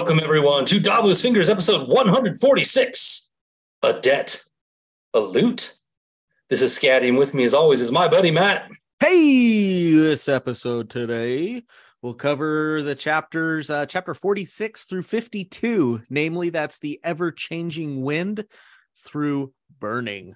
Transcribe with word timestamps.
Welcome, 0.00 0.20
everyone, 0.24 0.64
to 0.64 0.80
Davos 0.80 1.20
Fingers, 1.20 1.50
episode 1.50 1.86
146 1.86 3.30
A 3.82 3.92
Debt, 3.92 4.42
a 5.12 5.20
Lute. 5.20 5.76
This 6.48 6.62
is 6.62 6.72
Scatty, 6.72 7.08
and 7.08 7.18
with 7.18 7.34
me, 7.34 7.44
as 7.44 7.52
always, 7.52 7.82
is 7.82 7.92
my 7.92 8.08
buddy 8.08 8.30
Matt. 8.30 8.70
Hey, 8.98 9.92
this 9.92 10.26
episode 10.26 10.88
today 10.88 11.64
we'll 12.00 12.14
cover 12.14 12.82
the 12.82 12.94
chapters, 12.94 13.68
uh, 13.68 13.84
chapter 13.84 14.14
46 14.14 14.84
through 14.84 15.02
52. 15.02 16.00
Namely, 16.08 16.48
that's 16.48 16.78
the 16.78 16.98
ever 17.04 17.30
changing 17.30 18.02
wind 18.02 18.46
through 18.96 19.52
burning. 19.80 20.34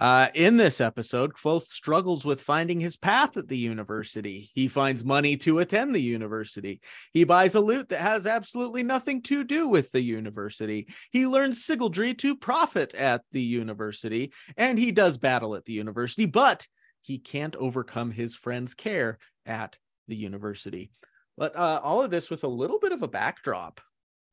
Uh, 0.00 0.28
in 0.34 0.56
this 0.56 0.80
episode, 0.80 1.34
Kvothe 1.34 1.66
struggles 1.66 2.24
with 2.24 2.40
finding 2.40 2.80
his 2.80 2.96
path 2.96 3.36
at 3.36 3.48
the 3.48 3.58
university. 3.58 4.48
He 4.54 4.66
finds 4.66 5.04
money 5.04 5.36
to 5.38 5.58
attend 5.58 5.94
the 5.94 6.00
university. 6.00 6.80
He 7.12 7.24
buys 7.24 7.54
a 7.54 7.60
lute 7.60 7.90
that 7.90 8.00
has 8.00 8.26
absolutely 8.26 8.82
nothing 8.82 9.20
to 9.24 9.44
do 9.44 9.68
with 9.68 9.92
the 9.92 10.00
university. 10.00 10.88
He 11.10 11.26
learns 11.26 11.66
sygaldry 11.66 12.16
to 12.16 12.34
profit 12.34 12.94
at 12.94 13.20
the 13.32 13.42
university, 13.42 14.32
and 14.56 14.78
he 14.78 14.90
does 14.90 15.18
battle 15.18 15.54
at 15.54 15.66
the 15.66 15.74
university, 15.74 16.24
but 16.24 16.66
he 17.02 17.18
can't 17.18 17.56
overcome 17.56 18.10
his 18.10 18.34
friend's 18.34 18.72
care 18.72 19.18
at 19.44 19.76
the 20.08 20.16
university. 20.16 20.92
But 21.36 21.54
uh, 21.54 21.80
all 21.84 22.00
of 22.00 22.10
this 22.10 22.30
with 22.30 22.44
a 22.44 22.48
little 22.48 22.78
bit 22.78 22.92
of 22.92 23.02
a 23.02 23.08
backdrop. 23.08 23.82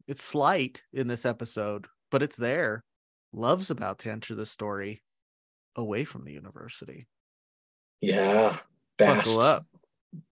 It's 0.07 0.23
slight 0.23 0.81
in 0.93 1.07
this 1.07 1.25
episode, 1.25 1.87
but 2.09 2.23
it's 2.23 2.37
there. 2.37 2.85
Love's 3.33 3.69
about 3.69 3.99
to 3.99 4.11
enter 4.11 4.33
the 4.33 4.45
story 4.45 5.01
away 5.77 6.03
from 6.03 6.25
the 6.25 6.33
university. 6.33 7.07
Yeah, 8.01 8.57
Bast, 8.97 9.39
up. 9.39 9.65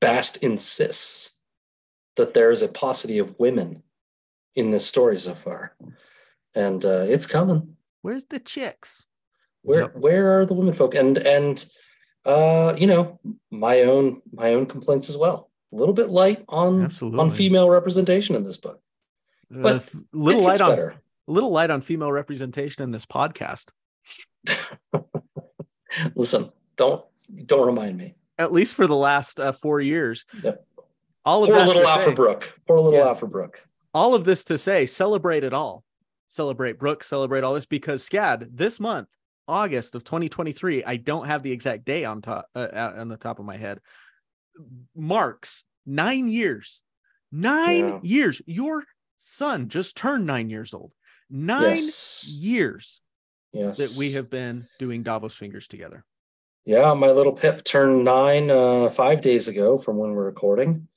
Bast 0.01 0.39
insists 0.39 1.37
that 2.17 2.35
there 2.35 2.51
is 2.51 2.63
a 2.63 2.69
paucity 2.69 3.19
of 3.19 3.39
women 3.39 3.83
in 4.55 4.71
this 4.71 4.87
story 4.87 5.19
so 5.21 5.35
far, 5.35 5.77
and 6.55 6.85
uh, 6.85 7.05
it's 7.09 7.27
coming. 7.27 7.77
Where's 8.03 8.25
the 8.27 8.39
chicks? 8.41 9.05
Where 9.63 9.83
Yep. 9.83 9.97
where 9.97 10.41
are 10.41 10.47
the 10.47 10.55
women 10.55 10.75
folk? 10.75 10.95
And 10.95 11.17
and 11.19 11.65
uh, 12.27 12.75
you 12.77 12.87
know, 12.87 13.19
my 13.51 13.83
own 13.83 14.21
my 14.33 14.55
own 14.55 14.67
complaints 14.67 15.09
as 15.09 15.17
well. 15.17 15.51
A 15.73 15.77
little 15.77 15.95
bit 15.95 16.09
light 16.11 16.45
on 16.49 16.83
Absolutely. 16.85 17.19
on 17.21 17.31
female 17.33 17.69
representation 17.71 18.37
in 18.37 18.45
this 18.45 18.57
book. 18.59 18.81
But 19.51 19.73
Uh, 19.73 19.77
f- 19.77 19.95
little 20.13 20.43
light 20.43 20.51
gets 20.53 20.61
on 20.61 20.71
better. 20.71 21.03
little 21.27 21.51
light 21.51 21.71
on 21.71 21.81
female 21.81 22.13
representation 22.13 22.83
in 22.85 22.91
this 22.93 23.07
podcast. 23.07 23.71
Listen, 26.15 26.51
don't 26.77 27.05
don't 27.47 27.67
remind 27.67 27.97
me. 27.97 28.15
At 28.39 28.53
least 28.53 28.75
for 28.75 28.87
the 28.87 28.97
last 28.97 29.39
uh, 29.41 29.53
four 29.53 29.81
years. 29.81 30.25
Yep. 30.43 30.67
All 31.25 31.43
of 31.45 31.51
Poor 31.51 31.59
that 31.59 31.67
little 31.69 31.87
Alfred 31.87 32.09
say- 32.11 32.15
Brooke. 32.15 32.61
Poor 32.67 32.81
little 32.81 32.99
Yeah. 32.99 33.07
Alfred 33.07 33.31
Brooke. 33.31 33.63
all 33.95 34.15
of 34.15 34.25
this 34.25 34.45
to 34.45 34.59
say, 34.59 34.87
celebrate 34.87 35.45
it 35.45 35.53
all. 35.55 35.85
Celebrate 36.29 36.79
Brooke, 36.79 37.05
celebrate 37.05 37.45
all 37.45 37.55
this 37.55 37.65
because 37.67 38.03
SCAD 38.09 38.49
this 38.57 38.81
month, 38.81 39.09
August 39.47 39.95
of 39.95 40.03
2023, 40.05 40.83
I 40.85 40.97
don't 40.97 41.27
have 41.27 41.43
the 41.43 41.53
exact 41.53 41.85
day 41.85 42.05
on 42.05 42.21
top 42.23 42.47
uh, 42.55 42.59
uh, 42.73 42.95
on 42.97 43.09
the 43.09 43.17
top 43.17 43.39
of 43.39 43.45
my 43.45 43.57
head. 43.57 43.79
Marks 44.97 45.65
nine 45.87 46.29
years, 46.29 46.83
nine 47.33 47.89
Yeah. 47.89 47.99
years. 48.03 48.43
Your 48.47 48.85
son 49.19 49.69
just 49.69 49.97
turned 49.97 50.27
nine 50.27 50.51
years 50.51 50.75
old. 50.75 50.93
Nine 51.31 51.63
Yes. 51.77 52.29
years 52.29 53.01
Yes. 53.55 53.79
that 53.79 53.99
we 53.99 54.13
have 54.13 54.29
been 54.29 54.67
doing 54.79 55.03
Davos 55.03 55.35
fingers 55.35 55.69
together. 55.69 56.05
Yeah, 56.65 56.93
my 56.95 57.11
little 57.11 57.33
Pip 57.33 57.63
turned 57.63 58.05
nine 58.05 58.51
uh, 58.51 58.89
five 58.89 59.21
days 59.21 59.49
ago 59.49 59.79
from 59.79 59.97
when 59.97 60.11
we're 60.11 60.25
recording. 60.25 60.89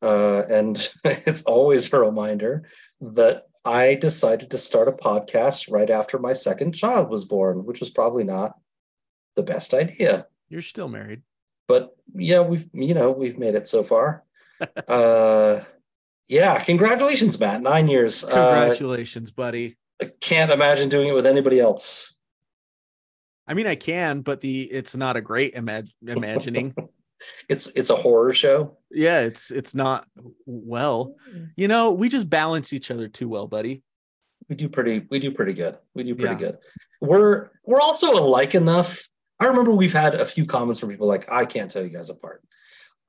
Uh, 0.00 0.42
and 0.42 0.90
it's 1.04 1.42
always 1.42 1.92
a 1.92 1.98
reminder 1.98 2.68
that 3.00 3.48
I 3.64 3.94
decided 3.94 4.50
to 4.50 4.58
start 4.58 4.88
a 4.88 4.92
podcast 4.92 5.72
right 5.72 5.90
after 5.90 6.18
my 6.18 6.34
second 6.34 6.72
child 6.72 7.10
was 7.10 7.24
born, 7.24 7.64
which 7.64 7.80
was 7.80 7.90
probably 7.90 8.24
not 8.24 8.52
the 9.34 9.42
best 9.42 9.74
idea. 9.74 10.26
You're 10.48 10.62
still 10.62 10.88
married. 10.88 11.22
But 11.66 11.96
yeah, 12.14 12.40
we've 12.40 12.68
you 12.74 12.94
know 12.94 13.10
we've 13.10 13.38
made 13.38 13.54
it 13.54 13.66
so 13.66 13.82
far. 13.82 14.22
uh, 14.88 15.60
yeah, 16.28 16.62
congratulations, 16.62 17.40
Matt. 17.40 17.62
Nine 17.62 17.88
years. 17.88 18.22
Uh, 18.22 18.28
Congratulations, 18.28 19.30
buddy. 19.30 19.76
I 20.02 20.10
can't 20.20 20.50
imagine 20.50 20.88
doing 20.88 21.08
it 21.08 21.14
with 21.14 21.26
anybody 21.26 21.60
else. 21.60 22.14
I 23.46 23.54
mean, 23.54 23.66
I 23.66 23.74
can, 23.76 24.22
but 24.22 24.40
the 24.40 24.62
it's 24.62 24.96
not 24.96 25.16
a 25.16 25.20
great 25.20 25.54
imag- 25.54 25.90
imagining. 26.06 26.74
It's 27.48 27.68
it's 27.68 27.88
a 27.88 27.96
horror 27.96 28.34
show. 28.34 28.76
yeah 28.90 29.20
it's 29.20 29.50
it's 29.50 29.74
not 29.74 30.06
well 30.44 31.14
you 31.56 31.68
know 31.68 31.92
we 31.92 32.10
just 32.10 32.28
balance 32.28 32.70
each 32.74 32.90
other 32.90 33.08
too 33.08 33.30
well 33.30 33.46
buddy 33.46 33.82
we 34.50 34.56
do 34.56 34.68
pretty 34.68 35.06
we 35.10 35.20
do 35.20 35.30
pretty 35.30 35.54
good 35.54 35.78
we 35.94 36.02
do 36.02 36.14
pretty 36.14 36.34
Yeah. 36.34 36.50
good 36.50 36.58
we're 37.00 37.48
we're 37.64 37.80
also 37.80 38.12
alike 38.12 38.54
enough 38.54 39.08
i 39.40 39.46
remember 39.46 39.70
we've 39.70 39.92
had 39.94 40.14
a 40.16 40.26
few 40.26 40.44
comments 40.44 40.80
from 40.80 40.90
people 40.90 41.06
like 41.06 41.30
i 41.32 41.46
can't 41.46 41.70
tell 41.70 41.82
you 41.82 41.88
guys 41.88 42.10
apart 42.10 42.42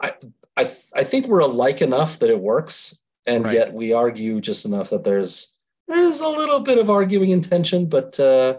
i 0.01 0.13
i 0.55 0.71
i 0.95 1.03
think 1.03 1.27
we're 1.27 1.39
alike 1.39 1.81
enough 1.81 2.19
that 2.19 2.29
it 2.29 2.39
works 2.39 3.03
and 3.25 3.43
Right. 3.43 3.55
yet 3.55 3.73
we 3.73 3.91
argue 3.91 4.39
just 4.39 4.63
enough 4.63 4.91
that 4.91 5.03
there's 5.03 5.54
there's 5.87 6.21
a 6.21 6.27
little 6.27 6.59
bit 6.59 6.77
of 6.77 6.89
arguing 6.89 7.29
intention 7.29 7.87
but 7.87 8.19
uh 8.19 8.57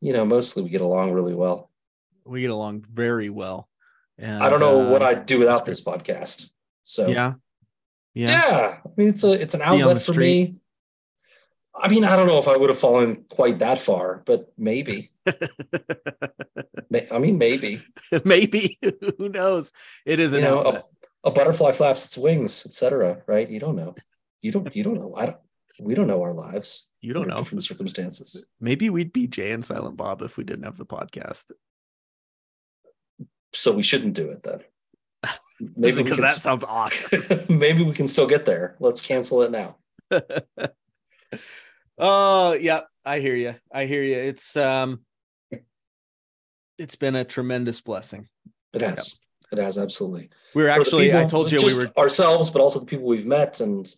you 0.00 0.12
know 0.12 0.24
mostly 0.24 0.62
we 0.62 0.68
get 0.68 0.80
along 0.80 1.12
really 1.12 1.34
well 1.34 1.70
we 2.24 2.40
get 2.40 2.50
along 2.50 2.84
very 2.92 3.30
well 3.30 3.68
and, 4.18 4.42
i 4.42 4.50
don't 4.50 4.60
know 4.60 4.90
what 4.90 5.02
uh, 5.02 5.06
i'd 5.06 5.26
do 5.26 5.38
without 5.38 5.64
this 5.64 5.82
podcast 5.82 6.50
so 6.84 7.06
yeah 7.06 7.34
yeah 8.14 8.28
yeah 8.30 8.76
i 8.84 8.90
mean 8.96 9.08
it's 9.08 9.24
a 9.24 9.32
it's 9.32 9.54
an 9.54 9.62
outlet 9.62 10.00
for 10.02 10.14
me 10.14 10.54
i 11.74 11.88
mean 11.88 12.04
i 12.04 12.16
don't 12.16 12.26
know 12.26 12.38
if 12.38 12.48
i 12.48 12.56
would 12.56 12.70
have 12.70 12.78
fallen 12.78 13.24
quite 13.28 13.58
that 13.60 13.78
far 13.78 14.22
but 14.26 14.52
maybe 14.56 15.10
I 17.10 17.18
mean, 17.18 17.38
maybe 17.38 17.82
maybe 18.24 18.78
who 19.18 19.28
knows 19.28 19.72
it 20.06 20.20
is 20.20 20.32
you 20.32 20.38
an 20.38 20.44
know, 20.44 20.84
a, 21.24 21.28
a 21.28 21.30
butterfly 21.30 21.72
flaps 21.72 22.04
its 22.04 22.16
wings, 22.16 22.64
etc. 22.66 23.22
Right? 23.26 23.48
You 23.48 23.60
don't 23.60 23.76
know. 23.76 23.94
You 24.42 24.52
don't. 24.52 24.74
You 24.74 24.84
don't 24.84 24.94
know. 24.94 25.14
I 25.16 25.26
don't. 25.26 25.38
We 25.80 25.94
don't 25.94 26.06
know 26.08 26.22
our 26.22 26.32
lives. 26.34 26.90
you 27.00 27.12
don't 27.12 27.28
know 27.28 27.38
different 27.38 27.62
circumstances. 27.62 28.44
maybe 28.60 28.90
we'd 28.90 29.12
be 29.12 29.26
jay 29.26 29.52
and 29.52 29.64
silent 29.64 29.96
bob 29.96 30.22
if 30.22 30.36
we 30.36 30.44
didn't 30.44 30.64
have 30.64 30.76
the 30.78 30.86
podcast 30.86 31.52
So 33.54 33.72
we 33.72 33.82
shouldn't 33.82 34.14
do 34.14 34.30
it 34.30 34.42
then. 34.42 34.60
Maybe 35.76 36.02
because 36.02 36.18
that 36.18 36.36
s- 36.36 36.42
sounds 36.42 36.64
awesome 36.64 37.22
maybe 37.48 37.82
we 37.82 37.92
can 37.92 38.06
still 38.08 38.26
get 38.28 38.44
there. 38.44 38.76
Let's 38.78 39.00
cancel 39.02 39.42
it 39.42 39.50
now. 39.50 39.76
oh 41.98 42.52
yeah 42.54 42.80
i 43.04 43.18
hear 43.18 43.34
you 43.34 43.54
i 43.72 43.84
hear 43.84 44.02
you 44.02 44.14
it's 44.16 44.56
um 44.56 45.00
it's 46.78 46.94
been 46.94 47.16
a 47.16 47.24
tremendous 47.24 47.80
blessing 47.80 48.28
It 48.72 48.80
has. 48.82 49.18
It 49.50 49.58
has 49.58 49.78
absolutely. 49.78 50.30
we 50.54 50.62
were 50.62 50.68
the 50.68 50.74
actually 50.74 51.12
i 51.14 51.24
told 51.24 51.50
you 51.50 51.58
we 51.64 51.74
were 51.74 51.90
ourselves, 51.98 52.50
but 52.50 52.60
also 52.62 52.78
the 52.80 52.86
people 52.86 53.06
we've 53.06 53.26
met, 53.26 53.60
and 53.60 53.92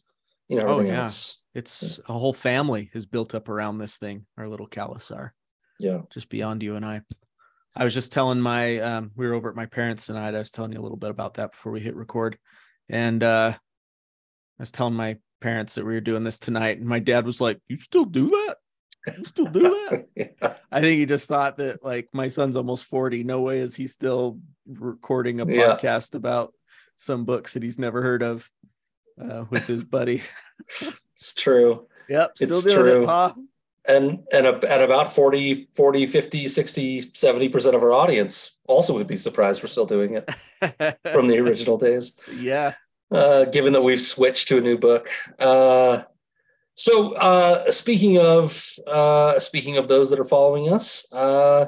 you 0.51 0.59
know 0.59 0.67
Oh, 0.67 0.81
yeah. 0.81 1.03
else. 1.03 1.43
It's 1.55 1.99
a 2.09 2.13
whole 2.13 2.33
family 2.33 2.91
is 2.95 3.07
built 3.07 3.35
up 3.35 3.49
around 3.49 3.79
this 3.79 3.97
thing, 3.99 4.27
our 4.37 4.47
little 4.49 4.69
khalasar, 4.69 5.31
Yeah. 5.79 6.03
just 6.13 6.29
beyond 6.29 6.63
you 6.63 6.77
and 6.77 6.85
I. 6.85 7.01
I 7.75 7.85
was 7.85 7.95
just 7.95 8.13
telling 8.13 8.41
my 8.41 8.79
um 8.79 9.13
we 9.17 9.27
were 9.27 9.35
over 9.35 9.49
at 9.51 9.57
my 9.57 9.67
parents 9.67 10.07
tonight. 10.07 10.35
I 10.35 10.39
was 10.39 10.51
telling 10.51 10.73
you 10.73 10.81
a 10.81 10.83
little 10.83 10.97
bit 10.99 11.11
about 11.11 11.35
that 11.35 11.53
before 11.53 11.73
we 11.73 11.81
hit 11.81 11.95
record. 11.97 12.37
And 12.89 13.23
uh 13.23 13.53
I 13.55 14.63
was 14.63 14.73
telling 14.73 14.95
my 14.95 15.17
parents 15.41 15.77
that 15.77 15.87
we 15.87 15.95
were 15.95 16.01
doing 16.03 16.23
this 16.25 16.39
tonight, 16.39 16.79
and 16.79 16.87
my 16.87 16.99
dad 16.99 17.25
was 17.25 17.41
like, 17.41 17.59
You 17.69 17.77
still 17.79 18.05
do 18.05 18.29
that? 18.31 18.57
You 19.19 19.25
still 19.25 19.47
do 19.47 19.61
that? 19.61 20.07
yeah. 20.43 20.55
I 20.71 20.81
think 20.83 20.99
he 20.99 21.07
just 21.07 21.27
thought 21.29 21.57
that 21.59 21.83
like 21.83 22.09
my 22.13 22.29
son's 22.29 22.57
almost 22.57 22.85
40. 22.85 23.25
No 23.25 23.41
way 23.43 23.59
is 23.61 23.75
he 23.75 23.87
still 23.87 24.39
recording 24.67 25.41
a 25.41 25.47
Yeah. 25.47 25.77
podcast 25.77 26.15
about 26.15 26.53
some 26.97 27.25
books 27.25 27.55
that 27.55 27.63
he's 27.63 27.79
never 27.79 28.03
heard 28.03 28.23
of 28.23 28.49
uh, 29.21 29.45
with 29.51 29.67
his 29.67 29.85
buddy. 29.85 30.23
It's 31.21 31.35
true. 31.35 31.87
Yep, 32.09 32.31
still 32.37 32.49
It's 32.49 32.63
doing 32.63 32.77
true. 32.77 33.03
it, 33.03 33.07
Pa. 33.07 33.35
and 33.87 34.25
and 34.33 34.47
a, 34.47 34.73
at 34.73 34.81
about 34.83 35.13
40 35.13 35.69
40 35.75 36.07
50 36.07 36.49
60 36.49 37.03
70% 37.13 37.75
of 37.75 37.83
our 37.83 37.93
audience 37.93 38.59
also 38.67 38.95
would 38.95 39.07
be 39.07 39.19
surprised 39.19 39.63
we're 39.63 39.69
still 39.69 39.85
doing 39.85 40.15
it 40.15 40.31
from 41.13 41.29
the 41.29 41.39
original 41.39 41.77
days 41.77 42.19
yeah. 42.35 42.73
uh, 43.13 43.45
given 43.45 43.75
that 43.75 43.83
we've 43.83 44.01
switched 44.01 44.49
to 44.49 44.57
a 44.57 44.61
new 44.63 44.79
book 44.79 45.09
uh, 45.39 46.03
so 46.75 47.13
uh, 47.17 47.71
speaking 47.71 48.19
of 48.19 48.67
uh, 48.87 49.39
speaking 49.39 49.77
of 49.77 49.89
those 49.89 50.09
that 50.09 50.19
are 50.19 50.25
following 50.25 50.73
us 50.73 51.11
uh, 51.13 51.67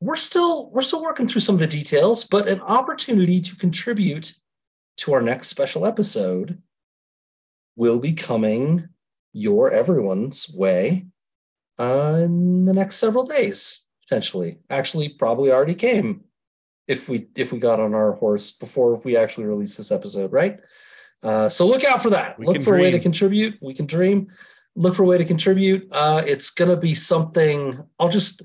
we're 0.00 0.16
still 0.16 0.70
we're 0.70 0.82
still 0.82 1.02
working 1.02 1.26
through 1.26 1.40
some 1.40 1.54
of 1.54 1.60
the 1.60 1.66
details 1.66 2.24
but 2.24 2.46
an 2.46 2.60
opportunity 2.60 3.40
to 3.40 3.56
contribute 3.56 4.34
to 5.00 5.12
our 5.12 5.22
next 5.22 5.48
special 5.48 5.86
episode 5.86 6.62
will 7.76 7.98
be 7.98 8.12
coming 8.12 8.88
your 9.32 9.70
everyone's 9.70 10.48
way 10.54 11.06
uh, 11.78 12.18
in 12.22 12.64
the 12.64 12.72
next 12.72 12.96
several 12.96 13.24
days 13.24 13.86
potentially 14.02 14.58
actually 14.68 15.08
probably 15.08 15.50
already 15.50 15.74
came 15.74 16.24
if 16.88 17.08
we 17.08 17.28
if 17.36 17.52
we 17.52 17.58
got 17.58 17.78
on 17.80 17.94
our 17.94 18.12
horse 18.12 18.50
before 18.50 18.96
we 19.04 19.16
actually 19.16 19.44
release 19.44 19.76
this 19.76 19.92
episode 19.92 20.32
right 20.32 20.60
Uh, 21.22 21.50
so 21.50 21.66
look 21.66 21.84
out 21.84 22.00
for 22.02 22.10
that. 22.10 22.38
We 22.38 22.46
look 22.46 22.62
for 22.62 22.76
a 22.78 22.80
way 22.80 22.90
to 22.90 22.98
contribute. 22.98 23.58
We 23.60 23.74
can 23.74 23.84
dream. 23.86 24.28
Look 24.74 24.94
for 24.94 25.04
a 25.04 25.06
way 25.06 25.18
to 25.18 25.26
contribute. 25.26 25.82
Uh, 25.92 26.22
it's 26.24 26.48
gonna 26.50 26.78
be 26.78 26.94
something. 26.94 27.78
I'll 27.98 28.08
just. 28.08 28.42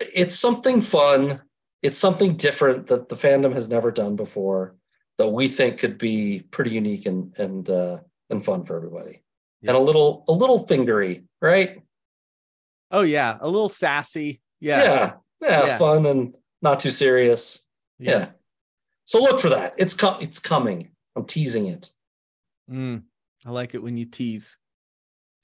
It's 0.00 0.34
something 0.34 0.82
fun. 0.82 1.40
It's 1.80 1.98
something 1.98 2.34
different 2.34 2.88
that 2.88 3.08
the 3.08 3.14
fandom 3.14 3.54
has 3.54 3.68
never 3.68 3.92
done 3.92 4.16
before. 4.16 4.74
That 5.18 5.28
we 5.28 5.48
think 5.48 5.78
could 5.78 5.98
be 5.98 6.40
pretty 6.50 6.70
unique 6.70 7.06
and 7.06 7.36
and 7.38 7.68
uh, 7.68 7.98
and 8.30 8.44
fun 8.44 8.64
for 8.64 8.76
everybody. 8.76 9.22
Yeah. 9.60 9.70
And 9.70 9.78
a 9.78 9.80
little 9.80 10.24
a 10.28 10.32
little 10.32 10.64
fingery, 10.66 11.24
right? 11.42 11.82
Oh 12.90 13.02
yeah, 13.02 13.36
a 13.40 13.48
little 13.48 13.68
sassy. 13.68 14.40
Yeah. 14.60 14.82
yeah, 14.82 15.12
yeah, 15.40 15.66
Yeah. 15.66 15.78
fun 15.78 16.06
and 16.06 16.34
not 16.62 16.80
too 16.80 16.90
serious. 16.90 17.68
Yeah. 17.98 18.28
So 19.06 19.20
look 19.20 19.40
for 19.40 19.48
that. 19.50 19.74
It's 19.76 19.94
co- 19.94 20.18
it's 20.20 20.38
coming. 20.38 20.90
I'm 21.16 21.24
teasing 21.24 21.66
it. 21.66 21.90
Mm, 22.70 23.02
I 23.44 23.50
like 23.50 23.74
it 23.74 23.82
when 23.82 23.96
you 23.96 24.04
tease. 24.04 24.56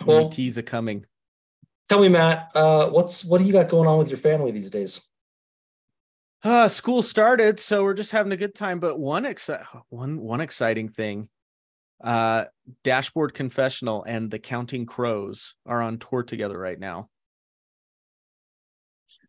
When 0.04 0.16
Well- 0.16 0.24
you 0.26 0.30
tease 0.30 0.56
a 0.58 0.62
coming. 0.62 1.04
Tell 1.88 2.00
me, 2.00 2.08
Matt, 2.08 2.50
uh, 2.54 2.88
what's 2.90 3.24
what 3.24 3.38
do 3.38 3.44
you 3.44 3.52
got 3.52 3.68
going 3.68 3.88
on 3.88 3.98
with 3.98 4.08
your 4.08 4.18
family 4.18 4.52
these 4.52 4.70
days? 4.70 5.04
Uh, 6.44 6.68
school 6.68 7.02
started, 7.02 7.58
so 7.58 7.82
we're 7.82 7.94
just 7.94 8.12
having 8.12 8.30
a 8.32 8.36
good 8.36 8.54
time. 8.54 8.78
But 8.78 8.98
one 8.98 9.24
exci- 9.24 9.64
one 9.88 10.20
one 10.20 10.42
exciting 10.42 10.90
thing, 10.90 11.28
uh, 12.02 12.44
Dashboard 12.82 13.32
Confessional 13.32 14.04
and 14.04 14.30
the 14.30 14.38
Counting 14.38 14.84
Crows 14.84 15.54
are 15.64 15.80
on 15.80 15.98
tour 15.98 16.22
together 16.22 16.58
right 16.58 16.78
now. 16.78 17.08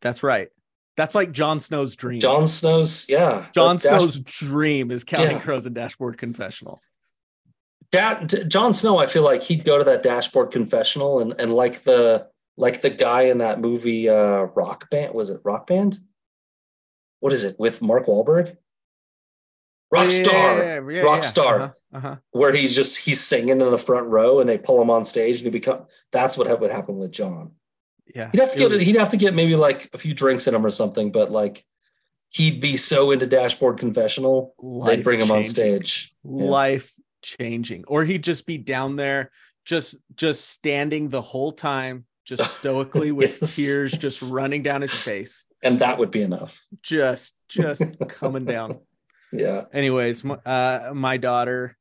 That's 0.02 0.24
right. 0.24 0.50
That's 0.98 1.16
like 1.16 1.32
Jon 1.32 1.60
Snow's 1.60 1.96
dream. 1.96 2.20
Jon 2.20 2.48
Snow's, 2.48 3.08
yeah. 3.10 3.48
Jon 3.54 3.78
Dash- 3.78 3.84
Snow's 3.84 4.20
dream 4.20 4.92
is 4.92 5.04
Counting 5.06 5.38
Yeah. 5.38 5.42
Crows 5.44 5.66
and 5.66 5.76
Dashboard 5.76 6.18
Confessional. 6.18 6.82
Da- 7.92 8.26
Jon 8.26 8.74
Snow. 8.74 8.98
I 8.98 9.08
feel 9.08 9.24
like 9.24 9.42
he'd 9.42 9.64
go 9.64 9.78
to 9.78 9.84
that 9.86 10.04
dashboard 10.04 10.52
confessional 10.52 11.22
and 11.22 11.34
and 11.40 11.54
like 11.54 11.84
the 11.84 12.28
like 12.58 12.82
the 12.82 12.90
guy 12.90 13.24
in 13.24 13.38
that 13.38 13.62
movie, 13.62 14.10
uh, 14.10 14.48
Rock 14.56 14.90
Band. 14.90 15.14
Was 15.14 15.30
it 15.30 15.40
Rock 15.46 15.68
Band? 15.68 16.00
What 17.20 17.34
is 17.34 17.44
it 17.44 17.56
with 17.60 17.82
Mark 17.82 18.08
Wahlberg? 18.08 18.58
Rockstar. 19.94 20.82
Rockstar. 21.04 21.56
Uh-huh, 21.62 21.72
uh-huh. 21.98 22.16
where 22.32 22.54
he's 22.54 22.76
just 22.76 22.98
he's 22.98 23.24
singing 23.24 23.62
in 23.62 23.72
the 23.72 23.78
front 23.78 24.08
row 24.08 24.40
and 24.40 24.50
they 24.50 24.58
pull 24.58 24.82
him 24.82 24.90
on 24.90 25.06
stage 25.06 25.38
and 25.38 25.46
he 25.46 25.50
become 25.50 25.86
that's 26.12 26.38
what 26.38 26.60
would 26.60 26.72
happen 26.72 26.98
with 26.98 27.12
Jon. 27.12 27.52
Yeah. 28.14 28.30
He'd 28.32 28.42
have 28.42 28.52
to 28.52 28.58
get 28.58 28.82
he'd 28.82 28.98
have 28.98 29.10
to 29.10 29.18
get 29.18 29.34
maybe 29.34 29.56
like 29.56 29.90
a 29.94 29.98
few 29.98 30.14
drinks 30.14 30.48
in 30.48 30.54
him 30.54 30.66
or 30.66 30.72
something, 30.72 31.12
but 31.12 31.32
like 31.32 31.64
he'd 32.32 32.60
be 32.60 32.76
so 32.76 33.12
into 33.12 33.26
dashboard 33.26 33.80
confessional 33.80 34.54
they'd 34.86 35.04
bring 35.04 35.20
him 35.20 35.32
on 35.32 35.44
stage. 35.44 36.14
Yeah. 36.24 36.46
life 36.46 36.94
changing 37.22 37.86
or 37.88 38.04
he'd 38.04 38.24
just 38.24 38.46
be 38.46 38.58
down 38.58 38.98
there 38.98 39.32
just 39.64 39.96
just 40.16 40.50
standing 40.50 41.10
the 41.10 41.22
whole 41.22 41.52
time 41.52 42.06
just 42.26 42.56
stoically 42.60 43.12
with 43.12 43.38
Yes, 43.42 43.56
tears 43.56 43.92
just 43.94 44.32
running 44.34 44.64
down 44.64 44.82
his 44.82 44.92
face 44.92 45.46
And 45.66 45.80
that 45.80 45.98
would 45.98 46.12
be 46.12 46.22
enough. 46.22 46.64
just 46.84 47.36
just 47.50 47.82
coming 48.08 48.46
down. 48.46 48.80
Yeah. 49.34 49.66
anyways 49.74 50.24
my, 50.24 50.36
uh 50.36 50.92
my 50.94 51.18
daughter 51.18 51.76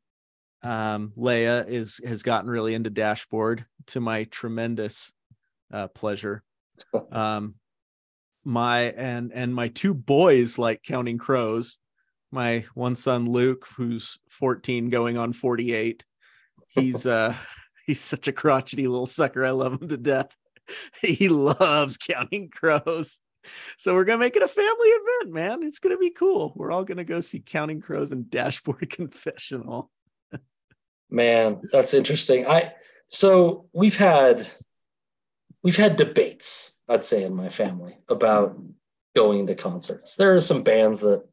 um 0.62 1.12
leia 1.16 1.68
is 1.68 2.00
has 2.04 2.22
gotten 2.22 2.50
really 2.50 2.74
into 2.74 2.90
dashboard 2.90 3.66
to 3.88 4.00
my 4.00 4.24
tremendous 4.24 5.12
uh 5.72 5.88
pleasure. 5.88 6.42
Um 7.12 7.54
my 8.42 8.80
and 8.80 9.32
and 9.32 9.54
my 9.54 9.68
two 9.68 9.94
boys 9.94 10.58
like 10.58 10.82
counting 10.82 11.18
crows. 11.18 11.78
My 12.32 12.64
one 12.74 12.96
son 12.96 13.26
luke 13.30 13.68
who's 13.76 14.18
14 14.30 14.88
going 14.90 15.18
on 15.18 15.32
48 15.32 16.04
he's 16.68 17.06
uh 17.06 17.34
he's 17.86 18.00
such 18.00 18.28
a 18.28 18.32
crotchety 18.32 18.88
little 18.88 19.06
sucker. 19.06 19.44
I 19.44 19.50
love 19.50 19.80
him 19.80 19.88
to 19.88 19.98
death. 19.98 20.34
He 21.02 21.28
loves 21.28 21.98
counting 21.98 22.48
crows 22.48 23.20
so 23.76 23.94
we're 23.94 24.04
gonna 24.04 24.18
make 24.18 24.36
it 24.36 24.42
a 24.42 24.48
family 24.48 24.88
event 24.88 25.34
man 25.34 25.62
it's 25.62 25.78
gonna 25.78 25.98
be 25.98 26.10
cool 26.10 26.52
we're 26.56 26.72
all 26.72 26.84
gonna 26.84 27.04
go 27.04 27.20
see 27.20 27.40
counting 27.40 27.80
crows 27.80 28.12
and 28.12 28.30
dashboard 28.30 28.90
confessional 28.90 29.90
Man, 31.14 31.60
that's 31.70 31.94
interesting. 31.94 32.46
I 32.46 32.74
so 33.06 33.68
we've 33.72 33.96
had 33.96 34.48
we've 35.62 35.76
had 35.76 35.96
debates, 35.96 36.74
I'd 36.88 37.04
say, 37.04 37.22
in 37.22 37.36
my 37.36 37.50
family 37.50 37.98
about 38.08 38.58
going 39.14 39.46
to 39.46 39.54
concerts. 39.54 40.16
There 40.16 40.34
are 40.34 40.40
some 40.40 40.64
bands 40.64 41.00
that 41.00 41.24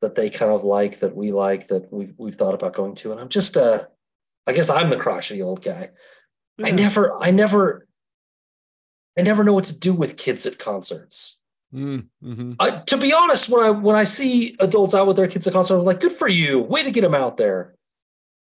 that 0.00 0.14
they 0.14 0.30
kind 0.30 0.50
of 0.50 0.64
like 0.64 1.00
that 1.00 1.14
we 1.14 1.32
like 1.32 1.68
that 1.68 1.92
we've 1.92 2.14
we've 2.16 2.34
thought 2.34 2.54
about 2.54 2.74
going 2.74 2.94
to. 2.96 3.12
And 3.12 3.20
I'm 3.20 3.28
just 3.28 3.58
uh 3.58 3.84
I 4.46 4.52
guess 4.52 4.70
I'm 4.70 4.88
the 4.88 4.96
crotchety 4.96 5.42
old 5.42 5.62
guy. 5.62 5.90
I 6.62 6.70
never 6.70 7.14
I 7.22 7.30
never 7.30 7.86
I 9.18 9.20
never 9.20 9.44
know 9.44 9.52
what 9.52 9.66
to 9.66 9.78
do 9.78 9.92
with 9.92 10.16
kids 10.16 10.46
at 10.46 10.58
concerts. 10.58 11.39
Mm, 11.74 12.08
mhm. 12.22 12.56
I, 12.58 12.70
to 12.86 12.96
be 12.96 13.12
honest, 13.12 13.48
when 13.48 13.64
I 13.64 13.70
when 13.70 13.94
I 13.96 14.04
see 14.04 14.56
adults 14.58 14.94
out 14.94 15.06
with 15.06 15.16
their 15.16 15.28
kids 15.28 15.46
at 15.46 15.52
concerts, 15.52 15.78
I'm 15.78 15.84
like, 15.84 16.00
good 16.00 16.12
for 16.12 16.26
you, 16.28 16.60
way 16.60 16.82
to 16.82 16.90
get 16.90 17.02
them 17.02 17.14
out 17.14 17.36
there. 17.36 17.74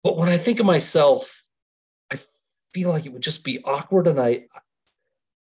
But 0.04 0.18
when 0.18 0.28
I 0.28 0.38
think 0.38 0.60
of 0.60 0.66
myself, 0.66 1.42
I 2.12 2.20
feel 2.74 2.90
like 2.90 3.06
it 3.06 3.14
would 3.14 3.22
just 3.24 3.46
be 3.46 3.64
awkward, 3.64 4.08
and 4.08 4.20
I 4.20 4.46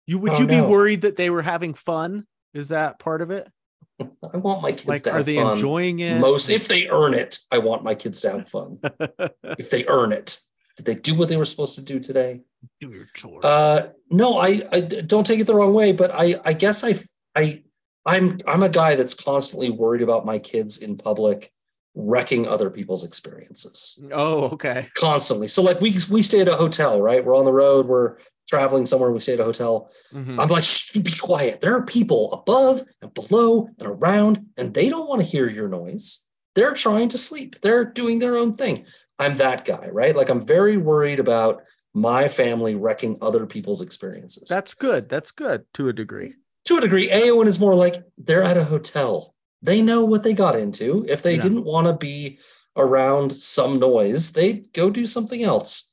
you 0.06 0.18
would 0.18 0.32
Oh, 0.32 0.40
you 0.40 0.46
be 0.46 0.60
worried 0.62 1.02
that 1.02 1.16
they 1.16 1.28
were 1.28 1.42
having 1.42 1.74
fun 1.74 2.26
is 2.54 2.68
that 2.68 2.98
part 2.98 3.20
of 3.20 3.30
it 3.30 3.46
I 4.00 4.38
want 4.38 4.62
my 4.62 4.72
kids 4.72 4.86
like 4.86 5.02
to 5.02 5.12
are 5.12 5.22
they 5.22 5.36
fun. 5.36 5.52
enjoying 5.52 5.98
it 5.98 6.18
Most 6.18 6.48
if 6.48 6.68
they 6.68 6.88
earn 6.88 7.12
it, 7.12 7.38
I 7.52 7.58
want 7.58 7.84
my 7.84 7.94
kids 7.94 8.22
to 8.22 8.30
have 8.30 8.48
fun. 8.48 8.78
if 9.58 9.68
they 9.68 9.84
earn 9.86 10.12
it, 10.12 10.40
did 10.76 10.86
they 10.86 10.94
do 10.94 11.14
what 11.14 11.28
they 11.28 11.36
were 11.36 11.44
supposed 11.44 11.74
to 11.74 11.82
do 11.82 12.00
today? 12.00 12.40
do 12.80 12.90
your 12.90 13.04
chores 13.14 13.44
Uh, 13.44 13.88
no, 14.10 14.38
I, 14.38 14.62
I 14.72 14.80
don't 14.80 15.26
take 15.26 15.40
it 15.40 15.46
the 15.46 15.54
wrong 15.54 15.74
way, 15.74 15.92
but 15.92 16.10
I, 16.12 16.40
I 16.44 16.52
guess 16.54 16.82
I, 16.84 16.98
I, 17.38 17.62
I'm, 18.06 18.36
I'm 18.46 18.62
a 18.62 18.68
guy 18.68 18.94
that's 18.96 19.14
constantly 19.14 19.70
worried 19.70 20.02
about 20.02 20.26
my 20.26 20.38
kids 20.38 20.78
in 20.78 20.96
public 20.96 21.52
wrecking 21.94 22.46
other 22.46 22.70
people's 22.70 23.02
experiences 23.04 23.98
oh 24.12 24.44
okay 24.54 24.86
constantly. 24.94 25.48
So 25.48 25.62
like 25.62 25.80
we, 25.80 25.98
we 26.10 26.22
stay 26.22 26.40
at 26.40 26.46
a 26.48 26.56
hotel, 26.56 27.00
right? 27.02 27.24
We're 27.24 27.36
on 27.36 27.44
the 27.44 27.52
road, 27.52 27.86
we're 27.86 28.18
traveling 28.48 28.86
somewhere, 28.86 29.10
we 29.10 29.20
stay 29.20 29.34
at 29.34 29.40
a 29.40 29.44
hotel. 29.44 29.90
Mhm. 30.14 30.38
I'm 30.38 30.48
like, 30.48 30.64
be 31.04 31.10
quiet. 31.12 31.60
There 31.60 31.74
are 31.74 31.82
people 31.82 32.32
above 32.32 32.82
and 33.02 33.12
below 33.14 33.68
and 33.78 33.88
around, 33.88 34.46
and 34.56 34.72
they 34.72 34.88
don't 34.88 35.08
want 35.08 35.20
to 35.22 35.26
hear 35.26 35.48
your 35.50 35.68
noise. 35.68 36.24
They're 36.54 36.74
trying 36.74 37.08
to 37.10 37.18
sleep. 37.18 37.56
They're 37.62 37.84
doing 37.84 38.20
their 38.20 38.36
own 38.36 38.54
thing. 38.54 38.84
I'm 39.18 39.36
that 39.38 39.64
guy, 39.64 39.88
right? 39.90 40.14
Like 40.14 40.28
I'm 40.28 40.44
very 40.46 40.76
worried 40.76 41.18
about 41.18 41.62
my 41.94 42.28
family 42.28 42.74
wrecking 42.76 43.18
other 43.20 43.44
people's 43.46 43.80
experiences. 43.82 44.48
that's 44.48 44.74
good 44.74 45.08
that's 45.08 45.32
good 45.32 45.64
to 45.74 45.88
a 45.88 45.92
degree 45.92 46.34
to 46.66 46.76
a 46.76 46.80
degree. 46.80 47.08
Aowen 47.10 47.46
is 47.46 47.58
more 47.58 47.74
like 47.74 48.02
they're 48.18 48.42
at 48.42 48.56
a 48.56 48.64
hotel. 48.64 49.34
They 49.62 49.82
know 49.82 50.04
what 50.04 50.22
they 50.22 50.34
got 50.34 50.58
into. 50.58 51.04
If 51.08 51.22
they 51.22 51.34
Yeah. 51.34 51.42
didn't 51.42 51.64
want 51.64 51.86
to 51.86 51.92
be 51.94 52.38
around 52.76 53.34
some 53.34 53.78
noise, 53.78 54.32
they'd 54.32 54.72
go 54.72 54.90
do 54.90 55.06
something 55.06 55.42
else. 55.42 55.92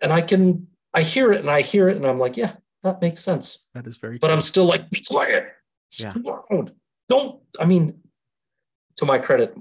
And 0.00 0.12
I 0.12 0.20
can, 0.22 0.68
I 0.94 1.02
hear 1.02 1.32
it 1.32 1.40
and 1.40 1.50
I 1.50 1.62
hear 1.62 1.88
it 1.88 1.96
and 1.96 2.06
I'm 2.06 2.18
like, 2.18 2.36
yeah, 2.36 2.56
that 2.82 3.00
makes 3.00 3.22
sense. 3.22 3.68
that 3.74 3.86
is 3.86 3.96
very 3.98 4.18
But 4.18 4.28
true. 4.28 4.34
I'm 4.36 4.42
still 4.42 4.64
like, 4.64 4.90
be 4.90 5.02
quiet. 5.06 5.48
Yeah. 5.98 6.10
loud. 6.24 6.72
Don't, 7.08 7.40
I 7.60 7.66
mean, 7.66 8.00
to 8.96 9.04
my 9.04 9.18
credit, 9.18 9.54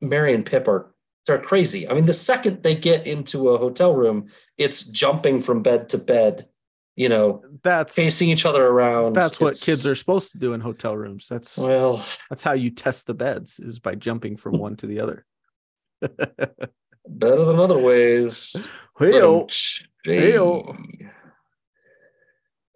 Mary 0.00 0.34
and 0.34 0.44
Pip 0.46 0.68
are 0.68 0.94
they're 1.26 1.38
crazy. 1.40 1.88
I 1.88 1.94
mean, 1.94 2.06
the 2.06 2.12
second 2.12 2.62
they 2.62 2.76
get 2.76 3.04
into 3.04 3.48
a 3.48 3.58
hotel 3.58 3.92
room, 3.92 4.28
it's 4.58 4.84
jumping 4.84 5.42
from 5.42 5.60
bed 5.60 5.88
to 5.88 5.98
bed, 5.98 6.46
you 6.96 7.08
know, 7.10 7.42
that's 7.62 7.94
chasing 7.94 8.30
each 8.30 8.44
other 8.46 8.66
around. 8.66 9.12
that's 9.14 9.38
what 9.38 9.48
It's- 9.50 9.64
kids 9.64 9.86
are 9.86 9.94
supposed 9.94 10.32
to 10.32 10.38
do 10.38 10.54
in 10.54 10.60
hotel 10.60 10.96
rooms 10.96 11.26
that's 11.28 11.58
Well, 11.58 12.02
that's 12.30 12.42
how 12.42 12.54
you 12.54 12.70
test 12.70 13.06
the 13.06 13.14
beds 13.14 13.60
is 13.60 13.78
by 13.78 13.94
jumping 13.94 14.36
from 14.36 14.58
one 14.58 14.76
to 14.76 14.86
the 14.86 15.00
other 15.00 15.24
better 16.00 17.44
than 17.44 17.58
other 17.58 17.78
ways. 17.78 18.56
Hey-o. 18.98 19.46
Hey. 20.04 20.20
Hey-o. 20.32 20.76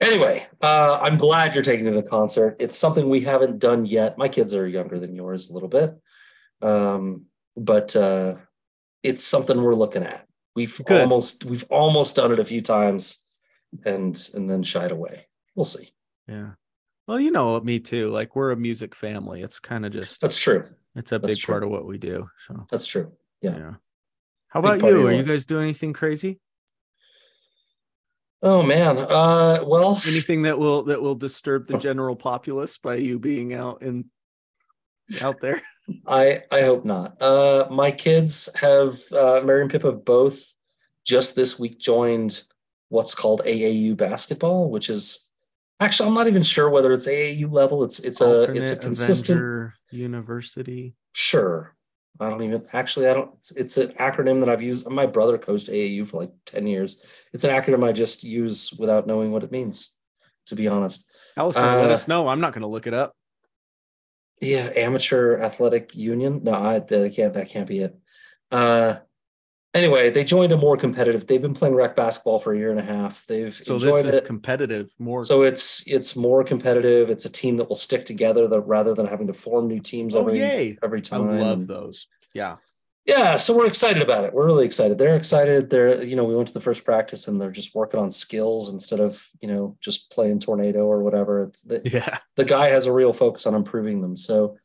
Anyway, 0.01 0.47
uh, 0.63 0.99
I'm 1.03 1.19
glad 1.19 1.55
you're 1.55 1.63
taking 1.65 1.85
to 1.85 1.91
the 1.93 2.03
concert. 2.03 2.57
It's 2.59 2.79
something 2.79 3.09
we 3.09 3.21
haven't 3.21 3.59
done 3.59 3.85
yet. 3.85 4.17
My 4.17 4.29
kids 4.29 4.55
are 4.55 4.67
younger 4.67 4.99
than 4.99 5.15
yours 5.15 5.51
a 5.51 5.53
little 5.53 5.69
bit, 5.69 5.95
um, 6.63 7.27
but 7.55 7.95
uh, 7.95 8.37
it's 9.03 9.25
something 9.25 9.61
we're 9.63 9.75
looking 9.75 10.03
at. 10.03 10.27
We've 10.57 10.81
Good. 10.87 11.03
almost 11.03 11.45
we've 11.45 11.65
almost 11.69 12.17
done 12.17 12.33
it 12.33 12.41
a 12.41 12.45
few 12.47 12.63
times, 12.63 13.23
and 13.85 14.29
and 14.35 14.49
then 14.51 14.63
shied 14.63 14.91
away. 14.93 15.27
We'll 15.55 15.65
see. 15.65 15.91
yeah 16.29 16.51
well 17.09 17.19
you 17.21 17.31
know 17.33 17.59
me 17.61 17.81
too 17.81 18.09
like 18.11 18.37
we're 18.37 18.53
a 18.53 18.57
music 18.57 18.95
family 18.95 19.43
it's 19.43 19.59
kind 19.59 19.85
of 19.85 19.93
just 19.93 20.21
That's 20.21 20.39
true. 20.39 20.65
it's 20.95 21.11
a 21.13 21.19
that's 21.19 21.35
big 21.35 21.43
part 21.45 21.65
of 21.65 21.71
what 21.71 21.85
we 21.87 21.99
do 21.99 22.29
so 22.47 22.67
That's 22.71 22.87
true. 22.87 23.11
Yeah. 23.43 23.57
yeah 23.57 23.75
how 24.49 24.61
Big 24.61 24.79
about 24.79 24.89
you 24.89 25.07
are 25.09 25.13
you 25.13 25.23
guys 25.25 25.45
doing 25.47 25.65
anything 25.65 25.93
crazy 25.93 26.39
Oh 28.43 28.63
man. 28.63 28.97
Uh, 28.97 29.63
well, 29.67 30.01
anything 30.07 30.43
that 30.43 30.59
will 30.59 30.85
that 30.85 31.03
will 31.03 31.15
disturb 31.15 31.67
the 31.67 31.77
general 31.77 32.17
populace 32.17 32.79
by 32.79 32.95
you 32.95 33.19
being 33.19 33.53
out 33.53 33.83
in 33.83 34.07
out 35.21 35.41
there 35.43 35.61
I 36.07 36.45
I 36.51 36.63
hope 36.63 36.85
not. 36.87 37.21
Uh, 37.21 37.67
my 37.71 37.91
kids 37.91 38.49
have 38.55 38.99
uh, 39.13 39.43
Mary 39.45 39.61
and 39.63 39.71
Pip 39.71 39.83
have 39.83 40.05
both 40.07 40.55
just 41.05 41.35
this 41.37 41.59
week 41.59 41.79
joined 41.79 42.43
what's 42.91 43.15
called 43.15 43.41
AAU 43.47 43.97
basketball, 43.97 44.69
which 44.71 44.91
is 44.91 45.29
actually 45.81 46.09
I'm 46.09 46.15
not 46.15 46.29
even 46.29 46.43
sure 46.43 46.69
whether 46.69 46.93
it's 46.93 47.09
AAU 47.09 47.51
level. 47.51 47.83
It's 47.85 47.99
it's 48.01 48.21
Alternate 48.21 48.57
a 48.59 48.61
it's 48.61 48.71
a 48.71 48.77
consistent 48.77 49.39
Avenger 49.39 49.75
University. 49.91 50.95
sure. 51.13 51.75
I 52.23 52.29
don't 52.29 52.43
even 52.43 52.67
actually 52.75 53.09
I 53.09 53.15
don't 53.15 53.31
it's, 53.39 53.51
it's 53.53 53.77
an 53.79 53.89
acronym 53.93 54.41
that 54.41 54.51
I've 54.51 54.61
used. 54.61 54.87
My 54.87 55.07
brother 55.07 55.39
coached 55.39 55.69
AAU 55.69 56.07
for 56.07 56.21
like 56.21 56.33
10 56.47 56.67
years. 56.67 57.03
It's 57.33 57.45
an 57.45 57.51
acronym 57.51 57.83
I 57.89 57.93
just 57.93 58.23
use 58.25 58.73
without 58.79 59.07
knowing 59.07 59.31
what 59.33 59.43
it 59.43 59.51
means, 59.51 59.97
to 60.47 60.55
be 60.55 60.69
honest. 60.69 61.07
Allison, 61.37 61.63
let 61.65 61.89
Uh, 61.89 61.93
us 61.93 62.09
know. 62.09 62.29
I'm 62.29 62.41
not 62.41 62.53
going 62.53 62.61
to 62.63 62.69
look 62.69 62.87
it 62.87 62.93
up. 62.93 63.15
Yeah, 64.43 64.71
amateur 64.75 65.39
athletic 65.41 65.95
union. 65.95 66.41
No, 66.43 66.53
I 66.55 66.81
that 66.81 67.13
can't 67.15 67.33
that 67.35 67.49
can't 67.49 67.69
be 67.69 67.79
it. 67.81 67.97
Uh 68.51 68.97
anyway, 69.75 70.11
they 70.11 70.25
joined 70.25 70.53
a 70.53 70.57
more 70.57 70.77
competitive. 70.77 71.27
They've 71.27 71.41
been 71.43 71.55
playing 71.55 71.75
rec 71.75 71.97
basketball 71.97 72.39
for 72.41 72.53
a 72.53 72.59
year 72.59 72.71
and 72.71 72.81
a 72.81 72.83
half. 72.85 73.25
They've 73.27 73.53
So 73.55 73.75
enjoyed 73.75 74.05
this 74.05 74.15
is 74.15 74.19
it. 74.21 74.25
competitive. 74.25 74.91
More. 74.99 75.23
so 75.25 75.43
it's 75.43 75.83
it's 75.87 76.17
more 76.17 76.43
competitive. 76.45 77.11
It's 77.11 77.25
a 77.25 77.31
team 77.31 77.57
that 77.59 77.69
will 77.69 77.77
stick 77.77 78.05
together 78.05 78.49
that 78.49 78.61
rather 78.63 78.95
than 78.95 79.07
having 79.07 79.27
to 79.29 79.35
form 79.35 79.69
new 79.69 79.81
teams 79.81 80.15
oh 80.15 80.21
every 80.21 80.39
yay! 80.39 80.79
every 80.83 81.01
I 81.01 81.03
time. 81.03 81.39
love 81.39 81.67
those. 81.67 82.07
Yeah. 82.35 82.57
Yeah, 83.07 83.37
so 83.37 83.57
we're 83.57 83.67
excited 83.67 84.03
about 84.03 84.25
it. 84.25 84.33
We're 84.35 84.45
really 84.45 84.67
excited. 84.67 84.99
They're 84.99 85.17
excited. 85.17 85.71
They're, 85.71 86.03
you 86.05 86.15
know, 86.15 86.25
we 86.25 86.37
went 86.37 86.49
to 86.49 86.55
the 86.55 86.61
first 86.61 86.85
practice 86.85 87.27
and 87.27 87.41
they're 87.41 87.51
just 87.51 87.75
working 87.75 87.99
on 87.99 88.11
skills 88.13 88.71
instead 88.73 89.01
of, 89.01 89.27
you 89.41 89.49
know, 89.49 89.77
just 89.81 90.11
playing 90.13 90.39
tornado 90.39 90.85
or 90.85 91.03
whatever. 91.03 91.45
It's 91.45 91.63
the, 91.63 91.81
Yeah. 91.91 92.19
the 92.37 92.45
guy 92.45 92.69
has 92.69 92.87
a 92.87 92.93
real 92.93 93.13
focus 93.15 93.47
on 93.47 93.55
improving 93.55 94.03
them. 94.03 94.17
So 94.19 94.59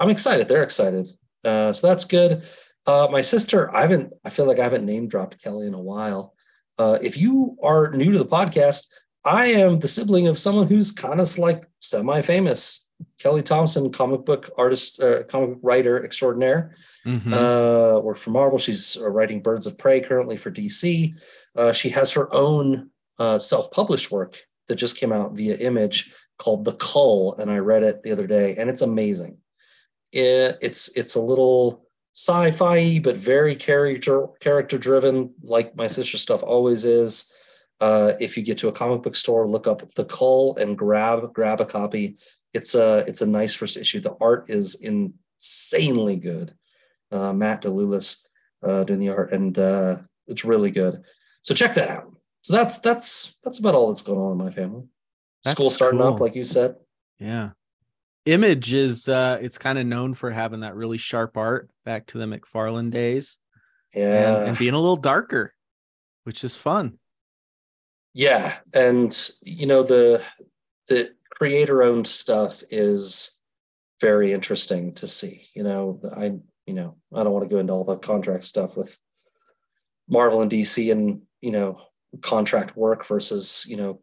I'm 0.00 0.10
excited. 0.10 0.48
They're 0.48 0.64
excited. 0.64 1.06
Uh, 1.44 1.72
so 1.72 1.86
that's 1.86 2.04
good. 2.04 2.42
Uh, 2.86 3.08
my 3.10 3.20
sister, 3.20 3.74
I 3.74 3.82
haven't, 3.82 4.12
I 4.24 4.30
feel 4.30 4.46
like 4.46 4.58
I 4.58 4.62
haven't 4.64 4.84
name 4.84 5.08
dropped 5.08 5.42
Kelly 5.42 5.66
in 5.66 5.74
a 5.74 5.80
while. 5.80 6.34
Uh, 6.78 6.98
if 7.02 7.16
you 7.16 7.56
are 7.62 7.90
new 7.90 8.12
to 8.12 8.18
the 8.18 8.24
podcast, 8.26 8.86
I 9.24 9.46
am 9.46 9.80
the 9.80 9.88
sibling 9.88 10.28
of 10.28 10.38
someone 10.38 10.68
who's 10.68 10.92
kind 10.92 11.20
of 11.20 11.38
like 11.38 11.64
semi 11.80 12.20
famous. 12.22 12.88
Kelly 13.20 13.42
Thompson, 13.42 13.92
comic 13.92 14.24
book 14.24 14.50
artist, 14.56 15.00
uh, 15.00 15.24
comic 15.24 15.50
book 15.50 15.58
writer 15.62 16.02
extraordinaire 16.04 16.76
Mhm. 17.04 17.32
uh, 17.32 18.00
worked 18.00 18.20
for 18.20 18.30
Marvel. 18.30 18.58
She's 18.58 18.96
uh, 18.96 19.08
writing 19.10 19.42
Birds 19.42 19.66
of 19.66 19.76
Prey 19.76 20.00
currently 20.00 20.36
for 20.36 20.50
DC. 20.50 21.14
Uh, 21.54 21.72
she 21.72 21.90
has 21.90 22.12
her 22.12 22.32
own 22.32 22.90
uh, 23.18 23.38
self-published 23.38 24.10
work 24.10 24.36
that 24.68 24.76
just 24.76 24.96
came 24.96 25.12
out 25.12 25.32
via 25.32 25.56
Image 25.56 26.14
called 26.38 26.64
The 26.64 26.72
Cull, 26.74 27.34
and 27.38 27.50
I 27.50 27.58
read 27.58 27.82
it 27.82 28.02
the 28.02 28.12
other 28.12 28.26
day, 28.26 28.56
and 28.56 28.68
it's 28.70 28.82
amazing. 28.82 29.38
It, 30.12 30.58
it's 30.60 30.88
it's 30.96 31.14
a 31.16 31.20
little 31.20 31.85
sci-fi, 32.16 32.98
but 32.98 33.16
very 33.16 33.54
character 33.54 34.26
character 34.40 34.78
driven, 34.78 35.34
like 35.42 35.76
my 35.76 35.86
sister's 35.86 36.22
stuff 36.22 36.42
always 36.42 36.84
is. 36.84 37.32
Uh, 37.78 38.14
if 38.20 38.38
you 38.38 38.42
get 38.42 38.56
to 38.58 38.68
a 38.68 38.72
comic 38.72 39.02
book 39.02 39.14
store, 39.14 39.46
look 39.46 39.66
up 39.66 39.94
The 39.94 40.06
Cull 40.06 40.56
and 40.56 40.78
grab 40.78 41.32
grab 41.34 41.60
a 41.60 41.66
copy. 41.66 42.16
It's 42.54 42.74
a 42.74 43.04
it's 43.06 43.20
a 43.20 43.26
nice 43.26 43.52
first 43.52 43.76
issue. 43.76 44.00
The 44.00 44.16
art 44.20 44.46
is 44.48 44.76
insanely 44.76 46.16
good 46.16 46.54
uh, 47.12 47.32
Matt 47.32 47.60
De 47.62 47.68
Iulis 47.68 48.18
uh, 48.66 48.84
doing 48.84 49.00
the 49.00 49.10
art, 49.10 49.32
and 49.32 49.58
uh, 49.58 49.96
it's 50.26 50.44
really 50.44 50.70
good. 50.70 51.02
So 51.42 51.54
check 51.54 51.74
that 51.74 51.90
out. 51.90 52.12
So 52.42 52.54
that's 52.54 52.78
that's 52.78 53.38
that's 53.44 53.58
about 53.58 53.74
all 53.74 53.88
that's 53.88 54.02
going 54.02 54.18
on 54.18 54.32
in 54.32 54.38
my 54.38 54.50
family. 54.50 54.84
That's 55.44 55.54
School 55.54 55.70
starting 55.70 56.00
up, 56.00 56.20
like 56.20 56.34
you 56.34 56.44
said. 56.44 56.76
Yeah. 57.18 57.50
Image 58.26 58.72
is 58.72 59.08
uh 59.08 59.38
it's 59.40 59.56
kind 59.58 59.78
of 59.78 59.86
known 59.86 60.14
for 60.14 60.30
having 60.30 60.60
that 60.60 60.74
really 60.74 60.98
sharp 60.98 61.36
art 61.36 61.70
back 61.84 62.06
to 62.06 62.18
the 62.18 62.26
McFarlane 62.26 62.90
days 62.90 63.38
Yeah, 63.94 64.38
and, 64.38 64.48
and 64.48 64.58
being 64.58 64.74
a 64.74 64.78
little 64.80 64.96
darker, 64.96 65.54
which 66.24 66.42
is 66.44 66.56
fun. 66.56 66.98
yeah, 68.14 68.56
and 68.72 69.30
you 69.42 69.66
know 69.66 69.82
the 69.82 70.22
the 70.88 71.10
creator 71.30 71.82
owned 71.82 72.06
stuff 72.06 72.62
is 72.70 73.38
very 74.00 74.32
interesting 74.32 74.94
to 74.94 75.08
see. 75.08 75.48
You 75.54 75.62
know, 75.62 76.00
I 76.16 76.32
you 76.66 76.74
know 76.74 76.96
I 77.14 77.22
don't 77.22 77.32
want 77.32 77.48
to 77.48 77.54
go 77.54 77.60
into 77.60 77.72
all 77.72 77.84
the 77.84 77.96
contract 77.96 78.44
stuff 78.44 78.76
with 78.76 78.98
Marvel 80.08 80.42
and 80.42 80.50
DC 80.50 80.90
and 80.90 81.22
you 81.40 81.52
know 81.52 81.80
contract 82.22 82.76
work 82.76 83.06
versus 83.06 83.64
you 83.68 83.76
know 83.76 84.00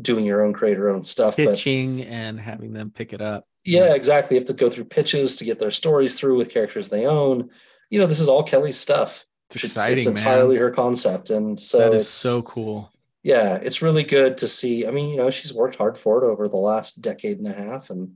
doing 0.00 0.24
your 0.24 0.42
own 0.42 0.52
creator 0.52 0.88
own 0.88 1.04
stuff, 1.04 1.36
but 1.36 1.48
Pitching 1.48 2.02
and 2.02 2.40
having 2.40 2.72
them 2.72 2.90
pick 2.90 3.12
it 3.12 3.20
up. 3.20 3.46
Yeah, 3.64 3.94
exactly. 3.94 4.36
You 4.36 4.40
have 4.40 4.48
to 4.48 4.54
go 4.54 4.70
through 4.70 4.84
pitches 4.84 5.36
to 5.36 5.44
get 5.44 5.58
their 5.58 5.70
stories 5.70 6.14
through 6.14 6.36
with 6.36 6.50
characters 6.50 6.88
they 6.88 7.06
own. 7.06 7.50
You 7.90 7.98
know, 8.00 8.06
this 8.06 8.20
is 8.20 8.28
all 8.28 8.42
Kelly's 8.42 8.78
stuff. 8.78 9.26
It's 9.50 9.64
exciting, 9.64 9.98
it's 9.98 10.06
man. 10.06 10.16
entirely 10.16 10.56
her 10.56 10.70
concept, 10.70 11.30
and 11.30 11.60
so 11.60 11.78
that 11.78 11.92
is 11.92 12.02
it's 12.02 12.10
so 12.10 12.40
cool. 12.42 12.90
yeah, 13.22 13.56
it's 13.56 13.82
really 13.82 14.02
good 14.02 14.38
to 14.38 14.48
see. 14.48 14.86
I 14.86 14.90
mean, 14.90 15.10
you 15.10 15.18
know, 15.18 15.30
she's 15.30 15.52
worked 15.52 15.76
hard 15.76 15.98
for 15.98 16.24
it 16.24 16.26
over 16.26 16.48
the 16.48 16.56
last 16.56 17.02
decade 17.02 17.38
and 17.38 17.46
a 17.46 17.52
half, 17.52 17.90
and 17.90 18.14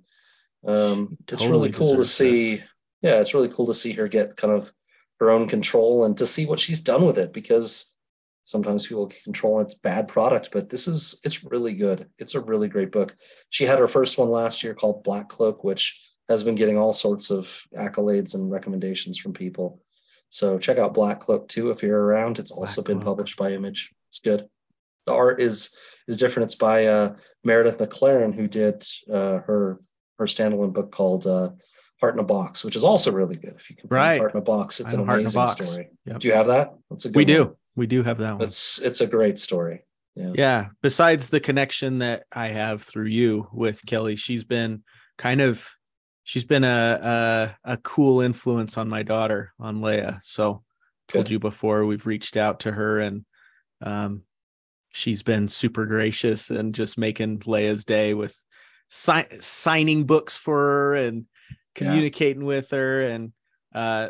um, 0.67 1.19
it's 1.29 1.47
really 1.47 1.73
cool 1.73 1.97
to 1.97 2.05
see. 2.07 2.63
Yeah, 3.03 3.21
it's 3.21 3.35
really 3.35 3.51
cool 3.51 3.67
to 3.67 3.75
see 3.75 3.93
her 3.93 4.09
get 4.09 4.39
kind 4.39 4.55
of 4.55 4.73
her 5.21 5.31
own 5.31 5.49
control 5.49 6.05
and 6.05 6.17
to 6.19 6.27
see 6.27 6.47
what 6.47 6.61
she's 6.61 6.81
done 6.81 7.07
with 7.07 7.19
it 7.19 7.33
because 7.33 7.95
sometimes 8.47 8.87
people 8.87 9.13
control 9.25 9.61
it's 9.61 9.75
bad 9.75 10.09
product, 10.09 10.49
but 10.53 10.71
this 10.71 10.89
is 10.89 11.21
it's 11.25 11.45
really 11.45 11.75
good. 11.75 12.09
It's 12.19 12.35
a 12.35 12.41
really 12.41 12.69
great 12.69 12.91
book. 12.91 13.15
She 13.51 13.65
had 13.67 13.79
her 13.79 13.87
first 13.89 14.17
one 14.17 14.31
last 14.31 14.63
year 14.63 14.73
called 14.73 15.05
Black 15.05 15.29
Cloak, 15.29 15.63
which 15.63 16.01
has 16.31 16.43
been 16.43 16.55
getting 16.55 16.79
all 16.79 16.93
sorts 16.95 17.31
of 17.31 17.63
accolades 17.77 18.35
and 18.35 18.51
recommendations 18.51 19.19
from 19.19 19.33
people. 19.35 19.83
So 20.31 20.59
check 20.59 20.79
out 20.79 20.95
Black 20.95 21.21
Cloak 21.21 21.49
too 21.49 21.71
if 21.71 21.83
you're 21.83 22.01
around. 22.03 22.39
It's 22.39 22.51
also 22.51 22.81
Black 22.83 22.87
been 22.87 22.97
Cloak. 22.99 23.07
published 23.19 23.37
by 23.37 23.53
Image. 23.53 23.93
It's 24.09 24.21
good. 24.21 24.49
The 25.07 25.13
art 25.13 25.41
is 25.43 25.77
is 26.09 26.17
different. 26.17 26.47
It's 26.47 26.55
by 26.57 26.87
uh, 26.87 27.17
Meredith 27.45 27.79
McClaren, 27.79 28.35
who 28.35 28.49
did 28.49 28.85
uh, 29.13 29.39
her 29.47 29.81
her 30.19 30.27
standalone 30.27 30.73
book 30.73 30.91
called 30.93 31.27
uh, 31.27 31.51
Heart 32.01 32.15
in 32.15 32.21
a 32.21 32.25
Box, 32.25 32.65
which 32.65 32.77
is 32.77 32.85
also 32.85 33.11
really 33.13 33.37
good. 33.37 33.55
If 33.57 33.71
you 33.71 33.77
can 33.77 33.89
Right. 33.89 34.19
Heart 34.19 34.35
in 34.35 34.39
a 34.39 34.43
Box, 34.43 34.81
it's 34.81 34.93
an 34.93 35.01
know 35.01 35.07
Heart 35.07 35.21
in 35.21 35.27
a 35.27 35.31
amazing 35.31 35.65
story. 35.65 35.89
Yep. 36.07 36.19
Do 36.21 36.29
you 36.29 36.35
have 36.35 36.47
that? 36.49 36.75
That's 36.91 37.05
a 37.05 37.09
good 37.09 37.17
We 37.17 37.23
one. 37.23 37.27
do. 37.27 37.57
We 37.77 37.87
do 37.87 38.03
have 38.03 38.19
that 38.19 38.33
one. 38.35 38.43
It's 38.43 38.79
it's 38.81 39.01
a 39.01 39.07
great 39.07 39.39
story. 39.39 39.83
Yeah. 40.17 40.33
yeah 40.35 40.67
besides 40.81 41.29
the 41.29 41.41
connection 41.41 41.99
that 41.99 42.25
i 42.33 42.47
have 42.47 42.81
through 42.81 43.09
you 43.09 43.49
with 43.53 43.85
kelly 43.85 44.17
she's 44.17 44.45
been 44.45 44.83
kind 45.19 45.43
of 45.43 45.69
she's 46.25 46.45
been 46.45 46.65
a 46.65 47.55
a, 47.65 47.73
a 47.73 47.77
cool 47.77 48.23
influence 48.23 48.79
on 48.79 48.89
my 48.89 49.03
daughter 49.03 49.53
on 49.61 49.83
leia 49.83 50.19
so 50.23 50.63
told 51.07 51.27
Good. 51.27 51.33
you 51.33 51.39
before 51.39 51.85
we've 51.85 52.07
reached 52.07 52.39
out 52.39 52.61
to 52.61 52.73
her 52.73 52.99
and 52.99 53.27
um 53.83 54.23
she's 54.91 55.23
been 55.23 55.49
super 55.49 55.85
gracious 55.85 56.49
and 56.49 56.75
just 56.75 56.97
making 56.97 57.41
leia's 57.41 57.85
day 57.85 58.15
with 58.15 58.43
si- 58.89 59.39
signing 59.41 60.05
books 60.05 60.35
for 60.35 60.57
her 60.57 60.95
and 60.95 61.27
communicating 61.75 62.47
with 62.47 62.71
her 62.71 63.03
and 63.03 63.35
uh 63.75 64.09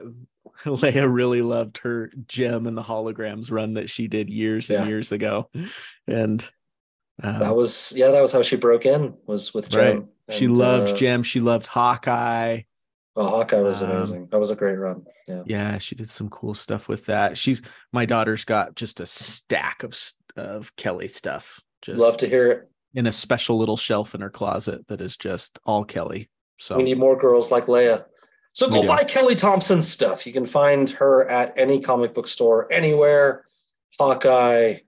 Leia 0.64 1.12
really 1.12 1.42
loved 1.42 1.78
her 1.78 2.10
Jem 2.26 2.66
and 2.66 2.76
the 2.76 2.82
holograms 2.82 3.50
run 3.50 3.74
that 3.74 3.90
she 3.90 4.08
did 4.08 4.28
years 4.30 4.70
and 4.70 4.80
Yeah. 4.84 4.88
years 4.88 5.12
ago. 5.12 5.50
And 6.06 6.42
um, 7.22 7.38
That 7.40 7.56
was 7.56 7.92
yeah, 7.96 8.10
that 8.10 8.20
was 8.22 8.32
how 8.32 8.42
she 8.42 8.56
broke 8.56 8.86
in 8.86 9.14
was 9.26 9.52
with 9.54 9.68
Jem. 9.68 9.80
Right. 10.28 10.36
she 10.36 10.44
And, 10.46 10.56
loved 10.58 10.90
uh, 10.90 10.94
Jem. 10.94 11.22
She 11.22 11.40
loved 11.40 11.66
Hawkeye. 11.66 12.62
Well, 13.14 13.28
Hawkeye 13.30 13.60
was 13.60 13.82
Um, 13.82 13.90
amazing. 13.90 14.28
That 14.30 14.38
was 14.38 14.50
a 14.50 14.56
great 14.56 14.76
run. 14.76 15.04
Yeah. 15.26 15.42
Yeah, 15.46 15.78
she 15.78 15.94
did 15.94 16.08
some 16.08 16.28
cool 16.28 16.54
stuff 16.54 16.88
with 16.88 17.06
that. 17.06 17.36
She's 17.38 17.62
my 17.92 18.04
daughter's 18.04 18.44
got 18.44 18.74
just 18.74 19.00
a 19.00 19.06
stack 19.06 19.82
of 19.82 19.98
of 20.36 20.74
Kelly 20.76 21.08
stuff. 21.08 21.60
Just 21.82 21.98
Love 21.98 22.16
to 22.18 22.28
hear 22.28 22.50
it. 22.52 22.68
in 22.94 23.06
a 23.06 23.12
special 23.12 23.56
little 23.58 23.76
shelf 23.76 24.14
in 24.14 24.20
her 24.20 24.30
closet 24.30 24.86
that 24.88 25.00
is 25.00 25.16
just 25.16 25.58
all 25.64 25.84
Kelly. 25.84 26.28
So 26.58 26.76
We 26.76 26.82
need 26.82 26.98
more 26.98 27.16
girls 27.16 27.50
like 27.50 27.66
Leia. 27.66 28.04
So 28.56 28.70
go 28.70 28.86
buy 28.86 29.04
Kelly 29.04 29.34
Thompson's 29.34 29.86
stuff. 29.86 30.26
You 30.26 30.32
can 30.32 30.46
find 30.46 30.88
her 30.88 31.28
at 31.28 31.52
any 31.58 31.78
comic 31.78 32.14
book 32.14 32.26
store 32.26 32.72
anywhere. 32.72 33.44
Hawkeye, 33.98 34.78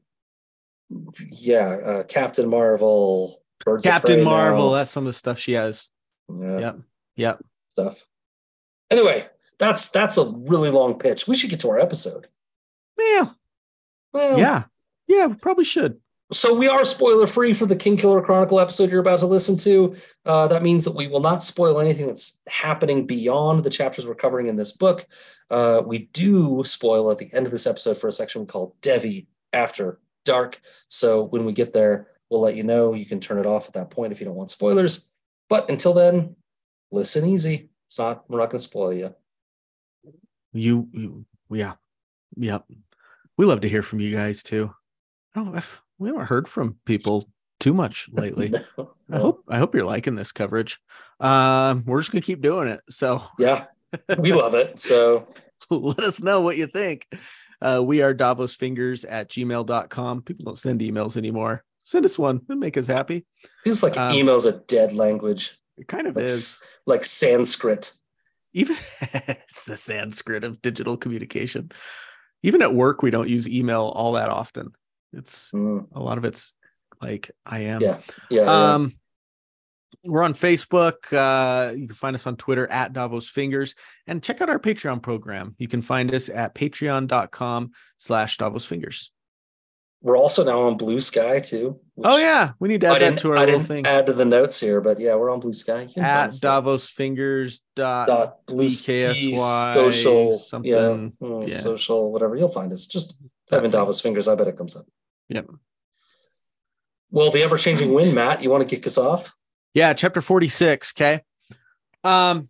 yeah, 1.30 1.68
uh, 1.68 2.02
Captain 2.04 2.48
Marvel, 2.48 3.42
Birds 3.62 3.84
Captain 3.84 4.24
Marvel, 4.24 4.70
now. 4.70 4.76
that's 4.76 4.90
some 4.90 5.04
of 5.04 5.08
the 5.08 5.18
stuff 5.18 5.38
she 5.38 5.52
has. 5.52 5.90
Yeah, 6.30 6.58
Yep. 6.60 6.78
Yep. 7.16 7.44
stuff. 7.72 8.06
Anyway, 8.90 9.26
that's 9.58 9.90
that's 9.90 10.16
a 10.16 10.24
really 10.24 10.70
long 10.70 10.98
pitch. 10.98 11.28
We 11.28 11.36
should 11.36 11.50
get 11.50 11.60
to 11.60 11.68
our 11.68 11.78
episode. 11.78 12.26
Yeah. 12.98 13.26
Well, 14.14 14.38
Yeah. 14.38 14.64
Yeah, 15.08 15.26
we 15.26 15.34
probably 15.34 15.64
should. 15.64 16.00
So 16.30 16.52
we 16.52 16.68
are 16.68 16.84
spoiler 16.84 17.26
free 17.26 17.54
for 17.54 17.64
the 17.64 17.76
Kingkiller 17.76 18.22
Chronicle 18.22 18.60
episode 18.60 18.90
you're 18.90 19.00
about 19.00 19.20
to 19.20 19.26
listen 19.26 19.56
to. 19.58 19.96
Uh, 20.26 20.46
that 20.48 20.62
means 20.62 20.84
that 20.84 20.94
we 20.94 21.06
will 21.06 21.20
not 21.20 21.42
spoil 21.42 21.80
anything 21.80 22.06
that's 22.06 22.42
happening 22.46 23.06
beyond 23.06 23.64
the 23.64 23.70
chapters 23.70 24.06
we're 24.06 24.14
covering 24.14 24.46
in 24.46 24.56
this 24.56 24.72
book. 24.72 25.06
Uh, 25.50 25.80
we 25.84 26.10
do 26.12 26.62
spoil 26.66 27.10
at 27.10 27.16
the 27.16 27.32
end 27.32 27.46
of 27.46 27.52
this 27.52 27.66
episode 27.66 27.96
for 27.96 28.08
a 28.08 28.12
section 28.12 28.44
called 28.44 28.78
Devi 28.82 29.26
After 29.54 30.00
Dark. 30.26 30.60
So 30.90 31.22
when 31.22 31.46
we 31.46 31.54
get 31.54 31.72
there, 31.72 32.08
we'll 32.28 32.42
let 32.42 32.56
you 32.56 32.62
know. 32.62 32.92
You 32.92 33.06
can 33.06 33.20
turn 33.20 33.38
it 33.38 33.46
off 33.46 33.66
at 33.66 33.72
that 33.72 33.90
point 33.90 34.12
if 34.12 34.20
you 34.20 34.26
don't 34.26 34.36
want 34.36 34.50
spoilers. 34.50 35.10
But 35.48 35.70
until 35.70 35.94
then, 35.94 36.36
listen 36.90 37.26
easy. 37.26 37.70
It's 37.86 37.98
not. 37.98 38.28
We're 38.28 38.40
not 38.40 38.50
going 38.50 38.60
to 38.60 38.68
spoil 38.68 38.92
you. 38.92 39.14
You, 40.52 40.88
you, 40.92 41.24
yeah, 41.50 41.74
yep. 42.36 42.66
We 43.38 43.46
love 43.46 43.62
to 43.62 43.68
hear 43.68 43.82
from 43.82 44.00
you 44.00 44.14
guys 44.14 44.42
too. 44.42 44.74
I 45.34 45.42
don't. 45.42 45.56
If 45.56 45.80
we 45.98 46.08
haven't 46.08 46.26
heard 46.26 46.48
from 46.48 46.76
people 46.84 47.28
too 47.60 47.74
much 47.74 48.08
lately. 48.12 48.50
No, 48.76 48.92
I 49.10 49.18
hope 49.18 49.44
I 49.48 49.58
hope 49.58 49.74
you're 49.74 49.84
liking 49.84 50.14
this 50.14 50.32
coverage. 50.32 50.78
Um, 51.20 51.84
we're 51.86 52.00
just 52.00 52.12
gonna 52.12 52.22
keep 52.22 52.40
doing 52.40 52.68
it. 52.68 52.80
So 52.90 53.22
Yeah, 53.38 53.66
we 54.18 54.32
love 54.32 54.54
it. 54.54 54.78
So 54.78 55.28
let 55.70 56.00
us 56.00 56.20
know 56.22 56.40
what 56.40 56.56
you 56.56 56.66
think. 56.66 57.06
Uh, 57.60 57.82
we 57.84 58.02
are 58.02 58.14
davosfingers 58.14 59.04
at 59.08 59.28
gmail.com. 59.30 60.22
People 60.22 60.44
don't 60.44 60.58
send 60.58 60.80
emails 60.80 61.16
anymore. 61.16 61.64
Send 61.82 62.04
us 62.04 62.18
one 62.18 62.42
and 62.48 62.60
make 62.60 62.76
us 62.76 62.86
happy. 62.86 63.26
feels 63.64 63.82
like 63.82 63.96
Um, 63.96 64.14
email's 64.14 64.44
a 64.46 64.52
dead 64.52 64.92
language, 64.92 65.58
It 65.76 65.88
kind 65.88 66.06
of 66.06 66.14
like, 66.16 66.26
is. 66.26 66.60
like 66.86 67.04
Sanskrit. 67.04 67.92
Even 68.52 68.76
it's 69.00 69.64
the 69.64 69.76
Sanskrit 69.76 70.44
of 70.44 70.62
digital 70.62 70.96
communication. 70.96 71.72
Even 72.44 72.62
at 72.62 72.74
work, 72.74 73.02
we 73.02 73.10
don't 73.10 73.28
use 73.28 73.48
email 73.48 73.86
all 73.96 74.12
that 74.12 74.28
often. 74.28 74.70
It's 75.12 75.50
Mm, 75.52 75.86
a 75.92 76.00
lot 76.00 76.18
of 76.18 76.24
it's 76.24 76.52
like 77.00 77.30
I 77.46 77.60
am. 77.60 77.80
Yeah, 77.80 78.00
yeah, 78.30 78.44
yeah. 78.44 78.74
Um, 78.74 78.92
we're 80.04 80.22
on 80.22 80.34
Facebook. 80.34 81.12
Uh, 81.12 81.72
you 81.74 81.86
can 81.86 81.94
find 81.94 82.14
us 82.14 82.26
on 82.26 82.36
Twitter 82.36 82.70
at 82.70 82.92
Davos 82.92 83.28
Fingers 83.28 83.74
and 84.06 84.22
check 84.22 84.40
out 84.40 84.48
our 84.48 84.58
Patreon 84.58 85.02
program. 85.02 85.54
You 85.58 85.68
can 85.68 85.82
find 85.82 86.12
us 86.14 86.28
at 86.28 86.54
patreon.com 86.54 87.72
slash 87.98 88.36
Davos 88.36 88.66
Fingers. 88.66 89.10
We're 90.00 90.16
also 90.16 90.44
now 90.44 90.68
on 90.68 90.78
Bluesky 90.78 91.44
too. 91.44 91.80
Oh, 92.04 92.18
yeah. 92.18 92.52
We 92.60 92.68
need 92.68 92.82
to 92.82 92.86
add 92.86 93.02
that 93.02 93.18
to 93.18 93.30
our 93.30 93.38
I 93.38 93.44
little 93.46 93.60
thing 93.60 93.84
add 93.84 94.06
to 94.06 94.12
the 94.12 94.24
notes 94.24 94.60
here, 94.60 94.80
but 94.80 95.00
yeah, 95.00 95.16
we're 95.16 95.30
on 95.30 95.40
Bluesky. 95.42 95.98
At. 95.98 96.38
Davos 96.40 96.88
Fingers. 96.88 97.62
Dot, 97.74 98.06
dot 98.06 98.46
blue 98.46 98.68
BKSY, 98.68 99.74
social 99.74 100.38
something, 100.38 100.72
yeah, 100.72 101.26
mm, 101.26 101.48
yeah. 101.48 101.58
social 101.58 102.12
whatever 102.12 102.36
you'll 102.36 102.48
find 102.48 102.72
us 102.72 102.86
just 102.86 103.20
Evan 103.52 103.70
thing. 103.70 103.70
Davos 103.70 104.00
fingers 104.00 104.26
I 104.26 104.34
bet 104.34 104.48
it 104.48 104.56
comes 104.56 104.74
up 104.74 104.86
Yep. 105.28 105.46
well 107.10 107.30
the 107.30 107.42
ever-changing 107.42 107.92
wind 107.92 108.14
Matt 108.14 108.42
you 108.42 108.50
want 108.50 108.68
to 108.68 108.76
kick 108.76 108.86
us 108.86 108.98
off 108.98 109.34
Yeah, 109.74 109.92
chapter 109.92 110.20
46. 110.20 110.92
Okay. 110.96 111.20
Um, 112.04 112.48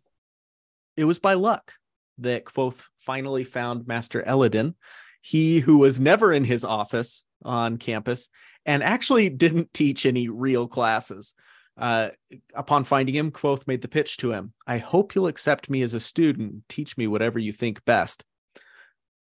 it 0.97 1.05
was 1.05 1.19
by 1.19 1.35
luck 1.35 1.73
that 2.19 2.45
Kvothe 2.45 2.85
finally 2.99 3.45
found 3.45 3.87
Master 3.87 4.23
Elodin, 4.23 4.75
he 5.21 5.61
who 5.61 5.79
was 5.79 6.01
never 6.01 6.33
in 6.33 6.45
his 6.45 6.65
office 6.65 7.25
on 7.45 7.77
campus 7.77 8.29
and 8.67 8.83
actually 8.83 9.29
didn't 9.29 9.73
teach 9.73 10.05
any 10.07 10.29
real 10.29 10.67
classes. 10.69 11.35
Uh, 11.77 12.09
upon 12.55 12.85
finding 12.85 13.15
him, 13.15 13.31
Kvothe 13.31 13.67
made 13.67 13.83
the 13.83 13.89
pitch 13.89 14.17
to 14.19 14.33
him. 14.33 14.53
I 14.67 14.79
hope 14.79 15.15
you'll 15.15 15.29
accept 15.29 15.71
me 15.71 15.83
as 15.83 15.95
a 15.95 16.01
student, 16.01 16.65
teach 16.69 16.97
me 16.97 17.07
whatever 17.07 17.39
you 17.39 17.53
think 17.53 17.85
best. 17.85 18.25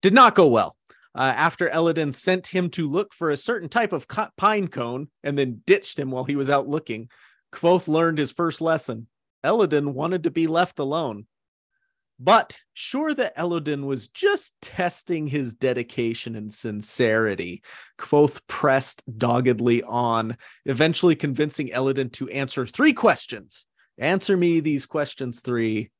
Did 0.00 0.14
not 0.14 0.34
go 0.34 0.46
well. 0.48 0.76
Uh, 1.16 1.32
after 1.34 1.68
Elodin 1.70 2.12
sent 2.12 2.46
him 2.46 2.68
to 2.70 2.86
look 2.86 3.14
for 3.14 3.30
a 3.30 3.38
certain 3.38 3.70
type 3.70 3.94
of 3.94 4.06
co- 4.06 4.28
pine 4.36 4.68
cone 4.68 5.08
and 5.24 5.38
then 5.38 5.62
ditched 5.66 5.98
him 5.98 6.10
while 6.10 6.24
he 6.24 6.36
was 6.36 6.50
out 6.50 6.68
looking, 6.68 7.08
Kvothe 7.52 7.88
learned 7.88 8.18
his 8.18 8.32
first 8.32 8.60
lesson. 8.60 9.06
Elodin 9.42 9.94
wanted 9.94 10.24
to 10.24 10.30
be 10.30 10.46
left 10.46 10.78
alone. 10.78 11.26
But 12.18 12.58
sure 12.74 13.14
that 13.14 13.34
Elodin 13.36 13.86
was 13.86 14.08
just 14.08 14.54
testing 14.60 15.26
his 15.26 15.54
dedication 15.54 16.36
and 16.36 16.52
sincerity, 16.52 17.62
Kvothe 17.98 18.40
pressed 18.46 19.02
doggedly 19.18 19.82
on, 19.82 20.36
eventually 20.66 21.14
convincing 21.14 21.72
Elodin 21.72 22.10
to 22.10 22.28
answer 22.28 22.66
three 22.66 22.92
questions. 22.92 23.66
Answer 23.98 24.36
me 24.36 24.60
these 24.60 24.84
questions 24.84 25.40
three, 25.40 25.90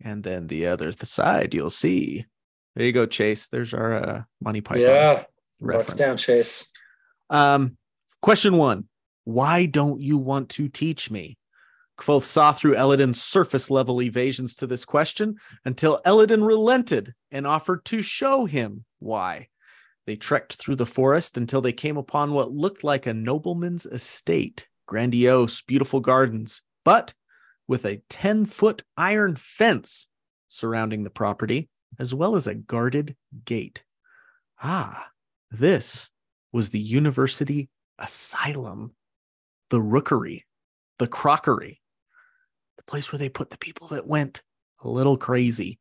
and 0.00 0.22
then 0.22 0.46
the 0.46 0.66
other 0.66 0.92
side 0.92 1.54
you'll 1.54 1.70
see. 1.70 2.26
There 2.74 2.86
you 2.86 2.92
go, 2.92 3.06
Chase. 3.06 3.48
There's 3.48 3.74
our 3.74 3.92
uh, 3.94 4.22
Monty 4.40 4.60
Python 4.60 4.82
yeah 4.82 5.24
reference. 5.60 6.00
down 6.00 6.16
Chase 6.16 6.70
Um, 7.30 7.76
question 8.20 8.56
one 8.56 8.88
Why 9.24 9.66
don't 9.66 10.00
you 10.00 10.18
want 10.18 10.50
to 10.50 10.68
teach 10.68 11.10
me? 11.10 11.38
Kvothe 11.98 12.22
saw 12.22 12.52
through 12.52 12.74
Elodin's 12.74 13.22
surface 13.22 13.70
level 13.70 14.02
evasions 14.02 14.56
to 14.56 14.66
this 14.66 14.84
question 14.84 15.36
until 15.64 16.00
Elodin 16.04 16.42
relented 16.42 17.14
and 17.30 17.46
offered 17.46 17.84
to 17.86 18.02
show 18.02 18.44
him 18.44 18.84
why. 18.98 19.48
They 20.06 20.16
trekked 20.16 20.54
through 20.54 20.76
the 20.76 20.86
forest 20.86 21.36
until 21.36 21.60
they 21.60 21.72
came 21.72 21.96
upon 21.96 22.32
what 22.32 22.50
looked 22.50 22.82
like 22.82 23.06
a 23.06 23.14
nobleman's 23.14 23.86
estate, 23.86 24.66
grandiose, 24.86 25.62
beautiful 25.62 26.00
gardens, 26.00 26.62
but 26.84 27.14
with 27.68 27.84
a 27.84 28.02
10 28.08 28.46
foot 28.46 28.82
iron 28.96 29.36
fence 29.36 30.08
surrounding 30.48 31.04
the 31.04 31.10
property, 31.10 31.68
as 31.98 32.14
well 32.14 32.36
as 32.36 32.46
a 32.46 32.54
guarded 32.54 33.16
gate. 33.44 33.84
Ah, 34.62 35.08
this 35.50 36.10
was 36.52 36.70
the 36.70 36.80
university 36.80 37.68
asylum, 37.98 38.94
the 39.70 39.80
rookery, 39.80 40.44
the 40.98 41.06
crockery, 41.06 41.80
the 42.76 42.84
place 42.84 43.12
where 43.12 43.18
they 43.18 43.28
put 43.28 43.50
the 43.50 43.58
people 43.58 43.88
that 43.88 44.06
went 44.06 44.42
a 44.84 44.88
little 44.88 45.16
crazy. 45.16 45.78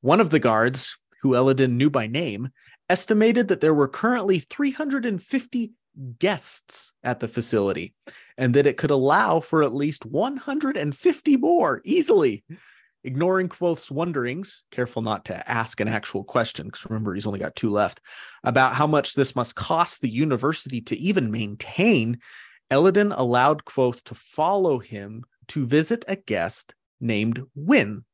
One 0.00 0.20
of 0.20 0.30
the 0.30 0.38
guards, 0.38 0.98
who 1.22 1.34
Elodin 1.34 1.76
knew 1.76 1.90
by 1.90 2.06
name, 2.06 2.50
estimated 2.88 3.48
that 3.48 3.60
there 3.60 3.74
were 3.74 3.88
currently 3.88 4.40
350 4.40 5.72
guests 6.18 6.94
at 7.02 7.20
the 7.20 7.28
facility 7.28 7.94
and 8.38 8.54
that 8.54 8.66
it 8.66 8.76
could 8.76 8.90
allow 8.90 9.40
for 9.40 9.62
at 9.62 9.74
least 9.74 10.06
150 10.06 11.36
more 11.36 11.80
easily. 11.84 12.44
Ignoring 13.04 13.48
Kvothe's 13.48 13.90
wonderings, 13.90 14.62
careful 14.70 15.02
not 15.02 15.24
to 15.24 15.50
ask 15.50 15.80
an 15.80 15.88
actual 15.88 16.22
question, 16.22 16.66
because 16.66 16.84
remember, 16.88 17.14
he's 17.14 17.26
only 17.26 17.40
got 17.40 17.56
two 17.56 17.70
left, 17.70 18.00
about 18.44 18.74
how 18.74 18.86
much 18.86 19.14
this 19.14 19.34
must 19.34 19.56
cost 19.56 20.00
the 20.00 20.10
university 20.10 20.80
to 20.82 20.96
even 20.96 21.30
maintain, 21.30 22.20
Elodin 22.70 23.10
allowed 23.12 23.64
Kvothe 23.64 24.02
to 24.04 24.14
follow 24.14 24.78
him 24.78 25.24
to 25.48 25.66
visit 25.66 26.04
a 26.06 26.16
guest 26.16 26.74
named 27.00 27.42
Whin. 27.56 28.04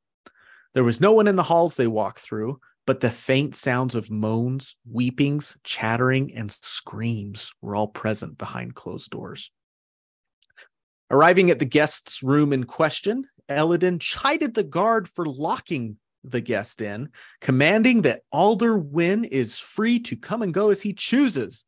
There 0.74 0.84
was 0.84 1.00
no 1.00 1.12
one 1.12 1.28
in 1.28 1.36
the 1.36 1.42
halls 1.42 1.76
they 1.76 1.86
walked 1.86 2.20
through, 2.20 2.58
but 2.86 3.00
the 3.00 3.10
faint 3.10 3.54
sounds 3.54 3.94
of 3.94 4.10
moans, 4.10 4.74
weepings, 4.90 5.58
chattering, 5.62 6.34
and 6.34 6.50
screams 6.50 7.52
were 7.60 7.76
all 7.76 7.88
present 7.88 8.38
behind 8.38 8.74
closed 8.74 9.10
doors. 9.10 9.50
Arriving 11.10 11.50
at 11.50 11.58
the 11.58 11.66
guest's 11.66 12.22
room 12.22 12.52
in 12.52 12.64
question, 12.64 13.26
Elodin 13.48 13.98
chided 13.98 14.54
the 14.54 14.64
guard 14.64 15.08
for 15.08 15.24
locking 15.24 15.96
the 16.24 16.40
guest 16.40 16.82
in, 16.82 17.10
commanding 17.40 18.02
that 18.02 18.22
Alder 18.32 18.78
Whin 18.78 19.24
is 19.24 19.58
free 19.58 19.98
to 20.00 20.16
come 20.16 20.42
and 20.42 20.52
go 20.52 20.70
as 20.70 20.82
he 20.82 20.92
chooses. 20.92 21.64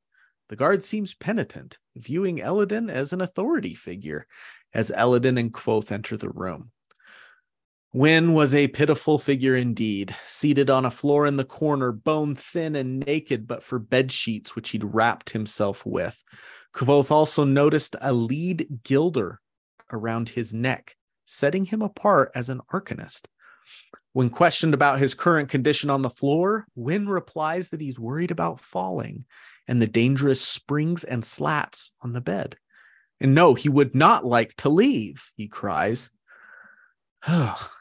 The 0.49 0.57
guard 0.57 0.83
seems 0.83 1.15
penitent, 1.15 1.79
viewing 1.97 2.41
Elodin 2.41 2.91
as 2.91 3.13
an 3.13 3.21
authority 3.21 3.75
figure, 3.75 4.27
as 4.75 4.91
Elodin 4.91 5.39
and 5.39 5.53
Kvothe 5.53 5.93
enter 5.93 6.17
the 6.17 6.29
room. 6.29 6.73
Whin 7.93 8.35
was 8.35 8.55
a 8.55 8.69
pitiful 8.69 9.19
figure 9.19 9.57
indeed, 9.57 10.15
seated 10.27 10.71
on 10.71 10.85
a 10.85 10.93
floor 10.93 11.27
in 11.27 11.37
the 11.37 11.45
corner, 11.45 11.91
bone 11.91 12.37
thin 12.37 12.77
and 12.77 13.01
naked, 13.01 13.49
but 13.49 13.65
for 13.65 13.81
bed 13.81 14.13
sheets 14.13 14.55
which 14.55 14.71
he'd 14.71 14.85
wrapped 14.85 15.31
himself 15.31 15.85
with. 15.85 16.23
Kvothe 16.73 17.11
also 17.11 17.43
noticed 17.43 17.97
a 18.01 18.13
lead 18.13 18.81
guilder 18.85 19.41
around 19.91 20.29
his 20.29 20.55
neck, 20.55 20.95
setting 21.31 21.65
him 21.65 21.81
apart 21.81 22.33
as 22.35 22.49
an 22.49 22.61
arcanist. 22.73 23.27
When 24.13 24.31
questioned 24.31 24.75
about 24.75 24.99
his 24.99 25.15
current 25.15 25.49
condition 25.49 25.89
on 25.89 26.03
the 26.03 26.11
floor, 26.11 26.67
Whin 26.75 27.09
replies 27.09 27.71
that 27.71 27.81
he's 27.81 27.99
worried 27.99 28.33
about 28.33 28.61
falling 28.61 29.25
and 29.69 29.81
the 29.81 29.87
dangerous 29.87 30.41
springs 30.41 31.05
and 31.05 31.25
slats 31.25 31.93
on 32.03 32.13
the 32.13 32.21
bed. 32.21 32.57
And 33.21 33.35
no, 33.35 33.55
he 33.55 33.69
would 33.69 33.95
not 33.95 34.25
like 34.25 34.55
to 34.57 34.69
leave, 34.69 35.31
he 35.37 35.47
cries. 35.47 36.11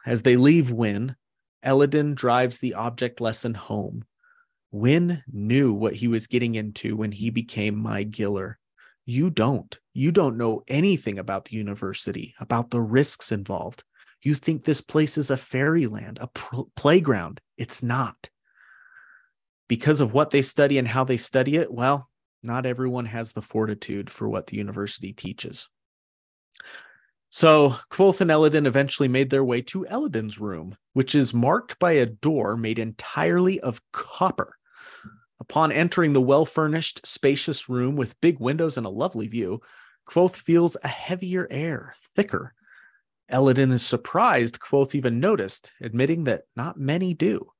As 0.06 0.22
they 0.22 0.36
leave 0.36 0.70
Whin, 0.70 1.16
Elodin 1.64 2.14
drives 2.14 2.60
the 2.60 2.76
object 2.76 3.20
lesson 3.20 3.56
home. 3.56 4.06
Whin 4.72 5.24
knew 5.28 5.74
what 5.74 5.96
he 5.96 6.08
was 6.08 6.28
getting 6.28 6.54
into 6.54 6.96
when 6.96 7.12
he 7.12 7.32
became 7.32 7.76
my 7.76 8.06
Giller. 8.06 8.56
You 9.06 9.32
don't. 9.32 9.76
You 10.00 10.14
don't 10.14 10.38
know 10.38 10.64
anything 10.70 11.20
about 11.20 11.44
the 11.44 11.58
university, 11.58 12.34
about 12.40 12.72
the 12.72 12.80
risks 12.80 13.34
involved. 13.34 13.84
You 14.22 14.34
think 14.34 14.64
this 14.64 14.80
place 14.80 15.18
is 15.18 15.30
a 15.30 15.36
fairyland, 15.36 16.20
a 16.22 16.30
playground. 16.78 17.42
It's 17.58 17.84
not. 17.84 18.30
Because 19.68 20.00
of 20.00 20.14
what 20.14 20.30
they 20.30 20.42
study 20.42 20.78
and 20.78 20.88
how 20.88 21.04
they 21.04 21.18
study 21.18 21.58
it, 21.58 21.70
well, 21.70 22.10
not 22.44 22.66
everyone 22.66 23.08
has 23.08 23.34
the 23.34 23.42
fortitude 23.42 24.10
for 24.10 24.30
what 24.30 24.48
the 24.48 24.56
university 24.56 25.12
teaches. 25.12 25.68
So 27.30 27.76
Kvothe 27.92 28.22
and 28.22 28.32
Elodin 28.32 28.68
eventually 28.68 29.10
made 29.10 29.30
their 29.30 29.44
way 29.44 29.62
to 29.64 29.84
Elodin's 29.84 30.40
room, 30.40 30.78
which 30.94 31.14
is 31.14 31.34
marked 31.34 31.78
by 31.78 31.92
a 31.92 32.06
door 32.06 32.56
made 32.56 32.80
entirely 32.80 33.60
of 33.60 33.82
copper. 33.92 34.56
Upon 35.42 35.74
entering 35.74 36.14
the 36.14 36.22
well 36.22 36.46
furnished, 36.46 37.06
spacious 37.06 37.68
room 37.68 37.98
with 37.98 38.22
big 38.22 38.40
windows 38.40 38.78
and 38.78 38.86
a 38.86 38.90
lovely 38.90 39.28
view, 39.28 39.60
Kvothe 40.10 40.36
feels 40.36 40.76
a 40.84 40.88
heavier 40.88 41.48
air, 41.52 41.96
thicker, 42.16 42.54
Elodin 43.30 43.72
is 43.72 43.86
surprised 43.86 44.60
Kvothe 44.60 44.96
even 44.96 45.20
noticed, 45.20 45.72
admitting 45.82 46.24
that 46.24 46.44
not 46.56 46.80
many 46.80 47.14
do. 47.14 47.52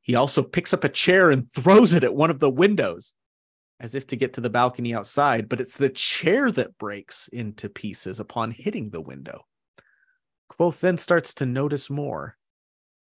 He 0.00 0.14
also 0.14 0.42
picks 0.42 0.72
up 0.72 0.84
a 0.84 0.88
chair 0.88 1.30
and 1.30 1.50
throws 1.52 1.94
it 1.94 2.04
at 2.04 2.14
one 2.14 2.30
of 2.30 2.38
the 2.38 2.50
windows, 2.50 3.14
as 3.80 3.94
if 3.94 4.06
to 4.08 4.16
get 4.16 4.34
to 4.34 4.40
the 4.40 4.50
balcony 4.50 4.94
outside, 4.94 5.48
but 5.48 5.60
it's 5.60 5.76
the 5.76 5.90
chair 5.90 6.50
that 6.52 6.78
breaks 6.78 7.28
into 7.28 7.68
pieces 7.68 8.20
upon 8.20 8.52
hitting 8.52 8.90
the 8.90 9.00
window. 9.00 9.46
Kvothe 10.50 10.78
then 10.78 10.96
starts 10.96 11.34
to 11.34 11.46
notice 11.46 11.90
more. 11.90 12.36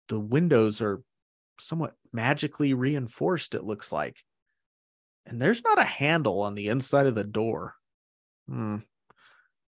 The 0.08 0.20
windows 0.20 0.80
are 0.80 1.02
somewhat 1.58 1.94
magically 2.12 2.72
reinforced, 2.74 3.54
it 3.54 3.64
looks 3.64 3.92
like. 3.92 4.24
And 5.26 5.40
there's 5.40 5.62
not 5.62 5.78
a 5.78 5.84
handle 5.84 6.40
on 6.40 6.54
the 6.54 6.68
inside 6.68 7.06
of 7.06 7.14
the 7.14 7.24
door. 7.24 7.74
Hmm. 8.50 8.76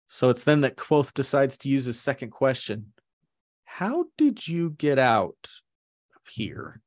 So 0.09 0.29
it's 0.29 0.45
then 0.45 0.61
that 0.61 0.77
Kvothe 0.77 1.15
decides 1.15 1.57
to 1.59 1.69
use 1.69 1.87
his 1.87 1.99
second 1.99 2.31
question. 2.31 2.93
How 3.65 4.05
did 4.19 4.47
you 4.47 4.71
get 4.71 4.99
out 4.99 5.49
of 6.15 6.31
here? 6.31 6.83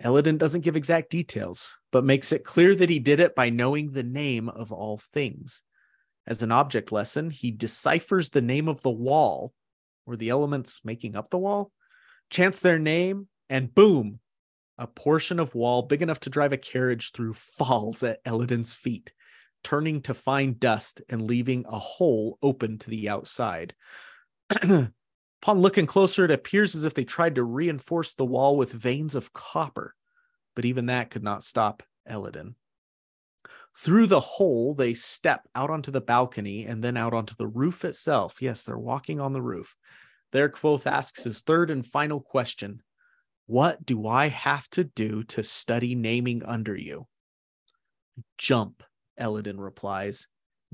Elodin 0.00 0.36
doesn't 0.36 0.64
give 0.64 0.76
exact 0.76 1.10
details, 1.10 1.76
but 1.92 2.04
makes 2.04 2.30
it 2.30 2.44
clear 2.44 2.76
that 2.76 2.90
he 2.90 2.98
did 2.98 3.20
it 3.20 3.34
by 3.34 3.48
knowing 3.48 3.90
the 3.90 4.02
name 4.02 4.48
of 4.50 4.70
all 4.70 5.00
things. 5.12 5.62
As 6.26 6.42
an 6.42 6.52
object 6.52 6.92
lesson, 6.92 7.30
he 7.30 7.50
deciphers 7.50 8.28
the 8.28 8.42
name 8.42 8.68
of 8.68 8.82
the 8.82 8.90
wall, 8.90 9.54
or 10.06 10.16
the 10.16 10.28
elements 10.28 10.82
making 10.84 11.16
up 11.16 11.30
the 11.30 11.38
wall, 11.38 11.72
chants 12.30 12.60
their 12.60 12.78
name, 12.78 13.28
and 13.48 13.74
boom, 13.74 14.20
a 14.76 14.86
portion 14.86 15.40
of 15.40 15.54
wall 15.54 15.82
big 15.82 16.02
enough 16.02 16.20
to 16.20 16.30
drive 16.30 16.52
a 16.52 16.58
carriage 16.58 17.12
through 17.12 17.34
falls 17.34 18.02
at 18.02 18.20
Elodin's 18.26 18.74
feet 18.74 19.12
turning 19.62 20.02
to 20.02 20.14
fine 20.14 20.56
dust 20.58 21.02
and 21.08 21.22
leaving 21.22 21.64
a 21.68 21.78
hole 21.78 22.38
open 22.42 22.78
to 22.78 22.90
the 22.90 23.08
outside. 23.08 23.74
Upon 24.62 25.58
looking 25.58 25.86
closer, 25.86 26.24
it 26.24 26.30
appears 26.30 26.74
as 26.74 26.84
if 26.84 26.94
they 26.94 27.04
tried 27.04 27.34
to 27.34 27.44
reinforce 27.44 28.12
the 28.12 28.24
wall 28.24 28.56
with 28.56 28.72
veins 28.72 29.14
of 29.14 29.32
copper, 29.32 29.94
but 30.54 30.64
even 30.64 30.86
that 30.86 31.10
could 31.10 31.24
not 31.24 31.42
stop 31.42 31.82
Elodin. 32.06 32.54
Through 33.76 34.06
the 34.06 34.20
hole, 34.20 34.74
they 34.74 34.94
step 34.94 35.48
out 35.54 35.70
onto 35.70 35.90
the 35.90 36.00
balcony 36.00 36.66
and 36.66 36.84
then 36.84 36.96
out 36.96 37.14
onto 37.14 37.34
the 37.34 37.46
roof 37.46 37.84
itself. 37.84 38.42
Yes, 38.42 38.64
they're 38.64 38.78
walking 38.78 39.18
on 39.18 39.32
the 39.32 39.42
roof. 39.42 39.76
There, 40.30 40.48
Kvothe 40.48 40.86
asks 40.86 41.24
his 41.24 41.40
third 41.40 41.70
and 41.70 41.84
final 41.84 42.20
question 42.20 42.82
What 43.46 43.84
do 43.84 44.06
I 44.06 44.28
have 44.28 44.68
to 44.70 44.84
do 44.84 45.24
to 45.24 45.42
study 45.42 45.94
naming 45.94 46.44
under 46.44 46.76
you? 46.76 47.06
Jump, 48.38 48.82
Elodin 49.18 49.60
replies, 49.60 50.28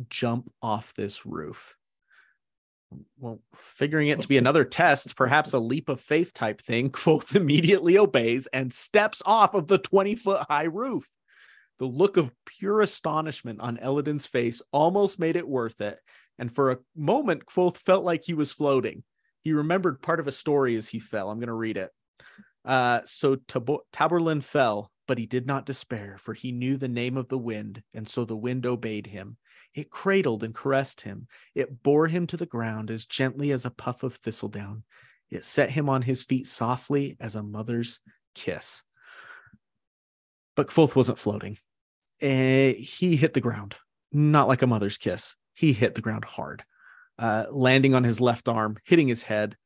jump 0.08 0.50
off 0.62 0.94
this 0.94 1.26
roof. 1.26 1.76
Well, 3.18 3.40
figuring 3.54 4.08
it 4.08 4.22
to 4.22 4.28
be 4.28 4.36
another 4.38 4.64
test, 4.64 5.16
perhaps 5.16 5.52
a 5.52 5.58
leap 5.58 5.88
of 5.88 6.00
faith 6.00 6.32
type 6.32 6.60
thing, 6.60 6.90
Kvothe 6.92 7.36
immediately 7.36 7.98
obeys 7.98 8.46
and 8.48 8.72
steps 8.72 9.22
off 9.26 9.54
of 9.54 9.66
the 9.66 9.78
20 9.78 10.14
foot 10.14 10.46
high 10.48 10.64
roof. 10.64 11.08
The 11.78 11.86
look 11.86 12.16
of 12.16 12.32
pure 12.44 12.80
astonishment 12.80 13.60
on 13.60 13.78
Elodin's 13.78 14.26
face 14.26 14.62
almost 14.72 15.18
made 15.18 15.36
it 15.36 15.46
worth 15.46 15.80
it. 15.80 15.98
And 16.38 16.52
for 16.52 16.70
a 16.70 16.78
moment, 16.96 17.46
Kvothe 17.46 17.76
felt 17.76 18.04
like 18.04 18.24
he 18.24 18.34
was 18.34 18.52
floating. 18.52 19.04
He 19.42 19.52
remembered 19.52 20.02
part 20.02 20.20
of 20.20 20.26
a 20.26 20.32
story 20.32 20.76
as 20.76 20.88
he 20.88 20.98
fell. 20.98 21.30
I'm 21.30 21.38
going 21.38 21.48
to 21.48 21.52
read 21.52 21.76
it. 21.76 21.90
Uh, 22.64 23.00
so 23.04 23.36
Tab- 23.36 23.82
Taborlin 23.92 24.42
fell, 24.42 24.90
but 25.08 25.18
he 25.18 25.26
did 25.26 25.46
not 25.46 25.66
despair, 25.66 26.16
for 26.20 26.34
he 26.34 26.52
knew 26.52 26.76
the 26.76 26.86
name 26.86 27.16
of 27.16 27.28
the 27.28 27.38
wind, 27.38 27.82
and 27.94 28.06
so 28.06 28.24
the 28.24 28.36
wind 28.36 28.66
obeyed 28.66 29.06
him. 29.06 29.38
It 29.74 29.90
cradled 29.90 30.44
and 30.44 30.54
caressed 30.54 31.00
him. 31.00 31.26
It 31.54 31.82
bore 31.82 32.06
him 32.06 32.26
to 32.28 32.36
the 32.36 32.46
ground 32.46 32.90
as 32.90 33.06
gently 33.06 33.50
as 33.50 33.64
a 33.64 33.70
puff 33.70 34.02
of 34.02 34.14
thistledown. 34.14 34.84
It 35.30 35.44
set 35.44 35.70
him 35.70 35.88
on 35.88 36.02
his 36.02 36.22
feet 36.22 36.46
softly 36.46 37.16
as 37.20 37.36
a 37.36 37.42
mother's 37.42 38.00
kiss. 38.34 38.82
But 40.54 40.68
Kvothe 40.68 40.94
wasn't 40.94 41.18
floating. 41.18 41.56
Uh, 42.22 42.76
he 42.76 43.16
hit 43.16 43.32
the 43.32 43.40
ground, 43.40 43.76
not 44.12 44.48
like 44.48 44.62
a 44.62 44.66
mother's 44.66 44.98
kiss. 44.98 45.36
He 45.54 45.72
hit 45.72 45.94
the 45.94 46.02
ground 46.02 46.24
hard, 46.24 46.64
uh, 47.18 47.46
landing 47.50 47.94
on 47.94 48.04
his 48.04 48.20
left 48.20 48.46
arm, 48.46 48.76
hitting 48.84 49.08
his 49.08 49.22
head, 49.22 49.56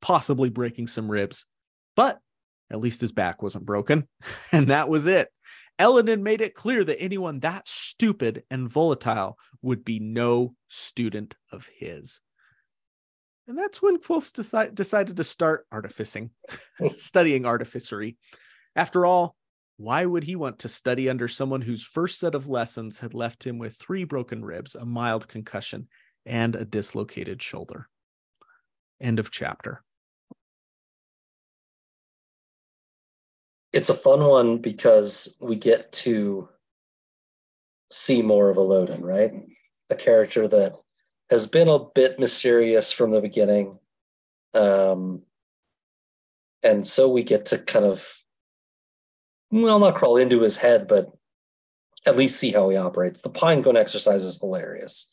possibly 0.00 0.50
breaking 0.50 0.88
some 0.88 1.10
ribs. 1.10 1.46
But 1.94 2.18
at 2.70 2.80
least 2.80 3.00
his 3.00 3.12
back 3.12 3.42
wasn't 3.42 3.66
broken. 3.66 4.08
And 4.52 4.68
that 4.68 4.88
was 4.88 5.06
it. 5.06 5.28
Elodin 5.78 6.22
made 6.22 6.40
it 6.40 6.54
clear 6.54 6.82
that 6.82 7.00
anyone 7.00 7.40
that 7.40 7.68
stupid 7.68 8.42
and 8.50 8.68
volatile 8.68 9.38
would 9.62 9.84
be 9.84 10.00
no 10.00 10.54
student 10.68 11.36
of 11.52 11.68
his. 11.78 12.20
And 13.46 13.56
that's 13.56 13.80
when 13.80 13.98
Kvothe 13.98 14.32
deci- 14.32 14.74
decided 14.74 15.16
to 15.16 15.24
start 15.24 15.66
artificing, 15.70 16.30
studying 16.88 17.44
artificery. 17.44 18.16
After 18.74 19.06
all, 19.06 19.36
why 19.78 20.04
would 20.04 20.24
he 20.24 20.36
want 20.36 20.58
to 20.60 20.68
study 20.68 21.08
under 21.08 21.28
someone 21.28 21.62
whose 21.62 21.84
first 21.84 22.18
set 22.18 22.34
of 22.34 22.48
lessons 22.48 22.98
had 22.98 23.14
left 23.14 23.46
him 23.46 23.58
with 23.58 23.76
three 23.76 24.04
broken 24.04 24.44
ribs, 24.44 24.74
a 24.74 24.84
mild 24.84 25.28
concussion, 25.28 25.88
and 26.26 26.56
a 26.56 26.64
dislocated 26.64 27.40
shoulder? 27.40 27.88
End 29.00 29.18
of 29.18 29.30
chapter. 29.30 29.84
It's 33.72 33.90
a 33.90 33.94
fun 33.94 34.20
one 34.20 34.58
because 34.58 35.36
we 35.40 35.56
get 35.56 35.92
to 35.92 36.48
see 37.90 38.22
more 38.22 38.50
of 38.50 38.56
Elodin, 38.56 39.02
right? 39.02 39.32
A 39.90 39.94
character 39.94 40.48
that 40.48 40.74
has 41.30 41.46
been 41.46 41.68
a 41.68 41.78
bit 41.78 42.18
mysterious 42.18 42.90
from 42.92 43.10
the 43.10 43.20
beginning. 43.20 43.78
Um, 44.54 45.22
and 46.62 46.86
so 46.86 47.08
we 47.08 47.22
get 47.22 47.46
to 47.46 47.58
kind 47.58 47.84
of, 47.84 48.06
well, 49.50 49.78
not 49.78 49.94
crawl 49.94 50.16
into 50.16 50.40
his 50.40 50.56
head, 50.56 50.88
but 50.88 51.12
at 52.06 52.16
least 52.16 52.38
see 52.38 52.52
how 52.52 52.68
he 52.70 52.76
operates. 52.76 53.22
The 53.22 53.28
pine 53.28 53.62
Pinecone 53.62 53.76
exercise 53.76 54.24
is 54.24 54.40
hilarious. 54.40 55.12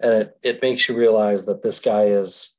And 0.00 0.12
it, 0.12 0.38
it 0.42 0.62
makes 0.62 0.88
you 0.88 0.96
realize 0.96 1.46
that 1.46 1.62
this 1.62 1.80
guy 1.80 2.04
is, 2.04 2.58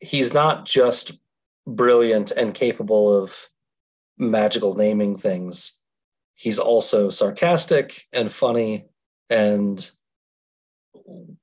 he's 0.00 0.32
not 0.32 0.64
just 0.64 1.18
brilliant 1.66 2.30
and 2.30 2.54
capable 2.54 3.14
of 3.16 3.48
magical 4.18 4.74
naming 4.74 5.16
things. 5.16 5.80
He's 6.34 6.58
also 6.58 7.10
sarcastic 7.10 8.06
and 8.12 8.32
funny 8.32 8.86
and 9.30 9.88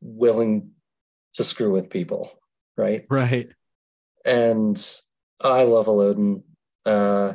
willing 0.02 0.72
to 1.34 1.44
screw 1.44 1.72
with 1.72 1.90
people, 1.90 2.32
right? 2.78 3.06
Right. 3.10 3.50
And 4.26 5.02
I 5.40 5.64
love 5.64 5.88
Elodin. 5.88 6.44
Uh, 6.86 7.34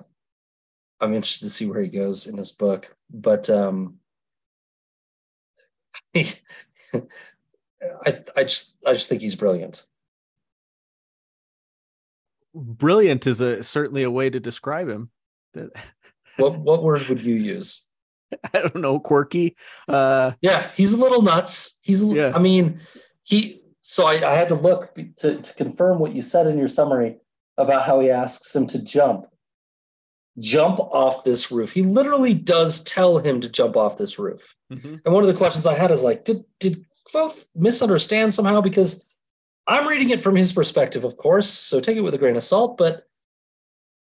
I'm 1.01 1.14
interested 1.14 1.46
to 1.46 1.51
see 1.51 1.66
where 1.66 1.83
he 1.83 1.88
goes 1.88 2.27
in 2.27 2.37
this 2.37 2.53
book, 2.53 2.94
but 3.11 3.51
um, 3.51 3.96
I 6.14 6.27
I 8.37 8.44
just 8.44 8.77
I 8.87 8.92
just 8.92 9.09
think 9.09 9.22
he's 9.22 9.35
brilliant. 9.35 9.85
Brilliant 12.55 13.27
is 13.27 13.40
a 13.40 13.62
certainly 13.62 14.03
a 14.03 14.11
way 14.11 14.31
to 14.31 14.40
describe 14.40 14.88
him 14.88 15.11
what 16.37 16.59
what 16.59 16.83
word 16.83 17.07
would 17.09 17.23
you 17.23 17.35
use? 17.35 17.87
I 18.55 18.61
don't 18.61 18.77
know, 18.77 18.99
quirky. 18.99 19.57
Uh, 19.88 20.33
yeah, 20.40 20.69
he's 20.77 20.92
a 20.92 20.97
little 20.97 21.23
nuts. 21.23 21.79
He's, 21.83 22.03
a, 22.03 22.07
yeah. 22.07 22.33
I 22.35 22.38
mean, 22.38 22.81
he. 23.23 23.62
So 23.81 24.07
I, 24.07 24.14
I 24.14 24.35
had 24.35 24.49
to 24.49 24.57
look 24.57 24.95
to, 25.19 25.40
to 25.40 25.55
confirm 25.55 26.01
what 26.01 26.12
you 26.12 26.21
said 26.21 26.49
in 26.49 26.59
your 26.59 26.69
summary 26.69 27.19
about 27.57 27.87
how 27.87 28.01
he 28.01 28.11
asks 28.11 28.55
him 28.55 28.66
to 28.69 28.81
jump, 28.81 29.27
jump 30.40 30.81
off 30.81 31.23
this 31.23 31.53
roof. 31.53 31.71
He 31.71 31.83
literally 31.83 32.35
does 32.35 32.83
tell 32.83 33.19
him 33.19 33.40
to 33.40 33.49
jump 33.49 33.77
off 33.77 33.97
this 33.97 34.19
roof. 34.19 34.57
Mm-hmm. 34.73 34.97
And 35.05 35.14
one 35.14 35.23
of 35.23 35.29
the 35.29 35.38
questions 35.38 35.69
I 35.69 35.75
had 35.75 35.92
is 35.92 36.03
like, 36.03 36.25
did 36.25 36.45
did 36.59 36.85
Kvothe 37.12 37.47
misunderstand 37.55 38.35
somehow? 38.35 38.61
Because 38.61 39.16
I'm 39.69 39.87
reading 39.87 40.11
it 40.11 40.21
from 40.21 40.35
his 40.35 40.53
perspective, 40.53 41.05
of 41.05 41.16
course. 41.16 41.49
So 41.49 41.81
take 41.81 41.97
it 41.97 42.03
with 42.03 42.14
a 42.14 42.19
grain 42.19 42.37
of 42.37 42.45
salt. 42.45 42.77
But 42.77 43.06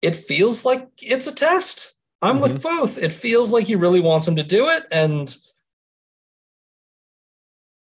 it 0.01 0.15
feels 0.15 0.65
like 0.65 0.87
it's 1.01 1.27
a 1.27 1.33
test. 1.33 1.95
I'm 2.21 2.35
mm-hmm. 2.35 2.43
with 2.43 2.61
both. 2.61 2.97
It 2.97 3.13
feels 3.13 3.51
like 3.51 3.65
he 3.65 3.75
really 3.75 3.99
wants 3.99 4.27
him 4.27 4.35
to 4.37 4.43
do 4.43 4.69
it, 4.69 4.85
and 4.91 5.35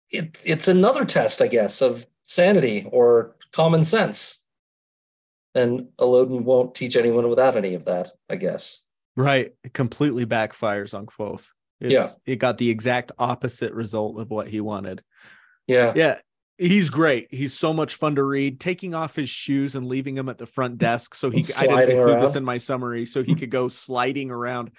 it, 0.10 0.38
it's 0.44 0.68
another 0.68 1.06
test, 1.06 1.42
I 1.42 1.48
guess, 1.48 1.82
of 1.82 2.06
sanity 2.22 2.88
or 2.92 3.36
common 3.52 3.84
sense. 3.84 4.40
And 5.56 5.90
Elodin 6.00 6.46
won't 6.46 6.74
teach 6.76 6.96
anyone 6.96 7.30
without 7.30 7.58
any 7.58 7.74
of 7.74 7.86
that, 7.86 8.12
I 8.30 8.36
guess. 8.38 8.82
Right. 9.16 9.54
It 9.64 9.74
completely 9.74 10.26
backfires 10.26 10.94
on 10.94 11.06
Kvothe. 11.06 11.48
It's, 11.80 11.92
yeah. 11.92 12.08
It 12.26 12.38
got 12.38 12.58
the 12.58 12.70
exact 12.70 13.12
opposite 13.20 13.74
result 13.74 14.20
of 14.20 14.32
what 14.32 14.48
he 14.48 14.62
wanted. 14.62 15.04
Yeah. 15.68 15.94
Yeah. 15.96 16.20
He's 16.64 16.90
great. 16.90 17.28
He's 17.30 17.54
so 17.54 17.74
much 17.74 17.96
fun 17.96 18.16
to 18.16 18.24
read. 18.24 18.60
Taking 18.60 18.96
off 18.96 19.18
his 19.18 19.30
shoes 19.30 19.76
and 19.76 19.86
leaving 19.86 20.16
them 20.16 20.30
at 20.30 20.38
the 20.38 20.46
front 20.46 20.78
desk, 20.78 21.14
so 21.14 21.30
he 21.30 21.44
I 21.58 21.68
didn't 21.68 21.80
include 21.90 22.10
around. 22.10 22.22
this 22.22 22.36
in 22.38 22.46
my 22.46 22.58
summary, 22.58 23.06
so 23.06 23.22
he 23.22 23.36
could 23.36 23.50
go 23.50 23.68
sliding 23.68 24.32
around. 24.32 24.72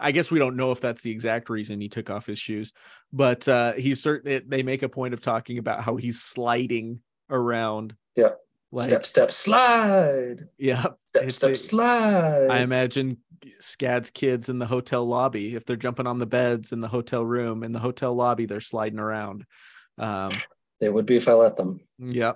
I 0.00 0.10
guess 0.10 0.32
we 0.32 0.40
don't 0.40 0.56
know 0.56 0.72
if 0.72 0.80
that's 0.80 1.02
the 1.02 1.12
exact 1.12 1.48
reason 1.48 1.80
he 1.80 1.88
took 1.88 2.10
off 2.10 2.26
his 2.26 2.40
shoes, 2.40 2.72
but 3.12 3.46
uh, 3.46 3.74
he's 3.74 4.02
certain 4.02 4.42
they 4.48 4.64
make 4.64 4.82
a 4.82 4.88
point 4.88 5.14
of 5.14 5.20
talking 5.20 5.58
about 5.58 5.82
how 5.82 5.94
he's 5.94 6.20
sliding 6.20 7.00
around. 7.30 7.94
Yeah. 8.16 8.30
Like, 8.72 8.88
step, 8.88 9.06
step, 9.06 9.32
slide. 9.32 10.48
yeah. 10.58 10.86
Step, 11.14 11.32
step, 11.32 11.50
a- 11.52 11.56
slide. 11.56 12.48
I 12.50 12.58
imagine 12.58 13.18
Scad's 13.60 14.10
kids 14.10 14.48
in 14.48 14.58
the 14.58 14.66
hotel 14.66 15.06
lobby, 15.06 15.54
if 15.54 15.64
they're 15.64 15.76
jumping 15.76 16.06
on 16.08 16.18
the 16.18 16.26
beds 16.26 16.72
in 16.72 16.80
the 16.80 16.88
hotel 16.88 17.24
room, 17.24 17.62
in 17.62 17.72
the 17.72 17.78
hotel 17.78 18.12
lobby, 18.14 18.46
they're 18.46 18.60
sliding 18.60 18.98
around. 18.98 19.44
Um, 19.98 20.32
they 20.80 20.88
would 20.88 21.06
be 21.06 21.16
if 21.16 21.28
I 21.28 21.32
let 21.32 21.56
them. 21.56 21.80
Yeah. 21.98 22.34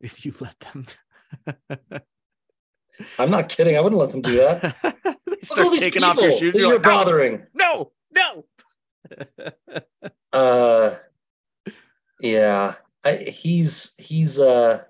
If 0.00 0.24
you 0.24 0.34
let 0.40 0.58
them. 0.60 0.86
I'm 3.18 3.30
not 3.30 3.48
kidding. 3.48 3.76
I 3.76 3.80
wouldn't 3.80 4.00
let 4.00 4.10
them 4.10 4.20
do 4.20 4.36
that. 4.36 4.76
they 4.82 4.90
Look 5.26 5.38
at 5.38 5.44
start 5.44 5.60
all 5.60 5.70
these 5.70 5.80
taking 5.80 6.02
people 6.02 6.08
off 6.10 6.20
your 6.20 6.32
shoes. 6.32 6.54
You're 6.54 6.62
you're 6.62 6.72
like, 6.74 6.82
bothering. 6.82 7.46
no, 7.54 7.92
no. 8.10 8.44
Uh, 10.32 10.96
yeah, 12.20 12.76
I, 13.04 13.16
he's 13.16 13.94
he's 13.98 14.38
uh 14.38 14.82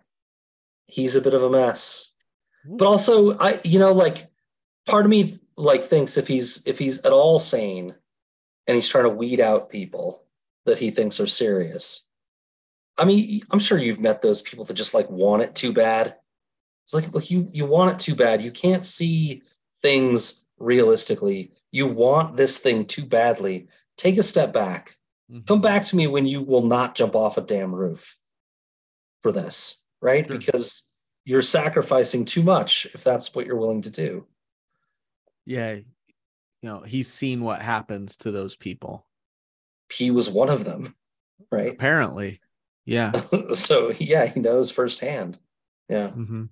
he's 0.87 1.17
a 1.17 1.21
bit 1.21 1.35
of 1.35 1.43
a 1.43 1.51
mess. 1.51 2.13
But 2.65 2.87
also, 2.87 3.37
I 3.39 3.61
you 3.65 3.81
know 3.81 3.91
like 3.91 4.31
part 4.87 5.05
of 5.05 5.11
me 5.11 5.41
like 5.57 5.87
thinks 5.87 6.17
if 6.17 6.29
he's 6.29 6.65
if 6.65 6.79
he's 6.79 7.01
at 7.01 7.13
all 7.13 7.41
sane, 7.41 7.97
and 8.69 8.75
he's 8.77 8.89
trying 8.89 9.05
to 9.05 9.11
weed 9.11 9.41
out 9.41 9.69
people 9.69 10.23
that 10.65 10.79
he 10.79 10.93
thinks 10.93 11.19
are 11.19 11.27
serious. 11.27 12.09
I 12.99 13.05
mean, 13.05 13.43
I'm 13.51 13.59
sure 13.59 13.79
you've 13.79 14.01
met 14.01 14.23
those 14.23 14.43
people 14.43 14.65
that 14.67 14.75
just 14.75 14.95
like 14.95 15.09
want 15.11 15.43
it 15.43 15.55
too 15.55 15.73
bad. 15.73 16.17
It's 16.85 16.95
like, 16.95 17.13
look, 17.13 17.31
you 17.31 17.49
you 17.53 17.67
want 17.67 17.93
it 17.93 17.99
too 17.99 18.15
bad. 18.15 18.43
You 18.43 18.51
can't 18.51 18.85
see 18.85 19.43
things 19.81 20.47
realistically. 20.59 21.53
You 21.71 21.87
want 21.87 22.37
this 22.37 22.59
thing 22.59 22.85
too 22.85 23.05
badly. 23.05 23.69
Take 23.97 24.19
a 24.19 24.23
step 24.23 24.53
back. 24.53 24.97
Mhm. 25.31 25.47
Come 25.47 25.61
back 25.61 25.85
to 25.87 25.97
me 25.97 26.07
when 26.07 26.27
you 26.27 26.43
will 26.43 26.67
not 26.67 26.95
jump 26.95 27.17
off 27.17 27.39
a 27.39 27.41
damn 27.41 27.75
roof 27.75 28.17
for 29.23 29.33
this, 29.33 29.85
right? 30.01 30.27
Sure. 30.27 30.37
Because 30.37 30.83
you're 31.25 31.43
sacrificing 31.43 32.25
too 32.25 32.43
much 32.43 32.87
if 32.95 33.05
that's 33.05 33.35
what 33.35 33.47
you're 33.47 33.57
willing 33.57 33.83
to 33.83 33.91
do. 33.91 34.27
Yeah. 35.47 35.75
You 35.75 35.85
know, 36.63 36.81
he's 36.81 37.09
seen 37.09 37.43
what 37.43 37.63
happens 37.63 38.17
to 38.19 38.31
those 38.31 38.57
people. 38.57 39.07
He 39.91 40.11
was 40.11 40.29
one 40.31 40.49
of 40.49 40.65
them, 40.65 40.95
right? 41.51 41.71
Apparently. 41.71 42.41
Yeah. 42.85 43.12
so 43.53 43.92
yeah, 43.99 44.27
he 44.27 44.40
knows 44.40 44.71
firsthand. 44.71 45.38
Yeah. 45.88 46.09
Mhm. 46.11 46.49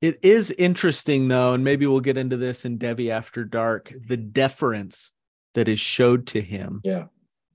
It 0.00 0.18
is 0.22 0.50
interesting 0.52 1.28
though, 1.28 1.52
and 1.54 1.62
maybe 1.64 1.86
we'll 1.86 2.00
get 2.00 2.16
into 2.16 2.36
this 2.36 2.64
in 2.64 2.78
Devi 2.78 3.10
After 3.10 3.44
Dark, 3.44 3.92
the 4.08 4.16
deference 4.16 5.12
that 5.54 5.68
is 5.68 5.80
showed 5.80 6.26
to 6.28 6.40
him 6.40 6.80
Yeah. 6.84 7.06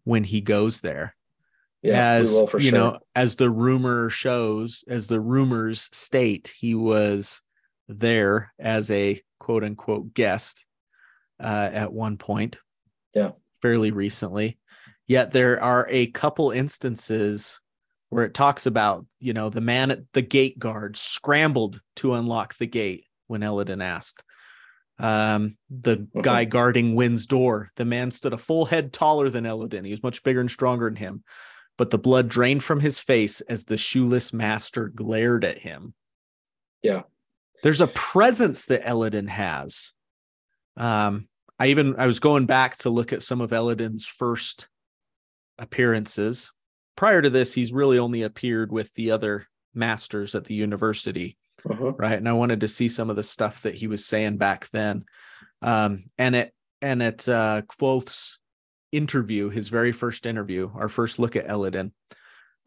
when 0.04 0.24
he 0.24 0.41
goes 0.41 0.82
there. 0.82 1.15
Yeah. 1.82 2.13
as 2.13 2.32
we 2.32 2.36
will 2.38 2.48
for 2.48 2.58
you 2.60 2.69
sure. 2.71 2.80
know, 2.80 3.00
as 3.15 3.36
the 3.36 3.50
rumor 3.50 4.10
shows, 4.10 4.84
as 4.88 5.06
the 5.08 5.19
rumors 5.19 5.88
state, 5.91 6.52
he 6.58 6.74
was 6.74 7.41
there 7.88 8.52
as 8.58 8.89
a 8.89 9.21
quote 9.39 9.63
unquote 9.63 10.13
guest 10.15 10.65
uh, 11.39 11.69
at 11.71 11.93
one 11.93 12.17
point. 12.17 12.58
Yeah. 13.13 13.32
Fairly 13.62 13.91
recently. 13.91 14.58
Yet 15.08 15.32
there 15.32 15.62
are 15.63 15.88
a 15.89 16.08
couple 16.08 16.50
instances 16.50 17.60
where 18.15 18.23
it 18.23 18.34
talks 18.34 18.65
about, 18.65 19.06
you 19.19 19.34
know, 19.34 19.49
the 19.49 19.60
man 19.60 19.91
at 19.91 19.99
the 20.13 20.21
gate 20.21 20.58
guard 20.58 20.95
scrambled 20.95 21.82
to 21.97 22.13
unlock 22.13 22.58
the 22.58 22.65
gate 22.67 23.04
when 23.28 23.43
Elodin 23.43 23.82
asked. 23.82 24.23
Um, 24.97 25.58
the 25.69 25.97
Mhm. 25.97 26.21
guy 26.23 26.45
guarding 26.45 26.95
Whin's 26.95 27.28
door, 27.28 27.71
the 27.75 27.84
man 27.84 28.12
stood 28.12 28.32
a 28.32 28.38
full 28.38 28.63
head 28.65 28.93
taller 28.93 29.30
than 29.30 29.45
Elodin. 29.45 29.84
He 29.84 29.91
was 29.91 30.01
much 30.01 30.23
bigger 30.23 30.39
and 30.39 30.49
stronger 30.49 30.86
than 30.86 30.95
him 30.95 31.23
but 31.78 31.89
the 31.89 31.97
blood 31.97 32.30
drained 32.30 32.63
from 32.63 32.80
his 32.80 32.99
face 32.99 33.41
as 33.41 33.65
the 33.65 33.78
shoeless 33.78 34.32
master 34.32 34.88
glared 34.88 35.43
at 35.43 35.58
him. 35.60 35.93
Yeah. 36.82 37.01
There's 37.63 37.82
a 37.82 37.88
presence 37.88 38.67
that 38.67 38.88
Elodin 38.88 39.28
has. 39.28 39.91
Um, 40.78 41.28
I 41.60 41.67
even 41.67 41.95
I 41.97 42.08
was 42.08 42.19
going 42.19 42.45
back 42.45 42.78
to 42.80 42.89
look 42.89 43.13
at 43.13 43.23
some 43.23 43.41
of 43.41 43.51
Elodin's 43.51 44.06
first 44.06 44.67
appearances. 45.58 46.51
Prior 46.96 47.22
to 47.22 47.30
this, 47.30 47.54
he's 47.54 47.74
really 47.74 48.00
only 48.00 48.24
appeared 48.24 48.72
with 48.72 48.94
the 48.94 49.12
other 49.12 49.48
masters 49.74 50.34
at 50.36 50.46
the 50.46 50.54
university 50.56 51.38
Mhm. 51.66 51.96
right 52.00 52.18
and 52.18 52.30
i 52.30 52.34
wanted 52.34 52.60
to 52.60 52.68
see 52.68 52.88
some 52.88 53.10
of 53.10 53.16
the 53.16 53.24
stuff 53.24 53.64
that 53.64 53.74
he 53.76 53.88
was 53.88 54.06
saying 54.06 54.38
back 54.38 54.70
then 54.72 55.04
um 55.64 56.04
and 56.18 56.36
it 56.36 56.54
and 56.82 57.02
at 57.02 57.28
uh 57.28 57.64
Kvothe's 57.64 58.38
interview 58.92 59.50
his 59.50 59.68
very 59.70 59.92
first 59.92 60.28
interview 60.28 60.70
our 60.76 60.88
first 60.90 61.18
look 61.18 61.36
at 61.36 61.50
Elodin 61.50 61.92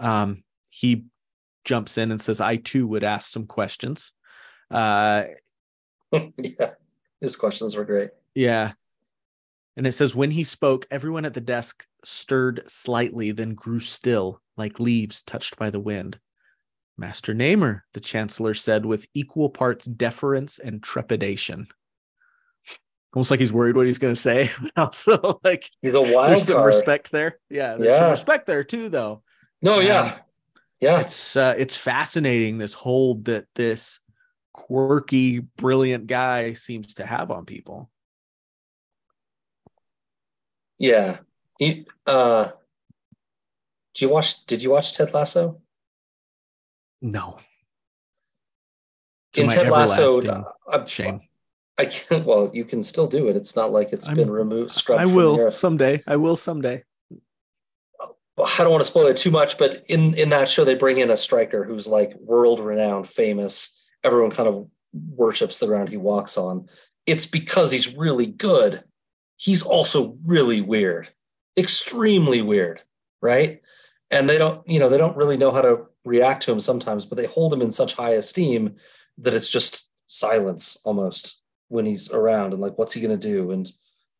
um 0.00 0.42
he 0.68 1.04
jumps 1.64 1.96
in 1.96 2.10
and 2.10 2.20
says 2.20 2.40
i 2.40 2.56
too 2.56 2.86
would 2.88 3.04
ask 3.04 3.30
some 3.30 3.46
questions 3.46 4.12
uh 4.70 5.24
yeah. 6.12 6.70
His 7.20 7.36
questions 7.36 7.76
were 7.76 7.84
great. 7.84 8.10
yeah 8.34 8.72
and 9.78 9.86
it 9.86 9.92
says 9.92 10.14
when 10.14 10.30
he 10.30 10.44
spoke 10.44 10.86
everyone 10.90 11.24
at 11.24 11.32
the 11.32 11.40
desk 11.40 11.86
stirred 12.04 12.60
slightly 12.68 13.32
then 13.32 13.54
grew 13.54 13.80
still 13.80 14.42
like 14.58 14.78
leaves 14.78 15.22
touched 15.22 15.56
by 15.56 15.70
the 15.70 15.80
wind 15.80 16.18
Master 16.98 17.32
Namer, 17.32 17.84
the 17.94 18.00
Chancellor 18.00 18.54
said 18.54 18.84
with 18.84 19.06
equal 19.14 19.50
parts 19.50 19.86
deference 19.86 20.58
and 20.58 20.82
trepidation. 20.82 21.68
Almost 23.14 23.30
like 23.30 23.40
he's 23.40 23.52
worried 23.52 23.76
what 23.76 23.86
he's 23.86 23.98
going 23.98 24.14
to 24.14 24.20
say, 24.20 24.50
but 24.60 24.72
also 24.76 25.40
like 25.44 25.70
He's 25.80 25.94
a 25.94 26.00
wild 26.00 26.30
there's 26.30 26.44
some 26.44 26.56
card. 26.56 26.66
respect 26.66 27.12
there. 27.12 27.38
Yeah, 27.48 27.76
there's 27.76 27.98
some 27.98 28.10
respect 28.10 28.46
there 28.46 28.64
too, 28.64 28.88
though. 28.88 29.22
No, 29.62 29.78
yeah. 29.78 30.08
And 30.08 30.20
Yeah. 30.80 31.00
It's 31.00 31.36
uh, 31.36 31.54
it's 31.56 31.76
fascinating 31.76 32.58
this 32.58 32.74
hold 32.74 33.26
that 33.26 33.46
this 33.54 34.00
quirky, 34.52 35.38
brilliant 35.38 36.08
guy 36.08 36.52
seems 36.52 36.94
to 36.94 37.06
have 37.06 37.30
on 37.30 37.44
people. 37.44 37.90
Yeah. 40.78 41.18
He, 41.58 41.86
uh, 42.06 42.50
do 43.94 44.04
you 44.04 44.08
watch, 44.08 44.46
did 44.46 44.62
you 44.62 44.70
watch 44.70 44.92
Ted 44.96 45.12
Lasso? 45.12 45.60
No. 47.02 47.38
To 49.34 49.42
In 49.42 49.48
Ted 49.48 49.68
Lasso, 49.68 50.20
uh, 50.20 50.44
I, 50.72 50.84
shame. 50.84 51.20
I 51.78 51.86
can't, 51.86 52.24
well, 52.24 52.50
you 52.52 52.64
can 52.64 52.82
still 52.82 53.06
do 53.06 53.28
it. 53.28 53.36
It's 53.36 53.54
not 53.56 53.72
like 53.72 53.92
it's 53.92 54.06
I'm- 54.06 54.16
been 54.16 54.30
removed, 54.30 54.72
scrubbed 54.72 55.00
I 55.02 55.06
will 55.06 55.50
someday. 55.50 56.02
I 56.06 56.16
will 56.16 56.36
someday. 56.36 56.84
I 58.40 58.58
don't 58.58 58.70
want 58.70 58.82
to 58.82 58.88
spoil 58.88 59.08
it 59.08 59.16
too 59.16 59.32
much, 59.32 59.58
but 59.58 59.82
in 59.88 60.14
in 60.14 60.28
that 60.28 60.48
show, 60.48 60.64
they 60.64 60.74
bring 60.76 60.98
in 60.98 61.10
a 61.10 61.16
striker 61.16 61.64
who's 61.64 61.88
like 61.88 62.14
world 62.20 62.60
renowned, 62.60 63.08
famous. 63.08 63.84
Everyone 64.04 64.30
kind 64.30 64.48
of 64.48 64.68
worships 64.92 65.58
the 65.58 65.66
ground 65.66 65.88
he 65.88 65.96
walks 65.96 66.38
on. 66.38 66.68
It's 67.04 67.26
because 67.26 67.72
he's 67.72 67.96
really 67.96 68.26
good. 68.26 68.84
He's 69.38 69.62
also 69.62 70.18
really 70.26 70.60
weird, 70.60 71.08
extremely 71.56 72.42
weird, 72.42 72.82
right? 73.22 73.62
And 74.10 74.28
they 74.28 74.36
don't, 74.36 74.66
you 74.68 74.78
know, 74.78 74.88
they 74.90 74.98
don't 74.98 75.16
really 75.16 75.36
know 75.36 75.52
how 75.52 75.62
to 75.62 75.86
react 76.04 76.42
to 76.42 76.52
him 76.52 76.60
sometimes, 76.60 77.06
but 77.06 77.16
they 77.16 77.26
hold 77.26 77.52
him 77.52 77.62
in 77.62 77.70
such 77.70 77.94
high 77.94 78.12
esteem 78.12 78.76
that 79.18 79.34
it's 79.34 79.50
just 79.50 79.90
silence 80.06 80.76
almost 80.84 81.40
when 81.68 81.86
he's 81.86 82.10
around 82.12 82.52
and 82.52 82.60
like, 82.60 82.76
what's 82.78 82.92
he 82.92 83.00
going 83.00 83.18
to 83.18 83.28
do? 83.28 83.52
And 83.52 83.70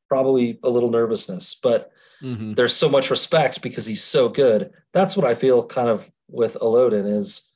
probably 0.08 0.58
a 0.62 0.70
little 0.70 0.90
nervousness, 0.90 1.58
but 1.62 1.90
Mhm. 2.22 2.56
there's 2.56 2.74
so 2.74 2.88
much 2.88 3.10
respect 3.10 3.60
because 3.62 3.86
he's 3.86 4.02
so 4.02 4.28
good. 4.28 4.72
That's 4.92 5.16
what 5.16 5.26
I 5.26 5.34
feel 5.34 5.64
kind 5.64 5.88
of 5.88 6.10
with 6.28 6.56
Elodin 6.60 7.06
is 7.06 7.50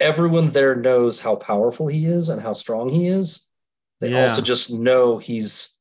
everyone 0.00 0.50
there 0.50 0.74
knows 0.74 1.20
how 1.20 1.36
powerful 1.36 1.86
he 1.86 2.06
is 2.06 2.28
and 2.28 2.42
how 2.42 2.52
strong 2.52 2.88
he 2.90 3.06
is. 3.08 3.48
They 4.00 4.10
Yeah. 4.10 4.22
also 4.28 4.42
just 4.42 4.70
know 4.70 5.18
he's 5.18 5.75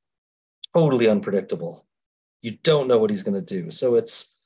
totally 0.76 1.08
unpredictable. 1.08 1.86
You 2.42 2.58
don't 2.64 2.88
know 2.88 2.98
what 2.98 3.10
he's 3.10 3.24
going 3.24 3.42
to 3.44 3.62
do. 3.62 3.72
So 3.72 3.96
it's 3.96 4.38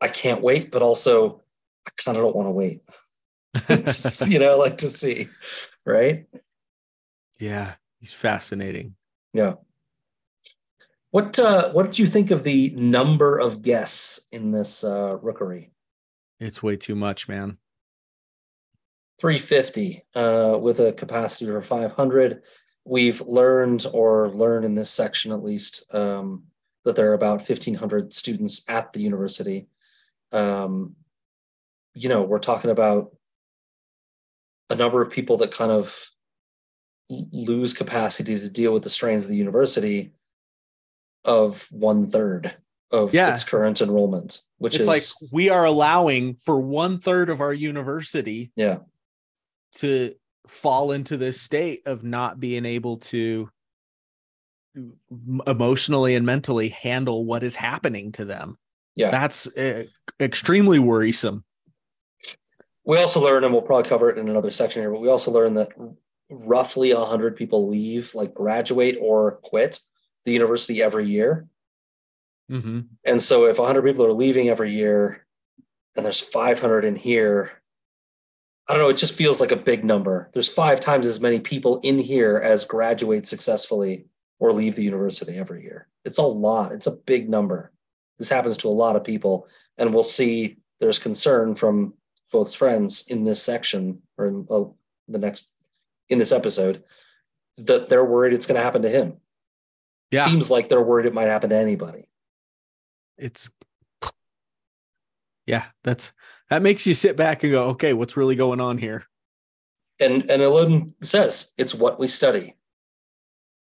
I 0.00 0.08
can't 0.08 0.42
wait, 0.42 0.70
but 0.70 0.82
also 0.82 1.42
I 1.86 1.90
kind 2.02 2.16
of 2.16 2.24
don't 2.24 2.36
want 2.36 2.46
to 2.48 2.52
wait. 2.52 2.82
Just, 3.68 4.26
you 4.26 4.38
know, 4.38 4.58
like 4.58 4.78
to 4.78 4.90
see, 4.90 5.28
right? 5.86 6.26
yeah, 7.38 7.74
he's 8.00 8.12
fascinating. 8.12 8.96
Yeah. 9.32 9.54
What 11.10 11.38
uh 11.38 11.70
what 11.70 11.86
did 11.86 11.98
you 11.98 12.08
think 12.08 12.32
of 12.32 12.42
the 12.42 12.70
number 12.70 13.38
of 13.38 13.62
guests 13.62 14.26
in 14.32 14.50
this 14.50 14.82
uh 14.82 15.16
rookery? 15.18 15.70
It's 16.40 16.62
way 16.62 16.76
too 16.76 16.96
much, 16.96 17.28
man. 17.28 17.58
350 19.20 20.04
uh, 20.16 20.58
with 20.60 20.80
a 20.80 20.92
capacity 20.92 21.48
of 21.48 21.64
500. 21.64 22.42
We've 22.84 23.20
learned, 23.22 23.86
or 23.92 24.28
learned 24.30 24.64
in 24.64 24.74
this 24.74 24.90
section 24.90 25.32
at 25.32 25.42
least, 25.42 25.92
um, 25.94 26.44
that 26.84 26.96
there 26.96 27.10
are 27.10 27.14
about 27.14 27.48
1,500 27.48 28.12
students 28.12 28.64
at 28.68 28.92
the 28.92 29.00
university. 29.00 29.66
Um, 30.32 30.96
you 31.94 32.08
know, 32.08 32.22
we're 32.22 32.38
talking 32.40 32.70
about 32.70 33.14
a 34.68 34.74
number 34.74 35.00
of 35.00 35.10
people 35.10 35.38
that 35.38 35.50
kind 35.50 35.70
of 35.70 36.10
lose 37.08 37.72
capacity 37.74 38.38
to 38.38 38.48
deal 38.50 38.72
with 38.72 38.82
the 38.82 38.90
strains 38.90 39.24
of 39.24 39.30
the 39.30 39.36
university 39.36 40.12
of 41.24 41.68
one 41.70 42.10
third, 42.10 42.54
of 42.90 43.14
Yeah. 43.14 43.32
its 43.32 43.44
current 43.44 43.80
enrollment, 43.80 44.40
which 44.58 44.74
it's 44.74 44.82
is 44.82 44.86
like 44.88 45.32
we 45.32 45.48
are 45.48 45.64
allowing 45.64 46.34
for 46.34 46.60
one 46.60 46.98
third 46.98 47.30
of 47.30 47.40
our 47.40 47.52
university 47.54 48.52
yeah, 48.56 48.78
to 49.76 50.14
fall 50.46 50.92
into 50.92 51.16
this 51.16 51.40
state 51.40 51.82
of 51.86 52.04
not 52.04 52.40
being 52.40 52.64
able 52.64 52.98
to 52.98 53.48
emotionally 55.46 56.14
and 56.14 56.26
mentally 56.26 56.68
handle 56.68 57.24
what 57.24 57.42
is 57.42 57.54
happening 57.54 58.12
to 58.12 58.24
them. 58.24 58.58
Yeah. 58.96 59.10
That's 59.10 59.46
uh, 59.56 59.84
extremely 60.20 60.78
worrisome. 60.78 61.44
we 62.84 62.98
also 62.98 63.22
learn, 63.22 63.44
and 63.44 63.52
we'll 63.52 63.62
probably 63.62 63.88
cover 63.88 64.10
it 64.10 64.18
in 64.18 64.28
another 64.28 64.50
section 64.50 64.82
here, 64.82 64.90
but 64.90 65.00
we 65.00 65.08
also 65.08 65.30
learn 65.30 65.54
that 65.54 65.70
roughly 66.30 66.92
100 66.92 67.36
people 67.36 67.68
leave, 67.68 68.14
like 68.14 68.34
graduate 68.34 68.98
or 69.00 69.38
quit 69.42 69.80
the 70.24 70.32
university 70.32 70.82
every 70.82 71.06
year. 71.06 71.46
Mm-hmm. 72.50 72.80
And 73.04 73.22
so 73.22 73.46
if 73.46 73.58
100 73.58 73.82
people 73.82 74.04
are 74.04 74.12
leaving 74.12 74.48
every 74.48 74.74
year 74.74 75.26
and 75.96 76.04
there's 76.04 76.20
500 76.20 76.84
in 76.84 76.96
here, 76.96 77.52
I 78.68 78.72
don't 78.72 78.82
know, 78.82 78.88
it 78.88 78.96
just 78.96 79.14
feels 79.14 79.40
like 79.40 79.52
a 79.52 79.56
big 79.56 79.84
number. 79.84 80.30
There's 80.32 80.48
five 80.48 80.80
times 80.80 81.06
as 81.06 81.20
many 81.20 81.38
people 81.38 81.80
in 81.82 81.98
here 81.98 82.38
as 82.38 82.64
graduate 82.64 83.26
successfully 83.26 84.06
or 84.38 84.52
leave 84.52 84.76
the 84.76 84.84
university 84.84 85.36
every 85.36 85.62
year. 85.62 85.88
It's 86.04 86.18
a 86.18 86.22
lot. 86.22 86.72
It's 86.72 86.86
a 86.86 86.92
big 86.92 87.28
number. 87.28 87.72
This 88.18 88.30
happens 88.30 88.56
to 88.58 88.68
a 88.68 88.70
lot 88.70 88.96
of 88.96 89.04
people. 89.04 89.48
And 89.76 89.92
we'll 89.92 90.02
see 90.02 90.56
there's 90.80 90.98
concern 90.98 91.54
from 91.54 91.94
Kvothe's 92.32 92.54
friends 92.54 93.04
in 93.08 93.24
this 93.24 93.42
section 93.42 94.00
or 94.16 94.26
in 94.26 94.46
uh, 94.50 94.64
the 95.08 95.18
next, 95.18 95.46
in 96.08 96.18
this 96.18 96.32
episode, 96.32 96.82
that 97.58 97.88
they're 97.88 98.04
worried 98.04 98.32
it's 98.32 98.46
going 98.46 98.58
to 98.58 98.64
happen 98.64 98.82
to 98.82 98.88
him. 98.88 99.18
Yeah. 100.10 100.24
Seems 100.24 100.50
like 100.50 100.68
they're 100.68 100.82
worried 100.82 101.06
it 101.06 101.14
might 101.14 101.28
happen 101.28 101.50
to 101.50 101.56
anybody. 101.56 102.08
It's 103.18 103.50
yeah, 105.46 105.64
that's 105.82 106.12
that 106.50 106.62
makes 106.62 106.86
you 106.86 106.94
sit 106.94 107.16
back 107.16 107.42
and 107.42 107.52
go, 107.52 107.64
okay, 107.70 107.92
what's 107.92 108.16
really 108.16 108.36
going 108.36 108.60
on 108.60 108.78
here? 108.78 109.04
and 110.00 110.28
and 110.30 110.42
Elodin 110.42 110.94
says 111.02 111.52
it's 111.56 111.74
what 111.74 111.98
we 111.98 112.08
study 112.08 112.56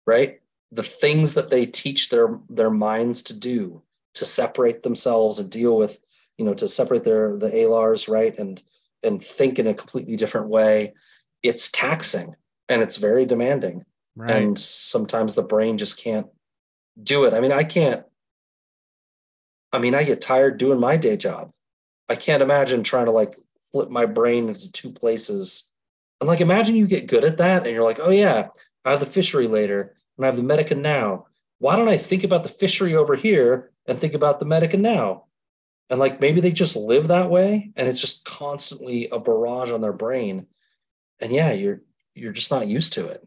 right? 0.07 0.41
The 0.71 0.83
things 0.83 1.35
that 1.35 1.51
they 1.51 1.67
teach 1.67 2.09
their 2.09 2.39
their 2.49 2.71
minds 2.71 3.23
to 3.25 3.33
do 3.33 3.83
to 4.15 4.25
separate 4.25 4.83
themselves 4.83 5.39
and 5.39 5.51
deal 5.51 5.77
with 5.77 5.99
you 6.39 6.45
know 6.45 6.55
to 6.55 6.69
separate 6.69 7.05
their 7.05 7.37
the 7.37 7.51
alars 7.51 8.09
right? 8.09 8.37
And 8.39 8.63
and 9.03 9.23
think 9.23 9.59
in 9.59 9.67
a 9.67 9.75
completely 9.75 10.17
different 10.17 10.49
way. 10.49 10.95
It's 11.43 11.71
taxing 11.71 12.35
and 12.69 12.83
it's 12.83 12.97
very 12.97 13.27
demanding. 13.27 13.85
Right. 14.19 14.37
and 14.37 14.59
sometimes 14.59 15.35
the 15.35 15.43
brain 15.43 15.77
just 15.77 15.99
can't 15.99 16.27
do 17.01 17.25
it. 17.25 17.35
I 17.35 17.41
mean 17.41 17.53
i 17.53 17.65
can't 17.65 18.03
i 19.73 19.79
mean 19.79 19.95
i 19.95 20.05
get 20.05 20.23
tired 20.23 20.57
doing 20.57 20.81
my 20.81 20.97
day 20.97 21.19
job 21.19 21.51
i 22.09 22.15
can't 22.15 22.43
imagine 22.43 22.83
trying 22.83 23.07
to 23.07 23.11
like 23.11 23.35
flip 23.71 23.91
my 23.91 24.07
brain 24.07 24.49
into 24.49 24.71
two 24.71 24.91
places 24.91 25.73
and 26.21 26.29
like 26.29 26.41
imagine 26.41 26.75
you 26.75 26.87
get 26.87 27.07
good 27.07 27.25
at 27.25 27.39
that 27.39 27.65
and 27.65 27.75
you're 27.75 27.85
like 27.85 28.01
oh 28.01 28.11
yeah 28.11 28.49
i 28.85 28.91
have 28.91 29.01
the 29.01 29.07
fishery 29.07 29.47
later 29.49 29.95
and 30.17 30.25
i 30.25 30.27
have 30.27 30.37
the 30.37 30.43
medica 30.43 30.75
now 30.75 31.27
why 31.59 31.77
don't 31.77 31.89
i 31.89 31.97
think 31.97 32.25
about 32.25 32.43
the 32.43 32.49
fishery 32.49 32.95
over 32.95 33.17
here 33.17 33.71
and 33.87 33.99
think 33.99 34.15
about 34.15 34.39
the 34.39 34.47
medica 34.47 34.77
now 34.77 35.25
and 35.89 36.01
like 36.01 36.21
maybe 36.21 36.41
they 36.41 36.53
just 36.53 36.77
live 36.77 37.09
that 37.09 37.31
way 37.31 37.71
and 37.77 37.89
it's 37.89 38.01
just 38.01 38.25
constantly 38.25 39.09
a 39.11 39.19
barrage 39.19 39.71
on 39.71 39.81
their 39.81 39.93
brain 39.93 40.47
and 41.21 41.33
yeah 41.33 41.53
you're 41.53 41.81
you're 42.15 42.33
just 42.33 42.51
not 42.51 42.67
used 42.67 42.93
to 42.93 43.07
it 43.07 43.27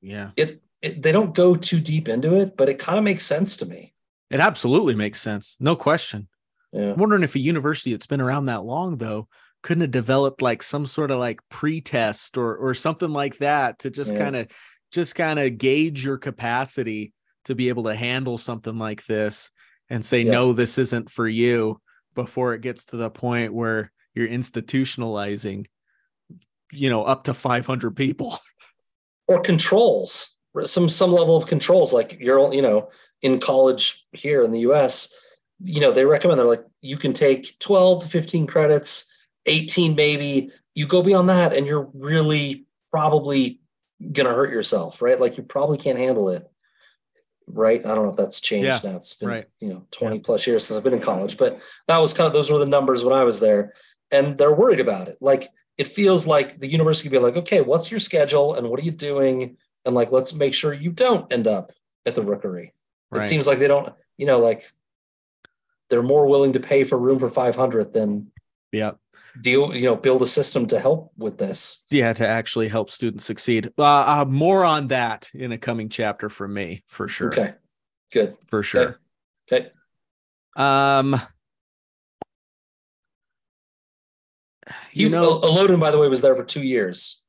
yeah. 0.00 0.30
it, 0.36 0.62
it 0.82 1.02
they 1.02 1.12
don't 1.12 1.34
go 1.34 1.56
too 1.56 1.80
deep 1.80 2.08
into 2.08 2.38
it, 2.38 2.56
but 2.56 2.68
it 2.68 2.78
kind 2.78 2.98
of 2.98 3.04
makes 3.04 3.24
sense 3.24 3.56
to 3.58 3.66
me. 3.66 3.94
It 4.30 4.40
absolutely 4.40 4.94
makes 4.94 5.20
sense. 5.20 5.56
No 5.60 5.76
question. 5.76 6.28
Yeah. 6.72 6.92
I'm 6.92 6.96
wondering 6.96 7.22
if 7.22 7.34
a 7.34 7.38
university 7.40 7.92
that's 7.92 8.06
been 8.06 8.20
around 8.20 8.46
that 8.46 8.64
long 8.64 8.96
though 8.98 9.28
couldn't 9.62 9.80
have 9.82 9.90
developed 9.90 10.42
like 10.42 10.62
some 10.62 10.86
sort 10.86 11.10
of 11.10 11.18
like 11.18 11.40
pre-test 11.48 12.36
or 12.36 12.56
or 12.56 12.74
something 12.74 13.10
like 13.10 13.38
that 13.38 13.78
to 13.80 13.90
just 13.90 14.12
Yeah. 14.12 14.18
kind 14.18 14.36
of 14.36 14.48
just 14.92 15.14
kind 15.14 15.38
of 15.38 15.58
gauge 15.58 16.04
your 16.04 16.18
capacity 16.18 17.12
to 17.46 17.54
be 17.54 17.68
able 17.68 17.84
to 17.84 17.94
handle 17.94 18.38
something 18.38 18.78
like 18.78 19.04
this 19.06 19.50
and 19.90 20.04
say 20.04 20.22
Yeah. 20.22 20.32
no 20.32 20.52
this 20.52 20.78
isn't 20.78 21.10
for 21.10 21.28
you 21.28 21.80
before 22.14 22.54
it 22.54 22.60
gets 22.62 22.86
to 22.86 22.96
the 22.96 23.10
point 23.10 23.52
where 23.54 23.92
you're 24.14 24.28
institutionalizing 24.28 25.66
you 26.72 26.90
know 26.90 27.04
up 27.04 27.24
to 27.24 27.34
500 27.34 27.94
people 27.96 28.38
Or 29.28 29.40
controls, 29.40 30.36
some 30.66 30.88
some 30.88 31.10
level 31.12 31.36
of 31.36 31.46
controls. 31.48 31.92
Like 31.92 32.16
you're, 32.20 32.54
you 32.54 32.62
know, 32.62 32.90
in 33.22 33.40
college 33.40 34.06
here 34.12 34.44
in 34.44 34.52
the 34.52 34.60
U.S., 34.60 35.12
you 35.62 35.80
know, 35.80 35.92
they 35.92 36.04
recommend 36.04 36.38
they're 36.38 36.46
like 36.46 36.64
you 36.80 36.96
can 36.96 37.12
take 37.12 37.58
12 37.58 38.02
to 38.02 38.08
15 38.08 38.46
credits, 38.46 39.12
18 39.46 39.94
maybe. 39.94 40.50
You 40.74 40.86
go 40.86 41.02
beyond 41.02 41.28
that, 41.28 41.52
and 41.52 41.66
you're 41.66 41.88
really 41.94 42.66
probably 42.90 43.60
gonna 44.12 44.34
hurt 44.34 44.50
yourself, 44.50 45.00
right? 45.00 45.20
Like 45.20 45.36
you 45.36 45.42
probably 45.42 45.78
can't 45.78 45.98
handle 45.98 46.28
it. 46.28 46.48
Right. 47.48 47.84
I 47.84 47.94
don't 47.94 48.04
know 48.04 48.10
if 48.10 48.16
that's 48.16 48.40
changed 48.40 48.82
now. 48.82 48.96
It's 48.96 49.14
been, 49.14 49.28
right. 49.28 49.46
you 49.60 49.68
know, 49.68 49.86
20 49.92 50.18
plus 50.18 50.46
years 50.48 50.66
since 50.66 50.76
I've 50.76 50.82
been 50.82 50.94
in 50.94 51.00
college, 51.00 51.36
but 51.36 51.60
that 51.86 51.98
was 51.98 52.12
kind 52.12 52.26
of 52.26 52.32
those 52.32 52.50
were 52.50 52.58
the 52.58 52.66
numbers 52.66 53.04
when 53.04 53.16
I 53.16 53.22
was 53.22 53.38
there. 53.38 53.72
And 54.10 54.36
they're 54.36 54.52
worried 54.52 54.80
about 54.80 55.06
it. 55.06 55.18
Like 55.20 55.48
it 55.78 55.86
feels 55.86 56.26
like 56.26 56.58
the 56.58 56.66
university 56.66 57.08
could 57.08 57.14
be 57.14 57.22
like, 57.22 57.36
okay, 57.36 57.60
what's 57.60 57.90
your 57.90 58.00
schedule 58.00 58.54
and 58.54 58.68
what 58.68 58.80
are 58.80 58.84
you 58.84 58.90
doing? 58.90 59.56
And 59.84 59.94
like, 59.94 60.10
let's 60.10 60.34
make 60.34 60.54
sure 60.54 60.72
you 60.72 60.90
don't 60.90 61.32
end 61.32 61.46
up 61.46 61.70
at 62.04 62.14
the 62.14 62.22
rookery. 62.22 62.74
right 63.10 63.24
It 63.24 63.28
seems 63.28 63.46
like 63.46 63.58
they 63.58 63.68
don't, 63.68 63.92
you 64.16 64.26
know, 64.26 64.40
like 64.40 64.72
they're 65.88 66.02
more 66.02 66.26
willing 66.26 66.52
to 66.54 66.60
pay 66.60 66.84
for 66.84 66.98
room 66.98 67.18
for 67.18 67.30
500 67.30 67.92
than 67.92 68.30
yeah 68.72 68.92
deal, 69.40 69.74
you 69.74 69.82
know, 69.82 69.96
build 69.96 70.22
a 70.22 70.26
system 70.26 70.66
to 70.68 70.80
help 70.80 71.12
with 71.18 71.36
this. 71.38 71.84
yeah 71.90 72.12
to 72.12 72.26
actually 72.26 72.68
help 72.68 72.90
students 72.90 73.24
succeed 73.24 73.70
uh, 73.78 73.82
uh 74.22 74.24
more 74.26 74.64
on 74.64 74.88
that 74.88 75.28
in 75.34 75.52
a 75.52 75.58
coming 75.58 75.88
chapter 75.88 76.28
for 76.28 76.48
me 76.48 76.82
for 76.86 77.06
sure 77.08 77.32
Okay. 77.32 77.54
Good. 78.12 78.36
for 78.46 78.62
sure 78.62 78.98
Okay. 79.50 79.70
um 80.56 81.14
you 84.92 85.04
You 85.04 85.08
know 85.10 85.38
Elodin, 85.40 85.78
by 85.78 85.90
the 85.92 85.98
way, 85.98 86.08
was 86.08 86.22
there 86.22 86.34
for 86.34 86.44
two 86.44 86.62
years. 86.62 87.22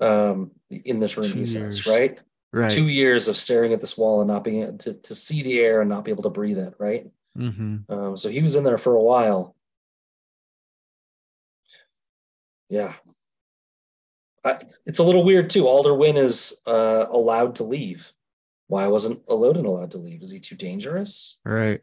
Um, 0.00 0.52
in 0.70 1.00
this 1.00 1.16
room, 1.16 1.32
he 1.32 1.44
says, 1.46 1.84
right? 1.86 2.20
right 2.52 2.70
Two 2.70 2.86
years 2.86 3.26
of 3.26 3.36
staring 3.36 3.72
at 3.72 3.80
this 3.80 3.98
wall 3.98 4.20
and 4.20 4.28
not 4.28 4.44
being 4.44 4.62
able 4.62 4.78
to, 4.78 4.94
to 4.94 5.14
see 5.16 5.42
the 5.42 5.58
air 5.58 5.80
and 5.80 5.90
not 5.90 6.04
be 6.04 6.12
able 6.12 6.22
to 6.22 6.30
breathe 6.30 6.58
it, 6.58 6.74
right? 6.78 7.08
Hmm 7.38 7.76
Um, 7.88 8.16
so 8.16 8.28
he 8.28 8.42
was 8.42 8.56
in 8.56 8.64
there 8.64 8.78
for 8.78 8.94
a 8.94 9.02
while. 9.02 9.54
Yeah. 12.68 12.94
I, 14.44 14.58
it's 14.86 14.98
a 14.98 15.02
little 15.02 15.24
weird 15.24 15.50
too. 15.50 15.66
Alder 15.66 15.94
Whin 15.94 16.16
is 16.16 16.60
uh, 16.66 17.06
allowed 17.10 17.56
to 17.56 17.64
leave. 17.64 18.12
Why 18.66 18.86
wasn't 18.86 19.22
Elodin 19.28 19.64
allowed 19.66 19.92
to 19.92 19.98
leave? 19.98 20.22
Is 20.22 20.30
he 20.30 20.38
too 20.40 20.54
dangerous? 20.56 21.38
right 21.44 21.80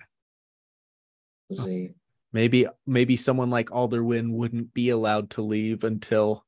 Is 1.49 1.65
he? 1.65 1.91
maybe 2.33 2.67
maybe 2.85 3.15
someone 3.17 3.49
like 3.49 3.71
Alder 3.71 4.03
Whin 4.03 4.33
wouldn't 4.33 4.73
be 4.73 4.89
allowed 4.89 5.31
to 5.31 5.41
leave 5.41 5.83
until 5.83 6.45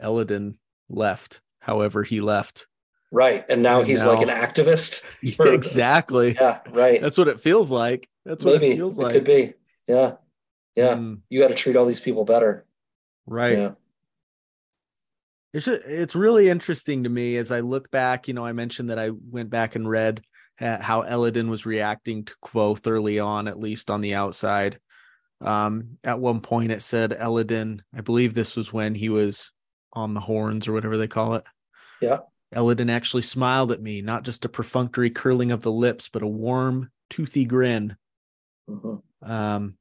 Elodin 0.00 0.58
left 0.88 1.40
however 1.60 2.02
he 2.02 2.20
left 2.20 2.66
Right. 3.14 3.44
And 3.50 3.62
now 3.62 3.80
And 3.80 3.88
he's 3.90 4.06
like 4.06 4.22
an 4.22 4.28
activist. 4.30 5.02
for- 5.36 5.52
exactly 5.52 6.34
Yeah, 6.34 6.60
right. 6.70 7.00
that's 7.00 7.18
what 7.18 7.28
it 7.28 7.40
feels 7.40 7.70
like 7.70 8.08
that's 8.24 8.44
what 8.44 8.54
Maybe 8.60 8.72
it 8.72 8.76
feels 8.76 8.98
it 8.98 9.10
could 9.10 9.24
be. 9.24 9.54
Yeah. 9.86 10.14
Yeah. 10.74 10.94
Mm, 10.94 11.20
You 11.28 11.40
got 11.40 11.48
to 11.48 11.54
treat 11.54 11.76
all 11.76 11.86
these 11.86 12.00
people 12.00 12.24
better. 12.24 12.66
right 13.26 13.58
Yeah. 13.58 13.70
It's 15.54 15.68
it's 15.68 16.14
really 16.14 16.48
interesting 16.48 17.04
to 17.04 17.10
me 17.10 17.36
as 17.36 17.50
I 17.50 17.60
look 17.60 17.90
back. 17.90 18.26
You 18.26 18.34
know, 18.34 18.44
I 18.44 18.52
mentioned 18.52 18.88
that 18.88 18.98
I 18.98 19.10
went 19.10 19.50
back 19.50 19.76
and 19.76 19.88
read 19.88 20.22
uh, 20.58 20.80
how 20.80 21.02
Elodin 21.02 21.50
was 21.50 21.66
reacting 21.66 22.24
to 22.24 22.34
Kvothe 22.42 22.86
early 22.86 23.18
on, 23.18 23.48
at 23.48 23.60
least 23.60 23.90
on 23.90 24.00
the 24.00 24.14
outside. 24.14 24.78
Um, 25.42 25.98
at 26.04 26.20
one 26.20 26.40
point, 26.40 26.72
it 26.72 26.82
said 26.82 27.12
Elodin. 27.12 27.82
I 27.94 28.00
believe 28.00 28.32
this 28.32 28.56
was 28.56 28.72
when 28.72 28.94
he 28.94 29.10
was 29.10 29.52
on 29.92 30.14
the 30.14 30.20
horns 30.20 30.68
or 30.68 30.72
whatever 30.72 30.96
they 30.96 31.08
call 31.08 31.34
it. 31.34 31.44
Yeah. 32.00 32.20
Elodin 32.54 32.90
actually 32.90 33.22
smiled 33.22 33.72
at 33.72 33.82
me, 33.82 34.02
not 34.02 34.24
just 34.24 34.44
a 34.44 34.48
perfunctory 34.48 35.10
curling 35.10 35.52
of 35.52 35.62
the 35.62 35.72
lips, 35.72 36.08
but 36.08 36.22
a 36.22 36.26
warm, 36.26 36.90
toothy 37.10 37.44
grin. 37.44 37.96
Mhm. 38.68 39.02
Um, 39.22 39.76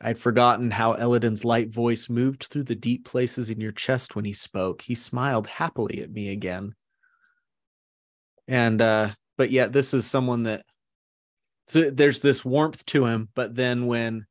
I'd 0.00 0.18
forgotten 0.18 0.70
how 0.70 0.94
Elodin's 0.94 1.44
light 1.44 1.72
voice 1.72 2.08
moved 2.08 2.44
through 2.44 2.64
the 2.64 2.74
deep 2.74 3.04
places 3.04 3.50
in 3.50 3.60
your 3.60 3.72
chest 3.72 4.16
when 4.16 4.24
he 4.24 4.32
spoke. 4.32 4.82
He 4.82 4.94
smiled 4.94 5.46
happily 5.46 6.02
at 6.02 6.10
me 6.10 6.30
again. 6.30 6.74
And 8.48 8.82
uh, 8.82 9.10
but 9.36 9.50
yet 9.50 9.72
this 9.72 9.94
is 9.94 10.06
someone 10.06 10.44
that 10.44 10.64
so 11.68 11.90
there's 11.90 12.20
this 12.20 12.44
warmth 12.44 12.84
to 12.86 13.06
him, 13.06 13.28
but 13.34 13.54
then 13.54 13.86
when 13.86 14.26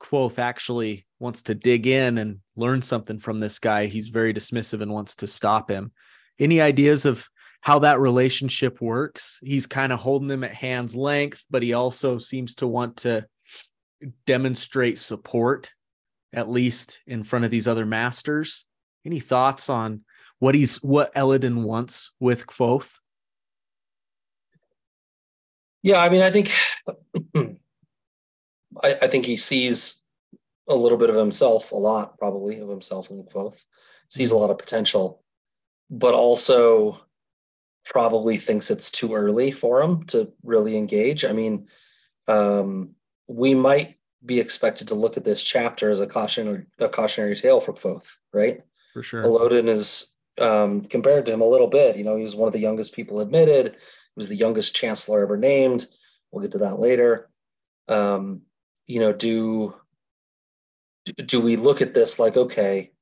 Kvothe 0.00 0.38
actually 0.38 1.06
wants 1.18 1.44
to 1.44 1.54
dig 1.54 1.86
in 1.86 2.18
and 2.18 2.40
learn 2.56 2.82
something 2.82 3.18
from 3.18 3.38
this 3.38 3.58
guy, 3.58 3.86
he's 3.86 4.08
very 4.08 4.34
dismissive 4.34 4.82
and 4.82 4.92
wants 4.92 5.16
to 5.16 5.26
stop 5.26 5.70
him. 5.70 5.92
Any 6.38 6.60
ideas 6.60 7.06
of 7.06 7.26
how 7.64 7.78
that 7.78 7.98
relationship 7.98 8.82
works. 8.82 9.38
He's 9.42 9.66
kind 9.66 9.90
of 9.90 9.98
holding 9.98 10.28
them 10.28 10.44
at 10.44 10.52
hand's 10.52 10.94
length, 10.94 11.46
but 11.50 11.62
he 11.62 11.72
also 11.72 12.18
seems 12.18 12.56
to 12.56 12.66
want 12.66 12.98
to 12.98 13.26
demonstrate 14.26 14.98
support, 14.98 15.72
at 16.34 16.50
least 16.50 17.00
in 17.06 17.24
front 17.24 17.46
of 17.46 17.50
these 17.50 17.66
other 17.66 17.86
masters. 17.86 18.66
Any 19.06 19.18
thoughts 19.18 19.70
on 19.70 20.02
what 20.40 20.54
he's 20.54 20.76
what 20.82 21.10
Elodin 21.14 21.62
wants 21.62 22.10
with 22.20 22.46
Kvothe? 22.46 22.98
Yeah, 25.82 26.02
I 26.02 26.10
mean, 26.10 26.20
I 26.20 26.30
think 26.30 26.52
I, 27.34 28.98
I, 29.00 29.06
think 29.06 29.24
he 29.24 29.38
sees 29.38 30.02
a 30.68 30.74
little 30.74 30.98
bit 30.98 31.08
of 31.08 31.16
himself, 31.16 31.72
a 31.72 31.76
lot 31.76 32.18
probably 32.18 32.58
of 32.60 32.68
himself 32.68 33.08
in 33.08 33.24
Kvothe, 33.24 33.58
sees 34.10 34.32
a 34.32 34.34
mm-hmm. 34.34 34.42
lot 34.42 34.50
of 34.50 34.58
potential, 34.58 35.22
but 35.88 36.12
also 36.12 37.00
probably 37.84 38.38
thinks 38.38 38.70
it's 38.70 38.90
too 38.90 39.14
early 39.14 39.50
for 39.50 39.82
him 39.82 40.04
to 40.04 40.32
really 40.42 40.76
engage. 40.76 41.24
I 41.24 41.32
mean, 41.32 41.68
um, 42.26 42.90
we 43.26 43.54
might 43.54 43.98
be 44.24 44.40
expected 44.40 44.88
to 44.88 44.94
look 44.94 45.16
at 45.16 45.24
this 45.24 45.44
chapter 45.44 45.90
as 45.90 46.00
a 46.00 46.06
cautionary 46.06 46.66
a 46.78 46.88
cautionary 46.88 47.36
tale 47.36 47.60
for 47.60 47.74
Kvothe, 47.74 48.10
right? 48.32 48.62
For 48.94 49.02
sure. 49.02 49.22
Elodin 49.22 49.68
is 49.68 50.14
um, 50.40 50.82
compared 50.82 51.26
to 51.26 51.32
him 51.32 51.40
a 51.40 51.48
little 51.48 51.66
bit. 51.66 51.96
You 51.96 52.04
know, 52.04 52.16
he 52.16 52.22
was 52.22 52.36
one 52.36 52.46
of 52.46 52.52
the 52.52 52.60
youngest 52.60 52.94
people 52.94 53.20
admitted 53.20 53.66
He 53.66 53.76
was 54.16 54.28
the 54.28 54.36
youngest 54.36 54.74
chancellor 54.74 55.22
ever 55.22 55.36
named. 55.36 55.86
We'll 56.30 56.42
get 56.42 56.52
to 56.52 56.58
that 56.58 56.80
later. 56.80 57.28
Um, 57.88 58.42
you 58.86 59.00
know, 59.00 59.12
do 59.12 59.74
do 61.26 61.40
we 61.40 61.56
look 61.56 61.82
at 61.82 61.92
this 61.92 62.18
like, 62.18 62.36
okay, 62.36 62.92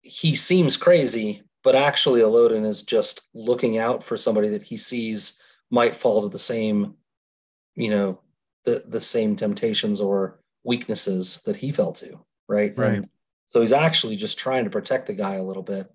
he 0.00 0.36
seems 0.36 0.76
crazy, 0.76 1.42
but 1.68 1.74
actually 1.74 2.22
Elodin 2.22 2.64
is 2.64 2.82
just 2.82 3.28
looking 3.34 3.76
out 3.76 4.02
for 4.02 4.16
somebody 4.16 4.48
that 4.48 4.62
he 4.62 4.78
sees 4.78 5.38
might 5.70 5.94
fall 5.94 6.22
to 6.22 6.30
the 6.30 6.38
same, 6.38 6.94
you 7.74 7.90
know, 7.90 8.20
the 8.64 8.84
the 8.88 9.02
same 9.02 9.36
temptations 9.36 10.00
or 10.00 10.40
weaknesses 10.64 11.42
that 11.44 11.56
he 11.56 11.70
fell 11.70 11.92
to, 11.92 12.20
right? 12.48 12.72
Right. 12.74 12.94
And 12.94 13.08
so 13.48 13.60
he's 13.60 13.74
actually 13.74 14.16
just 14.16 14.38
trying 14.38 14.64
to 14.64 14.70
protect 14.70 15.08
the 15.08 15.12
guy 15.12 15.34
a 15.34 15.42
little 15.42 15.62
bit, 15.62 15.92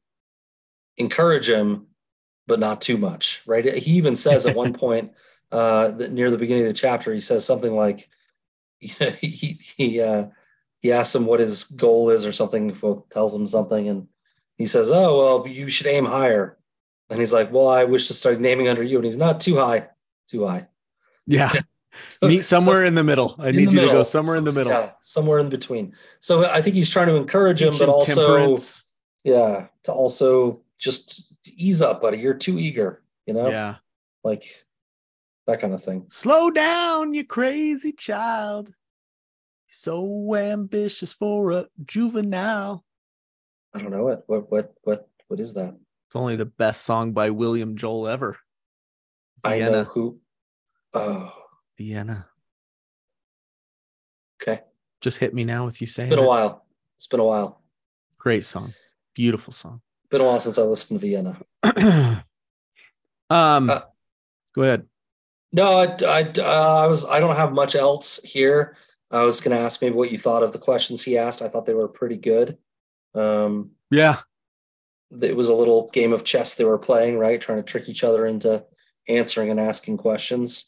encourage 0.98 1.50
him, 1.50 1.88
but 2.46 2.60
not 2.60 2.80
too 2.80 3.00
much, 3.00 3.42
right? 3.48 3.74
He 3.74 3.94
even 3.94 4.16
says 4.16 4.46
at 4.46 4.56
one 4.56 4.74
point 4.86 5.14
uh, 5.52 5.90
that 5.90 6.12
near 6.12 6.30
the 6.30 6.38
beginning 6.38 6.66
of 6.66 6.70
the 6.70 6.74
chapter, 6.74 7.12
he 7.16 7.20
says 7.20 7.46
something 7.46 7.76
like, 7.76 8.08
he 8.78 9.58
he 9.76 10.02
uh, 10.02 10.28
he 10.82 10.92
asks 10.92 11.16
him 11.16 11.26
what 11.26 11.40
his 11.40 11.64
goal 11.64 12.12
is 12.12 12.28
or 12.28 12.32
something. 12.32 12.78
Tells 13.10 13.34
him 13.34 13.48
something, 13.48 13.90
and 13.90 14.08
he 14.64 14.68
says, 14.68 14.92
"Oh 14.92 15.18
well, 15.18 15.48
you 15.48 15.70
should 15.70 15.88
aim 15.88 16.06
higher." 16.06 16.58
And 17.10 17.20
he's 17.20 17.34
like, 17.34 17.52
"Well, 17.52 17.68
I 17.68 17.84
wish 17.84 18.08
to 18.08 18.14
start 18.14 18.40
naming 18.40 18.70
under 18.70 18.84
you." 18.84 18.98
And 18.98 19.06
he's 19.06 19.18
not 19.18 19.42
too 19.42 19.58
high, 19.58 19.90
too 20.28 20.48
high. 20.48 20.68
Yeah. 21.28 21.52
so, 22.10 22.28
Meet 22.28 22.44
somewhere 22.44 22.84
so, 22.84 22.88
in 22.88 22.96
the 22.96 23.04
middle. 23.04 23.36
I 23.38 23.52
need 23.52 23.60
you 23.60 23.72
middle. 23.72 23.90
to 23.90 23.94
go 23.96 24.04
somewhere 24.04 24.38
in 24.38 24.46
the 24.46 24.54
middle. 24.54 24.72
Yeah, 24.72 24.92
somewhere 25.02 25.40
in 25.40 25.50
between. 25.50 25.94
So 26.22 26.50
I 26.50 26.62
think 26.62 26.76
he's 26.76 26.90
trying 26.90 27.08
to 27.08 27.16
encourage 27.16 27.60
Teach 27.60 27.68
him, 27.68 27.76
but 27.78 27.90
also, 27.90 28.38
temperance. 28.38 28.86
yeah, 29.24 29.68
to 29.84 29.92
also 29.92 30.62
just 30.80 31.34
ease 31.46 31.82
up, 31.82 32.02
buddy. 32.02 32.18
You're 32.18 32.34
too 32.34 32.60
eager, 32.60 33.04
you 33.26 33.34
know? 33.34 33.48
Yeah. 33.48 33.76
Like 34.24 34.66
that 35.48 35.60
kind 35.60 35.74
of 35.74 35.84
thing. 35.84 36.06
Slow 36.10 36.52
down, 36.52 37.14
you 37.14 37.26
crazy 37.26 37.92
child. 37.92 38.74
So 39.68 40.36
ambitious 40.36 41.14
for 41.14 41.52
a 41.52 41.68
juvenile. 41.84 42.86
I 43.74 43.80
don't 43.80 43.92
know 43.92 44.10
it. 44.10 44.24
What 44.28 44.52
what 44.52 44.74
what 44.84 45.08
what 45.28 45.40
is 45.40 45.54
that? 45.56 45.76
It's 46.08 46.16
only 46.16 46.36
the 46.36 46.46
best 46.46 46.84
song 46.84 47.14
by 47.14 47.32
William 47.32 47.76
Joel 47.76 48.08
ever. 48.08 48.38
Vienna. 49.44 49.66
I 49.66 49.70
know 49.72 49.84
who. 49.86 50.20
Oh. 50.94 51.34
Vienna. 51.78 52.28
Okay. 54.42 54.62
Just 55.02 55.18
hit 55.18 55.34
me 55.34 55.44
now 55.44 55.66
with 55.66 55.82
you 55.82 55.88
saying. 55.88 56.12
It's 56.12 56.16
been 56.16 56.24
a 56.24 56.28
while. 56.28 56.66
It's 56.98 57.08
been 57.08 57.20
a 57.20 57.26
while. 57.26 57.62
Great 58.20 58.46
song. 58.46 58.74
Beautiful 59.16 59.54
song. 59.54 59.82
Been 60.10 60.22
a 60.22 60.26
while 60.26 60.40
since 60.40 60.60
I 60.60 60.62
listened 60.62 61.00
to 61.00 61.08
Vienna. 61.08 61.38
um, 63.30 63.70
uh, 63.70 63.82
go 64.54 64.62
ahead. 64.62 64.86
No, 65.52 65.80
I, 65.80 65.86
I, 66.06 66.32
uh, 66.38 66.84
I 66.84 66.88
was. 66.88 67.06
I 67.06 67.20
don't 67.20 67.36
have 67.36 67.54
much 67.54 67.76
else 67.76 68.20
here. 68.24 68.78
I 69.12 69.24
was 69.24 69.42
going 69.42 69.56
to 69.56 69.64
ask 69.64 69.82
maybe 69.82 69.96
what 69.96 70.12
you 70.12 70.18
thought 70.18 70.44
of 70.44 70.52
the 70.52 70.60
questions 70.60 71.04
he 71.04 71.18
asked. 71.18 71.42
I 71.42 71.48
thought 71.48 71.66
they 71.66 71.74
were 71.74 71.88
pretty 71.88 72.18
good. 72.18 72.58
Um, 73.16 73.72
yeah, 73.92 74.20
it 75.22 75.36
was 75.36 75.50
a 75.50 75.54
little 75.54 75.90
game 75.94 76.14
of 76.14 76.24
chess 76.24 76.56
they 76.56 76.66
were 76.66 76.80
playing, 76.80 77.18
right? 77.18 77.40
Trying 77.40 77.60
to 77.60 77.64
trick 77.64 77.88
each 77.88 78.04
other 78.04 78.26
into 78.26 78.64
answering 79.08 79.52
and 79.52 79.60
asking 79.60 79.98
questions. 79.98 80.66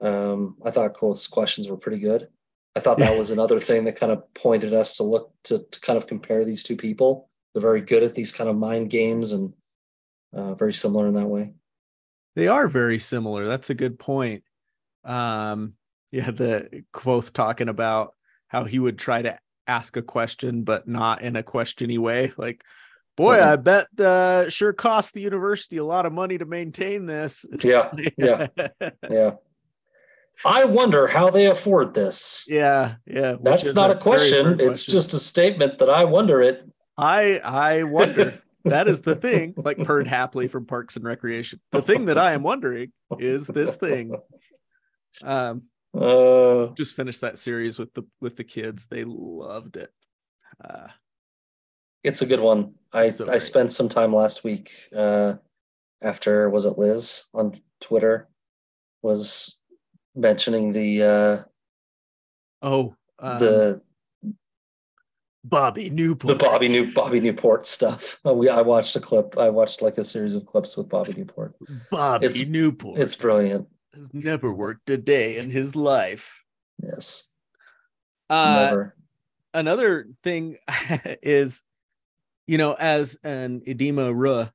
Um, 0.00 0.56
I 0.64 0.70
thought 0.70 0.94
Kvothe's 0.94 1.28
questions 1.28 1.68
were 1.68 1.76
pretty 1.76 1.98
good. 1.98 2.28
I 2.74 2.80
thought 2.80 2.98
that 2.98 3.18
was 3.18 3.30
another 3.30 3.60
thing 3.60 3.84
that 3.84 3.96
kind 3.96 4.10
of 4.10 4.32
pointed 4.34 4.72
us 4.72 4.96
to 4.96 5.02
look 5.02 5.32
to, 5.44 5.64
to 5.70 5.80
kind 5.80 5.96
of 5.96 6.06
compare 6.06 6.44
these 6.44 6.62
two 6.62 6.76
people 6.76 7.28
they're 7.52 7.62
very 7.62 7.80
good 7.80 8.02
at 8.02 8.14
these 8.14 8.32
kind 8.32 8.48
of 8.48 8.56
mind 8.56 8.90
games 8.90 9.32
and 9.32 9.52
uh, 10.34 10.54
very 10.54 10.72
similar 10.72 11.06
in 11.06 11.14
that 11.14 11.26
way. 11.26 11.52
They 12.34 12.48
are 12.48 12.68
very 12.68 12.98
similar. 12.98 13.46
That's 13.46 13.70
a 13.70 13.74
good 13.74 13.98
point. 13.98 14.42
Um, 15.04 15.74
yeah, 16.10 16.30
the 16.30 16.84
Kvothe 16.94 17.32
talking 17.32 17.68
about 17.68 18.14
how 18.48 18.64
he 18.64 18.78
would 18.78 18.98
try 18.98 19.20
to 19.22 19.38
ask 19.72 19.96
a 19.96 20.02
question, 20.02 20.62
but 20.62 20.86
not 20.86 21.22
in 21.22 21.36
a 21.36 21.42
questiony 21.42 21.98
way. 21.98 22.32
Like, 22.36 22.62
boy, 23.16 23.42
I 23.42 23.56
bet 23.56 23.86
uh, 23.98 24.50
sure 24.50 24.72
cost 24.72 25.14
the 25.14 25.22
university 25.22 25.78
a 25.78 25.84
lot 25.84 26.06
of 26.06 26.12
money 26.12 26.38
to 26.38 26.44
maintain 26.44 27.06
this. 27.06 27.46
Yeah, 27.62 27.92
yeah, 28.18 28.48
yeah. 29.10 29.32
I 30.44 30.64
wonder 30.64 31.06
how 31.06 31.30
they 31.30 31.46
afford 31.46 31.94
this. 31.94 32.44
Yeah, 32.48 32.96
yeah. 33.06 33.36
That's 33.40 33.74
not 33.74 33.90
a 33.90 33.96
question. 33.96 34.60
It's 34.60 34.84
just 34.84 35.14
a 35.14 35.20
statement 35.20 35.78
that 35.78 35.90
I 35.90 36.04
wonder 36.04 36.42
it. 36.42 36.68
I 36.98 37.40
I 37.42 37.82
wonder. 37.84 38.40
that 38.64 38.88
is 38.88 39.00
the 39.00 39.16
thing, 39.16 39.54
like 39.56 39.78
Perd 39.78 40.06
Hapley 40.06 40.48
from 40.48 40.66
Parks 40.66 40.96
and 40.96 41.04
Recreation. 41.04 41.60
The 41.70 41.82
thing 41.82 42.06
that 42.06 42.18
I 42.18 42.32
am 42.32 42.42
wondering 42.42 42.92
is 43.18 43.46
this 43.46 43.76
thing. 43.76 44.14
Um, 45.22 45.64
uh, 45.94 46.68
just 46.74 46.94
finished 46.96 47.20
that 47.20 47.38
series 47.38 47.78
with 47.78 47.92
the 47.94 48.02
with 48.20 48.36
the 48.36 48.44
kids. 48.44 48.86
They 48.86 49.04
loved 49.04 49.76
it. 49.76 49.90
Uh, 50.62 50.88
it's 52.02 52.22
a 52.22 52.26
good 52.26 52.40
one. 52.40 52.74
I 52.92 53.10
so 53.10 53.30
I 53.30 53.38
spent 53.38 53.72
some 53.72 53.88
time 53.88 54.14
last 54.14 54.44
week 54.44 54.72
uh, 54.96 55.34
after 56.00 56.48
was 56.50 56.64
it 56.64 56.78
Liz 56.78 57.24
on 57.34 57.54
Twitter 57.80 58.28
was 59.02 59.58
mentioning 60.14 60.72
the 60.72 61.02
uh, 61.02 61.42
oh 62.62 62.94
um, 63.18 63.38
the 63.38 63.80
Bobby 65.44 65.90
Newport. 65.90 66.38
The 66.38 66.44
Bobby 66.44 66.68
New 66.68 66.92
Bobby 66.92 67.20
Newport 67.20 67.66
stuff. 67.66 68.20
We 68.24 68.48
I 68.48 68.62
watched 68.62 68.96
a 68.96 69.00
clip. 69.00 69.36
I 69.36 69.50
watched 69.50 69.82
like 69.82 69.98
a 69.98 70.04
series 70.04 70.34
of 70.34 70.46
clips 70.46 70.76
with 70.76 70.88
Bobby 70.88 71.12
Newport. 71.16 71.54
Bobby 71.90 72.26
it's, 72.26 72.46
Newport. 72.46 72.98
It's 72.98 73.16
brilliant. 73.16 73.68
Has 73.94 74.12
never 74.14 74.52
worked 74.52 74.88
a 74.90 74.96
day 74.96 75.36
in 75.36 75.50
his 75.50 75.76
life. 75.76 76.42
Yes. 76.82 77.28
Uh, 78.30 78.66
never. 78.70 78.96
Another 79.54 80.08
thing 80.24 80.56
is, 81.22 81.62
you 82.46 82.58
know, 82.58 82.72
as 82.72 83.18
an 83.22 83.62
Edema 83.66 84.12
Ruh, 84.12 84.48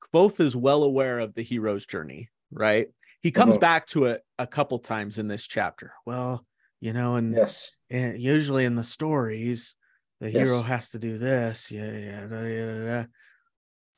Kvothe 0.00 0.40
is 0.40 0.54
well 0.54 0.82
aware 0.82 1.18
of 1.18 1.34
the 1.34 1.42
hero's 1.42 1.86
journey, 1.86 2.28
right? 2.50 2.88
He 3.22 3.30
comes 3.30 3.52
uh-huh. 3.52 3.60
back 3.60 3.86
to 3.88 4.06
it 4.06 4.22
a 4.38 4.46
couple 4.46 4.78
times 4.78 5.18
in 5.18 5.28
this 5.28 5.46
chapter. 5.46 5.92
Well, 6.06 6.46
you 6.80 6.92
know, 6.92 7.16
and 7.16 7.34
yes, 7.34 7.76
and 7.90 8.18
usually 8.18 8.64
in 8.64 8.74
the 8.74 8.84
stories, 8.84 9.74
the 10.20 10.30
yes. 10.30 10.48
hero 10.48 10.62
has 10.62 10.90
to 10.90 10.98
do 10.98 11.18
this. 11.18 11.70
Yeah, 11.70 11.92
yeah, 11.92 12.26
yeah, 12.28 12.84
yeah. 12.84 13.04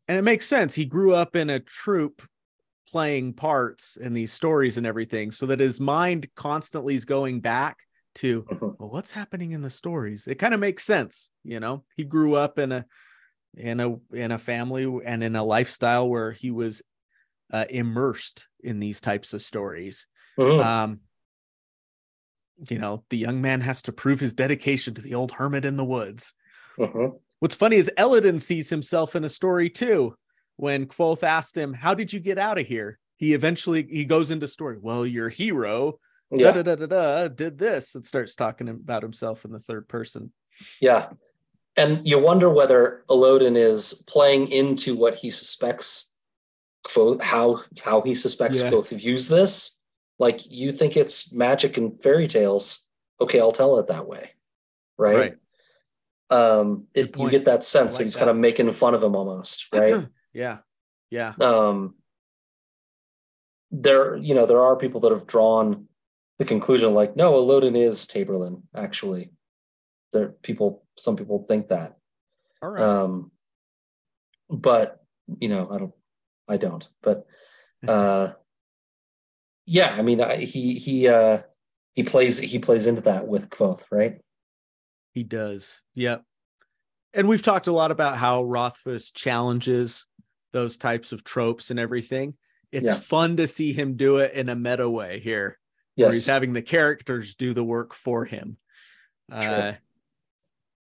And 0.09 0.19
it 0.19 0.23
makes 0.23 0.47
sense. 0.47 0.75
He 0.75 0.85
grew 0.85 1.15
up 1.15 1.37
in 1.37 1.51
a 1.51 1.61
troupe 1.61 2.23
playing 2.93 3.33
parts 3.33 3.97
in 3.97 4.13
these 4.13 4.33
stories 4.33 4.77
and 4.77 4.87
everything, 4.87 5.31
so 5.31 5.47
that 5.47 5.61
his 5.61 5.81
mind 5.81 6.29
constantly 6.37 6.95
is 6.95 7.05
going 7.05 7.41
back 7.41 7.79
to 8.17 8.43
mm-hmm. 8.43 8.67
well, 8.79 8.91
what's 8.91 9.11
happening 9.11 9.53
in 9.53 9.63
the 9.63 9.71
stories. 9.71 10.27
It 10.27 10.37
kind 10.37 10.55
of 10.55 10.61
makes 10.61 10.85
sense, 10.85 11.31
you 11.45 11.61
know. 11.61 11.85
He 11.97 12.05
grew 12.05 12.35
up 12.35 12.59
in 12.59 12.73
a 12.73 12.85
in 13.57 13.81
a 13.81 13.97
in 14.13 14.33
a 14.33 14.39
family 14.39 14.87
and 15.05 15.25
in 15.25 15.37
a 15.37 15.45
lifestyle 15.45 16.09
where 16.09 16.33
he 16.33 16.51
was 16.51 16.83
uh, 17.53 17.65
immersed 17.69 18.49
in 18.63 18.81
these 18.81 19.01
types 19.01 19.33
of 19.33 19.43
stories. 19.43 20.07
Mm-hmm. 20.39 20.61
Um, 20.61 21.01
you 22.71 22.79
know, 22.79 23.05
the 23.11 23.19
young 23.19 23.41
man 23.41 23.61
has 23.61 23.83
to 23.83 23.93
prove 23.93 24.21
his 24.21 24.35
dedication 24.35 24.95
to 24.95 25.03
the 25.03 25.15
old 25.15 25.33
hermit 25.33 25.65
in 25.65 25.77
the 25.77 25.85
woods. 25.85 26.35
Uh-huh. 26.79 27.11
What's 27.41 27.57
funny 27.57 27.77
is 27.77 27.91
Elodin 27.97 28.39
sees 28.39 28.71
himself 28.71 29.17
in 29.17 29.25
a 29.25 29.29
story 29.29 29.69
too. 29.69 30.15
When 30.63 30.87
Kvothe 30.87 31.25
asked 31.25 31.59
him, 31.59 31.75
"How 31.75 31.93
did 31.93 32.13
you 32.13 32.21
get 32.21 32.39
out 32.39 32.57
of 32.57 32.69
here?" 32.69 33.01
He 33.17 33.35
eventually 33.35 33.83
he 33.91 34.05
goes 34.05 34.31
into 34.31 34.47
story. 34.47 34.79
Well, 34.81 35.05
your 35.05 35.29
hero 35.29 35.99
yeah. 36.31 36.53
da, 36.53 36.63
da, 36.63 36.77
da, 36.77 36.87
da, 36.87 37.27
did 37.27 37.59
this 37.59 37.97
and 37.97 38.05
starts 38.05 38.37
talking 38.37 38.69
about 38.69 39.03
himself 39.03 39.45
in 39.45 39.51
the 39.51 39.59
third 39.59 39.89
person. 39.89 40.33
Yeah, 40.81 41.09
and 41.77 42.07
you 42.07 42.21
wonder 42.21 42.49
whether 42.49 43.03
Elodin 43.11 43.57
is 43.57 44.05
playing 44.07 44.53
into 44.53 44.95
what 44.95 45.17
he 45.17 45.33
suspects 45.33 46.13
Kvothe, 46.87 47.21
how 47.21 47.63
how 47.83 48.03
he 48.03 48.15
suspects 48.15 48.61
Yeah. 48.61 48.71
Kvothe 48.71 48.97
views 48.97 49.27
this. 49.27 49.81
Like 50.21 50.49
you 50.49 50.71
think 50.71 50.97
it's 50.97 51.33
magic 51.33 51.77
and 51.77 52.01
fairy 52.01 52.29
tales. 52.29 52.87
Okay, 53.21 53.41
I'll 53.41 53.51
tell 53.51 53.81
it 53.81 53.89
that 53.89 54.07
way. 54.07 54.31
Right. 54.97 55.35
Um 56.31 56.87
it, 56.95 57.19
you 57.19 57.31
get 57.31 57.47
that 57.47 57.65
sense 57.65 57.97
I 57.97 57.99
that 57.99 58.05
he's 58.05 58.15
kind 58.15 58.31
of 58.31 58.37
making 58.37 58.73
fun 58.75 58.95
of 58.95 59.03
him 59.03 59.17
almost, 59.17 59.67
right? 59.75 60.07
Yeah. 60.33 60.59
Yeah. 61.11 61.35
um 61.41 61.95
there 63.71 64.17
you 64.17 64.35
know 64.35 64.47
there 64.47 64.63
are 64.63 64.77
people 64.77 65.01
that 65.01 65.13
have 65.13 65.27
drawn 65.27 65.87
the 66.39 66.45
conclusion 66.45 66.95
like 66.95 67.17
no 67.17 67.35
Elodin 67.35 67.77
is 67.77 68.07
Taborlin 68.07 68.63
actually 68.75 69.31
there 70.13 70.29
people 70.43 70.85
some 70.99 71.17
people 71.17 71.45
think 71.49 71.69
that 71.69 71.97
All 72.63 72.71
right. 72.71 72.83
um 72.83 73.31
but 74.51 75.03
you 75.41 75.49
know 75.49 75.69
I 75.71 75.79
don't 75.79 75.95
I 76.49 76.57
don't 76.59 76.87
but 77.03 77.27
uh 77.89 78.33
yeah 79.67 79.95
I 79.99 80.03
mean 80.03 80.21
I, 80.21 80.37
he 80.37 80.75
he 80.79 81.09
uh 81.09 81.43
he 81.95 82.03
plays 82.03 82.39
he 82.39 82.59
plays 82.59 82.87
into 82.87 83.03
that 83.03 83.27
with 83.27 83.49
Kvothe 83.51 83.85
right 83.91 84.21
He 85.13 85.25
does. 85.25 85.83
Yep. 85.95 86.25
And 87.15 87.29
we've 87.29 87.43
talked 87.43 87.67
a 87.67 87.73
lot 87.73 87.91
about 87.91 88.17
how 88.17 88.43
Rothfuss 88.45 89.11
challenges 89.11 90.07
those 90.53 90.79
types 90.79 91.13
of 91.13 91.25
tropes 91.25 91.71
and 91.71 91.81
everything. 91.81 92.35
It's 92.71 92.87
Yeah. 92.87 92.95
fun 92.95 93.37
to 93.37 93.47
see 93.47 93.73
him 93.73 93.97
do 93.97 94.19
it 94.19 94.33
in 94.33 94.49
a 94.49 94.57
meta 94.57 94.89
way 94.89 95.19
here, 95.19 95.59
where 95.97 96.13
he's 96.13 96.27
having 96.27 96.53
the 96.53 96.63
characters 96.63 97.35
do 97.35 97.53
the 97.55 97.65
work 97.65 97.95
for 97.95 98.25
him. 98.25 98.57
Uh, 99.31 99.73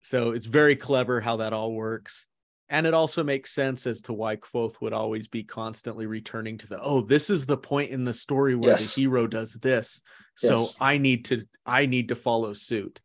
so 0.02 0.30
it's 0.32 0.46
very 0.46 0.76
clever 0.76 1.20
how 1.20 1.36
that 1.36 1.52
all 1.52 1.72
works. 1.72 2.26
And 2.70 2.86
it 2.86 2.92
also 2.92 3.24
makes 3.24 3.50
sense 3.52 3.86
as 3.86 4.02
to 4.02 4.12
why 4.12 4.36
Kvothe 4.36 4.78
would 4.82 4.92
always 4.92 5.26
be 5.26 5.42
constantly 5.42 6.04
returning 6.06 6.58
to 6.58 6.66
the, 6.66 6.78
oh, 6.80 7.00
this 7.00 7.30
is 7.30 7.46
the 7.46 7.56
point 7.56 7.90
in 7.90 8.04
the 8.04 8.12
story 8.12 8.54
where 8.54 8.72
Yes. 8.72 8.94
the 8.94 9.00
hero 9.02 9.26
does 9.26 9.54
this. 9.54 10.02
So 10.34 10.50
Yes. 10.56 10.76
I 10.78 10.98
need 10.98 11.24
to, 11.26 11.46
I 11.64 11.86
need 11.86 12.08
to 12.08 12.14
follow 12.14 12.52
suit. 12.52 13.00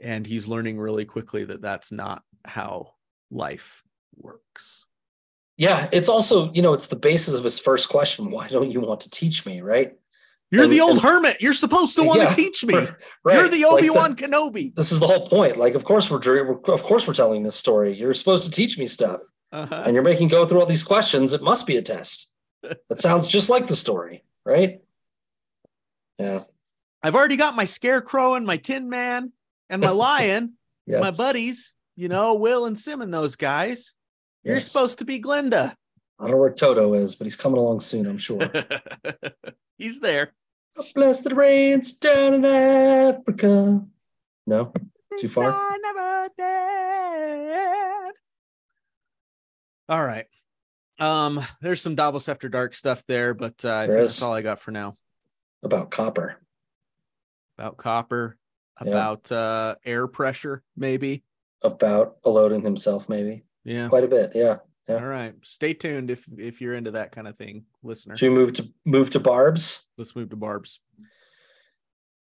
And 0.00 0.26
he's 0.26 0.48
learning 0.48 0.78
really 0.78 1.04
quickly 1.04 1.44
that 1.44 1.62
that's 1.62 1.92
not 1.92 2.24
how 2.44 2.94
life 3.30 3.84
works. 4.16 4.86
Yeah 5.58 5.88
it's 5.92 6.08
also 6.08 6.50
you 6.52 6.62
know 6.62 6.72
it's 6.72 6.86
the 6.86 6.96
basis 6.96 7.34
of 7.34 7.44
his 7.44 7.58
first 7.58 7.88
question 7.90 8.30
why 8.30 8.48
don't 8.48 8.70
you 8.70 8.80
want 8.80 9.00
to 9.02 9.10
teach 9.10 9.44
me 9.44 9.60
right 9.60 9.92
You're 10.50 10.64
And- 10.64 10.72
the 10.72 10.80
old 10.80 10.92
and- 10.92 11.00
hermit. 11.02 11.36
You're 11.40 11.52
supposed 11.52 11.96
to 11.96 12.02
want 12.04 12.20
Yeah, 12.20 12.30
to 12.30 12.34
teach 12.34 12.64
me. 12.64 12.74
right 13.24 13.36
You're 13.36 13.48
the 13.50 13.64
Obi 13.66 13.90
Wan 13.90 14.16
Kenobi. 14.16 14.74
this 14.74 14.90
is 14.92 14.98
the 15.00 15.06
whole 15.06 15.26
point. 15.28 15.58
Like, 15.58 15.74
of 15.74 15.84
course 15.84 16.08
we're, 16.10 16.20
we're 16.24 16.74
of 16.74 16.82
course 16.84 17.06
we're 17.06 17.12
telling 17.22 17.42
this 17.42 17.56
story. 17.56 17.92
You're 17.94 18.14
supposed 18.14 18.44
to 18.46 18.50
teach 18.50 18.78
me 18.78 18.86
stuff, 18.88 19.20
Uh-huh. 19.52 19.82
and 19.84 19.92
you're 19.94 20.02
making 20.12 20.28
go 20.28 20.46
through 20.46 20.60
all 20.60 20.66
these 20.74 20.82
questions. 20.94 21.34
It 21.34 21.42
must 21.42 21.66
be 21.66 21.76
a 21.76 21.82
test. 21.82 22.32
That 22.88 22.98
sounds 22.98 23.28
just 23.28 23.50
like 23.50 23.66
the 23.66 23.76
story, 23.76 24.24
right? 24.46 24.80
Yeah. 26.18 26.44
I've 27.02 27.14
already 27.14 27.36
got 27.36 27.54
my 27.54 27.64
scarecrow 27.66 28.34
and 28.34 28.46
my 28.46 28.56
tin 28.56 28.88
man 28.88 29.32
and 29.70 29.80
my 29.82 29.90
lion. 30.08 30.54
Yes. 30.86 31.02
my 31.02 31.10
buddies, 31.10 31.74
you 31.96 32.08
know, 32.08 32.34
Will 32.34 32.64
and 32.64 32.78
Sim 32.78 33.02
and 33.02 33.12
those 33.12 33.36
guys. 33.36 33.94
You're 34.48 34.56
Yes. 34.56 34.70
supposed 34.72 34.98
to 35.00 35.04
be 35.04 35.18
Glinda. 35.18 35.76
I 36.18 36.22
don't 36.24 36.30
know 36.30 36.36
where 36.38 36.50
Toto 36.50 36.94
is, 36.94 37.14
but 37.14 37.26
he's 37.26 37.36
coming 37.36 37.58
along 37.58 37.80
soon. 37.80 38.06
I'm 38.06 38.16
sure. 38.16 38.40
He's 39.78 40.00
there. 40.00 40.32
Bless 40.94 41.20
the 41.20 41.34
rains 41.34 41.92
down 41.92 42.32
in 42.34 42.44
Africa. 42.46 43.84
No, 44.46 44.72
Too 45.20 45.28
far? 45.28 45.52
I 45.54 45.78
never 45.82 46.28
did. 48.08 48.14
All 49.88 50.02
right. 50.04 50.26
Um, 50.98 51.40
there's 51.60 51.80
some 51.82 51.94
Davos 51.94 52.28
after 52.28 52.48
dark 52.48 52.74
stuff 52.74 53.04
there, 53.06 53.34
but 53.34 53.62
uh, 53.64 53.68
I 53.68 53.86
There 53.86 53.96
think 53.96 54.06
is. 54.06 54.12
that's 54.12 54.22
all 54.22 54.32
I 54.34 54.40
got 54.42 54.60
for 54.60 54.70
now. 54.72 54.96
about 55.62 55.90
copper. 55.90 56.36
About 57.58 57.76
copper, 57.76 58.36
Yeah. 58.82 58.88
about 58.90 59.30
uh 59.30 59.74
air 59.84 60.06
pressure, 60.08 60.62
maybe. 60.76 61.22
About 61.62 62.16
Elodin 62.24 62.62
himself, 62.62 63.08
maybe 63.08 63.44
Yeah. 63.64 63.88
quite 63.88 64.04
a 64.04 64.08
bit. 64.08 64.32
Yeah. 64.34 64.56
yeah. 64.88 64.96
All 64.96 65.06
right. 65.06 65.34
Stay 65.42 65.74
tuned 65.74 66.10
if 66.10 66.26
if 66.36 66.60
you're 66.60 66.74
into 66.74 66.92
that 66.92 67.12
kind 67.12 67.28
of 67.28 67.36
thing, 67.36 67.64
listener. 67.82 68.16
Should 68.16 68.30
we 68.30 68.36
move 68.36 68.52
to 68.54 68.68
move 68.84 69.10
to 69.10 69.20
Barb's? 69.20 69.88
Let's 69.96 70.16
move 70.16 70.30
to 70.30 70.36
Barb's. 70.36 70.80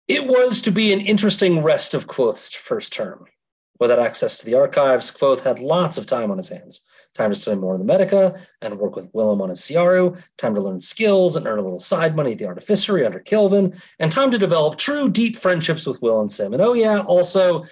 It 0.07 0.27
was 0.27 0.61
to 0.63 0.71
be 0.71 0.93
an 0.93 1.01
interesting 1.01 1.63
rest 1.63 1.93
of 1.93 2.07
Kvothe's 2.07 2.53
first 2.53 2.93
term. 2.93 3.25
Without 3.79 3.99
access 3.99 4.37
to 4.37 4.45
the 4.45 4.53
archives, 4.53 5.11
Kvothe 5.11 5.41
had 5.41 5.59
lots 5.59 5.97
of 5.97 6.05
time 6.05 6.31
on 6.31 6.37
his 6.37 6.49
hands. 6.49 6.81
Time 7.13 7.31
to 7.31 7.35
study 7.35 7.59
more 7.59 7.73
of 7.73 7.79
the 7.79 7.85
Medica 7.85 8.39
and 8.61 8.77
work 8.77 8.95
with 8.95 9.09
Willem 9.13 9.41
on 9.41 9.49
his 9.49 9.61
Siaru, 9.61 10.21
time 10.37 10.53
to 10.53 10.61
learn 10.61 10.81
skills 10.81 11.35
and 11.35 11.47
earn 11.47 11.59
a 11.59 11.61
little 11.61 11.79
side 11.79 12.15
money 12.15 12.33
at 12.33 12.37
the 12.37 12.45
Artificery 12.45 13.05
under 13.05 13.21
Kilvin, 13.21 13.79
and 13.99 14.11
time 14.11 14.31
to 14.31 14.37
develop 14.37 14.77
true 14.77 15.09
deep 15.09 15.37
friendships 15.37 15.85
with 15.85 16.01
Will 16.01 16.19
and 16.19 16.31
Sim. 16.31 16.53
And 16.53 16.61
oh 16.61 16.73
yeah, 16.73 16.99
also 16.99 17.65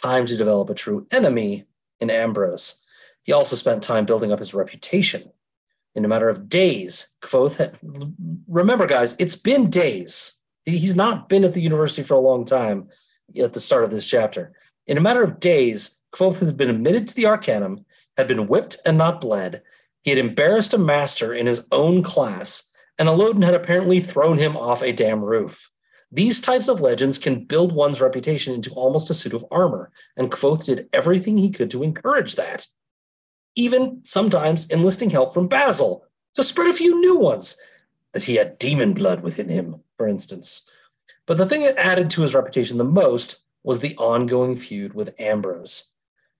time 0.00 0.26
to 0.26 0.36
develop 0.36 0.70
a 0.70 0.74
true 0.74 1.06
enemy 1.10 1.64
in 2.00 2.08
Ambrose. 2.08 2.83
He 3.24 3.32
also 3.32 3.56
spent 3.56 3.82
time 3.82 4.06
building 4.06 4.32
up 4.32 4.38
his 4.38 4.54
reputation. 4.54 5.32
In 5.94 6.04
a 6.04 6.08
matter 6.08 6.28
of 6.28 6.48
days, 6.48 7.14
Kvothe 7.22 7.56
had 7.56 7.78
remember, 8.48 8.86
guys, 8.86 9.16
it's 9.18 9.36
been 9.36 9.70
days. 9.70 10.40
He's 10.64 10.96
not 10.96 11.28
been 11.28 11.44
at 11.44 11.54
the 11.54 11.60
university 11.60 12.02
for 12.02 12.14
a 12.14 12.20
long 12.20 12.44
time 12.44 12.88
at 13.38 13.52
the 13.52 13.60
start 13.60 13.84
of 13.84 13.90
this 13.90 14.08
chapter. 14.08 14.52
In 14.86 14.98
a 14.98 15.02
matter 15.02 15.22
of 15.22 15.40
days, 15.40 16.00
Kvothe 16.12 16.38
has 16.40 16.52
been 16.52 16.70
admitted 16.70 17.08
to 17.08 17.14
the 17.14 17.26
Arcanum, 17.26 17.84
had 18.16 18.28
been 18.28 18.46
whipped 18.46 18.76
and 18.84 18.98
not 18.98 19.20
bled. 19.20 19.62
He 20.02 20.10
had 20.10 20.18
embarrassed 20.18 20.74
a 20.74 20.78
master 20.78 21.32
in 21.32 21.46
his 21.46 21.66
own 21.72 22.02
class, 22.02 22.72
and 22.98 23.08
Elodin 23.08 23.42
had 23.42 23.54
apparently 23.54 24.00
thrown 24.00 24.38
him 24.38 24.56
off 24.56 24.82
a 24.82 24.92
damn 24.92 25.24
roof. 25.24 25.70
These 26.12 26.40
types 26.40 26.68
of 26.68 26.80
legends 26.80 27.18
can 27.18 27.44
build 27.44 27.72
one's 27.72 28.00
reputation 28.00 28.52
into 28.54 28.70
almost 28.74 29.10
a 29.10 29.14
suit 29.14 29.32
of 29.32 29.46
armor, 29.50 29.90
and 30.16 30.30
Kvothe 30.30 30.64
did 30.64 30.88
everything 30.92 31.38
he 31.38 31.50
could 31.50 31.70
to 31.70 31.82
encourage 31.82 32.36
that. 32.36 32.66
Even 33.56 34.00
sometimes 34.04 34.70
enlisting 34.70 35.10
help 35.10 35.32
from 35.32 35.48
Basil 35.48 36.06
to 36.34 36.42
spread 36.42 36.70
a 36.70 36.74
few 36.74 37.00
new 37.00 37.18
ones 37.18 37.56
that 38.12 38.24
he 38.24 38.36
had 38.36 38.58
demon 38.58 38.94
blood 38.94 39.22
within 39.22 39.48
him, 39.48 39.80
for 39.96 40.08
instance. 40.08 40.68
But 41.26 41.38
the 41.38 41.46
thing 41.46 41.62
that 41.62 41.78
added 41.78 42.10
to 42.10 42.22
his 42.22 42.34
reputation 42.34 42.78
the 42.78 42.84
most 42.84 43.44
was 43.62 43.80
the 43.80 43.96
ongoing 43.96 44.56
feud 44.56 44.94
with 44.94 45.18
Ambrose. 45.20 45.92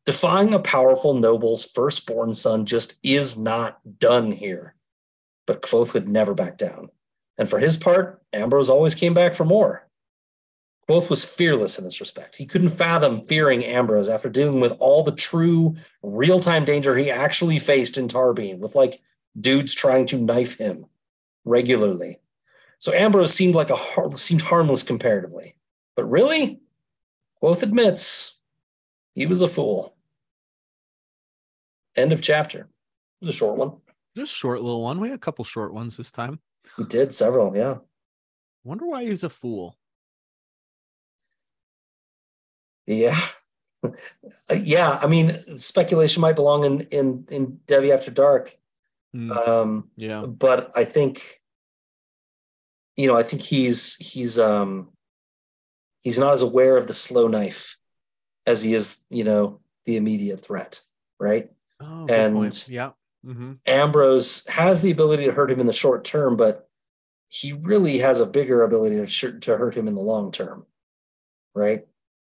Defying 0.05 0.53
a 0.53 0.59
powerful 0.59 1.15
noble's 1.15 1.65
firstborn 1.65 2.35
son 2.35 2.67
just 2.67 2.95
is 3.03 3.39
not 3.39 3.99
done 3.99 4.33
here. 4.33 4.75
But 5.47 5.63
Kvothe 5.63 5.95
would 5.95 6.09
never 6.09 6.35
back 6.35 6.59
down. 6.59 6.91
And 7.39 7.49
for 7.49 7.59
his 7.59 7.77
part, 7.77 8.23
Ambrose 8.33 8.71
always 8.71 8.95
came 8.95 9.15
back 9.15 9.35
for 9.35 9.45
more. 9.45 9.84
Kvothe 10.89 11.09
was 11.09 11.25
fearless 11.25 11.79
in 11.79 11.85
this 11.85 12.01
respect. 12.01 12.37
He 12.37 12.47
couldn't 12.47 12.69
fathom 12.71 13.27
fearing 13.27 13.65
Ambrose 13.65 14.09
after 14.09 14.29
dealing 14.29 14.61
with 14.61 14.73
all 14.79 15.03
the 15.03 15.13
true 15.13 15.77
real 16.03 16.41
time 16.41 16.65
danger 16.65 16.97
he 16.97 17.11
actually 17.11 17.59
faced 17.59 17.97
in 17.97 18.07
Tarbean, 18.09 18.59
with 18.59 18.75
like 18.75 19.01
dudes 19.41 19.75
trying 19.75 20.07
to 20.07 20.19
knife 20.19 20.59
him 20.59 20.87
regularly. 21.45 22.21
So 22.79 22.93
Ambrose 22.93 23.33
seemed 23.33 23.55
like 23.55 23.71
a 23.71 23.77
har- 23.77 24.13
seemed 24.17 24.43
harmless 24.43 24.83
comparatively, 24.83 25.57
but 25.97 26.05
really, 26.05 26.61
Kvothe 27.43 27.63
admits 27.63 28.39
he 29.15 29.27
was 29.27 29.41
a 29.41 29.49
fool. 29.49 29.97
End 31.97 32.13
of 32.13 32.21
chapter. 32.21 32.61
It 33.21 33.27
was 33.27 33.35
a 33.35 33.39
short 33.39 33.57
one. 33.57 33.73
Just 34.17 34.33
short 34.33 34.61
little 34.61 34.83
one. 34.83 35.01
We 35.01 35.09
had 35.09 35.15
a 35.17 35.19
couple 35.21 35.45
short 35.45 35.73
ones 35.73 35.97
this 35.97 36.13
time. 36.13 36.41
We 36.77 36.85
did 36.85 37.15
several, 37.15 37.57
yeah. 37.57 37.77
Wonder 38.65 38.87
why 38.87 39.05
he's 39.05 39.25
a 39.25 39.31
fool. 39.31 39.77
Yeah. 42.87 43.21
Uh, 44.51 44.55
yeah, 44.55 44.99
I 45.03 45.07
mean, 45.07 45.39
speculation 45.59 46.23
might 46.23 46.37
belong 46.37 46.65
in 46.65 46.81
in 46.91 47.27
in 47.31 47.61
Devi 47.67 47.93
After 47.93 48.11
Dark, 48.11 48.57
Hmm, 49.13 49.31
um, 49.31 49.91
yeah. 49.97 50.25
but 50.25 50.73
I 50.75 50.85
think, 50.85 51.41
you 52.97 53.07
know, 53.07 53.17
I 53.17 53.23
think 53.23 53.43
he's 53.43 53.97
he's 53.97 54.39
um 54.39 54.89
he's 56.01 56.19
not 56.19 56.33
as 56.33 56.41
aware 56.43 56.77
of 56.79 56.87
the 56.87 56.95
slow 56.95 57.29
knife 57.29 57.77
as 58.47 58.63
he 58.63 58.73
is, 58.75 59.05
you 59.11 59.25
know, 59.25 59.61
the 59.85 59.97
immediate 59.97 60.43
threat, 60.43 60.81
right? 61.21 61.51
Oh, 61.81 62.07
good 62.07 62.17
and- 62.19 62.35
point. 62.37 62.67
Yeah. 62.69 62.93
hmm 63.23 63.53
Ambrose 63.67 64.47
has 64.47 64.81
the 64.83 64.91
ability 64.93 65.27
to 65.27 65.33
hurt 65.33 65.51
him 65.51 65.61
in 65.61 65.67
the 65.67 65.73
short 65.75 66.05
term, 66.05 66.37
but 66.37 66.69
he 67.29 67.53
really 67.53 67.99
has 67.99 68.21
a 68.21 68.27
bigger 68.27 68.63
ability 68.63 68.97
to, 68.97 69.07
sh- 69.07 69.41
to 69.43 69.57
hurt 69.59 69.75
him 69.75 69.89
in 69.89 69.95
the 69.95 70.01
long 70.01 70.31
term, 70.33 70.65
right? 71.55 71.87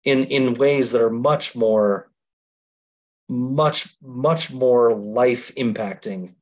In 0.06 0.24
in 0.24 0.54
ways 0.54 0.92
that 0.92 1.02
are 1.02 1.10
much 1.10 1.54
more, 1.56 2.08
much 3.28 3.88
much 4.00 4.52
more 4.52 4.94
life 4.94 5.52
impacting 5.56 6.36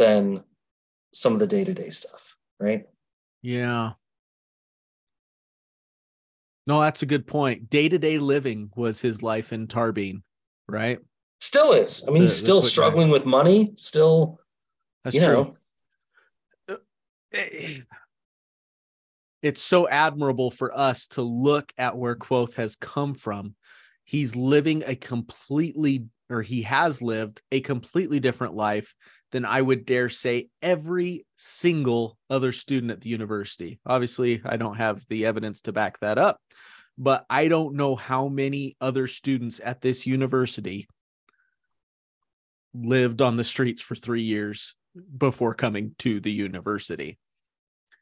than 0.00 0.42
some 1.12 1.32
of 1.32 1.38
the 1.38 1.46
day 1.46 1.62
to 1.62 1.72
day 1.72 1.90
stuff, 1.90 2.36
right? 2.58 2.86
Yeah. 3.40 3.92
No, 6.66 6.80
that's 6.80 7.02
a 7.02 7.06
good 7.06 7.24
point. 7.26 7.70
Day 7.70 7.88
to 7.88 7.98
day 8.00 8.18
living 8.18 8.70
was 8.74 9.00
his 9.00 9.22
life 9.22 9.52
in 9.52 9.68
Tarbean, 9.68 10.22
right? 10.66 10.98
Still 11.40 11.72
is. 11.72 12.04
I 12.08 12.10
mean, 12.10 12.22
The- 12.22 12.28
he's 12.28 12.36
still 12.36 12.62
struggling 12.62 13.10
with 13.10 13.24
money. 13.26 13.74
Still, 13.76 14.40
That's 15.04 15.14
you 15.14 15.22
true. 15.22 15.54
know, 16.68 16.78
it's 19.44 19.60
so 19.60 19.86
admirable 19.86 20.50
for 20.50 20.74
us 20.74 21.06
to 21.06 21.20
look 21.20 21.70
at 21.76 21.98
where 21.98 22.16
Kvothe 22.16 22.54
has 22.54 22.76
come 22.76 23.12
from. 23.12 23.54
He's 24.04 24.34
living 24.34 24.82
a 24.86 24.96
completely, 24.96 26.06
or 26.30 26.40
he 26.40 26.62
has 26.62 27.02
lived 27.02 27.42
a 27.52 27.60
completely 27.60 28.20
different 28.20 28.54
life 28.54 28.94
than 29.32 29.44
I 29.44 29.60
would 29.60 29.84
dare 29.84 30.08
say 30.08 30.48
every 30.62 31.26
single 31.36 32.16
other 32.30 32.52
student 32.52 32.90
at 32.90 33.02
the 33.02 33.10
university. 33.10 33.80
Obviously, 33.84 34.40
I 34.46 34.56
don't 34.56 34.78
have 34.78 35.06
the 35.08 35.26
evidence 35.26 35.60
to 35.62 35.72
back 35.72 36.00
that 36.00 36.16
up, 36.16 36.40
but 36.96 37.26
I 37.28 37.48
don't 37.48 37.74
know 37.74 37.96
how 37.96 38.28
many 38.28 38.78
other 38.80 39.06
students 39.06 39.60
at 39.62 39.82
this 39.82 40.06
university 40.06 40.88
lived 42.72 43.20
on 43.20 43.36
the 43.36 43.44
streets 43.44 43.82
for 43.82 43.94
three 43.94 44.22
years 44.22 44.74
before 45.18 45.52
coming 45.52 45.94
to 45.98 46.18
the 46.20 46.32
university. 46.32 47.18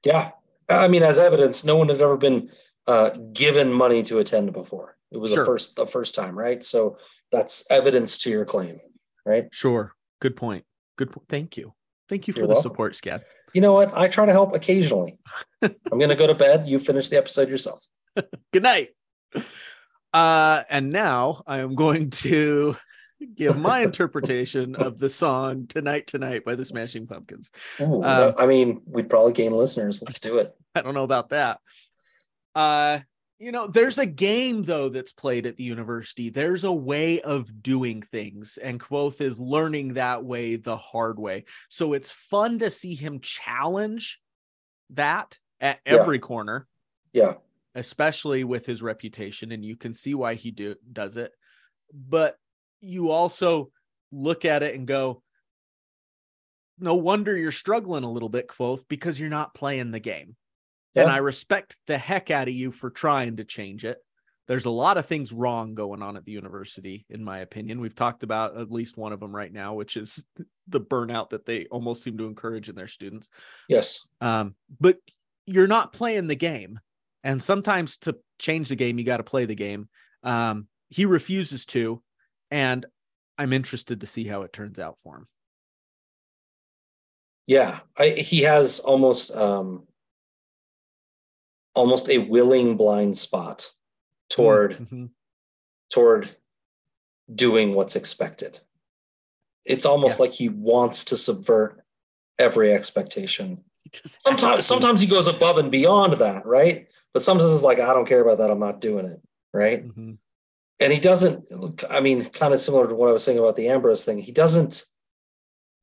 Yeah. 0.05 0.31
I 0.79 0.89
mean, 0.89 1.03
as 1.03 1.19
evidence, 1.19 1.65
no 1.65 1.77
one 1.77 1.89
had 1.89 2.01
ever 2.01 2.17
been 2.17 2.51
uh, 2.87 3.11
given 3.33 3.73
money 3.73 4.03
to 4.05 4.19
attend 4.19 4.53
before. 4.53 4.97
It 5.11 5.19
was 5.19 5.31
sure. 5.31 5.41
the 5.41 5.47
first 5.47 5.77
the 5.77 5.87
first 5.87 6.15
time, 6.15 6.39
right? 6.39 6.65
So 6.65 6.99
that's 7.31 7.65
evidence 7.71 8.19
to 8.19 8.31
your 8.31 8.45
claim, 8.45 8.81
right? 9.25 9.49
Sure. 9.53 9.95
Good 10.21 10.37
point. 10.37 10.65
Good. 10.97 11.13
Po- 11.13 11.23
Thank 11.29 11.57
you. 11.57 11.75
Thank 12.09 12.29
you 12.29 12.35
for 12.35 12.41
You're 12.41 12.49
the 12.49 12.55
welcome. 12.55 12.71
support, 12.71 12.95
Scad. 12.95 13.23
You 13.53 13.61
know 13.61 13.73
what? 13.73 13.97
I 13.97 14.09
try 14.09 14.27
to 14.27 14.33
help 14.33 14.55
occasionally. 14.55 15.19
I'm 15.63 15.99
going 15.99 16.09
to 16.09 16.15
go 16.15 16.27
to 16.27 16.35
bed. 16.35 16.67
You 16.67 16.79
finish 16.79 17.09
the 17.09 17.19
episode 17.19 17.49
yourself. 17.49 17.85
Good 18.53 18.63
night. 18.63 18.91
Uh, 20.13 20.63
and 20.69 20.91
now 20.91 21.43
I 21.47 21.59
am 21.59 21.75
going 21.75 22.11
to 22.11 22.77
give 23.35 23.59
my 23.59 23.81
interpretation 23.85 24.75
of 24.77 24.99
the 24.99 25.09
song 25.09 25.67
"Tonight 25.67 26.07
Tonight" 26.07 26.45
by 26.45 26.55
the 26.55 26.65
Smashing 26.65 27.07
Pumpkins. 27.07 27.51
Ooh, 27.81 28.03
um, 28.03 28.35
I 28.39 28.47
mean, 28.47 28.83
we'd 28.87 29.09
probably 29.09 29.33
gain 29.33 29.53
listeners. 29.53 30.03
Let's 30.03 30.21
do 30.21 30.39
it. 30.39 30.55
I 30.75 30.83
don't 30.83 30.95
know 30.95 31.05
about 31.05 31.31
that. 31.31 31.61
Uh, 32.55 33.01
you 33.39 33.51
know, 33.51 33.67
there's 33.67 33.99
a 33.99 34.07
game 34.07 34.63
though 34.63 34.89
that's 34.89 35.13
played 35.13 35.47
at 35.47 35.57
the 35.57 35.65
university. 35.65 36.31
There's 36.31 36.65
a 36.65 36.73
way 36.73 37.21
of 37.21 37.63
doing 37.63 38.01
things, 38.03 38.57
and 38.57 38.79
Kvothe 38.79 39.21
is 39.21 39.41
learning 39.41 39.95
that 39.95 40.25
way 40.25 40.57
the 40.57 40.77
hard 40.77 41.19
way. 41.19 41.45
So 41.69 41.93
it's 41.93 42.13
fun 42.13 42.61
to 42.61 42.71
see 42.71 42.95
him 42.95 43.19
challenge 43.21 44.21
that 44.91 45.39
at 45.61 45.81
every 45.85 46.19
yeah. 46.19 46.21
corner. 46.21 46.69
Yeah. 47.13 47.35
Especially 47.75 48.45
with 48.45 48.65
his 48.65 48.83
reputation, 48.83 49.51
and 49.51 49.65
you 49.65 49.77
can 49.77 49.93
see 49.93 50.15
why 50.15 50.35
he 50.35 50.53
do 50.53 50.77
does 50.93 51.17
it. 51.17 51.33
But 51.93 52.37
you 52.81 53.11
also 53.11 53.73
look 54.13 54.45
at 54.45 54.63
it 54.63 54.75
and 54.75 54.87
go, 54.87 55.23
no 56.79 56.95
wonder 56.95 57.37
you're 57.37 57.51
struggling 57.51 58.05
a 58.05 58.11
little 58.11 58.29
bit, 58.29 58.47
Kvothe, 58.47 58.85
because 58.89 59.19
you're 59.19 59.31
not 59.31 59.55
playing 59.55 59.91
the 59.91 60.01
game. 60.01 60.37
Yeah. 60.95 61.03
And 61.03 61.11
I 61.11 61.19
respect 61.19 61.77
the 61.87 61.99
heck 61.99 62.31
out 62.31 62.49
of 62.49 62.55
you 62.55 62.71
for 62.73 62.91
trying 62.91 63.37
to 63.37 63.45
change 63.45 63.85
it. 63.85 63.99
There's 64.49 64.65
a 64.65 64.71
lot 64.71 64.99
of 64.99 65.07
things 65.07 65.33
wrong 65.33 65.75
going 65.75 66.03
on 66.03 66.17
at 66.17 66.25
the 66.25 66.33
university, 66.33 67.07
in 67.09 67.25
my 67.25 67.39
opinion. 67.39 67.81
We've 67.81 67.95
talked 67.95 68.23
about 68.23 68.59
at 68.59 68.73
least 68.73 68.99
one 68.99 69.13
of 69.13 69.21
them 69.21 69.35
right 69.35 69.53
now, 69.53 69.75
which 69.75 69.97
is 69.97 70.25
the 70.69 70.81
burnout 70.81 71.31
that 71.31 71.47
they 71.47 71.67
almost 71.67 72.03
seem 72.03 72.19
to 72.19 72.27
encourage 72.27 72.69
in 72.69 72.75
their 72.75 72.89
students. 72.89 73.31
Yes. 73.69 74.07
Um, 74.21 74.55
but 74.81 74.99
you're 75.47 75.69
not 75.69 75.93
playing 75.93 76.27
the 76.27 76.37
game. 76.37 76.81
And 77.25 77.43
sometimes 77.43 77.99
to 77.99 78.17
change 78.39 78.69
the 78.69 78.77
game, 78.77 78.99
you 78.99 79.05
got 79.05 79.19
to 79.19 79.23
play 79.23 79.47
the 79.47 79.55
game. 79.55 79.89
Um, 80.25 80.67
he 80.89 81.07
refuses 81.07 81.65
to 81.67 82.03
and 82.53 82.85
I'm 83.39 83.55
interested 83.55 84.03
to 84.03 84.07
see 84.07 84.25
how 84.25 84.43
it 84.43 84.53
turns 84.53 84.79
out 84.79 84.99
for 85.03 85.17
him. 85.17 85.27
Yeah, 87.47 87.81
I, 87.97 88.11
he 88.11 88.43
has 88.43 88.79
almost 88.79 89.35
um, 89.35 89.85
almost 91.75 92.09
a 92.09 92.19
willing 92.19 92.77
blind 92.77 93.17
spot 93.17 93.71
toward 94.29 94.79
mm-hmm. 94.79 95.07
toward 95.91 96.37
doing 97.33 97.75
what's 97.75 97.97
expected. 97.97 98.59
It's 99.65 99.87
almost 99.87 100.19
yeah. 100.19 100.23
like 100.23 100.33
he 100.33 100.49
wants 100.49 101.05
to 101.07 101.17
subvert 101.17 101.85
every 102.39 102.73
expectation. 102.73 103.63
Sometimes 104.05 104.67
sometimes 104.67 105.01
he 105.01 105.07
goes 105.07 105.27
above 105.27 105.59
and 105.59 105.71
beyond 105.71 106.15
that, 106.15 106.47
right? 106.47 106.89
But 107.13 107.23
sometimes 107.23 107.53
it's 107.53 107.63
like 107.63 107.81
I 107.81 107.93
don't 107.93 108.07
care 108.07 108.21
about 108.21 108.39
that. 108.39 108.51
I'm 108.51 108.59
not 108.59 108.81
doing 108.81 109.07
it, 109.07 109.21
right? 109.53 109.87
Mm-hmm 109.87 110.13
and 110.83 110.93
he 110.93 110.99
doesn't 110.99 111.45
i 111.91 112.01
mean 112.01 112.25
kind 112.27 112.53
of 112.53 112.61
similar 112.61 112.89
to 112.89 112.95
what 112.95 113.09
i 113.09 113.13
was 113.13 113.25
saying 113.25 113.39
about 113.39 113.57
the 113.57 113.69
ambrose 113.69 114.05
thing 114.05 114.19
he 114.19 114.33
doesn't 114.33 114.85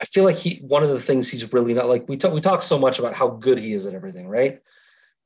i 0.02 0.06
feel 0.06 0.24
like 0.24 0.36
he 0.36 0.58
one 0.58 0.84
of 0.84 0.90
the 0.90 1.00
things 1.00 1.30
he's 1.30 1.52
really 1.54 1.74
not 1.74 1.88
like 1.88 2.08
we 2.10 2.18
talk 2.18 2.34
we 2.34 2.42
talk 2.42 2.62
so 2.62 2.78
much 2.78 3.00
about 3.00 3.14
how 3.14 3.28
good 3.28 3.58
he 3.58 3.74
is 3.74 3.86
at 3.86 3.94
everything 3.94 4.28
right 4.28 4.60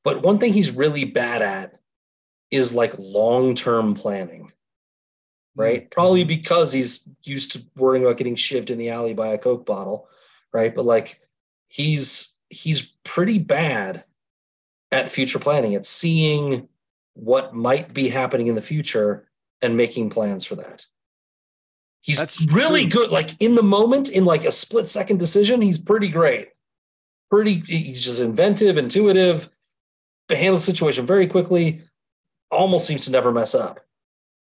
but 0.04 0.22
one 0.22 0.38
thing 0.38 0.54
he's 0.54 0.76
really 0.76 1.06
bad 1.06 1.42
at 1.42 1.80
is 2.52 2.74
like 2.74 2.94
long-term 2.98 3.96
planning 3.96 4.52
right 5.56 5.82
mm-hmm. 5.82 5.90
probably 5.90 6.24
because 6.24 6.74
he's 6.74 7.08
used 7.24 7.54
to 7.54 7.64
worrying 7.76 8.04
about 8.04 8.18
getting 8.18 8.36
shivved 8.36 8.70
in 8.70 8.78
the 8.78 8.90
alley 8.90 9.14
by 9.14 9.28
a 9.28 9.38
coke 9.38 9.66
bottle 9.66 10.08
right 10.52 10.74
but 10.76 10.86
like 10.86 11.22
he's 11.68 12.36
he's 12.50 12.94
pretty 13.04 13.40
bad 13.40 14.04
at 14.92 15.10
future 15.10 15.40
planning 15.40 15.76
at 15.76 15.86
seeing 15.86 16.68
what 17.14 17.54
might 17.54 17.94
be 17.94 18.10
happening 18.10 18.48
in 18.48 18.56
the 18.56 18.62
future 18.62 19.28
and 19.62 19.78
making 19.78 20.10
plans 20.10 20.46
for 20.46 20.56
that. 20.56 20.86
He's 22.02 22.18
That's 22.18 22.46
really 22.52 22.88
true. 22.88 23.02
good. 23.02 23.12
Like 23.12 23.32
in 23.40 23.56
the 23.56 23.64
moment, 23.64 24.10
in 24.10 24.26
like 24.26 24.46
a 24.46 24.52
split 24.52 24.90
second 24.90 25.20
decision, 25.20 25.62
he's 25.62 25.78
pretty 25.78 26.10
great. 26.10 26.50
Pretty, 27.30 27.60
he's 27.62 28.04
just 28.04 28.20
inventive, 28.20 28.78
intuitive, 28.78 29.50
handles 30.30 30.66
the 30.66 30.72
situation 30.72 31.06
very 31.06 31.28
quickly, 31.28 31.82
almost 32.52 32.86
seems 32.86 33.06
to 33.06 33.12
never 33.12 33.32
mess 33.32 33.56
up. 33.56 33.80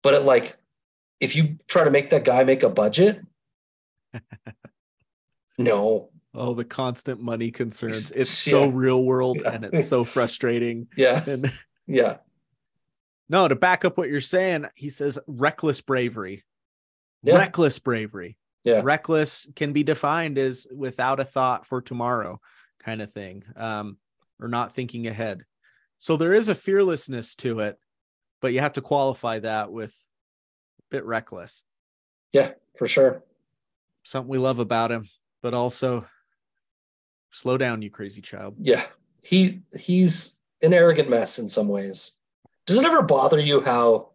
But 0.03 0.13
it 0.13 0.23
like, 0.23 0.57
if 1.19 1.36
you 1.36 1.57
try 1.67 1.84
to 1.84 1.91
make 1.91 2.09
that 2.11 2.23
guy 2.23 2.43
make 2.43 2.63
a 2.63 2.69
budget, 2.69 3.21
no. 5.57 6.09
Oh, 6.34 6.53
the 6.53 6.65
constant 6.65 7.21
money 7.21 7.51
concerns. 7.51 8.11
It's 8.11 8.30
so 8.51 8.67
real 8.67 9.03
world 9.03 9.39
yeah. 9.41 9.51
and 9.51 9.65
it's 9.65 9.88
so 9.88 10.03
frustrating. 10.05 10.88
Yeah. 10.95 11.23
And 11.28 11.51
yeah. 11.88 12.17
No, 13.28 13.47
to 13.47 13.55
back 13.55 13.86
up 13.86 13.97
what 13.97 14.09
you're 14.09 14.21
saying, 14.21 14.67
he 14.76 14.89
says 14.89 15.17
reckless 15.28 15.82
bravery. 15.82 16.43
Yeah. 17.23 17.38
Reckless 17.38 17.80
bravery. 17.80 18.38
Yeah. 18.63 18.82
Reckless 18.84 19.47
can 19.55 19.73
be 19.73 19.84
defined 19.84 20.38
as 20.38 20.67
without 20.76 21.19
a 21.19 21.23
thought 21.23 21.65
for 21.65 21.82
tomorrow 21.82 22.39
kind 22.80 23.01
of 23.01 23.11
thing. 23.11 23.43
Um, 23.55 23.97
or 24.39 24.47
not 24.47 24.76
thinking 24.76 25.07
ahead. 25.07 25.43
So 26.06 26.18
there 26.18 26.36
is 26.36 26.49
a 26.49 26.53
fearlessness 26.53 27.34
to 27.38 27.62
it, 27.62 27.80
but 28.39 28.53
you 28.53 28.60
have 28.60 28.74
to 28.74 28.82
qualify 28.82 29.39
that 29.39 29.72
with 29.72 29.89
a 30.80 30.84
bit 30.91 31.03
reckless. 31.03 31.64
Yeah, 32.32 32.51
for 32.78 32.88
sure. 32.88 33.24
Something 34.03 34.30
we 34.30 34.38
love 34.38 34.60
about 34.60 34.91
him, 34.91 35.08
but 35.41 35.56
also 35.56 36.06
slow 37.32 37.58
down, 37.58 37.82
you 37.82 37.89
crazy 37.89 38.22
child. 38.22 38.53
Yeah. 38.60 38.86
He 39.24 39.64
he's 39.76 40.39
an 40.62 40.76
arrogant 40.76 41.10
mess 41.10 41.39
in 41.39 41.49
some 41.49 41.70
ways. 41.70 42.20
Does 42.68 42.78
it 42.78 42.86
ever 42.86 43.01
bother 43.01 43.39
you 43.39 43.62
how 43.62 44.12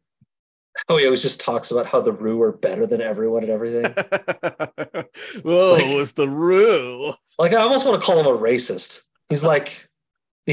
how 0.87 0.97
he 0.97 1.07
always 1.07 1.23
just 1.23 1.41
talks 1.41 1.73
about 1.73 1.89
how 1.89 2.01
the 2.01 2.13
Ruh 2.13 2.41
are 2.41 2.53
better 2.53 2.87
than 2.87 3.01
everyone 3.01 3.43
and 3.43 3.51
everything? 3.51 3.83
Whoa, 5.43 5.73
like, 5.73 5.87
it's 5.87 6.13
the 6.13 6.29
Ruh. 6.29 7.15
Like 7.37 7.53
I 7.53 7.57
almost 7.57 7.85
want 7.85 8.01
to 8.01 8.07
call 8.07 8.21
him 8.21 8.27
a 8.27 8.39
racist. 8.39 9.01
He's 9.29 9.43
like, 9.43 9.90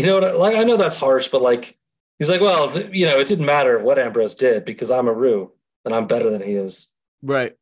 you 0.02 0.06
know 0.06 0.20
what? 0.20 0.38
Like 0.38 0.56
I 0.56 0.64
know 0.64 0.78
that's 0.78 0.98
harsh, 0.98 1.28
but 1.28 1.42
like 1.42 1.78
he's 2.20 2.30
like, 2.30 2.42
well, 2.42 2.78
you 2.92 3.06
know, 3.06 3.20
it 3.20 3.28
didn't 3.28 3.46
matter 3.46 3.80
what 3.80 4.00
Ambrose 4.00 4.36
did 4.36 4.66
because 4.66 4.92
I'm 4.92 5.08
a 5.08 5.14
Ruh 5.14 5.48
and 5.86 5.96
I'm 5.96 6.08
better 6.08 6.30
than 6.30 6.42
he 6.42 6.54
is. 6.54 6.94
Right. 7.22 7.54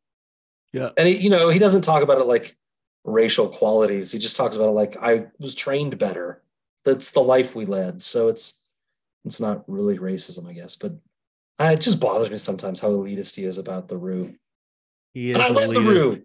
Yeah. 0.72 0.90
And 0.96 1.08
he, 1.08 1.16
you 1.16 1.30
know, 1.30 1.48
he 1.48 1.58
doesn't 1.58 1.82
talk 1.82 2.02
about 2.02 2.20
it 2.20 2.26
like 2.26 2.56
racial 3.04 3.48
qualities. 3.48 4.12
He 4.12 4.18
just 4.18 4.36
talks 4.36 4.56
about 4.56 4.68
it 4.68 4.72
like 4.72 4.96
I 5.00 5.26
was 5.38 5.54
trained 5.54 5.98
better. 5.98 6.42
That's 6.84 7.12
the 7.12 7.20
life 7.20 7.54
we 7.54 7.64
led. 7.64 8.02
So 8.02 8.28
it's 8.28 8.60
it's 9.24 9.40
not 9.40 9.64
really 9.66 9.98
racism, 9.98 10.48
I 10.48 10.52
guess, 10.52 10.76
but 10.76 10.92
uh, 11.58 11.70
it 11.72 11.80
just 11.80 12.00
bothers 12.00 12.30
me 12.30 12.36
sometimes 12.36 12.80
how 12.80 12.90
elitist 12.90 13.36
he 13.36 13.44
is 13.44 13.58
about 13.58 13.88
the 13.88 13.96
Ruh. 13.96 14.28
He 15.14 15.30
is 15.30 15.36
and 15.36 15.42
I 15.42 15.48
love 15.48 15.72
the 15.72 15.80
Ruh. 15.80 16.16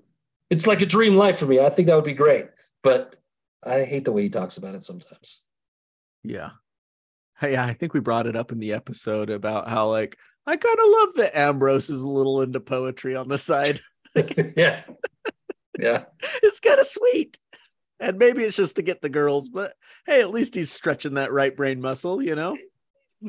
It's 0.50 0.68
like 0.68 0.82
a 0.82 0.86
dream 0.86 1.16
life 1.16 1.40
for 1.40 1.46
me. 1.46 1.60
I 1.60 1.70
think 1.70 1.88
that 1.88 1.96
would 1.96 2.04
be 2.04 2.14
great, 2.14 2.48
but 2.84 3.16
I 3.64 3.84
hate 3.84 4.06
the 4.06 4.12
way 4.12 4.24
he 4.24 4.30
talks 4.30 4.58
about 4.58 4.76
it 4.76 4.84
sometimes. 4.84 5.42
Yeah. 6.24 6.52
Yeah, 7.42 7.66
I 7.66 7.74
think 7.74 7.94
we 7.94 8.00
brought 8.00 8.28
it 8.28 8.36
up 8.36 8.52
in 8.52 8.60
the 8.60 8.74
episode 8.74 9.30
about 9.30 9.68
how 9.68 9.90
like 9.90 10.18
I 10.46 10.58
kind 10.58 10.78
of 10.78 10.86
love 10.88 11.16
that 11.16 11.38
Ambrose 11.38 11.90
is 11.90 12.02
a 12.02 12.08
little 12.08 12.42
into 12.42 12.60
poetry 12.60 13.16
on 13.16 13.28
the 13.28 13.38
side. 13.38 13.82
yeah. 14.56 14.84
Yeah. 15.80 16.04
It's 16.44 16.60
kind 16.60 16.80
of 16.80 16.88
sweet. 16.88 17.40
And 18.00 18.18
maybe 18.18 18.44
it's 18.44 18.58
just 18.58 18.76
to 18.76 18.82
get 18.82 19.02
the 19.02 19.10
girls, 19.10 19.48
but 19.48 19.74
hey, 20.06 20.22
at 20.22 20.32
least 20.32 20.56
he's 20.56 20.72
stretching 20.72 21.16
that 21.16 21.32
right 21.32 21.56
brain 21.56 21.82
muscle, 21.82 22.22
you 22.22 22.36
know? 22.36 22.58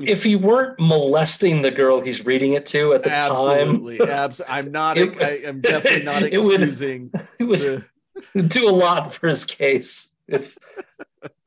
if 0.01 0.25
he 0.25 0.37
weren't 0.37 0.81
molesting 0.81 1.61
the 1.61 1.71
girl 1.71 2.01
he's 2.01 2.25
reading 2.25 2.55
it 2.55 2.65
to 2.65 2.95
at 2.95 3.03
the 3.03 3.13
Absolutely. 3.13 3.99
time, 3.99 4.09
Abs- 4.09 4.41
I'm 4.49 4.73
not. 4.73 4.97
It, 4.97 5.21
I 5.21 5.47
am 5.47 5.61
definitely 5.61 6.05
not 6.05 6.23
excusing. 6.23 7.11
It 7.39 7.45
would, 7.45 7.59
the... 7.59 7.75
it 8.17 8.25
would 8.35 8.49
do 8.49 8.69
a 8.69 8.73
lot 8.73 9.13
for 9.13 9.29
his 9.29 9.45
case. 9.45 10.15
If, 10.27 10.57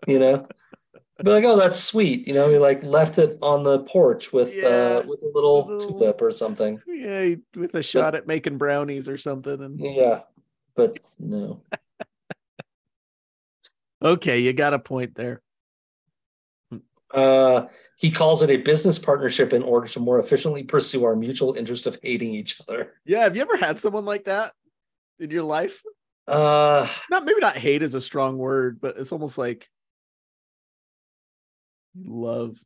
you 0.06 0.20
know. 0.20 0.48
Be 1.24 1.32
like, 1.32 1.46
oh, 1.46 1.58
that's 1.58 1.82
sweet. 1.82 2.28
You 2.28 2.34
know, 2.34 2.50
he 2.50 2.58
like 2.58 2.84
left 2.84 3.18
it 3.20 3.38
on 3.42 3.64
the 3.64 3.80
porch 3.80 4.34
with 4.34 4.54
Yeah. 4.54 4.68
uh 4.68 5.04
with 5.08 5.22
a 5.22 5.32
little 5.34 5.66
little- 5.66 5.90
tulip 5.90 6.22
or 6.22 6.32
something. 6.32 6.82
Yeah, 6.88 7.36
with 7.56 7.74
a 7.76 7.84
shot 7.84 8.16
at 8.16 8.28
making 8.28 8.58
brownies 8.58 9.08
or 9.08 9.18
something. 9.18 9.62
And 9.62 9.80
Yeah. 9.80 10.22
But 10.76 10.98
no. 11.18 11.62
okay, 14.02 14.40
you 14.40 14.54
got 14.54 14.74
a 14.74 14.80
point 14.80 15.16
there. 15.16 15.42
Uh 17.14 17.68
he 17.98 18.12
calls 18.12 18.44
it 18.44 18.50
a 18.50 18.58
business 18.58 19.00
partnership 19.00 19.54
in 19.54 19.64
order 19.64 19.88
to 19.88 20.02
more 20.02 20.20
efficiently 20.20 20.64
pursue 20.64 21.06
our 21.06 21.16
mutual 21.16 21.54
interest 21.54 21.88
of 21.88 21.98
hating 22.04 22.34
each 22.34 22.60
other. 22.60 22.92
Yeah, 23.06 23.20
have 23.22 23.38
you 23.38 23.42
ever 23.42 23.56
had 23.56 23.80
someone 23.80 24.04
like 24.04 24.26
that 24.26 24.52
in 25.20 25.32
your 25.32 25.44
life? 25.44 25.82
Uh 26.28 26.90
Not 27.10 27.24
maybe 27.24 27.40
not 27.40 27.56
hate 27.56 27.84
is 27.84 27.94
a 27.94 28.02
strong 28.02 28.38
word, 28.38 28.82
but 28.82 28.98
it's 28.98 29.14
almost 29.14 29.38
like 29.38 29.70
you 31.96 32.14
love 32.14 32.58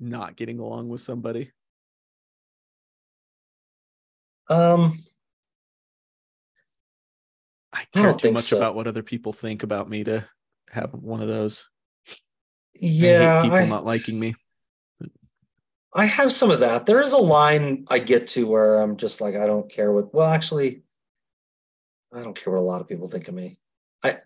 not 0.00 0.36
getting 0.36 0.58
along 0.58 0.88
with 0.88 1.00
somebody. 1.00 1.52
um 4.48 4.98
I 7.72 7.80
I 7.80 7.84
care 7.92 8.02
don't 8.02 8.18
too 8.18 8.32
much 8.32 8.44
so. 8.44 8.56
about 8.58 8.74
what 8.74 8.86
other 8.86 9.02
people 9.02 9.32
think 9.32 9.62
about 9.62 9.88
me 9.88 10.04
to 10.04 10.26
have 10.70 10.92
one 10.92 11.22
of 11.22 11.28
those. 11.28 11.68
yeah, 12.74 13.38
I 13.38 13.42
people 13.42 13.58
I- 13.60 13.68
not 13.68 13.84
liking 13.84 14.18
me. 14.18 14.34
I 15.94 16.06
have 16.06 16.32
some 16.32 16.50
of 16.50 16.60
that. 16.60 16.86
There 16.86 17.02
is 17.02 17.12
a 17.12 17.18
line 17.18 17.84
I 17.88 17.98
get 17.98 18.26
to 18.28 18.46
where 18.46 18.80
I'm 18.80 18.96
just 18.96 19.20
like, 19.20 19.36
I 19.36 19.46
don't 19.46 19.70
care 19.70 19.92
what. 19.92 20.12
Well, 20.14 20.26
actually, 20.28 20.84
I 22.14 22.22
don't 22.22 22.34
care 22.34 22.50
what 22.52 22.60
a 22.60 22.62
lot 22.62 22.80
of 22.80 22.88
people 22.88 23.08
think 23.08 23.28
of 23.28 23.34
me. 23.34 23.58
I 24.02 24.18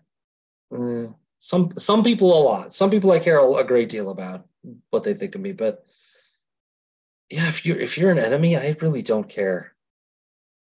mm, 0.71 1.13
some 1.47 1.71
some 1.77 2.03
people 2.03 2.37
a 2.37 2.43
lot. 2.43 2.73
Some 2.73 2.89
people 2.89 3.09
I 3.09 3.19
care 3.19 3.39
a 3.39 3.63
great 3.63 3.87
deal 3.87 4.09
about 4.09 4.45
what 4.89 5.03
they 5.03 5.13
think 5.13 5.33
of 5.33 5.39
me. 5.39 5.53
But 5.53 5.85
yeah, 7.29 7.47
if 7.47 7.65
you're 7.65 7.79
if 7.79 7.97
you're 7.97 8.11
an 8.11 8.19
enemy, 8.19 8.57
I 8.57 8.75
really 8.81 9.01
don't 9.01 9.29
care. 9.29 9.73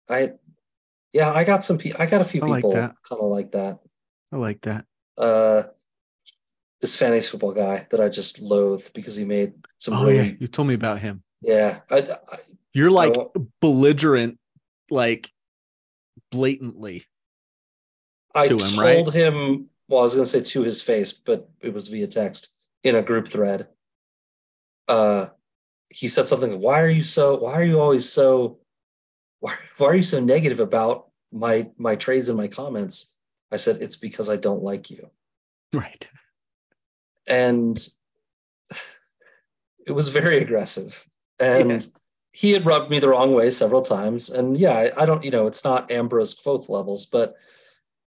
I 0.08 0.34
yeah, 1.12 1.32
I 1.32 1.42
got 1.42 1.64
some. 1.64 1.78
pe- 1.78 1.98
I 1.98 2.06
got 2.06 2.20
a 2.20 2.24
few 2.24 2.40
I 2.40 2.46
like 2.46 2.58
people 2.62 2.74
kind 2.74 2.94
of 3.10 3.30
like 3.32 3.50
that. 3.50 3.80
I 4.32 4.36
like 4.36 4.60
that. 4.60 4.86
Uh, 5.18 5.64
this 6.80 6.94
fantasy 6.94 7.26
football 7.26 7.52
guy 7.52 7.88
that 7.90 8.00
I 8.00 8.08
just 8.08 8.38
loathe 8.38 8.86
because 8.94 9.16
he 9.16 9.24
made 9.24 9.54
some 9.78 9.94
Oh 9.94 10.04
really 10.04 10.14
yeah, 10.16 10.32
you 10.38 10.46
told 10.46 10.68
me 10.68 10.74
about 10.74 11.00
him. 11.00 11.24
yeah. 11.42 11.80
I, 11.90 11.96
I, 12.30 12.38
You're 12.72 12.92
like 12.92 13.16
wa- 13.16 13.28
belligerent, 13.60 14.38
like 14.88 15.32
blatantly. 16.30 17.06
I 18.32 18.46
to 18.46 18.54
him, 18.54 18.58
told 18.58 18.78
right? 18.78 19.08
him, 19.08 19.70
well, 19.88 20.00
I 20.00 20.02
was 20.02 20.14
going 20.14 20.24
to 20.24 20.30
say 20.30 20.40
to 20.40 20.62
his 20.62 20.82
face, 20.82 21.12
but 21.12 21.48
it 21.60 21.72
was 21.72 21.88
via 21.88 22.06
text 22.06 22.54
in 22.82 22.96
a 22.96 23.02
group 23.02 23.28
thread. 23.28 23.68
Uh, 24.88 25.26
he 25.88 26.08
said 26.08 26.26
something. 26.28 26.60
Why 26.60 26.80
are 26.82 26.88
you 26.88 27.02
so? 27.02 27.36
Why 27.36 27.52
are 27.54 27.64
you 27.64 27.80
always 27.80 28.10
so? 28.10 28.58
Why, 29.40 29.56
why 29.78 29.88
are 29.88 29.94
you 29.96 30.02
so 30.02 30.20
negative 30.20 30.60
about 30.60 31.10
my 31.32 31.68
my 31.78 31.94
trades 31.96 32.28
and 32.28 32.38
my 32.38 32.48
comments? 32.48 33.14
I 33.52 33.56
said 33.56 33.80
it's 33.80 33.96
because 33.96 34.28
I 34.28 34.36
don't 34.36 34.62
like 34.62 34.90
you, 34.90 35.08
Right. 35.72 36.08
and 37.28 37.78
it 39.86 39.92
was 39.92 40.08
very 40.08 40.38
aggressive. 40.38 41.06
And 41.38 41.70
Yeah. 41.70 41.80
he 42.32 42.52
had 42.52 42.66
rubbed 42.66 42.90
me 42.90 42.98
the 42.98 43.08
wrong 43.08 43.34
way 43.34 43.50
several 43.50 43.82
times. 43.82 44.30
And 44.30 44.58
yeah, 44.58 44.72
I, 44.76 45.02
I 45.02 45.06
don't, 45.06 45.22
you 45.24 45.30
know, 45.30 45.46
it's 45.46 45.62
not 45.62 45.90
Ambrose 45.92 46.34
Kvothe 46.34 46.68
levels, 46.68 47.06
but 47.06 47.34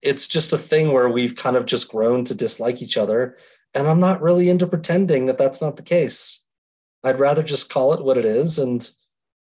it's 0.02 0.28
just 0.28 0.54
a 0.54 0.58
thing 0.58 0.92
where 0.92 1.10
we've 1.10 1.36
kind 1.36 1.56
of 1.56 1.66
just 1.66 1.90
grown 1.90 2.26
to 2.26 2.36
dislike 2.36 2.82
each 2.82 2.98
other. 2.98 3.38
And 3.74 3.88
I'm 3.88 4.00
not 4.00 4.22
really 4.22 4.50
into 4.50 4.68
pretending 4.68 5.28
that 5.28 5.38
that's 5.38 5.62
not 5.62 5.78
the 5.78 5.84
case. 5.84 6.46
I'd 7.04 7.20
rather 7.20 7.44
just 7.44 7.70
call 7.70 7.94
it 7.94 8.04
what 8.04 8.18
it 8.18 8.26
is. 8.26 8.60
And 8.60 8.90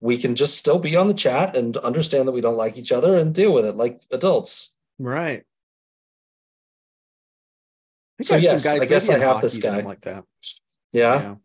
we 0.01 0.17
can 0.17 0.35
just 0.35 0.57
still 0.57 0.79
be 0.79 0.95
on 0.95 1.07
the 1.07 1.13
chat 1.13 1.55
and 1.55 1.75
understand 1.77 2.27
that 2.27 2.33
we 2.33 2.41
don't 2.41 2.57
like 2.57 2.77
each 2.77 2.91
other 2.91 3.17
and 3.17 3.33
deal 3.33 3.51
with 3.53 3.65
it 3.65 3.75
like 3.75 4.01
adults. 4.11 4.77
Right. 4.99 5.43
I 8.19 8.23
So 8.23 8.35
have 8.35 8.43
some 8.43 8.51
yes, 8.51 8.65
I 8.81 8.85
guess 8.85 9.09
I 9.09 9.19
have 9.19 9.41
this 9.41 9.55
hockey 9.55 9.67
that 9.67 9.73
I'm 9.73 9.81
guy. 9.81 9.87
like 9.87 10.01
that. 10.01 10.23
Yeah. 10.91 11.21
Yeah. 11.21 11.35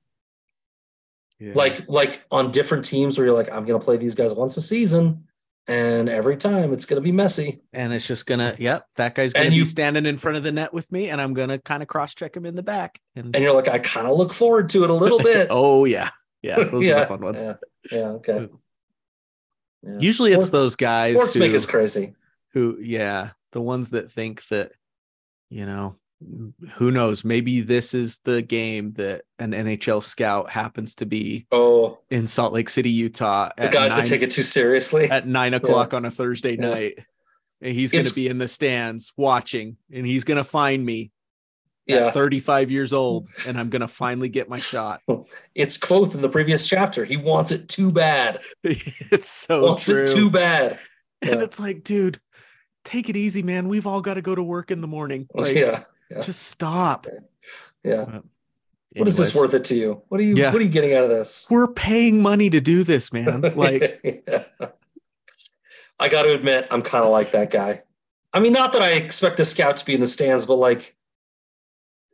Yeah. 1.41 1.53
Like, 1.55 1.89
like 1.89 2.23
on 2.31 2.51
different 2.51 2.85
teams 2.85 3.17
where 3.17 3.27
you're 3.27 3.37
like, 3.37 3.49
I'm 3.51 3.65
going 3.65 3.81
to 3.81 3.85
play 3.85 3.97
these 3.97 4.15
guys 4.15 4.35
once 4.35 4.57
a 4.59 4.61
season. 4.61 5.25
And 5.71 6.09
every 6.09 6.37
time 6.37 6.73
it's 6.73 6.85
going 6.85 6.97
to 7.01 7.05
be 7.05 7.13
messy. 7.13 7.61
and 7.73 7.93
it's 7.93 8.07
just 8.07 8.27
gonna, 8.27 8.57
yep, 8.59 8.87
that 8.97 9.15
guy's 9.15 9.33
gonna 9.33 9.47
And 9.47 9.53
be 9.53 9.59
you- 9.59 9.65
standing 9.65 10.05
in 10.05 10.19
front 10.19 10.37
of 10.37 10.43
the 10.43 10.51
net 10.51 10.75
with 10.75 10.91
me, 10.91 11.11
and 11.11 11.21
I'm 11.21 11.33
gonna 11.33 11.59
kind 11.61 11.81
of 11.81 11.89
cross 11.89 12.13
check 12.15 12.37
him 12.37 12.45
in 12.45 12.57
the 12.57 12.63
back. 12.63 12.99
And, 13.15 13.35
And 13.37 13.45
you're 13.45 13.55
like, 13.55 13.69
I 13.69 13.79
kind 13.79 14.09
of 14.09 14.17
look 14.17 14.33
forward 14.33 14.69
to 14.71 14.83
it 14.83 14.91
a 14.91 14.95
little 14.95 15.19
bit. 15.21 15.47
oh 15.51 15.85
yeah, 15.85 16.11
yeah, 16.43 16.57
those 16.65 16.85
are 16.87 17.01
the 17.01 17.07
fun 17.07 17.21
ones. 17.21 17.41
Yeah. 17.43 17.55
Yeah. 17.93 18.09
Okay. 18.19 18.49
Yeah. 19.85 19.97
Usually 20.01 20.33
it's 20.33 20.51
those 20.51 20.75
guys 20.77 21.15
sports 21.15 21.35
who, 21.35 21.41
make 21.41 21.55
us 21.55 21.67
crazy. 21.67 22.15
who, 22.53 22.77
yeah, 22.81 23.31
the 23.53 23.61
ones 23.63 23.91
that 23.91 24.11
think 24.11 24.45
that, 24.49 24.73
you 25.51 25.67
know, 25.67 25.97
who 26.73 26.91
knows, 26.91 27.25
maybe 27.25 27.61
this 27.63 27.95
is 27.95 28.19
the 28.25 28.43
game 28.43 28.93
that 28.95 29.23
an 29.39 29.53
NHL 29.53 30.03
scout 30.03 30.51
happens 30.51 30.95
to 30.97 31.07
be 31.07 31.47
Oh, 31.51 31.99
in 32.11 32.27
Salt 32.27 32.53
Lake 32.53 32.69
City, 32.69 32.91
Utah, 32.91 33.51
the 33.57 33.69
guys 33.69 33.89
nine, 33.91 33.99
that 34.01 34.07
take 34.07 34.23
it 34.23 34.31
too 34.31 34.43
seriously. 34.43 35.11
at 35.11 35.27
nine 35.27 35.55
o'clock 35.55 35.95
on 35.95 36.05
a 36.05 36.11
Thursday 36.11 36.57
Yeah. 36.57 36.69
night. 36.69 36.95
And 37.63 37.75
he's 37.75 37.93
going 37.93 38.07
to 38.07 38.15
be 38.15 38.27
in 38.29 38.39
the 38.39 38.49
stands 38.49 39.13
watching, 39.19 39.77
and 39.93 40.07
he's 40.07 40.25
going 40.25 40.39
to 40.39 40.45
find 40.45 40.85
me 40.85 41.11
yeah. 41.87 42.07
at 42.07 42.15
35 42.15 42.71
years 42.71 42.93
old, 42.93 43.29
and 43.47 43.59
I'm 43.59 43.69
going 43.69 43.81
to 43.81 43.89
finally 43.89 44.29
get 44.31 44.49
my 44.49 44.59
shot. 44.59 45.03
It's 45.55 45.77
Kvothe 45.77 46.15
in 46.15 46.23
the 46.23 46.29
previous 46.31 46.67
chapter. 46.67 47.05
He 47.05 47.17
wants 47.19 47.53
it 47.53 47.69
too 47.69 47.93
bad. 47.93 48.41
it's 48.65 49.29
so 49.29 49.65
wants 49.67 49.85
true. 49.87 50.05
it 50.05 50.09
too 50.09 50.31
bad. 50.31 50.79
and 51.23 51.33
Yeah. 51.33 51.43
it's 51.45 51.61
like, 51.61 51.85
dude, 51.85 52.19
take 52.87 53.11
it 53.11 53.17
easy, 53.17 53.43
man. 53.43 53.69
We've 53.69 53.87
all 53.87 54.01
got 54.01 54.15
to 54.15 54.23
go 54.23 54.35
to 54.35 54.43
work 54.43 54.71
in 54.71 54.81
the 54.81 54.89
morning. 54.89 55.27
Like, 55.35 55.55
yeah. 55.55 55.85
Just 56.23 56.43
stop. 56.43 57.07
Yeah. 57.85 58.05
But 58.07 58.25
What 58.97 59.09
is 59.09 59.17
this 59.17 59.35
worth 59.35 59.55
it 59.55 59.65
to 59.67 59.75
you? 59.75 60.03
What 60.09 60.21
are 60.21 60.25
you 60.25 60.35
Yeah. 60.35 60.53
what 60.53 60.61
are 60.61 60.65
you 60.65 60.71
getting 60.71 60.95
out 60.95 61.05
of 61.05 61.11
this? 61.11 61.47
We're 61.51 61.73
paying 61.73 62.21
money 62.23 62.51
to 62.51 62.61
do 62.61 62.83
this, 62.85 63.13
man. 63.13 63.43
Like, 63.57 64.01
Yeah. 64.29 64.45
I 65.99 66.09
got 66.09 66.23
to 66.23 66.35
admit, 66.35 66.67
I'm 66.71 66.83
kind 66.83 67.05
of 67.05 67.11
like 67.11 67.33
that 67.33 67.51
guy. 67.51 67.83
I 68.33 68.41
mean, 68.41 68.53
not 68.53 68.73
that 68.73 68.83
I 68.83 68.93
expect 68.93 69.39
a 69.41 69.45
scout 69.45 69.77
to 69.79 69.85
be 69.85 69.95
in 69.95 70.01
the 70.01 70.07
stands, 70.07 70.47
but 70.47 70.55
like, 70.55 70.97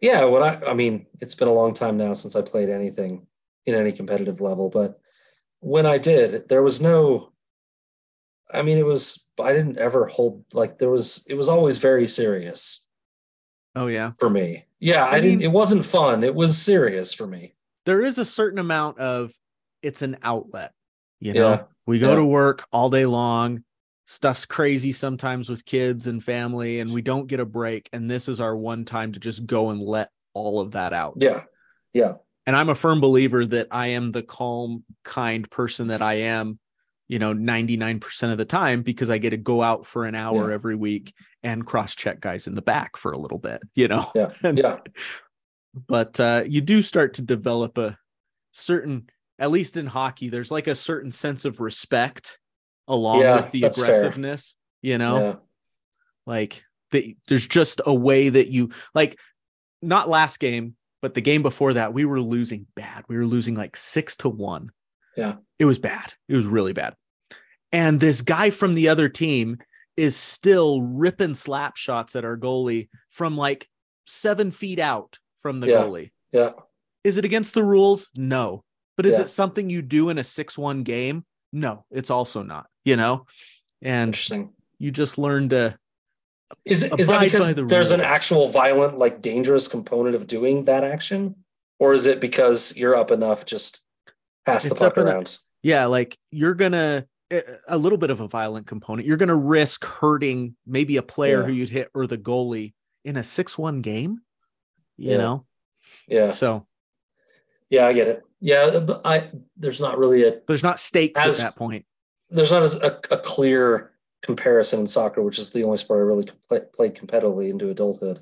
yeah, 0.03 0.25
what 0.25 0.43
I, 0.43 0.71
I 0.71 0.75
mean, 0.75 1.07
it's 1.21 1.35
been 1.35 1.49
a 1.49 1.53
long 1.53 1.73
time 1.73 1.97
now 1.97 2.13
since 2.15 2.35
I 2.37 2.43
played 2.43 2.69
anything 2.69 3.27
in 3.65 3.75
any 3.75 3.93
competitive 3.93 4.41
level, 4.41 4.69
but 4.71 5.01
when 5.61 5.87
I 5.87 5.99
did, 5.99 6.49
there 6.49 6.63
was 6.63 6.81
no, 6.81 7.33
I 8.53 8.63
mean, 8.63 8.77
it 8.79 8.87
was, 8.87 9.27
I 9.41 9.53
didn't 9.53 9.79
ever 9.79 10.07
hold, 10.07 10.45
like, 10.53 10.79
there 10.79 10.91
was, 10.91 11.27
it 11.29 11.35
was 11.35 11.49
always 11.49 11.79
very 11.79 12.09
serious 12.09 12.86
oh 13.77 13.87
yeah, 13.87 14.13
for 14.19 14.29
me. 14.31 14.65
Yeah, 14.81 15.05
I, 15.07 15.17
I 15.17 15.21
didn't, 15.21 15.43
it 15.43 15.53
wasn't 15.53 15.85
fun. 15.85 16.25
It 16.25 16.35
was 16.35 16.59
serious 16.59 17.13
for 17.13 17.27
me. 17.27 17.55
there 17.87 18.03
is 18.03 18.19
a 18.19 18.25
certain 18.25 18.59
amount 18.59 18.99
of 18.99 19.33
it's 19.83 20.03
an 20.03 20.17
outlet. 20.23 20.73
You 21.21 21.33
know, 21.35 21.51
Yeah. 21.51 21.63
we 21.87 21.99
go 22.01 22.11
Yeah. 22.11 22.15
to 22.17 22.25
work 22.25 22.65
all 22.73 22.91
day 22.91 23.07
long. 23.07 23.63
Stuff's 24.07 24.45
crazy 24.47 24.93
sometimes 24.93 25.49
with 25.49 25.65
kids 25.65 26.07
and 26.07 26.23
family, 26.23 26.81
and 26.81 26.93
we 26.93 27.03
don't 27.03 27.27
get 27.27 27.41
a 27.41 27.45
break. 27.47 27.89
And 27.93 28.11
this 28.11 28.29
is 28.29 28.41
our 28.41 28.57
one 28.57 28.85
time 28.85 29.13
to 29.13 29.21
just 29.21 29.47
go 29.47 29.71
and 29.71 29.81
let 29.81 30.11
all 30.35 30.61
of 30.61 30.73
that 30.73 30.93
out. 30.93 31.15
Yeah. 31.19 31.43
Yeah. 31.93 32.15
and 32.47 32.55
I'm 32.55 32.69
a 32.69 32.75
firm 32.75 33.01
believer 33.01 33.47
that 33.47 33.69
I 33.71 33.89
am 33.89 34.13
the 34.13 34.23
calm, 34.23 34.85
kind 35.05 35.49
person 35.51 35.89
that 35.89 36.03
I 36.03 36.15
am, 36.15 36.59
you 37.09 37.19
know, 37.19 37.33
99% 37.33 38.33
of 38.33 38.39
the 38.39 38.45
time 38.45 38.83
because 38.83 39.11
I 39.11 39.19
get 39.19 39.31
to 39.31 39.37
go 39.37 39.63
out 39.63 39.87
for 39.87 40.05
an 40.07 40.15
hour 40.15 40.49
Yeah. 40.49 40.55
every 40.55 40.75
week 40.75 41.15
and 41.43 41.65
cross 41.65 41.95
check 41.95 42.21
guys 42.21 42.47
in 42.47 42.55
the 42.55 42.63
back 42.63 42.97
for 42.97 43.13
a 43.13 43.19
little 43.19 43.39
bit, 43.39 43.63
you 43.75 43.89
know. 43.89 44.11
Yeah. 44.15 44.33
And- 44.43 44.59
Yeah. 44.59 44.79
But 45.89 46.19
uh, 46.19 46.43
you 46.47 46.63
do 46.63 46.81
start 46.83 47.15
to 47.15 47.23
develop 47.23 47.77
a 47.77 47.99
certain, 48.53 49.11
at 49.39 49.51
least 49.51 49.77
in 49.77 49.87
hockey, 49.87 50.31
there's 50.31 50.51
like 50.51 50.67
a 50.69 50.75
certain 50.75 51.13
sense 51.13 51.45
of 51.45 51.61
respect 51.61 52.39
along 52.89 53.21
Yeah, 53.21 53.37
with 53.37 53.51
the 53.51 53.61
that's 53.61 53.79
fair. 53.79 53.87
aggressiveness, 53.91 54.57
you 54.81 54.97
know 54.99 55.19
Yeah. 55.19 55.35
like 56.27 56.65
the, 56.93 57.17
there's 57.29 57.47
just 57.47 57.81
a 57.85 57.93
way 57.95 58.29
that 58.29 58.51
you 58.51 58.71
like 58.95 59.19
not 59.83 60.09
last 60.09 60.39
game 60.39 60.77
but 61.03 61.13
the 61.15 61.21
game 61.21 61.43
before 61.43 61.75
that 61.75 61.93
we 61.93 62.05
were 62.05 62.21
losing 62.21 62.67
bad 62.77 63.05
we 63.09 63.17
were 63.17 63.27
losing 63.27 63.55
like 63.57 63.77
six 63.77 64.17
to 64.17 64.29
one 64.29 64.71
Yeah. 65.17 65.37
it 65.59 65.65
was 65.65 65.79
bad 65.79 66.13
it 66.29 66.37
was 66.37 66.47
really 66.47 66.73
bad 66.73 66.95
and 67.73 67.99
this 68.01 68.23
guy 68.23 68.51
from 68.51 68.75
the 68.75 68.89
other 68.89 69.09
team 69.09 69.59
is 69.97 70.15
still 70.17 70.83
ripping 70.83 71.35
slap 71.35 71.77
shots 71.77 72.15
at 72.17 72.25
our 72.25 72.37
goalie 72.37 72.89
from 73.11 73.37
like 73.37 73.67
seven 74.07 74.51
feet 74.51 74.79
out 74.79 75.19
from 75.39 75.59
the 75.59 75.69
Yeah. 75.69 75.83
goalie 75.83 76.11
Yeah. 76.33 76.51
is 77.05 77.17
it 77.19 77.25
against 77.25 77.55
the 77.55 77.65
rules 77.65 78.11
no 78.17 78.63
but 78.97 79.07
is 79.07 79.15
Yeah. 79.15 79.23
it 79.23 79.29
something 79.29 79.71
you 79.71 79.83
do 79.83 80.11
in 80.11 80.19
a 80.19 80.25
6-1 80.25 80.85
game 80.85 81.25
no 81.53 81.85
it's 81.91 82.11
also 82.11 82.43
not 82.43 82.67
you 82.85 82.97
know 82.97 83.27
and 83.83 84.09
Interesting. 84.09 84.53
you 84.79 84.91
just 84.91 85.17
learn 85.19 85.49
to 85.51 85.79
Is 86.65 86.83
it 86.83 86.99
is 87.01 87.07
that 87.09 87.21
because 87.21 87.55
the 87.55 87.65
there's 87.65 87.91
an 87.91 88.01
actual 88.01 88.49
violent, 88.49 88.99
like 88.99 89.21
dangerous 89.23 89.67
component 89.69 90.15
of 90.15 90.27
doing 90.29 90.65
that 90.67 90.85
action, 90.85 91.35
or 91.81 91.93
is 91.93 92.07
it 92.07 92.21
because 92.21 92.77
you're 92.77 92.95
up 92.95 93.11
enough 93.11 93.45
just 93.45 93.83
pass 94.47 94.65
the 94.65 94.71
It's 94.71 94.79
puck 94.81 94.97
around? 94.97 95.39
yeah, 95.63 95.87
like 95.87 96.17
you're 96.31 96.55
gonna 96.55 97.07
a- 97.33 97.43
a 97.69 97.77
little 97.77 97.99
bit 97.99 98.11
of 98.11 98.21
a 98.21 98.29
violent 98.29 98.67
component. 98.69 99.07
You're 99.07 99.17
gonna 99.17 99.37
risk 99.37 99.85
hurting 99.85 100.55
maybe 100.65 100.97
a 100.97 101.03
player 101.03 101.41
Yeah. 101.41 101.47
who 101.47 101.53
you'd 101.53 101.69
hit 101.69 101.91
or 101.95 102.07
the 102.07 102.17
goalie 102.19 102.73
in 103.05 103.17
a 103.17 103.25
six-one 103.25 103.83
game. 103.83 104.21
You 104.97 105.11
Yeah. 105.13 105.17
know, 105.19 105.47
Yeah, 106.09 106.29
so 106.29 106.67
yeah, 107.69 107.87
I 107.87 107.93
get 107.93 108.07
it. 108.09 108.23
Yeah, 108.41 108.79
but 108.79 109.01
I 109.05 109.31
there's 109.57 109.81
not 109.81 109.99
really 109.99 110.23
a 110.27 110.41
there's 110.47 110.63
not 110.63 110.79
stakes 110.79 111.25
As- 111.25 111.41
at 111.41 111.53
that 111.53 111.59
point. 111.59 111.85
there's 112.31 112.51
not 112.53 112.63
a, 112.63 113.15
a 113.15 113.19
clear 113.19 113.93
comparison 114.23 114.81
in 114.81 114.87
soccer, 114.87 115.23
which 115.23 115.39
is 115.39 115.51
the 115.51 115.63
only 115.65 115.77
sport 115.79 115.99
I 115.99 116.03
really 116.03 116.29
play, 116.49 116.61
played 116.75 116.95
competitively 116.95 117.49
into 117.51 117.71
adulthood, 117.71 118.21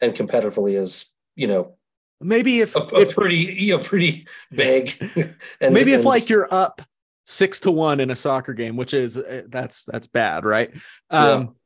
and 0.00 0.14
competitively 0.14 0.78
is 0.78 1.14
you 1.34 1.46
know 1.46 1.76
Maybe 2.20 2.60
if, 2.60 2.76
a, 2.76 2.80
a 2.80 3.00
if 3.00 3.14
pretty 3.14 3.36
you 3.36 3.76
know 3.76 3.82
pretty 3.82 4.26
vague. 4.50 4.96
and 5.60 5.74
maybe 5.74 5.92
if 5.92 5.98
and- 5.98 6.06
like 6.06 6.28
you're 6.28 6.52
up 6.52 6.82
six 7.26 7.60
to 7.60 7.70
one 7.70 8.00
in 8.00 8.10
a 8.10 8.16
soccer 8.16 8.54
game, 8.54 8.76
which 8.76 8.94
is 8.94 9.16
uh, 9.16 9.42
that's 9.48 9.84
that's 9.84 10.06
bad, 10.06 10.44
right? 10.44 10.70
Yeah. 11.10 11.28
Um, 11.28 11.56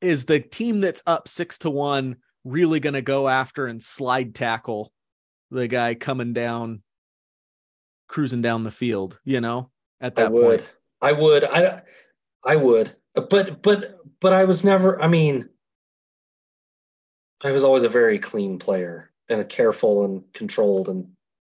is 0.00 0.26
the 0.26 0.40
team 0.40 0.80
that's 0.80 1.02
up 1.06 1.28
six 1.28 1.58
to 1.58 1.70
one 1.70 2.16
really 2.44 2.80
going 2.80 2.94
to 2.94 3.02
go 3.02 3.28
after 3.28 3.66
and 3.66 3.82
slide 3.82 4.34
tackle 4.34 4.92
the 5.50 5.68
guy 5.68 5.94
coming 5.94 6.32
down, 6.32 6.82
cruising 8.08 8.42
down 8.42 8.64
the 8.64 8.70
field? 8.70 9.18
You 9.24 9.40
know, 9.40 9.70
at 10.00 10.18
I 10.18 10.22
that 10.22 10.32
would. 10.32 10.60
point, 10.60 10.70
I 11.00 11.12
would. 11.12 11.44
I 11.44 11.82
I 12.44 12.56
would. 12.56 12.94
But 13.14 13.62
but 13.62 14.00
but 14.20 14.32
I 14.32 14.44
was 14.44 14.64
never. 14.64 15.00
I 15.00 15.08
mean, 15.08 15.48
I 17.42 17.50
was 17.50 17.64
always 17.64 17.82
a 17.82 17.88
very 17.88 18.18
clean 18.18 18.58
player 18.58 19.10
and 19.28 19.40
a 19.40 19.44
careful 19.44 20.04
and 20.04 20.22
controlled 20.32 20.88
and. 20.88 21.08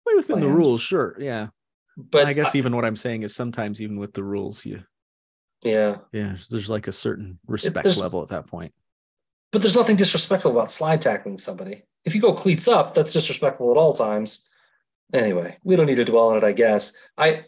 play 0.04 0.14
within 0.14 0.40
the 0.40 0.48
rules, 0.48 0.80
sure, 0.80 1.16
yeah. 1.18 1.48
But 1.96 2.26
I 2.26 2.32
guess 2.34 2.54
even 2.54 2.76
what 2.76 2.84
I'm 2.84 2.96
saying 2.96 3.22
is 3.22 3.34
sometimes 3.34 3.80
even 3.80 3.98
with 3.98 4.12
the 4.12 4.22
rules, 4.22 4.64
you 4.66 4.82
yeah. 5.62 5.96
yeah, 6.12 6.36
there's 6.50 6.68
like 6.70 6.86
a 6.88 6.92
certain 6.92 7.38
respect 7.46 7.84
there's- 7.84 7.98
level 7.98 8.22
at 8.22 8.28
that 8.28 8.46
point. 8.46 8.72
But 9.52 9.62
there's 9.62 9.76
nothing 9.76 9.96
disrespectful 9.96 10.50
about 10.50 10.70
slide 10.70 11.00
tackling 11.00 11.38
somebody. 11.38 11.84
If 12.04 12.14
you 12.14 12.20
go 12.20 12.32
cleats 12.34 12.68
up, 12.68 12.94
that's 12.94 13.12
disrespectful 13.12 13.70
at 13.70 13.76
all 13.78 13.94
times. 13.94 14.46
Anyway, 15.14 15.56
we 15.62 15.76
don't 15.76 15.86
need 15.86 15.94
to 15.96 16.04
dwell 16.04 16.28
on 16.30 16.38
it. 16.38 16.44
I 16.44 16.52
guess 16.52 16.96
I. 17.16 17.44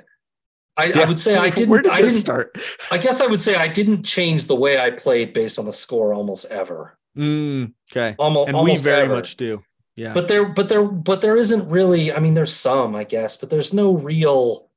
I, 0.76 0.92
I 0.94 1.04
would 1.06 1.18
say 1.18 1.36
I 1.36 1.50
didn't. 1.50 1.68
Where 1.70 1.82
did 1.82 1.90
I 1.90 2.00
this 2.00 2.12
didn't. 2.12 2.20
start? 2.20 2.58
I 2.92 2.98
guess 2.98 3.20
I 3.20 3.26
would 3.26 3.40
say 3.40 3.56
I 3.56 3.66
didn't 3.66 4.04
change 4.04 4.46
the 4.46 4.54
way 4.54 4.78
I 4.78 4.90
played 4.92 5.32
based 5.32 5.58
on 5.58 5.64
the 5.64 5.72
score 5.72 6.14
almost 6.14 6.44
ever. 6.46 6.96
Mm, 7.16 7.72
okay, 7.92 8.14
Almost, 8.16 8.48
and 8.48 8.62
we 8.62 8.76
very 8.76 9.02
ever. 9.02 9.14
much 9.16 9.36
do. 9.36 9.60
Yeah, 9.98 10.14
but 10.14 10.28
there 10.28 10.46
but 10.48 10.68
there 10.68 10.84
but 10.84 11.20
there 11.22 11.36
isn't 11.36 11.68
really 11.68 12.12
i 12.12 12.20
mean 12.20 12.34
there's 12.34 12.54
some 12.54 12.94
i 12.94 13.02
guess 13.02 13.36
but 13.36 13.50
there's 13.50 13.72
no 13.72 13.96
real 13.96 14.70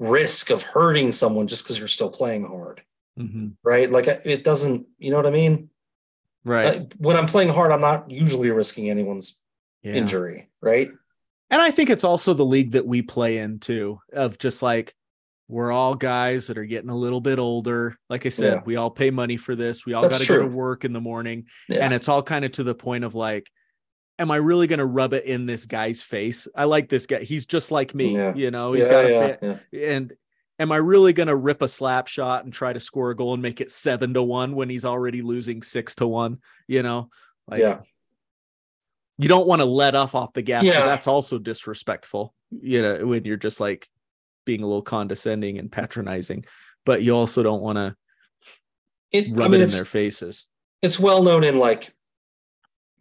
risk 0.00 0.50
of 0.50 0.62
hurting 0.64 1.12
someone 1.12 1.46
just 1.46 1.62
because 1.64 1.78
you're 1.78 1.86
still 1.86 2.10
playing 2.10 2.44
hard 2.44 2.82
Mhm. 3.18 3.52
right 3.62 3.88
like 3.90 4.06
it 4.08 4.42
doesn't 4.42 4.86
you 4.98 5.10
know 5.12 5.16
what 5.16 5.26
i 5.26 5.30
mean 5.30 5.70
right. 6.44 6.80
Like, 6.80 6.94
when 6.98 7.16
i'm 7.16 7.26
playing 7.26 7.50
hard 7.50 7.70
i'm 7.70 7.80
not 7.80 8.10
usually 8.10 8.50
risking 8.50 8.90
anyone's 8.90 9.40
Yeah. 9.84 9.92
injury 9.94 10.48
right 10.60 10.90
And 11.50 11.62
I 11.62 11.70
think 11.70 11.88
it's 11.88 12.04
also 12.04 12.34
the 12.34 12.44
league 12.44 12.72
that 12.72 12.86
we 12.86 13.00
play 13.00 13.38
in 13.38 13.58
too, 13.58 14.00
of 14.12 14.36
just 14.38 14.60
like 14.60 14.94
we're 15.48 15.72
all 15.72 15.94
guys 15.94 16.48
that 16.48 16.58
are 16.58 16.66
getting 16.66 16.90
a 16.90 16.94
little 17.04 17.22
bit 17.22 17.38
older. 17.38 17.96
Like 18.10 18.26
I 18.26 18.28
said, 18.28 18.52
Yeah. 18.56 18.62
we 18.66 18.76
all 18.76 18.90
pay 18.90 19.10
money 19.10 19.38
for 19.38 19.56
this. 19.56 19.86
We 19.86 19.94
all 19.94 20.02
got 20.06 20.20
to 20.20 20.26
go 20.28 20.40
to 20.40 20.46
work 20.46 20.84
in 20.84 20.92
the 20.92 21.00
morning. 21.00 21.46
yeah 21.68 21.82
And 21.84 21.94
it's 21.94 22.06
all 22.08 22.22
kind 22.22 22.44
of 22.44 22.52
to 22.52 22.64
the 22.64 22.74
point 22.74 23.02
of 23.04 23.14
like, 23.14 23.48
am 24.18 24.30
I 24.30 24.36
really 24.36 24.66
going 24.66 24.78
to 24.80 24.86
rub 24.86 25.12
it 25.12 25.24
in 25.24 25.46
this 25.46 25.66
guy's 25.66 26.02
face? 26.02 26.48
I 26.54 26.64
like 26.64 26.88
this 26.88 27.06
guy. 27.06 27.20
He's 27.22 27.46
just 27.46 27.70
like 27.70 27.94
me. 27.94 28.14
Yeah. 28.14 28.34
You 28.34 28.50
know, 28.50 28.72
he's 28.72 28.86
yeah, 28.86 28.90
got 28.90 29.04
a 29.04 29.10
yeah, 29.10 29.26
fit. 29.26 29.38
yeah. 29.72 29.88
And 29.92 30.12
am 30.58 30.72
I 30.72 30.76
really 30.78 31.12
going 31.12 31.28
to 31.28 31.36
rip 31.36 31.62
a 31.62 31.68
slap 31.68 32.08
shot 32.08 32.44
and 32.44 32.52
try 32.52 32.72
to 32.72 32.80
score 32.80 33.10
a 33.10 33.16
goal 33.16 33.32
and 33.34 33.42
make 33.42 33.60
it 33.60 33.70
seven 33.70 34.14
to 34.14 34.22
one 34.22 34.54
when 34.54 34.68
he's 34.68 34.84
already 34.84 35.22
losing 35.22 35.62
six 35.62 35.94
to 35.96 36.06
one? 36.06 36.38
You 36.66 36.82
know, 36.82 37.10
like 37.46 37.60
Yeah. 37.60 37.80
you 39.18 39.28
don't 39.28 39.46
want 39.46 39.60
to 39.60 39.66
let 39.66 39.94
off 39.94 40.14
off 40.14 40.32
the 40.32 40.42
gas 40.42 40.64
because 40.64 40.80
Yeah. 40.80 40.86
that's 40.86 41.06
also 41.06 41.38
disrespectful. 41.38 42.34
You 42.50 42.82
know, 42.82 43.06
when 43.06 43.24
you're 43.24 43.36
just 43.36 43.60
like 43.60 43.88
being 44.44 44.62
a 44.62 44.66
little 44.66 44.82
condescending 44.82 45.58
and 45.58 45.70
patronizing, 45.70 46.44
but 46.84 47.02
you 47.02 47.14
also 47.14 47.42
don't 47.42 47.62
want 47.62 47.76
to 47.76 47.94
It, 49.12 49.28
rub 49.36 49.46
I 49.46 49.48
mean, 49.48 49.60
it 49.60 49.64
in 49.64 49.70
their 49.70 49.84
faces. 49.84 50.48
it's 50.82 50.98
well 50.98 51.22
known 51.22 51.44
in 51.44 51.58
like 51.58 51.94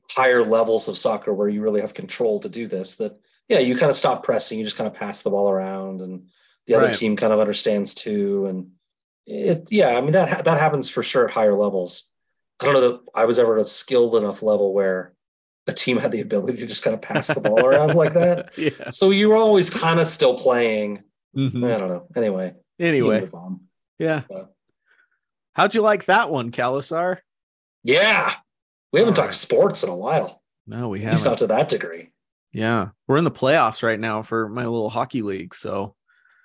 higher 0.10 0.44
levels 0.44 0.88
of 0.88 0.98
soccer 0.98 1.34
where 1.34 1.50
you 1.50 1.62
really 1.62 1.82
have 1.82 1.94
control 1.94 2.40
to 2.40 2.50
do 2.50 2.68
this 2.68 2.96
that 2.96 3.20
yeah 3.50 3.60
you 3.60 3.76
kind 3.78 3.90
of 3.90 3.96
stop 3.98 4.24
pressing 4.24 4.58
you 4.58 4.66
just 4.66 4.78
kind 4.78 4.88
of 4.88 4.94
pass 4.94 5.22
the 5.22 5.30
ball 5.30 5.50
around 5.50 6.02
and 6.02 6.28
the 6.66 6.76
other 6.76 6.88
Right. 6.88 6.96
team 6.96 7.16
kind 7.16 7.34
of 7.34 7.40
understands 7.40 7.94
too 7.94 8.46
and 8.48 8.72
it 9.26 9.68
yeah 9.72 9.90
i 9.90 10.02
mean 10.02 10.14
that 10.14 10.46
that 10.46 10.60
happens 10.60 10.90
for 10.90 11.04
sure 11.04 11.26
at 11.28 11.34
higher 11.34 11.54
levels 11.56 12.14
i 12.62 12.66
don't 12.66 12.74
know 12.74 12.82
that 12.92 13.00
i 13.14 13.26
was 13.26 13.38
ever 13.40 13.58
at 13.58 13.62
a 13.62 13.66
skilled 13.66 14.16
enough 14.16 14.42
level 14.42 14.74
where 14.74 15.14
a 15.68 15.74
team 15.74 15.98
had 15.98 16.14
the 16.14 16.22
ability 16.22 16.58
to 16.60 16.66
just 16.66 16.84
kind 16.84 16.94
of 16.94 17.02
pass 17.02 17.28
the 17.28 17.42
ball 17.42 17.66
around 17.66 17.94
like 17.96 18.14
that 18.14 18.52
yeah. 18.58 18.90
so 18.92 19.10
you 19.12 19.28
were 19.28 19.36
always 19.36 19.70
kind 19.70 20.00
of 20.00 20.08
still 20.08 20.38
playing 20.38 21.04
Mhm. 21.36 21.64
i 21.66 21.78
don't 21.78 21.90
know 21.90 22.08
anyway 22.16 22.54
Anyway, 22.80 23.28
yeah. 23.98 24.22
Yeah. 24.30 24.44
How'd 25.54 25.74
you 25.74 25.82
like 25.82 26.06
that 26.06 26.30
one, 26.30 26.52
Khalasar? 26.52 27.18
yeah 27.84 28.34
we 28.94 29.00
haven't 29.00 29.16
talked 29.16 29.36
sports 29.36 29.84
in 29.84 29.90
a 29.90 29.96
while 29.96 30.42
No, 30.66 30.90
we 30.90 31.00
have. 31.02 31.10
at 31.10 31.14
least 31.14 31.26
not 31.26 31.38
to 31.40 31.48
that 31.48 31.70
degree 31.70 32.12
Yeah, 32.52 32.90
we're 33.08 33.18
in 33.18 33.24
the 33.24 33.32
playoffs 33.32 33.84
right 33.84 34.00
now 34.00 34.22
for 34.22 34.50
my 34.50 34.64
little 34.66 34.90
hockey 34.90 35.22
league. 35.22 35.54
So 35.56 35.96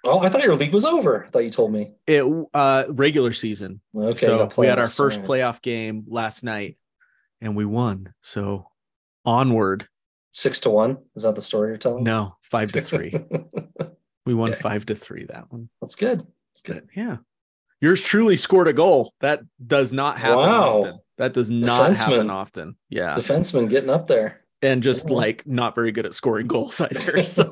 oh 0.04 0.18
i 0.18 0.28
thought 0.28 0.42
your 0.42 0.56
league 0.56 0.72
was 0.72 0.84
over 0.84 1.24
i 1.24 1.28
thought 1.30 1.44
you 1.44 1.50
told 1.50 1.72
me 1.72 1.92
it 2.08 2.24
uh 2.54 2.84
regular 2.90 3.32
season. 3.32 3.80
Okay. 3.96 4.26
so 4.26 4.50
we 4.58 4.66
had 4.66 4.78
our 4.80 4.88
first 4.88 5.20
right. 5.20 5.28
playoff 5.28 5.62
game 5.62 6.04
last 6.08 6.42
night, 6.42 6.76
and 7.40 7.54
we 7.56 7.64
won. 7.64 8.12
So 8.22 8.66
onward. 9.24 9.86
Six 10.32 10.60
to 10.60 10.70
one. 10.70 10.98
Is 11.14 11.22
that 11.24 11.34
the 11.34 11.42
story 11.42 11.68
you're 11.68 11.76
telling? 11.76 12.04
No, 12.04 12.36
five 12.40 12.72
to 12.72 12.80
three. 12.80 13.14
We 14.24 14.34
won 14.34 14.52
Okay. 14.52 14.60
five 14.60 14.86
to 14.86 14.94
three 14.94 15.24
that 15.26 15.50
one. 15.50 15.68
That's 15.80 15.96
good. 15.96 16.20
That's 16.20 16.60
good. 16.62 16.86
But 16.86 16.96
yeah. 16.96 17.16
Yours 17.82 18.00
truly 18.00 18.36
scored 18.36 18.68
a 18.68 18.72
goal. 18.72 19.12
That 19.20 19.42
does 19.66 19.92
not 19.92 20.16
happen 20.16 20.38
Wow. 20.38 20.78
often. 20.80 20.98
That 21.18 21.34
does 21.34 21.50
not 21.50 21.96
happen 21.98 22.30
often. 22.30 22.76
Yeah. 22.88 23.16
Defenseman 23.16 23.68
getting 23.68 23.90
up 23.90 24.06
there. 24.06 24.38
and 24.64 24.80
just 24.82 25.08
Yeah. 25.10 25.16
like 25.16 25.44
not 25.44 25.74
very 25.74 25.90
good 25.90 26.06
at 26.06 26.14
scoring 26.14 26.46
goals 26.46 26.80
either. 26.80 27.22
So 27.24 27.50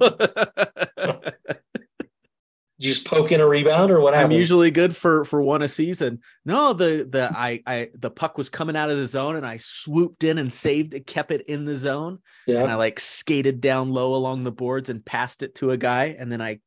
just 2.80 3.04
poke 3.04 3.30
in 3.30 3.40
a 3.40 3.46
rebound 3.46 3.90
or 3.90 4.00
what 4.00 4.14
I'm 4.14 4.30
usually 4.30 4.70
good 4.70 4.96
for 4.96 5.24
for 5.24 5.42
one 5.42 5.60
a 5.60 5.68
season. 5.68 6.20
No, 6.46 6.72
the 6.72 7.06
the 7.10 7.30
I 7.34 7.60
I 7.66 7.88
the 7.94 8.10
puck 8.10 8.38
was 8.38 8.48
coming 8.48 8.74
out 8.76 8.88
of 8.88 8.96
the 8.96 9.06
zone 9.06 9.36
and 9.36 9.44
I 9.46 9.58
swooped 9.58 10.24
in 10.24 10.38
and 10.38 10.50
saved 10.52 10.94
it, 10.94 11.06
kept 11.06 11.30
it 11.30 11.42
in 11.42 11.66
the 11.66 11.76
zone, 11.76 12.20
Yeah. 12.46 12.60
and. 12.62 12.70
I 12.70 12.76
like 12.76 12.98
skated 12.98 13.60
down 13.60 13.90
low 13.92 14.14
along 14.14 14.44
the 14.44 14.52
boards 14.52 14.88
and 14.88 15.04
passed 15.04 15.42
it 15.42 15.56
to 15.56 15.72
a 15.72 15.76
guy, 15.76 16.16
and 16.18 16.32
then 16.32 16.40
I 16.40 16.60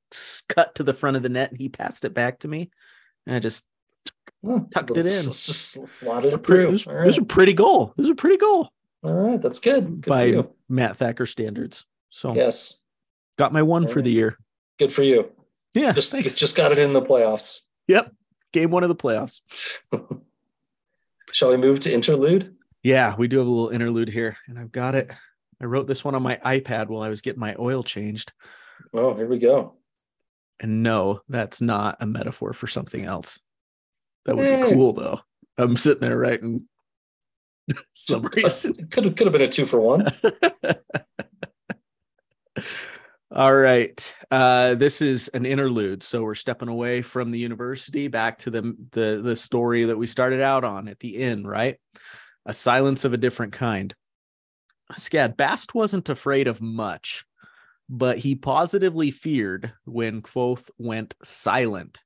cut 0.49 0.76
to 0.76 0.84
the 0.84 0.93
front 0.93 1.18
of 1.18 1.24
the 1.24 1.30
net 1.30 1.49
and 1.49 1.59
he 1.59 1.70
passed 1.70 2.05
it 2.05 2.14
back 2.14 2.39
to 2.39 2.47
me, 2.47 2.70
and 3.26 3.36
I 3.36 3.39
just 3.39 3.65
Oh, 4.45 4.67
tucked 4.74 4.91
it 4.91 4.97
in. 4.97 5.03
let's 5.05 5.45
just 5.45 5.71
slotted 5.88 6.34
it 6.34 6.34
it 6.34 6.69
was, 6.69 6.84
through. 6.84 7.01
it 7.01 7.05
was 7.05 7.17
a 7.17 7.24
pretty 7.24 7.53
goal. 7.53 7.93
It 7.97 8.01
was 8.01 8.09
a 8.09 8.15
pretty 8.15 8.36
goal 8.38 8.69
All 9.03 9.13
right. 9.13 9.41
That's 9.41 9.59
good. 9.59 10.01
Good 10.01 10.09
by 10.09 10.28
for 10.30 10.34
you. 10.36 10.55
Matt 10.67 10.97
Thacker 10.97 11.26
standards. 11.26 11.86
So 12.09 12.36
Yes. 12.36 12.80
got 13.38 13.53
my 13.53 13.61
one 13.61 13.88
for 13.88 14.01
the 14.01 14.11
year. 14.11 14.38
Good 14.80 14.91
for 14.91 15.03
you. 15.03 15.32
Yeah, 15.74 15.91
Just 15.93 16.11
thanks. 16.11 16.36
just 16.36 16.55
got 16.55 16.71
it 16.71 16.78
in 16.78 16.93
the 16.93 17.01
playoffs. 17.01 17.61
Yep, 17.88 18.13
game 18.51 18.69
one 18.69 18.84
of 18.84 18.89
the 18.89 18.95
playoffs. 18.95 19.39
Shall 21.32 21.49
we 21.49 21.57
move 21.57 21.80
to 21.82 21.91
interlude? 21.93 22.55
Yeah, 22.84 23.15
we 23.17 23.28
do 23.28 23.38
have 23.39 23.47
a 23.47 23.49
little 23.49 23.69
interlude 23.69 24.09
here, 24.09 24.38
and 24.47 24.59
I've 24.59 24.71
got 24.71 24.93
it. 24.93 25.11
I 25.61 25.65
wrote 25.65 25.88
this 25.88 26.03
one 26.03 26.15
on 26.15 26.21
my 26.21 26.36
iPad 26.45 26.88
while 26.89 27.01
I 27.01 27.09
was 27.09 27.21
getting 27.21 27.39
my 27.39 27.55
oil 27.57 27.82
changed. 27.82 28.34
Oh, 28.93 29.15
here 29.15 29.26
we 29.28 29.39
go. 29.39 29.76
And 30.60 30.84
no, 30.84 31.22
that's 31.28 31.62
not 31.62 31.97
a 31.99 32.06
metaphor 32.06 32.54
for 32.54 32.68
something 32.68 33.04
else. 33.06 33.39
That 34.26 34.36
would 34.38 34.45
Eh. 34.45 34.64
be 34.68 34.74
cool 34.74 34.93
though. 34.93 35.20
I'm 35.58 35.76
sitting 35.78 36.01
there 36.01 36.18
writing 36.18 36.68
summaries. 37.93 38.66
Could 38.91 39.06
have 39.06 39.16
could 39.16 39.28
have 39.28 39.34
been 39.34 39.41
a 39.41 39.47
two 39.47 39.66
for 39.66 39.80
one. 39.80 40.08
All 43.32 43.56
right. 43.56 44.16
Uh, 44.30 44.76
this 44.76 45.01
is 45.01 45.28
an 45.30 45.45
interlude. 45.47 46.04
So 46.04 46.22
we're 46.22 46.36
stepping 46.36 46.70
away 46.70 47.01
from 47.01 47.32
the 47.32 47.39
university 47.39 48.08
back 48.08 48.38
to 48.39 48.51
the, 48.51 48.76
the 48.91 49.22
the 49.24 49.36
story 49.36 49.86
that 49.86 49.97
we 49.97 50.06
started 50.06 50.39
out 50.39 50.64
on 50.64 50.88
at 50.88 50.99
the 50.99 51.18
inn, 51.18 51.45
right? 51.45 51.78
A 52.45 52.54
silence 52.54 53.06
of 53.06 53.14
a 53.14 53.18
different 53.18 53.54
kind. 53.54 53.93
Scad 54.93 55.36
Bast 55.36 55.74
wasn't 55.74 56.10
afraid 56.10 56.47
of 56.47 56.62
much, 56.62 57.26
but 57.96 58.18
he 58.18 58.34
positively 58.34 59.12
feared 59.12 59.72
when 59.86 60.24
Kvothe 60.24 60.68
went 60.80 61.14
silent. 61.24 62.04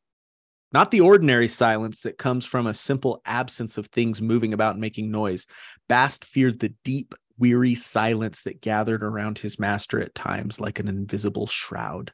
not 0.74 0.92
the 0.92 1.02
ordinary 1.02 1.48
silence 1.48 2.02
that 2.02 2.18
comes 2.18 2.46
from 2.46 2.68
a 2.68 2.74
simple 2.74 3.22
absence 3.26 3.78
of 3.78 3.88
things 3.88 4.22
moving 4.22 4.54
about 4.54 4.74
and 4.74 4.82
making 4.82 5.10
noise. 5.12 5.48
Bast 5.88 6.26
feared 6.26 6.60
the 6.60 6.74
deep, 6.84 7.16
weary 7.38 7.76
silence 7.76 8.44
that 8.44 8.62
gathered 8.62 9.04
around 9.04 9.38
his 9.38 9.60
master 9.60 10.02
at 10.02 10.16
times 10.16 10.60
like 10.60 10.80
an 10.80 10.88
invisible 10.88 11.48
shroud. 11.48 12.12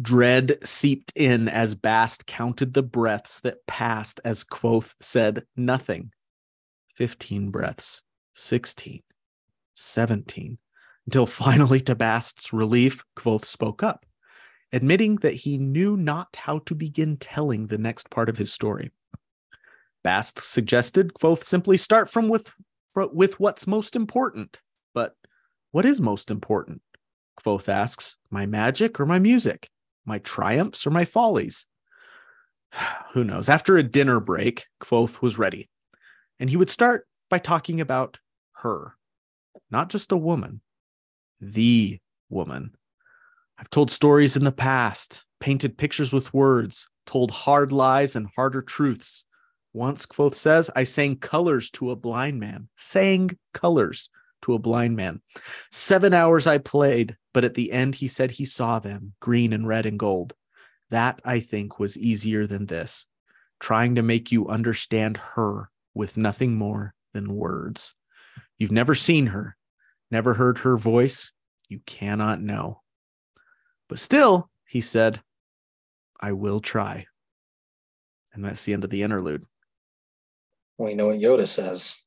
Dread 0.00 0.56
seeped 0.66 1.12
in 1.14 1.48
as 1.48 1.74
Bast 1.74 2.26
counted 2.26 2.74
the 2.74 2.82
breaths 2.82 3.40
that 3.40 3.66
passed 3.66 4.20
as 4.24 4.42
Kvothe 4.42 4.94
said 5.00 5.44
nothing. 5.56 6.12
Fifteen 6.88 7.50
breaths, 7.50 8.02
sixteen, 8.34 9.02
seventeen, 9.74 10.58
until 11.06 11.26
finally, 11.26 11.80
to 11.80 11.94
Bast's 11.94 12.52
relief, 12.52 13.04
Kvothe 13.16 13.44
spoke 13.44 13.82
up 13.82 14.04
admitting 14.74 15.14
that 15.16 15.34
he 15.34 15.56
knew 15.56 15.96
not 15.96 16.34
how 16.34 16.58
to 16.58 16.74
begin 16.74 17.16
telling 17.16 17.68
the 17.68 17.78
next 17.78 18.10
part 18.10 18.28
of 18.28 18.36
his 18.36 18.52
story. 18.52 18.90
Bast 20.02 20.40
suggested 20.40 21.14
Kvothe 21.14 21.44
simply 21.44 21.76
start 21.76 22.10
from 22.10 22.28
with 22.28 22.52
with 22.96 23.38
what's 23.38 23.68
most 23.68 23.94
important. 23.94 24.60
But 24.92 25.14
what 25.70 25.84
is 25.84 26.00
most 26.00 26.30
important? 26.30 26.82
Kvothe 27.40 27.68
asks, 27.68 28.16
my 28.30 28.46
magic 28.46 28.98
or 28.98 29.06
my 29.06 29.20
music? 29.20 29.70
My 30.04 30.18
triumphs 30.18 30.86
or 30.86 30.90
my 30.90 31.04
follies? 31.04 31.66
Who 33.12 33.22
knows? 33.22 33.48
After 33.48 33.76
a 33.76 33.82
dinner 33.82 34.18
break, 34.18 34.66
Kvothe 34.80 35.22
was 35.22 35.38
ready. 35.38 35.68
And 36.40 36.50
he 36.50 36.56
would 36.56 36.70
start 36.70 37.06
by 37.30 37.38
talking 37.38 37.80
about 37.80 38.18
her. 38.56 38.96
Not 39.70 39.88
just 39.88 40.12
a 40.12 40.16
woman, 40.16 40.60
the 41.40 41.98
woman 42.28 42.74
I've 43.58 43.70
told 43.70 43.90
stories 43.90 44.36
in 44.36 44.44
the 44.44 44.52
past, 44.52 45.24
painted 45.40 45.78
pictures 45.78 46.12
with 46.12 46.34
words, 46.34 46.88
told 47.06 47.30
hard 47.30 47.70
lies 47.70 48.16
and 48.16 48.28
harder 48.34 48.62
truths. 48.62 49.24
Once, 49.72 50.06
Kvothe 50.06 50.34
says, 50.34 50.70
I 50.74 50.84
sang 50.84 51.16
colors 51.16 51.70
to 51.72 51.90
a 51.90 51.96
blind 51.96 52.40
man, 52.40 52.68
sang 52.76 53.30
colors 53.52 54.08
to 54.42 54.54
a 54.54 54.58
blind 54.58 54.96
man. 54.96 55.20
Seven 55.70 56.12
hours 56.12 56.46
I 56.46 56.58
played, 56.58 57.16
but 57.32 57.44
at 57.44 57.54
the 57.54 57.72
end 57.72 57.94
he 57.94 58.08
said 58.08 58.32
he 58.32 58.44
saw 58.44 58.78
them, 58.78 59.14
green 59.20 59.52
and 59.52 59.66
red 59.66 59.86
and 59.86 59.98
gold. 59.98 60.34
That, 60.90 61.22
I 61.24 61.40
think, 61.40 61.78
was 61.78 61.98
easier 61.98 62.46
than 62.46 62.66
this, 62.66 63.06
trying 63.60 63.94
to 63.94 64.02
make 64.02 64.32
you 64.32 64.48
understand 64.48 65.16
her 65.34 65.70
with 65.94 66.16
nothing 66.16 66.56
more 66.56 66.94
than 67.12 67.34
words. 67.34 67.94
You've 68.58 68.72
never 68.72 68.94
seen 68.94 69.26
her, 69.28 69.56
never 70.10 70.34
heard 70.34 70.58
her 70.58 70.76
voice. 70.76 71.32
You 71.68 71.80
cannot 71.86 72.40
know. 72.40 72.82
But 73.88 73.98
still, 73.98 74.50
he 74.66 74.80
said, 74.80 75.22
I 76.20 76.32
will 76.32 76.60
try. 76.60 77.06
And 78.32 78.44
that's 78.44 78.64
the 78.64 78.72
end 78.72 78.84
of 78.84 78.90
the 78.90 79.02
interlude. 79.02 79.44
We 80.78 80.94
know 80.94 81.08
what 81.08 81.18
Yoda 81.18 81.46
says. 81.46 82.02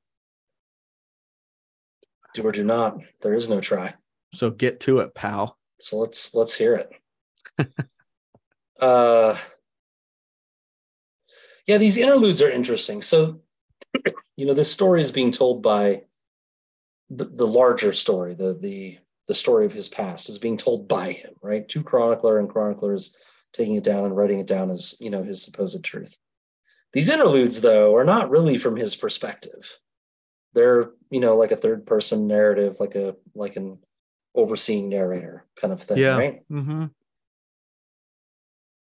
Do 2.33 2.43
or 2.43 2.51
do 2.51 2.63
not. 2.63 2.97
There 3.21 3.33
is 3.33 3.47
no 3.47 3.61
try. 3.61 3.93
So 4.33 4.49
get 4.49 4.79
to 4.81 4.99
it, 4.99 5.15
pal. 5.15 5.57
So 5.79 5.97
let's 5.97 6.33
let's 6.35 6.55
hear 6.55 6.75
it. 6.75 6.91
uh 8.79 9.37
yeah, 11.65 11.77
these 11.77 11.97
interludes 11.97 12.41
are 12.41 12.49
interesting. 12.49 13.01
So 13.01 13.41
you 14.35 14.45
know, 14.45 14.53
this 14.53 14.71
story 14.71 15.01
is 15.01 15.11
being 15.11 15.31
told 15.31 15.63
by 15.63 16.03
the, 17.10 17.26
the 17.26 17.47
larger 17.47 17.93
story, 17.93 18.34
the 18.34 18.53
the 18.53 18.97
the 19.28 19.34
story 19.34 19.66
of 19.66 19.74
his 19.74 19.89
past 19.89 20.30
is 20.30 20.38
being 20.38 20.58
told 20.58 20.88
by 20.88 21.12
him, 21.12 21.34
right? 21.41 21.68
To 21.70 21.84
chronicler 21.84 22.39
and 22.39 22.49
chronicler 22.49 22.93
is 22.93 23.16
taking 23.53 23.76
it 23.76 23.84
down 23.84 24.05
and 24.05 24.16
writing 24.16 24.39
it 24.39 24.47
down 24.47 24.72
as, 24.72 24.95
you 24.99 25.10
know, 25.10 25.24
his 25.24 25.41
supposed 25.41 25.84
truth. 25.84 26.16
These 26.93 27.10
interludes, 27.10 27.60
though, 27.62 27.95
are 27.95 28.05
not 28.05 28.30
really 28.30 28.58
from 28.58 28.78
his 28.78 28.95
perspective. 28.95 29.78
They're, 30.53 30.91
you 31.10 31.20
know, 31.20 31.36
like 31.36 31.51
a 31.51 31.58
third 31.58 31.86
person 31.86 32.28
narrative, 32.28 32.78
like 32.80 32.95
a 32.95 33.16
like 33.36 33.58
an 33.58 33.80
overseeing 34.34 34.89
narrator 34.89 35.45
kind 35.60 35.74
of 35.74 35.84
thing, 35.84 35.97
yeah. 35.97 36.18
right? 36.18 36.41
Mm-hmm. 36.49 36.86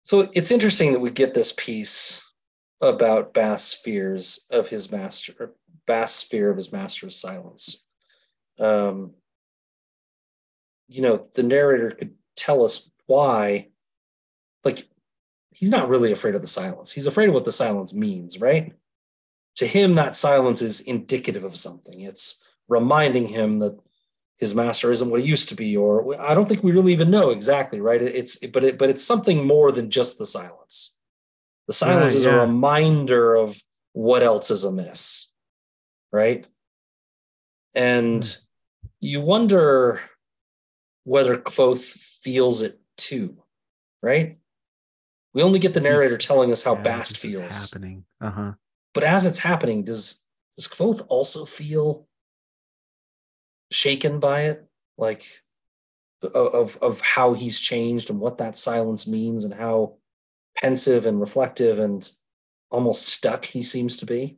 So 0.04 0.30
it's 0.34 0.52
interesting 0.52 0.94
that 0.94 1.00
we 1.00 1.10
get 1.10 1.34
this 1.34 1.52
piece 1.52 2.22
about 2.82 3.34
Bast's 3.34 3.74
fears 3.74 4.46
of 4.52 4.68
his 4.68 4.92
master, 4.92 5.56
Bast's 5.88 6.22
fear 6.22 6.52
of 6.52 6.58
his 6.58 6.72
master's 6.72 7.20
silence. 7.20 7.85
Um, 8.60 9.12
you 10.88 11.02
know, 11.02 11.28
the 11.34 11.44
narrator 11.44 11.92
could 11.92 12.14
tell 12.36 12.64
us 12.64 12.90
why, 13.08 13.70
like, 14.64 14.88
he's 15.52 15.72
not 15.72 15.90
really 15.90 16.12
afraid 16.12 16.36
of 16.36 16.42
the 16.42 16.48
silence. 16.48 16.92
He's 16.92 17.08
afraid 17.08 17.30
of 17.30 17.34
what 17.34 17.46
the 17.46 17.52
silence 17.52 17.94
means, 17.94 18.40
right? 18.40 18.74
To 19.58 19.68
him, 19.68 19.96
that 19.96 20.16
silence 20.16 20.62
is 20.62 20.82
indicative 20.82 21.44
of 21.44 21.56
something. 21.56 22.02
It's 22.02 22.44
reminding 22.68 23.28
him 23.28 23.60
that 23.60 23.78
his 24.38 24.54
master 24.54 24.92
isn't 24.92 25.10
what 25.10 25.22
he 25.22 25.28
used 25.28 25.50
to 25.50 25.56
be, 25.56 25.78
or 25.78 26.22
I 26.22 26.34
don't 26.34 26.48
think 26.48 26.64
we 26.64 26.74
really 26.74 26.92
even 26.92 27.10
know 27.10 27.30
exactly, 27.30 27.80
right? 27.80 28.02
It's 28.02 28.36
but 28.48 28.64
it 28.66 28.78
but 28.78 28.90
it's 28.90 29.04
something 29.04 29.48
more 29.48 29.72
than 29.72 29.90
just 29.90 30.18
the 30.18 30.26
silence. 30.26 30.98
The 31.68 31.74
silence 31.74 32.14
right, 32.14 32.18
is 32.18 32.26
yeah. 32.26 32.36
a 32.36 32.42
reminder 32.42 33.36
of 33.36 33.62
what 33.94 34.24
else 34.24 34.52
is 34.52 34.66
amiss, 34.66 35.32
right? 36.12 36.46
And 37.74 38.22
mm. 38.24 38.38
You 39.00 39.22
wonder 39.22 40.02
whether 41.04 41.38
Kvothe 41.38 41.84
feels 41.84 42.62
it 42.62 42.80
too, 42.98 43.38
right? 44.02 44.38
We 45.34 45.44
only 45.44 45.60
get 45.60 45.74
the 45.74 45.82
narrator 45.82 46.16
He's, 46.16 46.26
telling 46.26 46.52
us 46.52 46.64
how 46.64 46.76
yeah, 46.76 46.82
Bast 46.82 47.18
feels. 47.18 47.72
Happening. 47.72 48.06
Uh-huh. 48.22 48.54
But 48.94 49.04
as 49.04 49.26
it's 49.26 49.40
happening, 49.40 49.84
does 49.84 50.22
does 50.58 50.68
Kvothe 50.68 51.06
also 51.10 51.46
feel 51.46 52.08
shaken 53.72 54.20
by 54.20 54.44
it? 54.44 54.66
Like 54.98 55.26
of 56.24 56.78
of 56.82 57.02
how 57.02 57.34
he's 57.34 57.60
changed 57.60 58.10
and 58.10 58.20
what 58.20 58.38
that 58.38 58.58
silence 58.58 59.06
means 59.08 59.44
and 59.44 59.54
how 59.54 59.98
pensive 60.56 61.06
and 61.06 61.20
reflective 61.20 61.80
and 61.80 62.10
almost 62.72 63.08
stuck 63.08 63.46
he 63.46 63.62
seems 63.62 63.98
to 63.98 64.06
be. 64.06 64.38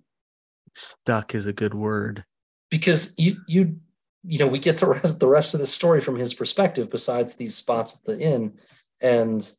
Stuck 0.73 1.35
is 1.35 1.47
a 1.47 1.53
good 1.53 1.73
word. 1.73 2.25
Because 2.69 3.13
you 3.17 3.37
you 3.47 3.77
you 4.23 4.39
know, 4.39 4.47
we 4.47 4.59
get 4.59 4.77
the 4.77 4.87
rest 4.87 5.19
the 5.19 5.27
rest 5.27 5.53
of 5.53 5.59
the 5.59 5.67
story 5.67 6.01
from 6.01 6.15
his 6.15 6.33
perspective, 6.33 6.89
besides 6.89 7.33
these 7.33 7.55
spots 7.55 7.95
at 7.95 8.03
the 8.05 8.19
inn, 8.19 8.53
and 9.01 9.49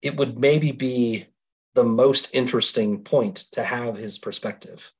it 0.00 0.16
would 0.16 0.38
maybe 0.38 0.72
be 0.72 1.26
the 1.74 1.84
most 1.84 2.28
interesting 2.32 3.02
point 3.02 3.36
to 3.52 3.64
have 3.64 3.96
his 3.96 4.18
perspective. 4.18 4.92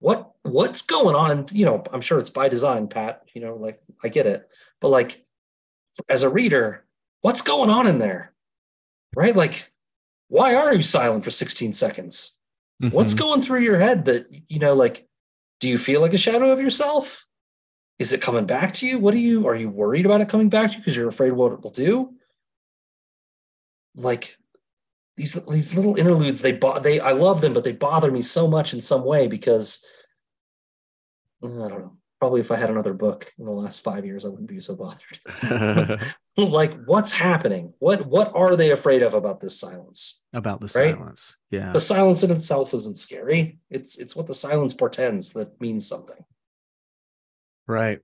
What 0.00 0.32
what's 0.42 0.82
going 0.82 1.16
on? 1.16 1.46
You 1.50 1.64
know, 1.64 1.84
I'm 1.92 2.00
sure 2.00 2.18
it's 2.18 2.30
by 2.30 2.48
design, 2.48 2.88
Pat. 2.88 3.22
You 3.32 3.40
know, 3.40 3.56
like 3.56 3.80
I 4.02 4.08
get 4.08 4.26
it, 4.26 4.48
but 4.80 4.88
like 4.88 5.24
as 6.08 6.22
a 6.22 6.28
reader, 6.28 6.84
what's 7.22 7.42
going 7.42 7.70
on 7.70 7.86
in 7.86 7.98
there? 7.98 8.32
Right? 9.16 9.34
Like, 9.34 9.70
why 10.28 10.54
are 10.54 10.74
you 10.74 10.82
silent 10.82 11.24
for 11.24 11.30
16 11.30 11.72
seconds? 11.72 12.38
Mm-hmm. 12.82 12.94
What's 12.94 13.14
going 13.14 13.42
through 13.42 13.60
your 13.60 13.78
head 13.78 14.04
that 14.06 14.26
you 14.48 14.58
know, 14.58 14.74
like 14.74 15.08
do 15.60 15.68
you 15.68 15.78
feel 15.78 16.00
like 16.00 16.12
a 16.12 16.18
shadow 16.18 16.50
of 16.50 16.60
yourself? 16.60 17.26
Is 17.98 18.12
it 18.12 18.20
coming 18.20 18.46
back 18.46 18.72
to 18.74 18.86
you? 18.86 18.98
What 18.98 19.14
are 19.14 19.18
you 19.18 19.46
are 19.46 19.54
you 19.54 19.70
worried 19.70 20.06
about 20.06 20.20
it 20.20 20.28
coming 20.28 20.48
back 20.48 20.70
to 20.70 20.74
you 20.74 20.80
because 20.80 20.96
you're 20.96 21.08
afraid 21.08 21.32
what 21.32 21.52
it 21.52 21.62
will 21.62 21.70
do? 21.70 22.14
Like 23.94 24.36
these 25.16 25.34
these 25.46 25.74
little 25.74 25.96
interludes, 25.96 26.40
they 26.40 26.52
bo- 26.52 26.80
they 26.80 26.98
I 26.98 27.12
love 27.12 27.40
them, 27.40 27.52
but 27.52 27.62
they 27.62 27.72
bother 27.72 28.10
me 28.10 28.22
so 28.22 28.48
much 28.48 28.74
in 28.74 28.80
some 28.80 29.04
way 29.04 29.28
because 29.28 29.84
mm, 31.42 31.64
I 31.64 31.68
don't 31.68 31.80
know. 31.80 31.96
Probably 32.24 32.40
if 32.40 32.50
I 32.50 32.56
had 32.56 32.70
another 32.70 32.94
book 32.94 33.30
in 33.38 33.44
the 33.44 33.50
last 33.50 33.84
five 33.84 34.06
years, 34.06 34.24
I 34.24 34.28
wouldn't 34.28 34.48
be 34.48 34.58
so 34.58 34.74
bothered. 34.74 36.00
like, 36.38 36.82
what's 36.86 37.12
happening? 37.12 37.74
What 37.80 38.06
what 38.06 38.34
are 38.34 38.56
they 38.56 38.70
afraid 38.70 39.02
of 39.02 39.12
about 39.12 39.40
this 39.40 39.60
silence? 39.60 40.24
About 40.32 40.62
the 40.62 40.72
right? 40.74 40.94
silence. 40.94 41.36
Yeah. 41.50 41.72
The 41.72 41.80
silence 41.80 42.22
in 42.22 42.30
itself 42.30 42.72
isn't 42.72 42.96
scary. 42.96 43.58
It's 43.68 43.98
it's 43.98 44.16
what 44.16 44.26
the 44.26 44.32
silence 44.32 44.72
portends 44.72 45.34
that 45.34 45.60
means 45.60 45.86
something. 45.86 46.16
Right. 47.66 48.00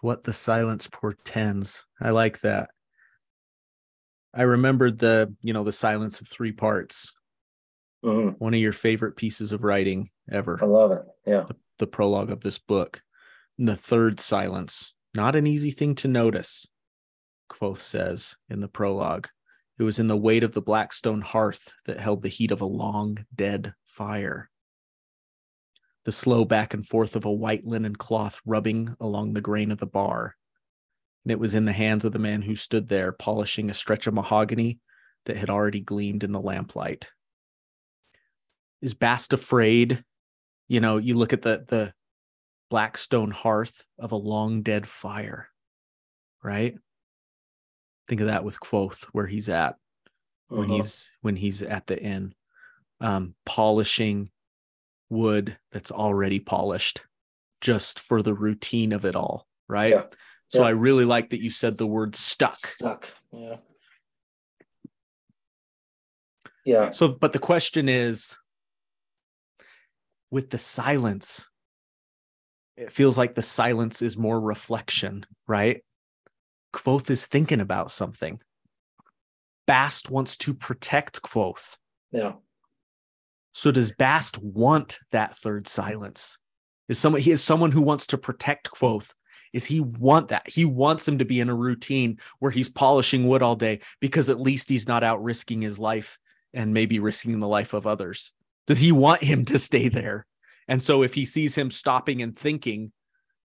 What 0.00 0.22
the 0.22 0.32
silence 0.32 0.86
portends. 0.86 1.86
I 2.00 2.10
like 2.10 2.40
that. 2.42 2.70
I 4.32 4.42
remembered 4.42 5.00
the, 5.00 5.34
you 5.42 5.52
know, 5.52 5.64
the 5.64 5.72
silence 5.72 6.20
of 6.20 6.28
three 6.28 6.52
parts. 6.52 7.16
Mm-hmm. 8.04 8.36
One 8.38 8.54
of 8.54 8.60
your 8.60 8.70
favorite 8.72 9.16
pieces 9.16 9.50
of 9.50 9.64
writing 9.64 10.10
ever. 10.30 10.56
I 10.62 10.66
love 10.66 10.92
it. 10.92 11.02
Yeah. 11.26 11.42
The, 11.48 11.56
the 11.78 11.86
prologue 11.86 12.30
of 12.30 12.40
this 12.40 12.58
book. 12.58 13.02
And 13.58 13.68
the 13.68 13.76
third 13.76 14.20
silence. 14.20 14.94
Not 15.14 15.34
an 15.34 15.46
easy 15.46 15.70
thing 15.70 15.94
to 15.96 16.08
notice, 16.08 16.66
Kvothe 17.50 17.78
says 17.78 18.36
in 18.48 18.60
the 18.60 18.68
prologue. 18.68 19.28
It 19.78 19.82
was 19.82 19.98
in 19.98 20.06
the 20.06 20.16
weight 20.16 20.44
of 20.44 20.52
the 20.52 20.62
black 20.62 20.92
stone 20.92 21.20
hearth 21.20 21.72
that 21.86 22.00
held 22.00 22.22
the 22.22 22.28
heat 22.28 22.50
of 22.50 22.60
a 22.60 22.66
long 22.66 23.24
dead 23.34 23.74
fire 23.86 24.50
the 26.08 26.12
slow 26.12 26.42
back 26.42 26.72
and 26.72 26.86
forth 26.86 27.16
of 27.16 27.26
a 27.26 27.30
white 27.30 27.66
linen 27.66 27.94
cloth 27.94 28.40
rubbing 28.46 28.96
along 28.98 29.34
the 29.34 29.42
grain 29.42 29.70
of 29.70 29.76
the 29.76 29.86
bar. 29.86 30.34
And 31.22 31.32
it 31.32 31.38
was 31.38 31.52
in 31.52 31.66
the 31.66 31.72
hands 31.74 32.02
of 32.06 32.12
the 32.12 32.18
man 32.18 32.40
who 32.40 32.54
stood 32.54 32.88
there 32.88 33.12
polishing 33.12 33.68
a 33.68 33.74
stretch 33.74 34.06
of 34.06 34.14
mahogany 34.14 34.80
that 35.26 35.36
had 35.36 35.50
already 35.50 35.80
gleamed 35.80 36.24
in 36.24 36.32
the 36.32 36.40
lamplight. 36.40 37.10
Is 38.80 38.94
Bast 38.94 39.34
afraid? 39.34 40.02
You 40.68 40.80
know, 40.80 40.98
you 40.98 41.14
look 41.16 41.32
at 41.32 41.42
the 41.42 41.64
the 41.66 41.92
black 42.70 42.98
stone 42.98 43.30
hearth 43.30 43.86
of 43.98 44.12
a 44.12 44.16
long 44.16 44.62
dead 44.62 44.86
fire, 44.86 45.48
right? 46.42 46.74
Think 48.08 48.20
of 48.20 48.26
that 48.26 48.44
with 48.44 48.60
Kvothe 48.60 49.02
where 49.12 49.26
he's 49.26 49.48
at 49.48 49.76
when 50.48 50.64
Uh-huh. 50.64 50.74
he's 50.76 51.10
when 51.22 51.36
he's 51.36 51.62
at 51.62 51.86
the 51.86 52.00
inn, 52.00 52.34
um, 53.00 53.34
polishing 53.46 54.30
wood 55.08 55.58
that's 55.72 55.90
already 55.90 56.38
polished, 56.40 57.06
just 57.62 58.00
for 58.00 58.20
the 58.22 58.34
routine 58.34 58.92
of 58.92 59.04
it 59.06 59.16
all, 59.16 59.46
right? 59.68 59.94
Yeah. 59.94 60.06
So 60.48 60.60
Yeah. 60.60 60.66
I 60.68 60.70
really 60.70 61.04
like 61.06 61.30
that 61.30 61.40
you 61.42 61.50
said 61.50 61.76
the 61.78 61.86
word 61.86 62.14
stuck. 62.14 62.54
stuck. 62.54 63.08
Yeah. 63.32 63.56
Yeah. 66.64 66.90
So, 66.90 67.08
but 67.16 67.32
the 67.32 67.38
question 67.38 67.88
is 67.88 68.36
with 70.30 70.50
the 70.50 70.58
silence, 70.58 71.46
it 72.76 72.92
feels 72.92 73.18
like 73.18 73.34
the 73.34 73.42
silence 73.42 74.02
is 74.02 74.16
more 74.16 74.40
reflection, 74.40 75.26
right? 75.46 75.82
Kvothe 76.72 77.10
is 77.10 77.26
thinking 77.26 77.60
about 77.60 77.90
something. 77.90 78.40
Bast 79.66 80.10
wants 80.10 80.36
to 80.38 80.54
protect 80.54 81.22
Kvothe. 81.22 81.76
Yeah. 82.12 82.34
So 83.52 83.72
does 83.72 83.90
Bast 83.90 84.38
want 84.42 84.98
that 85.10 85.36
third 85.36 85.66
silence? 85.68 86.38
Is 86.88 86.98
someone 86.98 87.20
he 87.20 87.32
is 87.32 87.42
someone 87.42 87.72
who 87.72 87.82
wants 87.82 88.06
to 88.08 88.18
protect 88.18 88.70
Kvothe? 88.70 89.10
Is 89.52 89.64
he 89.64 89.80
want 89.80 90.28
that? 90.28 90.48
He 90.48 90.64
wants 90.64 91.08
him 91.08 91.18
to 91.18 91.24
be 91.24 91.40
in 91.40 91.48
a 91.48 91.54
routine 91.54 92.18
where 92.38 92.50
he's 92.50 92.68
polishing 92.68 93.26
wood 93.26 93.42
all 93.42 93.56
day 93.56 93.80
because 94.00 94.28
at 94.30 94.40
least 94.40 94.68
he's 94.68 94.86
not 94.86 95.02
out 95.02 95.22
risking 95.22 95.62
his 95.62 95.78
life 95.78 96.18
and 96.52 96.74
maybe 96.74 96.98
risking 96.98 97.38
the 97.40 97.48
life 97.48 97.74
of 97.74 97.86
others. 97.86 98.32
Does 98.68 98.78
he 98.78 98.92
want 98.92 99.22
him 99.24 99.44
to 99.46 99.58
stay 99.58 99.88
there? 99.88 100.24
And 100.68 100.82
so 100.82 101.02
if 101.02 101.14
he 101.14 101.24
sees 101.24 101.56
him 101.56 101.70
stopping 101.70 102.22
and 102.22 102.38
thinking, 102.38 102.92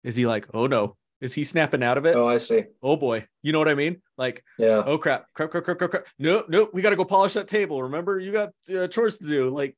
is 0.03 0.15
he 0.15 0.27
like, 0.27 0.47
oh 0.53 0.67
no, 0.67 0.97
is 1.21 1.33
he 1.33 1.45
snapping 1.45 1.81
out 1.81 1.97
of 1.97 2.05
it? 2.05 2.15
Oh, 2.15 2.27
I 2.27 2.37
see. 2.37 2.65
Oh 2.83 2.97
boy. 2.97 3.25
You 3.41 3.53
know 3.53 3.59
what 3.59 3.69
I 3.69 3.75
mean? 3.75 4.01
Like, 4.17 4.43
Yeah. 4.59 4.83
oh 4.85 4.97
crap, 4.97 5.27
crap, 5.33 5.49
crap, 5.51 5.63
crap, 5.63 5.77
crap, 5.77 5.89
crap. 5.91 6.07
No, 6.19 6.43
no, 6.49 6.69
we 6.73 6.81
got 6.81 6.89
to 6.89 6.97
go 6.97 7.05
polish 7.05 7.33
that 7.33 7.47
table. 7.47 7.81
Remember, 7.83 8.19
you 8.19 8.33
got 8.33 8.49
uh, 8.77 8.87
chores 8.89 9.17
to 9.19 9.27
do. 9.27 9.49
Like, 9.49 9.77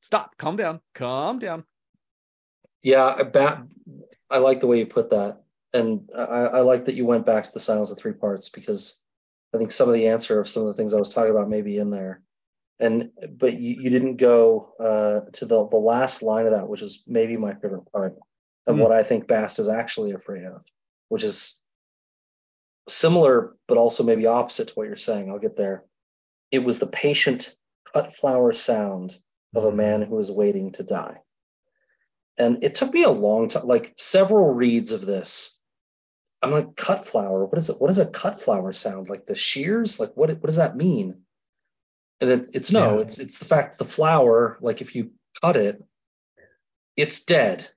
stop, 0.00 0.36
calm 0.38 0.56
down, 0.56 0.80
calm 0.94 1.38
down. 1.38 1.64
Yeah. 2.82 3.14
I 3.18 3.22
bat. 3.24 3.62
I 4.30 4.38
like 4.38 4.60
the 4.60 4.66
way 4.66 4.78
you 4.78 4.86
put 4.86 5.10
that, 5.10 5.42
and 5.72 6.08
I, 6.16 6.22
I 6.22 6.60
like 6.62 6.86
that 6.86 6.94
you 6.96 7.04
went 7.04 7.26
back 7.26 7.44
to 7.44 7.52
the 7.52 7.60
silence 7.60 7.90
of 7.92 7.98
three 7.98 8.12
parts 8.14 8.48
because 8.48 9.02
I 9.54 9.58
think 9.58 9.70
some 9.70 9.88
of 9.88 9.94
the 9.94 10.08
answer 10.08 10.40
of 10.40 10.48
some 10.48 10.62
of 10.62 10.68
the 10.68 10.74
things 10.74 10.92
I 10.92 10.98
was 10.98 11.12
talking 11.14 11.30
about 11.30 11.48
may 11.48 11.62
be 11.62 11.76
in 11.78 11.90
there, 11.90 12.22
and 12.78 13.10
but 13.38 13.54
you, 13.58 13.76
you 13.80 13.90
didn't 13.90 14.16
go 14.16 14.72
uh, 14.78 15.30
to 15.32 15.46
the 15.46 15.66
the 15.68 15.76
last 15.76 16.22
line 16.22 16.46
of 16.46 16.52
that, 16.52 16.68
which 16.68 16.82
is 16.82 17.02
maybe 17.06 17.36
my 17.36 17.54
favorite 17.54 17.90
part 17.92 18.16
of 18.66 18.76
Hmm. 18.76 18.82
what 18.82 18.92
I 18.92 19.02
think 19.02 19.28
Bast 19.28 19.58
is 19.58 19.68
actually 19.68 20.12
afraid 20.12 20.44
of, 20.44 20.64
which 21.08 21.22
is 21.22 21.62
similar 22.88 23.56
but 23.68 23.78
also 23.78 24.04
maybe 24.04 24.26
opposite 24.26 24.68
to 24.68 24.74
what 24.74 24.86
you're 24.86 24.96
saying. 24.96 25.30
I'll 25.30 25.38
get 25.38 25.56
there. 25.56 25.84
It 26.52 26.60
was 26.60 26.78
the 26.78 26.86
patient 26.86 27.52
cut 27.92 28.14
flower 28.14 28.52
sound 28.52 29.18
of 29.54 29.64
a 29.64 29.72
man 29.72 30.02
who 30.02 30.16
was 30.16 30.30
waiting 30.30 30.70
to 30.72 30.82
die. 30.82 31.18
And 32.38 32.62
it 32.62 32.74
took 32.74 32.92
me 32.92 33.02
a 33.02 33.10
long 33.10 33.48
time, 33.48 33.66
like 33.66 33.94
several 33.96 34.52
reads 34.52 34.92
of 34.92 35.06
this. 35.06 35.60
I'm 36.42 36.50
like, 36.50 36.76
cut 36.76 37.04
flower. 37.06 37.46
What 37.46 37.58
is 37.58 37.70
it? 37.70 37.80
What 37.80 37.88
does 37.88 37.98
a 37.98 38.06
cut 38.06 38.40
flower 38.40 38.72
sound 38.72 39.08
like? 39.08 39.26
The 39.26 39.34
shears? 39.34 39.98
Like 39.98 40.12
what? 40.14 40.28
What 40.28 40.42
does 40.44 40.56
that 40.56 40.76
mean? 40.76 41.22
And 42.20 42.30
it, 42.30 42.48
it's 42.54 42.70
no. 42.72 42.96
Yeah. 42.96 43.00
It's 43.02 43.18
it's 43.18 43.38
the 43.38 43.44
fact 43.44 43.78
the 43.78 43.84
flower, 43.84 44.58
like 44.60 44.80
if 44.80 44.94
you 44.94 45.10
cut 45.42 45.56
it, 45.56 45.82
it's 46.96 47.20
dead, 47.20 47.68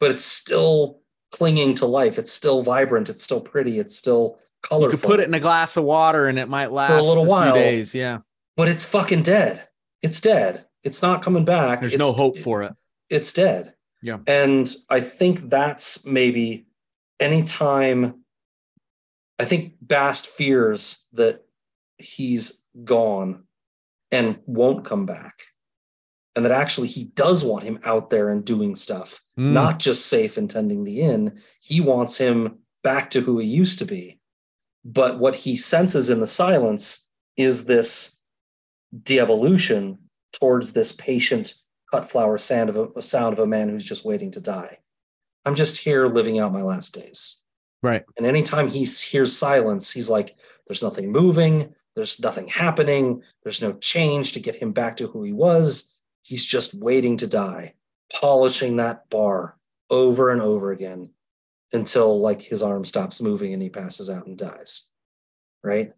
but 0.00 0.10
it's 0.10 0.24
still 0.24 1.00
clinging 1.30 1.74
to 1.76 1.86
life. 1.86 2.18
It's 2.18 2.32
still 2.32 2.62
vibrant. 2.62 3.08
It's 3.08 3.22
still 3.22 3.40
pretty. 3.40 3.78
It's 3.78 3.96
still 3.96 4.38
colorful. 4.62 4.92
You 4.92 4.98
could 4.98 5.06
put 5.08 5.20
it 5.20 5.28
in 5.28 5.34
a 5.34 5.40
glass 5.40 5.76
of 5.76 5.84
water 5.84 6.26
and 6.28 6.38
it 6.38 6.48
might 6.48 6.72
last 6.72 6.92
a 7.04 7.06
little 7.06 7.22
few 7.24 7.30
while. 7.30 7.54
days. 7.54 7.94
Yeah. 7.94 8.18
but 8.56 8.68
it's 8.68 8.84
fucking 8.84 9.22
dead. 9.22 9.68
It's 10.02 10.20
dead. 10.20 10.66
It's 10.82 11.02
not 11.02 11.22
coming 11.22 11.44
back. 11.44 11.80
There's 11.80 11.94
It's- 11.94 12.06
no 12.08 12.12
hope 12.14 12.36
for 12.38 12.62
it. 12.64 12.72
it's 13.10 13.32
dead. 13.32 13.74
Yeah. 14.02 14.18
And 14.26 14.74
I 14.88 15.00
think 15.02 15.50
that's 15.50 16.04
maybe 16.04 16.66
anytime 17.20 18.24
I 19.38 19.44
think 19.44 19.74
Bast 19.80 20.26
fears 20.26 21.04
that 21.12 21.44
he's 21.98 22.59
gone 22.84 23.44
and 24.10 24.38
won't 24.46 24.84
come 24.84 25.06
back. 25.06 25.42
And 26.36 26.44
that 26.44 26.52
actually 26.52 26.88
he 26.88 27.04
does 27.04 27.44
want 27.44 27.64
him 27.64 27.80
out 27.84 28.10
there 28.10 28.28
and 28.28 28.44
doing 28.44 28.76
stuff, 28.76 29.20
Mm. 29.38 29.52
not 29.52 29.78
just 29.78 30.06
safe 30.06 30.36
and 30.36 30.48
tending 30.50 30.84
the 30.84 31.00
inn. 31.00 31.40
He 31.60 31.80
wants 31.80 32.18
him 32.18 32.58
back 32.82 33.10
to 33.10 33.20
who 33.20 33.38
he 33.38 33.46
used 33.46 33.78
to 33.80 33.84
be. 33.84 34.20
But 34.84 35.18
what 35.18 35.34
he 35.36 35.56
senses 35.56 36.08
in 36.08 36.20
the 36.20 36.26
silence 36.26 37.08
is 37.36 37.66
this 37.66 38.20
de-evolution 39.02 39.98
towards 40.32 40.72
this 40.72 40.92
patient 40.92 41.54
cut 41.90 42.08
flower 42.08 42.38
sound 42.38 42.70
of 42.70 42.76
a, 42.76 42.86
a 42.96 43.02
sound 43.02 43.32
of 43.32 43.38
a 43.40 43.46
man 43.46 43.68
who's 43.68 43.84
just 43.84 44.04
waiting 44.04 44.30
to 44.32 44.40
die. 44.40 44.78
I'm 45.44 45.54
just 45.54 45.78
here 45.78 46.06
living 46.06 46.38
out 46.38 46.52
my 46.52 46.62
last 46.62 46.94
days. 46.94 47.38
Right. 47.82 48.04
And 48.16 48.26
anytime 48.26 48.68
he 48.68 48.84
hears 48.84 49.36
silence, 49.36 49.90
he's 49.90 50.08
like, 50.10 50.36
there's 50.66 50.82
nothing 50.82 51.10
moving, 51.10 51.74
there's 51.96 52.20
nothing 52.20 52.46
happening, 52.48 53.22
there's 53.42 53.62
no 53.62 53.72
change 53.74 54.32
to 54.32 54.40
get 54.40 54.56
him 54.56 54.72
back 54.72 54.96
to 54.98 55.08
who 55.08 55.22
he 55.22 55.32
was. 55.32 55.96
He's 56.22 56.44
just 56.44 56.74
waiting 56.74 57.16
to 57.18 57.26
die, 57.26 57.74
polishing 58.12 58.76
that 58.76 59.08
bar 59.10 59.56
over 59.90 60.30
and 60.30 60.40
over 60.40 60.70
again 60.70 61.10
until 61.72 62.20
like 62.20 62.42
his 62.42 62.62
arm 62.62 62.84
stops 62.84 63.20
moving 63.20 63.52
and 63.52 63.62
he 63.62 63.68
passes 63.68 64.08
out 64.10 64.26
and 64.26 64.38
dies. 64.38 64.88
Right? 65.62 65.92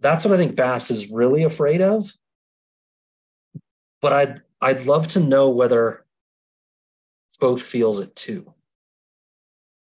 That's 0.00 0.24
what 0.24 0.34
I 0.34 0.36
think 0.36 0.56
Bast 0.56 0.90
is 0.90 1.10
really 1.10 1.42
afraid 1.44 1.80
of. 1.82 2.12
But 4.00 4.12
I'd 4.12 4.42
I'd 4.60 4.86
love 4.86 5.08
to 5.08 5.20
know 5.20 5.50
whether 5.50 6.04
Kvothe 7.40 7.60
feels 7.60 8.00
it 8.00 8.14
too. 8.14 8.54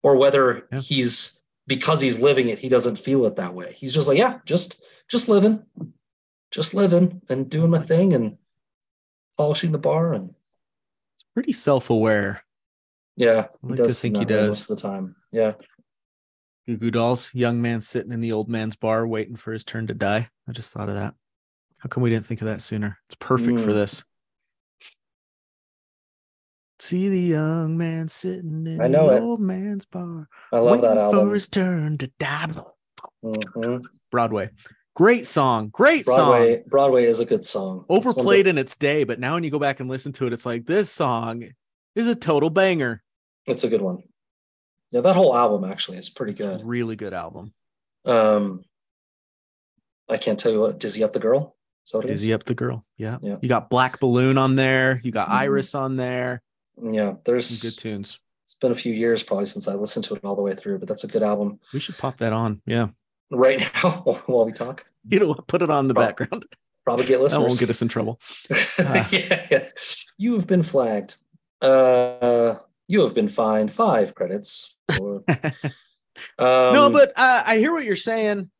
Or 0.02 0.16
whether 0.16 0.66
Yeah. 0.72 0.80
he's 0.80 1.42
because 1.66 2.00
he's 2.00 2.18
living 2.18 2.48
it, 2.48 2.58
he 2.58 2.68
doesn't 2.68 2.96
feel 2.96 3.24
it 3.26 3.36
that 3.36 3.54
way. 3.54 3.74
He's 3.76 3.94
just 3.94 4.08
like, 4.08 4.18
yeah, 4.18 4.38
just 4.44 4.80
just 5.08 5.28
living, 5.28 5.62
just 6.50 6.74
living 6.74 7.22
and 7.28 7.48
doing 7.50 7.70
my 7.70 7.78
thing 7.80 8.12
and 8.12 8.38
polishing 9.36 9.72
the 9.72 9.78
bar 9.78 10.14
and 10.14 10.30
it's 10.30 11.24
Pretty 11.34 11.52
self 11.52 11.90
aware. 11.90 12.42
yeah, 13.16 13.46
I 13.64 13.66
like 13.66 13.82
to 13.84 13.92
think 13.92 14.16
he 14.16 14.24
does. 14.24 14.46
most 14.48 14.70
of 14.70 14.76
the 14.76 14.82
time. 14.82 15.16
Yeah, 15.32 15.52
Goo 16.66 16.76
Goo 16.76 16.90
Dolls, 16.90 17.30
young 17.34 17.60
man 17.60 17.80
sitting 17.80 18.12
in 18.12 18.20
the 18.20 18.32
old 18.32 18.48
man's 18.48 18.76
bar 18.76 19.06
waiting 19.06 19.36
for 19.36 19.52
his 19.52 19.64
turn 19.64 19.86
to 19.88 19.94
die. 19.94 20.28
I 20.48 20.52
just 20.52 20.72
thought 20.72 20.88
of 20.88 20.94
that. 20.94 21.14
How 21.78 21.88
come 21.88 22.02
we 22.02 22.10
didn't 22.10 22.26
think 22.26 22.40
of 22.40 22.46
that 22.48 22.62
sooner? 22.62 22.98
It's 23.06 23.16
perfect 23.20 23.60
for 23.60 23.70
Mm. 23.70 23.74
this. 23.74 24.04
See 26.86 27.08
the 27.08 27.18
young 27.20 27.76
man 27.76 28.06
sitting 28.06 28.64
in 28.64 28.80
I 28.80 28.86
know 28.86 29.08
the 29.08 29.16
it. 29.16 29.20
old 29.20 29.40
man's 29.40 29.84
bar, 29.86 30.28
I 30.52 30.58
love 30.60 30.82
that 30.82 30.96
album. 30.96 31.18
for 31.30 31.34
his 31.34 31.48
turn 31.48 31.98
to 31.98 32.06
die. 32.20 32.46
Mhm. 33.24 33.82
Broadway, 34.12 34.50
great 34.94 35.26
song, 35.26 35.70
great 35.70 36.04
song. 36.06 36.16
Broadway, 36.16 36.62
Broadway 36.68 37.04
is 37.06 37.18
a 37.18 37.24
good 37.24 37.44
song. 37.44 37.80
It's 37.80 37.88
one 37.88 37.98
of 37.98 38.04
the- 38.04 38.10
Overplayed 38.10 38.46
in 38.46 38.56
its 38.56 38.76
day, 38.76 39.02
but 39.02 39.18
now 39.18 39.34
when 39.34 39.42
you 39.42 39.50
go 39.50 39.58
back 39.58 39.80
and 39.80 39.90
listen 39.90 40.12
to 40.12 40.28
it, 40.28 40.32
it's 40.32 40.46
like 40.46 40.64
this 40.66 40.88
song 40.88 41.42
is 41.96 42.06
a 42.06 42.14
total 42.14 42.50
banger. 42.50 43.02
It's 43.46 43.64
a 43.64 43.68
good 43.68 43.82
one. 43.82 44.04
Yeah, 44.92 45.00
that 45.00 45.16
whole 45.16 45.34
album 45.36 45.68
actually 45.68 45.98
is 45.98 46.08
pretty 46.08 46.30
It's 46.32 46.40
good. 46.40 46.62
really 46.64 46.94
good 46.94 47.14
album. 47.14 47.52
Um, 48.04 48.62
I 50.08 50.18
can't 50.18 50.38
tell 50.38 50.52
you 50.52 50.60
what 50.60 50.78
Dizzy 50.78 51.02
Up 51.02 51.12
the 51.12 51.18
Girl. 51.18 51.56
Is 51.84 51.90
that 51.90 51.98
what 51.98 52.04
it 52.04 52.12
is? 52.12 52.20
Dizzy 52.20 52.32
up 52.32 52.44
the 52.44 52.54
girl. 52.54 52.84
Yeah. 52.96 53.18
Yeah. 53.22 53.38
You 53.42 53.48
got 53.48 53.70
Black 53.70 53.98
Balloon 53.98 54.38
on 54.38 54.54
there. 54.54 55.00
You 55.02 55.10
got 55.10 55.28
Mhm. 55.28 55.32
Iris 55.32 55.74
on 55.74 55.96
there. 55.96 56.42
Yeah, 56.82 57.14
there's 57.24 57.48
Some 57.48 57.70
good 57.70 57.78
tunes. 57.78 58.18
it's 58.44 58.54
been 58.54 58.72
a 58.72 58.76
few 58.76 58.92
years 58.92 59.22
probably 59.22 59.46
since 59.46 59.66
I 59.68 59.74
listened 59.74 60.04
to 60.06 60.14
it 60.14 60.24
all 60.24 60.36
the 60.36 60.42
way 60.42 60.54
through, 60.54 60.78
but 60.78 60.88
that's 60.88 61.04
a 61.04 61.08
good 61.08 61.22
album. 61.22 61.58
We 61.72 61.80
should 61.80 61.96
pop 61.98 62.18
that 62.18 62.32
on. 62.32 62.60
Yeah. 62.66 62.88
Right 63.30 63.60
now, 63.82 63.90
while 64.26 64.44
we 64.44 64.52
talk, 64.52 64.86
You 65.08 65.20
know, 65.20 65.34
put 65.34 65.62
it 65.62 65.70
on 65.70 65.88
the 65.88 65.94
Prob- 65.94 66.06
background. 66.16 66.46
probably 66.84 67.06
get 67.06 67.20
listeners. 67.20 67.42
That 67.42 67.48
won't 67.48 67.58
get 67.60 67.70
us 67.70 67.82
in 67.82 67.88
trouble. 67.88 68.20
Ah. 68.78 69.08
yeah, 69.10 69.46
yeah. 69.50 69.68
You 70.18 70.34
have 70.36 70.46
been 70.46 70.62
flagged. 70.62 71.16
Uh, 71.62 72.56
you 72.88 73.00
have 73.00 73.14
been 73.14 73.28
fined 73.28 73.72
five 73.72 74.14
credits. 74.14 74.76
For, 74.96 75.24
um, 76.38 76.74
no, 76.74 76.90
but 76.90 77.12
uh, 77.16 77.42
I 77.44 77.58
hear 77.58 77.72
what 77.72 77.84
you're 77.84 77.96
saying. 77.96 78.50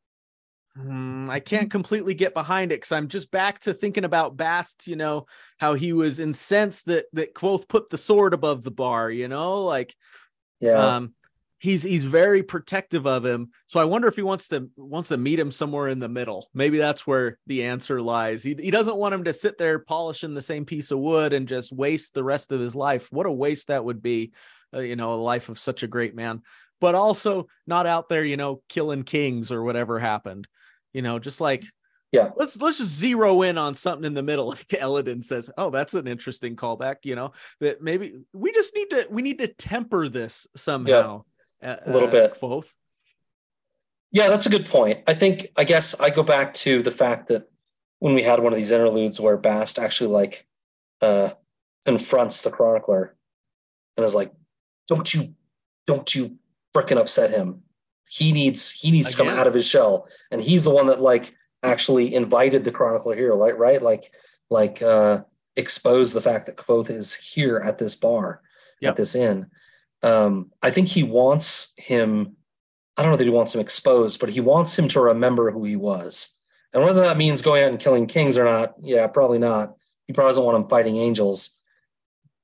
Hmm, 0.77 1.31
I 1.31 1.41
can't 1.41 1.71
completely 1.71 2.13
get 2.13 2.35
behind 2.35 2.71
it 2.71 2.77
because 2.77 2.93
I'm 2.93 3.09
just 3.09 3.31
back 3.31 3.61
to 3.61 3.73
thinking 3.73 4.05
about 4.05 4.37
Bast, 4.37 4.87
you 4.87 4.97
know, 4.97 5.27
how 5.57 5.73
he 5.73 5.95
was 5.95 6.19
incensed 6.19 6.87
that 6.87 7.07
that 7.15 7.35
Kvothe 7.35 7.67
put 7.67 7.89
the 7.89 7.97
sword 7.97 8.35
above 8.35 8.63
the 8.63 8.71
bar, 8.71 9.11
you 9.11 9.27
know, 9.27 9.65
like 9.65 9.95
yeah, 10.61 10.97
um 10.97 11.15
he's 11.59 11.83
he's 11.83 12.05
very 12.05 12.43
protective 12.43 13.07
of 13.07 13.25
him. 13.25 13.51
So 13.69 13.81
I 13.81 13.85
wonder 13.85 14.07
if 14.07 14.17
he 14.17 14.23
wants 14.23 14.49
to 14.49 14.69
wants 14.77 15.09
to 15.09 15.17
meet 15.17 15.39
him 15.39 15.51
somewhere 15.51 15.89
in 15.89 15.99
the 15.99 16.11
middle. 16.11 16.49
Maybe 16.53 16.77
that's 16.77 17.07
where 17.07 17.39
the 17.47 17.65
answer 17.65 18.03
lies. 18.03 18.43
He 18.43 18.55
he 18.55 18.71
doesn't 18.71 18.97
want 18.97 19.15
him 19.15 19.25
to 19.25 19.33
sit 19.33 19.57
there 19.57 19.79
polishing 19.79 20.35
the 20.35 20.43
same 20.43 20.67
piece 20.67 20.91
of 20.91 20.99
wood 20.99 21.33
and 21.33 21.49
just 21.49 21.73
waste 21.73 22.13
the 22.13 22.25
rest 22.25 22.53
of 22.53 22.61
his 22.61 22.75
life. 22.75 23.11
What 23.11 23.25
a 23.25 23.33
waste 23.33 23.69
that 23.69 23.85
would 23.85 24.03
be. 24.03 24.33
Uh, 24.75 24.81
you 24.81 24.97
know, 24.97 25.15
a 25.15 25.17
life 25.17 25.49
of 25.49 25.59
such 25.59 25.85
a 25.85 25.89
great 25.89 26.15
man, 26.15 26.43
but 26.81 26.95
also 26.95 27.47
not 27.67 27.87
out 27.87 28.11
there, 28.11 28.25
you 28.25 28.37
know, 28.37 28.63
killing 28.69 29.05
kings 29.05 29.51
or 29.51 29.63
whatever 29.63 29.99
happened. 29.99 30.47
You 30.93 31.03
know, 31.03 31.19
just 31.19 31.41
like 31.41 31.65
yeah. 32.13 32.31
let's 32.37 32.61
let's 32.61 32.79
just 32.79 32.91
zero 32.91 33.43
in 33.43 33.59
on 33.59 33.75
something 33.75 34.05
in 34.05 34.15
the 34.15 34.23
middle 34.23 34.49
like 34.49 34.75
Elodin 34.75 35.23
says 35.23 35.51
oh 35.59 35.71
that's 35.71 35.95
an 35.95 36.07
interesting 36.07 36.57
callback 36.57 36.97
you 37.05 37.15
know 37.15 37.33
that 37.61 37.83
maybe 37.83 38.15
we 38.33 38.53
just 38.53 38.75
need 38.75 38.91
to 38.91 39.07
we 39.11 39.23
need 39.23 39.39
to 39.39 39.49
temper 39.49 40.09
this 40.09 40.47
somehow 40.57 41.23
yeah, 41.63 41.79
a 41.85 41.91
little 41.91 42.09
uh, 42.09 42.13
bit 42.13 42.41
both 42.41 42.73
yeah 44.13 44.29
that's 44.29 44.47
a 44.47 44.51
good 44.51 44.67
point. 44.67 45.01
I 45.07 45.15
think 45.15 45.49
i 45.57 45.65
guess 45.65 45.99
i 46.01 46.11
go 46.11 46.23
back 46.23 46.55
to 46.55 46.83
the 46.83 46.91
fact 46.91 47.29
that 47.29 47.49
when 47.99 48.15
we 48.15 48.23
had 48.23 48.41
one 48.41 48.53
of 48.53 48.59
these 48.59 48.73
interludes 48.73 49.21
where 49.21 49.37
bast 49.37 49.79
actually 49.79 50.11
like 50.11 50.47
uh 51.03 51.31
confronts 51.85 52.43
the 52.43 52.51
chronicler 52.51 53.17
and 53.97 54.05
is 54.05 54.15
like 54.15 54.33
don't 54.89 55.13
you 55.15 55.35
don't 55.87 56.15
you 56.15 56.39
freaking 56.75 56.99
upset 56.99 57.31
him 57.31 57.63
he 58.09 58.33
needs 58.33 58.71
he 58.71 58.91
needs 58.91 59.13
Again? 59.13 59.27
to 59.27 59.31
come 59.31 59.41
out 59.41 59.47
of 59.47 59.55
his 59.55 59.67
shell 59.67 60.09
and 60.31 60.41
he's 60.41 60.65
the 60.65 60.71
one 60.71 60.87
that 60.87 61.01
like 61.01 61.35
actually 61.63 62.15
invited 62.15 62.65
the 62.65 62.71
chronicler 62.71 63.15
here, 63.15 63.35
right? 63.35 63.57
Right, 63.57 63.83
like 63.83 64.15
like 64.51 64.81
uh, 64.83 65.23
expose 65.57 66.13
the 66.13 66.21
fact 66.21 66.47
that 66.47 66.57
Kvothe 66.57 66.91
is 66.91 67.15
here 67.15 67.59
at 67.59 67.79
this 67.79 67.95
bar, 67.95 68.43
yep. 68.81 68.91
at 68.91 68.97
this 68.97 69.15
inn. 69.15 69.47
Um, 70.03 70.53
I 70.63 70.71
think 70.71 70.89
he 70.89 71.03
wants 71.03 71.73
him. 71.77 72.37
I 72.97 73.03
don't 73.03 73.11
know 73.11 73.17
that 73.17 73.25
he 73.25 73.31
wants 73.31 73.55
him 73.55 73.61
exposed, 73.61 74.21
but 74.21 74.31
he 74.31 74.41
wants 74.41 74.79
him 74.79 74.89
to 74.89 75.01
remember 75.01 75.51
who 75.51 75.65
he 75.65 75.77
was. 75.77 76.39
And 76.73 76.83
whether 76.83 77.03
that 77.03 77.17
means 77.17 77.43
going 77.43 77.63
out 77.63 77.71
and 77.71 77.81
killing 77.81 78.07
kings 78.07 78.37
or 78.37 78.45
not, 78.45 78.75
yeah, 78.79 79.07
probably 79.07 79.39
not. 79.39 79.75
He 80.07 80.13
probably 80.13 80.31
doesn't 80.31 80.45
want 80.45 80.57
him 80.57 80.69
fighting 80.69 80.97
angels. 80.97 81.61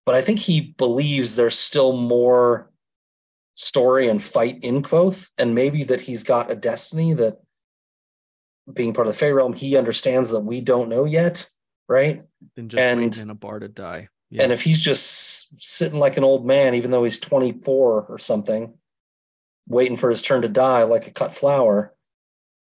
But 0.05 0.15
I 0.15 0.21
think 0.21 0.41
he 0.41 0.61
believes 0.61 1.37
there's 1.37 1.59
still 1.59 1.93
more 1.93 2.72
story 3.55 4.09
and 4.09 4.23
fight 4.23 4.59
in 4.63 4.83
Kvothe, 4.83 5.29
and 5.39 5.55
maybe 5.55 5.85
that 5.85 6.03
he's 6.03 6.25
got 6.25 6.51
a 6.51 6.57
destiny 6.57 7.15
that 7.15 7.39
being 8.73 8.95
part 8.95 9.07
of 9.07 9.13
the 9.13 9.19
Fey 9.19 9.33
realm, 9.33 9.53
he 9.53 9.77
understands 9.77 10.31
that 10.31 10.41
we 10.41 10.61
don't 10.61 10.89
know 10.89 11.05
yet, 11.05 11.49
right? 11.89 12.23
Than 12.57 12.69
just 12.69 12.81
and, 12.81 13.01
waiting 13.01 13.23
in 13.23 13.31
a 13.31 13.35
bar 13.35 13.59
to 13.59 13.69
die. 13.69 14.09
Yeah. 14.31 14.45
And 14.45 14.53
if 14.53 14.63
he's 14.63 14.83
just 14.83 15.61
sitting 15.63 15.99
like 15.99 16.17
an 16.17 16.25
old 16.25 16.47
man, 16.47 16.75
even 16.75 16.91
though 16.91 17.05
he's 17.05 17.19
24 17.19 18.07
or 18.09 18.19
something, 18.19 18.75
waiting 19.69 19.97
for 19.97 20.09
his 20.09 20.23
turn 20.23 20.43
to 20.43 20.49
die 20.49 20.85
like 20.85 21.07
a 21.07 21.11
cut 21.11 21.35
flower, 21.35 21.95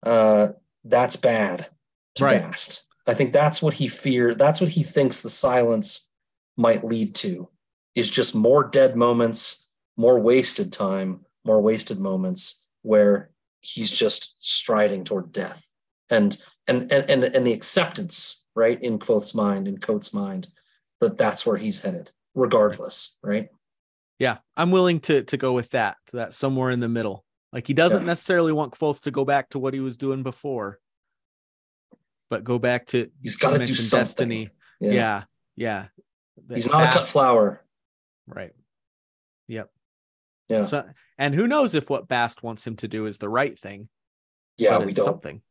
uh, 0.04 0.50
that's 0.84 1.16
bad 1.16 1.68
to 2.16 2.26
right. 2.26 2.42
Bast. 2.42 2.86
I 3.08 3.14
think 3.14 3.34
that's 3.34 3.62
what 3.62 3.76
he 3.76 3.88
feared. 3.88 4.38
That's 4.38 4.62
what 4.62 4.72
he 4.72 4.84
thinks 4.84 5.22
the 5.22 5.30
silence 5.30 6.12
might 6.58 6.84
lead 6.84 7.16
to 7.16 7.50
is 7.96 8.10
just 8.10 8.36
more 8.36 8.64
dead 8.64 8.96
moments, 8.96 9.68
more 9.98 10.20
wasted 10.20 10.72
time, 10.72 11.26
more 11.44 11.62
wasted 11.62 12.00
moments 12.00 12.66
where 12.82 13.32
he's 13.62 13.92
just 13.92 14.36
striding 14.40 15.04
toward 15.04 15.32
death. 15.32 15.66
And 16.10 16.36
and 16.68 16.92
and 16.92 17.10
and, 17.10 17.24
and 17.24 17.48
the 17.48 17.54
acceptance 17.54 18.46
right 18.56 18.82
in 18.82 19.00
Kvothe's 19.00 19.34
mind 19.34 19.68
in 19.68 19.78
Kvothe's 19.78 20.14
mind 20.14 20.48
that 21.00 21.18
that's 21.18 21.46
where 21.46 21.58
he's 21.58 21.80
headed 21.80 22.12
regardless 22.36 23.18
right? 23.24 23.50
Yeah 24.20 24.38
i'm 24.56 24.72
willing 24.72 25.00
to 25.02 25.24
to 25.24 25.38
go 25.38 25.54
with 25.54 25.72
that 25.72 25.98
that 26.14 26.34
somewhere 26.34 26.72
in 26.72 26.80
the 26.80 26.90
middle. 26.90 27.26
Like 27.54 27.68
he 27.68 27.74
doesn't 27.74 28.02
yeah. 28.02 28.08
necessarily 28.08 28.54
want 28.54 28.74
Kvothe 28.74 29.02
to 29.02 29.12
go 29.12 29.26
back 29.26 29.50
to 29.50 29.60
what 29.60 29.74
he 29.74 29.80
was 29.80 29.98
doing 29.98 30.24
before 30.24 30.80
but 32.30 32.44
go 32.44 32.60
back 32.60 32.88
to 32.88 33.10
he's 33.22 33.36
got 33.36 33.52
to 33.52 33.66
do 33.66 33.74
something. 33.74 34.00
destiny. 34.00 34.50
Yeah. 34.80 35.24
Yeah, 35.56 35.88
yeah. 36.48 36.56
he's 36.56 36.70
not 36.70 36.84
a 36.84 36.94
cut 36.94 37.06
flower. 37.06 37.64
Right. 38.28 38.52
Yep 39.48 39.70
yeah 40.52 40.64
so, 40.64 40.88
and 41.18 41.34
who 41.34 41.48
knows 41.48 41.74
if 41.74 41.90
what 41.90 42.08
bast 42.08 42.44
wants 42.44 42.66
him 42.66 42.76
to 42.76 42.88
do 42.88 43.06
is 43.06 43.18
the 43.18 43.30
right 43.30 43.58
thing 43.58 43.90
yeah 44.58 44.78
we 44.78 44.94
don't 44.94 45.06
something 45.06 45.42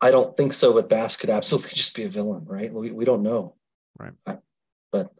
I 0.00 0.10
don't 0.10 0.36
think 0.36 0.52
so, 0.52 0.72
but 0.72 0.88
Bast 0.88 1.20
could 1.20 1.30
absolutely 1.30 1.70
just 1.74 1.94
be 1.94 2.04
a 2.04 2.08
villain, 2.08 2.44
right? 2.44 2.72
We, 2.72 2.90
we 2.90 3.04
don't 3.04 3.22
know. 3.22 3.54
Right. 3.98 4.12
But 4.92 5.12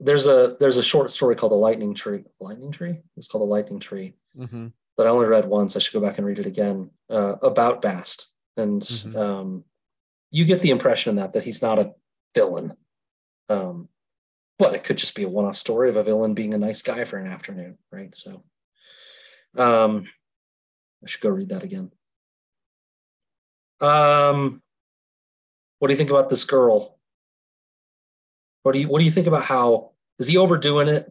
there's 0.00 0.26
a 0.26 0.56
there's 0.58 0.78
a 0.78 0.82
short 0.82 1.10
story 1.10 1.36
called 1.36 1.52
The 1.52 1.56
Lightning 1.56 1.94
Tree. 1.94 2.24
Lightning 2.40 2.72
Tree? 2.72 3.00
It's 3.16 3.28
called 3.28 3.42
The 3.42 3.52
Lightning 3.52 3.78
Tree. 3.78 4.14
Mm-hmm. 4.36 4.68
That 4.96 5.06
I 5.06 5.10
only 5.10 5.26
read 5.26 5.46
once. 5.46 5.76
I 5.76 5.78
should 5.78 5.92
go 5.92 6.06
back 6.06 6.18
and 6.18 6.26
read 6.26 6.38
it 6.38 6.46
again 6.46 6.90
uh, 7.10 7.36
about 7.42 7.82
Bast. 7.82 8.30
And 8.56 8.82
mm-hmm. 8.82 9.16
um, 9.16 9.64
you 10.30 10.44
get 10.44 10.60
the 10.62 10.70
impression 10.70 11.10
in 11.10 11.16
that 11.16 11.34
that 11.34 11.44
he's 11.44 11.62
not 11.62 11.78
a 11.78 11.92
villain. 12.34 12.74
Um, 13.48 13.88
but 14.60 14.74
it 14.74 14.84
could 14.84 14.98
just 14.98 15.14
be 15.14 15.22
a 15.22 15.28
one-off 15.28 15.56
story 15.56 15.88
of 15.88 15.96
a 15.96 16.04
villain 16.04 16.34
being 16.34 16.52
a 16.52 16.58
nice 16.58 16.82
guy 16.82 17.04
for 17.04 17.16
an 17.16 17.26
afternoon, 17.26 17.78
right? 17.90 18.14
So 18.14 18.44
um, 19.56 20.06
I 21.02 21.08
should 21.08 21.22
go 21.22 21.30
read 21.30 21.48
that 21.48 21.62
again. 21.62 21.90
Um, 23.80 24.60
what 25.78 25.88
do 25.88 25.94
you 25.94 25.98
think 25.98 26.10
about 26.10 26.28
this 26.28 26.44
girl? 26.44 26.98
What 28.62 28.72
do 28.72 28.80
you 28.80 28.88
What 28.88 28.98
do 28.98 29.06
you 29.06 29.10
think 29.10 29.26
about 29.26 29.44
how 29.44 29.92
is 30.18 30.26
he 30.26 30.36
overdoing 30.36 30.88
it? 30.88 31.10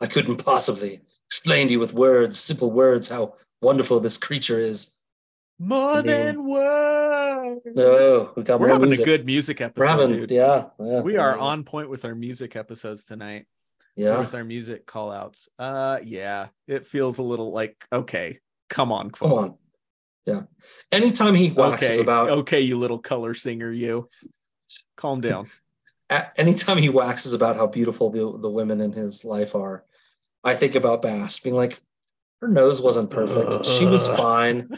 I 0.00 0.06
couldn't 0.06 0.42
possibly 0.42 1.02
explain 1.28 1.66
to 1.66 1.72
you 1.72 1.80
with 1.80 1.92
words, 1.92 2.40
simple 2.40 2.70
words, 2.70 3.10
how 3.10 3.34
wonderful 3.60 4.00
this 4.00 4.16
creature 4.16 4.58
is. 4.58 4.96
More 5.58 6.02
than 6.02 6.44
words. 6.48 7.60
No, 7.66 8.32
we 8.36 8.42
got 8.42 8.58
We're 8.58 8.68
having 8.68 8.88
music. 8.88 9.06
a 9.06 9.08
good 9.08 9.26
music 9.26 9.60
episode, 9.60 9.80
We're 9.80 9.86
having, 9.86 10.10
dude. 10.10 10.30
Yeah, 10.30 10.66
yeah, 10.80 11.00
we 11.00 11.16
are 11.16 11.38
on 11.38 11.62
point 11.64 11.88
with 11.88 12.04
our 12.04 12.14
music 12.14 12.56
episodes 12.56 13.04
tonight. 13.04 13.46
Yeah, 13.96 14.18
with 14.18 14.34
our 14.34 14.44
music 14.44 14.86
call 14.86 15.12
outs. 15.12 15.48
Uh, 15.58 15.98
yeah, 16.02 16.48
it 16.66 16.86
feels 16.86 17.18
a 17.18 17.22
little 17.22 17.52
like 17.52 17.86
okay, 17.92 18.40
come 18.68 18.90
on, 18.90 19.10
Kvothe. 19.10 19.18
come 19.18 19.32
on. 19.32 19.58
Yeah. 20.26 20.42
Anytime 20.90 21.34
he 21.34 21.50
waxes 21.50 21.90
okay. 21.92 22.00
about 22.00 22.30
okay, 22.30 22.60
you 22.60 22.78
little 22.78 22.98
color 22.98 23.34
singer, 23.34 23.70
you 23.70 24.08
calm 24.96 25.20
down. 25.20 25.50
anytime 26.36 26.78
he 26.78 26.88
waxes 26.88 27.32
about 27.32 27.56
how 27.56 27.66
beautiful 27.66 28.10
the, 28.10 28.38
the 28.38 28.50
women 28.50 28.80
in 28.80 28.92
his 28.92 29.24
life 29.24 29.54
are, 29.54 29.84
I 30.42 30.54
think 30.54 30.74
about 30.74 31.02
Bast 31.02 31.44
being 31.44 31.56
like, 31.56 31.80
her 32.40 32.48
nose 32.48 32.80
wasn't 32.80 33.10
perfect. 33.10 33.46
Uh, 33.46 33.62
she 33.62 33.84
was 33.86 34.08
fine. 34.16 34.68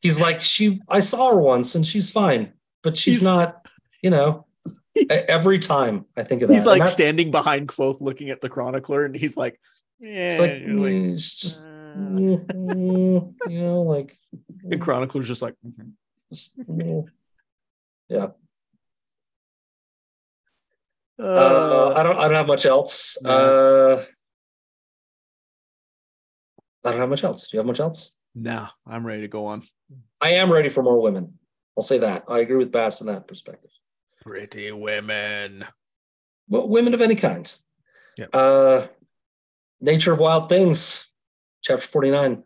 He's 0.00 0.20
like, 0.20 0.40
she 0.40 0.80
I 0.88 1.00
saw 1.00 1.30
her 1.30 1.36
once 1.36 1.74
and 1.74 1.86
she's 1.86 2.10
fine, 2.10 2.52
but 2.82 2.96
she's 2.96 3.22
not, 3.22 3.66
you 4.02 4.10
know. 4.10 4.46
Every 5.10 5.58
time 5.58 6.04
I 6.16 6.22
think 6.22 6.42
of 6.42 6.48
that. 6.48 6.54
He's 6.54 6.66
like 6.66 6.86
standing 6.86 7.30
behind 7.30 7.68
Kvothe 7.68 8.00
looking 8.00 8.30
at 8.30 8.40
the 8.40 8.48
chronicler, 8.48 9.04
and 9.04 9.14
he's 9.14 9.36
like, 9.36 9.58
yeah, 9.98 10.30
it's 10.30 10.40
like, 10.40 10.52
like 10.52 11.14
it's 11.14 11.34
just 11.34 11.62
you 11.96 13.34
know, 13.48 13.82
like 13.82 14.16
and 14.64 14.80
Chronicler's 14.80 15.26
just 15.26 15.42
like 15.42 15.54
mm-hmm. 15.66 17.00
yeah. 18.08 18.28
Uh, 21.18 21.22
uh, 21.22 21.94
I 21.96 22.02
don't. 22.02 22.16
I 22.18 22.22
don't 22.22 22.34
have 22.34 22.46
much 22.46 22.64
else. 22.64 23.22
Uh, 23.24 24.04
I 26.84 26.90
don't 26.90 27.00
have 27.00 27.10
much 27.10 27.24
else. 27.24 27.48
Do 27.48 27.56
you 27.56 27.58
have 27.58 27.66
much 27.66 27.80
else? 27.80 28.12
No, 28.34 28.68
I'm 28.86 29.06
ready 29.06 29.22
to 29.22 29.28
go 29.28 29.46
on. 29.46 29.62
I 30.20 30.30
am 30.30 30.52
ready 30.52 30.68
for 30.68 30.82
more 30.82 31.00
women. 31.00 31.38
I'll 31.76 31.82
say 31.82 31.98
that. 31.98 32.24
I 32.28 32.40
agree 32.40 32.56
with 32.56 32.72
Bast 32.72 33.00
in 33.00 33.06
that 33.08 33.26
perspective. 33.26 33.70
Pretty 34.22 34.70
women. 34.70 35.64
Well, 36.48 36.68
women 36.68 36.94
of 36.94 37.00
any 37.00 37.16
kind. 37.16 37.52
Yep. 38.18 38.34
Uh, 38.34 38.86
Nature 39.80 40.12
of 40.12 40.18
Wild 40.18 40.48
Things 40.48 41.06
chapter 41.62 41.86
49. 41.86 42.42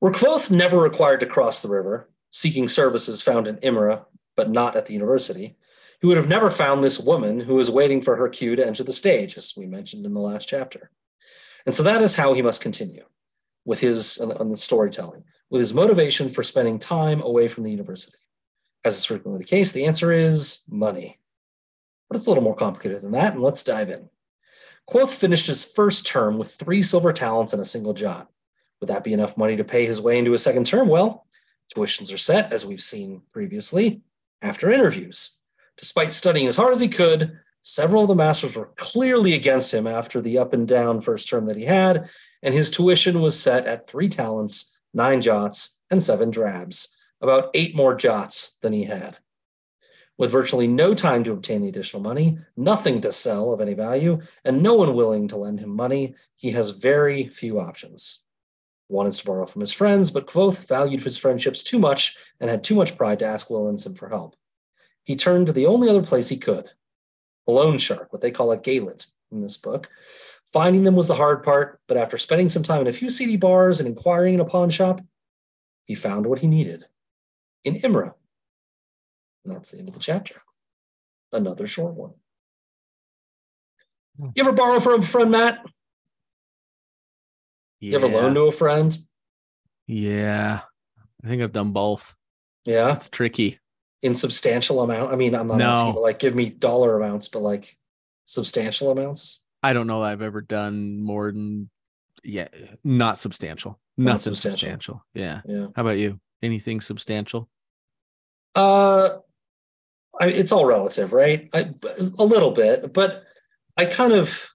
Were 0.00 0.12
Kvothe 0.12 0.50
never 0.50 0.78
required 0.78 1.20
to 1.20 1.26
cross 1.26 1.62
the 1.62 1.68
river, 1.68 2.08
seeking 2.30 2.68
services 2.68 3.22
found 3.22 3.48
in 3.48 3.58
Imre, 3.58 4.04
but 4.36 4.50
not 4.50 4.76
at 4.76 4.86
the 4.86 4.92
university, 4.92 5.56
he 6.00 6.06
would 6.06 6.18
have 6.18 6.28
never 6.28 6.50
found 6.50 6.84
this 6.84 7.00
woman 7.00 7.40
who 7.40 7.54
was 7.54 7.70
waiting 7.70 8.02
for 8.02 8.16
her 8.16 8.28
cue 8.28 8.54
to 8.54 8.66
enter 8.66 8.84
the 8.84 8.92
stage, 8.92 9.36
as 9.36 9.54
we 9.56 9.66
mentioned 9.66 10.04
in 10.04 10.12
the 10.12 10.20
last 10.20 10.46
chapter. 10.46 10.90
And 11.64 11.74
so 11.74 11.82
that 11.82 12.02
is 12.02 12.14
how 12.14 12.34
he 12.34 12.42
must 12.42 12.60
continue 12.60 13.04
with 13.66 13.80
his 13.80 14.16
on 14.18 14.48
the 14.48 14.56
storytelling, 14.56 15.24
with 15.50 15.58
his 15.58 15.74
motivation 15.74 16.30
for 16.30 16.42
spending 16.42 16.78
time 16.78 17.20
away 17.20 17.48
from 17.48 17.64
the 17.64 17.70
university. 17.70 18.16
As 18.84 18.96
is 18.96 19.04
frequently 19.04 19.38
the 19.38 19.48
case, 19.48 19.72
the 19.72 19.84
answer 19.84 20.12
is 20.12 20.62
money. 20.70 21.18
But 22.08 22.16
it's 22.16 22.26
a 22.26 22.30
little 22.30 22.44
more 22.44 22.54
complicated 22.54 23.02
than 23.02 23.12
that, 23.12 23.34
and 23.34 23.42
let's 23.42 23.64
dive 23.64 23.90
in. 23.90 24.08
Kvothe 24.88 25.10
finished 25.10 25.48
his 25.48 25.64
first 25.64 26.06
term 26.06 26.38
with 26.38 26.54
three 26.54 26.80
silver 26.80 27.12
talents 27.12 27.52
and 27.52 27.60
a 27.60 27.66
single 27.66 27.92
jot. 27.92 28.30
Would 28.80 28.88
that 28.88 29.02
be 29.02 29.12
enough 29.12 29.36
money 29.36 29.56
to 29.56 29.64
pay 29.64 29.84
his 29.84 30.00
way 30.00 30.18
into 30.18 30.32
a 30.32 30.38
second 30.38 30.64
term? 30.64 30.88
Well, 30.88 31.26
tuitions 31.74 32.14
are 32.14 32.18
set, 32.18 32.52
as 32.52 32.64
we've 32.64 32.80
seen 32.80 33.22
previously, 33.32 34.02
after 34.40 34.70
interviews. 34.70 35.40
Despite 35.76 36.12
studying 36.12 36.46
as 36.46 36.56
hard 36.56 36.72
as 36.72 36.80
he 36.80 36.88
could, 36.88 37.40
Several 37.66 38.02
of 38.02 38.08
the 38.08 38.14
masters 38.14 38.54
were 38.54 38.70
clearly 38.76 39.34
against 39.34 39.74
him 39.74 39.88
after 39.88 40.20
the 40.20 40.38
up 40.38 40.52
and 40.52 40.68
down 40.68 41.00
first 41.00 41.28
term 41.28 41.46
that 41.46 41.56
he 41.56 41.64
had, 41.64 42.08
and 42.42 42.54
his 42.54 42.70
tuition 42.70 43.20
was 43.20 43.38
set 43.38 43.66
at 43.66 43.86
three 43.86 44.08
talents, 44.08 44.76
nine 44.92 45.20
jots, 45.20 45.80
and 45.90 46.02
seven 46.02 46.30
drabs, 46.30 46.96
about 47.20 47.50
eight 47.54 47.74
more 47.74 47.94
jots 47.94 48.56
than 48.62 48.72
he 48.72 48.84
had. 48.84 49.18
With 50.18 50.30
virtually 50.30 50.66
no 50.66 50.94
time 50.94 51.24
to 51.24 51.32
obtain 51.32 51.62
the 51.62 51.68
additional 51.68 52.02
money, 52.02 52.38
nothing 52.56 53.02
to 53.02 53.12
sell 53.12 53.52
of 53.52 53.60
any 53.60 53.74
value, 53.74 54.20
and 54.44 54.62
no 54.62 54.74
one 54.74 54.94
willing 54.94 55.28
to 55.28 55.36
lend 55.36 55.60
him 55.60 55.70
money, 55.70 56.14
he 56.36 56.52
has 56.52 56.70
very 56.70 57.28
few 57.28 57.60
options. 57.60 58.22
One 58.88 59.06
is 59.06 59.18
to 59.18 59.26
borrow 59.26 59.46
from 59.46 59.60
his 59.60 59.72
friends, 59.72 60.10
but 60.10 60.26
Kvothe 60.26 60.66
valued 60.66 61.00
his 61.00 61.18
friendships 61.18 61.62
too 61.62 61.78
much 61.78 62.16
and 62.40 62.48
had 62.48 62.64
too 62.64 62.74
much 62.74 62.96
pride 62.96 63.18
to 63.18 63.26
ask 63.26 63.50
Wil 63.50 63.68
and 63.68 63.80
Sim 63.80 63.94
for 63.94 64.08
help. 64.08 64.36
He 65.04 65.16
turned 65.16 65.46
to 65.46 65.52
the 65.52 65.66
only 65.66 65.88
other 65.88 66.02
place 66.02 66.28
he 66.28 66.36
could 66.36 66.70
a 67.48 67.52
loan 67.52 67.78
shark, 67.78 68.12
what 68.12 68.22
they 68.22 68.30
call 68.30 68.50
a 68.52 68.58
gaelet 68.58 69.06
in 69.30 69.40
this 69.40 69.56
book. 69.56 69.88
Finding 70.46 70.84
them 70.84 70.94
was 70.94 71.08
the 71.08 71.14
hard 71.16 71.42
part, 71.42 71.80
but 71.88 71.96
after 71.96 72.16
spending 72.18 72.48
some 72.48 72.62
time 72.62 72.80
in 72.82 72.86
a 72.86 72.92
few 72.92 73.10
seedy 73.10 73.36
bars 73.36 73.80
and 73.80 73.88
inquiring 73.88 74.34
in 74.34 74.40
a 74.40 74.44
pawn 74.44 74.70
shop, 74.70 75.00
he 75.86 75.94
found 75.94 76.24
what 76.26 76.38
he 76.38 76.46
needed 76.46 76.86
in 77.64 77.76
Imre. 77.76 78.14
And 79.44 79.54
that's 79.54 79.72
the 79.72 79.78
end 79.78 79.88
of 79.88 79.94
the 79.94 80.00
chapter. 80.00 80.36
Another 81.32 81.66
short 81.66 81.94
one. 81.94 82.12
Hmm. 84.18 84.28
You 84.36 84.42
ever 84.44 84.52
borrow 84.52 84.78
from 84.80 85.00
a 85.02 85.06
friend, 85.06 85.30
Matt? 85.32 85.64
You 87.80 87.96
ever 87.96 88.08
loan 88.08 88.34
to 88.34 88.42
a 88.42 88.52
friend? 88.52 88.96
Yeah. 89.86 90.60
I 91.22 91.26
think 91.28 91.42
I've 91.42 91.52
done 91.52 91.72
both. 91.72 92.14
Yeah. 92.64 92.92
It's 92.94 93.08
tricky. 93.08 93.58
In 94.02 94.14
substantial 94.14 94.80
amount. 94.82 95.12
I 95.12 95.16
mean, 95.16 95.34
I'm 95.34 95.48
not 95.48 95.58
No. 95.58 95.70
asking 95.70 95.94
to 95.94 96.00
like 96.00 96.18
give 96.18 96.34
me 96.34 96.50
dollar 96.50 96.96
amounts, 97.00 97.28
but 97.28 97.40
like 97.40 97.76
substantial 98.26 98.90
amounts. 98.90 99.40
I 99.66 99.72
don't 99.72 99.88
know 99.88 100.02
that 100.02 100.12
I've 100.12 100.22
ever 100.22 100.40
done 100.40 101.02
more 101.02 101.32
than 101.32 101.70
yeah, 102.22 102.46
not 102.84 103.18
substantial. 103.18 103.80
Not 103.96 104.22
substantial. 104.22 104.52
substantial. 104.52 105.06
Yeah. 105.12 105.40
Yeah. 105.44 105.66
How 105.74 105.82
about 105.82 105.98
you? 105.98 106.20
Anything 106.40 106.80
substantial? 106.80 107.48
Uh, 108.54 109.16
I, 110.20 110.26
it's 110.28 110.52
all 110.52 110.66
relative, 110.66 111.12
right? 111.12 111.48
I, 111.52 111.74
a 112.16 112.24
little 112.24 112.52
bit, 112.52 112.92
but 112.92 113.24
I 113.76 113.86
kind 113.86 114.12
of, 114.12 114.48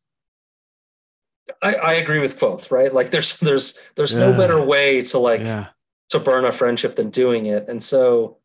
I, 1.62 1.76
I 1.76 1.94
agree 1.96 2.20
with 2.20 2.40
both, 2.40 2.72
right? 2.72 2.94
Like, 2.94 3.12
there's 3.12 3.38
there's 3.40 3.78
there's 3.96 4.16
no 4.16 4.32
better 4.38 4.64
way 4.64 5.02
to 5.02 5.20
like 5.20 5.42
yeah. 5.42 5.68
to 6.10 6.20
burn 6.20 6.46
a 6.46 6.54
friendship 6.54 6.96
than 6.96 7.10
doing 7.10 7.48
it, 7.48 7.68
and 7.68 7.84
so 7.84 8.38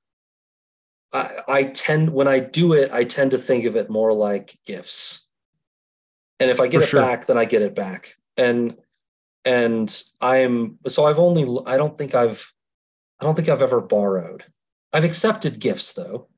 I 1.13 1.31
I 1.47 1.63
tend 1.65 2.11
when 2.13 2.27
I 2.27 2.41
do 2.41 2.73
it, 2.73 2.91
I 2.91 3.05
tend 3.05 3.31
to 3.31 3.39
think 3.39 3.67
of 3.67 3.77
it 3.77 3.89
more 3.89 4.13
like 4.13 4.59
gifts, 4.67 5.26
and 6.41 6.51
if 6.51 6.61
I 6.61 6.67
get 6.69 6.79
For 6.79 6.85
it 6.85 6.89
sure. 6.89 7.01
back, 7.03 7.27
then 7.27 7.39
I 7.39 7.45
get 7.45 7.63
it 7.63 7.75
back, 7.75 8.17
and 8.37 8.77
and 9.45 10.03
I'm 10.21 10.79
so 10.89 11.07
I've 11.07 11.19
only 11.19 11.63
I 11.67 11.77
don't 11.77 11.97
think 11.97 12.15
I've 12.15 12.53
I 13.21 13.25
don't 13.25 13.35
think 13.35 13.49
I've 13.49 13.63
ever 13.63 13.81
borrowed. 13.81 14.45
I've 14.93 15.05
accepted 15.05 15.59
gifts 15.61 15.93
though, 15.93 16.29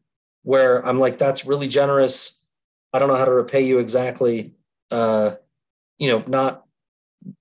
where 0.43 0.85
I'm 0.87 0.99
like, 0.99 1.19
that's 1.19 1.45
really 1.47 1.69
generous. 1.69 2.45
I 2.93 2.99
don't 2.99 3.09
know 3.09 3.17
how 3.17 3.25
to 3.25 3.33
repay 3.33 3.63
you 3.67 3.79
exactly. 3.79 4.55
Uh, 4.91 5.33
you 5.99 6.09
know, 6.11 6.25
not, 6.27 6.65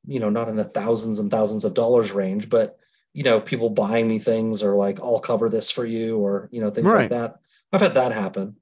you 0.06 0.20
know, 0.20 0.30
not 0.30 0.50
in 0.50 0.56
the 0.56 0.64
thousands 0.66 1.20
and 1.20 1.32
thousands 1.32 1.64
of 1.64 1.74
dollars 1.74 2.12
range, 2.12 2.50
but 2.50 2.78
you 3.14 3.24
know, 3.24 3.40
people 3.40 3.70
buying 3.70 4.08
me 4.08 4.20
things 4.20 4.62
or 4.62 4.76
like, 4.76 5.00
I'll 5.00 5.20
cover 5.20 5.50
this 5.50 5.72
for 5.72 5.86
you, 5.86 6.18
or 6.18 6.50
you 6.52 6.60
know, 6.62 6.70
things 6.70 6.86
Right. 6.88 7.02
like 7.02 7.10
that. 7.12 7.36
I've 7.72 7.82
had 7.82 7.94
that 7.96 8.12
happen. 8.12 8.56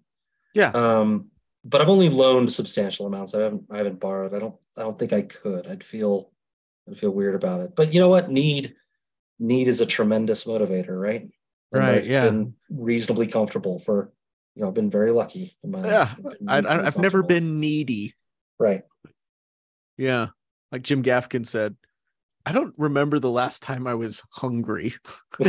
Yeah. 0.53 0.69
Um, 0.73 1.31
but 1.65 1.81
I've 1.81 1.89
only 1.89 2.09
loaned 2.09 2.53
substantial 2.53 3.07
amounts. 3.07 3.33
I 3.33 3.41
haven't 3.41 3.63
I 3.71 3.77
haven't 3.77 3.99
borrowed. 3.99 4.33
I 4.33 4.39
don't 4.39 4.55
I 4.77 4.81
don't 4.81 4.97
think 4.97 5.11
I 5.11 5.23
could. 5.23 5.67
I'd 5.67 5.83
feel 5.83 6.31
I'd 6.89 6.99
feel 6.99 7.09
weird 7.09 7.35
about 7.35 7.61
it. 7.61 7.75
But 7.75 7.93
you 7.93 7.99
know 7.99 8.09
what? 8.09 8.29
Need 8.29 8.75
need 9.39 9.67
is 9.67 9.81
a 9.81 9.85
tremendous 9.85 10.45
motivator, 10.45 10.99
right? 10.99 11.21
And 11.21 11.31
Right, 11.71 11.97
I've 11.97 12.07
yeah. 12.07 12.25
Been 12.25 12.53
reasonably 12.69 13.27
comfortable 13.27 13.79
for 13.79 14.11
you 14.55 14.61
know, 14.61 14.69
I've 14.69 14.73
been 14.73 14.89
very 14.89 15.11
lucky 15.11 15.57
in 15.63 15.71
my. 15.71 15.83
Yeah. 15.83 16.09
I, 16.47 16.59
I've 16.59 16.97
never 16.97 17.23
been 17.23 17.59
needy. 17.59 18.13
right. 18.57 18.83
Yeah. 19.97 20.27
Like 20.71 20.83
Jim 20.83 21.03
Gaffigan 21.03 21.45
said, 21.45 21.75
I 22.45 22.51
don't 22.51 22.73
remember 22.77 23.19
the 23.19 23.29
last 23.31 23.63
time 23.63 23.87
I 23.87 23.95
was 23.95 24.21
hungry. 24.29 24.93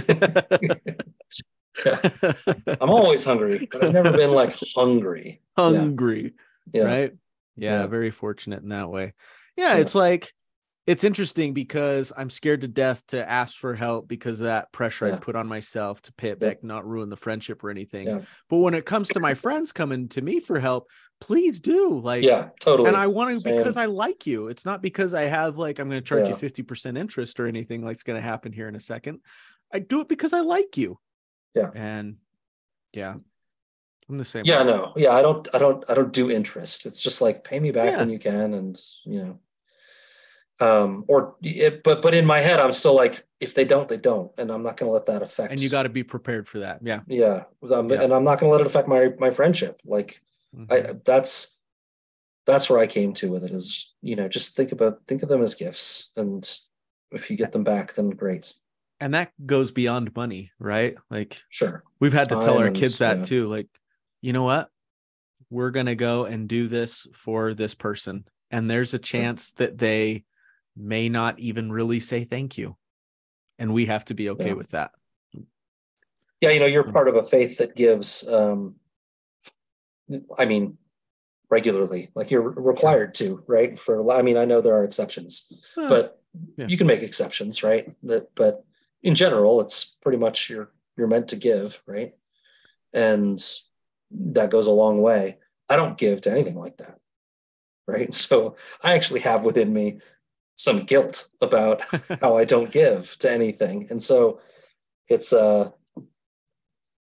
I'm 1.84 2.90
always 2.90 3.24
hungry, 3.24 3.68
but 3.70 3.84
I've 3.84 3.92
never 3.92 4.12
been 4.12 4.32
like 4.32 4.56
hungry. 4.74 5.40
hungry. 5.56 6.34
Yeah. 6.72 6.82
Right. 6.84 7.12
Yeah, 7.56 7.80
Yeah. 7.80 7.86
Very 7.86 8.10
fortunate 8.10 8.62
in 8.62 8.68
that 8.70 8.90
way. 8.90 9.14
Yeah, 9.56 9.74
Yeah. 9.74 9.80
It's 9.80 9.94
like, 9.94 10.32
it's 10.86 11.02
interesting 11.02 11.52
because 11.52 12.12
I'm 12.16 12.30
scared 12.30 12.60
to 12.60 12.68
death 12.68 13.02
to 13.08 13.28
ask 13.28 13.56
for 13.56 13.74
help 13.74 14.06
because 14.06 14.38
of 14.40 14.44
that 14.44 14.70
pressure. 14.70 15.12
I 15.12 15.16
put 15.16 15.34
on 15.34 15.48
myself 15.48 16.00
to 16.02 16.12
pay 16.12 16.28
it 16.28 16.38
back, 16.38 16.62
not 16.62 16.86
ruin 16.86 17.08
the 17.08 17.16
friendship 17.16 17.64
or 17.64 17.70
anything. 17.70 18.24
But 18.48 18.58
when 18.58 18.74
it 18.74 18.86
comes 18.86 19.08
to 19.08 19.20
my 19.20 19.34
friends 19.34 19.72
coming 19.72 20.08
to 20.10 20.22
me 20.22 20.38
for 20.38 20.60
help, 20.60 20.86
please 21.20 21.58
do. 21.58 21.98
Like, 21.98 22.22
Yeah, 22.22 22.50
totally. 22.60 22.86
and 22.88 22.96
I 22.96 23.08
want 23.08 23.34
to 23.34 23.40
Same. 23.40 23.56
because 23.56 23.76
I 23.76 23.86
like 23.86 24.28
you. 24.28 24.46
It's 24.46 24.64
not 24.64 24.80
because 24.80 25.12
I 25.12 25.22
have 25.22 25.58
like 25.58 25.80
I'm 25.80 25.88
going 25.88 26.00
to 26.00 26.06
charge 26.08 26.28
you 26.28 26.36
50% 26.36 26.96
interest 26.96 27.40
or 27.40 27.46
anything 27.48 27.84
like's 27.84 28.04
going 28.04 28.20
to 28.20 28.26
happen 28.28 28.52
here 28.52 28.68
in 28.68 28.76
a 28.76 28.80
second. 28.80 29.20
I 29.72 29.80
do 29.80 30.02
it 30.02 30.08
because 30.08 30.32
I 30.32 30.40
like 30.40 30.76
you. 30.76 31.00
Yeah. 31.56 31.70
And 31.74 32.16
yeah. 32.92 33.14
I'm 34.08 34.18
the 34.18 34.24
same. 34.24 34.44
yeah, 34.44 34.60
way. 34.62 34.70
no. 34.70 34.92
Yeah, 34.96 35.12
I 35.12 35.22
don't 35.22 35.48
I 35.52 35.58
don't 35.58 35.84
I 35.88 35.94
don't 35.94 36.12
do 36.12 36.30
interest. 36.30 36.86
It's 36.86 37.02
just 37.02 37.20
like 37.20 37.42
pay 37.42 37.58
me 37.58 37.72
back 37.72 37.90
Yeah. 37.90 37.98
when 37.98 38.10
you 38.10 38.18
can 38.20 38.54
and 38.54 38.78
you 39.04 39.22
know. 39.24 40.66
Um 40.66 41.04
or 41.08 41.34
it, 41.42 41.82
but 41.82 42.02
but 42.02 42.14
in 42.14 42.24
my 42.24 42.38
head 42.40 42.60
I'm 42.60 42.72
still 42.72 42.94
like 42.94 43.24
if 43.40 43.52
they 43.54 43.64
don't 43.64 43.88
they 43.88 43.96
don't 43.96 44.30
and 44.38 44.50
I'm 44.50 44.62
not 44.62 44.76
going 44.76 44.88
to 44.88 44.92
let 44.94 45.06
that 45.06 45.22
affect 45.22 45.52
And 45.52 45.60
you 45.60 45.68
got 45.68 45.82
to 45.82 45.88
be 45.90 46.02
prepared 46.04 46.48
for 46.48 46.60
that. 46.60 46.80
Yeah. 46.82 47.00
yeah, 47.08 47.44
um, 47.70 47.88
Yeah. 47.90 48.02
and 48.02 48.12
I'm 48.14 48.24
not 48.24 48.38
going 48.38 48.48
to 48.50 48.56
let 48.56 48.60
it 48.62 48.66
affect 48.66 48.86
my 48.88 49.10
my 49.18 49.30
friendship. 49.30 49.80
Like 49.84 50.22
Mhm. 50.56 50.72
I 50.72 50.92
that's 51.04 51.58
that's 52.46 52.70
where 52.70 52.78
I 52.78 52.86
came 52.86 53.12
to 53.14 53.30
with 53.32 53.42
it 53.44 53.50
is 53.50 53.92
you 54.02 54.14
know 54.16 54.28
just 54.28 54.56
think 54.56 54.70
about 54.72 55.00
think 55.08 55.22
of 55.24 55.28
them 55.28 55.42
as 55.42 55.54
gifts 55.56 56.12
and 56.16 56.48
if 57.10 57.28
you 57.30 57.36
get 57.36 57.50
them 57.52 57.64
back 57.64 57.94
then 57.94 58.10
great 58.10 58.54
and 59.00 59.14
that 59.14 59.32
goes 59.44 59.70
beyond 59.72 60.14
money, 60.16 60.52
right? 60.58 60.94
Like 61.10 61.42
sure 61.50 61.82
we've 62.00 62.12
had 62.12 62.28
to 62.30 62.34
tell 62.36 62.58
our 62.58 62.70
kids 62.70 62.98
that 62.98 63.24
too. 63.24 63.48
Like, 63.48 63.68
you 64.22 64.32
know 64.32 64.44
what? 64.44 64.68
We're 65.50 65.70
going 65.70 65.86
to 65.86 65.94
go 65.94 66.24
and 66.24 66.48
do 66.48 66.66
this 66.68 67.06
for 67.12 67.54
this 67.54 67.74
person. 67.74 68.26
And 68.50 68.70
there's 68.70 68.94
a 68.94 68.98
chance 68.98 69.52
that 69.54 69.78
they 69.78 70.24
may 70.76 71.08
not 71.08 71.38
even 71.40 71.70
really 71.70 72.00
say 72.00 72.24
thank 72.24 72.58
you. 72.58 72.76
And 73.58 73.72
we 73.72 73.86
have 73.86 74.04
to 74.06 74.14
be 74.14 74.30
okay 74.30 74.48
Yeah. 74.48 74.52
with 74.54 74.70
that. 74.70 74.90
yeah 76.42 76.50
you 76.50 76.60
know 76.60 76.66
you're 76.66 76.84
Mm. 76.84 76.92
part 76.92 77.08
of 77.08 77.16
a 77.16 77.24
faith 77.24 77.58
that 77.58 77.74
gives 77.74 78.26
um 78.28 78.76
I 80.38 80.44
mean 80.44 80.76
regularly 81.48 82.10
like 82.14 82.30
you're 82.30 82.42
required 82.42 83.14
to 83.16 83.42
right 83.46 83.78
for 83.78 84.10
I 84.12 84.22
mean 84.22 84.36
I 84.36 84.44
know 84.44 84.60
there 84.60 84.74
are 84.74 84.84
exceptions 84.84 85.52
Huh. 85.74 85.88
but 85.88 86.20
Yeah. 86.58 86.66
you 86.68 86.76
can 86.76 86.86
make 86.86 87.02
exceptions 87.02 87.62
right 87.62 87.88
but 88.02 88.30
but 88.34 88.64
in 89.06 89.14
general 89.14 89.60
it's 89.60 89.96
pretty 90.02 90.18
much 90.18 90.50
you're 90.50 90.70
you're 90.96 91.06
meant 91.06 91.28
to 91.28 91.36
give 91.36 91.80
right? 91.86 92.12
And 92.92 93.42
that 94.10 94.50
goes 94.50 94.66
a 94.66 94.72
long 94.82 95.00
way. 95.00 95.38
I 95.68 95.76
don't 95.76 95.96
give 95.96 96.22
to 96.22 96.30
anything 96.30 96.56
like 96.56 96.76
that 96.78 96.98
right? 97.86 98.12
So 98.26 98.56
i 98.82 98.94
actually 98.94 99.20
have 99.20 99.44
within 99.44 99.72
me 99.72 100.00
some 100.56 100.80
guilt 100.80 101.28
about 101.40 101.82
how 102.20 102.36
i 102.36 102.44
don't 102.44 102.72
give 102.72 103.16
to 103.20 103.30
anything. 103.30 103.86
And 103.90 104.02
so 104.02 104.40
it's 105.08 105.32
uh 105.32 105.70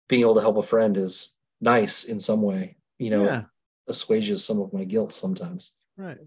being 0.08 0.22
able 0.22 0.34
to 0.34 0.40
help 0.40 0.56
a 0.56 0.62
friend 0.62 0.96
is 0.96 1.38
nice 1.60 2.04
in 2.04 2.18
some 2.18 2.42
way 2.42 2.76
you 2.98 3.10
know 3.10 3.24
yeah. 3.24 3.42
assuages 3.86 4.44
some 4.44 4.60
of 4.60 4.72
my 4.72 4.84
guilt 4.84 5.12
sometimes. 5.12 5.72
Right. 5.98 6.18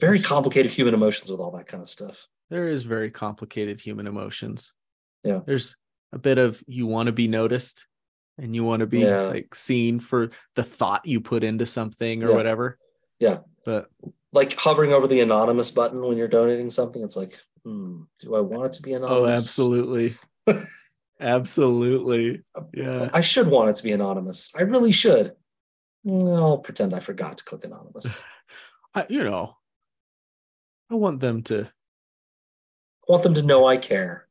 very 0.00 0.18
complicated 0.18 0.72
human 0.72 0.94
emotions 0.94 1.30
with 1.30 1.40
all 1.40 1.52
that 1.52 1.66
kind 1.66 1.82
of 1.82 1.88
stuff 1.90 2.26
There 2.52 2.68
is 2.68 2.82
very 2.82 3.10
complicated 3.10 3.80
human 3.80 4.06
emotions. 4.06 4.74
Yeah. 5.24 5.40
There's 5.46 5.74
a 6.12 6.18
bit 6.18 6.36
of 6.36 6.62
you 6.66 6.86
want 6.86 7.06
to 7.06 7.12
be 7.12 7.26
noticed 7.26 7.86
and 8.36 8.54
you 8.54 8.62
want 8.62 8.80
to 8.80 8.86
be 8.86 9.00
Yeah. 9.00 9.22
like 9.22 9.54
seen 9.54 10.00
for 10.00 10.30
the 10.54 10.62
thought 10.62 11.06
you 11.06 11.22
put 11.22 11.44
into 11.44 11.64
something 11.64 12.22
or 12.22 12.28
Yeah. 12.28 12.34
whatever. 12.36 12.78
Yeah. 13.18 13.38
But 13.64 13.88
like 14.34 14.52
hovering 14.52 14.92
over 14.92 15.06
the 15.06 15.20
anonymous 15.20 15.70
button 15.70 16.02
when 16.02 16.18
you're 16.18 16.28
donating 16.28 16.68
something 16.68 17.02
it's 17.02 17.16
like 17.16 17.38
hmm, 17.64 18.02
do 18.18 18.34
i 18.34 18.40
want 18.40 18.66
it 18.66 18.72
to 18.74 18.82
be 18.82 18.92
anonymous 18.92 19.18
oh, 19.18 19.26
absolutely. 19.26 20.16
absolutely. 21.20 22.42
Yeah. 22.74 23.08
i 23.12 23.20
should 23.20 23.46
want 23.48 23.70
it 23.70 23.76
to 23.76 23.82
be 23.82 23.92
anonymous 23.92 24.50
i 24.56 24.62
really 24.62 24.90
should 24.92 25.32
i'll 26.08 26.58
pretend 26.58 26.92
i 26.94 27.00
forgot 27.00 27.38
to 27.38 27.44
click 27.44 27.64
anonymous 27.64 28.18
I, 28.94 29.06
you 29.08 29.24
know, 29.24 29.56
I 30.90 30.96
want 30.96 31.20
them 31.20 31.42
to, 31.44 31.70
i 33.08 33.12
want 33.12 33.22
them 33.22 33.34
to 33.34 33.42
know 33.42 33.66
i 33.66 33.76
care 33.76 34.26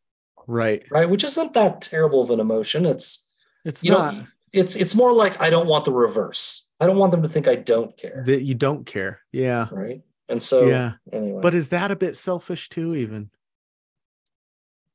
right. 0.47 0.83
right 0.91 1.09
which 1.09 1.23
isn't 1.23 1.53
that 1.53 1.81
terrible 1.81 2.21
of 2.21 2.29
an 2.29 2.39
emotion 2.39 2.85
it's 2.85 3.27
It's 3.65 3.83
you 3.83 3.91
not, 3.91 4.15
know 4.15 4.27
it's 4.53 4.75
it's 4.75 4.95
more 4.95 5.13
like 5.13 5.39
i 5.41 5.49
don't 5.49 5.67
want 5.67 5.85
the 5.85 5.91
reverse 5.91 6.69
I 6.81 6.87
don't 6.87 6.97
want 6.97 7.11
them 7.11 7.21
to 7.21 7.29
think 7.29 7.47
I 7.47 7.55
don't 7.55 7.95
care. 7.95 8.23
that 8.25 8.41
you 8.41 8.55
don't 8.55 8.85
care. 8.87 9.21
Yeah. 9.31 9.67
right. 9.71 10.01
And 10.27 10.41
so 10.41 10.65
yeah. 10.65 10.93
anyway. 11.13 11.39
But 11.39 11.53
is 11.53 11.69
that 11.69 11.91
a 11.91 11.95
bit 11.95 12.15
selfish 12.15 12.69
too, 12.69 12.95
even? 12.95 13.29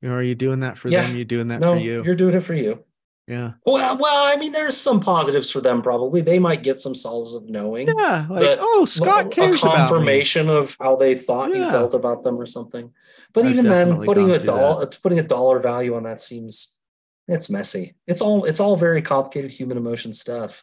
You 0.02 0.08
know, 0.08 0.16
are 0.16 0.22
you 0.22 0.34
doing 0.34 0.60
that 0.60 0.78
for 0.78 0.88
Yeah. 0.88 1.02
them? 1.06 1.16
You 1.16 1.24
doing 1.24 1.48
that 1.48 1.60
no, 1.60 1.74
for 1.74 1.78
you? 1.78 2.02
you're 2.02 2.16
doing 2.16 2.34
it 2.34 2.40
for 2.40 2.54
you. 2.54 2.82
Yeah. 3.26 3.52
Well, 3.64 3.98
well, 3.98 4.24
I 4.24 4.36
mean, 4.36 4.52
there's 4.52 4.76
some 4.76 5.00
positives 5.00 5.50
for 5.50 5.60
them. 5.60 5.82
Probably 5.82 6.20
they 6.20 6.38
might 6.38 6.62
get 6.62 6.78
some 6.78 6.94
solace 6.94 7.34
of 7.34 7.48
knowing. 7.48 7.88
Yeah. 7.88 8.26
Like, 8.30 8.58
oh, 8.60 8.84
Scott 8.88 9.26
a 9.26 9.28
cares 9.30 9.62
about 9.62 9.72
me. 9.72 9.76
confirmation 9.78 10.48
of 10.48 10.76
how 10.80 10.94
they 10.94 11.16
thought 11.16 11.54
you 11.54 11.68
felt 11.68 11.92
about 11.92 12.22
them 12.22 12.38
or 12.40 12.46
something. 12.46 12.92
But 13.32 13.46
I've 13.46 13.52
even 13.52 13.64
then, 13.64 14.04
putting 14.04 14.30
a 14.30 14.38
dollar 14.38 14.86
putting 14.86 15.18
a 15.18 15.24
dollar 15.24 15.58
value 15.58 15.96
on 15.96 16.04
that 16.04 16.20
seems 16.20 16.76
it's 17.26 17.50
messy. 17.50 17.96
It's 18.06 18.22
all 18.22 18.44
it's 18.44 18.60
all 18.60 18.76
very 18.76 19.02
complicated 19.02 19.50
human 19.50 19.76
emotion 19.76 20.12
stuff. 20.12 20.62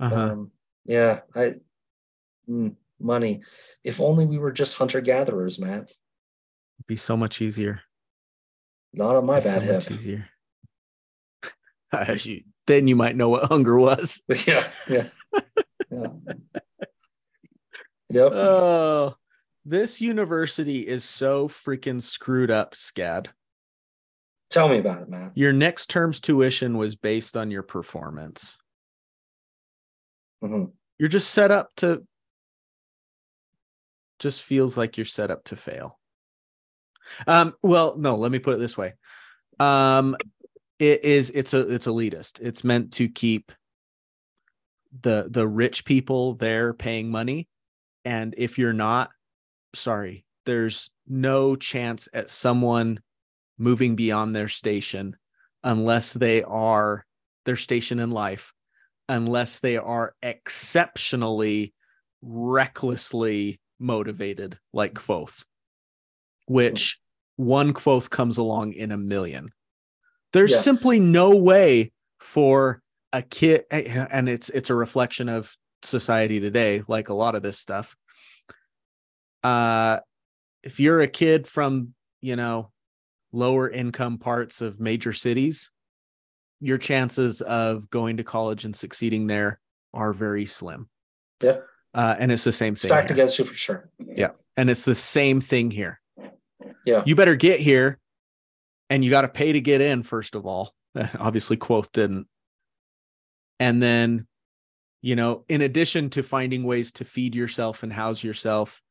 Uh-huh. 0.00 0.16
Um, 0.16 0.50
yeah, 0.84 1.20
I 1.34 1.54
mm, 2.48 2.74
money. 2.98 3.42
If 3.84 4.00
only 4.00 4.26
we 4.26 4.38
were 4.38 4.52
just 4.52 4.74
hunter 4.74 5.00
gatherers, 5.00 5.60
Matt. 5.60 5.82
It'd 5.82 6.86
be 6.88 6.96
so 6.96 7.16
much 7.16 7.40
easier. 7.40 7.82
Not 8.92 9.14
on 9.14 9.26
my 9.26 9.38
Be 9.38 9.44
bad 9.44 9.60
so 9.60 9.72
much 9.72 9.88
hip. 9.88 9.96
easier. 9.96 10.28
You- 12.24 12.42
then 12.66 12.86
you 12.88 12.96
might 12.96 13.16
know 13.16 13.28
what 13.28 13.44
hunger 13.44 13.78
was. 13.78 14.22
yeah, 14.46 14.68
yeah, 14.88 15.06
yeah. 15.90 16.06
Yep. 18.12 18.32
Oh, 18.32 19.14
this 19.64 20.00
university 20.00 20.80
is 20.80 21.04
so 21.04 21.46
freaking 21.46 22.02
screwed 22.02 22.50
up, 22.50 22.74
Scad. 22.74 23.28
Tell 24.50 24.68
me 24.68 24.78
about 24.78 25.02
it, 25.02 25.08
Matt. 25.08 25.30
Your 25.36 25.52
next 25.52 25.90
term's 25.90 26.18
tuition 26.20 26.76
was 26.76 26.96
based 26.96 27.36
on 27.36 27.52
your 27.52 27.62
performance. 27.62 28.58
Mhm. 30.42 30.72
You're 30.98 31.08
just 31.08 31.30
set 31.30 31.52
up 31.52 31.68
to 31.76 32.04
just 34.18 34.42
feels 34.42 34.76
like 34.76 34.96
you're 34.96 35.06
set 35.06 35.30
up 35.30 35.44
to 35.44 35.56
fail. 35.56 35.98
Um, 37.28 37.54
well, 37.62 37.96
no, 37.96 38.16
let 38.16 38.32
me 38.32 38.40
put 38.40 38.54
it 38.54 38.58
this 38.58 38.76
way. 38.76 38.94
Um, 39.60 40.16
it 40.80 41.04
is 41.04 41.30
it's 41.30 41.54
a 41.54 41.60
it's 41.72 41.86
elitist. 41.86 42.40
It's 42.40 42.64
meant 42.64 42.94
to 42.94 43.08
keep 43.08 43.52
the 45.02 45.28
the 45.30 45.46
rich 45.46 45.84
people 45.84 46.34
there 46.34 46.72
paying 46.72 47.10
money. 47.10 47.48
And 48.04 48.34
if 48.38 48.58
you're 48.58 48.72
not, 48.72 49.10
sorry, 49.74 50.24
there's 50.46 50.90
no 51.06 51.54
chance 51.54 52.08
at 52.14 52.30
someone 52.30 53.00
moving 53.58 53.94
beyond 53.94 54.34
their 54.34 54.48
station 54.48 55.16
unless 55.62 56.14
they 56.14 56.42
are 56.42 57.04
their 57.44 57.56
station 57.56 57.98
in 57.98 58.10
life, 58.10 58.54
unless 59.06 59.60
they 59.60 59.76
are 59.76 60.14
exceptionally 60.22 61.74
recklessly 62.22 63.60
motivated 63.78 64.58
like 64.72 64.94
Kvothe, 64.94 65.44
which 66.46 66.98
one 67.36 67.74
Kvothe 67.74 68.08
comes 68.08 68.38
along 68.38 68.72
in 68.72 68.92
a 68.92 68.96
million. 68.96 69.50
There's 70.32 70.52
Yeah. 70.52 70.58
simply 70.58 71.00
no 71.00 71.36
way 71.36 71.92
for 72.18 72.82
a 73.12 73.22
kid 73.22 73.64
and 73.70 74.28
it's 74.28 74.50
it's 74.50 74.70
a 74.70 74.74
reflection 74.74 75.28
of 75.28 75.56
society 75.82 76.38
today 76.38 76.82
like 76.86 77.08
a 77.08 77.14
lot 77.14 77.34
of 77.34 77.42
this 77.42 77.58
stuff 77.58 77.96
uh 79.42 79.98
if 80.62 80.78
you're 80.78 81.00
a 81.00 81.08
kid 81.08 81.46
from 81.48 81.94
you 82.20 82.36
know 82.36 82.70
lower 83.32 83.68
income 83.68 84.18
parts 84.18 84.60
of 84.60 84.78
major 84.78 85.12
cities 85.12 85.70
your 86.60 86.78
chances 86.78 87.40
of 87.40 87.88
going 87.90 88.18
to 88.18 88.22
college 88.24 88.64
and 88.64 88.76
succeeding 88.76 89.26
there 89.26 89.58
are 89.94 90.12
very 90.12 90.44
slim 90.46 90.88
Yeah. 91.42 91.58
uh, 91.94 92.14
and 92.18 92.30
it's 92.30 92.44
the 92.44 92.52
same 92.52 92.74
thing 92.74 92.88
Stacked 92.90 93.08
here. 93.10 93.16
against 93.16 93.38
you 93.38 93.44
for 93.46 93.54
sure. 93.54 93.88
Yeah. 93.98 94.30
And 94.56 94.68
it's 94.70 94.84
the 94.84 94.94
same 94.94 95.40
thing 95.40 95.70
here 95.70 96.00
Yeah. 96.84 97.02
you 97.06 97.16
better 97.16 97.34
get 97.36 97.60
here 97.60 97.98
and 98.90 99.04
you 99.04 99.10
got 99.10 99.22
to 99.22 99.28
pay 99.28 99.52
to 99.52 99.60
get 99.60 99.80
in 99.80 100.02
first 100.02 100.34
of 100.34 100.44
all. 100.44 100.74
Obviously 101.18 101.56
Kvothe 101.56 101.90
didn't. 101.92 102.26
And 103.58 103.82
then 103.82 104.26
you 105.00 105.16
know 105.16 105.44
in 105.48 105.62
addition 105.62 106.10
to 106.10 106.22
finding 106.22 106.64
ways 106.64 106.92
to 106.92 107.04
feed 107.04 107.34
yourself 107.34 107.82
and 107.82 107.92
house 107.92 108.22
yourself 108.22 108.82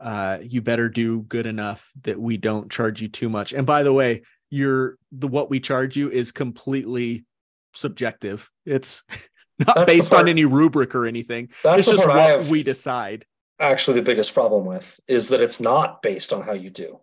uh 0.00 0.38
you 0.40 0.62
better 0.62 0.88
do 0.88 1.20
good 1.22 1.44
enough 1.44 1.92
that 2.02 2.18
we 2.18 2.38
don't 2.38 2.70
charge 2.70 3.02
you 3.02 3.08
too 3.08 3.28
much. 3.28 3.52
And 3.52 3.66
by 3.66 3.82
the 3.82 3.92
way 3.92 4.22
you're 4.50 4.96
the 5.12 5.28
what 5.28 5.50
we 5.50 5.60
charge 5.60 5.96
you 5.96 6.10
is 6.10 6.32
completely 6.32 7.26
subjective. 7.74 8.48
It's 8.64 9.02
not 9.58 9.74
That's 9.74 9.86
based 9.86 10.14
on 10.14 10.28
any 10.28 10.44
rubric 10.44 10.94
or 10.94 11.06
anything. 11.06 11.50
That's 11.62 11.80
it's 11.80 11.96
just 11.96 12.08
what 12.08 12.44
we 12.46 12.62
decide. 12.62 13.26
actually 13.60 13.94
the 13.94 14.06
biggest 14.06 14.34
problem 14.34 14.64
with 14.64 15.00
is 15.08 15.28
that 15.28 15.40
it's 15.40 15.60
not 15.60 16.02
based 16.02 16.32
on 16.32 16.42
how 16.42 16.52
you 16.52 16.70
do 16.70 17.00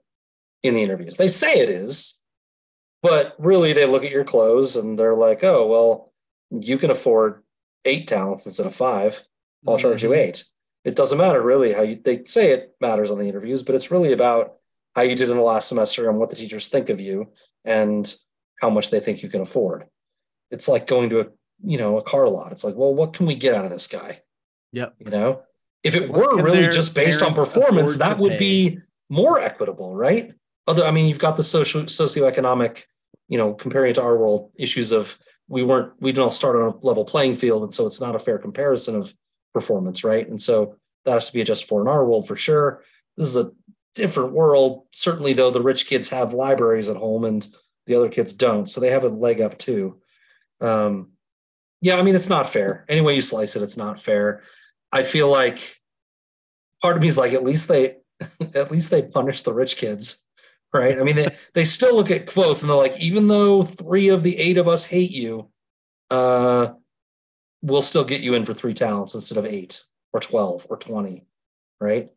in 0.63 0.73
the 0.73 0.83
interviews. 0.83 1.17
They 1.17 1.27
say 1.27 1.59
it 1.59 1.69
is, 1.69 2.19
but 3.05 3.35
really 3.37 3.73
they 3.73 3.85
look 3.85 4.03
at 4.03 4.11
your 4.11 4.23
clothes 4.23 4.75
and 4.75 4.97
they're 4.97 5.15
like, 5.15 5.43
oh, 5.43 5.67
well, 5.67 6.13
you 6.51 6.77
can 6.77 6.91
afford 6.91 7.43
eight 7.85 8.07
talents 8.07 8.45
instead 8.45 8.65
of 8.65 8.75
five. 8.75 9.21
I'll 9.67 9.77
charge 9.77 10.03
you 10.03 10.09
Mhm. 10.09 10.17
eight. 10.17 10.43
It 10.83 10.95
doesn't 10.95 11.17
matter 11.17 11.41
really 11.41 11.73
how 11.73 11.81
you, 11.81 11.99
they 12.03 12.23
say 12.25 12.51
it 12.51 12.75
matters 12.79 13.11
on 13.11 13.17
the 13.19 13.27
interviews, 13.27 13.63
but 13.63 13.75
it's 13.75 13.89
really 13.91 14.11
about 14.11 14.57
how 14.95 15.01
you 15.01 15.15
did 15.15 15.29
in 15.29 15.37
the 15.37 15.43
last 15.43 15.67
semester 15.67 16.07
and 16.09 16.19
what 16.19 16.29
the 16.29 16.35
teachers 16.35 16.67
think 16.67 16.89
of 16.89 16.99
you 16.99 17.29
and 17.63 18.15
how 18.61 18.69
much 18.69 18.89
they 18.91 18.99
think 18.99 19.23
you 19.23 19.29
can 19.29 19.41
afford. 19.41 19.85
It's 20.51 20.67
like 20.67 20.87
going 20.87 21.09
to 21.09 21.21
a, 21.21 21.25
you 21.63 21.77
know, 21.77 21.97
a 21.97 22.03
car 22.03 22.27
lot. 22.29 22.51
It's 22.51 22.63
like, 22.63 22.75
well, 22.75 22.93
what 22.93 23.13
can 23.13 23.25
we 23.25 23.35
get 23.35 23.55
out 23.55 23.65
of 23.65 23.71
this 23.71 23.87
guy? 23.87 24.21
Yep. 24.73 24.95
You 24.99 25.09
know, 25.09 25.41
if 25.83 25.95
it 25.95 26.09
were 26.09 26.41
really 26.41 26.69
just 26.69 26.93
based 26.93 27.21
on 27.21 27.33
performance, 27.33 27.97
that 27.97 28.19
would 28.19 28.33
pay? 28.33 28.37
be 28.39 28.79
more 29.09 29.39
equitable, 29.39 29.95
right? 29.95 30.33
Other, 30.67 30.85
I 30.85 30.91
mean, 30.91 31.07
you've 31.07 31.19
got 31.19 31.37
the 31.37 31.43
social 31.43 31.83
socioeconomic, 31.83 32.83
you 33.27 33.37
know, 33.37 33.53
comparing 33.53 33.91
it 33.91 33.95
to 33.95 34.03
our 34.03 34.17
world 34.17 34.51
issues 34.55 34.91
of 34.91 35.17
we 35.47 35.63
weren't 35.63 35.93
we 35.99 36.11
didn't 36.11 36.25
all 36.25 36.31
start 36.31 36.55
on 36.55 36.73
a 36.73 36.85
level 36.85 37.05
playing 37.05 37.35
field, 37.35 37.63
and 37.63 37.73
so 37.73 37.85
it's 37.85 38.01
not 38.01 38.15
a 38.15 38.19
fair 38.19 38.37
comparison 38.37 38.95
of 38.95 39.13
performance, 39.53 40.03
right? 40.03 40.27
And 40.27 40.41
so 40.41 40.75
that 41.05 41.13
has 41.13 41.27
to 41.27 41.33
be 41.33 41.41
adjusted 41.41 41.67
for 41.67 41.81
in 41.81 41.87
our 41.87 42.05
world 42.05 42.27
for 42.27 42.35
sure. 42.35 42.83
This 43.15 43.29
is 43.29 43.37
a 43.37 43.51
different 43.93 44.33
world. 44.33 44.85
Certainly, 44.91 45.33
though, 45.33 45.51
the 45.51 45.61
rich 45.61 45.87
kids 45.87 46.09
have 46.09 46.33
libraries 46.33 46.89
at 46.89 46.97
home 46.97 47.25
and 47.25 47.47
the 47.87 47.95
other 47.95 48.09
kids 48.09 48.33
don't, 48.33 48.69
so 48.69 48.81
they 48.81 48.89
have 48.89 49.03
a 49.03 49.09
leg 49.09 49.41
up 49.41 49.57
too. 49.57 50.01
Um, 50.61 51.11
yeah, 51.81 51.97
I 51.97 52.01
mean, 52.01 52.15
it's 52.15 52.29
not 52.29 52.49
fair. 52.49 52.85
Any 52.89 53.01
way 53.01 53.15
you 53.15 53.21
slice 53.21 53.55
it, 53.55 53.61
it's 53.61 53.77
not 53.77 53.99
fair. 53.99 54.41
I 54.91 55.03
feel 55.03 55.29
like 55.29 55.77
part 56.81 56.95
of 56.95 57.01
me 57.01 57.07
is 57.07 57.17
like, 57.17 57.33
at 57.33 57.43
least 57.43 57.67
they, 57.67 57.97
at 58.53 58.71
least 58.71 58.89
they 58.89 59.03
punish 59.03 59.43
the 59.43 59.53
rich 59.53 59.77
kids, 59.77 60.24
right? 60.75 60.99
I 60.99 61.03
mean, 61.03 61.15
they 61.15 61.35
they 61.53 61.65
still 61.65 61.95
look 61.95 62.11
at 62.11 62.27
Kvothe 62.27 62.61
and 62.61 62.69
they're 62.69 62.77
like, 62.77 62.97
even 62.99 63.27
though 63.27 63.63
three 63.63 64.09
of 64.09 64.23
the 64.23 64.37
eight 64.37 64.57
of 64.57 64.67
us 64.67 64.83
hate 64.83 65.11
you, 65.11 65.49
uh, 66.11 66.73
we'll 67.61 67.81
still 67.81 68.03
get 68.03 68.21
you 68.21 68.33
in 68.33 68.45
for 68.45 68.53
three 68.53 68.73
talents 68.73 69.15
instead 69.15 69.37
of 69.37 69.45
eight 69.45 69.83
or 70.13 70.19
twelve 70.19 70.67
or 70.69 70.77
twenty, 70.77 71.25
right? 71.79 72.11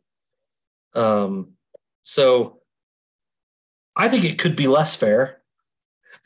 Um, 0.95 1.53
so 2.03 2.61
I 3.97 4.09
think 4.09 4.25
it 4.25 4.39
could 4.39 4.57
be 4.57 4.67
less 4.67 4.95
fair. 4.95 5.41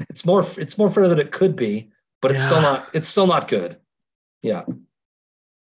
It's 0.09 0.24
more 0.24 0.44
it's 0.56 0.78
more 0.78 0.90
fair 0.90 1.09
than 1.09 1.18
it 1.18 1.32
could 1.32 1.54
be, 1.54 1.90
but 2.20 2.30
it's 2.30 2.42
still 2.42 2.62
not 2.62 2.88
it's 2.94 3.09
still 3.09 3.26
not 3.26 3.46
good. 3.46 3.76
Yeah, 4.40 4.64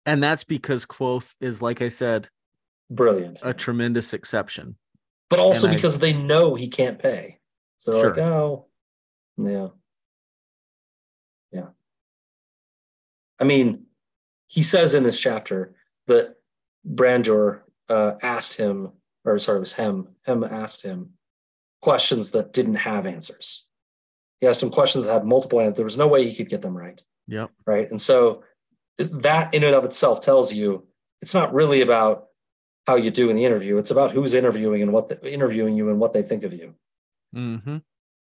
and 0.05 0.23
that's 0.23 0.43
because 0.43 0.85
Kvothe 0.85 1.29
is 1.39 1.61
like 1.61 1.81
i 1.81 1.89
said 1.89 2.29
brilliant. 2.89 3.37
a 3.41 3.53
tremendous 3.53 4.13
exception 4.13 4.75
but 5.33 5.39
also 5.39 5.67
I- 5.67 5.73
because 5.73 5.97
they 5.99 6.13
know 6.13 6.53
he 6.53 6.67
can't 6.67 6.99
pay. 6.99 7.39
So 7.77 7.93
they're 7.93 8.09
like, 8.09 8.17
oh, 8.19 8.67
yeah. 9.37 9.67
Yeah. 11.51 11.67
I 13.39 13.43
mean, 13.43 13.85
he 14.47 14.63
says 14.63 14.93
in 14.93 15.03
this 15.03 15.19
chapter 15.19 15.75
that 16.07 16.35
Brandeur 16.85 17.61
uh, 17.89 18.13
asked 18.21 18.57
him, 18.57 18.91
or 19.25 19.39
sorry, 19.39 19.57
it 19.57 19.61
was 19.61 19.73
Hem, 19.73 20.09
Hem 20.25 20.43
asked 20.43 20.83
him 20.83 21.13
questions 21.81 22.31
that 22.31 22.53
didn't 22.53 22.75
have 22.75 23.05
answers. 23.05 23.67
He 24.39 24.47
asked 24.47 24.61
him 24.61 24.69
questions 24.69 25.05
that 25.05 25.13
had 25.13 25.25
multiple 25.25 25.59
answers. 25.59 25.77
There 25.77 25.85
was 25.85 25.97
no 25.97 26.07
way 26.07 26.27
he 26.29 26.35
could 26.35 26.49
get 26.49 26.61
them 26.61 26.77
right. 26.77 27.01
Yeah. 27.27 27.47
Right. 27.65 27.89
And 27.89 28.01
so 28.01 28.43
that 28.97 29.53
in 29.53 29.63
and 29.63 29.73
of 29.75 29.83
itself 29.83 30.21
tells 30.21 30.53
you 30.53 30.87
it's 31.21 31.33
not 31.33 31.53
really 31.53 31.81
about 31.81 32.27
how 32.87 32.95
you 32.95 33.11
do 33.11 33.29
in 33.29 33.35
the 33.35 33.45
interview. 33.45 33.77
It's 33.77 33.91
about 33.91 34.11
who's 34.11 34.33
interviewing 34.33 34.81
and 34.81 34.91
what 34.91 35.09
the, 35.09 35.31
interviewing 35.31 35.75
you 35.75 35.89
and 35.89 35.99
what 35.99 36.13
they 36.13 36.21
think 36.23 36.43
of 36.43 36.53
you. 36.53 36.75
mm-hmm. 37.35 37.77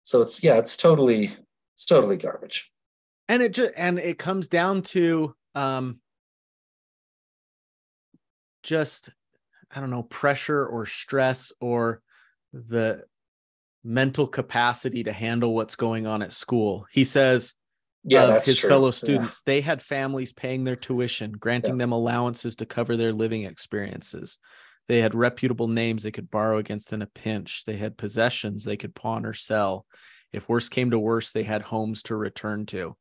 So 0.04 0.22
it's 0.22 0.44
yeah, 0.44 0.56
it's 0.56 0.76
totally 0.76 1.32
it's 1.76 1.86
totally 1.86 2.18
garbage. 2.18 2.72
and 3.30 3.42
it 3.42 3.54
just 3.54 3.74
and 3.78 4.00
it 4.00 4.18
comes 4.18 4.50
down 4.50 4.82
to 4.82 5.34
um 5.56 6.00
just 8.64 9.10
i 9.74 9.80
don't 9.80 9.90
know 9.90 10.04
pressure 10.04 10.66
or 10.66 10.86
stress 10.86 11.54
or 11.62 12.02
the 12.52 13.02
mental 13.84 14.28
capacity 14.28 15.04
to 15.04 15.14
handle 15.14 15.56
what's 15.56 15.78
going 15.78 16.06
on 16.06 16.22
at 16.22 16.34
school 16.34 16.86
he 16.92 17.06
says 17.06 17.56
Yeah, 18.04 18.38
of 18.38 18.46
his 18.46 18.58
true. 18.60 18.70
fellow 18.70 18.88
Yeah. 18.88 18.92
students. 18.92 19.42
They 19.44 19.62
had 19.62 19.82
families 19.82 20.32
paying 20.34 20.64
their 20.64 20.76
tuition, 20.76 21.32
granting 21.34 21.78
them 21.78 21.92
allowances 21.92 22.56
to 22.58 22.66
cover 22.66 22.96
their 22.96 23.12
living 23.14 23.44
experiences. 23.44 24.38
They 24.88 25.00
had 25.02 25.14
reputable 25.14 25.68
names 25.68 26.04
they 26.04 26.12
could 26.12 26.32
borrow 26.32 26.58
against 26.58 26.94
in 26.94 27.02
a 27.02 27.08
pinch. 27.08 27.66
They 27.66 27.76
had 27.78 27.98
possessions 27.98 28.64
they 28.64 28.78
could 28.78 28.96
pawn 28.96 29.26
or 29.26 29.34
sell. 29.34 29.86
If 30.32 30.48
worse 30.50 30.70
came 30.70 30.92
to 30.92 31.00
worse, 31.00 31.32
they 31.32 31.44
had 31.44 31.62
homes 31.62 32.04
to 32.04 32.16
return 32.16 32.66
to. 32.68 32.96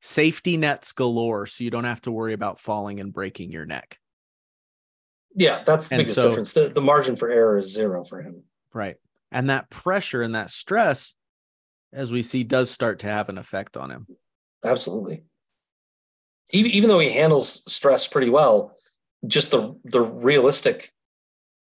Safety 0.00 0.56
nets 0.56 0.92
galore, 0.92 1.46
so 1.46 1.62
you 1.62 1.70
don't 1.70 1.84
have 1.84 2.00
to 2.02 2.10
worry 2.10 2.32
about 2.32 2.58
falling 2.58 2.98
and 3.00 3.12
breaking 3.12 3.52
your 3.52 3.66
neck. 3.66 3.98
Yeah, 5.34 5.62
that's 5.64 5.88
the 5.88 5.96
And 5.96 6.00
biggest 6.00 6.16
so- 6.16 6.28
difference. 6.30 6.52
The, 6.52 6.68
the 6.70 6.80
margin 6.80 7.14
for 7.16 7.30
error 7.30 7.58
is 7.58 7.72
zero 7.72 8.04
for 8.04 8.22
him. 8.22 8.42
Right. 8.74 8.96
And 9.30 9.50
that 9.50 9.70
pressure 9.70 10.22
and 10.22 10.34
that 10.34 10.50
stress, 10.50 11.14
as 11.92 12.10
we 12.10 12.22
see, 12.22 12.42
does 12.44 12.70
start 12.70 13.00
to 13.00 13.06
have 13.06 13.28
an 13.28 13.38
effect 13.38 13.76
on 13.76 13.90
him. 13.90 14.06
Absolutely. 14.64 15.24
Even, 16.50 16.70
even 16.72 16.88
though 16.88 16.98
he 16.98 17.10
handles 17.10 17.62
stress 17.72 18.06
pretty 18.08 18.30
well, 18.30 18.74
just 19.26 19.50
the 19.50 19.78
the 19.84 20.00
realistic 20.00 20.92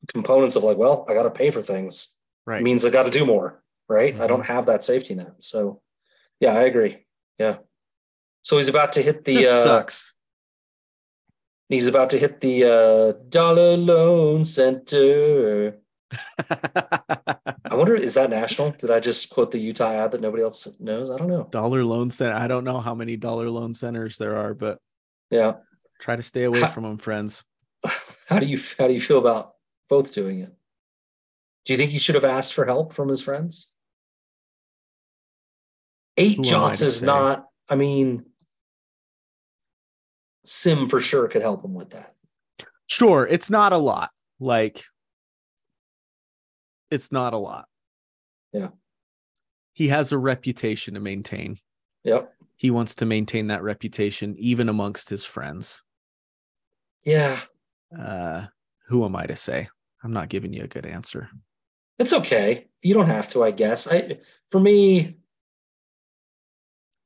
components 0.08 0.56
of 0.56 0.62
like, 0.64 0.76
well, 0.76 1.04
I 1.08 1.14
got 1.14 1.24
to 1.24 1.30
pay 1.30 1.50
for 1.50 1.62
things 1.62 2.16
Right. 2.46 2.62
means 2.62 2.84
I 2.84 2.90
got 2.90 3.02
to 3.04 3.10
do 3.10 3.26
more, 3.26 3.62
right? 3.88 4.14
I 4.14 4.18
Mhm. 4.24 4.28
don't 4.28 4.46
have 4.46 4.66
that 4.66 4.84
safety 4.84 5.14
net. 5.14 5.42
So, 5.42 5.82
yeah, 6.38 6.52
I 6.52 6.62
agree. 6.62 7.04
Yeah. 7.38 7.58
So 8.42 8.56
he's 8.58 8.68
about 8.68 8.92
to 8.92 9.02
hit 9.02 9.24
the 9.24 9.32
Just 9.34 9.48
uh, 9.48 9.64
sucks. 9.64 10.12
he's 11.68 11.88
about 11.88 12.10
to 12.10 12.18
hit 12.18 12.40
the 12.40 12.64
uh, 12.64 13.12
dollar 13.28 13.76
loan 13.76 14.44
center. 14.44 15.78
I 16.50 17.74
wonder 17.74 17.94
is 17.94 18.14
that 18.14 18.30
national? 18.30 18.70
Did 18.72 18.90
I 18.90 19.00
just 19.00 19.30
quote 19.30 19.50
the 19.50 19.58
Utah 19.58 19.90
ad 19.90 20.12
that 20.12 20.20
nobody 20.20 20.42
else 20.42 20.78
knows? 20.80 21.10
I 21.10 21.16
don't 21.18 21.28
know. 21.28 21.48
dollar 21.50 21.84
loan 21.84 22.10
center. 22.10 22.34
I 22.34 22.46
don't 22.46 22.64
know 22.64 22.80
how 22.80 22.94
many 22.94 23.16
dollar 23.16 23.50
loan 23.50 23.74
centers 23.74 24.16
there 24.18 24.36
are, 24.36 24.54
but 24.54 24.78
Yeah. 25.30 25.54
try 26.00 26.16
to 26.16 26.22
stay 26.22 26.44
away 26.44 26.60
Ha- 26.60 26.68
from 26.68 26.84
them, 26.84 26.98
friends. 26.98 27.44
How 28.28 28.38
do 28.40 28.46
you 28.46 28.60
how 28.78 28.88
do 28.88 28.94
you 28.94 29.00
feel 29.00 29.18
about 29.18 29.52
Kvothe 29.90 30.12
doing 30.12 30.40
it? 30.40 30.52
Do 31.64 31.72
you 31.72 31.76
think 31.76 31.92
he 31.92 31.98
should 31.98 32.16
have 32.16 32.24
asked 32.24 32.54
for 32.54 32.64
help 32.64 32.92
from 32.92 33.08
his 33.08 33.20
friends? 33.20 33.70
Eight 36.16 36.36
Who 36.36 36.42
am 36.42 36.46
I 36.46 36.50
jots 36.68 36.78
to 36.80 36.86
is 36.86 36.98
say? 37.00 37.06
not. 37.06 37.46
I 37.68 37.74
mean, 37.76 38.24
Sim 40.44 40.88
for 40.88 41.00
sure 41.00 41.28
could 41.28 41.42
help 41.42 41.64
him 41.64 41.74
with 41.74 41.90
that. 41.90 42.14
Sure, 42.86 43.26
it's 43.28 43.50
not 43.50 43.72
a 43.72 43.78
lot. 43.78 44.10
Like, 44.40 44.84
it's 46.90 47.10
not 47.12 47.34
a 47.34 47.38
lot. 47.38 47.66
Yeah. 48.52 48.68
He 49.72 49.88
has 49.88 50.12
a 50.12 50.18
reputation 50.18 50.94
to 50.94 51.00
maintain. 51.00 51.58
Yep. 52.04 52.32
He 52.56 52.70
wants 52.70 52.94
to 52.96 53.06
maintain 53.06 53.48
that 53.48 53.62
reputation 53.62 54.34
even 54.38 54.68
amongst 54.68 55.10
his 55.10 55.24
friends. 55.24 55.82
Yeah, 57.04 57.40
Uh, 57.96 58.46
who 58.88 59.04
am 59.04 59.14
I 59.14 59.26
to 59.26 59.36
say? 59.36 59.68
I'm 60.02 60.12
not 60.12 60.28
giving 60.28 60.52
you 60.52 60.64
a 60.64 60.68
good 60.68 60.86
answer. 60.86 61.28
it's 61.98 62.12
okay. 62.12 62.68
You 62.82 62.94
don't 62.94 63.08
have 63.08 63.28
to. 63.30 63.42
I 63.44 63.50
guess. 63.50 63.86
I 63.88 64.18
for 64.48 64.60
me, 64.60 65.16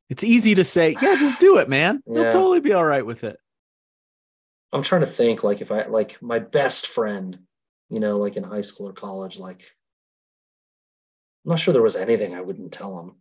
It's 0.08 0.24
easy 0.24 0.54
to 0.56 0.64
say, 0.64 0.96
yeah, 1.00 1.16
just 1.16 1.38
do 1.38 1.58
it, 1.58 1.68
man. 1.68 2.02
You'll 2.06 2.30
totally 2.30 2.60
be 2.60 2.72
all 2.72 2.84
right 2.84 3.04
with 3.06 3.24
it. 3.24 3.36
I'm 4.72 4.82
trying 4.82 5.02
to 5.02 5.06
think. 5.06 5.42
Like 5.44 5.60
if 5.60 5.70
I 5.70 5.86
like 5.86 6.20
my 6.22 6.38
best 6.38 6.86
friend, 6.86 7.38
you 7.90 8.00
know, 8.00 8.16
like 8.18 8.36
in 8.36 8.42
high 8.44 8.60
school 8.62 8.88
or 8.88 8.92
college, 8.92 9.38
like 9.38 9.62
I'm 11.44 11.50
not 11.50 11.58
sure 11.58 11.72
there 11.74 11.82
was 11.82 11.96
anything 11.96 12.34
I 12.34 12.40
wouldn't 12.40 12.72
tell 12.72 12.98
him. 13.00 13.16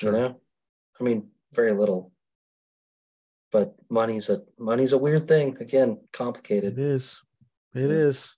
you 0.00 0.12
know 0.12 0.40
i 1.00 1.02
mean 1.02 1.28
very 1.52 1.72
little 1.72 2.12
but 3.50 3.74
money's 3.88 4.28
a 4.30 4.42
money's 4.58 4.92
a 4.92 4.98
weird 4.98 5.26
thing 5.26 5.56
again 5.60 5.98
complicated 6.12 6.78
It 6.78 6.84
is. 6.84 7.20
It 7.74 7.90
is. 7.90 8.36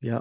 Yeah. 0.00 0.20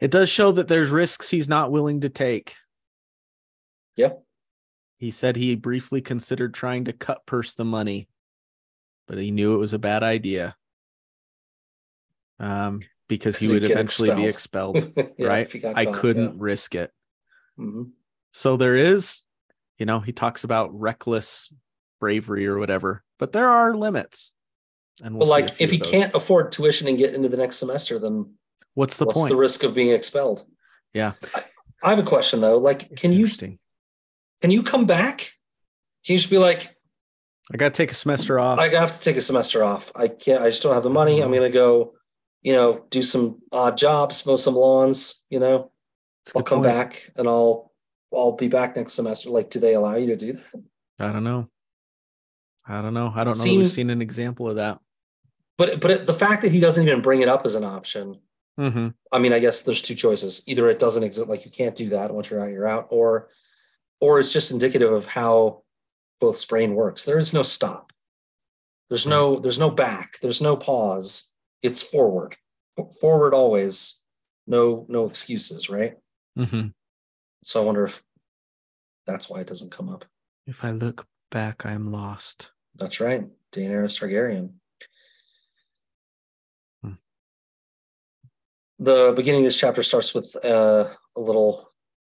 It 0.00 0.10
does 0.10 0.28
show 0.28 0.52
that 0.52 0.68
there's 0.68 0.90
risks 0.90 1.28
he's 1.30 1.48
not 1.48 1.70
willing 1.72 2.00
to 2.00 2.08
take. 2.08 2.54
Yep. 3.96 4.22
He 4.98 5.10
said 5.10 5.36
he 5.36 5.54
briefly 5.56 6.00
considered 6.00 6.52
trying 6.54 6.84
to 6.86 6.92
cut 6.92 7.26
purse 7.26 7.54
the 7.54 7.64
money, 7.64 8.08
but 9.06 9.18
he 9.18 9.30
knew 9.30 9.54
it 9.54 9.58
was 9.58 9.72
a 9.72 9.78
bad 9.78 10.02
idea. 10.02 10.56
Um, 12.40 12.80
because 13.08 13.36
he'd 13.36 13.50
would 13.50 13.64
eventually 13.64 14.12
be 14.14 14.26
expelled, 14.26 14.92
Yeah, 15.18 15.26
right? 15.26 15.50
he 15.52 15.64
I 15.66 15.84
caught, 15.84 15.94
couldn't 15.94 16.38
risk 16.38 16.74
it. 16.74 16.90
yeah. 17.58 17.64
Mhm. 17.64 17.90
So 18.32 18.56
there 18.56 18.76
is, 18.76 19.24
you 19.78 19.84
know, 19.86 20.00
he 20.00 20.12
talks 20.12 20.42
about 20.44 20.70
reckless 20.72 21.52
bravery 22.00 22.46
or 22.46 22.58
whatever, 22.58 23.02
but 23.18 23.32
there 23.32 23.46
are 23.48 23.74
limits. 23.74 24.32
And 25.02 25.16
we'll 25.18 25.28
like 25.28 25.60
if 25.60 25.70
he 25.70 25.78
can't 25.78 26.14
afford 26.14 26.52
tuition 26.52 26.86
and 26.88 26.96
get 26.98 27.14
into 27.14 27.28
the 27.28 27.36
next 27.38 27.56
semester 27.56 27.98
then 27.98 28.34
what's 28.74 28.96
the 28.98 29.06
what's 29.06 29.18
point? 29.18 29.30
the 29.30 29.36
risk 29.36 29.62
of 29.64 29.72
being 29.74 29.90
expelled 29.90 30.44
Yeah. 30.92 31.12
I, 31.34 31.44
I 31.82 31.90
have 31.90 31.98
a 31.98 32.02
question 32.02 32.40
though 32.42 32.58
like 32.58 32.82
It's 32.90 33.00
can 33.00 33.12
you 33.14 33.26
can 34.42 34.50
you 34.50 34.62
come 34.62 34.84
back 34.84 35.32
can 36.04 36.12
you 36.14 36.18
just 36.18 36.28
be 36.28 36.36
like 36.36 36.76
I 37.52 37.56
got 37.56 37.72
to 37.72 37.76
take 37.78 37.90
a 37.90 37.94
semester 37.94 38.38
off. 38.38 38.58
i 38.58 38.68
have 38.68 38.94
to 38.96 39.02
take 39.02 39.16
a 39.16 39.22
semester 39.22 39.64
off 39.64 39.90
i 39.94 40.06
can't 40.06 40.42
i 40.42 40.50
just 40.50 40.62
don't 40.62 40.74
have 40.74 40.82
the 40.82 40.90
money 40.90 41.22
i'm 41.22 41.30
Mhm. 41.30 41.34
gonna 41.36 41.50
go 41.50 41.94
you 42.42 42.52
know 42.52 42.84
do 42.90 43.02
some 43.02 43.40
odd 43.52 43.76
jobs 43.76 44.24
mow 44.24 44.36
some 44.36 44.54
lawns 44.54 45.24
you 45.30 45.38
know 45.38 45.70
That's 46.24 46.36
I'll 46.36 46.42
come 46.42 46.62
point. 46.62 46.74
back 46.74 47.10
and 47.16 47.28
I'll 47.28 47.70
I'll 48.14 48.32
be 48.32 48.48
back 48.48 48.76
next 48.76 48.94
semester. 48.94 49.30
Like, 49.30 49.50
do 49.50 49.60
they 49.60 49.74
allow 49.74 49.96
you 49.96 50.08
to 50.08 50.16
do 50.16 50.32
that? 50.32 50.64
I 50.98 51.12
don't 51.12 51.24
know. 51.24 51.48
I 52.66 52.82
don't 52.82 52.94
know. 52.94 53.12
I 53.14 53.24
don't 53.24 53.38
know. 53.38 53.44
that 53.44 53.56
we've 53.56 53.70
seen 53.70 53.90
an 53.90 54.02
example 54.02 54.48
of 54.48 54.56
that. 54.56 54.78
But 55.56 55.80
but 55.80 55.90
it, 55.90 56.06
the 56.06 56.14
fact 56.14 56.42
that 56.42 56.52
he 56.52 56.60
doesn't 56.60 56.86
even 56.86 57.02
bring 57.02 57.22
it 57.22 57.28
up 57.28 57.46
as 57.46 57.54
an 57.54 57.64
option. 57.64 58.20
Mm-hmm. 58.58 58.88
I 59.12 59.18
mean, 59.18 59.32
I 59.32 59.38
guess 59.38 59.62
there's 59.62 59.80
two 59.80 59.94
choices. 59.94 60.42
Either 60.46 60.68
it 60.68 60.78
doesn't 60.78 61.02
exist, 61.02 61.28
like 61.28 61.44
you 61.44 61.50
can't 61.50 61.74
do 61.74 61.90
that 61.90 62.12
once 62.12 62.30
you're 62.30 62.42
out, 62.42 62.50
you're 62.50 62.68
out, 62.68 62.88
or 62.90 63.28
or 64.00 64.20
it's 64.20 64.32
just 64.32 64.50
indicative 64.50 64.92
of 64.92 65.06
how 65.06 65.62
Kvothe 66.20 66.46
brain 66.48 66.74
works. 66.74 67.04
There 67.04 67.18
is 67.18 67.32
no 67.32 67.42
stop. 67.42 67.92
There's 68.88 69.06
no 69.06 69.38
there's 69.38 69.58
no 69.58 69.70
back. 69.70 70.18
There's 70.20 70.42
no 70.42 70.56
pause. 70.56 71.29
It's 71.62 71.82
forward. 71.82 72.36
Forward 73.00 73.34
always. 73.34 74.00
No 74.46 74.86
no 74.88 75.06
excuses, 75.06 75.68
right? 75.68 75.96
Mm-hmm. 76.38 76.68
So 77.44 77.62
I 77.62 77.64
wonder 77.64 77.84
if 77.84 78.02
that's 79.06 79.28
why 79.28 79.40
it 79.40 79.46
doesn't 79.46 79.72
come 79.72 79.88
up. 79.88 80.04
If 80.46 80.64
I 80.64 80.70
look 80.70 81.06
back, 81.30 81.64
I 81.64 81.72
am 81.72 81.92
lost. 81.92 82.50
That's 82.74 83.00
right. 83.00 83.24
Daenerys 83.52 83.98
Targaryen. 83.98 84.52
Hmm. 86.82 86.94
The 88.78 89.12
beginning 89.14 89.42
of 89.42 89.46
this 89.46 89.58
chapter 89.58 89.82
starts 89.82 90.14
with 90.14 90.36
uh, 90.44 90.88
a 91.16 91.20
little 91.20 91.72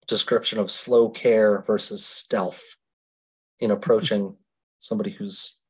description 0.08 0.60
of 0.60 0.72
slow 0.72 1.10
care 1.10 1.62
versus 1.62 2.06
stealth 2.06 2.76
in 3.60 3.72
approaching 3.72 4.36
somebody 4.80 5.12
who's 5.12 5.62